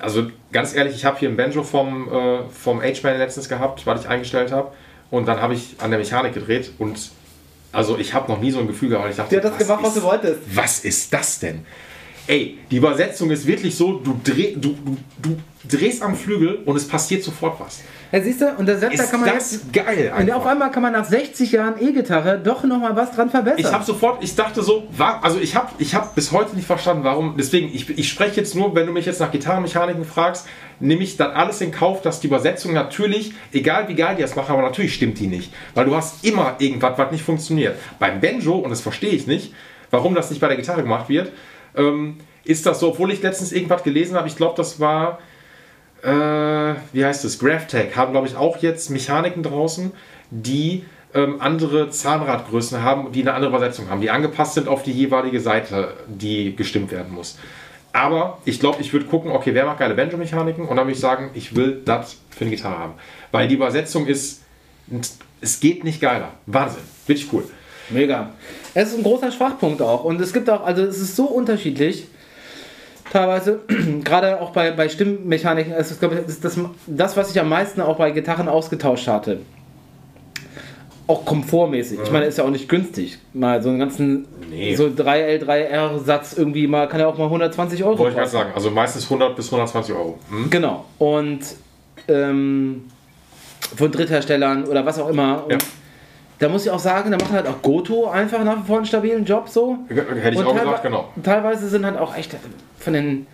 also 0.00 0.26
ganz 0.52 0.74
ehrlich, 0.74 0.94
ich 0.96 1.04
habe 1.04 1.18
hier 1.18 1.28
ein 1.28 1.36
Banjo 1.36 1.62
vom, 1.62 2.08
äh, 2.12 2.38
vom 2.50 2.80
H-Man 2.82 3.18
letztens 3.18 3.48
gehabt, 3.48 3.86
was 3.86 4.02
ich 4.02 4.08
eingestellt 4.08 4.50
habe 4.52 4.72
und 5.10 5.26
dann 5.28 5.40
habe 5.40 5.54
ich 5.54 5.76
an 5.78 5.90
der 5.90 5.98
Mechanik 5.98 6.34
gedreht 6.34 6.72
und 6.78 7.10
also 7.72 7.96
ich 7.98 8.12
habe 8.14 8.30
noch 8.30 8.40
nie 8.40 8.50
so 8.50 8.58
ein 8.60 8.66
Gefühl 8.66 8.90
gehabt, 8.90 9.04
weil 9.04 9.10
ich 9.12 9.16
dachte, 9.16 9.36
Der 9.40 9.44
hat 9.50 9.58
das 9.60 9.66
gemacht, 9.66 9.82
was 9.82 9.96
ist- 9.96 10.02
du 10.02 10.06
wolltest. 10.06 10.38
was 10.54 10.78
ist 10.84 11.12
das 11.12 11.38
denn? 11.38 11.64
Ey, 12.26 12.58
die 12.70 12.76
Übersetzung 12.76 13.30
ist 13.30 13.46
wirklich 13.46 13.74
so, 13.74 13.94
du, 13.98 14.20
dreh, 14.22 14.54
du, 14.54 14.76
du, 14.84 14.96
du 15.20 15.36
drehst 15.68 16.02
am 16.02 16.14
Flügel 16.14 16.56
und 16.64 16.76
es 16.76 16.86
passiert 16.86 17.22
sofort 17.24 17.58
was. 17.60 17.80
Ja, 18.12 18.20
siehst 18.20 18.42
du, 18.42 18.54
und 18.58 18.68
da 18.68 18.74
da 18.74 18.88
Ist 18.88 19.10
kann 19.10 19.20
man 19.20 19.34
das 19.34 19.52
jetzt, 19.52 19.72
geil 19.72 20.12
und 20.14 20.30
auf 20.30 20.36
einfach. 20.40 20.50
einmal 20.50 20.70
kann 20.70 20.82
man 20.82 20.92
nach 20.92 21.06
60 21.06 21.50
Jahren 21.50 21.80
E-Gitarre 21.80 22.38
doch 22.38 22.62
nochmal 22.62 22.94
was 22.94 23.12
dran 23.12 23.30
verbessern. 23.30 23.58
Ich 23.58 23.72
habe 23.72 23.84
sofort, 23.84 24.22
ich 24.22 24.34
dachte 24.36 24.62
so, 24.62 24.86
war, 24.94 25.24
also 25.24 25.40
ich 25.40 25.56
habe 25.56 25.70
ich 25.78 25.94
hab 25.94 26.14
bis 26.14 26.30
heute 26.30 26.54
nicht 26.54 26.66
verstanden, 26.66 27.04
warum, 27.04 27.36
deswegen, 27.38 27.74
ich, 27.74 27.88
ich 27.88 28.08
spreche 28.10 28.36
jetzt 28.36 28.54
nur, 28.54 28.74
wenn 28.74 28.86
du 28.86 28.92
mich 28.92 29.06
jetzt 29.06 29.20
nach 29.20 29.30
Gitarrenmechaniken 29.30 30.04
fragst, 30.04 30.46
nehme 30.78 31.02
ich 31.02 31.16
dann 31.16 31.30
alles 31.30 31.62
in 31.62 31.72
Kauf, 31.72 32.02
dass 32.02 32.20
die 32.20 32.26
Übersetzung 32.26 32.74
natürlich, 32.74 33.32
egal 33.50 33.88
wie 33.88 33.94
geil 33.94 34.14
die 34.16 34.22
das 34.22 34.36
machen, 34.36 34.52
aber 34.52 34.62
natürlich 34.62 34.94
stimmt 34.94 35.18
die 35.18 35.26
nicht. 35.26 35.50
Weil 35.74 35.86
du 35.86 35.96
hast 35.96 36.22
immer 36.22 36.56
irgendwas, 36.58 36.98
was 36.98 37.12
nicht 37.12 37.24
funktioniert. 37.24 37.76
Beim 37.98 38.20
Banjo, 38.20 38.56
und 38.56 38.68
das 38.68 38.82
verstehe 38.82 39.12
ich 39.12 39.26
nicht, 39.26 39.54
warum 39.90 40.14
das 40.14 40.28
nicht 40.28 40.40
bei 40.40 40.48
der 40.48 40.58
Gitarre 40.58 40.82
gemacht 40.82 41.08
wird, 41.08 41.32
ähm, 41.76 42.18
ist 42.44 42.66
das 42.66 42.80
so, 42.80 42.88
obwohl 42.90 43.10
ich 43.10 43.22
letztens 43.22 43.52
irgendwas 43.52 43.82
gelesen 43.82 44.16
habe, 44.16 44.28
ich 44.28 44.36
glaube, 44.36 44.54
das 44.56 44.80
war, 44.80 45.18
äh, 46.02 46.74
wie 46.92 47.04
heißt 47.04 47.24
es, 47.24 47.38
GraphTech, 47.38 47.96
haben 47.96 48.12
glaube 48.12 48.26
ich 48.26 48.36
auch 48.36 48.58
jetzt 48.58 48.90
Mechaniken 48.90 49.42
draußen, 49.42 49.92
die 50.30 50.84
ähm, 51.14 51.40
andere 51.40 51.90
Zahnradgrößen 51.90 52.82
haben, 52.82 53.12
die 53.12 53.20
eine 53.22 53.34
andere 53.34 53.50
Übersetzung 53.50 53.88
haben, 53.88 54.00
die 54.00 54.10
angepasst 54.10 54.54
sind 54.54 54.68
auf 54.68 54.82
die 54.82 54.92
jeweilige 54.92 55.40
Seite, 55.40 55.94
die 56.08 56.56
gestimmt 56.56 56.90
werden 56.90 57.12
muss. 57.12 57.38
Aber 57.92 58.38
ich 58.44 58.58
glaube, 58.58 58.80
ich 58.80 58.92
würde 58.92 59.06
gucken, 59.06 59.30
okay, 59.30 59.54
wer 59.54 59.66
macht 59.66 59.78
geile 59.78 59.94
Banjo-Mechaniken? 59.94 60.66
Und 60.66 60.76
dann 60.76 60.86
würde 60.86 60.92
ich 60.92 61.00
sagen, 61.00 61.30
ich 61.34 61.54
will 61.54 61.82
das 61.84 62.16
für 62.30 62.44
eine 62.44 62.50
Gitarre 62.56 62.78
haben. 62.78 62.94
Weil 63.30 63.48
die 63.48 63.54
Übersetzung 63.54 64.06
ist, 64.06 64.40
es 65.42 65.60
geht 65.60 65.84
nicht 65.84 66.00
geiler. 66.00 66.30
Wahnsinn. 66.46 66.82
Wirklich 67.06 67.30
cool. 67.32 67.44
Mega. 67.90 68.30
Es 68.72 68.90
ist 68.90 68.98
ein 68.98 69.02
großer 69.02 69.30
Schwachpunkt 69.30 69.82
auch. 69.82 70.04
Und 70.04 70.20
es 70.22 70.32
gibt 70.32 70.48
auch, 70.48 70.64
also 70.64 70.82
es 70.82 70.98
ist 70.98 71.16
so 71.16 71.24
unterschiedlich. 71.24 72.06
Teilweise, 73.10 73.60
gerade 74.04 74.40
auch 74.40 74.50
bei, 74.50 74.70
bei 74.70 74.88
Stimmmechaniken, 74.88 75.72
glaube 76.00 76.14
ich, 76.14 76.20
das, 76.22 76.30
ist 76.30 76.44
das, 76.44 76.58
das, 76.86 77.16
was 77.16 77.30
ich 77.30 77.40
am 77.40 77.48
meisten 77.48 77.80
auch 77.80 77.96
bei 77.96 78.10
Gitarren 78.10 78.48
ausgetauscht 78.48 79.08
hatte. 79.08 79.40
Auch 81.06 81.24
komfortmäßig. 81.24 81.98
Ich 82.02 82.10
meine, 82.10 82.26
ist 82.26 82.38
ja 82.38 82.44
auch 82.44 82.50
nicht 82.50 82.68
günstig. 82.68 83.18
Mal 83.34 83.62
so 83.62 83.68
einen 83.68 83.80
ganzen 83.80 84.26
Nee. 84.48 84.74
so 84.76 84.84
3L3R-Satz 84.84 86.34
irgendwie 86.34 86.66
mal, 86.66 86.88
kann 86.88 87.00
ja 87.00 87.06
auch 87.06 87.16
mal 87.16 87.24
120 87.24 87.82
Euro 87.84 87.98
Wollte 87.98 88.10
ich 88.10 88.16
gerade 88.16 88.30
sagen. 88.30 88.50
Also 88.54 88.70
meistens 88.70 89.04
100 89.04 89.34
bis 89.34 89.46
120 89.46 89.94
Euro. 89.94 90.18
Hm? 90.30 90.50
Genau. 90.50 90.84
Und 90.98 91.40
ähm, 92.08 92.84
von 93.76 93.90
Drittherstellern 93.90 94.64
oder 94.64 94.84
was 94.84 94.98
auch 94.98 95.08
immer. 95.08 95.44
Und 95.44 95.52
Ja. 95.52 95.58
Da 96.42 96.48
muss 96.48 96.64
ich 96.66 96.70
auch 96.70 96.78
sagen, 96.80 97.10
da 97.12 97.16
macht 97.18 97.30
halt 97.30 97.46
auch 97.46 97.62
Goto 97.62 98.08
einfach 98.08 98.42
nach 98.42 98.62
wie 98.62 98.66
vor 98.66 98.76
einen 98.78 98.86
stabilen 98.86 99.24
Job 99.24 99.48
so. 99.48 99.78
Hätte 99.88 100.30
ich 100.30 100.36
Und 100.38 100.46
auch 100.46 100.54
gesagt, 100.58 100.82
genau. 100.82 101.08
Teilweise 101.22 101.68
sind 101.68 101.86
halt 101.86 101.96
auch 101.96 102.16
echt 102.16 102.34
von 102.80 102.92
den 102.92 103.26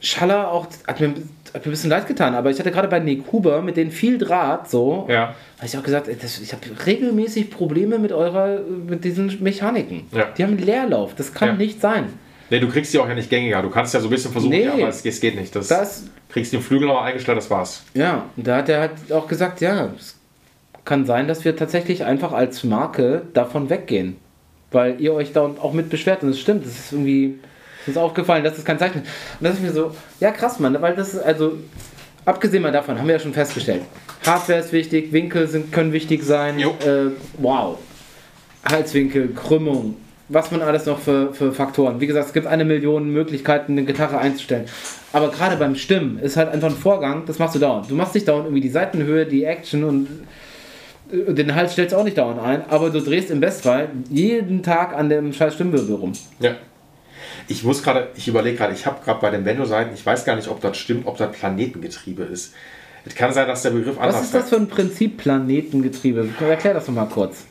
Schaller 0.00 0.50
auch, 0.50 0.66
hat 0.88 0.98
mir, 1.00 1.08
hat 1.08 1.16
mir 1.56 1.60
ein 1.66 1.70
bisschen 1.70 1.90
leid 1.90 2.06
getan, 2.06 2.34
aber 2.34 2.50
ich 2.50 2.58
hatte 2.58 2.70
gerade 2.70 2.88
bei 2.88 3.00
Nick 3.00 3.30
Huber 3.30 3.60
mit 3.60 3.76
denen 3.76 3.90
viel 3.90 4.16
Draht 4.16 4.70
so, 4.70 5.04
Ja. 5.10 5.34
habe 5.58 5.66
ich 5.66 5.76
auch 5.76 5.82
gesagt, 5.82 6.08
das, 6.22 6.40
ich 6.40 6.52
habe 6.54 6.62
regelmäßig 6.86 7.50
Probleme 7.50 7.98
mit 7.98 8.12
eurer, 8.12 8.60
mit 8.86 9.04
diesen 9.04 9.42
Mechaniken. 9.42 10.06
Ja. 10.12 10.24
Die 10.38 10.42
haben 10.42 10.52
einen 10.56 10.64
Leerlauf, 10.64 11.14
das 11.16 11.34
kann 11.34 11.48
Ja. 11.48 11.54
nicht 11.56 11.82
sein. 11.82 12.06
Nee, 12.48 12.60
du 12.60 12.68
kriegst 12.70 12.94
die 12.94 12.98
auch 12.98 13.08
ja 13.08 13.14
nicht 13.14 13.28
gängiger. 13.28 13.60
Du 13.60 13.68
kannst 13.68 13.92
ja 13.92 14.00
so 14.00 14.06
ein 14.06 14.10
bisschen 14.10 14.32
versuchen, 14.32 14.52
Nee. 14.52 14.64
ja, 14.64 14.72
aber 14.72 14.88
es, 14.88 15.04
es 15.04 15.20
geht 15.20 15.38
nicht. 15.38 15.54
Das, 15.54 15.68
Das, 15.68 16.04
kriegst 16.30 16.52
den 16.54 16.62
Flügel 16.62 16.88
noch 16.88 17.02
eingestellt, 17.02 17.36
das 17.36 17.50
war's. 17.50 17.84
ja, 17.92 18.24
und 18.36 18.46
da 18.46 18.56
hat 18.56 18.70
er 18.70 18.80
halt 18.80 18.92
auch 19.12 19.28
gesagt, 19.28 19.60
ja, 19.60 19.90
es 19.98 20.16
kann 20.84 21.06
sein, 21.06 21.28
dass 21.28 21.44
wir 21.44 21.56
tatsächlich 21.56 22.04
einfach 22.04 22.32
als 22.32 22.64
Marke 22.64 23.22
davon 23.34 23.70
weggehen. 23.70 24.16
Weil 24.70 25.00
ihr 25.00 25.14
euch 25.14 25.32
da 25.32 25.42
auch 25.42 25.72
mit 25.72 25.90
beschwert 25.90 26.22
und 26.22 26.30
es 26.30 26.40
stimmt, 26.40 26.64
das 26.64 26.78
ist 26.78 26.92
irgendwie 26.92 27.38
ist 27.86 27.98
aufgefallen, 27.98 28.44
das 28.44 28.58
ist 28.58 28.64
kein 28.64 28.78
Zeichen. 28.78 29.00
Und 29.00 29.06
das 29.40 29.54
ist 29.54 29.62
mir 29.62 29.72
so, 29.72 29.94
ja 30.20 30.30
krass, 30.30 30.58
Mann, 30.58 30.80
weil 30.80 30.94
das 30.94 31.14
ist 31.14 31.22
also, 31.22 31.58
abgesehen 32.24 32.62
mal 32.62 32.72
davon, 32.72 32.98
haben 32.98 33.06
wir 33.06 33.14
ja 33.14 33.20
schon 33.20 33.32
festgestellt. 33.32 33.82
Hardware 34.24 34.60
ist 34.60 34.72
wichtig, 34.72 35.12
Winkel 35.12 35.48
sind, 35.48 35.72
können 35.72 35.92
wichtig 35.92 36.22
sein. 36.22 36.60
Äh, 36.60 36.64
wow. 37.38 37.78
Halswinkel, 38.64 39.32
Krümmung, 39.34 39.96
was 40.28 40.50
man 40.50 40.60
alles 40.60 40.84
noch 40.84 40.98
für, 40.98 41.32
für 41.32 41.52
Faktoren. 41.52 42.00
Wie 42.00 42.06
gesagt, 42.06 42.26
es 42.26 42.32
gibt 42.34 42.46
eine 42.46 42.66
Million 42.66 43.10
Möglichkeiten, 43.10 43.72
eine 43.72 43.84
Gitarre 43.84 44.18
einzustellen. 44.18 44.66
Aber 45.12 45.30
gerade 45.30 45.56
beim 45.56 45.74
Stimmen 45.74 46.18
ist 46.18 46.36
halt 46.36 46.50
einfach 46.50 46.68
ein 46.68 46.76
Vorgang, 46.76 47.24
das 47.26 47.38
machst 47.38 47.54
du 47.54 47.58
dauernd. 47.58 47.90
Du 47.90 47.94
machst 47.94 48.14
nicht 48.14 48.28
dauernd 48.28 48.46
irgendwie 48.46 48.60
die 48.60 48.68
Seitenhöhe, 48.68 49.24
die 49.24 49.44
Action 49.44 49.84
und 49.84 50.08
den 51.12 51.54
Hals 51.54 51.72
stellst 51.72 51.92
du 51.92 51.98
auch 51.98 52.04
nicht 52.04 52.18
dauernd 52.18 52.40
ein, 52.40 52.62
aber 52.68 52.90
du 52.90 53.00
drehst 53.00 53.30
im 53.30 53.40
Bestfall 53.40 53.88
jeden 54.10 54.62
Tag 54.62 54.94
an 54.94 55.08
dem 55.08 55.32
scheiß 55.32 55.54
Stimmwirbel 55.54 55.94
rum. 55.96 56.12
Ja. 56.38 56.52
Ich 57.48 57.64
muss 57.64 57.82
gerade, 57.82 58.08
ich 58.14 58.28
überlege 58.28 58.56
gerade, 58.56 58.72
ich 58.74 58.86
habe 58.86 58.98
gerade 59.04 59.20
bei 59.20 59.30
den 59.30 59.44
Bendo-Seiten, 59.44 59.92
ich 59.94 60.04
weiß 60.04 60.24
gar 60.24 60.36
nicht, 60.36 60.48
ob 60.48 60.60
das 60.60 60.76
stimmt, 60.76 61.06
ob 61.06 61.16
das 61.16 61.32
Planetengetriebe 61.32 62.22
ist. 62.22 62.54
Es 63.04 63.14
kann 63.14 63.32
sein, 63.32 63.48
dass 63.48 63.62
der 63.62 63.70
Begriff 63.70 63.98
anders 63.98 64.16
Was 64.16 64.24
ist 64.24 64.34
das 64.34 64.48
für 64.50 64.56
ein 64.56 64.68
Prinzip 64.68 65.16
Planetengetriebe? 65.18 66.28
Erklär 66.48 66.74
das 66.74 66.86
doch 66.86 66.92
mal 66.92 67.06
kurz. 67.06 67.46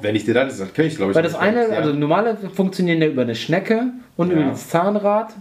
Wenn 0.00 0.16
ich 0.16 0.24
dir 0.24 0.34
das, 0.34 0.58
das 0.58 0.72
kenne 0.72 0.88
ich 0.88 0.96
glaube 0.96 1.12
ich. 1.12 1.16
Weil 1.16 1.22
das 1.22 1.34
eine, 1.34 1.68
Ja. 1.68 1.74
also 1.76 1.92
normale 1.92 2.36
funktionieren 2.54 3.02
ja 3.02 3.08
über 3.08 3.22
eine 3.22 3.34
Schnecke 3.34 3.92
und 4.16 4.30
Ja. 4.30 4.36
über 4.36 4.44
das 4.50 4.68
Zahnrad. 4.68 5.34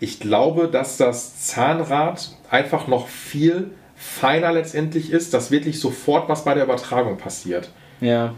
Ich 0.00 0.20
glaube, 0.20 0.68
dass 0.68 0.96
das 0.96 1.38
Zahnrad 1.46 2.30
einfach 2.50 2.88
noch 2.88 3.08
viel 3.08 3.70
feiner 4.00 4.50
letztendlich 4.50 5.12
ist, 5.12 5.34
dass 5.34 5.50
wirklich 5.50 5.78
sofort 5.78 6.26
was 6.26 6.42
bei 6.42 6.54
der 6.54 6.64
Übertragung 6.64 7.18
passiert. 7.18 7.68
Ja. 8.00 8.34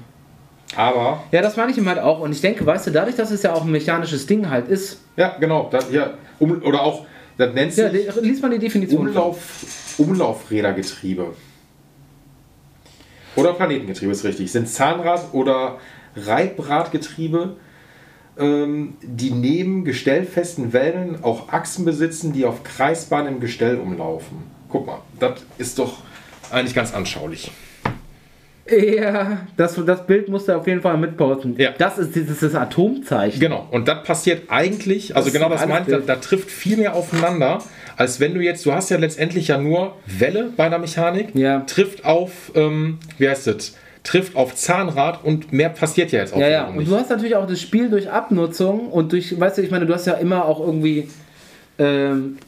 Aber, 0.74 1.22
Ja, 1.30 1.40
das 1.40 1.56
meine 1.56 1.70
ich 1.70 1.78
ihm 1.78 1.88
halt 1.88 2.00
auch. 2.00 2.18
Und 2.18 2.32
ich 2.32 2.40
denke, 2.40 2.66
weißt 2.66 2.88
du, 2.88 2.90
dadurch, 2.90 3.14
dass 3.14 3.30
es 3.30 3.44
ja 3.44 3.52
auch 3.52 3.62
ein 3.62 3.70
mechanisches 3.70 4.26
Ding 4.26 4.50
halt 4.50 4.66
ist, 4.66 5.02
ja, 5.16 5.36
genau, 5.38 5.68
das 5.70 5.88
hier, 5.88 6.14
um, 6.40 6.60
oder 6.62 6.82
auch, 6.82 7.06
das 7.38 7.54
nennt 7.54 7.76
ja, 7.76 7.90
sich 7.90 8.08
die, 8.12 8.20
lies 8.26 8.42
mal 8.42 8.50
die 8.50 8.58
Definition. 8.58 9.06
Umlauf, 9.06 9.94
Umlaufrädergetriebe. 9.98 11.28
Oder 13.36 13.52
Planetengetriebe 13.52 14.10
ist 14.10 14.24
richtig. 14.24 14.50
Sind 14.50 14.68
Zahnrad- 14.68 15.32
oder 15.32 15.78
Reibradgetriebe, 16.16 17.56
ähm, 18.36 18.96
die 19.00 19.30
neben 19.30 19.84
gestellfesten 19.84 20.72
Wellen 20.72 21.22
auch 21.22 21.50
Achsen 21.50 21.84
besitzen, 21.84 22.32
die 22.32 22.46
auf 22.46 22.64
Kreisbahn 22.64 23.26
im 23.26 23.38
Gestell 23.40 23.78
umlaufen. 23.78 24.50
Guck 24.72 24.86
mal, 24.86 24.98
das 25.20 25.32
ist 25.58 25.78
doch 25.78 25.98
eigentlich 26.50 26.74
ganz 26.74 26.94
anschaulich. 26.94 27.50
Ja, 28.70 29.38
das, 29.56 29.78
das 29.84 30.06
Bild 30.06 30.28
musst 30.28 30.48
du 30.48 30.56
auf 30.56 30.66
jeden 30.66 30.80
Fall 30.80 30.96
mitposten. 30.96 31.56
Ja. 31.58 31.72
Das 31.76 31.98
ist 31.98 32.14
dieses 32.14 32.54
Atomzeichen. 32.54 33.38
Genau, 33.38 33.66
und 33.70 33.86
das 33.88 34.02
passiert 34.04 34.44
eigentlich, 34.48 35.14
also 35.14 35.26
Das 35.26 35.34
genau 35.34 35.50
das 35.50 35.66
meint, 35.66 35.90
da, 35.90 35.98
da 35.98 36.16
trifft 36.16 36.50
viel 36.50 36.78
mehr 36.78 36.94
aufeinander, 36.94 37.58
als 37.96 38.18
wenn 38.20 38.34
du 38.34 38.40
jetzt, 38.40 38.64
du 38.64 38.72
hast 38.72 38.88
ja 38.88 38.96
letztendlich 38.96 39.48
ja 39.48 39.58
nur 39.58 39.96
Welle 40.06 40.50
bei 40.56 40.68
der 40.68 40.78
Mechanik, 40.78 41.34
Ja. 41.34 41.60
trifft 41.66 42.04
auf, 42.06 42.52
ähm, 42.54 42.98
wie 43.18 43.28
heißt 43.28 43.48
es, 43.48 43.76
trifft 44.04 44.36
auf 44.36 44.54
Zahnrad 44.54 45.22
und 45.24 45.52
mehr 45.52 45.68
passiert 45.68 46.12
ja 46.12 46.20
jetzt 46.20 46.32
auch 46.32 46.38
Ja, 46.38 46.48
ja. 46.48 46.66
Und 46.68 46.88
du 46.88 46.96
hast 46.96 47.10
natürlich 47.10 47.36
auch 47.36 47.46
das 47.46 47.60
Spiel 47.60 47.90
durch 47.90 48.10
Abnutzung 48.10 48.88
und 48.88 49.12
durch, 49.12 49.38
weißt 49.38 49.58
du, 49.58 49.62
ich 49.62 49.70
meine, 49.70 49.86
du 49.86 49.92
hast 49.92 50.06
ja 50.06 50.14
immer 50.14 50.44
auch 50.46 50.60
irgendwie, 50.60 51.08
ähm, 51.82 52.38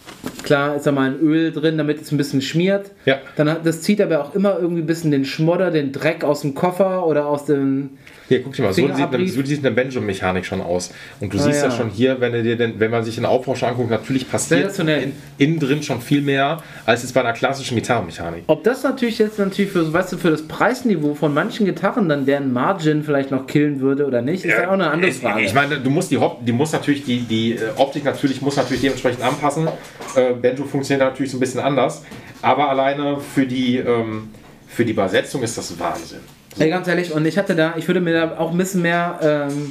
klar 0.44 0.76
ist 0.76 0.86
da 0.86 0.92
mal 0.92 1.10
ein 1.10 1.18
Öl 1.20 1.52
drin, 1.52 1.76
damit 1.76 2.00
es 2.02 2.12
ein 2.12 2.16
bisschen 2.16 2.40
schmiert. 2.40 2.90
Ja. 3.04 3.18
Dann 3.36 3.50
hat, 3.50 3.66
das 3.66 3.82
zieht 3.82 4.00
aber 4.00 4.20
auch 4.22 4.34
immer 4.34 4.58
irgendwie 4.58 4.82
ein 4.82 4.86
bisschen 4.86 5.10
den 5.10 5.24
Schmodder, 5.24 5.70
den 5.70 5.92
Dreck 5.92 6.22
aus 6.24 6.42
dem 6.42 6.54
Koffer 6.54 7.06
oder 7.06 7.26
aus 7.26 7.46
dem. 7.46 7.90
Hier, 8.26 8.42
guck 8.42 8.54
dir 8.54 8.62
mal, 8.62 8.72
so 8.72 8.86
sieht, 8.86 9.12
eine, 9.12 9.28
so 9.28 9.44
sieht 9.44 9.58
eine 9.58 9.74
Benjamin-Mechanik 9.74 10.46
schon 10.46 10.62
aus. 10.62 10.90
Und 11.20 11.34
du 11.34 11.38
Ah, 11.38 11.42
siehst 11.42 11.62
ja. 11.62 11.68
ja. 11.68 11.76
schon 11.76 11.90
hier, 11.90 12.20
wenn, 12.20 12.32
dir 12.42 12.56
denn, 12.56 12.80
wenn 12.80 12.90
man 12.90 13.04
sich 13.04 13.16
den 13.16 13.26
Aufbau 13.26 13.54
schon 13.54 13.68
anguckt, 13.68 13.90
natürlich 13.90 14.30
passiert 14.30 14.78
in, 14.78 15.12
innen 15.36 15.60
drin 15.60 15.82
schon 15.82 16.00
viel 16.00 16.22
mehr, 16.22 16.56
als 16.86 17.02
jetzt 17.02 17.12
bei 17.12 17.20
einer 17.20 17.34
klassischen 17.34 17.74
Gitarrenmechanik. 17.74 18.44
Ob 18.46 18.64
das 18.64 18.82
natürlich 18.82 19.18
jetzt 19.18 19.38
natürlich 19.38 19.70
für, 19.72 19.92
weißt 19.92 20.14
du, 20.14 20.16
für 20.16 20.30
das 20.30 20.40
Preisniveau 20.48 21.14
von 21.14 21.34
manchen 21.34 21.66
Gitarren 21.66 22.08
dann 22.08 22.24
deren 22.24 22.52
Margin 22.54 23.04
vielleicht 23.04 23.30
noch 23.30 23.46
killen 23.46 23.80
würde 23.80 24.06
oder 24.06 24.22
nicht, 24.22 24.44
ist 24.46 24.56
ja 24.56 24.68
auch 24.68 24.72
eine 24.72 24.90
andere 24.90 25.12
Frage. 25.12 25.42
Ich 25.42 25.52
meine, 25.52 25.78
du 25.78 25.90
musst 25.90 26.10
die, 26.10 26.18
die 26.46 26.52
muss 26.52 26.72
natürlich 26.72 27.04
die, 27.04 27.20
die 27.20 27.52
äh, 27.52 27.58
Optik 27.76 28.04
natürlich 28.04 28.40
muss 28.40 28.56
natürlich 28.56 28.80
dementsprechend 28.80 29.22
anpassen. 29.24 29.68
Äh, 30.14 30.34
Benjo 30.34 30.64
funktioniert 30.64 31.08
natürlich 31.08 31.32
so 31.32 31.38
ein 31.38 31.40
bisschen 31.40 31.60
anders, 31.60 32.02
aber 32.42 32.68
alleine 32.68 33.18
für 33.18 33.46
die 33.46 33.78
ähm, 33.78 34.28
für 34.74 34.84
die 34.84 34.92
Übersetzung 34.92 35.42
ist 35.42 35.56
das 35.56 35.78
Wahnsinn. 35.78 36.18
Ey, 36.58 36.68
ganz 36.70 36.86
ehrlich, 36.88 37.12
und 37.12 37.24
ich 37.26 37.38
hatte 37.38 37.54
da, 37.54 37.74
ich 37.76 37.88
würde 37.88 38.00
mir 38.00 38.12
da 38.12 38.38
auch 38.38 38.50
ein 38.50 38.58
bisschen 38.58 38.82
mehr, 38.82 39.18
ähm, 39.22 39.70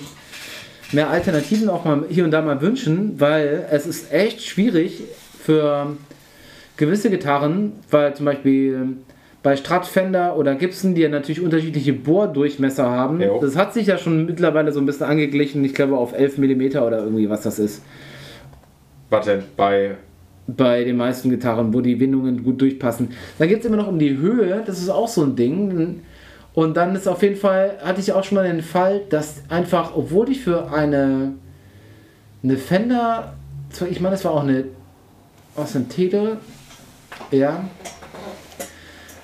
mehr 0.92 1.10
Alternativen 1.10 1.70
auch 1.70 1.86
mal 1.86 2.06
hier 2.10 2.24
und 2.26 2.32
da 2.32 2.42
mal 2.42 2.62
wünschen, 2.62 3.20
weil 3.20 3.66
es 3.72 3.86
ist 3.86 4.12
echt 4.12 4.42
schwierig 4.44 5.02
für 5.44 5.96
gewisse 6.78 7.10
Gitarren, 7.10 7.74
weil 7.90 8.14
zum 8.16 8.26
Beispiel 8.26 8.98
bei 9.44 9.58
Strat, 9.58 9.86
Fender 9.86 10.38
oder 10.38 10.56
Gibson, 10.56 10.96
die 10.96 11.02
ja 11.02 11.10
natürlich 11.10 11.42
unterschiedliche 11.42 11.92
Bohrdurchmesser 11.94 12.90
haben, 12.90 13.22
Jo. 13.22 13.40
das 13.42 13.58
hat 13.58 13.74
sich 13.74 13.88
ja 13.88 13.98
schon 13.98 14.26
mittlerweile 14.26 14.72
so 14.72 14.80
ein 14.80 14.86
bisschen 14.86 15.06
angeglichen, 15.06 15.64
ich 15.66 15.74
glaube 15.74 15.98
auf 15.98 16.14
11 16.14 16.38
mm 16.38 16.78
oder 16.78 17.00
irgendwie 17.00 17.30
was 17.30 17.42
das 17.42 17.60
ist, 17.60 17.82
Denn 19.22 19.44
bei 19.56 19.98
bei 20.48 20.84
den 20.84 20.98
meisten 20.98 21.30
Gitarren, 21.30 21.74
wo 21.74 21.82
die 21.82 22.00
Windungen 22.00 22.44
gut 22.44 22.60
durchpassen. 22.60 23.10
Dann 23.40 23.48
geht 23.48 23.62
es 23.62 23.66
immer 23.66 23.78
noch 23.78 23.88
um 23.88 24.00
die 24.00 24.18
Höhe, 24.18 24.62
das 24.66 24.80
ist 24.80 24.90
auch 24.90 25.08
so 25.08 25.24
ein 25.24 25.36
Ding. 25.36 26.02
Und 26.54 26.78
dann 26.78 26.96
ist 26.96 27.08
auf 27.08 27.24
jeden 27.24 27.38
Fall, 27.38 27.78
hatte 27.84 28.00
ich 28.00 28.12
auch 28.14 28.24
schon 28.24 28.36
mal 28.36 28.44
den 28.44 28.62
Fall, 28.62 29.02
dass 29.10 29.42
einfach, 29.50 29.96
obwohl 29.96 30.30
ich 30.30 30.42
für 30.42 30.72
eine, 30.72 31.34
eine 32.44 32.58
Fender, 32.58 33.34
ich 33.90 34.02
meine, 34.02 34.16
das 34.16 34.26
war 34.26 34.34
auch 34.34 34.44
eine 34.44 34.66
aus 35.56 35.74
dem 35.74 35.90
Tele, 35.90 36.38
ja, 37.32 37.64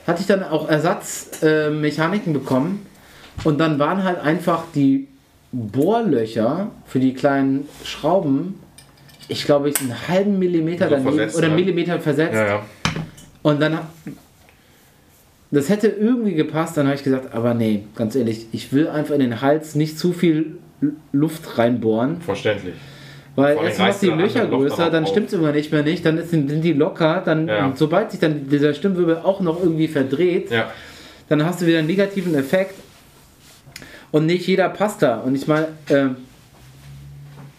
hatte 0.08 0.22
ich 0.22 0.28
dann 0.28 0.44
auch 0.44 0.70
Ersatzmechaniken 0.70 2.34
äh, 2.34 2.40
bekommen. 2.40 2.86
Und 3.44 3.60
dann 3.60 3.78
waren 3.80 4.04
halt 4.04 4.20
einfach 4.20 4.64
die 4.74 5.08
Bohrlöcher 5.52 6.72
für 6.86 7.00
die 7.00 7.14
kleinen 7.14 7.68
Schrauben, 7.84 8.56
ich 9.30 9.46
glaube, 9.46 9.70
ich 9.70 9.80
einen 9.80 9.96
halben 10.08 10.38
Millimeter 10.40 10.86
So 10.90 10.96
daneben 10.96 11.12
versetzt, 11.16 11.38
oder 11.38 11.46
einen 11.48 11.56
ne? 11.56 11.62
Millimeter 11.62 12.00
versetzt. 12.00 12.34
ja, 12.36 12.46
ja. 12.46 12.66
Und 13.42 13.62
dann, 13.62 13.80
das 15.52 15.70
hätte 15.70 15.88
irgendwie 15.88 16.34
gepasst, 16.34 16.76
dann 16.78 16.88
habe 16.88 16.96
ich 16.96 17.04
gesagt, 17.04 17.34
aber 17.34 17.54
nee, 17.54 17.84
ganz 17.96 18.16
ehrlich, 18.16 18.48
ich 18.52 18.74
will 18.74 18.88
einfach 18.88 19.14
in 19.16 19.22
den 19.22 19.42
Hals 19.42 19.76
nicht 19.76 19.98
zu 19.98 20.12
viel 20.14 20.58
Luft 21.12 21.58
reinbohren, 21.58 22.22
verständlich. 22.22 22.74
weil 23.36 23.58
erst 23.58 23.80
macht 23.80 23.90
reißt 23.90 24.02
die 24.04 24.08
Löcher 24.10 24.46
größer, 24.48 24.90
dann 24.90 25.08
stimmt 25.08 25.28
es 25.28 25.34
immer 25.34 25.52
nicht 25.52 25.72
mehr 25.72 25.84
nicht, 25.84 26.06
dann 26.06 26.18
ist, 26.18 26.32
sind 26.32 26.50
die 26.62 26.74
locker, 26.74 27.22
dann 27.26 27.48
Ja. 27.48 27.72
sobald 27.76 28.12
sich 28.12 28.20
dann 28.20 28.50
dieser 28.50 28.74
Stimmwirbel 28.74 29.18
auch 29.18 29.40
noch 29.42 29.60
irgendwie 29.62 29.88
verdreht, 29.88 30.52
Ja. 30.52 30.72
dann 31.30 31.46
hast 31.46 31.62
du 31.62 31.66
wieder 31.66 31.80
einen 31.80 31.88
negativen 31.88 32.36
Effekt 32.36 32.76
und 34.12 34.26
nicht 34.26 34.46
jeder 34.48 34.70
passt 34.70 35.02
da. 35.02 35.20
Und 35.20 35.36
ich 35.36 35.48
meine, 35.48 35.68
ähm, 35.90 36.16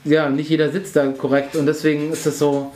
ja, 0.04 0.28
nicht 0.28 0.48
jeder 0.48 0.70
sitzt 0.70 0.96
da 0.96 1.06
korrekt 1.08 1.56
und 1.56 1.66
deswegen 1.66 2.12
ist 2.12 2.26
das 2.26 2.38
so. 2.38 2.72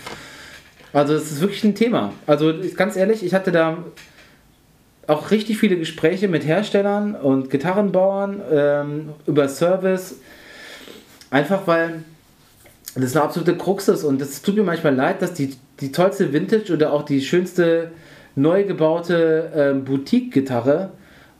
Also, 0.92 1.14
es 1.14 1.32
ist 1.32 1.40
wirklich 1.40 1.64
ein 1.64 1.74
Thema. 1.74 2.12
Also, 2.26 2.55
ganz 2.76 2.96
ehrlich, 2.96 3.24
ich 3.24 3.34
hatte 3.34 3.51
da 3.51 3.78
auch 5.06 5.30
richtig 5.30 5.59
viele 5.59 5.76
Gespräche 5.76 6.28
mit 6.28 6.46
Herstellern 6.46 7.14
und 7.14 7.51
Gitarrenbauern 7.51 8.40
ähm, 8.51 9.09
über 9.26 9.48
Service. 9.48 10.16
Einfach 11.30 11.66
weil 11.66 12.05
das 12.94 13.16
eine 13.16 13.24
absolute 13.24 13.56
Krux 13.56 13.88
ist 13.88 14.05
und 14.05 14.22
es 14.22 14.40
tut 14.42 14.56
mir 14.56 14.62
manchmal 14.62 14.94
leid, 14.94 15.20
dass 15.20 15.34
die, 15.34 15.56
die 15.80 15.90
tollste 15.90 16.32
Vintage 16.32 16.72
oder 16.72 16.92
auch 16.92 17.02
die 17.02 17.20
schönste 17.20 17.90
neu 18.36 18.64
gebaute 18.64 19.51
ähm, 19.55 19.84
Boutique-Gitarre 19.84 20.90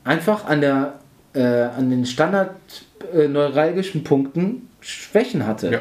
einfach 0.03 0.45
an, 0.45 0.61
der, 0.61 0.99
äh, 1.33 1.41
an 1.41 1.89
den 1.89 2.05
standard 2.05 2.55
äh, 3.13 3.27
neuralgischen 3.27 4.03
Punkten 4.03 4.69
Schwächen 4.85 5.45
hatte. 5.47 5.71
Ja. 5.71 5.79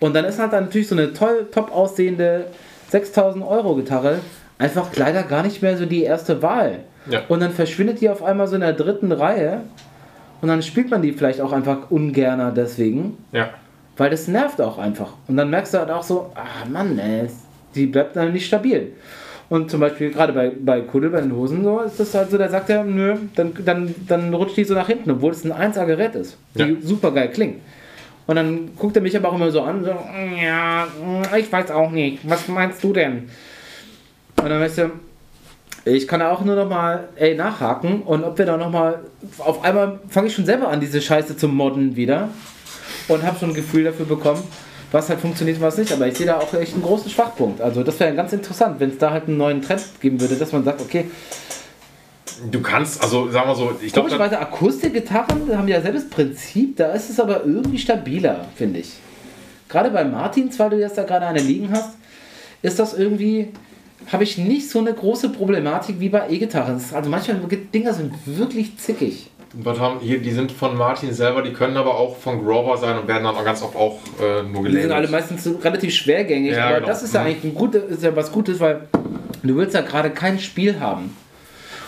Und 0.00 0.14
dann 0.14 0.24
ist 0.24 0.38
halt 0.38 0.52
dann 0.52 0.64
natürlich 0.64 0.88
so 0.88 0.94
eine 0.94 1.12
toll, 1.12 1.46
top 1.52 1.74
aussehende 1.74 2.46
6000 2.90 3.44
Euro 3.46 3.74
Gitarre 3.76 4.18
einfach 4.58 4.88
leider 4.96 5.22
gar 5.22 5.42
nicht 5.42 5.62
mehr 5.62 5.76
so 5.76 5.86
die 5.86 6.02
erste 6.02 6.42
Wahl. 6.42 6.80
Ja. 7.10 7.22
Und 7.28 7.40
dann 7.40 7.52
verschwindet 7.52 8.00
die 8.00 8.08
auf 8.10 8.22
einmal 8.22 8.46
so 8.48 8.54
in 8.54 8.60
der 8.62 8.72
dritten 8.72 9.12
Reihe 9.12 9.60
und 10.40 10.48
dann 10.48 10.62
spielt 10.62 10.90
man 10.90 11.02
die 11.02 11.12
vielleicht 11.12 11.40
auch 11.40 11.52
einfach 11.52 11.90
ungerner 11.90 12.52
deswegen, 12.52 13.16
Ja. 13.32 13.50
weil 13.96 14.10
das 14.10 14.28
nervt 14.28 14.60
auch 14.60 14.78
einfach. 14.78 15.12
Und 15.28 15.36
dann 15.36 15.50
merkst 15.50 15.74
du 15.74 15.78
halt 15.78 15.90
auch 15.90 16.02
so, 16.02 16.30
ah 16.34 16.66
Mann, 16.70 16.98
ey, 16.98 17.26
die 17.74 17.86
bleibt 17.86 18.16
dann 18.16 18.32
nicht 18.32 18.46
stabil. 18.46 18.92
Und 19.48 19.70
zum 19.70 19.78
Beispiel 19.80 20.10
gerade 20.10 20.32
bei, 20.32 20.50
bei 20.58 20.80
Kuddel, 20.80 21.10
bei 21.10 21.20
den 21.20 21.32
Hosen, 21.34 21.62
so 21.62 21.80
ist 21.80 22.00
das 22.00 22.12
halt 22.14 22.30
so, 22.30 22.36
da 22.38 22.48
sagt 22.48 22.68
er, 22.68 22.82
nö, 22.82 23.14
dann, 23.36 23.52
dann, 23.64 23.94
dann 24.08 24.34
rutscht 24.34 24.56
die 24.56 24.64
so 24.64 24.74
nach 24.74 24.88
hinten, 24.88 25.10
obwohl 25.12 25.30
es 25.30 25.44
ein 25.44 25.52
1A-Gerät 25.52 26.16
ist, 26.16 26.36
die 26.54 26.62
Ja. 26.62 26.76
super 26.82 27.12
geil 27.12 27.30
klingt. 27.30 27.60
Und 28.26 28.36
dann 28.36 28.70
guckt 28.76 28.96
er 28.96 29.02
mich 29.02 29.16
aber 29.16 29.28
auch 29.28 29.34
immer 29.34 29.50
so 29.50 29.62
an, 29.62 29.84
so, 29.84 29.90
ja, 29.90 30.86
ich 31.36 31.50
weiß 31.50 31.70
auch 31.70 31.90
nicht, 31.90 32.28
was 32.28 32.48
meinst 32.48 32.82
du 32.82 32.92
denn? 32.92 33.28
Und 34.36 34.48
dann 34.48 34.60
weißt 34.60 34.78
du, 34.78 34.90
ich 35.84 36.08
kann 36.08 36.20
auch 36.22 36.44
nur 36.44 36.56
noch 36.56 36.68
mal 36.68 37.08
ey, 37.14 37.36
nachhaken 37.36 38.02
und 38.02 38.24
ob 38.24 38.36
wir 38.38 38.46
da 38.46 38.56
noch 38.56 38.70
mal 38.70 39.00
auf 39.38 39.62
einmal 39.62 40.00
fange 40.08 40.26
ich 40.26 40.34
schon 40.34 40.44
selber 40.44 40.68
an 40.68 40.80
diese 40.80 41.00
Scheiße 41.00 41.36
zu 41.36 41.46
modden 41.46 41.94
wieder 41.94 42.28
und 43.06 43.22
habe 43.22 43.38
schon 43.38 43.50
ein 43.50 43.54
Gefühl 43.54 43.84
dafür 43.84 44.06
bekommen 44.06 44.42
was 44.92 45.08
halt 45.08 45.20
funktioniert 45.20 45.58
und 45.58 45.62
was 45.62 45.78
nicht. 45.78 45.92
Aber 45.92 46.06
ich 46.06 46.16
sehe 46.16 46.26
da 46.26 46.38
auch 46.38 46.52
echt 46.54 46.74
einen 46.74 46.82
großen 46.82 47.10
Schwachpunkt. 47.10 47.60
Also 47.60 47.82
das 47.82 47.98
wäre 48.00 48.14
ganz 48.14 48.32
interessant, 48.32 48.80
wenn 48.80 48.90
es 48.90 48.98
da 48.98 49.10
halt 49.10 49.28
einen 49.28 49.36
neuen 49.36 49.62
Trend 49.62 49.82
geben 50.00 50.20
würde, 50.20 50.36
dass 50.36 50.52
man 50.52 50.64
sagt, 50.64 50.80
okay, 50.80 51.06
Du 52.50 52.60
kannst, 52.60 53.02
also 53.02 53.30
sagen 53.30 53.48
wir 53.48 53.54
so, 53.54 53.72
ich 53.80 53.92
glaube. 53.92 54.08
komischerweise 54.08 54.38
Akustikgitarren 54.40 55.56
haben 55.56 55.68
ja 55.68 55.80
selbes 55.80 56.08
Prinzip, 56.08 56.76
da 56.76 56.92
ist 56.92 57.10
es 57.10 57.18
aber 57.20 57.44
irgendwie 57.44 57.78
stabiler, 57.78 58.46
finde 58.54 58.80
ich. 58.80 58.92
Gerade 59.68 59.90
bei 59.90 60.04
Martins, 60.04 60.58
weil 60.58 60.70
du 60.70 60.78
jetzt 60.78 60.96
da 60.98 61.02
gerade 61.04 61.26
eine 61.26 61.40
liegen 61.40 61.70
hast, 61.72 61.90
ist 62.62 62.78
das 62.78 62.94
irgendwie, 62.94 63.48
habe 64.12 64.24
ich 64.24 64.38
nicht 64.38 64.68
so 64.70 64.78
eine 64.78 64.92
große 64.92 65.30
Problematik 65.30 65.98
wie 66.00 66.08
bei 66.08 66.28
E-Gitarren. 66.30 66.80
Also 66.92 67.10
manchmal 67.10 67.38
Dinger 67.74 67.92
sind 67.94 68.12
wirklich 68.26 68.76
zickig. 68.78 69.30
Was 69.58 69.78
haben 69.78 70.00
hier, 70.00 70.18
die 70.18 70.32
sind 70.32 70.52
von 70.52 70.76
Martin 70.76 71.12
selber, 71.14 71.40
die 71.40 71.52
können 71.52 71.76
aber 71.78 71.94
auch 71.96 72.16
von 72.16 72.44
Grover 72.44 72.76
sein 72.76 72.98
und 72.98 73.08
werden 73.08 73.24
dann 73.24 73.34
auch 73.34 73.44
ganz 73.44 73.62
oft 73.62 73.74
auch 73.74 73.98
äh, 74.20 74.42
nur 74.42 74.68
Die 74.68 74.82
sind 74.82 74.92
alle 74.92 75.08
meistens 75.08 75.48
relativ 75.64 75.94
schwergängig, 75.94 76.52
Ja, 76.52 76.66
aber 76.66 76.74
genau. 76.76 76.86
das 76.88 77.02
ist 77.02 77.14
ja 77.14 77.20
Mhm. 77.22 77.26
eigentlich 77.26 77.44
ein 77.44 77.54
gute, 77.54 77.78
ist 77.78 78.02
ja 78.02 78.14
was 78.14 78.30
Gutes, 78.30 78.60
weil 78.60 78.82
du 79.42 79.56
willst 79.56 79.74
ja 79.74 79.80
gerade 79.80 80.10
kein 80.10 80.38
Spiel 80.38 80.78
haben. 80.78 81.16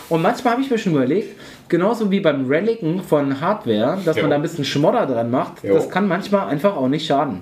Und 0.09 0.21
manchmal 0.21 0.53
habe 0.53 0.63
ich 0.63 0.69
mir 0.71 0.77
schon 0.77 0.93
überlegt, 0.93 1.37
genauso 1.67 2.09
wie 2.09 2.19
beim 2.19 2.47
Reliken 2.47 3.03
von 3.03 3.39
Hardware, 3.39 3.99
dass 4.03 4.15
Jo. 4.17 4.23
man 4.23 4.31
da 4.31 4.35
ein 4.37 4.41
bisschen 4.41 4.65
Schmodder 4.65 5.05
dran 5.05 5.29
macht, 5.29 5.63
Jo. 5.63 5.75
das 5.75 5.89
kann 5.89 6.07
manchmal 6.07 6.47
einfach 6.47 6.75
auch 6.75 6.87
nicht 6.87 7.05
schaden. 7.05 7.41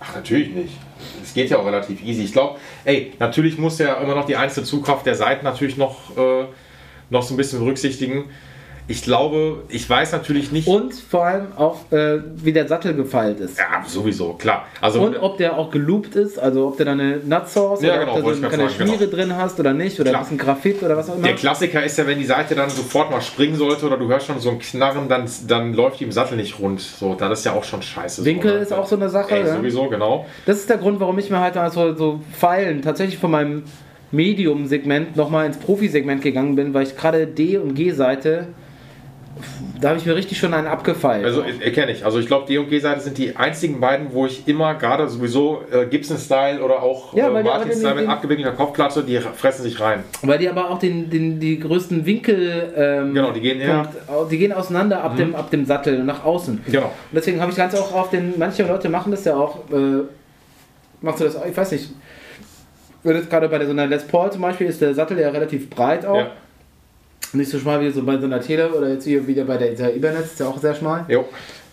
Ach, 0.00 0.14
natürlich 0.14 0.50
nicht. 0.50 0.74
Es 1.22 1.34
geht 1.34 1.50
ja 1.50 1.58
auch 1.58 1.66
relativ 1.66 2.02
easy. 2.02 2.22
Ich 2.24 2.32
glaube, 2.32 2.58
ey, 2.84 3.12
natürlich 3.18 3.58
muss 3.58 3.78
ja 3.78 3.94
immer 3.94 4.14
noch 4.14 4.26
die 4.26 4.36
einzelne 4.36 4.66
Zugkraft 4.66 5.04
der 5.06 5.14
Seiten 5.14 5.44
natürlich 5.44 5.76
noch, 5.76 6.16
äh, 6.16 6.44
noch 7.10 7.22
so 7.22 7.34
ein 7.34 7.36
bisschen 7.36 7.58
berücksichtigen. 7.60 8.24
Ich 8.88 9.02
glaube, 9.02 9.64
ich 9.68 9.88
weiß 9.90 10.12
natürlich 10.12 10.52
nicht. 10.52 10.68
Und 10.68 10.94
vor 10.94 11.24
allem 11.24 11.46
auch, 11.56 11.90
äh, 11.90 12.20
wie 12.36 12.52
der 12.52 12.68
Sattel 12.68 12.94
gefeilt 12.94 13.40
ist. 13.40 13.58
ja, 13.58 13.82
sowieso, 13.84 14.34
klar. 14.34 14.66
Also, 14.80 15.00
Und 15.00 15.16
ob 15.16 15.38
der 15.38 15.58
auch 15.58 15.70
geloopt 15.72 16.14
ist, 16.14 16.38
also 16.38 16.68
ob 16.68 16.76
der 16.76 16.86
da 16.86 16.92
eine 16.92 17.16
Nutsource 17.16 17.82
Ja, 17.82 17.94
oder 17.94 18.00
genau, 18.00 18.18
ob 18.18 18.24
da 18.24 18.34
so 18.34 18.42
keine 18.42 18.68
sagen, 18.68 18.88
Schmiere 18.88 19.08
drin 19.08 19.36
hast 19.36 19.58
oder 19.58 19.72
nicht 19.72 19.98
oder 19.98 20.10
Klar. 20.10 20.22
ein 20.22 20.24
bisschen 20.24 20.38
Graphit 20.38 20.82
oder 20.84 20.96
was 20.96 21.10
auch 21.10 21.16
immer. 21.16 21.26
der 21.26 21.34
Klassiker 21.34 21.82
ist 21.82 21.98
ja, 21.98 22.06
wenn 22.06 22.18
die 22.18 22.24
Seite 22.24 22.54
dann 22.54 22.70
sofort 22.70 23.10
mal 23.10 23.20
springen 23.20 23.56
sollte 23.56 23.86
oder 23.86 23.96
du 23.96 24.06
hörst 24.06 24.26
schon 24.26 24.38
so 24.38 24.50
ein 24.50 24.60
Knarren, 24.60 25.08
dann, 25.08 25.28
dann 25.48 25.74
läuft 25.74 25.98
die 25.98 26.04
im 26.04 26.12
Sattel 26.12 26.36
nicht 26.36 26.60
rund. 26.60 26.80
So, 26.80 27.14
das 27.14 27.40
ist 27.40 27.44
ja 27.44 27.52
auch 27.54 27.64
schon 27.64 27.82
scheiße. 27.82 28.24
Winkel 28.24 28.50
so, 28.52 28.56
ne? 28.56 28.62
ist 28.62 28.72
auch 28.72 28.86
so 28.86 28.94
eine 28.94 29.08
Sache. 29.08 29.34
Ey, 29.34 29.46
ja. 29.46 29.56
sowieso, 29.56 29.88
genau. 29.88 30.26
Das 30.44 30.58
ist 30.58 30.70
der 30.70 30.78
Grund, 30.78 31.00
warum 31.00 31.18
ich 31.18 31.28
mir 31.28 31.40
halt 31.40 31.54
so, 31.72 31.94
so 31.94 32.20
Pfeilen 32.38 32.82
tatsächlich 32.82 33.18
von 33.18 33.32
meinem 33.32 33.64
Medium-Segment 34.12 35.16
nochmal 35.16 35.46
ins 35.46 35.56
Profi-Segment 35.56 36.22
gegangen 36.22 36.54
bin, 36.54 36.72
weil 36.74 36.84
ich 36.84 36.96
gerade 36.96 37.26
D- 37.26 37.58
und 37.58 37.74
G-Seite, 37.74 38.46
da 39.80 39.90
habe 39.90 39.98
ich 39.98 40.06
mir 40.06 40.14
richtig 40.16 40.38
schon 40.38 40.54
einen 40.54 40.66
abgefeilt. 40.66 41.24
Also 41.24 41.42
erkenne 41.42 41.92
ich. 41.92 42.04
Also 42.04 42.18
ich 42.18 42.26
glaube, 42.26 42.46
D 42.46 42.56
und 42.58 42.70
G-Seite 42.70 43.00
sind 43.00 43.18
die 43.18 43.36
einzigen 43.36 43.80
beiden, 43.80 44.12
wo 44.12 44.26
ich 44.26 44.48
immer 44.48 44.74
gerade 44.74 45.08
sowieso 45.08 45.62
äh, 45.70 45.84
Gibson-Style 45.86 46.62
oder 46.62 46.82
auch 46.82 47.14
Ja, 47.14 47.28
äh, 47.28 47.42
die 47.42 47.48
Martin-Style 47.48 47.94
mit 47.94 48.08
abgewinkelter 48.08 48.52
Kopfplatte, 48.52 49.02
die 49.02 49.18
fressen 49.18 49.62
sich 49.62 49.78
rein. 49.80 50.04
weil 50.22 50.38
die 50.38 50.48
aber 50.48 50.70
auch 50.70 50.78
den, 50.78 51.10
den, 51.10 51.38
die 51.38 51.58
größten 51.58 52.06
Winkel. 52.06 52.72
Ähm, 52.76 53.14
Genau, 53.14 53.30
die 53.32 53.40
gehen 53.40 53.60
Punkt, 53.60 54.32
die 54.32 54.38
gehen 54.38 54.52
auseinander 54.52 55.02
ab, 55.02 55.16
dem, 55.16 55.34
ab 55.34 55.50
dem 55.50 55.66
Sattel 55.66 56.02
nach 56.04 56.24
außen. 56.24 56.62
Genau. 56.70 56.86
Und 56.86 56.92
deswegen 57.12 57.40
habe 57.40 57.50
ich 57.50 57.56
ganz 57.56 57.74
auch 57.74 57.92
auf 57.92 58.10
den. 58.10 58.38
Manche 58.38 58.62
Leute 58.64 58.88
machen 58.88 59.10
das 59.10 59.24
ja 59.24 59.36
auch. 59.36 59.58
Äh, 59.70 60.02
machst 61.00 61.20
du 61.20 61.24
das 61.24 61.36
auch? 61.36 61.46
Ich 61.46 61.56
weiß 61.56 61.72
nicht. 61.72 61.90
Gerade 63.04 63.48
bei 63.48 63.64
so 63.64 63.70
einer 63.70 63.86
Les 63.86 64.02
Paul 64.04 64.32
zum 64.32 64.42
Beispiel 64.42 64.66
ist 64.66 64.80
der 64.80 64.92
Sattel 64.94 65.18
ja 65.20 65.28
relativ 65.28 65.70
breit 65.70 66.04
auch. 66.04 66.16
Ja. 66.16 66.30
Nicht 67.32 67.50
so 67.50 67.58
schmal 67.58 67.80
wie 67.80 67.90
so 67.90 68.02
bei 68.04 68.18
so 68.18 68.26
einer 68.26 68.40
Tele 68.40 68.72
oder 68.72 68.88
jetzt 68.88 69.04
hier 69.04 69.26
wieder 69.26 69.44
bei 69.44 69.56
der, 69.56 69.94
Ibanez, 69.96 70.26
ist 70.26 70.40
ja 70.40 70.46
auch 70.48 70.58
sehr 70.58 70.74
schmal. 70.74 71.04
Jo. 71.08 71.24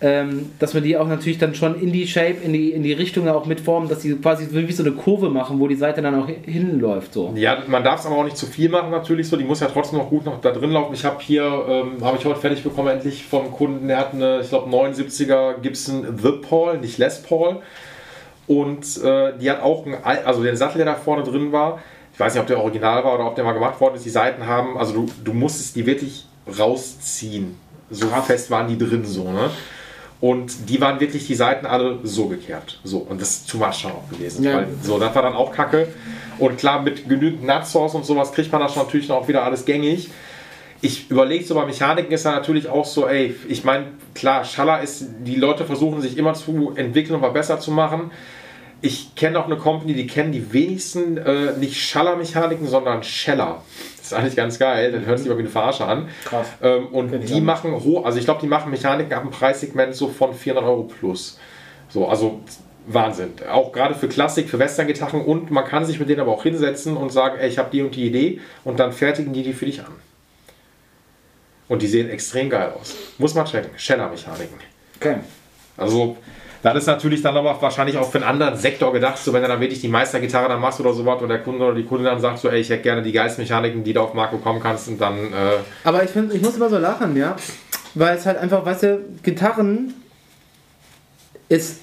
Ähm, 0.02 0.50
dass 0.60 0.74
wir 0.74 0.82
die 0.82 0.98
auch 0.98 1.08
natürlich 1.08 1.38
dann 1.38 1.56
schon 1.56 1.80
in 1.80 1.94
die 1.94 2.06
Shape, 2.08 2.36
in 2.44 2.52
die, 2.52 2.72
in 2.72 2.84
die 2.84 2.92
Richtung 2.92 3.30
auch 3.30 3.46
mitformen, 3.46 3.88
dass 3.88 4.00
die 4.00 4.14
quasi 4.16 4.46
so 4.46 4.56
wie 4.56 4.72
so 4.74 4.84
eine 4.84 4.92
Kurve 4.92 5.30
machen, 5.30 5.60
wo 5.62 5.68
die 5.70 5.76
Seite 5.76 6.02
dann 6.02 6.20
auch 6.22 6.28
hin- 6.28 6.44
hinläuft. 6.44 7.14
So. 7.14 7.32
Ja, 7.36 7.60
man 7.68 7.84
darf 7.86 8.02
es 8.02 8.06
aber 8.06 8.18
auch 8.18 8.24
nicht 8.26 8.36
zu 8.36 8.46
viel 8.48 8.68
machen 8.68 8.90
natürlich 8.92 9.30
so. 9.30 9.38
Die 9.38 9.46
muss 9.46 9.62
ja 9.62 9.68
trotzdem 9.72 10.00
noch 10.00 10.10
gut 10.10 10.26
noch 10.26 10.42
da 10.42 10.52
drin 10.52 10.72
laufen. 10.72 10.94
Ich 10.94 11.06
habe 11.06 11.22
hier, 11.22 11.44
ähm, 11.70 12.04
habe 12.04 12.18
ich 12.18 12.26
heute 12.26 12.40
fertig 12.42 12.64
bekommen 12.64 12.90
endlich 12.90 13.24
vom 13.24 13.52
Kunden, 13.52 13.88
der 13.88 14.00
hat 14.00 14.14
eine, 14.14 14.42
ich 14.42 14.50
glaube 14.50 14.70
79er 14.76 15.62
Gibson 15.62 16.06
The 16.22 16.32
Paul, 16.42 16.80
nicht 16.80 16.98
Les 16.98 17.22
Paul. 17.22 17.58
Und 18.48 18.84
äh, 19.04 19.34
die 19.40 19.50
hat 19.50 19.62
auch 19.62 19.86
einen, 19.86 19.96
Al- 20.04 20.24
also 20.26 20.44
den 20.44 20.58
Sattel, 20.58 20.78
der 20.80 20.88
da 20.88 20.96
vorne 20.96 21.24
drin 21.24 21.52
war. 21.54 21.80
Ich 22.14 22.20
weiß 22.20 22.34
nicht, 22.34 22.42
ob 22.42 22.48
der 22.48 22.60
original 22.60 23.04
war 23.04 23.16
oder 23.16 23.26
ob 23.26 23.36
der 23.36 23.44
mal 23.44 23.54
gemacht 23.54 23.80
worden 23.82 23.96
ist. 23.96 24.06
Die 24.06 24.12
Seiten 24.12 24.46
haben, 24.46 24.78
also 24.78 24.94
du, 24.94 25.10
du 25.24 25.34
musstest 25.34 25.76
die 25.76 25.86
wirklich 25.86 26.26
rausziehen. 26.60 27.56
So 27.90 28.08
fest 28.08 28.52
waren 28.52 28.68
die 28.68 28.78
drin 28.78 29.06
so, 29.06 29.32
ne? 29.32 29.50
Und 30.22 30.70
die 30.70 30.80
waren 30.80 31.02
wirklich 31.02 31.28
die 31.28 31.36
Seiten 31.36 31.66
alle 31.66 32.00
so 32.04 32.28
gekehrt. 32.28 32.80
So, 32.86 33.00
und 33.00 33.20
das 33.20 33.32
ist 33.32 33.50
too 33.50 33.58
much 33.58 33.74
schon 33.74 33.92
auch 33.92 34.10
gewesen. 34.10 34.44
Ja. 34.44 34.56
Weil, 34.56 34.68
so, 34.82 34.98
das 34.98 35.14
war 35.14 35.22
dann 35.22 35.34
auch 35.34 35.52
kacke. 35.52 35.90
Und 36.40 36.58
klar, 36.58 36.82
mit 36.82 37.10
genügend 37.10 37.44
Nutsource 37.44 37.94
und 37.96 38.06
sowas 38.06 38.32
kriegt 38.32 38.52
man 38.52 38.62
das 38.62 38.74
schon 38.74 38.84
natürlich 38.84 39.12
auch 39.12 39.28
wieder 39.28 39.44
alles 39.44 39.66
gängig. 39.66 40.10
Ich 40.80 41.10
überlege 41.10 41.44
so 41.44 41.56
bei 41.56 41.66
Mechaniken 41.66 42.12
ist 42.12 42.26
ja 42.26 42.32
natürlich 42.32 42.70
auch 42.70 42.86
so, 42.86 43.08
ey, 43.08 43.36
ich 43.50 43.64
meine, 43.64 43.88
klar, 44.16 44.46
Schaller 44.46 44.82
ist, 44.82 45.06
die 45.26 45.36
Leute 45.36 45.66
versuchen 45.66 46.02
sich 46.02 46.18
immer 46.18 46.34
zu 46.34 46.74
entwickeln 46.76 47.16
und 47.16 47.22
mal 47.22 47.32
besser 47.32 47.60
zu 47.60 47.72
machen. 47.72 48.12
Ich 48.86 49.16
kenne 49.16 49.40
auch 49.40 49.46
eine 49.46 49.56
Company, 49.56 49.94
die 49.94 50.08
kennen 50.08 50.34
die 50.34 50.52
wenigsten 50.52 51.16
äh, 51.16 51.54
nicht 51.54 51.82
Schallermechaniken, 51.82 52.68
sondern 52.68 53.02
Scheller. 53.02 53.64
Das 53.96 54.08
ist 54.08 54.14
eigentlich 54.14 54.36
ganz 54.36 54.60
geil, 54.60 54.92
das 54.92 55.06
hört 55.06 55.20
sich 55.20 55.30
aber 55.30 55.38
wie 55.38 55.44
eine 55.44 55.50
Verarsche 55.50 55.86
an. 55.86 56.10
Krass. 56.26 56.48
Ähm, 56.62 56.88
und 56.88 57.12
die 57.30 57.40
machen 57.40 57.72
hoch, 57.72 58.06
also 58.06 58.20
ich 58.20 58.26
glaube, 58.26 58.42
die 58.42 58.48
machen 58.48 58.70
Mechaniken 58.72 59.14
ab 59.14 59.24
dem 59.24 59.32
Preissegment 59.32 59.96
so 59.96 60.10
von 60.10 60.34
400 60.34 60.70
Euro 60.70 60.84
plus. 60.84 61.40
So, 61.88 62.10
also 62.10 62.42
Wahnsinn. 62.86 63.30
Auch 63.50 63.72
gerade 63.72 63.96
für 63.96 64.10
Klassik, 64.10 64.50
für 64.50 64.60
Western-Gitarren 64.60 65.22
und 65.22 65.50
man 65.50 65.64
kann 65.64 65.86
sich 65.86 65.98
mit 65.98 66.10
denen 66.10 66.20
aber 66.20 66.34
auch 66.34 66.44
hinsetzen 66.44 66.98
und 66.98 67.10
sagen, 67.10 67.38
ey, 67.40 67.48
ich 67.48 67.58
habe 67.58 67.70
die 67.72 67.84
und 67.84 67.96
die 67.96 68.06
Idee 68.06 68.42
und 68.66 68.82
dann 68.82 68.92
fertigen 68.92 69.32
die 69.32 69.44
die 69.44 69.54
für 69.54 69.66
dich 69.66 69.80
an. 69.80 69.94
Und 71.70 71.82
die 71.82 71.88
sehen 71.88 72.10
extrem 72.10 72.50
geil 72.50 72.74
aus. 72.78 72.96
Muss 73.18 73.34
man 73.34 73.46
checken. 73.46 73.72
Scheller-Mechaniken. 73.78 74.58
Okay. 74.98 75.16
Also, 75.78 76.18
das 76.64 76.78
ist 76.78 76.86
natürlich 76.88 77.22
dann 77.22 77.36
aber 77.36 77.62
wahrscheinlich 77.62 77.98
auch 77.98 78.10
für 78.10 78.20
einen 78.20 78.28
anderen 78.28 78.56
Sektor 78.56 78.94
gedacht, 78.94 79.18
so 79.18 79.34
wenn 79.34 79.42
du 79.42 79.50
dann 79.50 79.60
wirklich 79.60 79.82
die 79.82 79.90
Meistergitarre 79.90 80.48
dann 80.48 80.62
machst 80.62 80.80
oder 80.80 80.94
sowas 80.94 81.22
und 81.22 81.28
der 81.28 81.40
Kunde 81.40 81.66
oder 81.66 81.76
die 81.76 81.84
Kundin 81.84 82.06
dann 82.06 82.22
sagt 82.22 82.40
so, 82.40 82.50
ey, 82.50 82.62
ich 82.62 82.70
hätte 82.70 82.84
gerne 82.84 83.02
die 83.02 83.12
geilsten 83.12 83.44
Mechaniken, 83.44 83.84
die 83.84 83.92
du 83.92 84.00
auf 84.00 84.12
den 84.12 84.18
Markt 84.18 84.32
bekommen 84.32 84.62
kannst 84.62 84.88
und 84.88 85.00
dann, 85.00 85.18
äh, 85.18 85.58
Aber 85.84 86.04
ich, 86.04 86.10
find, 86.10 86.34
ich 86.34 86.42
muss 86.42 86.56
immer 86.56 86.70
so 86.70 86.78
lachen, 86.78 87.18
ja. 87.18 87.36
Weil 87.96 88.16
es 88.16 88.26
halt 88.26 88.38
einfach, 88.38 88.66
weißt 88.66 88.84
du, 88.84 89.00
Gitarren 89.22 89.94
ist. 91.50 91.82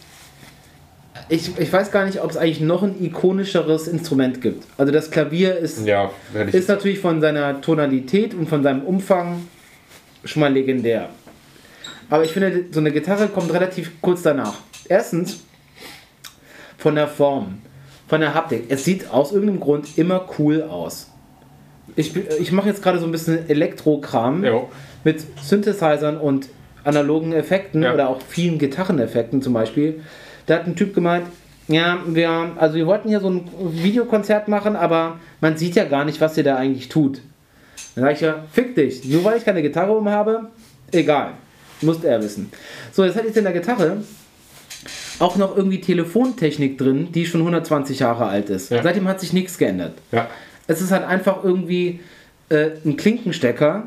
Ich, 1.28 1.56
ich 1.58 1.72
weiß 1.72 1.92
gar 1.92 2.06
nicht, 2.06 2.20
ob 2.22 2.30
es 2.30 2.36
eigentlich 2.36 2.60
noch 2.60 2.82
ein 2.82 3.00
ikonischeres 3.04 3.86
Instrument 3.86 4.40
gibt. 4.40 4.64
Also 4.78 4.90
das 4.92 5.10
Klavier 5.10 5.56
ist, 5.56 5.86
ja, 5.86 6.10
ist 6.50 6.68
natürlich 6.68 6.98
von 6.98 7.20
seiner 7.20 7.60
Tonalität 7.60 8.34
und 8.34 8.48
von 8.48 8.64
seinem 8.64 8.82
Umfang 8.82 9.46
schon 10.24 10.40
mal 10.40 10.52
legendär. 10.52 11.10
Aber 12.08 12.24
ich 12.24 12.32
finde, 12.32 12.64
so 12.72 12.80
eine 12.80 12.90
Gitarre 12.90 13.28
kommt 13.28 13.52
relativ 13.52 14.00
kurz 14.00 14.22
danach. 14.22 14.54
Erstens 14.90 15.44
von 16.76 16.96
der 16.96 17.06
Form, 17.06 17.58
von 18.08 18.20
der 18.20 18.34
Haptik. 18.34 18.64
Es 18.70 18.84
sieht 18.84 19.08
aus 19.10 19.30
irgendeinem 19.30 19.60
Grund 19.60 19.96
immer 19.96 20.28
cool 20.38 20.62
aus. 20.64 21.10
Ich, 21.94 22.14
ich 22.16 22.50
mache 22.50 22.68
jetzt 22.68 22.82
gerade 22.82 22.98
so 22.98 23.06
ein 23.06 23.12
bisschen 23.12 23.48
Elektrokram 23.48 24.44
Jo. 24.44 24.68
mit 25.04 25.24
Synthesizern 25.42 26.16
und 26.18 26.48
analogen 26.82 27.32
Effekten 27.32 27.84
Ja. 27.84 27.94
oder 27.94 28.08
auch 28.08 28.20
vielen 28.26 28.58
Gitarreneffekten 28.58 29.42
zum 29.42 29.52
Beispiel. 29.52 30.00
Da 30.46 30.56
hat 30.56 30.66
ein 30.66 30.74
Typ 30.74 30.92
gemeint, 30.92 31.26
ja, 31.68 31.98
wir, 32.06 32.52
also 32.56 32.74
wir 32.74 32.86
wollten 32.88 33.10
hier 33.10 33.20
so 33.20 33.30
ein 33.30 33.48
Videokonzert 33.72 34.48
machen, 34.48 34.74
aber 34.74 35.20
man 35.40 35.56
sieht 35.56 35.76
ja 35.76 35.84
gar 35.84 36.04
nicht, 36.04 36.20
was 36.20 36.36
ihr 36.36 36.42
da 36.42 36.56
eigentlich 36.56 36.88
tut. 36.88 37.20
Dann 37.94 38.02
sage 38.02 38.14
ich 38.14 38.20
ja, 38.22 38.44
fick 38.52 38.74
dich, 38.74 39.04
nur 39.04 39.22
weil 39.22 39.38
ich 39.38 39.44
keine 39.44 39.62
Gitarre 39.62 39.92
um 39.92 40.08
habe, 40.08 40.48
egal. 40.90 41.34
Musste 41.80 42.08
er 42.08 42.20
wissen. 42.20 42.50
So, 42.92 43.04
jetzt 43.04 43.16
hat 43.16 43.24
jetzt 43.24 43.36
in 43.36 43.44
der 43.44 43.52
Gitarre 43.52 43.98
auch 45.20 45.36
noch 45.36 45.56
irgendwie 45.56 45.80
Telefontechnik 45.80 46.76
drin, 46.78 47.12
die 47.12 47.26
schon 47.26 47.40
120 47.42 48.00
Jahre 48.00 48.26
alt 48.26 48.50
ist. 48.50 48.70
Ja. 48.70 48.82
Seitdem 48.82 49.06
hat 49.06 49.20
sich 49.20 49.32
nichts 49.32 49.56
geändert. 49.58 49.94
Ja. 50.12 50.28
Es 50.66 50.80
ist 50.80 50.90
halt 50.90 51.04
einfach 51.04 51.44
irgendwie 51.44 52.00
äh, 52.48 52.70
ein 52.84 52.96
Klinkenstecker 52.96 53.86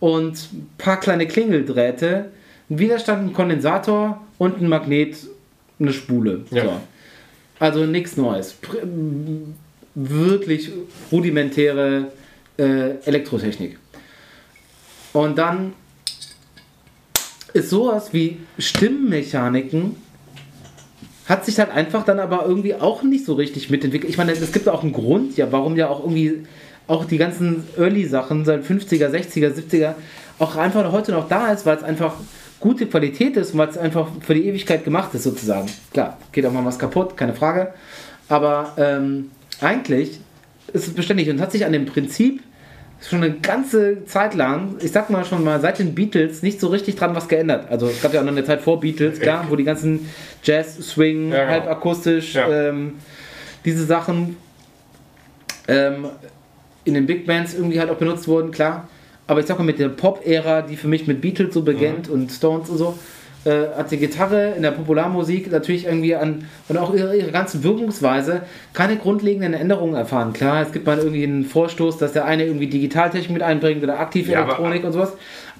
und 0.00 0.48
ein 0.52 0.70
paar 0.78 0.98
kleine 1.00 1.26
Klingeldrähte, 1.28 2.30
ein 2.70 2.78
Widerstand, 2.78 3.28
ein 3.28 3.32
Kondensator 3.32 4.20
und 4.38 4.60
ein 4.60 4.68
Magnet, 4.68 5.16
eine 5.78 5.92
Spule. 5.92 6.44
Ja. 6.50 6.64
So. 6.64 6.72
Also 7.58 7.84
nichts 7.86 8.16
Neues. 8.16 8.54
Pr- 8.62 8.86
Wirklich 9.94 10.70
rudimentäre 11.10 12.06
äh, 12.58 12.96
Elektrotechnik. 13.04 13.76
Und 15.12 15.36
dann 15.36 15.74
ist 17.52 17.68
sowas 17.68 18.14
wie 18.14 18.38
Stimmmechaniken 18.58 19.96
hat 21.32 21.46
sich 21.46 21.58
halt 21.58 21.70
einfach 21.70 22.04
dann 22.04 22.20
aber 22.20 22.44
irgendwie 22.44 22.74
auch 22.74 23.02
nicht 23.02 23.24
so 23.24 23.32
richtig 23.32 23.70
mitentwickelt. 23.70 24.10
Ich 24.10 24.18
meine, 24.18 24.32
es 24.32 24.52
gibt 24.52 24.68
auch 24.68 24.82
einen 24.82 24.92
Grund, 24.92 25.38
ja, 25.38 25.50
warum 25.50 25.76
ja 25.76 25.88
auch 25.88 26.00
irgendwie 26.00 26.44
auch 26.86 27.06
die 27.06 27.16
ganzen 27.16 27.64
Early-Sachen 27.78 28.44
seit 28.44 28.64
50er, 28.64 29.08
60er, 29.08 29.54
70er 29.54 29.94
auch 30.38 30.56
einfach 30.56 30.92
heute 30.92 31.12
noch 31.12 31.28
da 31.28 31.50
ist, 31.50 31.64
weil 31.64 31.78
es 31.78 31.82
einfach 31.82 32.16
gute 32.60 32.84
Qualität 32.86 33.38
ist 33.38 33.52
und 33.52 33.58
weil 33.58 33.68
es 33.68 33.78
einfach 33.78 34.08
für 34.20 34.34
die 34.34 34.46
Ewigkeit 34.46 34.84
gemacht 34.84 35.14
ist, 35.14 35.22
sozusagen. 35.22 35.70
Klar, 35.94 36.18
geht 36.32 36.44
auch 36.44 36.52
mal 36.52 36.66
was 36.66 36.78
kaputt, 36.78 37.16
keine 37.16 37.32
Frage. 37.32 37.72
Aber 38.28 38.74
ähm, 38.76 39.30
eigentlich 39.62 40.20
ist 40.74 40.86
es 40.86 40.92
beständig 40.92 41.30
und 41.30 41.40
hat 41.40 41.52
sich 41.52 41.64
an 41.64 41.72
dem 41.72 41.86
Prinzip 41.86 42.42
schon 43.08 43.22
eine 43.22 43.34
ganze 43.38 44.04
Zeit 44.06 44.34
lang, 44.34 44.76
ich 44.80 44.92
sag 44.92 45.10
mal 45.10 45.24
schon 45.24 45.42
mal 45.42 45.60
seit 45.60 45.78
den 45.78 45.94
Beatles, 45.94 46.42
nicht 46.42 46.60
so 46.60 46.68
richtig 46.68 46.96
dran 46.96 47.14
was 47.16 47.28
geändert. 47.28 47.66
Also 47.70 47.86
es 47.88 48.00
gab 48.00 48.14
ja 48.14 48.20
auch 48.20 48.24
noch 48.24 48.32
eine 48.32 48.44
Zeit 48.44 48.60
vor 48.60 48.78
Beatles, 48.80 49.18
klar, 49.18 49.46
wo 49.48 49.56
die 49.56 49.64
ganzen 49.64 50.08
Jazz, 50.44 50.76
Swing, 50.76 51.30
Ja, 51.30 51.40
genau. 51.40 51.50
halb 51.50 51.66
akustisch, 51.68 52.34
Ja. 52.34 52.48
ähm, 52.68 52.94
diese 53.64 53.84
Sachen 53.84 54.36
ähm, 55.68 56.06
in 56.84 56.94
den 56.94 57.06
Big 57.06 57.26
Bands 57.26 57.54
irgendwie 57.54 57.78
halt 57.78 57.90
auch 57.90 57.96
benutzt 57.96 58.26
wurden, 58.28 58.50
klar. 58.50 58.88
Aber 59.26 59.40
ich 59.40 59.46
sag 59.46 59.58
mal, 59.58 59.64
mit 59.64 59.78
der 59.78 59.88
Pop-Ära, 59.88 60.62
die 60.62 60.76
für 60.76 60.88
mich 60.88 61.06
mit 61.06 61.20
Beatles 61.20 61.54
so 61.54 61.62
beginnt 61.62 62.08
Mhm. 62.08 62.14
und 62.14 62.32
Stones 62.32 62.68
und 62.70 62.78
so, 62.78 62.98
äh, 63.44 63.76
hat 63.76 63.90
die 63.90 63.96
Gitarre 63.96 64.52
in 64.56 64.62
der 64.62 64.70
Popularmusik 64.70 65.50
natürlich 65.50 65.86
irgendwie 65.86 66.14
an 66.14 66.46
und 66.68 66.76
auch 66.78 66.94
ihre, 66.94 67.16
ihre 67.16 67.30
ganze 67.32 67.64
Wirkungsweise 67.64 68.42
keine 68.72 68.96
grundlegenden 68.96 69.54
Änderungen 69.54 69.94
erfahren. 69.94 70.32
Klar, 70.32 70.62
es 70.62 70.72
gibt 70.72 70.86
mal 70.86 70.98
irgendwie 70.98 71.24
einen 71.24 71.44
Vorstoß, 71.44 71.98
dass 71.98 72.12
der 72.12 72.24
eine 72.24 72.44
irgendwie 72.46 72.68
Digitaltechnik 72.68 73.30
mit 73.32 73.42
einbringt 73.42 73.82
oder 73.82 73.98
aktive 73.98 74.32
Ja, 74.32 74.40
aber- 74.40 74.48
Elektronik 74.52 74.84
und 74.84 74.92
sowas. 74.92 75.12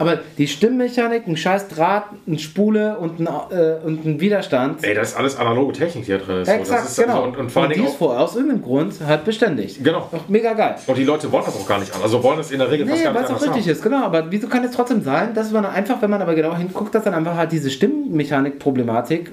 Aber 0.03 0.19
die 0.37 0.49
Stimmmechanik, 0.49 1.27
ein 1.27 1.37
scheiß 1.37 1.69
Draht, 1.69 2.05
eine 2.27 2.39
Spule 2.39 2.99
und 2.99 3.21
ein, 3.21 3.27
äh, 3.27 3.77
und 3.85 4.05
ein 4.05 4.21
Widerstand. 4.21 4.85
Ey, 4.85 4.95
das 4.95 5.11
ist 5.11 5.17
alles 5.17 5.37
analoge 5.37 5.73
Technik, 5.75 6.07
die 6.07 6.11
da 6.13 6.19
drin 6.19 6.43
ist. 6.43 6.49
Exakt, 6.49 6.83
das 6.85 6.91
ist 6.91 7.01
genau. 7.01 7.15
Also, 7.15 7.25
und, 7.29 7.37
und 7.37 7.53
vor 7.53 7.63
allen 7.63 7.73
die 7.73 7.81
ist 7.81 7.91
auch, 7.91 7.97
vor, 7.99 8.19
aus 8.21 8.35
irgendeinem 8.35 8.63
Grund 8.63 8.95
halt 9.07 9.25
beständig. 9.25 9.83
Genau. 9.83 10.09
Doch 10.11 10.29
mega 10.29 10.53
geil. 10.55 10.75
und 10.87 10.99
die 10.99 11.05
Leute 11.05 11.31
wollen 11.31 11.45
das 11.47 11.55
auch 11.57 11.69
gar 11.69 11.79
nicht 11.79 11.95
an. 11.95 12.03
Also 12.03 12.23
wollen 12.23 12.41
es 12.41 12.51
in 12.51 12.59
der 12.59 12.71
Regel 12.71 12.87
fast 12.87 12.99
Nee, 12.99 13.05
gar 13.05 13.15
weil 13.15 13.23
nicht 13.23 13.31
es 13.31 13.37
auch 13.37 13.43
richtig 13.43 13.65
haben. 13.65 13.73
ist, 13.73 13.83
genau. 13.83 14.05
Aber 14.05 14.31
wieso 14.31 14.49
kann 14.49 14.65
es 14.65 14.73
trotzdem 14.73 15.03
sein, 15.03 15.35
dass 15.35 15.51
man 15.53 15.65
einfach, 15.65 16.03
wenn 16.03 16.11
man 16.11 16.21
aber 16.21 16.35
genau 16.35 16.57
hinguckt, 16.57 16.95
dass 16.95 17.05
dann 17.05 17.15
einfach 17.15 17.37
halt 17.37 17.53
diese 17.53 17.71
Stimmmechanik-Problematik, 17.71 19.31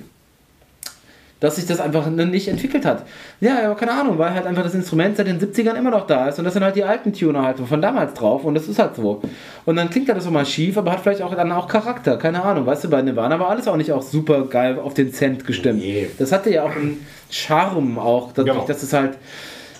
dass 1.39 1.55
sich 1.55 1.65
das 1.65 1.79
einfach 1.79 2.07
nicht 2.07 2.47
entwickelt 2.49 2.85
hat. 2.85 3.05
Ja, 3.39 3.65
aber 3.65 3.75
keine 3.75 3.93
Ahnung, 3.93 4.17
weil 4.17 4.33
halt 4.33 4.45
einfach 4.45 4.63
das 4.63 4.73
Instrument 4.75 5.15
seit 5.15 5.27
den 5.27 5.39
70ern 5.39 5.75
immer 5.75 5.89
noch 5.89 6.05
da 6.05 6.27
ist 6.27 6.37
und 6.39 6.45
das 6.45 6.53
sind 6.53 6.63
halt 6.63 6.75
die 6.75 6.83
alten 6.83 7.13
Tuner 7.13 7.43
halt 7.43 7.59
von 7.59 7.81
damals 7.81 8.13
drauf 8.13 8.43
und 8.43 8.55
das 8.55 8.67
ist 8.67 8.77
halt 8.79 8.95
so. 8.95 9.21
Und 9.65 9.75
dann 9.77 9.89
klingt 9.89 10.09
das 10.09 10.29
mal 10.29 10.45
schief, 10.45 10.77
aber 10.77 10.91
hat 10.91 10.99
vielleicht 10.99 11.21
auch 11.21 11.33
dann 11.35 11.51
auch 11.51 11.67
Charakter, 11.67 12.17
keine 12.17 12.43
Ahnung. 12.43 12.65
Weißt 12.65 12.83
du, 12.83 12.89
bei 12.89 13.01
Nirvana 13.01 13.39
war 13.39 13.49
alles 13.49 13.67
auch 13.67 13.77
nicht 13.77 13.91
auch 13.91 14.01
super 14.01 14.43
geil 14.49 14.77
auf 14.79 14.93
den 14.93 15.13
Cent 15.13 15.45
gestimmt. 15.47 15.79
Nee. 15.79 16.09
Das 16.17 16.31
hatte 16.31 16.49
ja 16.51 16.63
auch 16.63 16.75
einen 16.75 17.05
Charme 17.29 17.97
auch, 17.99 18.31
dadurch, 18.33 18.55
Genau. 18.55 18.67
dass 18.67 18.83
es 18.83 18.91
halt, 18.91 19.17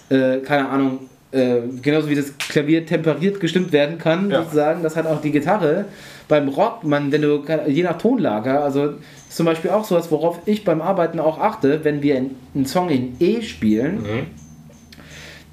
äh, 0.10 0.38
keine 0.40 0.70
Ahnung, 0.70 1.00
äh, 1.32 1.58
genauso 1.82 2.10
wie 2.10 2.16
das 2.16 2.38
Klavier 2.38 2.86
temperiert 2.86 3.40
gestimmt 3.40 3.72
werden 3.72 3.98
kann, 3.98 4.30
Ja. 4.32 4.44
sozusagen, 4.44 4.82
dass 4.84 4.96
halt 4.96 5.06
auch 5.08 5.22
die 5.22 5.32
Gitarre 5.32 5.86
beim 6.28 6.48
Rock, 6.50 6.84
man, 6.84 7.12
wenn 7.12 7.22
du 7.22 7.44
je 7.68 7.84
nach 7.84 7.98
Tonlage, 7.98 8.60
also 8.60 8.86
ist 9.28 9.36
zum 9.38 9.46
Beispiel 9.46 9.72
auch 9.72 9.84
sowas, 9.86 10.12
worauf 10.12 10.40
ich 10.46 10.64
beim 10.64 10.82
Arbeiten 10.82 11.20
auch 11.20 11.40
achte, 11.40 11.84
wenn 11.84 12.02
wir 12.02 12.16
in- 12.18 12.32
einen 12.56 12.66
Song 12.66 12.90
in 12.90 13.16
E 13.20 13.42
spielen, 13.42 13.98
Mhm. 14.02 14.28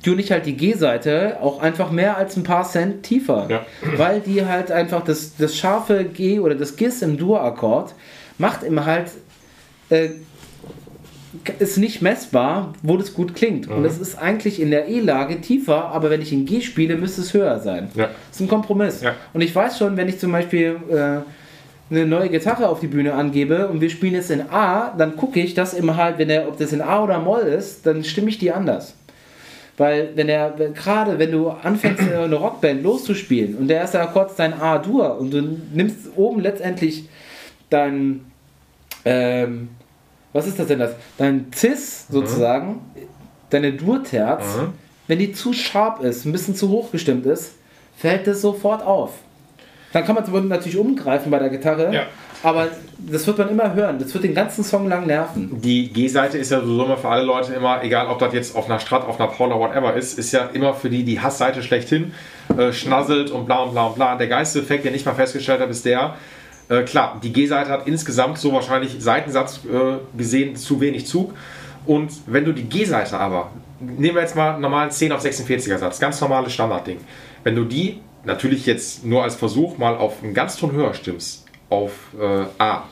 tune 0.02 0.20
ich 0.20 0.30
halt 0.30 0.46
die 0.46 0.56
G-Seite 0.56 1.38
auch 1.42 1.60
einfach 1.60 1.90
mehr 1.90 2.16
als 2.16 2.36
ein 2.36 2.42
paar 2.42 2.64
Cent 2.68 3.02
tiefer. 3.02 3.46
Ja. 3.50 3.66
Weil 3.96 4.20
die 4.20 4.44
halt 4.46 4.70
einfach 4.70 5.02
das, 5.04 5.36
das 5.36 5.56
scharfe 5.56 6.04
G 6.04 6.38
oder 6.40 6.54
das 6.54 6.76
Gis 6.76 7.02
im 7.02 7.16
Dur-Akkord 7.18 7.94
macht 8.38 8.62
immer 8.62 8.84
halt 8.86 9.10
äh, 9.88 10.08
ist 11.58 11.78
nicht 11.78 12.02
messbar, 12.02 12.72
wo 12.82 12.96
das 12.96 13.14
gut 13.14 13.34
klingt. 13.34 13.68
Mhm. 13.68 13.76
Und 13.76 13.84
es 13.84 13.98
ist 13.98 14.18
eigentlich 14.18 14.60
in 14.60 14.70
der 14.70 14.88
E-Lage 14.88 15.40
tiefer, 15.40 15.86
aber 15.86 16.10
wenn 16.10 16.22
ich 16.22 16.32
in 16.32 16.46
G 16.46 16.60
spiele, 16.60 16.96
müsste 16.96 17.20
es 17.20 17.34
höher 17.34 17.58
sein. 17.60 17.90
Ja. 17.94 18.04
Das 18.06 18.36
ist 18.36 18.40
ein 18.40 18.48
Kompromiss. 18.48 19.02
Ja. 19.02 19.14
Und 19.32 19.40
ich 19.40 19.54
weiß 19.54 19.78
schon, 19.78 19.96
wenn 19.96 20.08
ich 20.08 20.18
zum 20.18 20.32
Beispiel 20.32 20.76
äh, 20.90 21.20
eine 21.94 22.06
neue 22.06 22.28
Gitarre 22.28 22.68
auf 22.68 22.80
die 22.80 22.88
Bühne 22.88 23.14
angebe 23.14 23.68
und 23.68 23.80
wir 23.80 23.90
spielen 23.90 24.14
jetzt 24.14 24.30
in 24.30 24.42
A, 24.50 24.92
dann 24.96 25.16
gucke 25.16 25.40
ich, 25.40 25.54
dass 25.54 25.74
immer 25.74 25.96
halt, 25.96 26.18
wenn 26.18 26.28
der, 26.28 26.48
ob 26.48 26.58
das 26.58 26.72
in 26.72 26.80
A 26.80 27.02
oder 27.02 27.20
Moll 27.20 27.42
ist, 27.42 27.86
dann 27.86 28.02
stimme 28.02 28.28
ich 28.28 28.38
die 28.38 28.50
anders. 28.50 28.94
Weil 29.76 30.10
wenn 30.14 30.28
er, 30.28 30.54
gerade 30.74 31.18
wenn 31.18 31.30
du 31.30 31.50
anfängst, 31.50 32.02
äh, 32.10 32.16
eine 32.16 32.36
Rockband 32.36 32.82
loszuspielen 32.82 33.56
und 33.56 33.68
der 33.68 33.78
erste 33.78 34.00
Akkord 34.00 34.30
ist 34.30 34.38
dein 34.38 34.54
A-Dur 34.54 35.18
und 35.18 35.32
du 35.32 35.42
nimmst 35.72 36.16
oben 36.16 36.40
letztendlich 36.40 37.08
dein, 37.68 38.24
ähm, 39.04 39.68
was 40.36 40.46
ist 40.46 40.58
das 40.58 40.66
denn 40.66 40.78
das? 40.78 40.92
Dein 41.18 41.46
Cis 41.54 42.06
sozusagen, 42.08 42.80
deine 43.50 43.72
Dur-Terz, 43.72 44.44
Mhm. 44.56 44.72
wenn 45.08 45.18
die 45.18 45.32
zu 45.32 45.52
scharf 45.52 46.00
ist, 46.00 46.24
ein 46.24 46.32
bisschen 46.32 46.54
zu 46.54 46.68
hoch 46.68 46.90
gestimmt 46.92 47.26
ist, 47.26 47.52
fällt 47.96 48.26
das 48.26 48.40
sofort 48.42 48.84
auf. 48.84 49.10
Dann 49.92 50.04
kann 50.04 50.14
man 50.14 50.24
es 50.24 50.30
natürlich 50.30 50.76
umgreifen 50.78 51.30
bei 51.30 51.38
der 51.38 51.48
Gitarre, 51.48 51.94
Ja. 51.94 52.02
aber 52.42 52.68
das 52.98 53.26
wird 53.26 53.38
man 53.38 53.48
immer 53.48 53.72
hören. 53.74 53.98
Das 53.98 54.12
wird 54.12 54.24
den 54.24 54.34
ganzen 54.34 54.62
Song 54.62 54.88
lang 54.88 55.06
nerven. 55.06 55.60
Die 55.62 55.88
G-Seite 55.90 56.36
ist 56.36 56.50
ja 56.50 56.60
sowieso 56.60 56.84
immer 56.84 56.96
für 56.98 57.08
alle 57.08 57.22
Leute 57.24 57.54
immer, 57.54 57.82
egal 57.82 58.08
ob 58.08 58.18
das 58.18 58.34
jetzt 58.34 58.54
auf 58.56 58.66
einer 58.68 58.78
Strat, 58.78 59.06
auf 59.06 59.18
einer 59.18 59.30
Paula, 59.30 59.58
whatever 59.58 59.94
ist, 59.94 60.18
ist 60.18 60.32
ja 60.32 60.46
immer 60.52 60.74
für 60.74 60.90
die 60.90 61.02
die 61.04 61.18
Hassseite 61.20 61.62
schlechthin. 61.62 62.12
Äh, 62.58 62.72
schnasselt 62.72 63.30
und 63.30 63.46
bla 63.46 63.62
und 63.62 63.72
bla 63.72 63.86
und 63.86 63.94
bla. 63.94 64.16
Der 64.16 64.28
geilste 64.28 64.58
Effekt, 64.60 64.84
den 64.84 64.94
ich 64.94 65.04
mal 65.04 65.14
festgestellt 65.14 65.60
habe, 65.60 65.70
ist 65.70 65.84
der, 65.84 66.14
äh, 66.68 66.82
klar, 66.82 67.20
die 67.22 67.32
G-Seite 67.32 67.70
hat 67.70 67.86
insgesamt 67.86 68.38
so 68.38 68.52
wahrscheinlich 68.52 68.96
Seitensatz 68.98 69.60
äh, 69.64 69.98
gesehen 70.16 70.56
zu 70.56 70.80
wenig 70.80 71.06
Zug. 71.06 71.34
Und 71.84 72.10
wenn 72.26 72.44
du 72.44 72.52
die 72.52 72.64
G-Seite 72.64 73.18
aber, 73.18 73.50
nehmen 73.80 74.14
wir 74.14 74.22
jetzt 74.22 74.34
mal 74.34 74.52
einen 74.52 74.62
normalen 74.62 74.90
10 74.90 75.12
auf 75.12 75.24
46er 75.24 75.78
Satz, 75.78 76.00
ganz 76.00 76.20
normales 76.20 76.52
Standardding. 76.52 76.98
Wenn 77.44 77.54
du 77.54 77.64
die 77.64 78.00
natürlich 78.24 78.66
jetzt 78.66 79.04
nur 79.04 79.22
als 79.22 79.36
Versuch 79.36 79.78
mal 79.78 79.96
auf 79.96 80.22
einen 80.22 80.34
ganz 80.34 80.56
Ton 80.56 80.72
höher 80.72 80.94
stimmst, 80.94 81.44
auf 81.70 81.92
äh, 82.20 82.44
A, 82.58 82.84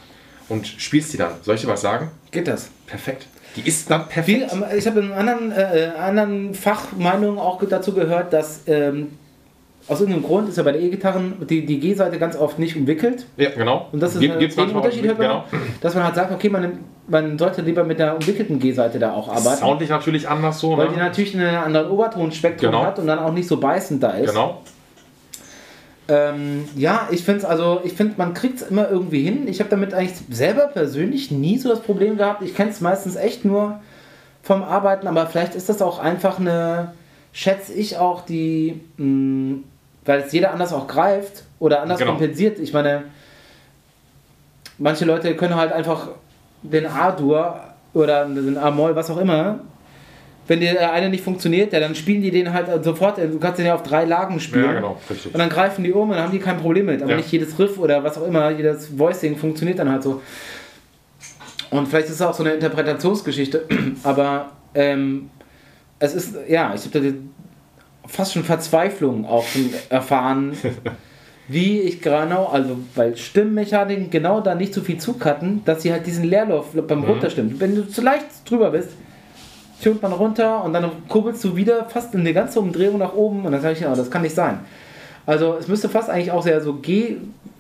und 0.48 0.66
spielst 0.66 1.12
die 1.12 1.16
dann, 1.16 1.32
soll 1.42 1.56
ich 1.56 1.62
dir 1.62 1.68
was 1.68 1.80
sagen? 1.80 2.10
Geht 2.30 2.48
das? 2.48 2.70
Perfekt. 2.86 3.26
Die 3.56 3.66
ist 3.66 3.90
dann 3.90 4.08
perfekt. 4.08 4.52
ähm, 4.52 4.64
ich 4.76 4.86
habe 4.86 5.00
in 5.00 5.12
anderen, 5.12 5.52
äh, 5.52 5.90
anderen 5.98 6.54
Fachmeinungen 6.54 7.38
auch 7.38 7.62
dazu 7.68 7.92
gehört, 7.94 8.32
dass 8.32 8.62
ähm, 8.66 9.12
aus 9.86 10.00
irgendeinem 10.00 10.24
Grund 10.24 10.48
ist 10.48 10.56
ja 10.56 10.62
bei 10.62 10.72
den 10.72 10.82
E-Gitarren 10.82 11.34
die, 11.48 11.66
die 11.66 11.78
G-Seite 11.78 12.18
ganz 12.18 12.36
oft 12.36 12.58
nicht 12.58 12.74
umwickelt. 12.76 13.26
Ja, 13.36 13.50
genau. 13.50 13.88
Und 13.92 14.00
das 14.02 14.14
ist 14.14 14.20
Gibt- 14.20 14.34
ein 14.34 14.38
gibt's 14.40 14.56
manchmal 14.56 14.82
Unterschied, 14.82 15.04
hört 15.06 15.18
man, 15.18 15.26
genau. 15.28 15.44
dass 15.82 15.94
man 15.94 16.04
halt 16.04 16.14
sagt, 16.14 16.32
okay, 16.32 16.48
man, 16.48 16.78
man 17.06 17.38
sollte 17.38 17.60
lieber 17.62 17.84
mit 17.84 17.98
der 17.98 18.14
umwickelten 18.16 18.58
G-Seite 18.58 18.98
da 18.98 19.12
auch 19.12 19.28
arbeiten. 19.28 19.58
Soundlich 19.60 19.90
natürlich 19.90 20.28
anders 20.28 20.58
so. 20.60 20.76
Weil 20.78 20.88
die 20.88 20.94
Ne? 20.96 21.02
natürlich 21.02 21.34
einen 21.36 21.54
anderen 21.56 21.90
Obertonspektrum 21.90 22.70
Genau. 22.70 22.84
hat 22.84 22.98
und 22.98 23.06
dann 23.06 23.18
auch 23.18 23.32
nicht 23.32 23.46
so 23.46 23.58
beißend 23.58 24.02
da 24.02 24.12
ist. 24.12 24.30
Genau. 24.30 24.62
Ähm, 26.06 26.64
ja, 26.76 27.08
ich 27.10 27.22
finde 27.24 27.38
es 27.40 27.44
also, 27.46 27.80
ich 27.82 27.94
finde, 27.94 28.14
man 28.18 28.34
kriegt 28.34 28.60
es 28.60 28.62
immer 28.68 28.90
irgendwie 28.90 29.22
hin. 29.22 29.48
Ich 29.48 29.60
habe 29.60 29.70
damit 29.70 29.94
eigentlich 29.94 30.18
selber 30.30 30.66
persönlich 30.66 31.30
nie 31.30 31.56
so 31.58 31.70
das 31.70 31.80
Problem 31.80 32.18
gehabt. 32.18 32.42
Ich 32.42 32.54
kenne 32.54 32.70
es 32.70 32.80
meistens 32.82 33.16
echt 33.16 33.44
nur 33.46 33.80
vom 34.42 34.62
Arbeiten, 34.62 35.06
aber 35.06 35.26
vielleicht 35.26 35.54
ist 35.54 35.70
das 35.70 35.80
auch 35.80 35.98
einfach 35.98 36.38
eine, 36.38 36.92
schätze 37.32 37.72
ich 37.72 37.96
auch 37.96 38.26
die, 38.26 38.80
mh, 38.98 39.60
weil 40.04 40.20
es 40.20 40.32
jeder 40.32 40.52
anders 40.52 40.72
auch 40.72 40.86
greift 40.86 41.44
oder 41.58 41.82
anders 41.82 41.98
Genau. 41.98 42.12
kompensiert. 42.12 42.58
Ich 42.58 42.72
meine, 42.72 43.04
manche 44.78 45.04
Leute 45.04 45.34
können 45.36 45.54
halt 45.54 45.72
einfach 45.72 46.08
den 46.62 46.86
A-Dur 46.86 47.60
oder 47.92 48.24
den 48.26 48.56
A-Moll, 48.56 48.94
was 48.96 49.10
auch 49.10 49.18
immer, 49.18 49.60
wenn 50.46 50.60
der 50.60 50.92
eine 50.92 51.08
nicht 51.08 51.24
funktioniert, 51.24 51.72
ja, 51.72 51.80
dann 51.80 51.94
spielen 51.94 52.20
die 52.20 52.30
den 52.30 52.52
halt 52.52 52.84
sofort, 52.84 53.16
du 53.16 53.38
kannst 53.38 53.58
den 53.58 53.66
ja 53.66 53.74
auf 53.74 53.82
drei 53.82 54.04
Lagen 54.04 54.38
spielen. 54.40 54.64
Ja, 54.64 54.72
genau. 54.74 55.00
Richtig. 55.08 55.32
Und 55.32 55.38
dann 55.38 55.48
greifen 55.48 55.82
die 55.84 55.92
um 55.92 56.10
und 56.10 56.16
dann 56.16 56.24
haben 56.24 56.32
die 56.32 56.38
kein 56.38 56.58
Problem 56.58 56.84
mit. 56.86 57.00
Aber 57.02 57.12
Ja. 57.12 57.16
nicht 57.16 57.32
jedes 57.32 57.58
Riff 57.58 57.78
oder 57.78 58.04
was 58.04 58.18
auch 58.18 58.26
immer, 58.26 58.50
jedes 58.50 58.98
Voicing 58.98 59.36
funktioniert 59.38 59.78
dann 59.78 59.90
halt 59.90 60.02
so. 60.02 60.20
Und 61.70 61.88
vielleicht 61.88 62.08
ist 62.08 62.16
es 62.16 62.22
auch 62.22 62.34
so 62.34 62.42
eine 62.42 62.52
Interpretationsgeschichte, 62.52 63.64
aber 64.02 64.50
ähm, 64.74 65.30
es 65.98 66.14
ist, 66.14 66.34
ja, 66.46 66.74
ich 66.74 66.84
habe 66.84 67.00
da 67.00 67.16
fast 68.06 68.32
schon 68.34 68.44
Verzweiflung 68.44 69.26
auch 69.26 69.46
schon 69.46 69.70
erfahren, 69.88 70.56
wie 71.48 71.80
ich 71.80 72.00
genau, 72.00 72.46
also 72.46 72.76
weil 72.94 73.16
Stimmmechaniken 73.16 74.10
genau 74.10 74.40
da 74.40 74.54
nicht 74.54 74.72
so 74.74 74.80
viel 74.80 74.98
Zug 74.98 75.24
hatten, 75.24 75.62
dass 75.64 75.82
sie 75.82 75.92
halt 75.92 76.06
diesen 76.06 76.24
Leerlauf 76.24 76.66
beim 76.72 77.00
Mhm. 77.00 77.04
Runterstimmen. 77.04 77.60
Wenn 77.60 77.74
du 77.74 77.88
zu 77.88 78.00
leicht 78.02 78.26
drüber 78.48 78.70
bist, 78.70 78.90
tunt 79.82 80.00
man 80.02 80.12
runter 80.12 80.64
und 80.64 80.72
dann 80.72 80.90
kurbelst 81.08 81.44
du 81.44 81.56
wieder 81.56 81.84
fast 81.86 82.14
in 82.14 82.20
eine 82.20 82.32
ganze 82.32 82.60
Umdrehung 82.60 82.98
nach 82.98 83.12
oben 83.14 83.44
und 83.44 83.52
dann 83.52 83.60
sage 83.60 83.74
ich, 83.74 83.80
ja, 83.80 83.94
das 83.94 84.10
kann 84.10 84.22
nicht 84.22 84.34
sein. 84.34 84.60
Also 85.26 85.56
es 85.58 85.68
müsste 85.68 85.88
fast 85.88 86.08
eigentlich 86.10 86.30
auch 86.30 86.42
sehr 86.42 86.60
so 86.60 86.74
G- 86.74 87.16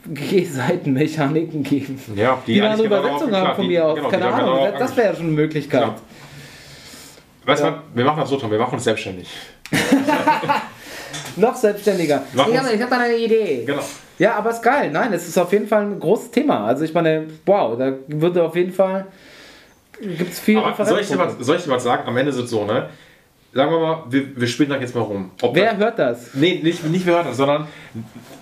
G-Seitenmechaniken 0.06 1.62
geben. 1.62 1.98
Ja, 2.14 2.38
Die, 2.46 2.58
dann 2.60 2.72
eigentlich 2.72 2.86
eine 2.86 2.88
genau 2.88 3.00
Übersetzung 3.08 3.28
klar, 3.28 3.46
haben 3.48 3.54
von 3.56 3.64
die- 3.64 3.68
mir 3.70 3.84
aus. 3.86 3.94
genau, 3.96 4.08
die 4.08 4.12
Keine 4.16 4.24
dann 4.30 4.34
Ahnung, 4.34 4.54
genau 4.56 4.70
das, 4.70 4.80
das 4.80 4.96
wäre 4.96 5.08
ja 5.08 5.14
schon 5.14 5.26
eine 5.26 5.34
Möglichkeit. 5.34 5.82
Klar. 5.82 5.94
Weißt 7.46 7.62
du 7.62 7.66
Ja. 7.66 7.82
wir 7.94 8.04
machen 8.04 8.20
das 8.20 8.28
so, 8.30 8.36
Tom, 8.36 8.50
wir 8.50 8.58
machen 8.58 8.74
uns 8.74 8.84
selbstständig. 8.84 9.28
Noch 11.36 11.56
selbstständiger. 11.56 12.22
Mach 12.32 12.48
Ich 12.48 12.56
habe 12.56 12.82
hab 12.82 12.90
da 12.90 12.98
eine 12.98 13.16
Idee. 13.16 13.64
Genau. 13.66 13.82
Ja, 14.18 14.34
aber 14.36 14.50
ist 14.50 14.62
geil. 14.62 14.90
Nein, 14.92 15.12
es 15.12 15.26
ist 15.26 15.36
auf 15.38 15.52
jeden 15.52 15.66
Fall 15.66 15.82
ein 15.82 15.98
großes 15.98 16.30
Thema. 16.30 16.66
Also 16.66 16.84
ich 16.84 16.94
meine, 16.94 17.26
wow, 17.46 17.76
da 17.76 17.94
würde 18.06 18.44
auf 18.44 18.54
jeden 18.54 18.72
Fall 18.72 19.06
gibt 20.00 20.32
es 20.32 20.40
viel 20.40 20.58
Aber 20.58 20.72
soll 20.84 21.00
ich, 21.00 21.08
dir 21.08 21.14
Referenzpunkte. 21.14 21.40
was, 21.40 21.46
soll 21.46 21.56
ich 21.56 21.64
dir 21.64 21.70
was 21.70 21.82
sagen? 21.82 22.06
Am 22.06 22.16
Ende 22.16 22.30
es 22.30 22.50
so, 22.50 22.64
ne? 22.64 22.88
Sagen 23.54 23.70
wir 23.70 23.78
mal, 23.78 24.02
wir, 24.10 24.36
wir 24.36 24.48
spielen 24.48 24.68
da 24.68 24.76
jetzt 24.76 24.94
mal 24.94 25.02
rum. 25.02 25.30
Ob 25.40 25.54
Wer 25.54 25.70
das, 25.72 25.78
hört 25.78 25.98
das? 25.98 26.34
nee, 26.34 26.60
nicht, 26.62 26.84
nicht 26.84 27.06
wir 27.06 27.14
hören 27.14 27.26
das, 27.26 27.36
sondern 27.36 27.66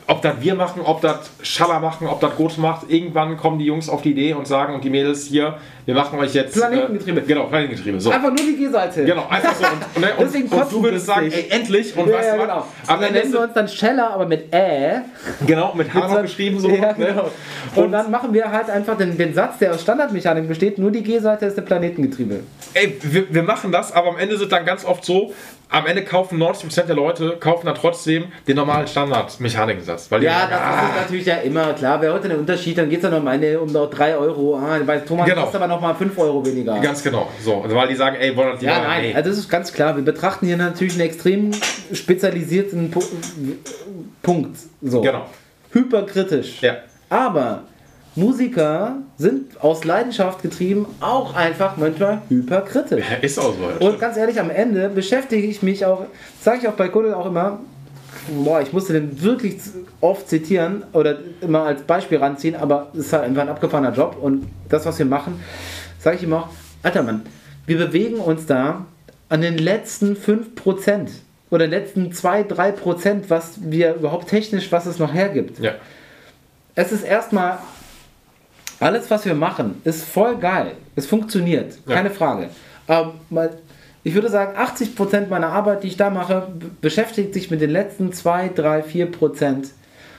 ob 0.07 0.23
das 0.23 0.35
wir 0.41 0.55
machen, 0.55 0.83
ob 0.83 1.01
das 1.01 1.31
Schaller 1.43 1.79
machen, 1.79 2.07
ob 2.07 2.21
das 2.21 2.35
Gut 2.35 2.59
macht. 2.59 2.91
Irgendwann 2.91 3.37
kommen 3.37 3.59
die 3.59 3.67
Jungs 3.67 3.89
auf 3.89 4.03
die 4.03 4.11
Idee 4.11 4.35
und 4.35 4.47
sagen, 4.47 4.75
und 4.75 4.83
die 4.83 4.91
Mädels 4.91 5.27
hier, 5.27 5.59
wir 5.85 5.95
machen 5.95 6.19
euch 6.19 6.35
jetzt. 6.35 6.55
Planetengetriebe. 6.55 7.21
Äh, 7.21 7.25
genau, 7.25 7.45
Planetengetriebe. 7.45 8.01
So. 8.01 8.11
Einfach 8.11 8.29
nur 8.29 8.37
die 8.37 8.57
G-Seite. 8.57 9.05
Genau, 9.05 9.27
einfach 9.29 9.55
so. 9.55 9.65
Und, 9.65 9.73
und, 9.95 10.01
ne, 10.03 10.09
und, 10.17 10.25
Deswegen 10.25 10.49
und 10.49 10.73
du 10.73 10.83
würdest 10.83 11.07
sagen, 11.07 11.31
ey, 11.31 11.47
endlich. 11.51 11.97
Und 11.97 12.09
Ja, 12.09 12.15
weißt 12.17 12.29
ja, 12.29 12.35
was? 12.35 12.43
genau. 12.43 12.67
Am 12.87 12.95
Und 12.97 13.03
dann 13.03 13.13
nennen 13.13 13.33
wir 13.33 13.41
uns 13.41 13.53
dann 13.53 13.69
Scheller, 13.69 14.11
aber 14.11 14.27
mit 14.27 14.53
Ä. 14.53 15.03
genau, 15.47 15.75
mit 15.75 15.93
H 15.93 16.09
noch 16.09 16.23
geschrieben 16.23 16.59
so. 16.59 16.69
Ja, 16.71 16.93
ne? 16.93 17.07
genau. 17.07 17.31
Und, 17.75 17.93
dann 17.93 18.11
machen 18.11 18.33
wir 18.33 18.51
halt 18.51 18.71
einfach 18.71 18.97
den, 18.97 19.17
den 19.17 19.35
Satz, 19.35 19.59
der 19.59 19.73
aus 19.75 19.83
Standardmechanik 19.83 20.49
besteht, 20.49 20.79
nur 20.79 20.91
die 20.91 21.03
G-Seite 21.03 21.47
ist 21.47 21.57
der 21.57 21.63
Planetengetriebe. 21.63 22.41
Ey, 22.75 22.99
wir, 23.03 23.33
wir 23.35 23.43
machen 23.43 23.71
das, 23.73 23.93
aber 23.93 24.09
am 24.09 24.19
Ende 24.19 24.39
sind 24.39 24.51
dann 24.53 24.65
ganz 24.65 24.85
oft 24.85 25.05
so, 25.05 25.33
am 25.69 25.87
Ende 25.87 26.05
kaufen 26.05 26.43
90% 26.43 26.83
der 26.85 26.95
Leute, 26.95 27.37
kaufen 27.39 27.67
dann 27.67 27.75
trotzdem 27.75 28.27
den 28.47 28.57
normalen 28.57 28.87
Standard-Mechanikensatz. 28.87 30.09
Ja, 30.11 30.19
sagen, 30.19 30.51
das 30.51 30.61
ah, 30.61 30.89
ist 30.89 31.03
natürlich 31.03 31.27
ja 31.27 31.37
immer 31.37 31.73
klar. 31.75 32.01
Wer 32.01 32.13
heute 32.13 32.29
den 32.29 32.39
Unterschied, 32.39 32.77
dann 32.79 32.89
geht 32.91 32.99
es 32.99 33.05
ja 33.05 33.11
noch 33.11 33.23
mal 33.23 33.33
eine, 33.33 33.59
um 33.61 33.71
noch 33.73 33.89
3 33.91 34.17
Euro. 34.17 34.57
Ah, 34.57 34.79
weil 34.85 35.01
Thomas 35.03 35.27
Genau. 35.27 35.43
kostet 35.43 35.61
aber 35.63 35.69
noch 35.73 35.81
mal 35.81 35.95
5 35.95 36.17
Euro 36.19 36.45
weniger. 36.45 36.79
Ganz 36.81 37.03
genau. 37.03 37.29
So, 37.43 37.65
weil 37.69 37.89
die 37.89 37.95
sagen, 37.95 38.17
ey, 38.21 38.37
wollen 38.37 38.53
das 38.53 38.63
Ja, 38.63 38.77
lieber- 38.77 38.89
nein, 38.89 39.05
ey. 39.05 39.15
also 39.15 39.31
das 39.31 39.39
ist 39.39 39.49
ganz 39.49 39.73
klar. 39.73 39.97
Wir 39.97 40.05
betrachten 40.05 40.47
hier 40.47 40.57
natürlich 40.57 40.93
einen 40.95 41.03
extrem 41.03 41.53
spezialisierten 41.93 42.91
Pu 42.91 43.03
Punkt. 44.23 44.57
So. 44.83 45.01
Genau. 45.01 45.27
Hyperkritisch. 45.73 46.61
Ja. 46.63 46.77
Aber 47.09 47.63
Musiker 48.15 48.97
sind 49.17 49.63
aus 49.63 49.85
Leidenschaft 49.85 50.43
getrieben 50.43 50.87
auch 51.01 51.35
einfach 51.35 51.77
manchmal 51.77 52.21
hyperkritisch. 52.29 53.05
Ja, 53.11 53.17
Ist 53.17 53.39
auch 53.39 53.55
so. 53.55 53.87
Und 53.87 53.99
ganz 53.99 54.17
ehrlich, 54.17 54.39
am 54.39 54.51
Ende 54.51 54.89
beschäftige 54.91 55.47
ich 55.47 55.63
mich 55.63 55.87
auch, 55.87 56.05
sage 56.41 56.59
ich 56.63 56.69
auch 56.69 56.75
bei 56.75 56.89
Kunden 56.89 57.15
auch 57.15 57.27
immer, 57.27 57.61
boah, 58.45 58.61
ich 58.61 58.73
musste 58.73 58.93
den 58.93 59.23
wirklich 59.23 59.57
oft 60.01 60.29
zitieren 60.29 60.85
oder 60.93 61.19
immer 61.41 61.63
als 61.63 61.83
Beispiel 61.83 62.19
ranziehen, 62.19 62.55
aber 62.55 62.89
es 62.93 63.07
ist 63.07 63.13
halt 63.13 63.25
einfach 63.25 63.43
ein 63.43 63.49
abgefahrener 63.49 63.93
Job 63.93 64.17
und 64.21 64.47
das, 64.69 64.85
was 64.85 64.99
wir 64.99 65.07
machen, 65.07 65.41
sage 65.99 66.17
ich 66.17 66.23
ihm 66.23 66.33
auch, 66.35 66.49
alter 66.83 67.03
Mann, 67.03 67.23
wir 67.67 67.79
bewegen 67.79 68.17
uns 68.17 68.47
da 68.47 68.87
an 69.29 69.41
den 69.41 69.57
letzten 69.57 70.15
5% 70.15 71.09
oder 71.51 71.67
letzten 71.67 72.13
2, 72.13 72.43
3%, 72.43 73.25
was 73.29 73.59
wir 73.63 73.95
überhaupt 73.95 74.29
technisch, 74.29 74.71
was 74.71 74.87
es 74.87 74.99
noch 74.99 75.15
hergibt. 75.15 75.59
Ja. 75.59 75.73
Es 76.75 76.93
ist 76.93 77.05
erstmal, 77.05 77.59
alles 78.83 79.11
was 79.11 79.25
wir 79.25 79.35
machen, 79.35 79.81
ist 79.85 80.05
voll 80.05 80.37
geil. 80.37 80.73
Es 80.97 81.07
funktioniert, 81.07 81.75
Ja. 81.87 81.95
keine 81.95 82.11
Frage. 82.11 82.49
Aber 82.87 83.15
mal- 83.31 83.51
ich 84.05 84.15
würde 84.15 84.29
sagen, 84.29 84.57
80% 84.57 85.31
meiner 85.31 85.49
Arbeit, 85.49 85.85
die 85.85 85.89
ich 85.89 85.97
da 85.97 86.11
mache, 86.11 86.49
beschäftigt 86.81 87.33
sich 87.35 87.51
mit 87.51 87.61
den 87.61 87.71
letzten 87.71 88.13
2, 88.13 88.49
3, 88.55 88.83
4%, 88.83 89.71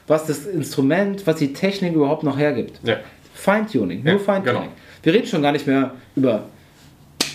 was 0.08 0.26
das 0.26 0.46
Instrument, 0.46 1.28
was 1.28 1.36
die 1.36 1.52
Technik 1.54 1.94
überhaupt 1.94 2.24
noch 2.24 2.38
hergibt. 2.38 2.80
Ja. 2.84 2.98
Feintuning, 3.34 4.04
nur 4.04 4.14
Ja, 4.14 4.20
Feintuning. 4.20 4.62
genau. 4.62 4.72
Wir 5.04 5.14
reden 5.14 5.28
schon 5.28 5.42
gar 5.42 5.52
nicht 5.52 5.68
mehr 5.68 5.92
über, 6.16 6.44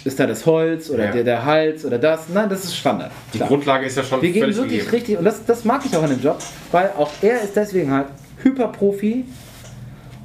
ist 0.05 0.19
da 0.19 0.27
das 0.27 0.47
Holz 0.47 0.89
oder 0.89 1.05
Ja. 1.07 1.13
der, 1.13 1.25
der 1.25 1.45
Hals 1.45 1.85
oder 1.85 1.99
das. 1.99 2.29
Nein, 2.33 2.49
das 2.49 2.65
ist 2.65 2.77
Standard. 2.77 3.11
Die 3.35 3.39
Klar. 3.39 3.49
Grundlage 3.51 3.85
ist 3.85 3.97
ja 3.99 4.03
schon 4.03 4.23
Wir 4.23 4.33
gehen 4.33 4.47
wirklich 4.47 4.65
gegeben. 4.71 4.91
richtig, 4.91 5.19
und 5.19 5.25
das, 5.25 5.45
das 5.45 5.65
mag 5.67 5.83
ich 5.85 5.95
auch 5.95 6.03
an 6.03 6.11
dem 6.11 6.23
Job, 6.23 6.39
weil 6.73 6.91
auch 6.97 7.11
er 7.21 7.43
ist 7.43 7.55
deswegen 7.55 7.91
halt 7.93 8.07
Hyperprofi 8.43 9.27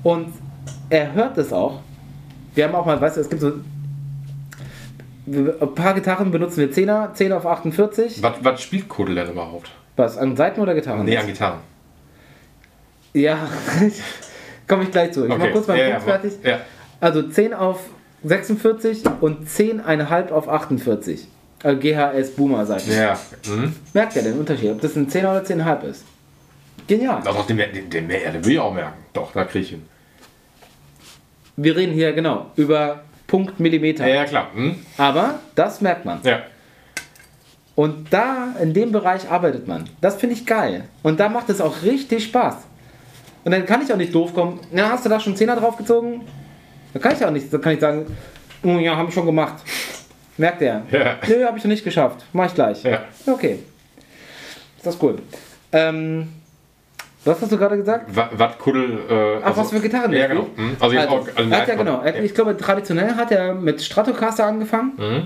und 0.04 0.28
er 0.94 1.14
hört 1.14 1.38
es 1.40 1.52
auch. 1.52 1.82
Wir 2.54 2.66
haben 2.66 2.76
auch 2.76 2.86
mal, 2.86 3.02
weißt 3.02 3.18
du, 3.18 3.22
es 3.22 3.30
gibt 3.30 3.42
so 3.42 3.54
ein 5.26 5.74
paar 5.74 5.94
Gitarren 5.96 6.30
benutzen 6.32 6.58
wir 6.58 6.72
10er, 6.72 7.14
10 7.14 7.32
auf 7.32 7.48
48. 7.48 8.22
Was, 8.22 8.34
was 8.42 8.62
spielt 8.62 8.90
Kodel 8.90 9.16
denn 9.16 9.32
überhaupt? 9.32 9.72
Was, 9.96 10.18
an 10.18 10.36
Seiten 10.36 10.62
oder 10.62 10.76
Gitarren? 10.76 11.06
Nee, 11.06 11.18
an 11.18 11.26
Gitarren. 11.26 11.60
Ja, 13.14 13.40
komme 14.68 14.84
ich 14.84 14.92
gleich 14.92 15.14
zu. 15.14 15.26
Ich 15.26 15.36
mach 15.36 15.52
kurz 15.52 15.68
meinen 15.68 15.80
ja, 15.80 15.96
Punkt 15.96 16.08
ja, 16.08 16.14
fertig. 16.14 16.34
Ja. 16.44 16.60
Also 17.00 17.24
10 17.24 17.54
auf 17.54 17.80
46 18.24 19.04
und 19.22 19.48
10,5 19.48 20.30
auf 20.30 20.48
48. 20.48 21.28
Also 21.64 21.80
GHS 21.80 22.32
Boomer 22.32 22.66
Seiten. 22.66 22.92
Ja. 22.92 23.18
Mhm. 23.48 23.74
Merkt 23.94 24.16
ihr 24.16 24.22
den 24.22 24.38
Unterschied, 24.38 24.72
ob 24.72 24.82
das 24.82 24.96
ein 24.96 25.10
10 25.10 25.26
oder 25.26 25.42
10,5 25.42 25.84
ist? 25.84 26.06
Genial. 26.86 27.22
Doch, 27.24 27.48
den, 27.48 27.58
den, 27.58 27.90
den, 27.90 28.10
ja, 28.10 28.32
den 28.32 28.46
will 28.46 28.54
ich 28.54 28.60
auch 28.60 28.74
merken. 28.74 29.04
Doch, 29.14 29.32
da 29.32 29.46
krieg 29.46 29.64
ich 29.64 29.70
hin. 29.70 29.84
Wir 31.56 31.76
reden 31.76 31.94
hier 31.94 32.14
genau 32.14 32.48
über 32.56 33.02
Punkt 33.28 33.60
Millimeter. 33.60 34.08
Ja, 34.08 34.16
ja 34.16 34.26
klar. 34.26 34.48
Mhm. 34.54 34.78
Aber 34.98 35.40
das 35.56 35.82
merkt 35.82 36.06
man. 36.06 36.20
Ja. 36.24 36.44
Und 37.76 38.14
da, 38.14 38.56
in 38.62 38.74
dem 38.74 38.92
Bereich 38.92 39.30
arbeitet 39.30 39.68
man. 39.68 39.90
Das 40.02 40.16
finde 40.16 40.36
ich 40.36 40.46
geil. 40.46 40.86
Und 41.02 41.20
da 41.20 41.30
macht 41.30 41.50
es 41.50 41.60
auch 41.60 41.82
richtig 41.84 42.26
Spaß. 42.26 42.56
Und 43.44 43.52
dann 43.52 43.66
kann 43.66 43.82
ich 43.82 43.92
auch 43.92 43.98
nicht 43.98 44.14
doof 44.14 44.34
kommen. 44.34 44.60
Na, 44.72 44.90
hast 44.90 45.06
du 45.06 45.10
da 45.10 45.20
schon 45.20 45.36
10er 45.36 45.56
draufgezogen? 45.56 46.22
Da 46.94 47.00
kann 47.00 47.14
ich 47.16 47.26
auch 47.26 47.32
nicht. 47.32 47.52
Da 47.52 47.58
kann 47.58 47.74
ich 47.74 47.80
sagen, 47.80 48.06
"Oh, 48.64 48.78
ja, 48.78 48.96
habe 48.96 49.10
ich 49.10 49.14
schon 49.16 49.26
gemacht. 49.26 49.56
Merkt 50.38 50.62
er. 50.62 50.84
Ja. 50.92 51.18
Nö, 51.28 51.46
habe 51.46 51.58
ich 51.58 51.64
noch 51.64 51.70
nicht 51.70 51.84
geschafft. 51.84 52.24
Mach 52.34 52.46
ich 52.46 52.54
gleich. 52.56 52.84
Ja. 52.84 53.04
Okay. 53.26 53.60
Ist 54.78 54.86
das 54.86 54.98
cool. 55.02 55.20
Ähm, 55.72 56.30
was 57.26 57.42
hast 57.42 57.52
du 57.52 57.58
gerade 57.58 57.78
gesagt? 57.78 58.06
Was, 58.14 58.58
Kuddel. 58.58 59.00
Äh, 59.10 59.40
Ach, 59.44 59.56
was 59.56 59.70
für 59.72 59.80
Gitarren 59.80 60.12
Ja, 60.14 60.28
genau. 60.28 60.44
spielt? 60.44 60.58
Mhm. 60.58 60.76
Also, 60.80 60.98
Also, 60.98 61.10
auch. 61.10 61.28
Also 61.36 61.52
hat 61.52 61.68
ja 61.68 61.76
genau. 61.76 62.02
Er, 62.02 62.24
ich 62.24 62.34
glaube, 62.34 62.58
traditionell 62.58 63.16
hat 63.16 63.32
er 63.32 63.54
mit 63.54 63.82
Stratocaster 63.82 64.46
angefangen. 64.46 64.92
Mhm. 64.98 65.24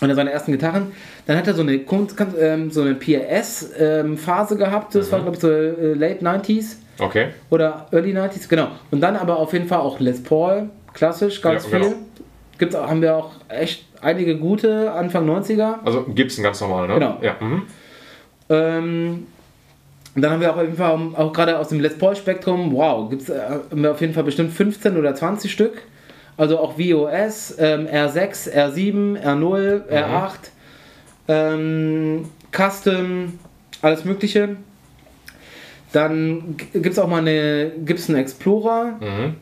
Und 0.00 0.08
er 0.08 0.14
seine 0.16 0.32
ersten 0.32 0.50
Gitarren. 0.52 0.92
Dann 1.26 1.36
hat 1.38 1.46
er 1.46 1.54
so 1.54 1.62
eine, 1.62 1.74
ähm, 1.74 2.70
so 2.72 2.80
eine 2.82 2.94
PRS-Phase 2.94 4.56
gehabt. 4.56 4.94
Das 4.94 5.12
war, 5.12 5.18
Mhm. 5.20 5.22
glaube 5.22 5.36
ich, 5.36 5.40
so 5.42 5.50
äh, 5.50 5.94
Late 5.94 6.24
90s 6.24 6.76
Okay. 6.98 7.28
oder 7.50 7.86
Early 7.92 8.12
90s. 8.12 8.48
Genau. 8.48 8.68
Und 8.90 9.00
dann 9.00 9.16
aber 9.16 9.38
auf 9.38 9.52
jeden 9.52 9.68
Fall 9.68 9.78
auch 9.78 10.00
Les 10.00 10.22
Paul, 10.22 10.70
klassisch, 10.92 11.40
ganz 11.40 11.64
Ja, 11.64 11.70
viel. 11.70 11.80
genau. 11.88 11.94
Gibt's, 12.58 12.74
auch- 12.74 12.88
haben 12.88 13.00
wir 13.02 13.14
auch 13.16 13.30
echt 13.48 13.86
einige 14.00 14.36
gute 14.38 14.90
Anfang 14.92 15.24
90er. 15.28 15.78
Also 15.84 16.02
Gibson 16.04 16.42
ganz 16.44 16.60
normal, 16.60 16.88
ne? 16.88 16.94
Genau. 16.94 17.18
Ja. 17.22 17.36
Mhm. 17.40 17.62
Ähm, 18.48 19.26
und 20.14 20.22
dann 20.22 20.32
haben 20.32 20.40
wir 20.40 20.52
auch 20.52 20.56
auf 20.56 20.62
jeden 20.62 20.76
Fall 20.76 20.98
auch 21.16 21.32
gerade 21.32 21.58
aus 21.58 21.68
dem 21.68 21.80
Les 21.80 21.96
Paul 21.96 22.14
Spektrum, 22.16 22.72
wow, 22.72 23.08
gibt's 23.08 23.28
äh, 23.28 23.40
haben 23.70 23.82
wir 23.82 23.90
auf 23.92 24.00
jeden 24.00 24.12
Fall 24.14 24.24
bestimmt 24.24 24.52
15 24.52 24.96
oder 24.96 25.14
20 25.14 25.50
Stück. 25.50 25.82
Also 26.36 26.58
auch 26.58 26.74
VOS, 26.78 27.54
ähm, 27.58 27.86
R6, 27.86 28.50
R7, 28.52 29.22
R0, 29.22 29.82
R8, 29.88 30.30
ähm, 31.28 32.24
Custom, 32.50 33.38
alles 33.82 34.04
Mögliche. 34.04 34.56
Dann 35.92 36.56
gibt 36.72 36.86
es 36.86 36.98
auch 36.98 37.06
mal 37.08 37.18
eine 37.18 37.70
Gibson 37.84 38.16
Explorer 38.16 38.96
Mhm. 39.00 39.34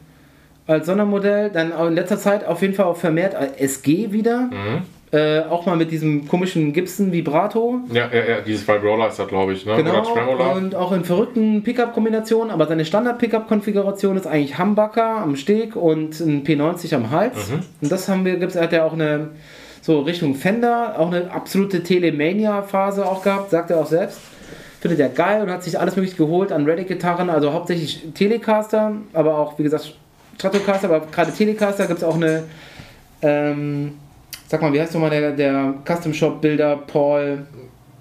als 0.67 0.87
Sondermodell. 0.87 1.51
Dann 1.51 1.71
in 1.73 1.95
letzter 1.95 2.19
Zeit 2.19 2.45
auf 2.45 2.61
jeden 2.63 2.75
Fall 2.75 2.87
auch 2.87 2.97
vermehrt 2.97 3.35
SG 3.59 4.11
wieder. 4.13 4.43
Mhm. 4.51 4.83
Äh, 5.13 5.41
auch 5.41 5.67
mal 5.67 5.77
mit 5.77 5.91
diesem 5.91 6.29
komischen 6.29 6.73
Gibson 6.73 7.11
Vibrato. 7.11 7.81
Ja, 7.93 8.09
ja, 8.13 8.25
ja, 8.25 8.41
dieses 8.43 8.69
Vibrola 8.69 9.09
ist 9.09 9.19
das, 9.19 9.27
glaube 9.27 9.55
ich, 9.55 9.67
ne? 9.67 9.75
Genau, 9.77 10.55
und 10.55 10.77
auch 10.77 10.93
in 10.93 11.05
verrückten 11.05 11.65
Pickup-Kombinationen, 11.65 12.53
aber 12.53 12.69
seine 12.69 12.85
Standard-Pickup-Konfiguration 12.85 14.17
ist 14.17 14.29
eigentlich 14.29 14.61
Humbucker 14.61 15.17
am 15.17 15.35
Steg 15.35 15.75
und 15.75 16.21
ein 16.21 16.45
P90 16.45 16.95
am 16.95 17.11
Hals. 17.11 17.51
Mhm. 17.51 17.61
Und 17.81 17.91
das 17.91 18.09
haben 18.09 18.25
wir, 18.25 18.37
gibt's, 18.37 18.55
er 18.55 18.63
hat 18.63 18.73
ja 18.73 18.85
auch 18.85 18.93
eine, 18.93 19.31
so 19.83 19.99
Richtung 20.03 20.37
Fender, 20.37 20.95
auch 20.97 21.09
eine 21.09 21.29
absolute 21.33 21.83
Telemania-Phase 21.83 23.05
auch 23.05 23.25
gehabt, 23.25 23.51
sagt 23.51 23.73
er 23.73 23.81
auch 23.81 23.87
selbst. 23.87 24.21
Findet 24.81 25.01
er 25.01 25.09
geil 25.09 25.43
und 25.43 25.51
hat 25.51 25.65
sich 25.65 25.81
alles 25.81 25.97
mögliche 25.97 26.19
geholt 26.19 26.53
an 26.53 26.67
Reddit-Gitarren, 26.67 27.31
also 27.31 27.53
hauptsächlich 27.53 28.07
Telecaster, 28.15 28.93
aber 29.13 29.37
auch, 29.37 29.59
wie 29.59 29.65
gesagt, 29.65 29.93
Stratocaster, 30.39 30.89
aber 30.89 31.01
gerade 31.07 31.33
Telecaster 31.33 31.87
gibt 31.87 31.99
es 31.99 32.05
auch 32.05 32.15
eine, 32.15 32.45
ähm, 33.23 33.95
sag 34.51 34.63
mal, 34.63 34.73
wie 34.73 34.81
heißt 34.81 34.95
nochmal 34.95 35.11
der, 35.11 35.31
der 35.33 35.75
Custom-Shop-Bilder, 35.87 36.77
Paul, 36.87 37.47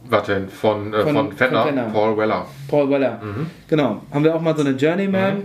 Was 0.10 0.26
denn? 0.26 0.50
Von, 0.50 0.92
äh, 0.94 1.04
Von- 1.04 1.14
von, 1.16 1.32
Fender? 1.34 1.60
von 1.64 1.68
Fender. 1.76 1.90
Paul 1.94 2.18
Weller. 2.18 2.46
Paul 2.68 2.90
Weller. 2.90 3.20
Mhm. 3.24 3.48
Genau. 3.68 4.02
Haben 4.12 4.24
wir 4.24 4.36
auch 4.36 4.42
mal 4.42 4.56
so 4.56 4.62
eine 4.64 4.72
Journeyman. 4.76 5.44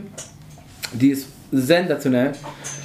Die 0.93 1.11
ist 1.11 1.29
sensationell. 1.53 2.33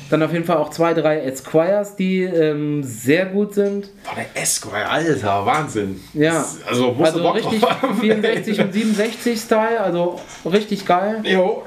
Dann 0.10 0.22
auf 0.24 0.34
jeden 0.34 0.44
Fall 0.44 0.58
auch 0.58 0.70
zwei, 0.72 0.94
drei 0.96 1.22
Esquires, 1.22 1.96
die 1.96 2.24
ähm, 2.24 2.84
sehr 2.84 3.28
gut 3.28 3.54
sind. 3.54 3.90
Boah, 4.04 4.16
der 4.16 4.42
Esquire, 4.42 4.90
Alter, 4.90 5.46
Wahnsinn. 5.46 6.00
Ja. 6.14 6.32
Das- 6.34 6.58
Also, 6.68 6.96
Also 7.02 7.30
richtig 7.30 7.62
drauf 7.62 7.82
haben. 7.84 7.98
64 8.00 8.60
und 8.60 8.74
67 8.74 9.40
Style, 9.40 9.80
also 9.80 10.20
richtig 10.46 10.86
geil. 10.86 11.22
Jo. 11.24 11.64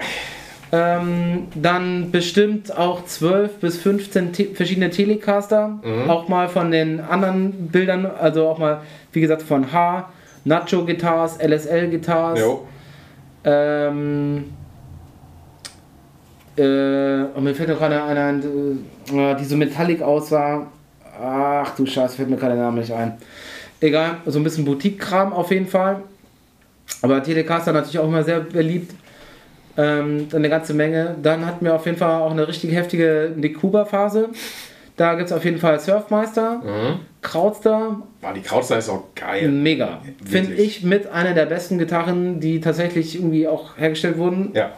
Ähm, 0.74 1.48
dann 1.54 2.10
bestimmt 2.10 2.74
auch 2.74 3.04
12 3.04 3.58
bis 3.58 3.76
15 3.76 4.32
te 4.32 4.44
verschiedene 4.54 4.88
Telecaster. 4.88 5.78
Mhm. 5.82 6.08
Auch 6.08 6.28
mal 6.28 6.48
von 6.48 6.70
den 6.70 6.98
anderen 7.00 7.68
Bildern, 7.68 8.06
also 8.06 8.48
auch 8.48 8.58
mal, 8.58 8.80
wie 9.12 9.20
gesagt, 9.20 9.42
von 9.42 9.70
H, 9.70 10.08
Nacho 10.44 10.86
Guitars, 10.86 11.36
LSL 11.36 11.90
Guitars. 11.90 12.40
Jo. 12.40 12.66
Ähm, 13.44 14.44
äh, 16.56 17.24
und 17.34 17.44
mir 17.44 17.54
fällt 17.54 17.68
noch 17.68 17.78
gerade 17.78 18.02
einer 18.02 18.24
ein, 18.26 18.84
äh, 19.12 19.36
die 19.36 19.44
so 19.44 19.56
metallic 19.56 20.00
aussah. 20.00 20.66
Ach 21.22 21.74
du 21.76 21.84
Scheiße, 21.84 22.16
fällt 22.16 22.30
mir 22.30 22.36
gerade 22.36 22.54
der 22.54 22.64
Name 22.64 22.80
nicht 22.80 22.92
ein. 22.92 23.18
Egal, 23.80 24.18
so 24.24 24.38
ein 24.38 24.44
bisschen 24.44 24.64
Boutique-Kram 24.64 25.34
auf 25.34 25.50
jeden 25.50 25.66
Fall. 25.66 26.02
Aber 27.02 27.22
Telecaster 27.22 27.72
natürlich 27.72 27.98
auch 27.98 28.08
immer 28.08 28.22
sehr 28.22 28.40
beliebt. 28.40 28.94
Ähm, 29.76 30.28
eine 30.34 30.48
ganze 30.50 30.74
Menge. 30.74 31.16
Dann 31.22 31.46
hatten 31.46 31.64
wir 31.64 31.74
auf 31.74 31.86
jeden 31.86 31.96
Fall 31.98 32.20
auch 32.20 32.30
eine 32.30 32.46
richtig 32.46 32.72
heftige 32.74 33.32
Nick 33.34 33.60
Kuba-Phase. 33.60 34.28
Da 34.96 35.14
gibt 35.14 35.30
es 35.30 35.32
auf 35.32 35.44
jeden 35.44 35.58
Fall 35.58 35.80
Surfmeister, 35.80 36.58
Mhm. 36.62 37.00
Krautster, 37.22 38.02
Boah, 38.20 38.32
die 38.34 38.42
Krautstar 38.42 38.78
ist 38.78 38.90
auch 38.90 39.04
geil. 39.14 39.48
mega. 39.48 40.02
Finde 40.24 40.52
ich 40.54 40.82
mit 40.82 41.06
einer 41.10 41.32
der 41.32 41.46
besten 41.46 41.78
Gitarren, 41.78 42.40
die 42.40 42.60
tatsächlich 42.60 43.14
irgendwie 43.14 43.48
auch 43.48 43.78
hergestellt 43.78 44.18
wurden. 44.18 44.50
Ja. 44.54 44.70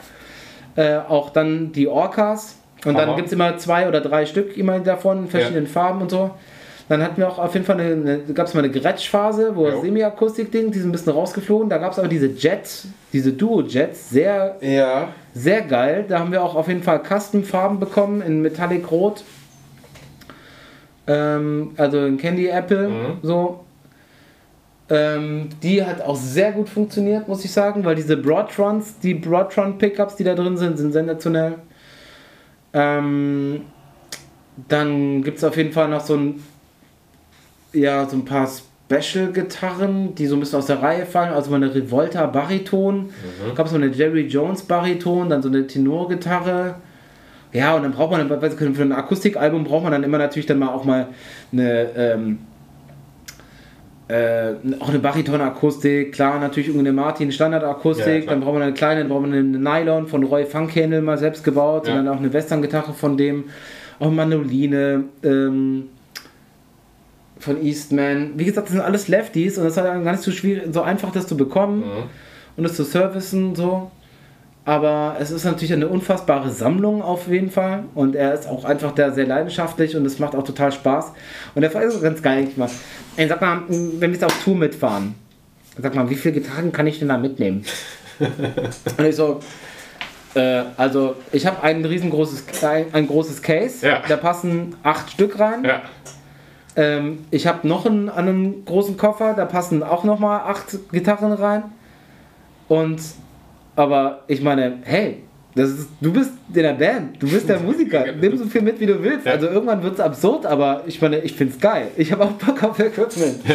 Äh, 0.77 0.99
auch 1.09 1.31
dann 1.31 1.73
die 1.73 1.89
Orcas. 1.89 2.59
Und 2.85 2.95
dann 2.95 3.07
Hammer. 3.07 3.17
gibt 3.17 3.29
es 3.29 3.33
immer 3.33 3.57
zwei 3.59 3.89
oder 3.89 4.01
drei 4.01 4.27
Stück 4.27 4.57
immer 4.57 4.79
davon 4.79 5.25
in 5.25 5.29
verschiedenen 5.29 5.67
Farben 5.67 6.03
und 6.03 6.11
so. 6.11 6.31
Dann 6.89 7.03
hatten 7.03 7.17
wir 7.17 7.29
auch 7.29 7.39
auf 7.39 7.55
jeden 7.55 7.65
Fall 7.65 7.81
eine, 7.81 7.93
eine 7.93 8.19
gab 8.35 8.47
es 8.47 8.53
mal 8.55 8.63
eine 8.63 8.71
Gretsch-Phase, 8.71 9.57
wo 9.57 9.69
Jo. 9.69 9.81
Semi-Akustik-Ding, 9.81 10.71
die 10.71 10.79
sind 10.79 10.91
ein 10.91 10.93
bisschen 10.93 11.13
rausgeflogen. 11.15 11.71
Da 11.71 11.79
gab 11.79 11.93
es 11.93 11.99
aber 11.99 12.09
diese 12.09 12.27
Jets, 12.27 12.89
diese 13.13 13.33
Duo-Jets, 13.33 14.11
sehr, 14.11 14.57
Ja. 14.61 15.09
sehr 15.33 15.63
geil. 15.63 16.05
Da 16.07 16.19
haben 16.19 16.31
wir 16.31 16.43
auch 16.43 16.55
auf 16.55 16.69
jeden 16.69 16.83
Fall 16.83 17.01
Custom-Farben 17.03 17.81
bekommen 17.81 18.21
in 18.21 18.43
Metallic 18.43 18.91
Rot. 18.91 19.25
Ähm, 21.07 21.71
also 21.77 22.05
in 22.05 22.17
Candy 22.19 22.49
Apple, 22.49 22.89
Mhm. 22.89 23.19
so. 23.23 23.61
Ähm, 24.91 25.49
die 25.63 25.83
hat 25.83 26.03
auch 26.03 26.17
sehr 26.17 26.53
gut 26.53 26.69
funktioniert, 26.69 27.27
muss 27.29 27.45
ich 27.45 27.51
sagen, 27.53 27.85
weil 27.87 27.95
diese 27.95 28.19
Broadtrons, 28.19 28.99
die 28.99 29.15
Broadtron 29.15 29.79
Pickups, 29.79 30.17
die 30.17 30.25
da 30.25 30.35
drin 30.35 30.59
sind, 30.59 30.77
sind 30.77 30.93
sensationell. 30.93 31.55
Ähm, 32.75 33.63
dann 34.69 35.23
gibt 35.23 35.39
es 35.39 35.45
auf 35.45 35.57
jeden 35.57 35.73
Fall 35.73 35.89
noch 35.89 36.01
so 36.03 36.15
ein, 36.17 36.43
ja, 37.75 38.09
so 38.09 38.17
ein 38.17 38.25
paar 38.25 38.49
Special-Gitarren, 38.91 40.15
die 40.15 40.27
so 40.27 40.37
ein 40.37 40.41
bisschen 40.41 40.59
aus 40.59 40.67
der 40.67 40.83
Reihe 40.83 41.07
fallen. 41.07 41.33
Also 41.33 41.51
mal 41.51 41.57
eine 41.57 41.75
Revolta 41.75 42.27
Bariton, 42.27 43.11
gab 43.55 43.67
es 43.67 43.73
mal 43.73 43.83
eine 43.83 43.93
Jerry 43.93 44.27
Jones 44.27 44.63
Bariton, 44.63 45.29
dann 45.31 45.43
so 45.43 45.49
eine 45.49 45.67
Tenorgitarre. 45.67 46.77
Ja, 47.53 47.75
und 47.77 47.83
dann 47.85 47.93
braucht 47.93 48.11
man, 48.11 48.29
weiß 48.29 48.55
ich, 48.55 48.59
für 48.59 48.83
ein 48.83 48.93
Akustikalbum 48.93 49.65
braucht 49.65 49.85
man 49.85 49.93
dann 49.93 50.03
immer 50.03 50.19
natürlich 50.19 50.47
dann 50.47 50.59
mal 50.59 50.69
auch 50.69 50.85
mal 50.85 51.09
eine, 51.53 51.87
ähm, 51.97 52.39
äh, 54.09 54.55
auch 54.81 54.89
eine 54.89 54.99
Bariton-Akustik, 54.99 56.13
klar, 56.13 56.39
natürlich 56.41 56.69
irgendeine 56.69 56.95
Martin 56.95 57.33
Standard-Akustik, 57.33 58.25
Ja, 58.25 58.31
dann 58.31 58.41
braucht 58.41 58.55
man 58.55 58.63
eine 58.63 58.75
kleine, 58.75 59.01
dann 59.01 59.09
braucht 59.09 59.23
man 59.23 59.33
eine 59.33 59.43
Nylon 59.43 60.09
von 60.09 60.25
Roy 60.25 60.45
Funkhandel 60.45 61.01
mal 61.01 61.17
selbst 61.17 61.43
gebaut. 61.45 61.87
Ja. 61.87 61.95
und 61.95 62.05
dann 62.05 62.15
auch 62.15 62.19
eine 62.19 62.33
Western-Gitarre 62.33 62.93
von 62.93 63.17
dem, 63.17 63.45
auch 64.01 64.11
Mandoline, 64.11 65.05
ähm, 65.23 65.85
von 67.45 67.63
Eastman. 67.63 68.33
Wie 68.37 68.45
gesagt, 68.45 68.67
das 68.69 68.73
sind 68.73 68.83
alles 68.83 69.09
Lefties 69.09 69.59
und 69.59 69.65
das 69.65 69.77
ist 69.77 69.83
halt 69.83 70.03
gar 70.05 70.13
nicht 70.13 70.23
so 70.25 70.31
schwierig, 70.33 70.65
so 70.73 70.83
einfach 70.83 71.13
das 71.13 71.27
zu 71.27 71.37
bekommen 71.37 71.81
Mhm. 71.81 72.03
und 72.57 72.65
es 72.65 72.75
zu 72.75 72.85
servicen 72.85 73.55
so. 73.55 73.91
Aber 74.67 75.17
es 75.21 75.31
ist 75.31 75.45
natürlich 75.45 75.75
eine 75.75 75.89
unfassbare 75.89 76.51
Sammlung 76.51 77.03
auf 77.03 77.29
jeden 77.29 77.51
Fall. 77.51 77.85
Und 77.95 78.17
er 78.17 78.33
ist 78.33 78.49
auch 78.49 78.65
einfach 78.65 78.93
da 78.93 79.11
sehr 79.13 79.27
leidenschaftlich 79.27 79.95
und 79.95 80.07
es 80.07 80.19
macht 80.19 80.35
auch 80.35 80.43
total 80.43 80.73
Spaß. 80.73 81.13
Und 81.55 81.61
der 81.61 81.71
Fall 81.71 81.83
ist 81.83 82.01
ganz 82.01 82.23
geil. 82.23 82.49
Ich 82.49 82.57
ey, 83.17 83.29
sag 83.29 83.43
mal, 83.43 83.61
wenn 83.69 84.01
wir 84.01 84.09
jetzt 84.09 84.25
auf 84.25 84.43
Tour 84.43 84.57
mitfahren, 84.57 85.15
sag 85.79 85.95
mal, 85.95 86.09
wie 86.09 86.15
viele 86.15 86.33
Gitarren 86.35 86.73
kann 86.73 86.87
ich 86.87 86.99
denn 86.99 87.09
da 87.09 87.19
mitnehmen? 87.19 87.63
und 88.99 89.05
ich 89.05 89.17
so, 89.17 89.41
äh, 90.35 90.63
also 90.79 91.17
ich 91.31 91.45
habe 91.45 91.63
ein 91.63 91.85
riesengroßes 91.85 92.45
ein, 92.63 92.87
ein 92.93 93.07
großes 93.07 93.43
Case, 93.43 93.87
Ja. 93.87 94.03
da 94.09 94.17
passen 94.17 94.77
acht 94.83 95.11
Stück 95.11 95.39
rein. 95.39 95.63
Ja. 95.65 95.83
Ähm, 96.77 97.21
ich 97.31 97.47
habe 97.47 97.67
noch 97.67 97.87
einen, 97.87 98.09
einen 98.09 98.65
großen 98.65 98.97
Koffer, 98.97 99.35
da 99.35 99.45
passen 99.45 99.83
auch 99.83 100.05
noch 100.05 100.19
mal 100.19 100.39
acht 100.39 100.79
Gitarren 100.93 101.33
rein. 101.33 101.65
Und, 102.69 103.01
aber 103.77 104.23
ich 104.27 104.43
meine, 104.43 104.79
hey, 104.83 105.23
das 105.55 105.71
ist, 105.71 105.89
du 106.01 106.13
bist 106.13 106.33
in 106.49 106.63
der 106.63 106.73
Band, 106.73 107.23
du 107.23 107.29
bist 107.29 107.49
der 107.49 107.61
Musiker, 107.61 108.05
nimm 108.21 108.37
so 108.37 108.47
viel 108.47 108.63
mit, 108.63 108.81
wie 108.81 108.87
du 108.87 109.01
willst. 109.03 109.27
Ja. 109.27 109.33
Also 109.33 109.47
irgendwann 109.47 109.83
wird 109.83 109.95
es 109.95 110.01
absurd, 110.01 110.47
aber 110.47 110.83
ich 110.87 111.01
meine, 111.01 111.19
ich 111.21 111.35
finde 111.35 111.55
es 111.55 111.61
geil. 111.61 111.89
Ich 111.97 112.11
habe 112.11 112.25
auch 112.25 112.33
Bock 112.33 112.63
auf 112.65 112.79
Equipment. 112.79 113.47
Ja, 113.47 113.55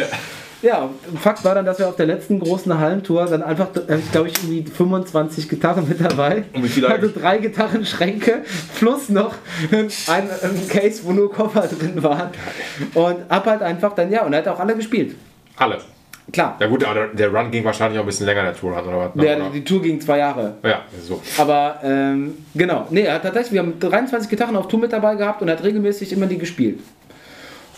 Fakt 1.20 1.44
war 1.44 1.54
dann, 1.54 1.64
dass 1.64 1.78
wir 1.78 1.88
auf 1.88 1.96
der 1.96 2.06
letzten 2.06 2.38
großen 2.38 2.78
Hallentour 2.78 3.26
dann 3.26 3.42
einfach, 3.42 3.68
äh, 3.88 3.98
glaube 4.12 4.28
ich, 4.28 4.34
irgendwie 4.42 4.70
25 4.70 5.48
Gitarren 5.48 5.88
mit 5.88 6.00
dabei. 6.00 6.44
Und 6.52 6.64
wie 6.64 6.68
viele 6.68 6.88
Also 6.88 7.08
drei 7.08 7.38
Gitarrenschränke 7.38 8.42
plus 8.78 9.08
noch 9.08 9.34
ein, 9.70 10.28
ein 10.30 10.68
Case, 10.68 11.02
wo 11.04 11.12
nur 11.12 11.32
Koffer 11.32 11.62
drin 11.68 12.02
waren. 12.02 12.30
Und 12.94 13.16
hab 13.28 13.46
halt 13.46 13.62
einfach 13.62 13.94
dann, 13.94 14.10
ja, 14.10 14.24
und 14.24 14.32
er 14.32 14.40
hat 14.40 14.48
auch 14.48 14.60
alle 14.60 14.76
gespielt. 14.76 15.16
Alle. 15.56 15.78
Klar. 16.32 16.56
Ja 16.60 16.66
gut, 16.66 16.84
aber 16.84 17.08
der 17.08 17.32
Run 17.32 17.50
ging 17.50 17.64
wahrscheinlich 17.64 17.98
auch 17.98 18.04
ein 18.04 18.06
bisschen 18.06 18.26
länger, 18.26 18.42
der 18.42 18.54
Tour 18.54 18.76
Run, 18.76 18.86
oder 18.86 18.98
was? 18.98 19.14
Oder? 19.14 19.50
die 19.50 19.64
Tour 19.64 19.82
ging 19.82 20.00
zwei 20.00 20.18
Jahre. 20.18 20.54
Ja, 20.62 20.82
so. 21.02 21.20
Aber 21.38 21.80
ähm, 21.82 22.36
genau, 22.54 22.86
nee, 22.90 23.02
er 23.02 23.14
hat 23.14 23.22
tatsächlich, 23.22 23.52
wir 23.52 23.60
haben 23.60 23.80
23 23.80 24.28
Gitarren 24.28 24.56
auf 24.56 24.68
Tour 24.68 24.80
mit 24.80 24.92
dabei 24.92 25.16
gehabt 25.16 25.42
und 25.42 25.48
er 25.48 25.56
hat 25.56 25.64
regelmäßig 25.64 26.12
immer 26.12 26.26
die 26.26 26.38
gespielt. 26.38 26.80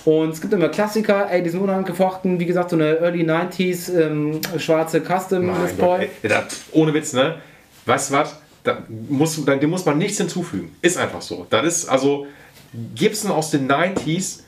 Und 0.05 0.31
es 0.31 0.41
gibt 0.41 0.53
immer 0.53 0.69
Klassiker, 0.69 1.31
ey, 1.31 1.43
die 1.43 1.51
sind 1.51 1.61
unangefochten, 1.61 2.41
wie 2.41 2.47
gesagt, 2.47 2.71
so 2.71 2.77
eine 2.77 2.99
Early 2.99 3.23
90s 3.23 3.93
ähm, 3.97 4.41
schwarze 4.59 5.01
Custom 5.01 5.47
Mein 5.47 5.59
da, 6.23 6.45
ohne 6.73 6.93
Witz, 6.93 7.13
ne? 7.13 7.37
Weißt 7.87 8.11
du 8.11 8.15
was? 8.15 8.37
Da 8.65 8.79
muss, 9.09 9.45
da, 9.45 9.57
dem 9.57 9.71
muss 9.71 9.85
man 9.85 9.99
nichts 9.99 10.19
hinzufügen. 10.19 10.75
Ist 10.83 10.97
einfach 10.97 11.23
so. 11.23 11.47
Das 11.51 11.67
ist 11.67 11.89
also 11.89 12.27
Gibson 12.95 13.31
aus 13.31 13.51
den 13.51 13.71
90s, 13.71 14.41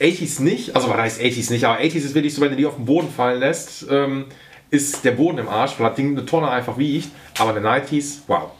80s 0.00 0.42
nicht, 0.42 0.74
also 0.76 0.88
was 0.88 0.96
heißt 0.96 1.20
80s 1.20 1.52
nicht, 1.52 1.64
aber 1.64 1.80
80s 1.80 1.96
ist 1.96 2.14
wirklich 2.14 2.34
so, 2.34 2.40
wenn 2.40 2.50
du 2.50 2.56
die 2.56 2.66
auf 2.66 2.76
den 2.76 2.84
Boden 2.84 3.08
fallen 3.08 3.40
lässt, 3.40 3.86
ähm, 3.90 4.26
ist 4.70 5.04
der 5.04 5.12
Boden 5.12 5.38
im 5.38 5.48
Arsch, 5.48 5.74
weil 5.78 5.88
das 5.88 5.96
Ding 5.96 6.16
eine 6.16 6.24
Tonne 6.24 6.48
einfach 6.48 6.78
wiegt. 6.78 7.10
Aber 7.38 7.56
in 7.56 7.62
den 7.62 7.66
90s, 7.66 8.20
wow. 8.26 8.50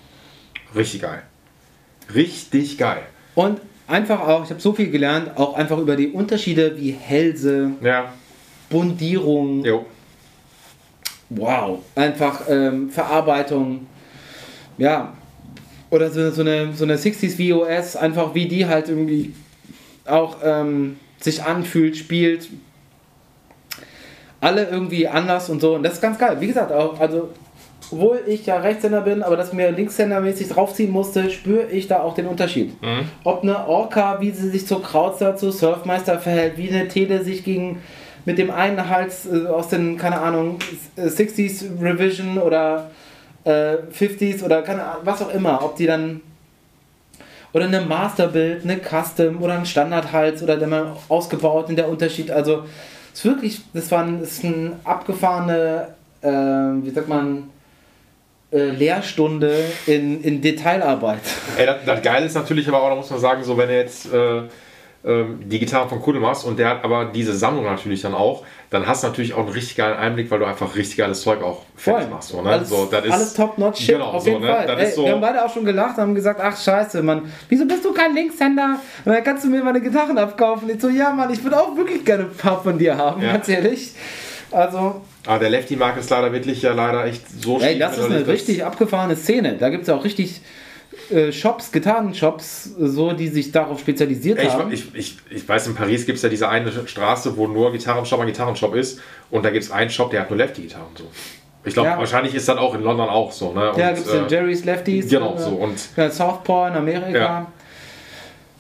Richtig 0.75 1.03
geil. 1.03 1.23
Richtig 2.15 2.79
geil. 2.79 3.03
Und 3.35 3.61
einfach 3.93 4.21
auch, 4.27 4.45
ich 4.45 4.51
habe 4.51 4.61
so 4.61 4.73
viel 4.73 4.91
gelernt, 4.91 5.37
auch 5.37 5.55
einfach 5.55 5.79
über 5.79 5.95
die 5.97 6.09
Unterschiede 6.09 6.77
wie 6.77 6.91
Hälse, 6.91 7.73
Ja, 7.83 8.13
Bundierung, 8.71 9.65
jo. 9.65 9.85
wow, 11.29 11.79
einfach 11.95 12.43
ähm, 12.49 12.89
Verarbeitung, 12.91 13.87
ja, 14.79 15.13
oder 15.91 16.11
so, 16.11 16.31
so, 16.31 16.41
eine, 16.41 16.73
so 16.73 16.85
eine 16.85 16.97
60s 16.97 17.37
VOS, 17.37 17.97
einfach 17.97 18.35
wie 18.35 18.49
die 18.49 18.67
halt 18.67 18.89
irgendwie 18.89 19.35
auch 20.07 20.39
ähm, 20.43 20.97
sich 21.21 21.43
anfühlt, 21.45 21.97
spielt. 21.97 22.49
Alle 24.41 24.69
irgendwie 24.69 25.07
anders 25.07 25.51
und 25.51 25.61
so 25.61 25.75
und 25.77 25.83
das 25.85 25.95
ist 25.95 26.01
ganz 26.01 26.19
geil. 26.19 26.39
Wie 26.41 26.49
gesagt, 26.49 26.73
auch, 26.73 26.99
also, 26.99 27.29
obwohl 27.93 28.21
ich 28.27 28.47
ja 28.47 28.57
Rechtshänder 28.57 29.03
bin, 29.03 29.23
aber 29.23 29.37
das 29.37 29.53
mir 29.53 29.71
Linkshändermäßig 29.71 30.49
draufziehen 30.49 30.91
musste, 30.91 31.31
spüre 31.31 31.67
ich 31.71 31.89
da 31.89 32.01
auch 32.01 32.15
den 32.15 32.27
Unterschied. 32.27 32.75
Ob 33.25 33.43
eine 33.43 33.67
Orca, 33.69 34.21
wie 34.21 34.31
sie 34.31 34.49
sich 34.49 34.67
zu 34.67 34.79
Krautzer, 34.79 35.37
zu 35.37 35.51
Surfmeister 35.51 36.19
verhält, 36.19 36.57
wie 36.57 36.71
eine 36.71 36.89
Tele 36.89 37.23
sich 37.23 37.45
gegen 37.45 37.81
mit 38.25 38.39
dem 38.39 38.51
einen 38.51 38.89
Hals 38.89 39.27
äh, 39.27 39.47
aus 39.47 39.69
den, 39.69 39.97
keine 39.97 40.21
Ahnung, 40.21 40.59
äh, 40.97 41.07
60s 41.07 41.65
Revision 41.83 42.39
oder 42.39 42.91
äh, 43.45 43.79
50s 43.93 44.45
oder 44.45 44.63
keine 44.63 44.85
Ahnung, 44.85 45.03
was 45.05 45.23
auch 45.23 45.35
immer, 45.35 45.65
ob 45.65 45.77
die 45.77 45.87
dann 45.87 46.21
oder 47.53 47.67
eine 47.67 47.83
Masterbild, 47.83 48.65
eine 48.65 48.79
Custom 48.79 49.43
oder 49.43 49.59
ein 49.59 49.67
Standardhals 49.67 50.43
oder 50.43 50.57
dann 50.57 50.71
mal 50.71 50.97
ausgebaut 51.09 51.69
in 51.69 51.77
der 51.77 51.89
Unterschied. 51.89 52.31
Also 52.31 52.65
es 53.13 53.19
ist 53.19 53.25
wirklich, 53.25 53.61
das 53.75 53.91
war 53.91 54.05
ein, 54.05 54.23
ist 54.23 54.45
eine 54.45 54.73
abgefahrene, 54.85 55.89
äh, 56.23 56.29
wie 56.29 56.91
sagt 56.91 57.09
man, 57.09 57.51
äh, 58.53 58.71
Lehrstunde 58.71 59.57
in, 59.87 60.23
in 60.23 60.41
Detailarbeit. 60.41 61.21
Ey, 61.57 61.67
das, 61.67 61.77
das 61.87 62.03
Geile 62.03 62.27
ist 62.27 62.35
natürlich 62.35 62.69
aber 62.69 62.83
auch, 62.83 62.89
da 62.91 62.95
muss 62.97 63.11
man 63.11 63.19
sagen, 63.21 63.43
so 63.45 63.57
wenn 63.57 63.69
er 63.71 63.79
jetzt 63.79 64.13
äh, 64.13 64.43
ähm, 65.05 65.41
die 65.49 65.59
Gitarre 65.59 65.89
von 65.89 66.01
Kuddel 66.01 66.21
machst 66.21 66.45
und 66.45 66.59
der 66.59 66.69
hat 66.69 66.85
aber 66.85 67.07
diese 67.07 67.35
Sammlung 67.35 67.65
natürlich 67.65 68.03
dann 68.03 68.15
auch, 68.15 68.45
dann 68.71 68.87
hast 68.87 69.03
du 69.03 69.09
natürlich 69.09 69.35
auch 69.35 69.41
einen 69.41 69.49
richtig 69.49 69.77
geilen 69.77 69.97
Einblick, 69.99 70.31
weil 70.31 70.39
du 70.39 70.45
einfach 70.45 70.77
richtig 70.77 70.97
geiles 70.99 71.23
Zeug 71.23 71.43
auch 71.43 71.63
fertig 71.77 72.09
machst. 72.09 72.29
So, 72.29 72.41
ne? 72.41 72.51
Alles, 72.51 72.69
so, 72.69 72.87
das 72.91 73.05
ist, 73.05 73.11
alles 73.13 73.35
top-notch-Shit, 73.35 73.97
Genau, 73.97 74.07
auf 74.13 74.23
so, 74.23 74.31
jeden 74.31 74.43
ne? 74.43 74.47
Fall. 74.47 74.69
Ey, 74.79 74.91
so, 74.93 75.05
wir 75.05 75.13
haben 75.13 75.21
beide 75.21 75.45
auch 75.45 75.53
schon 75.53 75.65
gelacht 75.65 75.97
und 75.97 76.03
haben 76.03 76.15
gesagt, 76.15 76.41
ach 76.43 76.57
scheiße, 76.57 77.03
Mann, 77.03 77.33
wieso 77.49 77.67
bist 77.67 77.85
du 77.85 77.93
kein 77.93 78.15
Linkshänder? 78.15 78.79
Dann 79.05 79.25
kannst 79.25 79.45
du 79.45 79.49
mir 79.49 79.63
meine 79.65 79.81
Gitarren 79.81 80.17
abkaufen. 80.17 80.71
Ich 80.71 80.81
so, 80.81 80.89
ja 80.89 81.11
Mann, 81.11 81.33
ich 81.33 81.43
würde 81.43 81.59
auch 81.61 81.77
wirklich 81.77 82.05
gerne 82.05 82.25
ein 82.25 82.37
paar 82.37 82.63
von 82.63 82.79
dir 82.79 82.97
haben, 82.97 83.23
Ja. 83.23 83.33
ganz 83.33 83.49
ehrlich. 83.49 83.93
Also, 84.53 85.01
aber 85.27 85.39
der 85.39 85.51
Lefty-Markt 85.51 85.99
ist 85.99 86.11
leider 86.11 86.33
wirklich 86.33 86.63
ja 86.63 86.73
leider 86.73 87.05
echt 87.05 87.23
so 87.43 87.61
ey, 87.61 87.79
das 87.79 87.99
ist 87.99 88.05
eine 88.07 88.27
richtig 88.27 88.65
abgefahrene 88.65 89.17
Szene. 89.17 89.57
Da 89.59 89.69
gibt 89.69 89.85
es 89.85 89.89
auch 89.89 90.05
richtig 90.05 90.41
äh, 91.11 91.33
Shops, 91.33 91.73
Gitarrenshops, 91.73 92.71
so, 92.79 93.13
die 93.13 93.29
sich 93.29 93.53
darauf 93.53 93.81
spezialisiert 93.81 94.39
Ey, 94.39 94.47
haben. 94.47 94.73
ich, 94.73 94.95
ich, 94.95 95.17
ich, 95.31 95.49
weiß, 95.49 95.67
in 95.69 95.75
Paris 95.75 96.07
gibt 96.07 96.17
es 96.17 96.23
ja 96.23 96.29
diese 96.29 96.49
eine 96.49 96.71
Straße, 96.87 97.37
wo 97.37 97.47
nur 97.47 97.73
Gitarrenshop 97.73 98.21
ein 98.21 98.27
Gitarrenshop 98.27 98.75
ist. 98.75 99.01
Und 99.31 99.45
da 99.45 99.51
gibt 99.51 99.65
es 99.65 99.71
einen 99.71 99.91
Shop, 99.91 100.11
der 100.11 100.23
hat 100.23 100.31
nur 100.31 100.39
Lefty-Gitarren. 100.39 100.87
So. 100.97 101.05
Ich 101.65 101.75
glaube, 101.75 101.91
Ja. 101.91 101.99
wahrscheinlich 101.99 102.35
ist 102.35 102.49
das 102.49 102.59
auch 102.59 102.75
in 102.75 102.83
London 102.83 103.09
auch 103.09 103.33
so. 103.33 103.53
Ne? 103.53 103.73
ja, 103.77 103.89
Und, 103.91 103.95
gibt 103.95 104.07
es 104.07 104.13
äh, 104.13 104.23
Jerry's 104.29 104.65
Lefties. 104.65 105.09
Genau, 105.09 105.35
äh, 105.35 105.39
so. 105.39 105.51
Und 105.51 105.79
ja, 105.97 106.11
Southpaw 106.11 106.69
in 106.69 106.75
Amerika. 106.75 107.19
Ja. 107.19 107.53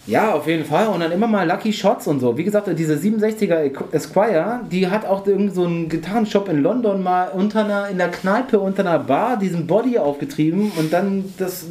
Ja, 0.07 0.33
auf 0.33 0.47
jeden 0.49 0.65
Fall. 0.65 0.89
Und 0.89 1.01
dann 1.01 1.13
immer 1.13 1.29
mal 1.29 1.47
Lucky 1.47 1.73
Shots 1.73 2.09
und 2.09 2.21
so. 2.21 2.37
Wie 2.37 2.45
gesagt, 2.45 2.69
diese 2.77 2.95
67er 2.95 3.93
Esquire, 3.93 4.61
die 4.71 4.89
hat 4.89 5.07
auch 5.07 5.27
irgend 5.27 5.55
so 5.55 5.65
einen 5.65 5.89
Gitarrenshop 5.89 6.49
in 6.49 6.63
London 6.63 7.03
mal 7.03 7.29
unter 7.29 7.65
einer, 7.65 7.89
in 7.89 7.99
der 7.99 8.11
Kneipe 8.11 8.59
unter 8.59 8.81
einer 8.81 8.99
Bar 8.99 9.39
diesen 9.39 9.67
Body 9.67 9.99
aufgetrieben 9.99 10.73
und 10.77 10.93
dann 10.93 11.33
das. 11.39 11.67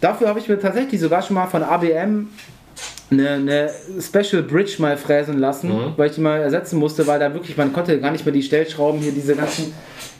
Dafür 0.00 0.28
habe 0.28 0.38
ich 0.38 0.48
mir 0.48 0.58
tatsächlich 0.58 0.98
sogar 0.98 1.20
schon 1.20 1.34
mal 1.34 1.46
von 1.46 1.62
ABM 1.62 2.28
eine, 3.10 3.28
eine 3.30 3.70
Special 4.00 4.42
Bridge 4.42 4.76
mal 4.78 4.96
fräsen 4.96 5.38
lassen, 5.38 5.68
mhm. 5.68 5.92
weil 5.96 6.08
ich 6.08 6.14
die 6.14 6.20
mal 6.20 6.40
ersetzen 6.40 6.78
musste, 6.78 7.06
weil 7.06 7.18
da 7.18 7.34
wirklich, 7.34 7.56
man 7.56 7.72
konnte 7.72 8.00
gar 8.00 8.10
nicht 8.10 8.24
mehr 8.24 8.32
die 8.32 8.42
Stellschrauben 8.42 9.00
hier, 9.00 9.12
diese 9.12 9.34
ganzen 9.34 9.74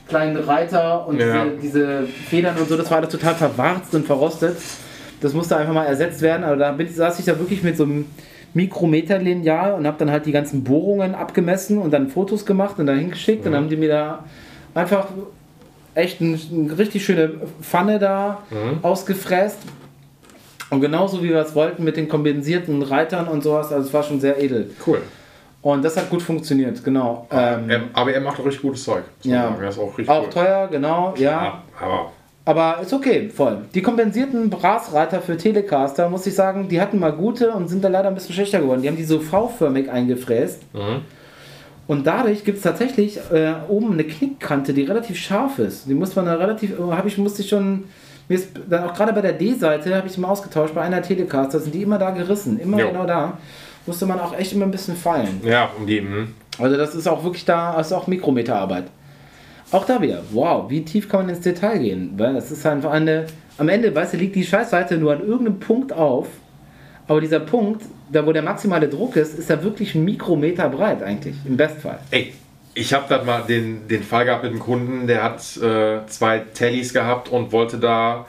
kleinen 0.09 0.37
Reiter 0.37 1.07
und 1.07 1.21
ja. 1.21 1.45
diese, 1.45 1.57
diese, 1.63 2.07
Federn 2.29 2.57
und 2.59 2.69
so, 2.69 2.77
das 2.77 2.91
war 2.91 2.99
alles 2.99 3.11
total 3.11 3.35
verwarzt 3.35 3.95
und 3.95 4.07
verrostet. 4.07 4.57
Das 5.21 5.35
musste 5.35 5.57
einfach 5.57 5.75
mal 5.75 5.85
ersetzt 5.85 6.23
werden, 6.23 6.45
aber 6.45 6.57
da 6.57 6.73
bin, 6.73 6.89
saß 6.89 7.19
ich 7.19 7.25
da 7.27 7.39
wirklich 7.39 7.63
mit 7.63 7.77
so 7.77 7.85
einem 7.85 8.07
Mikrometerlineal 8.55 9.75
und 9.75 9.87
habe 9.87 9.97
dann 9.99 10.11
halt 10.11 10.27
die 10.27 10.33
ganzen 10.33 10.65
Bohrungen 10.65 11.15
abgemessen 11.15 11.79
und 11.79 11.93
dann 11.93 12.09
Fotos 12.09 12.47
gemacht 12.47 12.79
und 12.79 12.87
dann 12.87 12.99
hingeschickt 12.99 13.41
mhm. 13.41 13.47
und 13.47 13.53
dann 13.53 13.63
haben 13.63 13.71
die 13.71 13.77
mir 13.77 13.89
da 13.89 14.25
einfach 14.75 15.07
echt 15.95 16.21
eine, 16.21 16.39
eine 16.53 16.79
richtig 16.79 17.05
schöne 17.05 17.33
Pfanne 17.61 17.99
da 17.99 18.43
mhm. 18.51 18.83
ausgefräst. 18.83 19.59
Und 20.71 20.81
genauso 20.81 21.23
wie 21.23 21.31
wir 21.31 21.39
es 21.39 21.55
wollten 21.55 21.83
mit 21.83 21.97
den 21.97 22.09
kompensierten 22.09 22.83
Reitern 22.83 23.27
und 23.27 23.43
sowas, 23.43 23.73
also 23.73 23.89
es 23.89 23.93
war 23.93 24.05
schon 24.05 24.21
sehr 24.21 24.41
edel. 24.41 24.71
Cool. 24.87 25.03
Und 25.63 25.85
das 25.85 25.97
hat 25.97 26.09
gut 26.09 26.23
funktioniert, 26.23 26.83
genau. 26.83 27.27
Ähm, 27.31 27.91
aber 27.93 28.13
er 28.15 28.21
macht 28.21 28.41
auch 28.41 28.47
richtig 28.47 28.63
gutes 28.63 28.85
Zeug. 28.85 29.03
Ja. 29.23 29.55
Er 29.61 29.69
ist 29.69 29.79
auch 29.79 29.99
richtig 29.99 30.09
Auch 30.09 30.25
cool. 30.25 30.31
teuer, 30.31 30.69
genau, 30.71 31.15
ja. 31.17 31.31
ja 31.31 31.63
aber 31.79 32.13
aber 32.45 32.79
ist 32.83 32.93
okay, 32.93 33.29
voll. 33.29 33.59
Die 33.75 33.83
kompensierten 33.83 34.51
Brasreiter 34.51 35.21
für 35.21 35.37
Telecaster, 35.37 36.09
muss 36.09 36.27
ich 36.27 36.35
sagen, 36.35 36.69
die 36.69 36.81
hatten 36.81 36.99
mal 36.99 37.13
gute 37.13 37.53
und 37.53 37.69
sind 37.69 37.85
da 37.85 37.89
leider 37.89 38.09
ein 38.09 38.15
bisschen 38.15 38.35
schlechter 38.35 38.61
geworden. 38.61 38.83
Die 38.83 38.89
haben 38.89 38.97
die 38.97 39.05
so 39.05 39.21
V-förmig 39.21 39.91
eingefräst. 39.91 40.63
Mhm. 40.73 41.03
Und 41.87 42.07
dadurch 42.07 42.45
gibt 42.45 42.59
es 42.59 42.63
tatsächlich 42.63 43.19
äh, 43.33 43.55
oben 43.69 43.93
eine 43.93 44.05
Knickkante, 44.05 44.73
die 44.73 44.85
relativ 44.85 45.19
scharf 45.19 45.59
ist. 45.59 45.89
Die 45.89 45.95
muss 45.95 46.15
man 46.17 46.27
da 46.27 46.35
relativ, 46.35 46.79
äh, 46.79 46.83
habe 46.93 47.09
ich, 47.09 47.19
musste 47.19 47.43
ich 47.43 47.49
schon, 47.49 47.85
mir 48.29 48.37
ist 48.37 48.51
dann 48.69 48.85
auch 48.85 48.95
gerade 48.95 49.13
bei 49.13 49.21
der 49.21 49.33
D-Seite 49.33 49.95
habe 49.97 50.07
ich 50.07 50.17
mal 50.17 50.29
ausgetauscht, 50.29 50.75
bei 50.75 50.83
einer 50.83 51.03
Telecaster 51.03 51.59
sind 51.59 51.75
die 51.75 51.83
immer 51.83 51.99
da 51.99 52.11
gerissen, 52.11 52.61
immer 52.61 52.79
jo. 52.79 52.89
genau 52.89 53.07
da. 53.07 53.39
Musste 53.87 54.07
man 54.07 54.21
auch 54.21 54.37
echt 54.39 54.53
immer 54.53 54.67
ein 54.67 54.71
bisschen 54.71 54.95
feilen. 54.95 55.41
Ja, 55.45 55.71
um 55.77 55.87
die. 55.87 56.01
Mh. 56.01 56.29
Also 56.59 56.77
das 56.77 56.95
ist 56.95 57.09
auch 57.09 57.25
wirklich 57.25 57.45
da, 57.45 57.75
das 57.77 57.89
ist 57.89 57.93
auch 57.93 58.07
Mikrometerarbeit. 58.07 58.85
Auch 59.73 59.85
da 59.85 60.01
wieder, 60.03 60.23
wow, 60.33 60.69
wie 60.69 60.85
tief 60.85 61.09
kann 61.09 61.21
man 61.21 61.29
ins 61.31 61.41
Detail 61.41 61.79
gehen? 61.79 62.15
Weil 62.17 62.37
es 62.37 62.51
ist 62.51 62.67
einfach 62.67 62.91
eine, 62.91 63.27
am 63.57 63.69
Ende, 63.69 63.95
weißt 63.95 64.15
du, 64.15 64.17
liegt 64.17 64.35
die 64.35 64.45
Scheißseite 64.45 64.97
nur 64.97 65.13
an 65.13 65.21
irgendeinem 65.21 65.61
Punkt 65.61 65.93
auf, 65.93 66.27
aber 67.07 67.21
dieser 67.21 67.41
Punkt, 67.41 67.83
da 68.11 68.27
wo 68.27 68.33
der 68.33 68.43
maximale 68.43 68.89
Druck 68.89 69.15
ist, 69.17 69.39
ist 69.39 69.49
da 69.49 69.63
wirklich 69.63 69.95
ein 69.95 70.05
Mikrometer 70.05 70.69
breit 70.69 71.03
eigentlich, 71.03 71.37
im 71.45 71.57
Bestfall. 71.57 72.01
Ey, 72.11 72.33
ich 72.75 72.93
habe 72.93 73.05
dann 73.09 73.25
mal 73.25 73.43
den, 73.43 73.87
den 73.87 74.03
Fall 74.03 74.25
gehabt 74.25 74.43
mit 74.43 74.53
einem 74.53 74.61
Kunden, 74.61 75.07
der 75.07 75.23
hat 75.23 75.41
äh, 75.59 76.07
zwei 76.07 76.41
Tellys 76.53 76.93
gehabt 76.93 77.29
und 77.29 77.53
wollte 77.53 77.79
da 77.79 78.27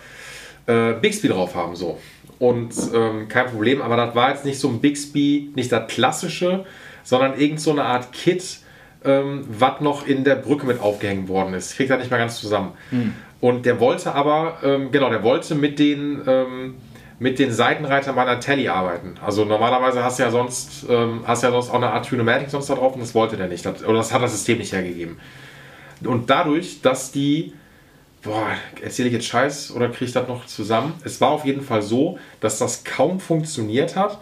äh, 0.68 0.94
Bixby 0.94 1.28
drauf 1.28 1.56
haben, 1.56 1.76
so. 1.76 1.98
Und 2.38 2.74
ähm, 2.94 3.28
kein 3.28 3.48
Problem, 3.48 3.82
aber 3.82 3.98
das 3.98 4.16
war 4.16 4.30
jetzt 4.30 4.46
nicht 4.46 4.60
so 4.60 4.68
ein 4.68 4.80
Bixby, 4.80 5.52
nicht 5.56 5.72
das 5.72 5.88
klassische, 5.88 6.66
sondern 7.04 7.40
irgend 7.40 7.60
so 7.62 7.72
eine 7.72 7.84
Art 7.84 8.12
Kit, 8.14 8.61
ähm, 9.04 9.46
was 9.48 9.82
noch 9.82 10.06
in 10.06 10.24
der 10.24 10.36
Brücke 10.36 10.66
mit 10.66 10.80
aufgehängt 10.80 11.28
worden 11.28 11.54
ist. 11.54 11.72
Ich 11.72 11.78
kriege 11.78 11.90
das 11.90 12.00
nicht 12.00 12.12
mehr 12.12 12.20
ganz 12.20 12.40
zusammen. 12.40 12.74
Hm. 12.90 13.14
Und 13.40 13.66
der 13.66 13.80
wollte 13.80 14.14
aber, 14.14 14.60
ähm, 14.64 14.92
genau, 14.92 15.10
der 15.10 15.24
wollte 15.24 15.56
mit 15.56 15.80
den, 15.80 16.22
ähm, 16.28 16.76
mit 17.18 17.40
den 17.40 17.52
Seitenreitern 17.52 18.16
meiner 18.16 18.40
Telly 18.40 18.68
arbeiten. 18.68 19.16
Also 19.24 19.46
normalerweise 19.46 20.04
hast 20.04 20.20
du 20.20 20.24
ja 20.24 20.32
sonst, 20.32 20.86
ähm, 20.90 21.22
hast 21.26 21.44
ja 21.44 21.52
sonst 21.52 21.70
auch 21.70 21.76
eine 21.76 21.92
Art 21.92 22.08
Tunematic 22.08 22.50
sonst 22.50 22.70
da 22.70 22.76
drauf 22.76 22.94
und 22.94 23.02
das 23.02 23.14
wollte 23.16 23.38
der 23.38 23.48
nicht. 23.48 23.66
Das, 23.66 23.84
oder 23.84 23.98
das 23.98 24.14
hat 24.14 24.22
das 24.22 24.32
System 24.32 24.60
nicht 24.60 24.74
hergegeben. 24.74 25.20
Und 26.04 26.30
dadurch, 26.30 26.82
dass 26.82 27.12
die, 27.12 27.54
boah, 28.24 28.48
erzähle 28.82 29.10
ich 29.10 29.14
jetzt 29.14 29.28
Scheiß 29.28 29.72
oder 29.72 29.90
kriege 29.90 30.06
ich 30.06 30.14
das 30.14 30.28
noch 30.28 30.46
zusammen? 30.46 30.94
Es 31.04 31.22
war 31.22 31.30
auf 31.30 31.46
jeden 31.46 31.62
Fall 31.62 31.82
so, 31.82 32.18
dass 32.40 32.60
das 32.60 32.84
kaum 32.84 33.20
funktioniert 33.20 33.96
hat 33.96 34.20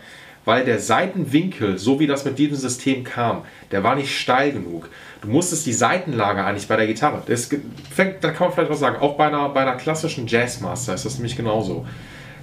weil 0.49 0.65
der 0.65 0.79
Seitenwinkel, 0.79 1.77
so 1.77 1.99
wie 1.99 2.07
das 2.07 2.25
mit 2.25 2.39
diesem 2.39 2.55
System 2.55 3.03
kam, 3.03 3.43
der 3.69 3.83
war 3.83 3.95
nicht 3.95 4.17
steil 4.17 4.51
genug. 4.51 4.89
Du 5.21 5.27
musstest 5.27 5.67
die 5.67 5.73
Seitenlage 5.73 6.43
eigentlich 6.43 6.67
bei 6.67 6.75
der 6.75 6.87
Gitarre, 6.87 7.21
das 7.27 7.51
fängt, 7.91 8.23
da 8.23 8.31
kann 8.31 8.47
man 8.47 8.53
vielleicht 8.55 8.71
was 8.71 8.79
sagen, 8.79 8.99
auch 8.99 9.15
bei 9.15 9.27
einer, 9.27 9.47
bei 9.49 9.61
einer 9.61 9.75
klassischen 9.75 10.25
Jazzmaster 10.25 10.95
ist 10.95 11.05
das 11.05 11.17
nämlich 11.17 11.37
genauso. 11.37 11.85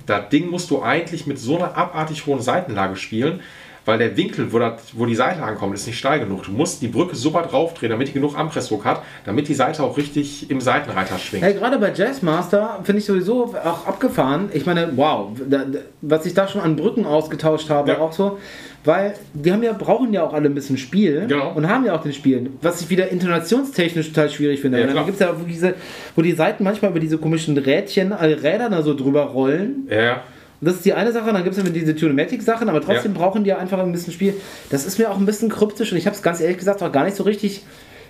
Das 0.07 0.28
Ding 0.28 0.51
musst 0.51 0.70
du 0.70 0.83
eigentlich 0.83 1.27
mit 1.27 1.41
so 1.41 1.57
einer 1.57 1.77
abartig 1.77 2.27
hohen 2.27 2.41
Seitenlage 2.41 2.95
spielen, 2.95 3.41
weil 3.86 3.98
der 3.98 4.16
Winkel, 4.16 4.52
wo, 4.52 4.58
das, 4.58 4.82
wo 4.92 5.06
die 5.06 5.14
Seite 5.14 5.42
ankommt, 5.42 5.74
ist 5.74 5.86
nicht 5.86 5.98
steil 5.98 6.20
genug. 6.20 6.42
Du 6.42 6.50
musst 6.50 6.82
die 6.82 6.88
Brücke 6.88 7.16
so 7.16 7.32
weit 7.32 7.52
raufdrehen, 7.52 7.90
damit 7.90 8.08
die 8.08 8.12
genug 8.12 8.36
Anpressdruck 8.36 8.84
hat, 8.84 9.02
damit 9.24 9.48
die 9.48 9.54
Seite 9.54 9.82
auch 9.82 9.96
richtig 9.96 10.50
im 10.50 10.60
Seitenreiter 10.60 11.18
schwingt. 11.18 11.44
Hey, 11.44 11.54
gerade 11.54 11.78
bei 11.78 11.92
Jazzmaster 11.94 12.80
finde 12.82 12.98
ich 12.98 13.06
sowieso 13.06 13.54
auch 13.54 13.86
abgefahren. 13.86 14.50
Ich 14.52 14.66
meine, 14.66 14.90
wow, 14.96 15.30
da, 15.48 15.64
was 16.02 16.26
ich 16.26 16.34
da 16.34 16.48
schon 16.48 16.60
an 16.60 16.76
Brücken 16.76 17.06
ausgetauscht 17.06 17.70
habe, 17.70 17.92
ja. 17.92 17.98
auch 17.98 18.12
so. 18.12 18.38
Weil 18.84 19.14
die 19.34 19.52
haben 19.52 19.64
ja, 19.64 19.72
brauchen 19.72 20.12
ja 20.12 20.22
auch 20.22 20.32
alle 20.32 20.48
ein 20.48 20.54
bisschen 20.54 20.78
Spiel 20.78 21.26
genau. 21.26 21.52
und 21.54 21.68
haben 21.68 21.84
ja 21.84 21.94
auch 21.94 22.02
den 22.02 22.12
Spiel. 22.12 22.50
Was 22.62 22.80
ich 22.80 22.88
wieder 22.88 23.08
intonationstechnisch 23.08 24.08
total 24.08 24.30
schwierig 24.30 24.60
finde. 24.60 24.80
Ja, 24.80 24.86
da 24.86 25.02
gibt 25.02 25.14
es 25.14 25.18
ja 25.20 25.34
diese, 25.48 25.74
wo 26.14 26.22
die 26.22 26.32
Seiten 26.32 26.62
manchmal 26.62 26.92
über 26.92 27.00
diese 27.00 27.18
komischen 27.18 27.58
Rädchen, 27.58 28.12
äh, 28.12 28.24
Räder 28.26 28.70
da 28.70 28.82
so 28.82 28.94
drüber 28.94 29.22
rollen. 29.22 29.88
Ja. 29.90 30.22
Das 30.61 30.77
ist 30.77 30.85
die 30.85 30.95
eine 30.95 31.12
Sache, 31.12 31.33
dann 31.33 31.45
gibt 31.45 31.57
es 31.57 31.62
ja 31.62 31.69
diese 31.69 31.95
Tunematic-Sachen, 31.95 32.69
aber 32.69 32.81
trotzdem 32.81 33.12
ja. 33.12 33.19
brauchen 33.19 33.45
die 33.45 33.53
einfach 33.53 33.78
ein 33.78 33.93
bisschen 33.93 34.12
Spiel. 34.12 34.35
Das 34.70 34.87
ist 34.87 34.99
mir 34.99 35.11
auch 35.11 35.19
ein 35.19 35.27
bisschen 35.27 35.49
kryptisch 35.49 35.93
und 35.93 35.99
ich 35.99 36.07
habe 36.07 36.16
es 36.16 36.23
ganz 36.23 36.41
ehrlich 36.41 36.59
gesagt 36.59 36.83
auch 36.83 36.93
gar 36.93 37.05
nicht 37.05 37.16
so 37.16 37.24
richtig 37.24 37.62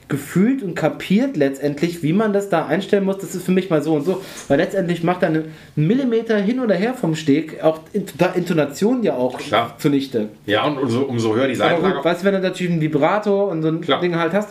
gefühlt 0.09 0.63
und 0.63 0.77
kapiert 0.77 1.37
letztendlich, 1.37 2.03
wie 2.03 2.13
man 2.13 2.33
das 2.33 2.49
da 2.49 2.67
einstellen 2.67 3.05
muss. 3.05 3.19
Das 3.19 3.35
ist 3.35 3.45
für 3.45 3.51
mich 3.51 3.71
mal 3.71 3.83
so 3.83 3.95
und 3.95 4.05
so, 4.05 4.23
weil 4.47 4.59
letztendlich 4.59 5.03
macht 5.03 5.23
er 5.23 5.31
einen 5.31 5.53
Millimeter 5.75 6.37
hin 6.39 6.61
oder 6.61 6.77
her 6.77 6.95
vom 6.95 7.17
Steg 7.17 7.63
auch 7.63 7.81
Intonation 7.93 9.03
ja 9.03 9.15
auch 9.15 9.39
Klar. 9.39 9.75
zunichte. 9.79 10.29
Ja, 10.47 10.65
und 10.65 10.79
umso, 10.79 11.03
umso 11.03 11.35
höher 11.35 11.49
die 11.49 11.57
Seite. 11.57 11.83
Weißt 11.83 12.23
du, 12.23 12.27
wenn 12.27 12.35
du 12.35 12.41
natürlich 12.41 12.73
ein 12.73 12.81
Vibrato 12.81 13.51
und 13.51 13.63
so 13.63 13.69
ein 13.69 13.81
Klar. 13.81 14.01
Ding 14.01 14.15
halt 14.15 14.33
hast, 14.33 14.51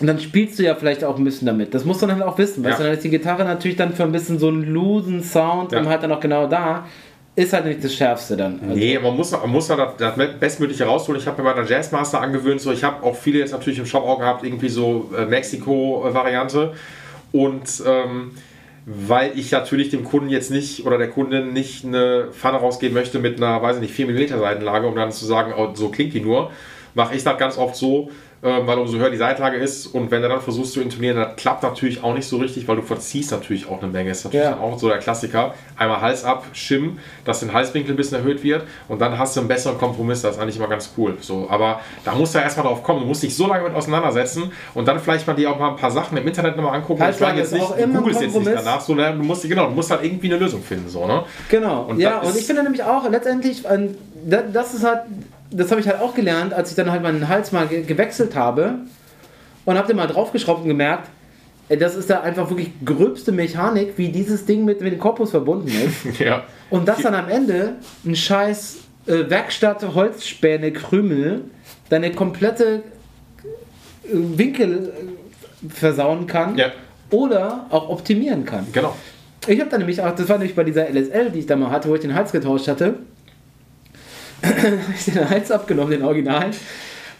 und 0.00 0.06
dann 0.06 0.20
spielst 0.20 0.58
du 0.58 0.62
ja 0.62 0.74
vielleicht 0.74 1.02
auch 1.02 1.16
ein 1.16 1.24
bisschen 1.24 1.46
damit. 1.46 1.74
Das 1.74 1.84
musst 1.84 2.02
du 2.02 2.06
dann 2.06 2.16
halt 2.16 2.26
auch 2.26 2.38
wissen. 2.38 2.62
Weißt 2.62 2.78
ja. 2.78 2.78
du, 2.78 2.84
dann 2.84 2.94
ist 2.94 3.04
die 3.04 3.10
Gitarre 3.10 3.44
natürlich 3.44 3.76
dann 3.76 3.92
für 3.92 4.04
ein 4.04 4.12
bisschen 4.12 4.38
so 4.38 4.48
einen 4.48 4.72
loosen 4.72 5.22
Sound 5.22 5.72
ja. 5.72 5.80
und 5.80 5.88
halt 5.88 6.02
dann 6.02 6.12
auch 6.12 6.20
genau 6.20 6.46
da. 6.46 6.86
Ist 7.34 7.52
halt 7.52 7.66
nicht 7.66 7.84
das 7.84 7.94
Schärfste 7.94 8.36
dann. 8.36 8.60
Also 8.60 8.74
nee, 8.74 8.98
man 8.98 9.16
muss, 9.16 9.30
man 9.30 9.50
muss 9.50 9.68
das, 9.68 9.78
das 9.96 10.14
Bestmögliche 10.40 10.84
rausholen. 10.84 11.20
Ich 11.20 11.26
habe 11.26 11.40
mir 11.40 11.48
bei 11.48 11.62
der 11.62 11.70
Jazzmaster 11.70 12.20
angewöhnt, 12.20 12.60
so 12.60 12.72
ich 12.72 12.82
habe 12.82 13.04
auch 13.04 13.14
viele 13.14 13.38
jetzt 13.38 13.52
natürlich 13.52 13.78
im 13.78 13.86
Shop 13.86 14.04
auch 14.04 14.18
gehabt, 14.18 14.44
irgendwie 14.44 14.68
so 14.68 15.10
äh, 15.16 15.24
Mexiko-Variante. 15.24 16.72
Und 17.30 17.82
ähm, 17.86 18.32
weil 18.86 19.38
ich 19.38 19.50
natürlich 19.50 19.90
dem 19.90 20.02
Kunden 20.02 20.30
jetzt 20.30 20.50
nicht 20.50 20.86
oder 20.86 20.96
der 20.96 21.10
Kundin 21.10 21.52
nicht 21.52 21.84
eine 21.84 22.28
Pfanne 22.32 22.58
rausgeben 22.58 22.94
möchte 22.94 23.18
mit 23.18 23.36
einer, 23.36 23.60
weiß 23.60 23.76
ich 23.76 23.82
nicht, 23.82 23.94
4 23.94 24.06
mm 24.06 24.38
Seitenlage, 24.38 24.86
um 24.86 24.96
dann 24.96 25.12
zu 25.12 25.26
sagen, 25.26 25.52
oh, 25.56 25.74
so 25.74 25.90
klingt 25.90 26.14
die 26.14 26.20
nur, 26.20 26.50
mache 26.94 27.14
ich 27.14 27.22
das 27.22 27.38
ganz 27.38 27.58
oft 27.58 27.76
so, 27.76 28.10
weil 28.40 28.78
umso 28.78 28.98
höher 28.98 29.10
die 29.10 29.16
Seitlage 29.16 29.56
ist 29.56 29.86
und 29.86 30.10
wenn 30.12 30.22
du 30.22 30.28
dann 30.28 30.40
versuchst 30.40 30.72
zu 30.72 30.80
intonieren, 30.80 31.16
das 31.16 31.34
klappt 31.36 31.64
natürlich 31.64 32.04
auch 32.04 32.14
nicht 32.14 32.28
so 32.28 32.36
richtig, 32.36 32.68
weil 32.68 32.76
du 32.76 32.82
verziehst 32.82 33.32
natürlich 33.32 33.68
auch 33.68 33.82
eine 33.82 33.90
Menge. 33.90 34.10
Das 34.10 34.18
ist 34.18 34.24
natürlich 34.26 34.46
ja. 34.46 34.58
auch 34.58 34.78
so 34.78 34.88
der 34.88 34.98
Klassiker. 34.98 35.54
Einmal 35.76 36.00
Hals 36.00 36.24
ab, 36.24 36.44
Schim, 36.52 36.98
dass 37.24 37.40
der 37.40 37.52
Halswinkel 37.52 37.94
ein 37.94 37.96
bisschen 37.96 38.18
erhöht 38.18 38.44
wird 38.44 38.62
und 38.86 39.00
dann 39.00 39.18
hast 39.18 39.34
du 39.34 39.40
einen 39.40 39.48
besseren 39.48 39.76
Kompromiss. 39.78 40.22
Das 40.22 40.36
ist 40.36 40.42
eigentlich 40.42 40.56
immer 40.56 40.68
ganz 40.68 40.92
cool. 40.96 41.16
So, 41.20 41.48
aber 41.50 41.80
da 42.04 42.14
musst 42.14 42.34
du 42.34 42.38
ja 42.38 42.44
erstmal 42.44 42.66
drauf 42.66 42.82
kommen. 42.84 43.00
Du 43.00 43.06
musst 43.06 43.24
dich 43.24 43.34
so 43.34 43.48
lange 43.48 43.64
mit 43.64 43.74
auseinandersetzen 43.74 44.52
und 44.74 44.86
dann 44.86 45.00
vielleicht 45.00 45.26
mal 45.26 45.34
dir 45.34 45.50
auch 45.50 45.58
mal 45.58 45.70
ein 45.70 45.76
paar 45.76 45.90
Sachen 45.90 46.16
im 46.16 46.26
Internet 46.26 46.56
nochmal 46.56 46.76
angucken. 46.76 47.02
Halswinkel 47.02 47.38
jetzt 47.38 47.52
nicht, 47.52 47.68
du 47.68 47.86
googelst 47.88 48.22
jetzt 48.22 48.36
nicht 48.36 48.46
danach, 48.46 48.80
so, 48.80 48.94
du 48.94 49.12
musst 49.14 49.48
genau, 49.48 49.66
du 49.66 49.74
musst 49.74 49.90
halt 49.90 50.04
irgendwie 50.04 50.28
eine 50.28 50.36
Lösung 50.36 50.62
finden. 50.62 50.88
So, 50.88 51.06
ne? 51.06 51.24
Genau. 51.48 51.86
Und 51.88 51.98
ja, 51.98 52.20
und 52.20 52.36
ich 52.36 52.46
finde 52.46 52.62
nämlich 52.62 52.84
auch 52.84 53.08
letztendlich, 53.10 53.64
ähm, 53.68 53.96
das 54.52 54.74
ist 54.74 54.84
halt 54.84 55.02
das 55.50 55.70
habe 55.70 55.80
ich 55.80 55.88
halt 55.88 56.00
auch 56.00 56.14
gelernt, 56.14 56.52
als 56.52 56.70
ich 56.70 56.76
dann 56.76 56.90
halt 56.90 57.02
meinen 57.02 57.28
Hals 57.28 57.52
mal 57.52 57.66
ge 57.66 57.82
gewechselt 57.82 58.34
habe 58.34 58.80
und 59.64 59.76
habe 59.76 59.86
den 59.86 59.96
mal 59.96 60.06
draufgeschraubt 60.06 60.62
und 60.62 60.68
gemerkt, 60.68 61.08
das 61.68 61.94
ist 61.96 62.08
da 62.08 62.20
einfach 62.20 62.48
wirklich 62.48 62.70
gröbste 62.84 63.32
Mechanik, 63.32 63.94
wie 63.96 64.08
dieses 64.08 64.46
Ding 64.46 64.64
mit, 64.64 64.80
mit 64.80 64.92
dem 64.92 64.98
Korpus 64.98 65.30
verbunden 65.30 65.68
ist. 65.68 66.18
ja. 66.20 66.44
Und 66.70 66.88
das 66.88 67.02
dann 67.02 67.14
am 67.14 67.28
Ende 67.28 67.74
ein 68.04 68.16
scheiß 68.16 68.78
äh, 69.06 69.28
Werkstatt 69.28 69.94
Holzspäne 69.94 70.72
Krümel 70.72 71.42
deine 71.90 72.12
komplette 72.12 72.82
äh, 74.04 74.10
Winkel 74.12 74.92
äh, 74.92 75.68
versauen 75.68 76.26
kann 76.26 76.56
ja. 76.56 76.72
oder 77.10 77.66
auch 77.70 77.90
optimieren 77.90 78.44
kann. 78.44 78.66
Genau. 78.72 78.96
Ich 79.46 79.60
habe 79.60 79.70
dann 79.70 79.80
nämlich 79.80 80.00
auch, 80.02 80.14
das 80.14 80.28
war 80.28 80.38
nämlich 80.38 80.56
bei 80.56 80.64
dieser 80.64 80.88
LSL, 80.88 81.30
die 81.30 81.40
ich 81.40 81.46
da 81.46 81.56
mal 81.56 81.70
hatte, 81.70 81.88
wo 81.88 81.94
ich 81.94 82.00
den 82.00 82.14
Hals 82.14 82.32
getauscht 82.32 82.68
hatte, 82.68 82.94
habe 84.42 84.78
ich 84.96 85.04
den 85.12 85.28
Hals 85.30 85.50
abgenommen, 85.50 85.90
den 85.92 86.02
Original. 86.02 86.50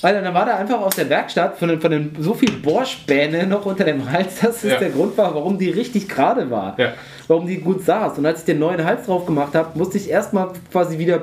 Alter, 0.00 0.22
dann 0.22 0.32
war 0.32 0.46
da 0.46 0.56
einfach 0.58 0.80
aus 0.80 0.94
der 0.94 1.08
Werkstatt 1.08 1.58
von 1.58 1.68
den, 1.70 1.80
von 1.80 1.90
den 1.90 2.12
so 2.20 2.32
viel 2.32 2.52
Bohrspäne 2.52 3.46
noch 3.48 3.66
unter 3.66 3.82
dem 3.84 4.08
Hals, 4.10 4.38
dass 4.40 4.62
es 4.62 4.70
Ja. 4.72 4.78
der 4.78 4.90
Grund 4.90 5.18
war, 5.18 5.34
warum 5.34 5.58
die 5.58 5.70
richtig 5.70 6.08
gerade 6.08 6.48
war. 6.50 6.78
Ja. 6.78 6.92
Warum 7.26 7.46
die 7.48 7.56
gut 7.58 7.84
saß. 7.84 8.16
Und 8.18 8.24
als 8.26 8.40
ich 8.40 8.44
den 8.44 8.60
neuen 8.60 8.84
Hals 8.84 9.06
drauf 9.06 9.26
gemacht 9.26 9.54
habe, 9.56 9.76
musste 9.76 9.98
ich 9.98 10.08
erstmal 10.08 10.50
quasi 10.70 10.98
wieder 10.98 11.22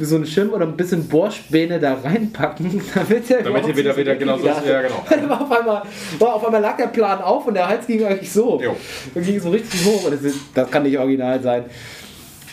so 0.00 0.16
einen 0.16 0.26
Schirm 0.26 0.50
oder 0.50 0.66
ein 0.66 0.76
bisschen 0.76 1.08
Bohrspäne 1.08 1.80
da 1.80 1.94
reinpacken, 2.04 2.80
damit 2.94 3.30
er 3.30 3.42
Damit 3.42 3.74
wieder- 3.74 3.96
wieder 3.96 4.14
genau 4.16 4.36
so- 4.36 4.46
ja. 4.46 4.62
ja, 4.64 4.82
genau. 4.82 5.02
Dann 5.08 5.28
war 5.30 5.40
auf, 5.40 5.50
einmal, 5.50 5.82
war 6.18 6.34
auf 6.34 6.44
einmal 6.44 6.60
lag 6.60 6.76
der 6.76 6.86
Plan 6.88 7.22
auf 7.22 7.46
und 7.46 7.54
der 7.54 7.66
Hals 7.68 7.86
ging 7.86 8.04
eigentlich 8.04 8.30
so. 8.30 8.60
Jo. 8.62 8.76
Und 9.14 9.24
ging 9.24 9.40
so 9.40 9.48
richtig 9.48 9.82
hoch. 9.86 10.04
Und 10.04 10.12
das, 10.12 10.22
ist, 10.22 10.38
das 10.54 10.70
kann 10.70 10.82
nicht 10.82 10.98
original 10.98 11.40
sein. 11.40 11.64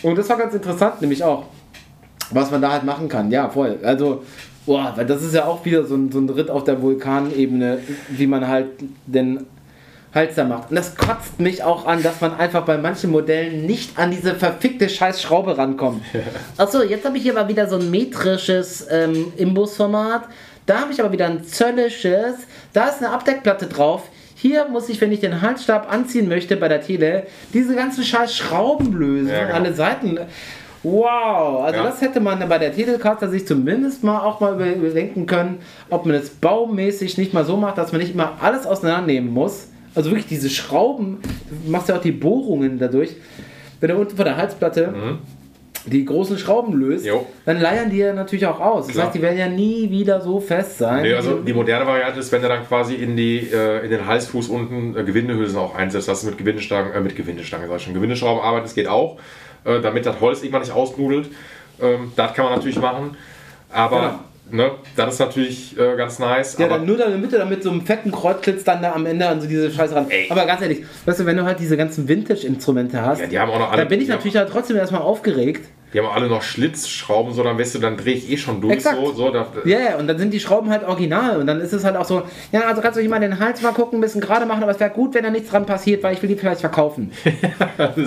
Und 0.02 0.16
das 0.16 0.26
war 0.30 0.38
ganz 0.38 0.54
interessant, 0.54 1.00
nämlich 1.02 1.22
auch, 1.22 1.44
was 2.30 2.50
man 2.50 2.62
da 2.62 2.72
halt 2.72 2.84
machen 2.84 3.08
kann. 3.08 3.30
Ja, 3.30 3.48
voll. 3.48 3.78
Also, 3.82 4.24
boah, 4.64 4.92
weil 4.96 5.06
das 5.06 5.22
ist 5.22 5.34
ja 5.34 5.44
auch 5.44 5.64
wieder 5.64 5.84
so 5.84 5.94
ein, 5.94 6.10
so 6.10 6.18
ein 6.18 6.28
Ritt 6.28 6.50
auf 6.50 6.64
der 6.64 6.80
Vulkanebene, 6.82 7.78
wie 8.08 8.26
man 8.26 8.46
halt 8.46 8.66
den 9.06 9.46
Hals 10.14 10.34
da 10.34 10.44
macht. 10.44 10.70
Und 10.70 10.76
das 10.76 10.96
kotzt 10.96 11.38
mich 11.38 11.62
auch 11.62 11.86
an, 11.86 12.02
dass 12.02 12.20
man 12.20 12.34
einfach 12.34 12.64
bei 12.64 12.78
manchen 12.78 13.10
Modellen 13.10 13.66
nicht 13.66 13.98
an 13.98 14.10
diese 14.10 14.34
verfickte 14.34 14.88
scheiß 14.88 15.20
Schraube 15.20 15.56
rankommt. 15.58 16.02
Achso, 16.56 16.82
jetzt 16.82 17.04
habe 17.04 17.18
ich 17.18 17.22
hier 17.22 17.34
mal 17.34 17.48
wieder 17.48 17.68
so 17.68 17.76
ein 17.76 17.90
metrisches 17.90 18.86
ähm, 18.90 19.32
Imbusformat. 19.36 20.22
Da 20.64 20.80
habe 20.80 20.92
ich 20.92 21.00
aber 21.00 21.12
wieder 21.12 21.26
ein 21.26 21.44
zöllisches. 21.44 22.34
Da 22.72 22.88
ist 22.88 22.98
eine 22.98 23.10
Abdeckplatte 23.10 23.66
drauf. 23.66 24.08
Hier 24.34 24.66
muss 24.68 24.88
ich, 24.88 25.00
wenn 25.00 25.12
ich 25.12 25.20
den 25.20 25.42
Halsstab 25.42 25.90
anziehen 25.90 26.28
möchte 26.28 26.56
bei 26.56 26.68
der 26.68 26.80
Tele, 26.80 27.26
diese 27.54 27.74
ganzen 27.74 28.02
scheiß 28.02 28.34
Schrauben 28.34 28.92
lösen. 28.92 29.28
Ja, 29.28 29.44
genau. 29.44 29.54
Alle 29.54 29.74
Seiten. 29.74 30.18
Wow, 30.90 31.64
also 31.64 31.78
Ja. 31.78 31.84
das 31.84 32.00
hätte 32.00 32.20
man 32.20 32.48
bei 32.48 32.58
der 32.58 32.72
Telecaster 32.72 33.28
sich 33.28 33.46
zumindest 33.46 34.04
mal 34.04 34.20
auch 34.20 34.38
mal 34.40 34.54
über- 34.54 34.72
überdenken 34.72 35.26
können, 35.26 35.58
ob 35.90 36.06
man 36.06 36.14
es 36.14 36.30
baumäßig 36.30 37.18
nicht 37.18 37.34
mal 37.34 37.44
so 37.44 37.56
macht, 37.56 37.76
dass 37.76 37.90
man 37.92 38.00
nicht 38.00 38.14
immer 38.14 38.34
alles 38.40 38.66
auseinandernehmen 38.66 39.32
muss. 39.32 39.68
Also 39.96 40.10
wirklich 40.10 40.28
diese 40.28 40.48
Schrauben, 40.48 41.18
du 41.64 41.70
machst 41.70 41.88
ja 41.88 41.96
auch 41.96 42.00
die 42.02 42.12
Bohrungen 42.12 42.78
dadurch. 42.78 43.16
Wenn 43.80 43.90
du 43.90 43.96
unten 43.96 44.14
von 44.14 44.24
der 44.24 44.36
Halsplatte 44.36 44.94
die 45.86 46.04
großen 46.04 46.36
Schrauben 46.38 46.72
löst, 46.74 47.04
Mhm. 47.04 47.10
Jo. 47.10 47.26
dann 47.44 47.60
leiern 47.60 47.90
die 47.90 47.98
ja 47.98 48.12
natürlich 48.12 48.44
auch 48.46 48.58
aus. 48.60 48.86
Das 48.86 48.94
Klar. 48.94 49.06
heißt, 49.06 49.14
die 49.16 49.22
werden 49.22 49.38
ja 49.38 49.48
nie 49.48 49.88
wieder 49.90 50.20
so 50.20 50.40
fest 50.40 50.78
sein. 50.78 51.02
Nee, 51.02 51.14
also 51.14 51.38
die 51.40 51.52
moderne 51.52 51.86
Variante 51.86 52.18
ist, 52.20 52.30
wenn 52.32 52.42
du 52.42 52.48
dann 52.48 52.66
quasi 52.66 52.94
in, 52.94 53.16
die, 53.16 53.38
äh, 53.52 53.84
in 53.84 53.90
den 53.90 54.04
Halsfuß 54.06 54.48
unten 54.48 54.96
äh, 54.96 55.04
Gewindehülsen 55.04 55.56
auch 55.58 55.74
einsetzt, 55.76 56.08
dass 56.08 56.22
du 56.22 56.26
mit 56.28 56.38
Gewindestangen, 56.38 56.92
äh, 56.92 57.00
mit 57.00 57.14
Gewindestangen, 57.14 57.68
sag 57.68 57.76
ich 57.76 57.82
schon, 57.84 57.94
Gewindeschrauben 57.94 58.42
arbeitest, 58.42 58.74
geht 58.74 58.88
auch, 58.88 59.18
äh, 59.66 59.80
damit 59.80 60.06
das 60.06 60.20
Holz 60.20 60.40
irgendwann 60.42 60.62
nicht 60.62 60.72
ausnudelt. 60.72 61.28
Ähm, 61.82 62.12
das 62.16 62.32
kann 62.34 62.44
man 62.46 62.54
natürlich 62.54 62.78
machen, 62.80 63.16
aber 63.72 64.20
ne, 64.50 64.70
das 64.96 65.14
ist 65.14 65.20
natürlich 65.20 65.78
äh, 65.78 65.96
ganz 65.96 66.18
nice. 66.18 66.56
Ja, 66.58 66.66
aber 66.66 66.76
dann 66.78 66.86
nur 66.86 66.96
damit 66.96 67.32
du 67.32 67.36
da 67.36 67.44
mit 67.44 67.62
so 67.62 67.70
einem 67.70 67.82
fetten 67.84 68.10
Kreuzklitz 68.12 68.64
dann 68.64 68.80
da 68.80 68.92
am 68.92 69.04
Ende 69.04 69.28
an 69.28 69.40
so 69.40 69.46
diese 69.46 69.70
Scheiße 69.70 69.94
ran. 69.94 70.06
Ey. 70.08 70.26
Aber 70.30 70.46
ganz 70.46 70.62
ehrlich, 70.62 70.84
weißt 71.04 71.20
du, 71.20 71.26
wenn 71.26 71.36
du 71.36 71.44
halt 71.44 71.58
diese 71.60 71.76
ganzen 71.76 72.08
Vintage-Instrumente 72.08 73.02
hast, 73.02 73.20
Ja, 73.20 73.26
die 73.26 73.38
haben 73.38 73.50
auch 73.50 73.58
noch 73.58 73.70
alle- 73.72 73.82
da 73.82 73.88
bin 73.88 74.00
ich 74.00 74.08
ja. 74.08 74.14
natürlich 74.14 74.36
halt 74.36 74.48
trotzdem 74.50 74.76
erstmal 74.76 75.02
aufgeregt. 75.02 75.68
Die 75.96 76.02
haben 76.02 76.08
auch 76.08 76.14
alle 76.14 76.28
noch 76.28 76.42
Schlitzschrauben, 76.42 77.32
so 77.32 77.42
dann 77.42 77.58
weißt 77.58 77.76
du, 77.76 77.78
dann 77.78 77.96
drehe 77.96 78.12
ich 78.12 78.30
eh 78.30 78.36
schon 78.36 78.60
durch. 78.60 78.74
Exakt. 78.74 78.98
So, 78.98 79.14
so, 79.14 79.30
da, 79.30 79.46
Ja, 79.64 79.80
ja, 79.80 79.96
und 79.96 80.06
dann 80.06 80.18
sind 80.18 80.34
die 80.34 80.40
Schrauben 80.40 80.68
halt 80.68 80.84
original 80.84 81.40
und 81.40 81.46
dann 81.46 81.58
ist 81.58 81.72
es 81.72 81.84
halt 81.84 81.96
auch 81.96 82.04
so, 82.04 82.22
ja, 82.52 82.66
also 82.66 82.82
kannst 82.82 82.98
du 82.98 83.00
hier 83.00 83.08
mal 83.08 83.18
den 83.18 83.38
Hals 83.38 83.62
mal 83.62 83.72
gucken, 83.72 83.96
ein 83.98 84.02
bisschen 84.02 84.20
gerade 84.20 84.44
machen, 84.44 84.62
aber 84.62 84.72
es 84.72 84.80
wäre 84.80 84.90
gut, 84.90 85.14
wenn 85.14 85.24
da 85.24 85.30
nichts 85.30 85.48
dran 85.48 85.64
passiert, 85.64 86.02
weil 86.02 86.12
ich 86.12 86.20
will 86.20 86.28
die 86.28 86.36
vielleicht 86.36 86.60
verkaufen. 86.60 87.12
so, 87.24 87.30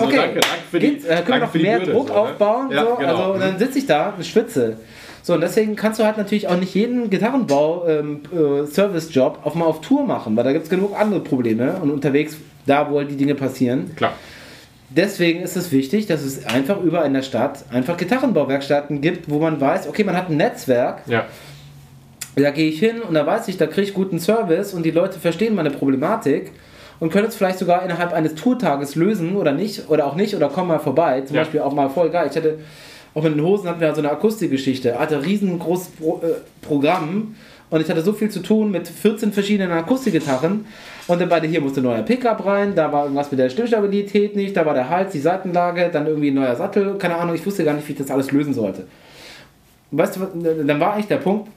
Okay, 0.03 0.17
danke, 0.17 0.39
danke 0.39 0.45
für 0.69 0.79
die, 0.79 0.91
Geht's? 0.91 1.05
Äh, 1.05 1.23
können 1.25 1.41
wir 1.41 1.47
noch 1.47 1.53
mehr 1.55 1.79
Bürde, 1.79 1.93
Druck 1.93 2.09
so, 2.09 2.13
ne? 2.13 2.19
aufbauen? 2.19 2.69
Ja, 2.69 2.85
so? 2.85 2.93
genau. 2.95 3.15
Also 3.15 3.33
und 3.33 3.39
dann 3.39 3.57
sitze 3.57 3.79
ich 3.79 3.87
da 3.87 4.13
und 4.15 4.23
schwitze. 4.23 4.77
So, 5.23 5.33
und 5.33 5.41
deswegen 5.41 5.75
kannst 5.75 5.99
du 5.99 6.05
halt 6.05 6.17
natürlich 6.17 6.47
auch 6.47 6.59
nicht 6.59 6.75
jeden 6.75 7.09
Gitarrenbau-Service-Job 7.09 9.39
auf 9.43 9.55
mal 9.55 9.65
auf 9.65 9.81
Tour 9.81 10.05
machen, 10.05 10.37
weil 10.37 10.43
da 10.43 10.53
gibt 10.53 10.65
es 10.65 10.69
genug 10.69 10.95
andere 10.95 11.21
Probleme 11.21 11.77
und 11.81 11.89
unterwegs, 11.89 12.37
da 12.67 12.91
wo 12.91 12.99
halt 12.99 13.09
die 13.09 13.17
Dinge 13.17 13.33
passieren. 13.33 13.95
Klar. 13.95 14.13
Deswegen 14.89 15.41
ist 15.41 15.55
es 15.55 15.71
wichtig, 15.71 16.07
dass 16.07 16.23
es 16.23 16.45
einfach 16.45 16.81
überall 16.81 17.05
in 17.05 17.13
der 17.13 17.21
Stadt 17.21 17.63
einfach 17.71 17.95
Gitarrenbauwerkstätten 17.97 19.01
gibt, 19.01 19.29
wo 19.29 19.39
man 19.39 19.61
weiß, 19.61 19.87
okay, 19.87 20.03
man 20.03 20.15
hat 20.15 20.29
ein 20.29 20.37
Netzwerk, 20.37 21.03
Ja. 21.07 21.25
da 22.35 22.49
gehe 22.51 22.69
ich 22.69 22.79
hin 22.79 23.01
und 23.07 23.13
da 23.13 23.25
weiß 23.25 23.47
ich, 23.49 23.57
da 23.57 23.67
kriege 23.67 23.83
ich 23.87 23.93
guten 23.93 24.19
Service 24.19 24.73
und 24.73 24.83
die 24.83 24.91
Leute 24.91 25.19
verstehen 25.19 25.53
meine 25.53 25.69
Problematik 25.69 26.51
und 26.99 27.11
können 27.11 27.27
es 27.27 27.35
vielleicht 27.35 27.59
sogar 27.59 27.83
innerhalb 27.83 28.13
eines 28.13 28.33
Tourtages 28.35 28.95
lösen 28.95 29.35
oder 29.35 29.51
nicht 29.51 29.89
oder 29.89 30.07
auch 30.07 30.15
nicht 30.15 30.35
oder 30.35 30.49
kommen 30.49 30.69
mal 30.69 30.79
vorbei. 30.79 31.21
Zum 31.21 31.35
Ja. 31.35 31.43
Beispiel 31.43 31.61
auch 31.61 31.73
mal 31.73 31.89
voll 31.89 32.09
geil. 32.09 32.27
Ich 32.31 32.35
hatte 32.35 32.57
auch 33.13 33.23
mit 33.23 33.35
den 33.35 33.43
Hosen 33.43 33.69
hatten 33.69 33.79
wir 33.81 33.93
so 33.93 34.01
eine 34.01 34.11
Akustikgeschichte. 34.11 34.97
Hatte 34.99 35.23
riesengroßes 35.23 35.89
Pro, 35.99 36.21
äh, 36.23 36.65
Programm 36.65 37.35
und 37.69 37.81
ich 37.81 37.89
hatte 37.89 38.01
so 38.01 38.13
viel 38.13 38.29
zu 38.29 38.39
tun 38.41 38.71
mit 38.71 38.87
14 38.87 39.31
verschiedenen 39.33 39.71
Akustikgitarren 39.71 40.65
und 41.09 41.19
dann 41.19 41.27
bei 41.27 41.39
der 41.39 41.49
hier 41.49 41.59
musste 41.59 41.81
ein 41.81 41.85
neuer 41.85 42.03
Pickup 42.03 42.45
rein, 42.45 42.75
da 42.75 42.91
war 42.91 43.03
irgendwas 43.03 43.31
mit 43.31 43.39
der 43.39 43.49
Stimmstabilität 43.49 44.35
nicht, 44.35 44.55
da 44.55 44.63
war 44.65 44.75
der 44.75 44.89
Hals, 44.89 45.11
die 45.11 45.19
Seitenlage, 45.19 45.89
dann 45.91 46.05
irgendwie 46.05 46.29
ein 46.29 46.35
neuer 46.35 46.55
Sattel, 46.55 46.97
keine 46.99 47.15
Ahnung, 47.15 47.33
ich 47.33 47.43
wusste 47.45 47.65
gar 47.65 47.73
nicht, 47.73 47.87
wie 47.87 47.93
ich 47.93 47.97
das 47.97 48.11
alles 48.11 48.31
lösen 48.31 48.53
sollte. 48.53 48.85
Weißt 49.89 50.17
du, 50.17 50.63
dann 50.65 50.79
war 50.79 50.93
eigentlich 50.93 51.07
der 51.07 51.17
Punkt, 51.17 51.49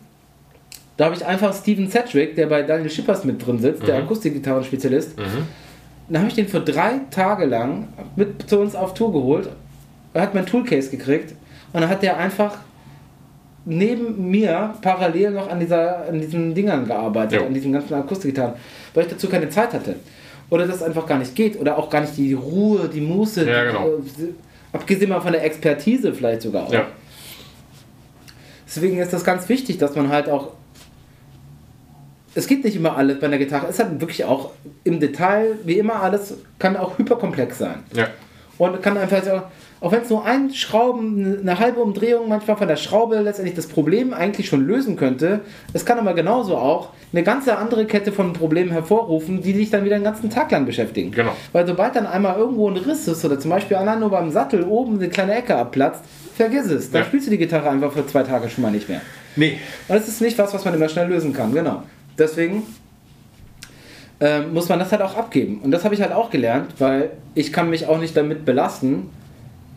da 0.97 1.05
habe 1.05 1.15
ich 1.15 1.27
einfach 1.27 1.55
Steven 1.55 1.87
Sedgwick, 1.87 2.35
der 2.35 2.47
bei 2.47 2.63
Daniel 2.63 2.89
Schippers 2.89 3.25
mit 3.25 3.47
drin 3.47 3.59
sitzt, 3.59 3.87
der 3.87 3.99
Akustikgitarrenspezialist, 3.99 5.17
dann 6.09 6.19
habe 6.19 6.29
ich 6.29 6.35
den 6.35 6.49
für 6.49 6.61
drei 6.61 7.01
Tage 7.11 7.45
lang 7.45 7.89
mit 8.17 8.49
zu 8.49 8.59
uns 8.59 8.75
auf 8.75 8.95
Tour 8.95 9.13
geholt. 9.13 9.51
Er 10.15 10.23
hat 10.23 10.35
mein 10.35 10.47
Toolcase 10.47 10.91
gekriegt 10.91 11.35
und 11.75 11.83
dann 11.83 11.91
hat 11.91 12.03
der 12.03 12.17
einfach 12.17 12.57
neben 13.65 14.31
mir 14.31 14.75
parallel 14.83 15.31
noch 15.31 15.49
an, 15.49 15.61
dieser, 15.61 16.09
an 16.09 16.21
diesen 16.21 16.55
Dingern 16.55 16.87
gearbeitet, 16.87 17.41
Jo. 17.41 17.47
an 17.47 17.55
diesen 17.55 17.73
ganzen 17.73 17.95
Akustikgitarren, 17.95 18.55
weil 18.95 19.05
ich 19.05 19.11
dazu 19.13 19.29
keine 19.29 19.49
Zeit 19.49 19.73
hatte. 19.73 19.97
Oder 20.51 20.67
das 20.67 20.83
einfach 20.83 21.07
gar 21.07 21.19
nicht 21.19 21.35
geht 21.35 21.59
oder 21.59 21.79
auch 21.79 21.89
gar 21.89 22.03
nicht 22.03 22.17
die 22.17 22.35
Ruhe, 22.35 22.89
die 22.89 23.01
Muße. 23.01 23.49
Ja, 23.49 23.65
genau. 23.65 23.89
die, 24.19 24.25
äh, 24.25 24.29
abgesehen 24.73 25.09
mal 25.09 25.21
von 25.21 25.33
der 25.33 25.45
Expertise 25.45 26.13
vielleicht 26.13 26.43
sogar 26.43 26.65
auch. 26.67 26.73
Ja. 26.73 26.87
Deswegen 28.67 28.99
ist 28.99 29.13
das 29.13 29.25
ganz 29.25 29.49
wichtig, 29.49 29.79
dass 29.79 29.95
man 29.97 30.09
halt 30.09 30.29
auch. 30.29 30.53
Es 32.35 32.47
geht 32.47 32.65
nicht 32.65 32.77
immer 32.77 32.97
alles 32.97 33.21
bei 33.21 33.27
einer 33.27 33.37
Gitarre. 33.39 33.67
Es 33.69 33.79
hat 33.79 34.01
wirklich 34.01 34.25
auch 34.25 34.53
im 34.85 35.01
Detail, 35.01 35.59
wie 35.65 35.79
immer 35.79 36.03
alles, 36.03 36.35
kann 36.59 36.77
auch 36.79 36.97
hyperkomplex 36.99 37.59
sein. 37.59 37.83
Ja. 37.95 38.09
Und 38.57 38.83
kann 38.83 38.97
einfach, 38.97 39.23
so- 39.23 39.43
auch 39.83 39.91
wenn 39.93 40.03
es 40.03 40.11
nur 40.11 40.25
ein 40.25 40.51
Schrauben, 40.55 41.41
eine 41.41 41.59
halbe 41.59 41.81
Umdrehung 41.81 42.29
manchmal 42.29 42.57
von 42.57 42.69
der 42.69 42.77
Schraube 42.77 43.19
letztendlich 43.21 43.57
das 43.57 43.67
Problem 43.67 44.15
eigentlich 44.15 44.47
schon 44.49 44.65
lösen 44.67 44.97
könnte, 44.97 45.41
es 45.73 45.85
kann 45.85 45.99
aber 45.99 46.15
genauso 46.15 46.57
auch 46.57 46.91
eine 47.13 47.23
ganze 47.25 47.59
andere 47.59 47.85
Kette 47.87 48.13
von 48.13 48.33
Problemen 48.33 48.71
hervorrufen, 48.71 49.43
die 49.43 49.53
dich 49.53 49.71
dann 49.71 49.85
wieder 49.85 49.97
den 49.99 50.05
ganzen 50.05 50.31
Tag 50.31 50.51
lang 50.53 50.65
beschäftigen. 50.67 51.11
Genau. 51.11 51.33
Weil 51.53 51.67
sobald 51.67 51.97
dann 51.97 52.07
einmal 52.07 52.39
irgendwo 52.39 52.71
ein 52.71 52.77
Riss 52.77 53.09
ist 53.09 53.25
oder 53.25 53.39
zum 53.41 53.51
Beispiel 53.51 53.77
allein 53.77 53.99
nur 54.01 54.11
beim 54.11 54.31
Sattel 54.31 54.63
oben 54.65 54.95
eine 54.99 55.09
kleine 55.09 55.35
Ecke 55.35 55.57
abplatzt, 55.57 56.03
vergiss 56.37 56.67
es. 56.67 56.91
Dann 56.91 57.03
Ja. 57.03 57.07
spielst 57.09 57.27
du 57.27 57.31
die 57.33 57.39
Gitarre 57.39 57.69
einfach 57.69 57.93
für 57.93 58.07
zwei 58.07 58.23
Tage 58.23 58.49
schon 58.49 58.63
mal 58.63 58.71
nicht 58.71 58.89
mehr. 58.89 59.01
Nee. 59.37 59.59
Und 59.89 59.97
es 59.97 60.07
ist 60.09 60.21
nicht 60.23 60.39
was, 60.39 60.55
was 60.55 60.65
man 60.65 60.75
immer 60.75 60.89
schnell 60.89 61.09
lösen 61.09 61.33
kann, 61.33 61.53
genau. 61.53 61.83
Deswegen 62.17 62.63
ähm, 64.21 64.55
muss 64.55 64.69
man 64.69 64.79
das 64.79 64.93
halt 64.93 65.03
auch 65.03 65.17
abgeben. 65.17 65.61
Und 65.63 65.73
das 65.73 65.85
habe 65.85 65.95
ich 65.95 66.01
halt 66.03 66.13
auch 66.13 66.31
gelernt, 66.31 66.75
weil 66.79 67.11
ich 67.35 67.53
kann 67.53 67.69
mich 67.71 67.87
auch 67.87 67.99
nicht 67.99 68.17
damit 68.17 68.45
belasten, 68.45 69.11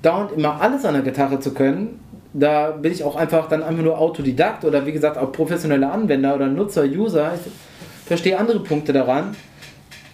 dauernd 0.05 0.31
immer 0.33 0.61
alles 0.61 0.85
an 0.85 0.93
der 0.93 1.03
Gitarre 1.03 1.39
zu 1.39 1.53
können. 1.53 1.99
Da 2.33 2.71
bin 2.71 2.91
ich 2.91 3.03
auch 3.03 3.15
einfach 3.15 3.47
dann 3.47 3.63
einfach 3.63 3.83
nur 3.83 3.97
Autodidakt 3.97 4.65
oder 4.65 4.85
wie 4.85 4.91
gesagt 4.91 5.17
auch 5.17 5.31
professioneller 5.31 5.91
Anwender 5.91 6.35
oder 6.35 6.47
Nutzer, 6.47 6.83
User. 6.83 7.31
Ich 7.35 8.07
verstehe 8.07 8.37
andere 8.37 8.59
Punkte 8.59 8.91
daran. 8.93 9.35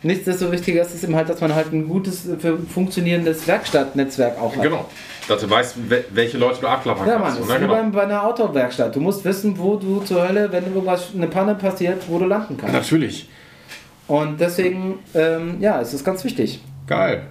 Nichtsdestotrotz 0.03 0.53
wichtiger 0.53 0.81
ist 0.81 0.95
es 0.95 1.03
eben 1.03 1.15
halt, 1.15 1.29
dass 1.29 1.41
man 1.41 1.53
halt 1.53 1.71
ein 1.73 1.87
gutes, 1.87 2.27
für 2.39 2.57
funktionierendes 2.57 3.47
Werkstattnetzwerk 3.47 4.39
auch 4.41 4.55
hat. 4.55 4.63
Genau. 4.63 4.85
Dass 5.27 5.41
du 5.41 5.49
weißt, 5.49 5.75
we- 5.89 6.03
welche 6.11 6.39
Leute 6.39 6.61
du 6.61 6.67
abklappern 6.67 7.07
Ja, 7.07 7.13
Mann, 7.13 7.23
kannst. 7.23 7.39
das 7.39 7.47
so, 7.47 7.53
ist 7.53 7.59
wie 7.61 7.67
genau. 7.67 7.89
bei 7.91 8.01
einer 8.03 8.23
Autowerkstatt. 8.25 8.95
Du 8.95 8.99
musst 8.99 9.23
wissen, 9.25 9.57
wo 9.59 9.75
du 9.75 9.99
zur 9.99 10.27
Hölle, 10.27 10.51
wenn 10.51 10.65
irgendwas, 10.65 11.09
eine 11.15 11.27
Panne 11.27 11.53
passiert, 11.53 12.01
wo 12.07 12.17
du 12.17 12.25
landen 12.25 12.57
kannst. 12.57 12.73
Natürlich. 12.73 13.29
Und 14.07 14.41
deswegen, 14.41 14.99
ähm, 15.13 15.57
ja, 15.59 15.79
es 15.79 15.93
ist 15.93 16.03
ganz 16.03 16.23
wichtig. 16.23 16.61
Geil. 16.87 17.23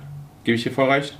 Gebe 0.44 0.54
ich 0.56 0.62
dir 0.62 0.70
voll 0.70 0.88
recht. 0.90 1.18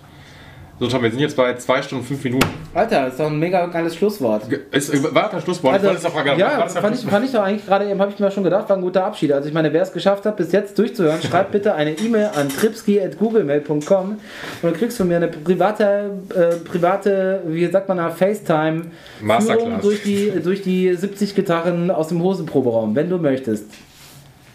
So, 0.81 0.89
Tom, 0.89 1.03
wir 1.03 1.11
sind 1.11 1.21
jetzt 1.21 1.37
bei 1.37 1.55
2 1.55 1.83
Stunden 1.83 2.07
5 2.07 2.25
Minuten. 2.25 2.47
Alter, 2.73 3.09
ist 3.09 3.21
doch 3.21 3.27
ein 3.27 3.39
mega 3.39 3.67
geiles 3.67 3.95
Schlusswort. 3.95 4.51
Ist, 4.71 5.15
war 5.15 5.25
das 5.25 5.33
das 5.33 5.45
Schlusswort? 5.45 5.75
Also, 5.75 5.91
Ich 5.91 6.13
fragen, 6.13 6.39
ja, 6.39 6.57
das 6.63 6.73
das 6.73 6.83
fand 6.83 6.97
ich, 6.97 7.05
fand 7.05 7.27
ich 7.27 7.33
doch 7.33 7.43
eigentlich 7.43 7.67
gerade 7.67 7.91
eben, 7.91 8.01
habe 8.01 8.11
ich 8.11 8.19
mir 8.19 8.31
schon 8.31 8.45
gedacht, 8.45 8.67
war 8.67 8.77
ein 8.79 8.81
guter 8.81 9.05
Abschied. 9.05 9.31
Also 9.31 9.47
ich 9.47 9.53
meine, 9.53 9.71
wer 9.75 9.83
es 9.83 9.93
geschafft 9.93 10.25
hat, 10.25 10.39
bis 10.39 10.53
jetzt 10.53 10.79
durchzuhören, 10.79 11.21
schreibt 11.21 11.53
bitte 11.53 11.75
eine 11.75 11.91
E-Mail 11.99 12.31
an 12.35 12.49
tripski.googlemail.com 12.49 14.09
und 14.09 14.19
dann 14.63 14.73
kriegst 14.73 14.99
du 14.99 15.03
von 15.03 15.09
mir 15.09 15.17
eine 15.17 15.29
private, 15.29 16.13
äh, 16.35 16.57
private, 16.67 17.43
wie 17.47 17.67
sagt 17.67 17.87
man 17.87 17.99
da, 17.99 18.09
FaceTime 18.09 18.85
Masterclass. 19.21 19.83
Durch 19.83 20.03
die, 20.03 20.33
durch 20.43 20.63
die 20.63 20.95
70 20.95 21.35
Gitarren 21.35 21.91
aus 21.91 22.09
dem 22.09 22.23
Hosenproberaum, 22.23 22.95
wenn 22.95 23.11
du 23.11 23.19
möchtest. 23.19 23.67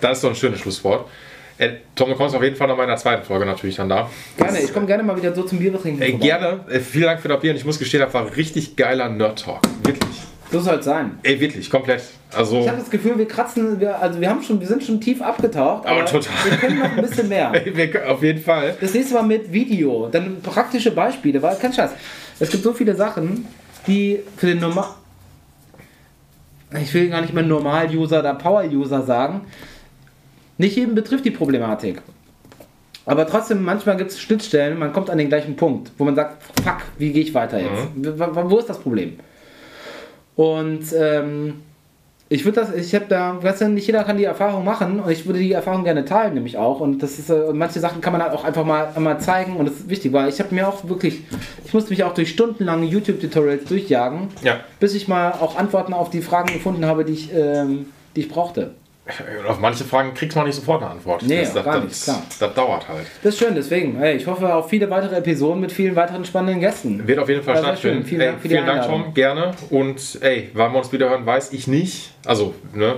Das 0.01 0.17
ist 0.17 0.23
doch 0.23 0.29
ein 0.31 0.35
schönes 0.35 0.59
Schlusswort. 0.59 1.05
Äh, 1.57 1.69
Tom, 1.95 2.09
du 2.09 2.15
kommst 2.15 2.35
auf 2.35 2.43
jeden 2.43 2.55
Fall 2.55 2.67
noch 2.67 2.75
mal 2.75 2.83
in 2.83 2.89
der 2.89 2.97
zweiten 2.97 3.23
Folge 3.23 3.45
natürlich 3.45 3.77
dann 3.77 3.87
da. 3.87 4.09
Gerne, 4.37 4.59
ich 4.59 4.73
komme 4.73 4.85
gerne 4.85 5.03
mal 5.03 5.15
wieder 5.15 5.33
so 5.33 5.43
zum 5.43 5.59
Bier 5.59 5.71
trinken. 5.79 6.01
Vorbei. 6.03 6.17
gerne. 6.17 6.59
Äh, 6.69 6.79
vielen 6.79 7.05
Dank 7.05 7.21
für 7.21 7.29
das 7.29 7.39
Bier 7.39 7.51
und 7.51 7.57
ich 7.57 7.65
muss 7.65 7.79
gestehen, 7.79 8.01
das 8.01 8.13
war 8.13 8.35
richtig 8.35 8.75
geiler 8.75 9.07
Nerd-Talk. 9.09 9.61
Wirklich. 9.83 10.21
So 10.51 10.59
soll 10.59 10.75
es 10.75 10.85
sein. 10.85 11.17
Ey, 11.23 11.39
wirklich, 11.39 11.69
komplett. 11.69 12.03
Also, 12.35 12.59
Ich 12.59 12.67
habe 12.67 12.77
das 12.77 12.89
Gefühl, 12.89 13.17
wir 13.17 13.27
kratzen, 13.27 13.79
wir, 13.79 13.99
also 14.01 14.19
wir 14.19 14.29
haben 14.29 14.43
schon, 14.43 14.59
wir 14.59 14.67
sind 14.67 14.83
schon 14.83 14.99
tief 14.99 15.21
abgetaucht, 15.21 15.87
Aber 15.87 16.05
total. 16.05 16.33
wir 16.49 16.57
können 16.57 16.79
noch 16.79 16.91
ein 16.91 17.01
bisschen 17.01 17.29
mehr. 17.29 17.51
wir 17.65 18.11
auf 18.11 18.21
jeden 18.21 18.41
Fall. 18.41 18.75
Das 18.79 18.93
nächste 18.93 19.15
Mal 19.15 19.23
mit 19.23 19.51
Video, 19.51 20.07
dann 20.11 20.41
praktische 20.41 20.91
Beispiele, 20.91 21.41
weil 21.41 21.55
kein 21.55 21.73
Scheiß. 21.73 21.91
Es 22.39 22.49
gibt 22.49 22.63
so 22.63 22.73
viele 22.73 22.95
Sachen, 22.95 23.47
die 23.87 24.19
für 24.37 24.47
den 24.47 24.59
normal 24.59 24.87
ich 26.81 26.93
will 26.93 27.09
gar 27.09 27.21
nicht 27.21 27.33
mehr 27.33 27.43
Normal-User 27.43 28.19
oder 28.19 28.33
Power-User 28.33 29.03
sagen, 29.03 29.41
nicht 30.57 30.75
jeden 30.75 30.95
betrifft 30.95 31.25
die 31.25 31.31
Problematik. 31.31 32.01
Aber 33.07 33.27
trotzdem, 33.27 33.63
manchmal 33.63 33.97
gibt 33.97 34.11
es 34.11 34.19
Schnittstellen, 34.19 34.79
man 34.79 34.91
kommt 34.91 35.09
an 35.11 35.17
den 35.19 35.29
gleichen 35.29 35.55
Punkt, 35.55 35.91
wo 35.97 36.03
man 36.05 36.15
sagt, 36.15 36.41
fuck, 36.63 36.77
wie 36.97 37.11
gehe 37.11 37.21
ich 37.23 37.33
weiter 37.35 37.59
jetzt? 37.59 37.87
W- 37.95 38.27
Wo 38.45 38.57
ist 38.57 38.67
das 38.69 38.79
Problem? 38.79 39.19
Und 40.35 40.83
ähm, 40.97 41.61
ich 42.27 42.43
würde 42.43 42.61
das, 42.61 42.73
ich 42.73 42.95
habe 42.95 43.05
da, 43.07 43.37
weißt 43.41 43.61
du, 43.61 43.69
nicht 43.69 43.85
jeder 43.85 44.03
kann 44.03 44.17
die 44.17 44.23
Erfahrung 44.23 44.65
machen 44.65 44.99
und 44.99 45.11
ich 45.11 45.25
würde 45.27 45.37
die 45.39 45.51
Erfahrung 45.51 45.83
gerne 45.83 46.03
teilen, 46.03 46.33
nämlich 46.33 46.57
auch. 46.57 46.79
Und 46.79 47.03
das 47.03 47.19
ist, 47.19 47.29
äh, 47.29 47.33
und 47.33 47.57
manche 47.59 47.79
Sachen 47.79 48.01
kann 48.01 48.11
man 48.11 48.23
halt 48.23 48.33
auch 48.33 48.43
einfach 48.43 48.65
mal, 48.65 48.91
mal 48.99 49.19
zeigen 49.19 49.55
und 49.57 49.65
das 49.67 49.75
ist 49.75 49.89
wichtig, 49.89 50.11
weil 50.11 50.27
ich 50.27 50.39
habe 50.39 50.53
mir 50.53 50.67
auch 50.67 50.89
wirklich, 50.89 51.21
ich 51.63 51.73
musste 51.73 51.91
mich 51.91 52.03
auch 52.03 52.13
durch 52.15 52.29
stundenlange 52.31 52.85
YouTube-Tutorials 52.87 53.65
durchjagen, 53.65 54.29
Ja. 54.43 54.59
bis 54.79 54.95
ich 54.95 55.07
mal 55.07 55.33
auch 55.33 55.55
Antworten 55.57 55.93
auf 55.93 56.09
die 56.09 56.21
Fragen 56.23 56.51
gefunden 56.51 56.85
habe, 56.85 57.05
die 57.05 57.13
ich, 57.13 57.31
ähm, 57.33 57.85
die 58.15 58.21
ich 58.21 58.29
brauchte. 58.29 58.71
Auf 59.47 59.59
manche 59.59 59.83
Fragen 59.83 60.13
kriegst 60.13 60.35
man 60.35 60.45
nicht 60.47 60.55
sofort 60.55 60.81
eine 60.81 60.91
Antwort. 60.91 61.21
Nee, 61.23 61.41
das, 61.41 61.53
das, 61.53 61.65
gar 61.65 61.75
das, 61.75 61.83
nicht, 61.83 62.03
klar. 62.03 62.23
das 62.39 62.53
dauert 62.53 62.87
halt. 62.87 63.05
Das 63.21 63.33
ist 63.35 63.39
schön, 63.39 63.53
deswegen, 63.53 63.97
hey, 63.97 64.15
ich 64.15 64.25
hoffe 64.25 64.53
auf 64.53 64.69
viele 64.69 64.89
weitere 64.89 65.15
Episoden 65.15 65.61
mit 65.61 65.71
vielen 65.71 65.95
weiteren 65.95 66.25
spannenden 66.25 66.59
Gästen. 66.59 67.07
Wird 67.07 67.19
auf 67.19 67.29
jeden 67.29 67.43
Fall 67.43 67.57
stattfinden. 67.57 68.03
Vielen 68.03 68.21
ey, 68.21 68.27
Dank 68.27 68.41
für 68.41 68.47
die 68.47 68.55
vielen 68.55 68.65
Dank. 68.65 68.85
Tom. 68.85 69.13
Gerne. 69.13 69.51
Und 69.69 70.19
ey, 70.21 70.49
wann 70.53 70.71
wir 70.71 70.79
uns 70.79 70.91
wieder 70.91 71.09
hören, 71.09 71.25
weiß 71.25 71.53
ich 71.53 71.67
nicht. 71.67 72.13
Also, 72.25 72.55
ne, 72.73 72.95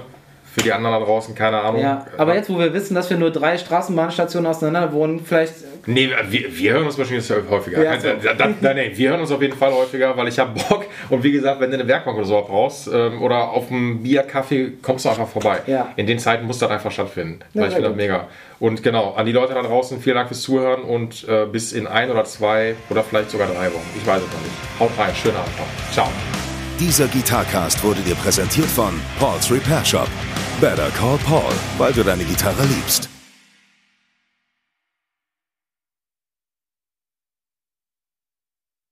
für 0.58 0.64
die 0.64 0.74
anderen 0.74 1.00
da 1.00 1.06
draußen, 1.06 1.36
keine 1.36 1.62
Ahnung. 1.62 1.82
Ja, 1.82 2.06
aber 2.18 2.34
jetzt, 2.36 2.50
wo 2.50 2.58
wir 2.58 2.74
wissen, 2.74 2.96
dass 2.96 3.10
wir 3.12 3.18
nur 3.18 3.30
drei 3.32 3.58
Straßenbahnstationen 3.60 4.50
auseinander 4.50 4.92
wohnen, 4.92 5.22
vielleicht 5.24 5.54
Nee, 5.86 6.10
wir, 6.30 6.58
wir 6.58 6.74
hören 6.74 6.86
uns 6.86 6.98
wahrscheinlich 6.98 7.32
häufiger. 7.50 7.82
Ja, 7.82 7.92
Nein, 7.92 8.02
so. 8.02 8.08
da- 8.28 8.34
da- 8.34 8.50
Nein, 8.60 8.76
nee, 8.76 8.92
wir 8.96 9.10
hören 9.12 9.22
uns 9.22 9.32
auf 9.32 9.42
jeden 9.42 9.56
Fall 9.56 9.72
häufiger, 9.72 10.18
weil 10.18 10.28
ich 10.28 10.38
habe 10.38 10.60
Bock. 10.68 10.86
Und 11.10 11.24
wie 11.24 11.32
gesagt, 11.32 11.62
wenn 11.62 11.72
du 11.72 11.78
eine 11.80 11.88
Werkbank 11.88 12.18
oder 12.18 12.26
so 12.28 12.42
brauchst 12.46 12.90
ähm, 12.92 13.22
oder 13.22 13.50
auf 13.52 13.70
dem 13.70 14.04
Bier, 14.04 14.24
Kaffee, 14.24 14.74
kommst 14.82 15.06
du 15.06 15.10
einfach 15.10 15.28
vorbei. 15.30 15.60
Ja. 15.66 15.94
In 15.96 16.06
den 16.06 16.20
Zeiten 16.20 16.46
muss 16.46 16.58
das 16.60 16.70
einfach 16.72 16.92
stattfinden. 16.92 17.40
Ja, 17.54 17.62
weil 17.62 17.68
ich 17.70 17.76
finde 17.76 17.88
das 17.90 17.98
mega. 17.98 18.28
Und 18.60 18.84
genau, 18.84 19.14
an 19.14 19.26
die 19.26 19.32
Leute 19.32 19.54
da 19.54 19.62
draußen, 19.62 20.02
vielen 20.02 20.16
Dank 20.18 20.28
fürs 20.28 20.42
Zuhören 20.42 20.82
und 20.82 21.26
äh, 21.30 21.46
bis 21.46 21.72
in 21.72 21.88
ein 21.88 22.12
oder 22.12 22.26
zwei 22.26 22.76
oder 22.90 23.02
vielleicht 23.04 23.30
sogar 23.32 23.48
drei 23.48 23.68
Wochen. 23.68 23.90
Ich 23.96 24.06
weiß 24.06 24.22
es 24.22 24.28
noch 24.34 24.42
nicht. 24.42 24.80
Haut 24.80 24.92
rein, 24.98 25.16
schönen 25.16 25.38
Abend 25.38 25.58
noch. 25.58 25.94
Ciao. 25.94 26.08
Dieser 26.80 27.08
Gitarcast 27.08 27.82
wurde 27.84 28.02
dir 28.02 28.16
präsentiert 28.16 28.68
von 28.68 29.00
Paul's 29.20 29.50
Repair 29.50 29.86
Shop. 29.86 30.08
Better 30.60 30.90
call 30.98 31.20
Paul, 31.20 31.54
weil 31.78 31.94
du 31.94 32.04
deine 32.04 32.26
Gitarre 32.26 32.64
liebst. 32.64 33.08